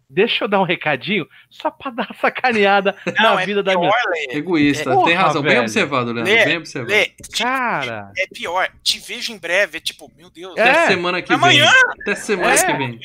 Deixa 0.08 0.44
eu 0.44 0.48
dar 0.50 0.60
um 0.60 0.66
recadinho 0.66 1.26
só 1.50 1.72
pra 1.72 1.90
dar 1.90 2.14
sacaneada 2.20 2.94
Não, 3.18 3.36
na 3.36 3.42
é 3.44 3.46
vida 3.46 3.64
da 3.64 3.72
pior, 3.72 3.80
minha. 3.82 4.28
Lê. 4.30 4.38
Egoísta, 4.38 4.90
É, 4.90 4.94
tem 4.94 5.04
porra, 5.04 5.16
razão. 5.16 5.42
Bem 5.42 5.52
velho. 5.52 5.62
observado, 5.62 6.12
Leandro. 6.12 6.34
Lê, 6.34 6.46
bem 6.46 6.58
observado. 6.58 6.92
Lê, 6.94 7.06
te- 7.06 7.42
Cara, 7.44 8.12
é 8.18 8.28
pior. 8.28 8.70
Te 8.84 9.00
vejo 9.00 9.32
em 9.34 9.38
breve. 9.40 9.78
É 9.78 9.80
tipo, 9.82 10.12
meu 10.18 10.30
Deus. 10.30 10.56
É. 10.58 10.70
Até 10.70 10.88
semana 10.88 11.22
que 11.22 11.32
Amanhã. 11.34 11.64
vem. 11.66 12.02
Até 12.02 12.16
semana 12.16 12.54
É. 12.54 12.58
que 12.66 12.74
vem. 12.74 13.00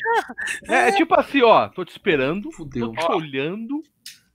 é, 0.67 0.89
é 0.89 0.91
tipo 0.91 1.15
assim, 1.17 1.41
ó, 1.41 1.69
tô 1.69 1.85
te 1.85 1.91
esperando, 1.91 2.51
Fudeu. 2.51 2.91
tô 2.91 3.07
te 3.07 3.11
olhando, 3.13 3.81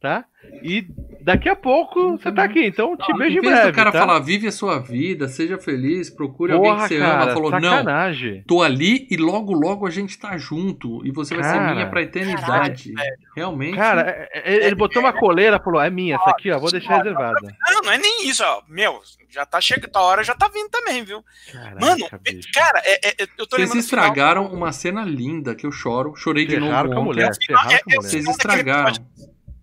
tá? 0.02 0.24
E 0.60 0.84
daqui 1.20 1.48
a 1.48 1.54
pouco 1.54 2.18
você 2.18 2.30
tá 2.32 2.42
aqui, 2.42 2.66
então 2.66 2.96
te 2.96 3.10
Em 3.12 3.16
beijo 3.16 3.38
em 3.38 3.40
vez 3.40 3.54
breve. 3.54 3.70
do 3.70 3.74
cara 3.76 3.92
tá? 3.92 4.00
falar, 4.00 4.18
vive 4.18 4.48
a 4.48 4.52
sua 4.52 4.80
vida, 4.80 5.28
seja 5.28 5.56
feliz, 5.56 6.10
procure 6.10 6.52
alguém 6.52 6.70
Porra, 6.72 6.82
que 6.88 6.94
você 6.94 6.98
cara, 7.00 7.22
ama, 7.22 7.32
falou, 7.32 7.50
não, 7.52 7.60
sacanagem. 7.60 8.44
tô 8.46 8.60
ali 8.60 9.06
e 9.08 9.16
logo, 9.16 9.52
logo 9.52 9.86
a 9.86 9.90
gente 9.90 10.18
tá 10.18 10.36
junto. 10.36 11.00
E 11.06 11.12
você 11.12 11.34
vai 11.36 11.44
ser 11.44 11.52
Cara, 11.58 11.74
minha 11.74 11.88
pra 11.88 12.02
eternidade. 12.02 12.92
Realmente. 13.36 13.76
Cara, 13.76 14.02
é- 14.10 14.28
é- 14.34 14.66
ele 14.66 14.74
botou 14.74 15.00
uma 15.00 15.12
coleira 15.12 15.60
falou: 15.62 15.80
é 15.80 15.88
minha, 15.88 16.16
essa 16.16 16.30
aqui, 16.30 16.50
ó, 16.50 16.58
vou 16.58 16.70
deixar 16.72 16.98
reservada. 16.98 17.38
Não, 17.70 17.80
não 17.82 17.92
é 17.92 17.98
nem 17.98 18.28
isso, 18.28 18.42
ó. 18.44 18.62
Meu, 18.68 19.00
já 19.30 19.46
tá 19.46 19.60
chegando, 19.60 19.90
a 19.94 20.00
hora 20.02 20.24
já 20.24 20.34
tá 20.34 20.48
vindo 20.52 20.68
também, 20.70 21.04
viu? 21.04 21.22
Caraca, 21.52 21.80
Mano, 21.80 22.06
bicho. 22.20 22.48
cara, 22.52 22.82
é, 22.84 22.94
é- 23.08 23.14
é- 23.22 23.26
eu 23.38 23.46
tô 23.46 23.56
vocês 23.56 23.68
lembrando 23.70 23.82
do 23.84 23.88
final. 23.88 24.04
estragaram 24.04 24.46
uma 24.52 24.72
cena 24.72 25.04
linda 25.04 25.54
que 25.54 25.64
eu 25.64 25.70
choro. 25.72 26.14
Chorei 26.16 26.44
de 26.46 26.56
Ferraram 26.56 26.88
novo 26.90 26.94
com 26.96 27.00
a 27.00 27.04
mulher, 27.04 27.30
ferraram 27.46 27.68
com 27.68 27.74
a 27.74 27.76
é- 27.76 27.80
mulher. 27.96 28.10
Vocês 28.10 28.24
Não, 28.24 28.32
estragaram. 28.32 28.92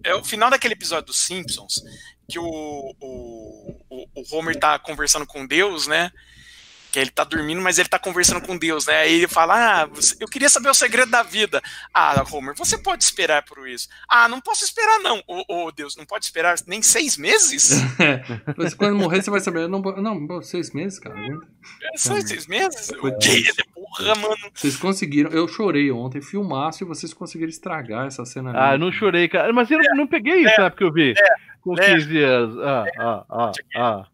É 0.04 0.16
o 0.16 0.24
final 0.24 0.50
daquele 0.50 0.74
episódio 0.74 1.08
dos 1.08 1.20
Simpsons, 1.20 1.84
que 2.30 2.40
o, 2.40 2.96
o, 3.00 3.82
o, 3.90 4.36
Homer 4.36 4.58
tá 4.58 4.80
conversando 4.80 5.26
com 5.26 5.46
Deus, 5.46 5.88
né? 5.88 6.12
Que 6.92 7.00
ele 7.00 7.12
tá 7.12 7.24
dormindo, 7.24 7.62
mas 7.62 7.78
ele 7.78 7.88
tá 7.88 8.00
conversando 8.00 8.42
com 8.42 8.58
Deus, 8.58 8.88
né? 8.88 9.02
Aí 9.02 9.14
ele 9.14 9.28
fala: 9.28 9.84
Ah, 9.84 9.90
eu 10.20 10.28
queria 10.28 10.50
saber 10.50 10.70
o 10.70 10.74
segredo 10.74 11.12
da 11.12 11.22
vida. 11.22 11.62
Ah, 11.94 12.24
Homer, 12.32 12.56
você 12.56 12.78
pode 12.78 13.04
esperar 13.04 13.44
por 13.44 13.68
isso. 13.68 13.88
Ah, 14.08 14.28
não 14.28 14.42
posso 14.42 14.64
esperar, 14.64 15.00
não. 15.00 15.22
Ô, 15.28 15.68
ô, 15.68 15.72
Deus, 15.72 15.96
não 15.96 16.06
pode 16.06 16.26
esperar 16.26 16.56
nem 16.66 16.82
seis 16.82 17.18
meses? 17.18 17.80
Você, 18.58 18.76
quando 18.76 18.98
morrer, 18.98 19.22
você 19.22 19.30
vai 19.30 19.40
saber. 19.40 19.68
Não, 19.68 19.80
não 19.80 20.42
seis 20.42 20.72
meses, 20.72 21.00
cara. 21.00 21.16
É 21.94 21.98
só 21.98 22.20
seis 22.22 22.48
meses? 22.48 22.92
Foi 23.00 23.12
O 23.12 23.18
quê? 23.18 23.44
Porra, 23.74 24.16
mano. 24.16 24.52
Vocês 24.54 24.76
conseguiram. 24.76 25.32
Eu 25.32 25.48
chorei 25.48 25.92
ontem, 25.92 26.22
filmaço, 26.22 26.84
e 26.84 26.88
vocês 26.88 27.14
conseguiram 27.14 27.50
estragar 27.50 28.08
essa 28.08 28.26
cena. 28.26 28.52
Ah, 28.56 28.74
eu 28.74 28.80
não 28.80 28.92
chorei, 28.92 29.28
cara. 29.28 29.52
Mas 29.54 29.70
eu 29.70 29.80
não, 29.80 29.98
não 29.98 30.08
peguei 30.08 30.44
isso 30.44 30.56
na 30.58 30.66
época 30.66 30.78
que 30.78 30.84
eu 30.84 30.94
vi. 30.94 31.14
Com 31.62 31.78
é. 31.78 31.96
15 31.96 32.24
anos. 32.24 32.58
Ah, 32.60 32.86
ah, 32.98 33.26
ah, 33.30 33.52
ah. 33.76 34.06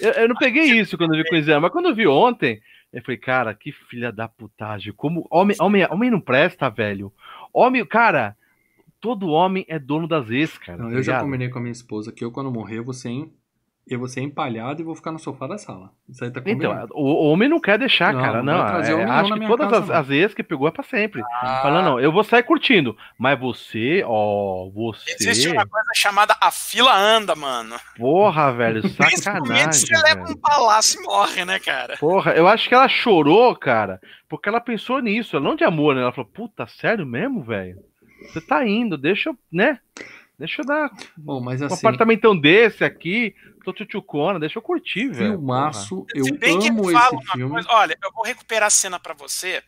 Eu, 0.00 0.12
eu 0.12 0.28
não 0.28 0.36
peguei 0.36 0.64
isso 0.78 0.96
quando 0.96 1.14
eu 1.14 1.18
vi 1.18 1.28
com 1.28 1.36
15 1.36 1.50
anos, 1.50 1.62
mas 1.62 1.72
quando 1.72 1.88
eu 1.88 1.94
vi 1.94 2.06
ontem, 2.06 2.60
eu 2.92 3.02
falei, 3.02 3.18
cara, 3.18 3.54
que 3.54 3.72
filha 3.72 4.10
da 4.10 4.28
putagem. 4.28 4.92
Como 4.92 5.26
homem, 5.30 5.56
homem, 5.60 5.86
homem 5.90 6.10
não 6.10 6.20
presta, 6.20 6.70
velho. 6.70 7.12
Homem, 7.52 7.84
cara, 7.84 8.36
todo 9.00 9.28
homem 9.28 9.64
é 9.68 9.78
dono 9.78 10.08
das 10.08 10.30
ex, 10.30 10.56
cara. 10.58 10.78
Não, 10.78 10.90
tá 10.90 10.96
eu 10.96 11.02
já 11.02 11.20
combinei 11.20 11.48
com 11.48 11.58
a 11.58 11.62
minha 11.62 11.72
esposa 11.72 12.12
que 12.12 12.24
eu, 12.24 12.30
quando 12.30 12.50
morrer, 12.50 12.78
eu 12.78 12.84
vou 12.84 12.94
ser, 12.94 13.10
eu 13.88 13.98
vou 13.98 14.08
ser 14.08 14.20
empalhado 14.20 14.80
e 14.80 14.84
vou 14.84 14.94
ficar 14.94 15.10
no 15.10 15.18
sofá 15.18 15.46
da 15.46 15.56
sala. 15.56 15.90
Isso 16.08 16.22
aí 16.22 16.30
tá 16.30 16.40
combinado. 16.40 16.86
Então, 16.86 16.96
o, 16.96 17.30
homem 17.30 17.48
não 17.48 17.60
quer 17.60 17.78
deixar, 17.78 18.12
Não, 18.12 18.20
cara. 18.20 18.42
não 18.42 18.52
Não, 18.52 18.66
é, 18.66 18.94
homem 18.94 19.10
acho 19.10 19.34
que 19.34 19.46
todas 19.46 19.70
casa, 19.70 19.84
as, 19.84 19.90
as 19.90 20.10
ex 20.10 20.34
que 20.34 20.42
pegou 20.42 20.68
é 20.68 20.70
pra 20.70 20.82
sempre. 20.82 21.22
Ah. 21.40 21.60
Fala, 21.62 21.82
não, 21.82 21.98
eu 21.98 22.12
vou 22.12 22.22
sair 22.22 22.42
curtindo. 22.42 22.96
Mas 23.18 23.38
você, 23.38 24.02
ó, 24.06 24.68
você. 24.70 25.14
Existe 25.18 25.48
uma 25.48 25.66
coisa 25.66 25.90
chamada 25.94 26.36
a 26.40 26.50
fila 26.50 26.94
anda, 26.94 27.34
mano. 27.34 27.76
Porra, 27.96 28.52
velho, 28.52 28.86
sacanagem. 29.16 29.72
se 29.72 29.86
você 29.86 29.96
leva 29.96 30.22
velho. 30.22 30.36
um 30.36 30.40
palácio 30.40 31.00
e 31.00 31.04
morre, 31.04 31.44
né, 31.44 31.58
cara? 31.58 31.96
Porra, 31.96 32.32
eu 32.32 32.46
acho 32.46 32.68
que 32.68 32.74
ela 32.74 32.88
chorou, 32.88 33.56
cara, 33.56 34.00
porque 34.28 34.48
ela 34.48 34.60
pensou 34.60 35.00
nisso, 35.00 35.36
ela 35.36 35.44
não 35.44 35.56
de 35.56 35.64
amor, 35.64 35.94
né? 35.94 36.02
Ela 36.02 36.12
falou, 36.12 36.30
puta, 36.30 36.66
sério 36.66 37.06
mesmo, 37.06 37.42
velho? 37.42 37.78
Você 38.26 38.40
tá 38.40 38.66
indo, 38.66 38.98
deixa 38.98 39.30
eu, 39.30 39.38
né? 39.50 39.78
Deixa 40.38 40.62
eu 40.62 40.66
dar 40.66 40.90
Bom, 41.16 41.40
mas 41.40 41.60
um 41.60 41.66
assim, 41.66 41.74
apartamentão 41.74 42.38
desse 42.38 42.84
aqui, 42.84 43.34
tô 43.64 43.72
tchutchucona, 43.72 44.38
deixa 44.38 44.58
eu 44.58 44.62
curtir, 44.62 45.08
velho. 45.08 45.32
filmaço, 45.32 46.06
eu 46.14 46.24
Se 46.26 46.32
bem 46.38 46.58
que 46.60 46.68
amo 46.68 46.90
esse 46.90 47.14
uma 47.14 47.22
filme. 47.32 47.50
coisa- 47.54 47.68
olha, 47.72 47.98
eu 48.02 48.12
vou 48.12 48.24
recuperar 48.24 48.68
a 48.68 48.70
cena 48.70 49.00
pra 49.00 49.14
você, 49.14 49.62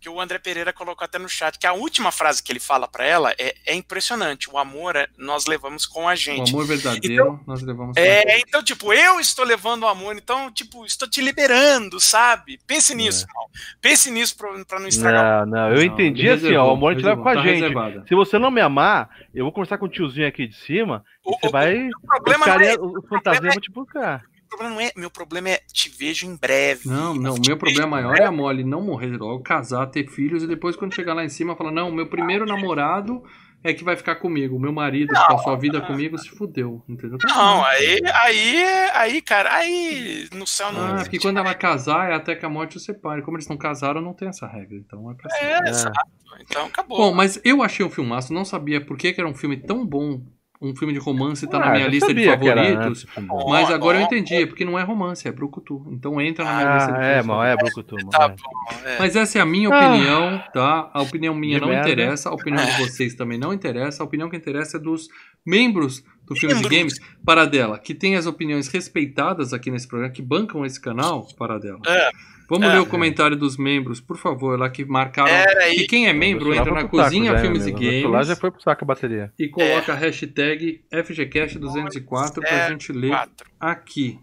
que 0.00 0.08
o 0.08 0.20
André 0.20 0.38
Pereira 0.38 0.72
colocou 0.72 1.04
até 1.04 1.18
no 1.18 1.28
chat, 1.28 1.58
que 1.58 1.66
a 1.66 1.72
última 1.72 2.12
frase 2.12 2.42
que 2.42 2.52
ele 2.52 2.60
fala 2.60 2.86
pra 2.86 3.04
ela 3.04 3.32
é, 3.38 3.54
é 3.66 3.74
impressionante. 3.74 4.48
O 4.50 4.56
amor 4.58 4.94
é- 4.96 5.08
nós 5.18 5.46
levamos 5.46 5.86
com 5.86 6.08
a 6.08 6.12
O 6.12 6.16
gente. 6.16 6.50
amor 6.50 6.66
verdadeiro, 6.66 7.40
nós 7.46 7.62
levamos 7.62 7.94
pra- 7.94 8.02
É, 8.02 8.38
então, 8.40 8.62
tipo, 8.62 8.92
eu 8.92 9.18
estou 9.18 9.44
levando 9.44 9.82
o 9.82 9.88
amor, 9.88 10.14
então, 10.16 10.50
tipo, 10.52 10.84
estou 10.86 11.08
te 11.08 11.20
liberando, 11.20 12.00
sabe? 12.00 12.58
Pense 12.66 12.94
nisso, 12.94 13.26
irmão. 13.28 13.48
Pense 13.80 14.10
nisso 14.10 14.36
pra, 14.36 14.64
pra 14.64 14.78
não 14.80 14.88
estragar. 14.88 15.46
Não, 15.46 15.52
não, 15.56 15.68
eu 15.70 15.76
Não, 15.76 15.82
entendi 15.82 16.28
assim, 16.28 16.54
ó, 16.54 16.68
o 16.68 16.70
amor 16.70 16.92
a 16.92 16.94
gente 16.94 17.04
leva 17.04 17.22
com 17.22 17.28
a 17.28 17.34
tá 17.34 17.42
gente. 17.42 17.54
reservada. 17.54 18.04
Se 18.08 18.14
você 18.14 18.38
não 18.38 18.50
me 18.50 18.60
amar, 18.60 19.10
eu 19.34 19.44
vou 19.44 19.52
conversar 19.52 19.78
com 19.78 19.86
o 19.86 19.88
tiozinho 19.88 20.28
aqui 20.28 20.46
de 20.46 20.56
cima, 20.56 21.04
O, 21.24 21.32
e 21.34 21.38
você 21.40 21.46
o- 21.48 21.50
vai. 21.50 21.88
o 21.88 22.06
problema 22.06 22.44
Os 22.46 22.46
não 22.54 22.60
é, 22.60 22.74
os 22.74 23.04
vão 23.08 23.60
te 23.60 23.70
buscar. 23.72 24.22
O 24.48 24.56
problema 24.56 24.74
não 24.74 24.80
é, 24.80 24.92
meu 24.96 25.10
problema 25.10 25.50
é 25.50 25.60
te 25.72 25.88
vejo 25.90 26.26
em 26.26 26.34
breve. 26.34 26.88
Não, 26.88 27.14
não, 27.14 27.34
o 27.34 27.40
meu 27.46 27.56
problema 27.56 27.86
maior 27.86 28.16
é 28.18 28.24
a 28.24 28.32
Molly 28.32 28.64
não 28.64 28.80
morrer 28.80 29.16
logo, 29.16 29.42
casar, 29.42 29.86
ter 29.86 30.08
filhos 30.08 30.42
e 30.42 30.46
depois 30.46 30.74
quando 30.74 30.94
chegar 30.94 31.14
lá 31.14 31.24
em 31.24 31.28
cima 31.28 31.54
falar, 31.54 31.70
não, 31.70 31.92
meu 31.92 32.06
primeiro 32.08 32.46
namorado 32.46 33.22
é 33.62 33.74
que 33.74 33.82
vai 33.84 33.96
ficar 33.96 34.16
comigo, 34.16 34.56
o 34.56 34.60
meu 34.60 34.72
marido 34.72 35.08
que 35.12 35.26
passou 35.26 35.52
a 35.52 35.56
vida 35.56 35.80
comigo 35.80 36.16
se 36.16 36.30
fudeu, 36.30 36.82
entendeu? 36.88 37.18
Não, 37.24 37.64
aí, 37.64 38.00
aí, 38.14 38.64
aí, 38.94 39.20
cara, 39.22 39.52
aí 39.52 40.28
no 40.32 40.46
céu 40.46 40.72
não. 40.72 40.94
Ah, 40.94 40.98
porque 41.02 41.18
quando 41.18 41.38
ela 41.38 41.54
casar 41.54 42.10
é 42.10 42.14
até 42.14 42.36
que 42.36 42.46
a 42.46 42.48
morte 42.48 42.76
os 42.76 42.84
separe. 42.84 43.20
Como 43.20 43.36
eles 43.36 43.48
não 43.48 43.56
casaram, 43.56 44.00
não 44.00 44.14
tem 44.14 44.28
essa 44.28 44.46
regra, 44.46 44.76
então 44.76 45.10
é 45.10 45.14
pra 45.14 45.28
sempre. 45.30 45.46
É, 45.46 45.58
É. 45.66 45.68
exato. 45.70 45.98
Então 46.40 46.66
acabou. 46.66 46.98
Bom, 46.98 47.12
mas 47.14 47.40
eu 47.44 47.60
achei 47.62 47.84
um 47.84 47.90
filmaço, 47.90 48.32
não 48.32 48.44
sabia 48.44 48.80
por 48.80 48.96
que, 48.96 49.12
que 49.12 49.20
era 49.20 49.28
um 49.28 49.34
filme 49.34 49.56
tão 49.56 49.84
bom, 49.84 50.22
um 50.60 50.74
filme 50.74 50.92
de 50.92 50.98
romance 50.98 51.46
tá 51.46 51.58
na 51.58 51.66
Ah, 51.66 51.72
minha 51.72 51.84
eu 51.86 51.90
lista 51.90 52.12
de 52.12 52.28
era, 52.28 52.36
né, 52.54 52.72
favoritos. 52.74 53.06
bom. 53.20 53.50
Mas 53.50 53.70
agora 53.70 53.98
eu 53.98 54.02
entendi, 54.02 54.34
é 54.34 54.46
porque 54.46 54.64
não 54.64 54.78
é 54.78 54.82
romance, 54.82 55.26
é 55.28 55.30
Brucutu. 55.32 55.86
Então 55.90 56.20
entra 56.20 56.44
na 56.44 56.54
minha 56.56 56.74
lista 56.76 56.92
de 56.92 56.98
Ah, 56.98 57.02
é, 57.04 57.22
mal, 57.22 57.44
é, 57.44 57.56
Brucutu, 57.56 57.94
mano. 57.94 58.10
Tá 58.10 58.24
é. 58.24 58.28
bom. 58.28 58.88
é. 58.88 58.98
Mas 58.98 59.14
essa 59.16 59.38
é 59.38 59.40
a 59.40 59.46
minha 59.46 59.68
Ah. 59.72 59.78
opinião, 59.90 60.42
tá? 60.52 60.90
A 60.92 61.00
opinião 61.02 61.34
minha 61.34 61.56
De 61.56 61.60
não 61.60 61.68
merda. 61.68 61.88
interessa, 61.88 62.28
a 62.28 62.32
opinião 62.34 62.64
de 62.64 62.72
vocês 62.82 63.14
também 63.14 63.38
não 63.38 63.52
interessa. 63.52 64.02
A 64.02 64.06
opinião 64.06 64.28
que 64.28 64.36
interessa 64.36 64.78
é 64.78 64.80
dos 64.80 65.08
membros 65.46 66.02
do 66.34 66.40
Filmes 66.40 66.60
e. 66.60 66.68
Games, 66.68 66.94
Paradela, 67.24 67.78
que 67.78 67.94
tem 67.94 68.16
as 68.16 68.26
opiniões 68.26 68.68
respeitadas 68.68 69.52
aqui 69.52 69.70
nesse 69.70 69.86
programa, 69.88 70.12
que 70.12 70.22
bancam 70.22 70.64
esse 70.64 70.80
canal, 70.80 71.26
Paradela. 71.36 71.78
É. 71.86 72.10
Vamos 72.50 72.66
É. 72.66 72.72
ler 72.72 72.78
o 72.80 72.86
comentário 72.86 73.36
dos 73.36 73.58
membros, 73.58 74.00
por 74.00 74.16
favor, 74.16 74.58
lá 74.58 74.70
que 74.70 74.82
marcaram. 74.84 75.30
Aí. 75.62 75.80
E 75.80 75.86
quem 75.86 76.08
é 76.08 76.12
membro 76.14 76.54
entra 76.54 76.72
na 76.72 76.80
saco 76.80 76.96
cozinha 76.96 77.32
já, 77.32 77.40
Filmes 77.40 77.66
meu 77.66 77.76
e 77.82 78.02
Games 78.02 78.26
já 78.26 78.36
foi 78.36 78.50
pro 78.50 78.62
saco 78.62 78.84
a 78.84 78.86
bateria. 78.86 79.32
e 79.38 79.48
coloca 79.48 79.92
a 79.92 79.96
hashtag 79.96 80.82
FGCast204 80.90 82.40
pra 82.40 82.48
É, 82.48 82.68
gente 82.68 82.92
ler 82.92 83.10
Quatro. 83.10 83.50
aqui. 83.60 84.18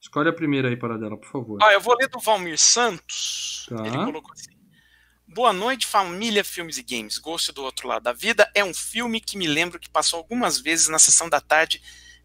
Escolhe 0.00 0.28
a 0.28 0.32
primeira 0.32 0.68
aí, 0.68 0.76
Paradela, 0.76 1.16
por 1.16 1.28
favor. 1.30 1.58
Ó, 1.62 1.70
eu 1.70 1.80
vou 1.80 1.96
ler 1.96 2.08
do 2.08 2.18
Valmir 2.20 2.58
Santos. 2.58 3.66
Tá. 3.68 3.86
Ele 3.86 3.96
colocou 3.96 4.32
assim. 4.32 4.50
Boa 5.32 5.52
noite, 5.52 5.86
família 5.86 6.42
Filmes 6.42 6.76
e 6.76 6.82
Games. 6.82 7.16
Gosto 7.16 7.52
do 7.52 7.62
Outro 7.62 7.86
Lado 7.86 8.02
da 8.02 8.12
Vida 8.12 8.50
é 8.52 8.64
um 8.64 8.74
filme 8.74 9.20
que 9.20 9.38
me 9.38 9.46
lembro 9.46 9.78
que 9.78 9.88
passou 9.88 10.18
algumas 10.18 10.58
vezes 10.58 10.88
na 10.88 10.98
sessão 10.98 11.28
da 11.28 11.40
tarde 11.40 11.80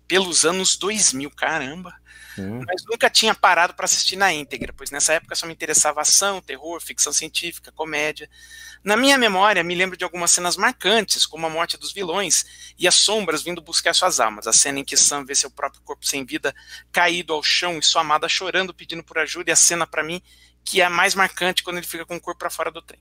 pelos 0.07 0.43
anos 0.43 0.75
2000, 0.75 1.29
caramba. 1.29 1.95
Hum. 2.35 2.63
Mas 2.65 2.83
nunca 2.83 3.07
tinha 3.07 3.35
parado 3.35 3.75
para 3.75 3.85
assistir 3.85 4.15
na 4.15 4.33
íntegra, 4.33 4.73
pois 4.75 4.89
nessa 4.89 5.13
época 5.13 5.35
só 5.35 5.45
me 5.45 5.53
interessava 5.53 6.01
ação, 6.01 6.41
terror, 6.41 6.81
ficção 6.81 7.13
científica, 7.13 7.71
comédia. 7.71 8.27
Na 8.83 8.97
minha 8.97 9.19
memória, 9.19 9.63
me 9.63 9.75
lembro 9.75 9.95
de 9.95 10.03
algumas 10.03 10.31
cenas 10.31 10.57
marcantes, 10.57 11.27
como 11.27 11.45
a 11.45 11.49
morte 11.49 11.77
dos 11.77 11.93
vilões 11.93 12.73
e 12.75 12.87
as 12.87 12.95
sombras 12.95 13.43
vindo 13.43 13.61
buscar 13.61 13.93
suas 13.93 14.19
almas. 14.19 14.47
A 14.47 14.53
cena 14.53 14.79
em 14.79 14.83
que 14.83 14.97
Sam 14.97 15.25
vê 15.25 15.35
seu 15.35 15.51
próprio 15.51 15.83
corpo 15.83 16.07
sem 16.07 16.25
vida 16.25 16.55
caído 16.91 17.33
ao 17.33 17.43
chão 17.43 17.77
e 17.77 17.83
sua 17.83 18.01
amada 18.01 18.27
chorando, 18.27 18.73
pedindo 18.73 19.03
por 19.03 19.19
ajuda, 19.19 19.51
e 19.51 19.53
a 19.53 19.55
cena 19.55 19.85
para 19.85 20.03
mim 20.03 20.23
que 20.65 20.81
é 20.81 20.89
mais 20.89 21.13
marcante 21.13 21.63
quando 21.63 21.77
ele 21.77 21.85
fica 21.85 22.05
com 22.05 22.15
o 22.15 22.19
corpo 22.19 22.39
para 22.39 22.49
fora 22.49 22.71
do 22.71 22.81
trem. 22.81 22.99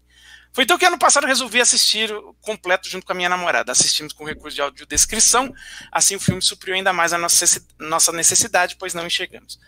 Foi 0.53 0.65
então 0.65 0.79
que 0.79 0.85
ano 0.85 0.99
passado 0.99 1.25
eu 1.25 1.29
resolvi 1.29 1.61
assistir 1.61 2.13
o 2.13 2.35
completo 2.35 2.89
junto 2.89 3.07
com 3.07 3.13
a 3.13 3.15
minha 3.15 3.29
namorada. 3.29 3.73
Assistimos 3.73 4.13
com 4.13 4.25
recurso 4.25 4.55
de 4.55 4.61
audiodescrição, 4.63 5.53
assim 5.91 6.15
o 6.15 6.21
filme 6.21 6.43
supriu 6.43 6.75
ainda 6.75 6.93
mais 6.93 7.13
a 7.15 7.19
nossa 7.19 8.13
necessidade, 8.13 8.77
pois 8.79 8.93
não 8.93 9.07
enxergamos. 9.07 9.59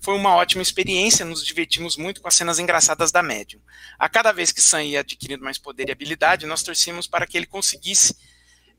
Foi 0.00 0.14
uma 0.14 0.34
ótima 0.34 0.62
experiência, 0.62 1.26
nos 1.26 1.44
divertimos 1.44 1.96
muito 1.96 2.22
com 2.22 2.28
as 2.28 2.34
cenas 2.34 2.58
engraçadas 2.58 3.12
da 3.12 3.22
médium. 3.22 3.60
A 3.98 4.08
cada 4.08 4.32
vez 4.32 4.50
que 4.50 4.62
Sam 4.62 4.84
ia 4.84 5.00
adquirindo 5.00 5.44
mais 5.44 5.58
poder 5.58 5.88
e 5.88 5.92
habilidade, 5.92 6.46
nós 6.46 6.62
torcíamos 6.62 7.06
para 7.06 7.26
que 7.26 7.36
ele 7.36 7.44
conseguisse 7.46 8.16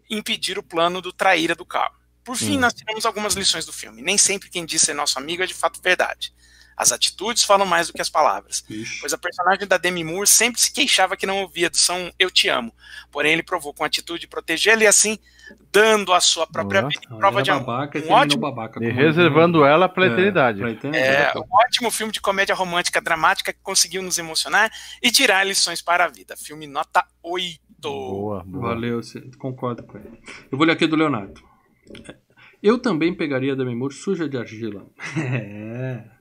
impedir 0.10 0.58
o 0.58 0.64
plano 0.64 1.00
do 1.02 1.14
traíra 1.14 1.54
do 1.54 1.66
carro. 1.66 1.96
Por 2.24 2.36
fim, 2.36 2.58
Hum. 2.58 2.62
nós 2.62 2.74
tiramos 2.74 3.06
algumas 3.06 3.34
lições 3.36 3.66
do 3.66 3.74
filme. 3.74 4.02
Nem 4.02 4.18
sempre 4.18 4.50
quem 4.50 4.66
diz 4.66 4.82
ser 4.82 4.94
nosso 4.96 5.20
amigo 5.20 5.44
é 5.44 5.46
de 5.46 5.54
fato 5.54 5.80
verdade. 5.82 6.34
As 6.76 6.92
atitudes 6.92 7.44
falam 7.44 7.66
mais 7.68 7.88
do 7.88 7.94
que 7.94 8.02
as 8.02 8.10
palavras. 8.10 8.64
Ixi. 8.70 9.00
Pois 9.02 9.14
a 9.14 9.18
personagem 9.18 9.68
da 9.68 9.78
Demi 9.78 10.04
Moore 10.04 10.26
sempre 10.28 10.60
se 10.60 10.72
queixava 10.74 11.16
que 11.16 11.26
não 11.26 11.42
ouvia 11.42 11.70
do 11.70 11.78
som 11.78 12.12
Eu 12.18 12.32
Te 12.32 12.48
Amo. 12.50 12.74
Porém, 13.12 13.34
ele 13.34 13.44
provou 13.44 13.74
com 13.74 13.84
atitude 13.84 14.22
de 14.22 14.28
protegê-la 14.28 14.84
e 14.84 14.88
assim, 14.88 15.20
dando 15.72 16.12
a 16.14 16.20
sua 16.20 16.48
própria 16.48 16.82
Boa. 16.82 16.90
vida 16.90 17.02
em 17.06 17.18
prova 17.18 17.38
era 17.38 17.44
de 17.44 17.52
amor. 17.52 17.66
babaca 17.66 18.00
e 18.00 18.04
Um 18.08 18.12
ótimo- 18.12 18.42
babaca. 18.42 18.84
E 18.84 18.90
reservando 18.90 19.64
ela 19.66 19.88
pra 19.90 20.06
É, 20.06 20.08
eternidade. 20.08 20.62
É, 20.96 21.32
um 21.38 21.44
ótimo 21.66 21.92
filme 21.92 22.12
de 22.12 22.20
comédia 22.22 22.56
romântica 22.56 23.00
dramática 23.02 23.54
que 23.54 23.60
conseguiu 23.62 24.02
nos 24.02 24.18
emocionar 24.18 24.72
e 25.04 25.12
tirar 25.12 25.44
lições 25.46 25.82
para 25.82 26.06
a 26.06 26.08
vida. 26.08 26.36
Filme 26.38 26.66
nota 26.68 27.06
8. 27.22 27.60
Boa, 27.82 28.44
boa. 28.46 28.70
Valeu, 28.70 29.02
concordo 29.38 29.84
com 29.84 29.98
ele. 29.98 30.20
Eu 30.52 30.58
vou 30.58 30.66
ler 30.66 30.74
aqui 30.74 30.86
do 30.88 30.96
Leonardo. 30.96 31.42
Eu 32.62 32.78
também 32.78 33.14
pegaria 33.14 33.54
a 33.54 33.56
Demi 33.56 33.76
Moore 33.76 33.94
suja 33.94 34.28
de 34.30 34.38
argila. 34.38 34.86
É. 35.18 36.21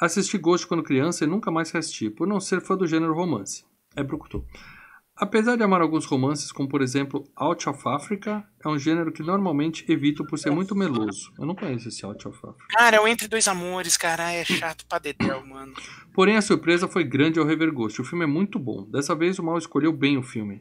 Assisti 0.00 0.36
Ghost 0.36 0.66
quando 0.66 0.82
criança 0.82 1.24
e 1.24 1.26
nunca 1.26 1.50
mais 1.50 1.74
assisti, 1.74 2.10
por 2.10 2.26
não 2.26 2.38
ser 2.38 2.60
fã 2.60 2.76
do 2.76 2.86
gênero 2.86 3.14
romance. 3.14 3.64
É 3.94 4.02
brucutu. 4.02 4.44
Apesar 5.18 5.56
de 5.56 5.62
amar 5.62 5.80
alguns 5.80 6.04
romances, 6.04 6.52
como 6.52 6.68
por 6.68 6.82
exemplo 6.82 7.24
Out 7.34 7.70
of 7.70 7.88
Africa, 7.88 8.46
é 8.62 8.68
um 8.68 8.78
gênero 8.78 9.10
que 9.10 9.22
normalmente 9.22 9.90
evito 9.90 10.26
por 10.26 10.38
ser 10.38 10.50
muito 10.50 10.74
meloso. 10.74 11.32
Eu 11.38 11.46
não 11.46 11.54
conheço 11.54 11.88
esse 11.88 12.04
Out 12.04 12.28
of 12.28 12.36
Africa. 12.36 12.66
Cara, 12.68 12.96
é 12.96 13.00
o 13.00 13.08
Entre 13.08 13.26
Dois 13.26 13.48
Amores, 13.48 13.96
cara, 13.96 14.30
é 14.30 14.44
chato 14.44 14.84
pra 14.86 14.98
dedéu, 14.98 15.46
mano. 15.46 15.72
Porém, 16.12 16.36
a 16.36 16.42
surpresa 16.42 16.86
foi 16.86 17.02
grande 17.02 17.38
ao 17.38 17.46
rever 17.46 17.72
Ghost. 17.72 17.98
O 17.98 18.04
filme 18.04 18.24
é 18.24 18.26
muito 18.26 18.58
bom. 18.58 18.84
Dessa 18.90 19.14
vez, 19.14 19.38
o 19.38 19.42
mal 19.42 19.56
escolheu 19.56 19.90
bem 19.90 20.18
o 20.18 20.22
filme. 20.22 20.60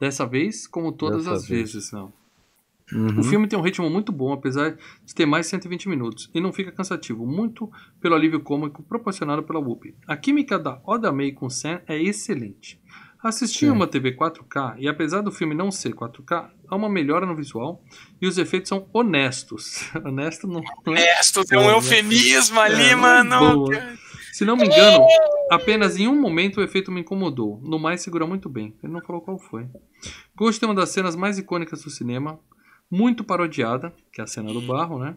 Dessa 0.00 0.24
vez, 0.26 0.66
como 0.66 0.92
todas 0.92 1.24
Dessa 1.24 1.36
as 1.36 1.46
vez. 1.46 1.74
vezes, 1.74 1.92
não. 1.92 2.10
Uhum. 2.92 3.20
O 3.20 3.22
filme 3.22 3.46
tem 3.46 3.58
um 3.58 3.62
ritmo 3.62 3.88
muito 3.88 4.10
bom, 4.12 4.32
apesar 4.32 4.76
de 5.04 5.14
ter 5.14 5.26
mais 5.26 5.46
de 5.46 5.50
120 5.50 5.88
minutos, 5.88 6.30
e 6.34 6.40
não 6.40 6.52
fica 6.52 6.72
cansativo, 6.72 7.26
muito 7.26 7.70
pelo 8.00 8.14
alívio 8.14 8.40
cômico 8.40 8.82
proporcionado 8.82 9.42
pela 9.42 9.60
Whoopi. 9.60 9.94
A 10.06 10.16
química 10.16 10.58
da 10.58 10.80
Oda 10.84 11.12
May 11.12 11.32
com 11.32 11.48
Sam 11.48 11.80
é 11.86 12.00
excelente. 12.00 12.80
Assisti 13.22 13.66
em 13.66 13.68
Sim. 13.68 13.74
uma 13.74 13.86
TV 13.86 14.16
4K, 14.16 14.76
e 14.78 14.88
apesar 14.88 15.20
do 15.20 15.30
filme 15.30 15.54
não 15.54 15.70
ser 15.70 15.92
4K, 15.92 16.48
há 16.66 16.74
uma 16.74 16.88
melhora 16.88 17.26
no 17.26 17.36
visual, 17.36 17.84
e 18.20 18.26
os 18.26 18.38
efeitos 18.38 18.70
são 18.70 18.88
honestos. 18.94 19.84
Honesto 20.02 20.46
não, 20.46 20.62
é 20.96 21.02
É, 21.02 21.20
tu 21.32 21.44
tem 21.44 21.58
um 21.58 21.68
eufemismo 21.68 22.58
ali, 22.58 22.88
É, 22.90 22.94
mano. 22.96 23.38
boa. 23.56 24.00
Se 24.32 24.44
não 24.46 24.56
me 24.56 24.64
engano, 24.64 25.04
apenas 25.50 25.98
em 25.98 26.08
um 26.08 26.18
momento 26.18 26.60
o 26.60 26.62
efeito 26.62 26.90
me 26.90 27.02
incomodou. 27.02 27.60
No 27.62 27.78
mais, 27.78 28.00
segura 28.00 28.26
muito 28.26 28.48
bem. 28.48 28.74
Ele 28.82 28.90
não 28.92 29.02
falou 29.02 29.20
qual 29.20 29.38
foi. 29.38 29.66
Ghost 30.34 30.58
tem 30.58 30.66
uma 30.66 30.74
das 30.74 30.88
cenas 30.88 31.14
mais 31.14 31.36
icônicas 31.36 31.82
do 31.82 31.90
cinema, 31.90 32.40
muito 32.90 33.22
parodiada, 33.24 33.92
que 34.12 34.20
é 34.20 34.24
a 34.24 34.26
cena 34.26 34.52
do 34.52 34.60
barro, 34.60 34.98
né? 34.98 35.16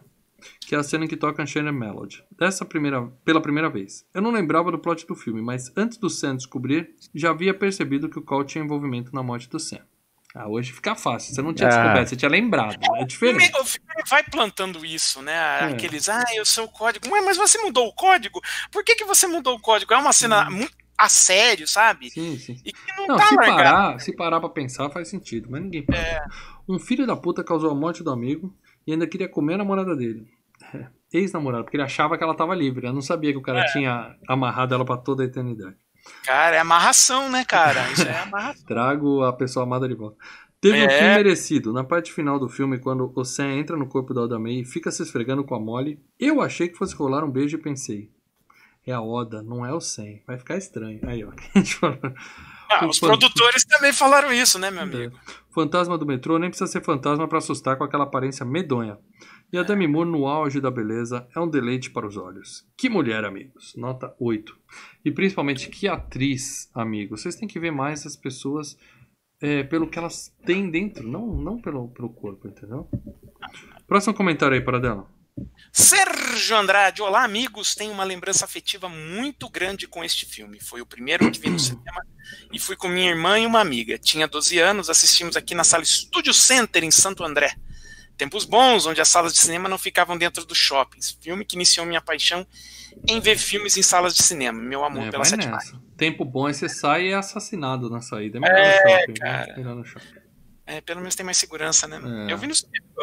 Que 0.60 0.74
é 0.74 0.78
a 0.78 0.82
cena 0.82 1.04
em 1.06 1.08
que 1.08 1.16
toca 1.16 1.42
Unchained 1.42 1.72
Melody. 1.72 2.22
Dessa 2.38 2.64
primeira, 2.64 3.02
pela 3.24 3.40
primeira 3.40 3.70
vez. 3.70 4.04
Eu 4.12 4.20
não 4.20 4.30
lembrava 4.30 4.70
do 4.70 4.78
plot 4.78 5.06
do 5.06 5.14
filme, 5.14 5.40
mas 5.40 5.72
antes 5.76 5.96
do 5.96 6.10
Sam 6.10 6.36
descobrir, 6.36 6.94
já 7.14 7.30
havia 7.30 7.54
percebido 7.54 8.08
que 8.10 8.18
o 8.18 8.22
Cole 8.22 8.44
tinha 8.46 8.62
envolvimento 8.62 9.14
na 9.14 9.22
morte 9.22 9.48
do 9.48 9.58
Sam. 9.58 9.80
Ah, 10.34 10.48
hoje 10.48 10.72
fica 10.72 10.94
fácil. 10.96 11.32
Você 11.34 11.40
não 11.40 11.54
tinha 11.54 11.68
Ah. 11.68 11.72
descoberto, 11.72 12.08
você 12.08 12.16
tinha 12.16 12.28
lembrado. 12.30 12.74
É 12.74 12.76
O 12.76 12.92
filme, 12.92 13.06
diferente. 13.06 13.56
o 13.60 13.64
filme 13.64 14.02
vai 14.10 14.22
plantando 14.24 14.84
isso, 14.84 15.22
né? 15.22 15.32
É. 15.32 15.64
Aqueles, 15.72 16.08
ah, 16.08 16.24
eu 16.34 16.44
sei 16.44 16.62
o 16.64 16.68
código. 16.68 17.08
Ué, 17.08 17.20
mas 17.22 17.36
você 17.36 17.56
mudou 17.58 17.86
o 17.86 17.92
código? 17.94 18.40
Por 18.70 18.82
que, 18.84 18.96
que 18.96 19.04
você 19.04 19.26
mudou 19.28 19.54
o 19.56 19.60
código? 19.60 19.94
É 19.94 19.96
uma 19.96 20.12
cena 20.12 20.50
muito 20.50 20.74
a 20.98 21.08
sério, 21.08 21.66
sabe? 21.68 22.10
Sim, 22.10 22.36
sim. 22.38 22.60
E 22.64 22.72
que 22.72 22.96
não, 22.96 23.06
Não, 23.06 23.16
tá 23.16 23.26
se 23.28 23.34
largado. 23.36 23.56
parar, 23.56 23.98
se 24.00 24.16
parar 24.16 24.40
pra 24.40 24.48
pensar 24.48 24.90
faz 24.90 25.08
sentido, 25.08 25.48
mas 25.50 25.62
ninguém 25.62 25.82
para. 25.84 25.96
É. 25.96 26.20
Um 26.68 26.78
filho 26.78 27.06
da 27.06 27.16
puta 27.16 27.44
causou 27.44 27.70
a 27.70 27.74
morte 27.74 28.02
do 28.02 28.10
amigo 28.10 28.54
e 28.86 28.92
ainda 28.92 29.06
queria 29.06 29.28
comer 29.28 29.54
a 29.54 29.58
namorada 29.58 29.94
dele. 29.96 30.26
É, 30.72 30.86
Ex-namorada, 31.12 31.62
porque 31.64 31.76
ele 31.76 31.82
achava 31.84 32.16
que 32.18 32.24
ela 32.24 32.34
tava 32.34 32.54
livre. 32.54 32.86
Ela 32.86 32.94
não 32.94 33.02
sabia 33.02 33.32
que 33.32 33.38
o 33.38 33.42
cara 33.42 33.60
É. 33.60 33.66
tinha 33.72 34.16
amarrado 34.28 34.74
ela 34.74 34.84
pra 34.84 34.96
toda 34.96 35.22
a 35.22 35.26
eternidade. 35.26 35.76
Cara, 36.24 36.56
é 36.56 36.58
amarração, 36.58 37.30
né, 37.30 37.44
cara? 37.44 37.80
Isso 37.92 38.06
é 38.08 38.18
amarração. 38.20 38.64
Trago 38.66 39.22
a 39.22 39.32
pessoa 39.32 39.64
amada 39.64 39.86
de 39.88 39.94
volta. 39.94 40.16
Teve 40.60 40.80
um 40.80 40.84
É. 40.84 40.98
fim 40.98 41.04
merecido. 41.16 41.72
Na 41.72 41.84
parte 41.84 42.12
final 42.12 42.38
do 42.38 42.48
filme, 42.48 42.78
quando 42.78 43.12
o 43.14 43.24
Sam 43.24 43.52
entra 43.52 43.76
no 43.76 43.86
corpo 43.86 44.14
da 44.14 44.22
Oda 44.22 44.38
May 44.38 44.60
e 44.60 44.64
fica 44.64 44.90
se 44.90 45.02
esfregando 45.02 45.44
com 45.44 45.54
a 45.54 45.60
Molly, 45.60 46.00
eu 46.18 46.40
achei 46.40 46.68
que 46.68 46.76
fosse 46.78 46.94
rolar 46.96 47.22
um 47.24 47.30
beijo 47.30 47.56
e 47.56 47.60
pensei. 47.60 48.10
É 48.86 48.92
a 48.92 49.00
Oda, 49.02 49.42
não 49.42 49.64
é 49.64 49.72
o 49.72 49.80
Sam. 49.80 50.18
Vai 50.26 50.38
ficar 50.38 50.56
estranho. 50.56 51.00
Aí, 51.06 51.22
ó. 51.24 51.30
Ah, 52.66 52.86
os 52.86 52.98
produtores 52.98 53.62
também 53.66 53.92
falaram 53.92 54.32
isso, 54.32 54.58
né, 54.58 54.70
meu 54.70 54.82
amigo? 54.82 55.14
Fantasma 55.54 55.96
do 55.96 56.04
metrô 56.04 56.36
nem 56.36 56.50
precisa 56.50 56.70
ser 56.70 56.82
fantasma 56.82 57.28
pra 57.28 57.38
assustar 57.38 57.78
com 57.78 57.84
aquela 57.84 58.02
aparência 58.02 58.44
medonha. 58.44 58.98
E 59.52 59.56
a 59.56 59.62
Demi 59.62 59.86
Moore, 59.86 60.10
no 60.10 60.26
auge 60.26 60.60
da 60.60 60.68
beleza, 60.68 61.28
é 61.34 61.38
um 61.38 61.48
deleite 61.48 61.92
para 61.92 62.08
os 62.08 62.16
olhos. 62.16 62.66
Que 62.76 62.88
mulher, 62.88 63.24
amigos. 63.24 63.72
Nota 63.76 64.12
8. 64.18 64.52
E 65.04 65.12
principalmente, 65.12 65.68
que 65.68 65.86
atriz, 65.86 66.68
amigos. 66.74 67.22
Vocês 67.22 67.36
têm 67.36 67.46
que 67.46 67.60
ver 67.60 67.70
mais 67.70 68.04
as 68.04 68.16
pessoas 68.16 68.76
é, 69.40 69.62
pelo 69.62 69.88
que 69.88 69.96
elas 69.96 70.34
têm 70.44 70.68
dentro, 70.68 71.06
não, 71.06 71.24
não 71.28 71.60
pelo, 71.60 71.86
pelo 71.90 72.08
corpo, 72.08 72.48
entendeu? 72.48 72.88
Próximo 73.86 74.12
comentário 74.12 74.56
aí, 74.56 74.60
para 74.60 74.80
dela. 74.80 75.08
Sérgio 75.72 76.56
Andrade, 76.56 77.00
olá 77.00 77.22
amigos, 77.22 77.76
tenho 77.76 77.92
uma 77.92 78.04
lembrança 78.04 78.44
afetiva 78.44 78.88
muito 78.88 79.48
grande 79.48 79.86
com 79.86 80.02
este 80.02 80.26
filme. 80.26 80.60
Foi 80.60 80.80
o 80.80 80.86
primeiro 80.86 81.30
que 81.30 81.38
vi 81.38 81.50
no 81.50 81.58
cinema 81.60 82.04
e 82.52 82.58
fui 82.58 82.76
com 82.76 82.88
minha 82.88 83.10
irmã 83.10 83.38
e 83.38 83.46
uma 83.46 83.60
amiga. 83.60 83.98
Tinha 83.98 84.26
12 84.28 84.58
anos, 84.58 84.90
assistimos 84.90 85.36
aqui 85.36 85.54
na 85.54 85.64
sala 85.64 85.84
Studio 85.84 86.32
Center 86.34 86.82
em 86.84 86.90
Santo 86.90 87.24
André. 87.24 87.54
Tempos 88.16 88.44
bons, 88.44 88.86
onde 88.86 89.00
as 89.00 89.08
salas 89.08 89.32
de 89.32 89.40
cinema 89.40 89.68
não 89.68 89.76
ficavam 89.78 90.16
dentro 90.16 90.44
dos 90.44 90.56
shoppings. 90.56 91.18
Filme 91.20 91.44
que 91.44 91.56
iniciou 91.56 91.84
minha 91.84 92.00
paixão 92.00 92.46
em 93.08 93.18
ver 93.20 93.36
filmes 93.36 93.76
em 93.76 93.82
salas 93.82 94.14
de 94.14 94.22
cinema. 94.22 94.60
Meu 94.60 94.84
amor 94.84 95.08
É, 95.08 95.10
pela 95.10 95.24
sétima. 95.24 95.58
Tempo 95.96 96.24
bom 96.24 96.48
é 96.48 96.52
você 96.52 96.68
sai 96.68 97.06
e 97.06 97.10
é 97.10 97.14
assassinado 97.14 97.90
na 97.90 98.00
saída. 98.00 98.38
É 98.38 98.40
melhor 98.40 98.56
É, 98.56 98.82
no 98.84 98.98
shopping. 99.00 99.14
cara. 99.14 99.56
Melhor 99.56 99.74
no 99.74 99.84
shopping. 99.84 100.24
É, 100.66 100.80
pelo 100.80 101.00
menos 101.00 101.14
tem 101.14 101.24
mais 101.24 101.36
segurança, 101.36 101.86
né? 101.86 102.00
É. 102.28 102.32
Eu 102.32 102.38
vi 102.38 102.46
no, 102.46 102.54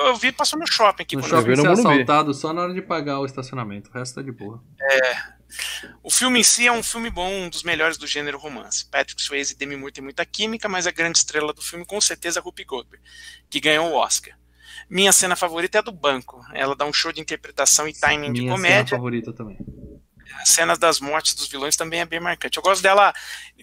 eu 0.07 0.15
vi 0.15 0.31
passou 0.31 0.57
no 0.57 0.65
shopping 0.65 1.03
aqui. 1.03 1.15
No 1.15 1.21
quando 1.21 1.31
eu 1.33 1.37
shopping 1.39 1.49
vi 1.51 1.55
você 1.57 1.63
no 1.67 1.69
é 1.69 1.73
assaltado 1.73 2.33
só 2.33 2.53
na 2.53 2.61
hora 2.63 2.73
de 2.73 2.81
pagar 2.81 3.19
o 3.19 3.25
estacionamento. 3.25 3.89
O 3.89 3.93
resto 3.93 4.15
tá 4.15 4.21
de 4.21 4.31
boa. 4.31 4.63
O 6.03 6.09
filme 6.09 6.39
em 6.39 6.43
si 6.43 6.67
é 6.67 6.71
um 6.71 6.83
filme 6.83 7.09
bom, 7.09 7.29
um 7.31 7.49
dos 7.49 7.63
melhores 7.63 7.97
do 7.97 8.07
gênero 8.07 8.37
romance. 8.37 8.85
Patrick 8.89 9.21
Swayze 9.21 9.53
e 9.53 9.57
Demi 9.57 9.75
Moore 9.75 9.93
têm 9.93 10.03
muita 10.03 10.25
química, 10.25 10.67
mas 10.69 10.87
a 10.87 10.91
grande 10.91 11.17
estrela 11.17 11.53
do 11.53 11.61
filme 11.61 11.85
com 11.85 11.99
certeza 11.99 12.39
é 12.39 12.41
Whoopi 12.41 12.63
Goldberg, 12.63 13.03
que 13.49 13.59
ganhou 13.59 13.91
o 13.91 13.95
Oscar. 13.95 14.37
Minha 14.89 15.11
cena 15.11 15.35
favorita 15.35 15.77
é 15.77 15.79
a 15.79 15.81
do 15.81 15.91
banco. 15.91 16.41
Ela 16.53 16.75
dá 16.75 16.85
um 16.85 16.93
show 16.93 17.11
de 17.11 17.21
interpretação 17.21 17.87
e 17.87 17.93
timing 17.93 18.33
de 18.33 18.41
Minha 18.41 18.55
cena 18.55 18.67
comédia. 18.67 18.97
favorita 18.97 19.33
também. 19.33 19.57
As 20.39 20.49
cenas 20.49 20.77
das 20.77 20.99
mortes 20.99 21.33
dos 21.33 21.47
vilões 21.47 21.75
também 21.75 21.99
é 22.01 22.05
bem 22.05 22.19
marcante. 22.19 22.57
Eu 22.57 22.63
gosto 22.63 22.81
dela 22.81 23.13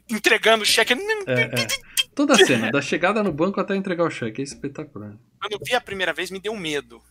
entregando 0.09 0.62
o 0.62 0.66
cheque. 0.66 0.94
É, 1.27 1.43
é. 1.43 1.66
Toda 2.15 2.35
a 2.35 2.36
cena, 2.36 2.70
da 2.70 2.82
chegada 2.82 3.23
no 3.23 3.32
banco 3.32 3.60
até 3.60 3.77
entregar 3.77 4.05
o 4.05 4.10
cheque, 4.10 4.40
é 4.40 4.44
espetacular. 4.44 5.16
Quando 5.40 5.52
eu 5.52 5.60
vi 5.65 5.74
a 5.74 5.81
primeira 5.81 6.12
vez, 6.12 6.31
me 6.31 6.40
deu 6.40 6.55
medo. 6.56 7.02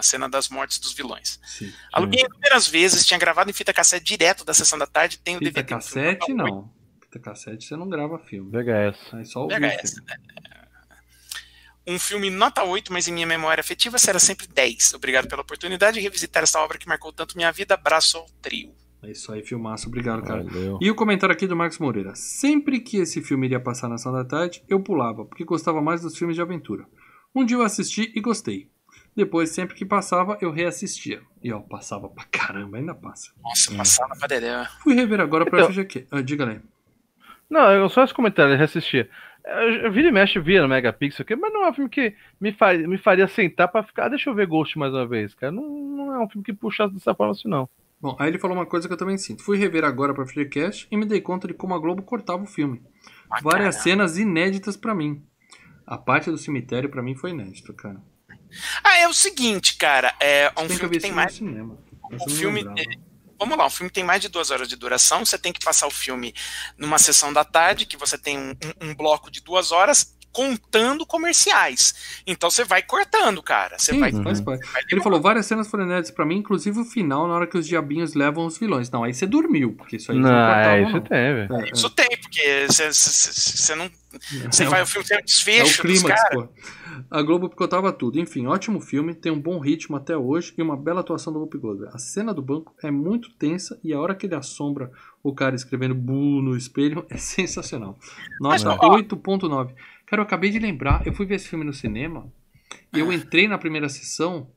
A 0.00 0.02
cena 0.02 0.28
das 0.30 0.48
mortes 0.48 0.78
dos 0.78 0.94
vilões. 0.94 1.38
Sim. 1.44 1.70
Aluguei 1.92 2.24
inúmeras 2.24 2.66
vezes, 2.66 3.06
tinha 3.06 3.18
gravado 3.18 3.50
em 3.50 3.52
fita 3.52 3.70
cassete 3.70 4.02
direto 4.02 4.46
da 4.46 4.54
sessão 4.54 4.78
da 4.78 4.86
tarde, 4.86 5.18
tem 5.18 5.36
o 5.36 5.38
Fita 5.38 5.50
DVD. 5.50 5.68
cassete, 5.68 6.32
não. 6.32 6.72
Fita 7.02 7.18
cassete 7.18 7.66
você 7.66 7.76
não 7.76 7.86
grava 7.86 8.18
filme. 8.18 8.50
VHS. 8.50 9.14
Aí 9.14 9.24
só 9.26 9.44
o 9.44 9.48
VHS, 9.48 9.96
filme. 9.96 10.10
Um 11.86 11.98
filme 11.98 12.30
nota 12.30 12.62
8, 12.62 12.90
mas 12.92 13.08
em 13.08 13.12
minha 13.12 13.26
memória 13.26 13.60
afetiva 13.60 13.98
será 13.98 14.18
sempre 14.18 14.46
10. 14.46 14.94
Obrigado 14.94 15.28
pela 15.28 15.42
oportunidade 15.42 15.98
de 15.98 16.00
revisitar 16.02 16.42
essa 16.42 16.60
obra 16.60 16.78
que 16.78 16.88
marcou 16.88 17.12
tanto 17.12 17.36
minha 17.36 17.52
vida. 17.52 17.74
Abraço 17.74 18.16
ao 18.16 18.26
trio. 18.40 18.74
É 19.02 19.10
isso 19.10 19.32
aí, 19.32 19.42
filmaço. 19.42 19.88
Obrigado, 19.88 20.22
cara. 20.22 20.42
Valeu. 20.44 20.78
E 20.80 20.90
o 20.90 20.94
comentário 20.94 21.34
aqui 21.34 21.46
do 21.46 21.56
Marcos 21.56 21.78
Moreira. 21.78 22.14
Sempre 22.14 22.80
que 22.80 22.98
esse 22.98 23.22
filme 23.22 23.46
iria 23.46 23.60
passar 23.60 23.88
na 23.88 23.96
ação 23.96 24.12
da 24.12 24.24
tarde, 24.24 24.62
eu 24.68 24.80
pulava, 24.80 25.24
porque 25.24 25.44
gostava 25.44 25.80
mais 25.82 26.02
dos 26.02 26.16
filmes 26.16 26.36
de 26.36 26.42
aventura. 26.42 26.86
Um 27.34 27.44
dia 27.44 27.56
eu 27.56 27.62
assisti 27.62 28.12
e 28.14 28.20
gostei. 28.20 28.68
Depois, 29.14 29.50
sempre 29.50 29.74
que 29.74 29.84
passava, 29.84 30.38
eu 30.40 30.50
reassistia. 30.50 31.20
E 31.42 31.52
ó, 31.52 31.60
passava 31.60 32.08
pra 32.08 32.24
caramba, 32.30 32.76
ainda 32.78 32.94
passa. 32.94 33.32
Nossa, 33.42 33.74
passava 33.76 34.14
pra 34.16 34.28
dedé. 34.28 34.64
Fui 34.82 34.94
rever 34.94 35.20
agora 35.20 35.44
pra 35.44 35.58
Então- 35.60 35.70
FGQ. 35.72 36.06
Ah, 36.10 36.20
diga 36.22 36.48
aí. 36.48 36.60
Não, 37.48 37.70
eu 37.72 37.88
só 37.88 38.04
esse 38.04 38.14
comentário, 38.14 38.52
eu 38.54 38.58
reassistia. 38.58 39.10
Eu, 39.44 39.70
eu 39.86 39.92
vira 39.92 40.08
e 40.08 40.12
mexe, 40.12 40.38
via 40.38 40.62
no 40.62 40.68
Megapixel 40.68 41.22
aqui, 41.24 41.34
mas 41.34 41.52
não 41.52 41.64
é 41.64 41.70
um 41.70 41.74
filme 41.74 41.90
que 41.90 42.14
me, 42.40 42.52
fa- 42.52 42.74
me 42.74 42.98
faria 42.98 43.26
sentar 43.26 43.66
pra 43.68 43.82
ficar. 43.82 44.04
"Ah, 44.06 44.08
Deixa 44.10 44.30
eu 44.30 44.34
ver 44.34 44.46
Ghost 44.46 44.78
mais 44.78 44.92
uma 44.92 45.06
vez, 45.06 45.34
cara. 45.34 45.50
Não, 45.50 45.62
não 45.68 46.14
é 46.14 46.18
um 46.24 46.28
filme 46.28 46.44
que 46.44 46.52
puxa 46.52 46.86
dessa 46.88 47.14
forma 47.14 47.32
assim, 47.32 47.48
não. 47.48 47.68
Bom, 48.00 48.16
aí 48.18 48.28
ele 48.28 48.38
falou 48.38 48.56
uma 48.56 48.64
coisa 48.66 48.86
que 48.86 48.94
eu 48.94 48.98
também 48.98 49.18
sinto. 49.18 49.42
Fui 49.42 49.58
rever 49.58 49.84
agora 49.84 50.14
pra 50.14 50.24
FGCast 50.24 50.86
e 50.90 50.96
me 50.96 51.04
dei 51.04 51.20
conta 51.20 51.48
de 51.48 51.52
como 51.54 51.74
a 51.74 51.78
Globo 51.78 52.02
cortava 52.02 52.42
o 52.42 52.46
filme. 52.46 52.80
Ah, 53.30 53.40
Várias 53.42 53.76
caramba. 53.76 53.82
cenas 53.82 54.18
inéditas 54.18 54.76
pra 54.76 54.94
mim. 54.94 55.22
A 55.86 55.98
parte 55.98 56.30
do 56.30 56.38
cemitério 56.38 56.88
pra 56.88 57.02
mim 57.02 57.14
foi 57.16 57.30
inédito, 57.30 57.74
cara. 57.74 58.00
Ah, 58.82 58.98
é 58.98 59.08
o 59.08 59.12
seguinte, 59.14 59.76
cara. 59.76 60.14
É 60.20 60.50
um 60.56 60.66
Tem 60.66 60.68
que 60.68 60.74
filme 60.76 60.96
que 60.96 61.02
tem 61.02 61.12
mais. 61.12 61.34
cinema. 61.34 61.78
O 62.04 62.16
não 62.28 62.28
filme. 62.36 62.60
é, 62.78 63.10
Vamos 63.38 63.56
lá, 63.56 63.64
o 63.64 63.70
filme 63.70 63.90
tem 63.90 64.04
mais 64.04 64.20
de 64.20 64.28
duas 64.28 64.50
horas 64.50 64.68
de 64.68 64.76
duração. 64.76 65.24
Você 65.24 65.38
tem 65.38 65.50
que 65.50 65.64
passar 65.64 65.86
o 65.86 65.90
filme 65.90 66.34
numa 66.76 66.98
sessão 66.98 67.32
da 67.32 67.42
tarde, 67.42 67.86
que 67.86 67.96
você 67.96 68.18
tem 68.18 68.38
um, 68.38 68.54
um- 68.82 68.94
bloco 68.94 69.30
de 69.30 69.40
duas 69.40 69.72
horas, 69.72 70.14
contando 70.30 71.06
comerciais. 71.06 72.22
Então 72.26 72.50
você 72.50 72.64
vai 72.64 72.82
cortando, 72.82 73.42
cara. 73.42 73.78
Você 73.78 73.92
Sim, 73.92 73.98
vai. 74.00 74.12
Uhum. 74.12 74.22
parte. 74.22 74.42
vai 74.44 74.58
Ele 74.90 75.00
falou 75.02 75.20
várias 75.22 75.46
cenas 75.46 75.68
foram 75.68 75.84
inéditas 75.86 76.10
pra 76.14 76.26
mim, 76.26 76.36
inclusive 76.36 76.78
o 76.80 76.84
final, 76.84 77.26
na 77.26 77.34
hora 77.34 77.46
que 77.46 77.56
os 77.56 77.66
diabinhos 77.66 78.12
levam 78.14 78.44
os 78.44 78.58
vilões. 78.58 78.90
Não, 78.90 79.02
aí 79.04 79.14
você 79.14 79.26
dormiu, 79.26 79.72
porque 79.72 79.96
isso 79.96 80.12
aí 80.12 80.18
Não, 80.18 80.28
não 80.30 80.36
cortava, 80.38 80.66
é, 80.76 80.80
não. 80.82 80.88
isso 80.88 81.00
tem, 81.00 81.34
velho. 81.34 81.54
É, 81.56 81.68
é. 81.68 81.72
Isso 81.72 81.90
tem, 81.90 82.08
porque 82.18 82.66
você- 82.68 82.92
você 82.92 83.32
você 83.32 83.74
não. 83.74 83.90
Você 84.50 84.64
É 84.64 84.66
o- 84.66 84.70
vai, 84.70 84.82
o 84.82 84.86
filme 84.86 85.08
tem 85.08 85.16
um 85.16 85.20
É 85.20 85.22
desfecho 85.24 85.82
o 85.82 85.86
dos 85.86 86.00
clímax, 86.02 86.22
caras. 86.22 86.48
A 87.10 87.22
Globo 87.22 87.48
picotava 87.48 87.92
tudo. 87.92 88.18
Enfim, 88.18 88.46
ótimo 88.46 88.80
filme, 88.80 89.14
tem 89.14 89.30
um 89.30 89.40
bom 89.40 89.58
ritmo 89.58 89.96
até 89.96 90.16
hoje 90.16 90.52
e 90.58 90.62
uma 90.62 90.76
bela 90.76 91.00
atuação 91.00 91.32
do 91.32 91.38
Whoopi 91.38 91.58
Goldberg. 91.58 91.94
A 91.94 91.98
cena 91.98 92.34
do 92.34 92.42
banco 92.42 92.74
é 92.82 92.90
muito 92.90 93.30
tensa 93.34 93.78
e 93.84 93.92
a 93.92 94.00
hora 94.00 94.14
que 94.14 94.26
ele 94.26 94.34
assombra 94.34 94.90
o 95.22 95.34
cara 95.34 95.54
escrevendo 95.54 95.94
bu 95.94 96.42
no 96.42 96.56
espelho 96.56 97.06
é 97.08 97.16
sensacional. 97.18 97.98
Ó. 98.80 98.96
8.9. 98.98 99.74
Cara, 100.06 100.20
eu 100.20 100.24
acabei 100.24 100.50
de 100.50 100.58
lembrar, 100.58 101.06
eu 101.06 101.12
fui 101.12 101.26
ver 101.26 101.36
esse 101.36 101.48
filme 101.48 101.64
no 101.64 101.72
cinema 101.72 102.32
e 102.92 102.98
eu 102.98 103.12
entrei 103.12 103.46
na 103.46 103.58
primeira 103.58 103.88
sessão 103.88 104.48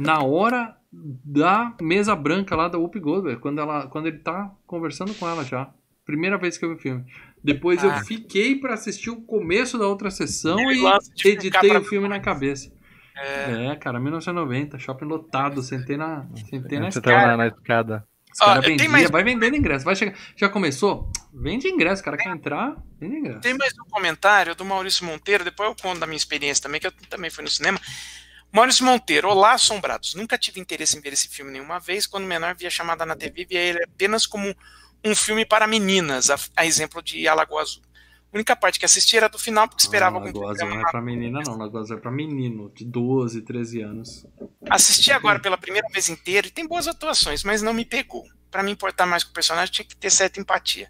na 0.00 0.22
hora 0.22 0.76
da 0.92 1.74
mesa 1.80 2.14
branca 2.14 2.54
lá 2.54 2.68
da 2.68 2.78
Whoopi 2.78 3.00
Goldberg, 3.00 3.40
quando, 3.40 3.60
ela, 3.60 3.86
quando 3.86 4.08
ele 4.08 4.18
tá 4.18 4.54
conversando 4.66 5.14
com 5.14 5.28
ela 5.28 5.44
já. 5.44 5.72
Primeira 6.04 6.36
vez 6.36 6.58
que 6.58 6.64
eu 6.64 6.70
vi 6.70 6.74
o 6.74 6.78
filme. 6.78 7.04
Depois 7.42 7.82
Ah. 7.82 7.86
eu 7.98 8.04
fiquei 8.04 8.56
pra 8.56 8.74
assistir 8.74 9.10
o 9.10 9.20
começo 9.22 9.78
da 9.78 9.86
outra 9.86 10.10
sessão 10.10 10.56
e 10.70 10.84
editei 11.28 11.76
o 11.76 11.84
filme 11.84 12.08
na 12.08 12.20
cabeça. 12.20 12.70
É, 13.16 13.74
cara, 13.76 14.00
1990, 14.00 14.78
shopping 14.78 15.04
lotado, 15.04 15.62
sentei 15.62 15.96
na, 15.96 16.26
sentei 16.48 16.78
na 16.78 16.90
Você 16.90 16.98
escada. 16.98 17.16
tava 17.16 17.26
na, 17.26 17.36
na 17.36 17.46
escada. 17.48 18.06
Os 18.32 18.38
tem 18.64 18.76
vendiam, 18.76 18.90
mais- 18.92 19.10
vai 19.10 19.22
vendendo 19.22 19.54
ingresso. 19.54 19.84
Vai 19.84 19.94
chegar, 19.94 20.16
já 20.34 20.48
começou? 20.48 21.10
Vende 21.34 21.68
ingresso, 21.68 22.00
o 22.00 22.04
cara 22.04 22.16
quer 22.16 22.30
entrar, 22.30 22.74
vende 22.98 23.16
ingresso. 23.16 23.40
Tem 23.40 23.52
mais 23.58 23.74
um 23.74 23.84
comentário 23.90 24.54
do 24.54 24.64
Maurício 24.64 25.04
Monteiro, 25.04 25.44
depois 25.44 25.68
eu 25.68 25.76
conto 25.76 26.00
da 26.00 26.06
minha 26.06 26.16
experiência 26.16 26.62
também, 26.62 26.80
que 26.80 26.86
eu 26.86 26.92
também 27.10 27.28
fui 27.30 27.44
no 27.44 27.50
cinema. 27.50 27.78
Maurício 28.50 28.84
Monteiro, 28.86 29.28
olá, 29.28 29.52
assombrados. 29.52 30.14
Nunca 30.14 30.38
tive 30.38 30.58
interesse 30.60 30.96
em 30.96 31.00
ver 31.02 31.12
esse 31.12 31.28
filme 31.28 31.50
nenhuma 31.52 31.78
vez. 31.78 32.06
Quando 32.06 32.24
menor, 32.26 32.54
via 32.54 32.70
chamada 32.70 33.04
na 33.04 33.14
TV, 33.16 33.44
via 33.44 33.60
ele 33.60 33.84
apenas 33.84 34.26
como 34.26 34.54
um 35.04 35.14
filme 35.14 35.44
para 35.44 35.66
meninas, 35.66 36.30
a, 36.30 36.36
a 36.56 36.66
exemplo 36.66 37.02
de 37.02 37.26
Alagoa 37.26 37.62
Azul. 37.62 37.82
A 38.32 38.36
única 38.36 38.56
parte 38.56 38.78
que 38.78 38.86
assisti 38.86 39.16
era 39.16 39.28
do 39.28 39.38
final, 39.38 39.68
porque 39.68 39.82
esperava 39.82 40.16
ah, 40.16 40.20
algum 40.20 40.40
Lagoa 40.40 40.52
Azul 40.52 40.68
não 40.68 40.80
é 40.80 40.90
pra 40.90 41.02
menina, 41.02 41.40
não. 41.44 41.58
Lagoa 41.58 41.82
Azul 41.82 41.98
é 41.98 42.00
pra 42.00 42.10
menino, 42.10 42.72
de 42.74 42.82
12, 42.84 43.42
13 43.42 43.82
anos. 43.82 44.26
Assisti 44.70 45.12
agora 45.12 45.38
pela 45.38 45.58
primeira 45.58 45.86
vez 45.92 46.08
inteira 46.08 46.46
e 46.46 46.50
tem 46.50 46.66
boas 46.66 46.88
atuações, 46.88 47.44
mas 47.44 47.60
não 47.60 47.74
me 47.74 47.84
pegou. 47.84 48.24
Pra 48.50 48.62
me 48.62 48.70
importar 48.70 49.06
mais 49.06 49.22
com 49.22 49.30
o 49.30 49.34
personagem, 49.34 49.72
tinha 49.72 49.84
que 49.84 49.96
ter 49.96 50.10
certa 50.10 50.40
empatia. 50.40 50.88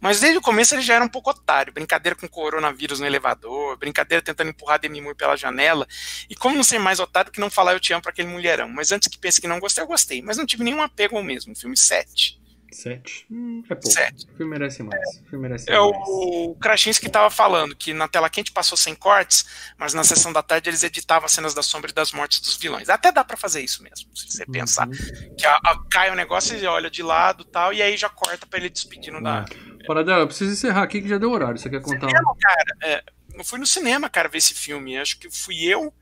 Mas 0.00 0.20
desde 0.20 0.38
o 0.38 0.42
começo 0.42 0.74
ele 0.74 0.82
já 0.82 0.94
era 0.94 1.04
um 1.04 1.08
pouco 1.08 1.30
otário. 1.30 1.72
Brincadeira 1.72 2.16
com 2.16 2.28
coronavírus 2.28 3.00
no 3.00 3.06
elevador, 3.06 3.76
brincadeira 3.76 4.22
tentando 4.22 4.50
empurrar 4.50 4.78
Demi 4.78 5.00
Moore 5.00 5.16
pela 5.16 5.36
janela. 5.36 5.86
E 6.30 6.34
como 6.34 6.56
não 6.56 6.62
ser 6.62 6.78
mais 6.78 7.00
otário 7.00 7.32
que 7.32 7.40
não 7.40 7.50
falar 7.50 7.72
eu 7.72 7.80
te 7.80 7.92
amo 7.92 8.02
pra 8.02 8.12
aquele 8.12 8.28
mulherão. 8.28 8.68
Mas 8.68 8.92
antes 8.92 9.08
que 9.08 9.18
pense 9.18 9.40
que 9.40 9.48
não 9.48 9.58
gostei, 9.58 9.82
eu 9.82 9.88
gostei. 9.88 10.22
Mas 10.22 10.36
não 10.36 10.46
tive 10.46 10.62
nenhum 10.64 10.82
apego 10.82 11.16
ao 11.16 11.22
mesmo. 11.22 11.54
Filme 11.56 11.76
7. 11.76 12.37
7. 12.72 13.26
Hum, 13.30 13.62
é 13.68 13.74
pouco. 13.74 13.90
Sete. 13.90 14.26
O 14.32 14.36
filme 14.36 14.50
merece 14.58 14.82
mais. 14.82 15.00
O 15.20 15.24
filme 15.30 15.48
merece 15.48 15.70
É 15.70 15.78
mais. 15.78 15.86
o 16.08 16.56
Krasinski 16.60 17.08
tava 17.08 17.30
falando 17.30 17.74
que 17.74 17.92
na 17.94 18.06
tela 18.08 18.28
quente 18.30 18.52
passou 18.52 18.76
sem 18.76 18.94
cortes, 18.94 19.44
mas 19.78 19.94
na 19.94 20.04
sessão 20.04 20.32
da 20.32 20.42
tarde 20.42 20.68
eles 20.70 20.82
editavam 20.82 21.26
as 21.26 21.32
cenas 21.32 21.54
da 21.54 21.62
sombra 21.62 21.90
e 21.90 21.94
das 21.94 22.12
mortes 22.12 22.40
dos 22.40 22.56
vilões. 22.56 22.88
Até 22.88 23.10
dá 23.12 23.24
pra 23.24 23.36
fazer 23.36 23.60
isso 23.62 23.82
mesmo, 23.82 24.08
se 24.16 24.30
você 24.30 24.46
pensar. 24.46 24.86
Uhum. 24.88 25.34
que 25.36 25.46
a, 25.46 25.54
a- 25.54 25.82
cai 25.90 26.10
o 26.10 26.14
negócio 26.14 26.56
e 26.56 26.66
olha 26.66 26.90
de 26.90 27.02
lado 27.02 27.44
tal, 27.44 27.72
e 27.72 27.82
aí 27.82 27.96
já 27.96 28.08
corta 28.08 28.46
pra 28.46 28.58
ele 28.58 28.68
despedindo 28.68 29.20
da. 29.22 29.44
Paradela, 29.86 30.20
eu 30.20 30.26
preciso 30.26 30.52
encerrar 30.52 30.82
aqui 30.82 31.00
que 31.00 31.08
já 31.08 31.18
deu 31.18 31.30
horário. 31.30 31.58
Você 31.58 31.70
quer 31.70 31.80
contar? 31.80 32.06
Cinema, 32.08 32.36
cara, 32.40 32.76
é, 32.82 33.02
eu 33.34 33.44
fui 33.44 33.58
no 33.58 33.66
cinema, 33.66 34.10
cara, 34.10 34.28
ver 34.28 34.38
esse 34.38 34.52
filme. 34.54 34.98
Acho 34.98 35.18
que 35.18 35.30
fui 35.30 35.64
eu, 35.64 35.92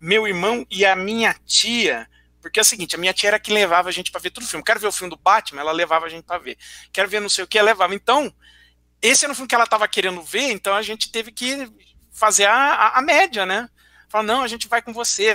meu 0.00 0.26
irmão 0.28 0.66
e 0.70 0.84
a 0.84 0.94
minha 0.94 1.34
tia. 1.46 2.06
Porque 2.42 2.58
é 2.58 2.62
o 2.62 2.64
seguinte, 2.64 2.96
a 2.96 2.98
minha 2.98 3.14
tia 3.14 3.28
era 3.28 3.38
que 3.38 3.52
levava 3.52 3.88
a 3.88 3.92
gente 3.92 4.10
pra 4.10 4.20
ver 4.20 4.30
todo 4.30 4.42
o 4.42 4.46
filme. 4.46 4.64
Quero 4.64 4.80
ver 4.80 4.88
o 4.88 4.92
filme 4.92 5.08
do 5.08 5.16
Batman, 5.16 5.60
ela 5.60 5.72
levava 5.72 6.06
a 6.06 6.08
gente 6.08 6.24
pra 6.24 6.38
ver. 6.38 6.58
Quero 6.92 7.08
ver 7.08 7.20
não 7.20 7.28
sei 7.28 7.44
o 7.44 7.46
que, 7.46 7.56
ela 7.56 7.66
levava. 7.70 7.94
Então, 7.94 8.34
esse 9.00 9.24
era 9.24 9.32
o 9.32 9.34
filme 9.34 9.48
que 9.48 9.54
ela 9.54 9.66
tava 9.66 9.86
querendo 9.86 10.20
ver, 10.22 10.50
então 10.50 10.74
a 10.74 10.82
gente 10.82 11.10
teve 11.10 11.30
que 11.30 11.70
fazer 12.10 12.46
a, 12.46 12.54
a, 12.54 12.98
a 12.98 13.02
média, 13.02 13.46
né? 13.46 13.68
Falar, 14.08 14.24
não, 14.24 14.42
a 14.42 14.48
gente 14.48 14.66
vai 14.66 14.82
com 14.82 14.92
você. 14.92 15.34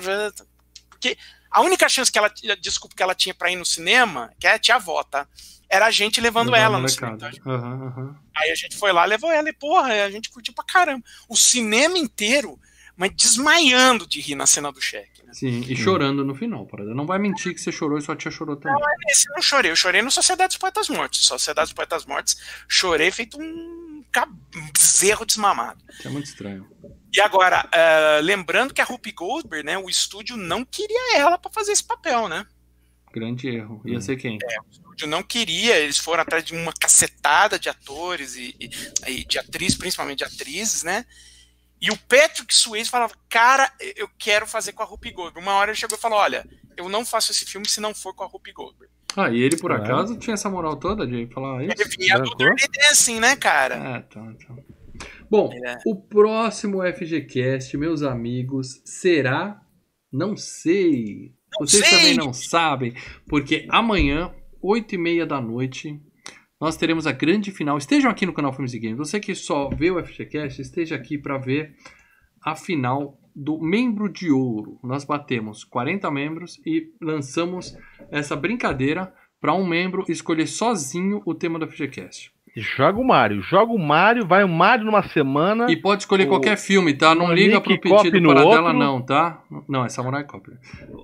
Porque 0.89 1.17
a 1.49 1.61
única 1.61 1.87
chance 1.87 2.11
que 2.11 2.17
ela, 2.19 2.31
desculpa, 2.59 2.95
que 2.95 3.01
ela 3.01 3.15
tinha 3.15 3.33
pra 3.33 3.49
ir 3.49 3.55
no 3.55 3.65
cinema, 3.65 4.31
que 4.39 4.45
é 4.45 4.53
a 4.53 4.59
tia 4.59 4.75
avó, 4.75 5.01
tá? 5.01 5.25
Era 5.69 5.87
a 5.87 5.91
gente 5.91 6.21
levando 6.21 6.55
ela 6.55 6.77
no 6.77 6.87
cinema. 6.89 7.15
Então, 7.15 7.53
Aham, 7.53 7.87
aham. 7.87 8.15
Aí 8.35 8.51
a 8.51 8.55
gente 8.55 8.77
foi 8.77 8.91
lá, 8.91 9.05
levou 9.05 9.31
ela 9.31 9.49
e, 9.49 9.53
porra, 9.53 10.05
a 10.05 10.11
gente 10.11 10.29
curtiu 10.29 10.53
pra 10.53 10.63
caramba. 10.63 11.03
O 11.27 11.35
cinema 11.35 11.97
inteiro, 11.97 12.59
mas 12.95 13.11
desmaiando 13.15 14.05
de 14.05 14.19
rir 14.21 14.35
na 14.35 14.45
cena 14.45 14.71
do 14.71 14.79
cheque. 14.81 15.16
Sim, 15.39 15.61
e 15.67 15.75
chorando 15.75 16.25
no 16.25 16.33
final, 16.33 16.65
Parada. 16.65 16.93
Não 16.95 17.05
vai 17.05 17.19
mentir 17.19 17.53
que 17.53 17.61
você 17.61 17.71
chorou 17.71 17.97
e 17.97 18.01
sua 18.01 18.15
tia 18.15 18.31
chorou 18.31 18.55
também. 18.55 18.81
Esse 19.09 19.29
eu 19.29 19.35
não 19.35 19.41
chorei, 19.41 19.69
eu 19.71 19.75
chorei 19.75 20.01
no 20.01 20.09
Sociedade 20.09 20.49
dos 20.49 20.57
Poetas 20.57 20.89
Mortos. 20.89 21.25
Sociedade 21.27 21.67
dos 21.67 21.73
Poetas 21.73 22.05
Mortos, 22.05 22.37
chorei 22.67 23.11
feito 23.11 23.39
um, 23.39 24.03
bezerro 24.73 25.25
desmamado. 25.25 25.79
Isso 25.91 26.07
é 26.07 26.11
muito 26.11 26.25
estranho. 26.25 26.67
E 27.13 27.21
agora, 27.21 27.67
eh, 27.71 28.19
lembrando 28.23 28.73
que 28.73 28.81
a 28.81 28.83
Rupi 28.83 29.11
Goldberg, 29.11 29.65
né, 29.65 29.77
o 29.77 29.89
estúdio 29.89 30.35
não 30.37 30.65
queria 30.65 31.17
ela 31.17 31.37
pra 31.37 31.51
fazer 31.51 31.71
esse 31.71 31.83
papel, 31.83 32.27
né? 32.27 32.45
Grande 33.13 33.47
erro. 33.47 33.81
Ia 33.85 34.01
ser 34.01 34.17
quem? 34.17 34.37
O 34.37 34.71
estúdio 34.71 35.07
não 35.07 35.23
queria, 35.23 35.77
eles 35.77 35.97
foram 35.97 36.23
atrás 36.23 36.43
de 36.43 36.53
uma 36.55 36.73
cacetada 36.73 37.57
de 37.59 37.69
atores 37.69 38.35
e, 38.35 38.55
e- 38.59 38.69
e 39.11 39.25
de 39.25 39.37
atrizes, 39.39 39.77
principalmente 39.77 40.19
de 40.19 40.23
atrizes, 40.25 40.83
né? 40.83 41.05
E 41.81 41.91
o 41.91 41.97
Patrick 41.97 42.53
Swayze 42.53 42.89
falava, 42.89 43.13
cara, 43.29 43.71
eu 43.95 44.09
quero 44.17 44.47
fazer 44.47 44.73
com 44.73 44.81
a 44.81 44.85
Rupi 44.85 45.11
Goldberg. 45.11 45.39
Uma 45.45 45.53
hora 45.55 45.71
ele 45.71 45.77
chegou 45.77 45.97
e 45.97 46.01
falou, 46.01 46.17
olha, 46.17 46.47
eu 46.75 46.89
não 46.89 47.05
faço 47.05 47.31
esse 47.31 47.45
filme 47.45 47.67
se 47.69 47.79
não 47.79 47.93
for 47.93 48.13
com 48.15 48.23
a 48.23 48.27
Rupi 48.27 48.51
Goldberg. 48.51 48.91
Ah, 49.15 49.29
e 49.29 49.41
ele 49.41 49.57
por 49.57 49.71
acaso 49.71 50.17
tinha 50.17 50.33
essa 50.35 50.49
moral 50.49 50.75
toda 50.77 51.05
de 51.07 51.27
falar 51.33 51.63
isso? 51.63 51.75
Ele 51.79 51.89
vinha 51.97 52.19
do? 52.19 52.35
Dirty 52.35 52.67
Dancing, 52.71 53.19
né, 53.19 53.35
cara? 53.35 53.97
Ah, 53.97 54.01
tá, 54.01 54.21
tá. 54.21 54.55
Bom, 55.29 55.49
É. 55.65 55.77
o 55.85 55.95
próximo 55.95 56.79
FGCast, 56.81 57.75
meus 57.77 58.01
amigos, 58.01 58.81
será. 58.85 59.61
Não 60.11 60.35
sei. 60.37 61.33
Vocês 61.59 61.85
sei. 61.85 61.97
também 61.97 62.15
não 62.15 62.33
sabem, 62.33 62.93
porque 63.27 63.65
amanhã, 63.69 64.33
8 64.61 64.95
e 64.95 64.97
meia 64.97 65.25
da 65.25 65.41
noite, 65.41 65.99
nós 66.59 66.75
teremos 66.75 67.05
a 67.05 67.11
grande 67.11 67.51
final. 67.51 67.77
Estejam 67.77 68.09
aqui 68.09 68.25
no 68.25 68.33
canal 68.33 68.51
Filmes 68.51 68.73
e 68.73 68.79
Games. 68.79 68.97
Você 68.97 69.19
que 69.19 69.35
só 69.35 69.69
vê 69.69 69.91
o 69.91 70.03
FGCast, 70.03 70.61
esteja 70.61 70.95
aqui 70.95 71.17
para 71.17 71.37
ver 71.37 71.75
a 72.41 72.55
final 72.55 73.19
do 73.35 73.59
Membro 73.61 74.09
de 74.11 74.31
Ouro. 74.31 74.79
Nós 74.83 75.05
batemos 75.05 75.63
40 75.63 76.09
membros 76.09 76.59
e 76.65 76.91
lançamos 76.99 77.77
essa 78.09 78.35
brincadeira 78.35 79.13
para 79.39 79.53
um 79.53 79.67
membro 79.67 80.03
escolher 80.09 80.47
sozinho 80.47 81.21
o 81.25 81.35
tema 81.35 81.59
do 81.59 81.67
FGCast. 81.67 82.36
Joga 82.59 82.99
o 82.99 83.03
Mario. 83.05 83.41
Joga 83.43 83.71
o 83.71 83.77
Mario, 83.77 84.25
vai 84.25 84.43
o 84.43 84.47
Mario 84.49 84.85
numa 84.85 85.07
semana. 85.09 85.67
E 85.69 85.75
pode 85.75 86.01
escolher 86.03 86.25
O- 86.25 86.29
qualquer 86.29 86.57
filme, 86.57 86.93
tá? 86.93 87.13
Não 87.13 87.27
o 87.27 87.33
liga 87.33 87.55
Nick 87.55 87.63
pro 87.79 87.79
pedido 88.01 88.27
para 88.29 88.39
dela, 88.39 88.55
outro. 88.61 88.73
não, 88.73 89.01
tá? 89.01 89.43
Não, 89.69 89.85
é 89.85 89.89
Samurai 89.89 90.23
Cop. 90.23 90.49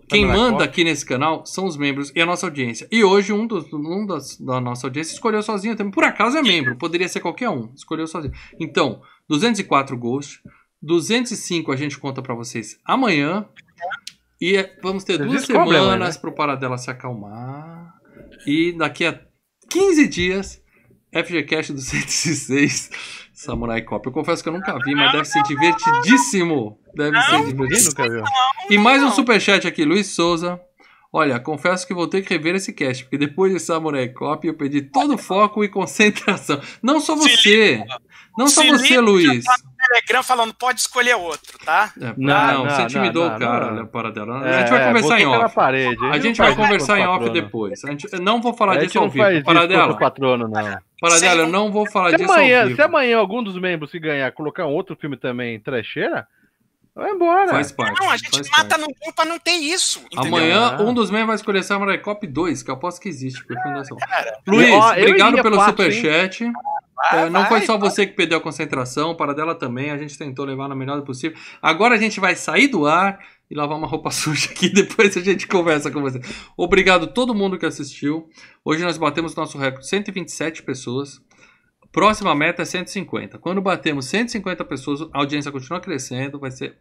Quem 0.09 0.21
Samurai 0.21 0.37
manda 0.37 0.51
Cop. 0.57 0.63
aqui 0.63 0.83
nesse 0.83 1.05
canal 1.05 1.45
são 1.45 1.65
os 1.65 1.77
membros 1.77 2.11
e 2.15 2.21
a 2.21 2.25
nossa 2.25 2.47
audiência. 2.47 2.87
E 2.91 3.03
hoje 3.03 3.31
um, 3.31 3.45
dos, 3.45 3.71
um 3.71 4.05
das, 4.05 4.39
da 4.39 4.59
nossa 4.59 4.87
audiência 4.87 5.13
escolheu 5.13 5.43
sozinho 5.43 5.75
também. 5.75 5.91
Por 5.93 6.03
acaso 6.03 6.37
é 6.37 6.41
membro, 6.41 6.75
poderia 6.75 7.07
ser 7.07 7.19
qualquer 7.19 7.49
um. 7.49 7.69
Escolheu 7.75 8.07
sozinho. 8.07 8.33
Então, 8.59 9.01
204 9.29 9.95
Ghost, 9.97 10.39
205 10.81 11.71
a 11.71 11.75
gente 11.75 11.99
conta 11.99 12.21
pra 12.21 12.33
vocês 12.33 12.79
amanhã. 12.83 13.45
E 14.41 14.57
é- 14.57 14.75
vamos 14.81 15.03
ter 15.03 15.17
duas 15.19 15.31
descobrem 15.45 15.63
amanhã, 15.77 15.83
semanas 15.83 16.17
pro 16.17 16.31
Paradela 16.33 16.77
se 16.77 16.89
acalmar. 16.89 17.93
E 18.47 18.71
daqui 18.73 19.05
a 19.05 19.19
15 19.69 20.07
dias 20.07 20.62
FGCast 21.13 21.73
do 21.73 21.79
106 21.81 22.89
Samurai 23.33 23.81
Cop. 23.81 24.05
Eu 24.05 24.11
confesso 24.11 24.41
que 24.43 24.49
eu 24.49 24.53
nunca 24.53 24.77
vi, 24.83 24.95
mas 24.95 25.11
deve 25.11 25.25
ser 25.25 25.43
divertidíssimo. 25.43 26.77
Deve 26.95 27.19
ser 27.21 27.45
divertidíssimo. 27.45 28.23
E 28.69 28.77
mais 28.77 29.01
um 29.03 29.11
superchat 29.11 29.67
aqui, 29.67 29.83
Luiz 29.85 30.07
Souza. 30.07 30.59
Olha, 31.15 31.39
confesso 31.39 31.85
que 31.85 31.93
vou 31.93 32.07
ter 32.07 32.23
que 32.23 32.33
rever 32.33 32.55
esse 32.55 32.73
cast, 32.73 33.03
porque 33.03 33.19
depois 33.19 33.53
de 33.53 33.59
Samurai 33.59 34.07
Cop 34.09 34.47
eu 34.47 34.55
perdi 34.55 34.81
todo 34.81 35.13
o 35.13 35.17
foco 35.17 35.63
e 35.63 35.69
concentração. 35.69 36.59
Não 36.81 36.99
só 36.99 37.15
você. 37.15 37.83
Não 38.35 38.47
só 38.47 38.63
você, 38.65 38.99
Luiz. 38.99 39.45
Telegram 39.87 40.23
falando, 40.23 40.53
pode 40.55 40.79
escolher 40.79 41.13
outro, 41.15 41.59
tá? 41.63 41.91
É, 42.01 42.13
Não, 42.17 42.63
não, 42.63 42.69
você 42.69 42.81
intimidou 42.83 43.27
o 43.27 43.37
cara, 43.37 43.67
não. 43.71 43.77
olha, 43.79 43.85
para 43.85 44.11
dela. 44.11 44.41
A 44.41 44.47
É, 44.47 44.59
gente 44.61 44.69
vai 44.71 44.81
é, 44.81 44.87
conversar 44.87 45.19
em 45.19 45.25
off. 45.27 45.55
Parede. 45.55 46.05
A 46.05 46.19
gente 46.19 46.37
vai 46.37 46.55
conversar 46.55 46.99
em 46.99 47.05
off 47.05 47.29
depois. 47.29 47.83
A 47.83 47.91
gente, 47.91 48.07
não 48.19 48.41
vou 48.41 48.53
falar 48.53 48.77
disso 48.77 48.97
ao 48.97 49.09
vivo. 49.09 49.43
Para 49.43 49.67
dela. 49.67 49.95
patrono, 49.97 50.47
não. 50.47 50.77
Para 51.03 51.17
Sem 51.19 51.27
dela, 51.29 51.41
eu 51.41 51.47
um- 51.47 51.51
não 51.51 51.69
vou 51.71 51.85
falar 51.91 52.11
Se 52.11 52.15
disso 52.17 52.31
ao 52.31 52.37
amanhã, 52.37 52.63
vivo. 52.65 52.75
se 52.77 52.81
amanhã 52.81 53.17
algum 53.17 53.43
dos 53.43 53.59
membros 53.59 53.91
que 53.91 53.99
ganhar 53.99 54.31
colocar 54.31 54.65
um 54.65 54.71
outro 54.71 54.95
filme 54.95 55.17
também 55.17 55.59
trecheira, 55.59 56.25
vai 56.95 57.11
embora. 57.11 57.49
Faz 57.49 57.73
parte. 57.73 57.99
Não, 57.99 58.09
a 58.09 58.15
gente 58.15 58.29
faz 58.31 58.49
mata 58.49 58.69
parte. 58.69 58.79
no 58.81 58.87
grupo 58.87 59.13
pra 59.13 59.25
não 59.25 59.37
ter 59.37 59.51
isso. 59.51 59.99
Entendeu? 60.05 60.23
Amanhã, 60.37 60.77
Ah. 60.79 60.81
um 60.81 60.93
dos 60.93 61.09
membros 61.11 61.27
vai 61.27 61.35
escolher 61.35 61.61
Samurai 61.63 61.97
Cop 61.97 62.25
2, 62.25 62.63
que 62.63 62.71
eu 62.71 62.75
aposto 62.75 63.01
que 63.01 63.09
existe. 63.09 63.43
Por 63.45 63.61
fundação. 63.61 63.97
Cara, 63.97 64.39
Luiz, 64.47 64.69
eu 64.69 64.79
obrigado 64.79 65.41
pelo 65.41 65.61
superchat. 65.65 66.49
Vai, 67.11 67.27
É, 67.27 67.29
não 67.29 67.41
vai, 67.41 67.49
foi 67.49 67.61
só 67.61 67.77
vai. 67.77 67.89
você 67.89 68.05
que 68.07 68.13
perdeu 68.13 68.37
a 68.37 68.41
concentração, 68.41 69.15
para 69.15 69.33
dela 69.33 69.55
também. 69.55 69.91
A 69.91 69.97
gente 69.97 70.17
tentou 70.17 70.45
levar 70.45 70.67
na 70.67 70.75
melhor 70.75 71.01
possível. 71.03 71.37
Agora 71.61 71.95
a 71.95 71.97
gente 71.97 72.19
vai 72.19 72.35
sair 72.35 72.67
do 72.67 72.85
ar 72.85 73.19
e 73.49 73.55
lavar 73.55 73.77
uma 73.77 73.87
roupa 73.87 74.09
suja 74.11 74.49
aqui. 74.49 74.69
Depois 74.69 75.15
a 75.15 75.21
gente 75.21 75.47
conversa 75.47 75.91
com 75.91 76.01
você. 76.01 76.19
Obrigado 76.57 77.05
a 77.05 77.07
todo 77.07 77.35
mundo 77.35 77.57
que 77.57 77.65
assistiu. 77.65 78.27
Hoje 78.63 78.83
nós 78.83 78.97
batemos 78.97 79.35
nosso 79.35 79.57
recorde: 79.57 79.87
127 79.87 80.63
pessoas. 80.63 81.21
Próxima 81.91 82.33
meta 82.33 82.63
é 82.63 82.65
150. 82.65 83.37
Quando 83.37 83.61
batemos 83.61 84.05
150 84.05 84.65
pessoas, 84.65 85.01
a 85.13 85.19
audiência 85.19 85.51
continua 85.51 85.79
crescendo. 85.79 86.39
Vai 86.39 86.49
ser. 86.51 86.75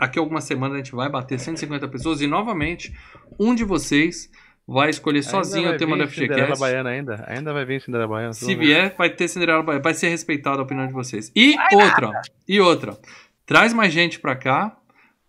Aqui 0.00 0.18
algumas 0.18 0.42
semanas 0.44 0.74
a 0.74 0.78
gente 0.78 0.92
vai 0.94 1.08
bater 1.08 1.38
150 1.38 1.86
pessoas. 1.88 2.20
E 2.20 2.26
novamente, 2.26 2.92
um 3.38 3.54
de 3.54 3.62
vocês 3.62 4.28
vai 4.66 4.90
escolher 4.90 5.22
sozinho 5.22 5.66
Ainda 5.66 5.76
o 5.76 5.78
tema 5.78 5.96
vai 5.96 6.06
Cinderela 6.08 6.40
FGCast. 6.42 6.60
Baiana 6.60 6.90
ainda. 6.90 7.24
Ainda 7.28 7.52
vai 7.52 7.64
vir 7.64 7.80
Cinderela 7.80 8.08
Baiana. 8.08 8.32
Se 8.32 8.54
vier, 8.54 8.94
vai 8.96 9.10
ter 9.10 9.28
Cinderela 9.28 9.62
Baiana. 9.62 9.82
Vai 9.82 9.94
ser 9.94 10.08
respeitada 10.08 10.58
a 10.58 10.62
opinião 10.64 10.86
de 10.86 10.92
vocês. 10.92 11.30
E 11.36 11.54
outra, 11.72 12.20
e 12.48 12.60
outra. 12.60 12.98
Traz 13.44 13.72
mais 13.72 13.92
gente 13.92 14.18
pra 14.18 14.34
cá, 14.34 14.76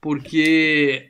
porque 0.01 1.09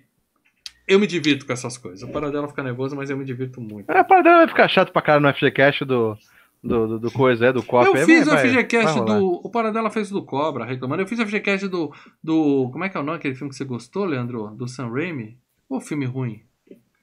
eu 0.87 0.99
me 0.99 1.07
divirto 1.07 1.45
com 1.45 1.53
essas 1.53 1.77
coisas. 1.77 2.01
O 2.07 2.11
Paradela 2.11 2.47
fica 2.47 2.63
nervoso, 2.63 2.95
mas 2.95 3.09
eu 3.09 3.17
me 3.17 3.23
divirto 3.25 3.61
muito. 3.61 3.89
É, 3.89 4.03
para 4.03 4.21
dela 4.21 4.37
vai 4.39 4.47
ficar 4.47 4.67
chato 4.67 4.91
pra 4.91 5.01
cara 5.01 5.19
no 5.19 5.31
FGCast 5.33 5.85
do, 5.85 6.17
do, 6.63 6.87
do, 6.87 6.99
do 6.99 7.11
coisa, 7.11 7.47
é, 7.47 7.53
do 7.53 7.63
Cop. 7.63 7.85
Eu 7.85 7.95
aí 7.95 8.05
fiz 8.05 8.27
o 8.27 8.31
vai- 8.31 8.43
vai- 8.43 8.49
FGCast 8.49 8.99
vai 8.99 9.05
do. 9.19 9.25
O 9.43 9.49
Paradela 9.49 9.89
fez 9.89 10.09
o 10.11 10.15
do 10.15 10.23
Cobra, 10.25 10.65
reclamando. 10.65 11.01
Eu 11.03 11.07
fiz 11.07 11.19
o 11.19 11.25
FGCast 11.25 11.67
do, 11.67 11.93
do. 12.23 12.69
Como 12.71 12.83
é 12.83 12.89
que 12.89 12.97
é 12.97 12.99
o 12.99 13.03
nome? 13.03 13.17
Aquele 13.17 13.35
filme 13.35 13.49
que 13.51 13.55
você 13.57 13.65
gostou, 13.65 14.05
Leandro? 14.05 14.47
Do 14.55 14.67
Sam 14.67 14.89
Raimi? 14.91 15.37
Ô, 15.69 15.79
filme 15.79 16.05
ruim. 16.05 16.41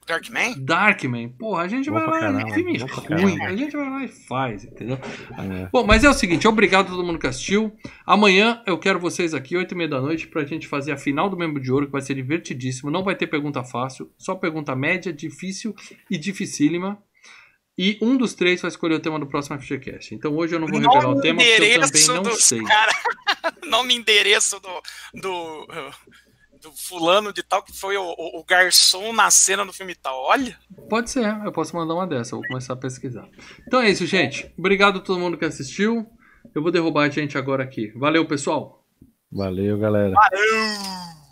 Darkman? 0.06 0.54
Darkman. 0.58 1.28
Porra, 1.30 1.62
a 1.62 1.68
gente 1.68 1.88
Bom 1.90 1.96
vai 1.98 2.06
lá. 2.06 2.20
caramba, 2.20 2.54
filme 2.54 2.78
ruim. 2.78 2.88
caramba. 3.38 3.44
A 3.44 3.56
gente 3.56 3.76
vai 3.76 3.90
lá 3.90 4.04
e 4.04 4.08
faz, 4.08 4.64
entendeu? 4.64 4.98
É. 5.38 5.68
Bom, 5.72 5.84
mas 5.84 6.04
é 6.04 6.08
o 6.10 6.14
seguinte, 6.14 6.46
obrigado 6.46 6.86
a 6.86 6.90
todo 6.90 7.04
mundo 7.04 7.18
que 7.18 7.26
assistiu. 7.26 7.74
Amanhã 8.06 8.62
eu 8.66 8.78
quero 8.78 8.98
vocês 9.00 9.34
aqui, 9.34 9.56
8 9.56 9.72
e 9.72 9.76
meia 9.76 9.88
da 9.88 10.00
noite, 10.00 10.26
pra 10.28 10.44
gente 10.44 10.66
fazer 10.68 10.92
a 10.92 10.96
final 10.96 11.28
do 11.30 11.36
Membro 11.36 11.60
de 11.62 11.72
Ouro, 11.72 11.86
que 11.86 11.92
vai 11.92 12.02
ser 12.02 12.14
divertidíssimo. 12.14 12.90
Não 12.90 13.02
vai 13.02 13.14
ter 13.16 13.26
pergunta 13.26 13.64
fácil, 13.64 14.10
só 14.18 14.34
pergunta 14.34 14.74
média, 14.76 15.12
difícil 15.12 15.74
e 16.10 16.16
dificílima. 16.18 16.98
E 17.76 17.98
um 18.00 18.16
dos 18.16 18.34
três 18.34 18.60
vai 18.62 18.68
escolher 18.68 18.94
o 18.94 19.00
tema 19.00 19.18
do 19.18 19.26
próximo 19.26 19.58
FGCast. 19.60 20.14
Então 20.14 20.32
hoje 20.36 20.54
eu 20.54 20.60
não 20.60 20.68
vou 20.68 20.78
revelar 20.78 21.10
o 21.10 21.20
tema, 21.20 21.40
porque 21.42 21.62
eu 21.64 21.80
também 21.80 22.22
não 22.22 22.36
sei. 22.36 22.62
cara- 22.62 22.92
Nome 23.66 23.94
e 23.94 23.96
endereço 23.98 24.60
do, 24.60 25.20
do, 25.20 25.66
do 26.64 26.72
fulano 26.72 27.32
de 27.32 27.42
tal, 27.42 27.62
que 27.62 27.72
foi 27.72 27.96
o, 27.96 28.02
o- 28.02 28.40
o 28.40 28.44
garçom 28.44 29.12
na 29.12 29.30
cena 29.30 29.64
do 29.64 29.72
filme 29.72 29.94
tal. 29.94 30.20
Olha, 30.24 30.56
Pode 30.88 31.10
ser, 31.10 31.24
eu 31.44 31.52
posso 31.52 31.76
mandar 31.76 31.94
uma 31.94 32.06
dessa, 32.06 32.34
eu 32.34 32.40
vou 32.40 32.48
começar 32.48 32.72
a 32.72 32.76
pesquisar. 32.76 33.28
Então 33.66 33.80
é 33.80 33.90
isso, 33.90 34.04
gente. 34.06 34.52
Obrigado 34.58 34.98
a 34.98 35.00
todo 35.00 35.18
mundo 35.20 35.36
que 35.38 35.44
assistiu. 35.44 36.06
Eu 36.54 36.62
vou 36.62 36.70
derrubar 36.72 37.04
a 37.04 37.08
gente 37.08 37.38
agora 37.38 37.62
aqui. 37.62 37.92
Valeu, 37.96 38.26
pessoal! 38.26 38.84
Valeu, 39.30 39.78
galera. 39.78 40.12
Valeu! 40.14 41.23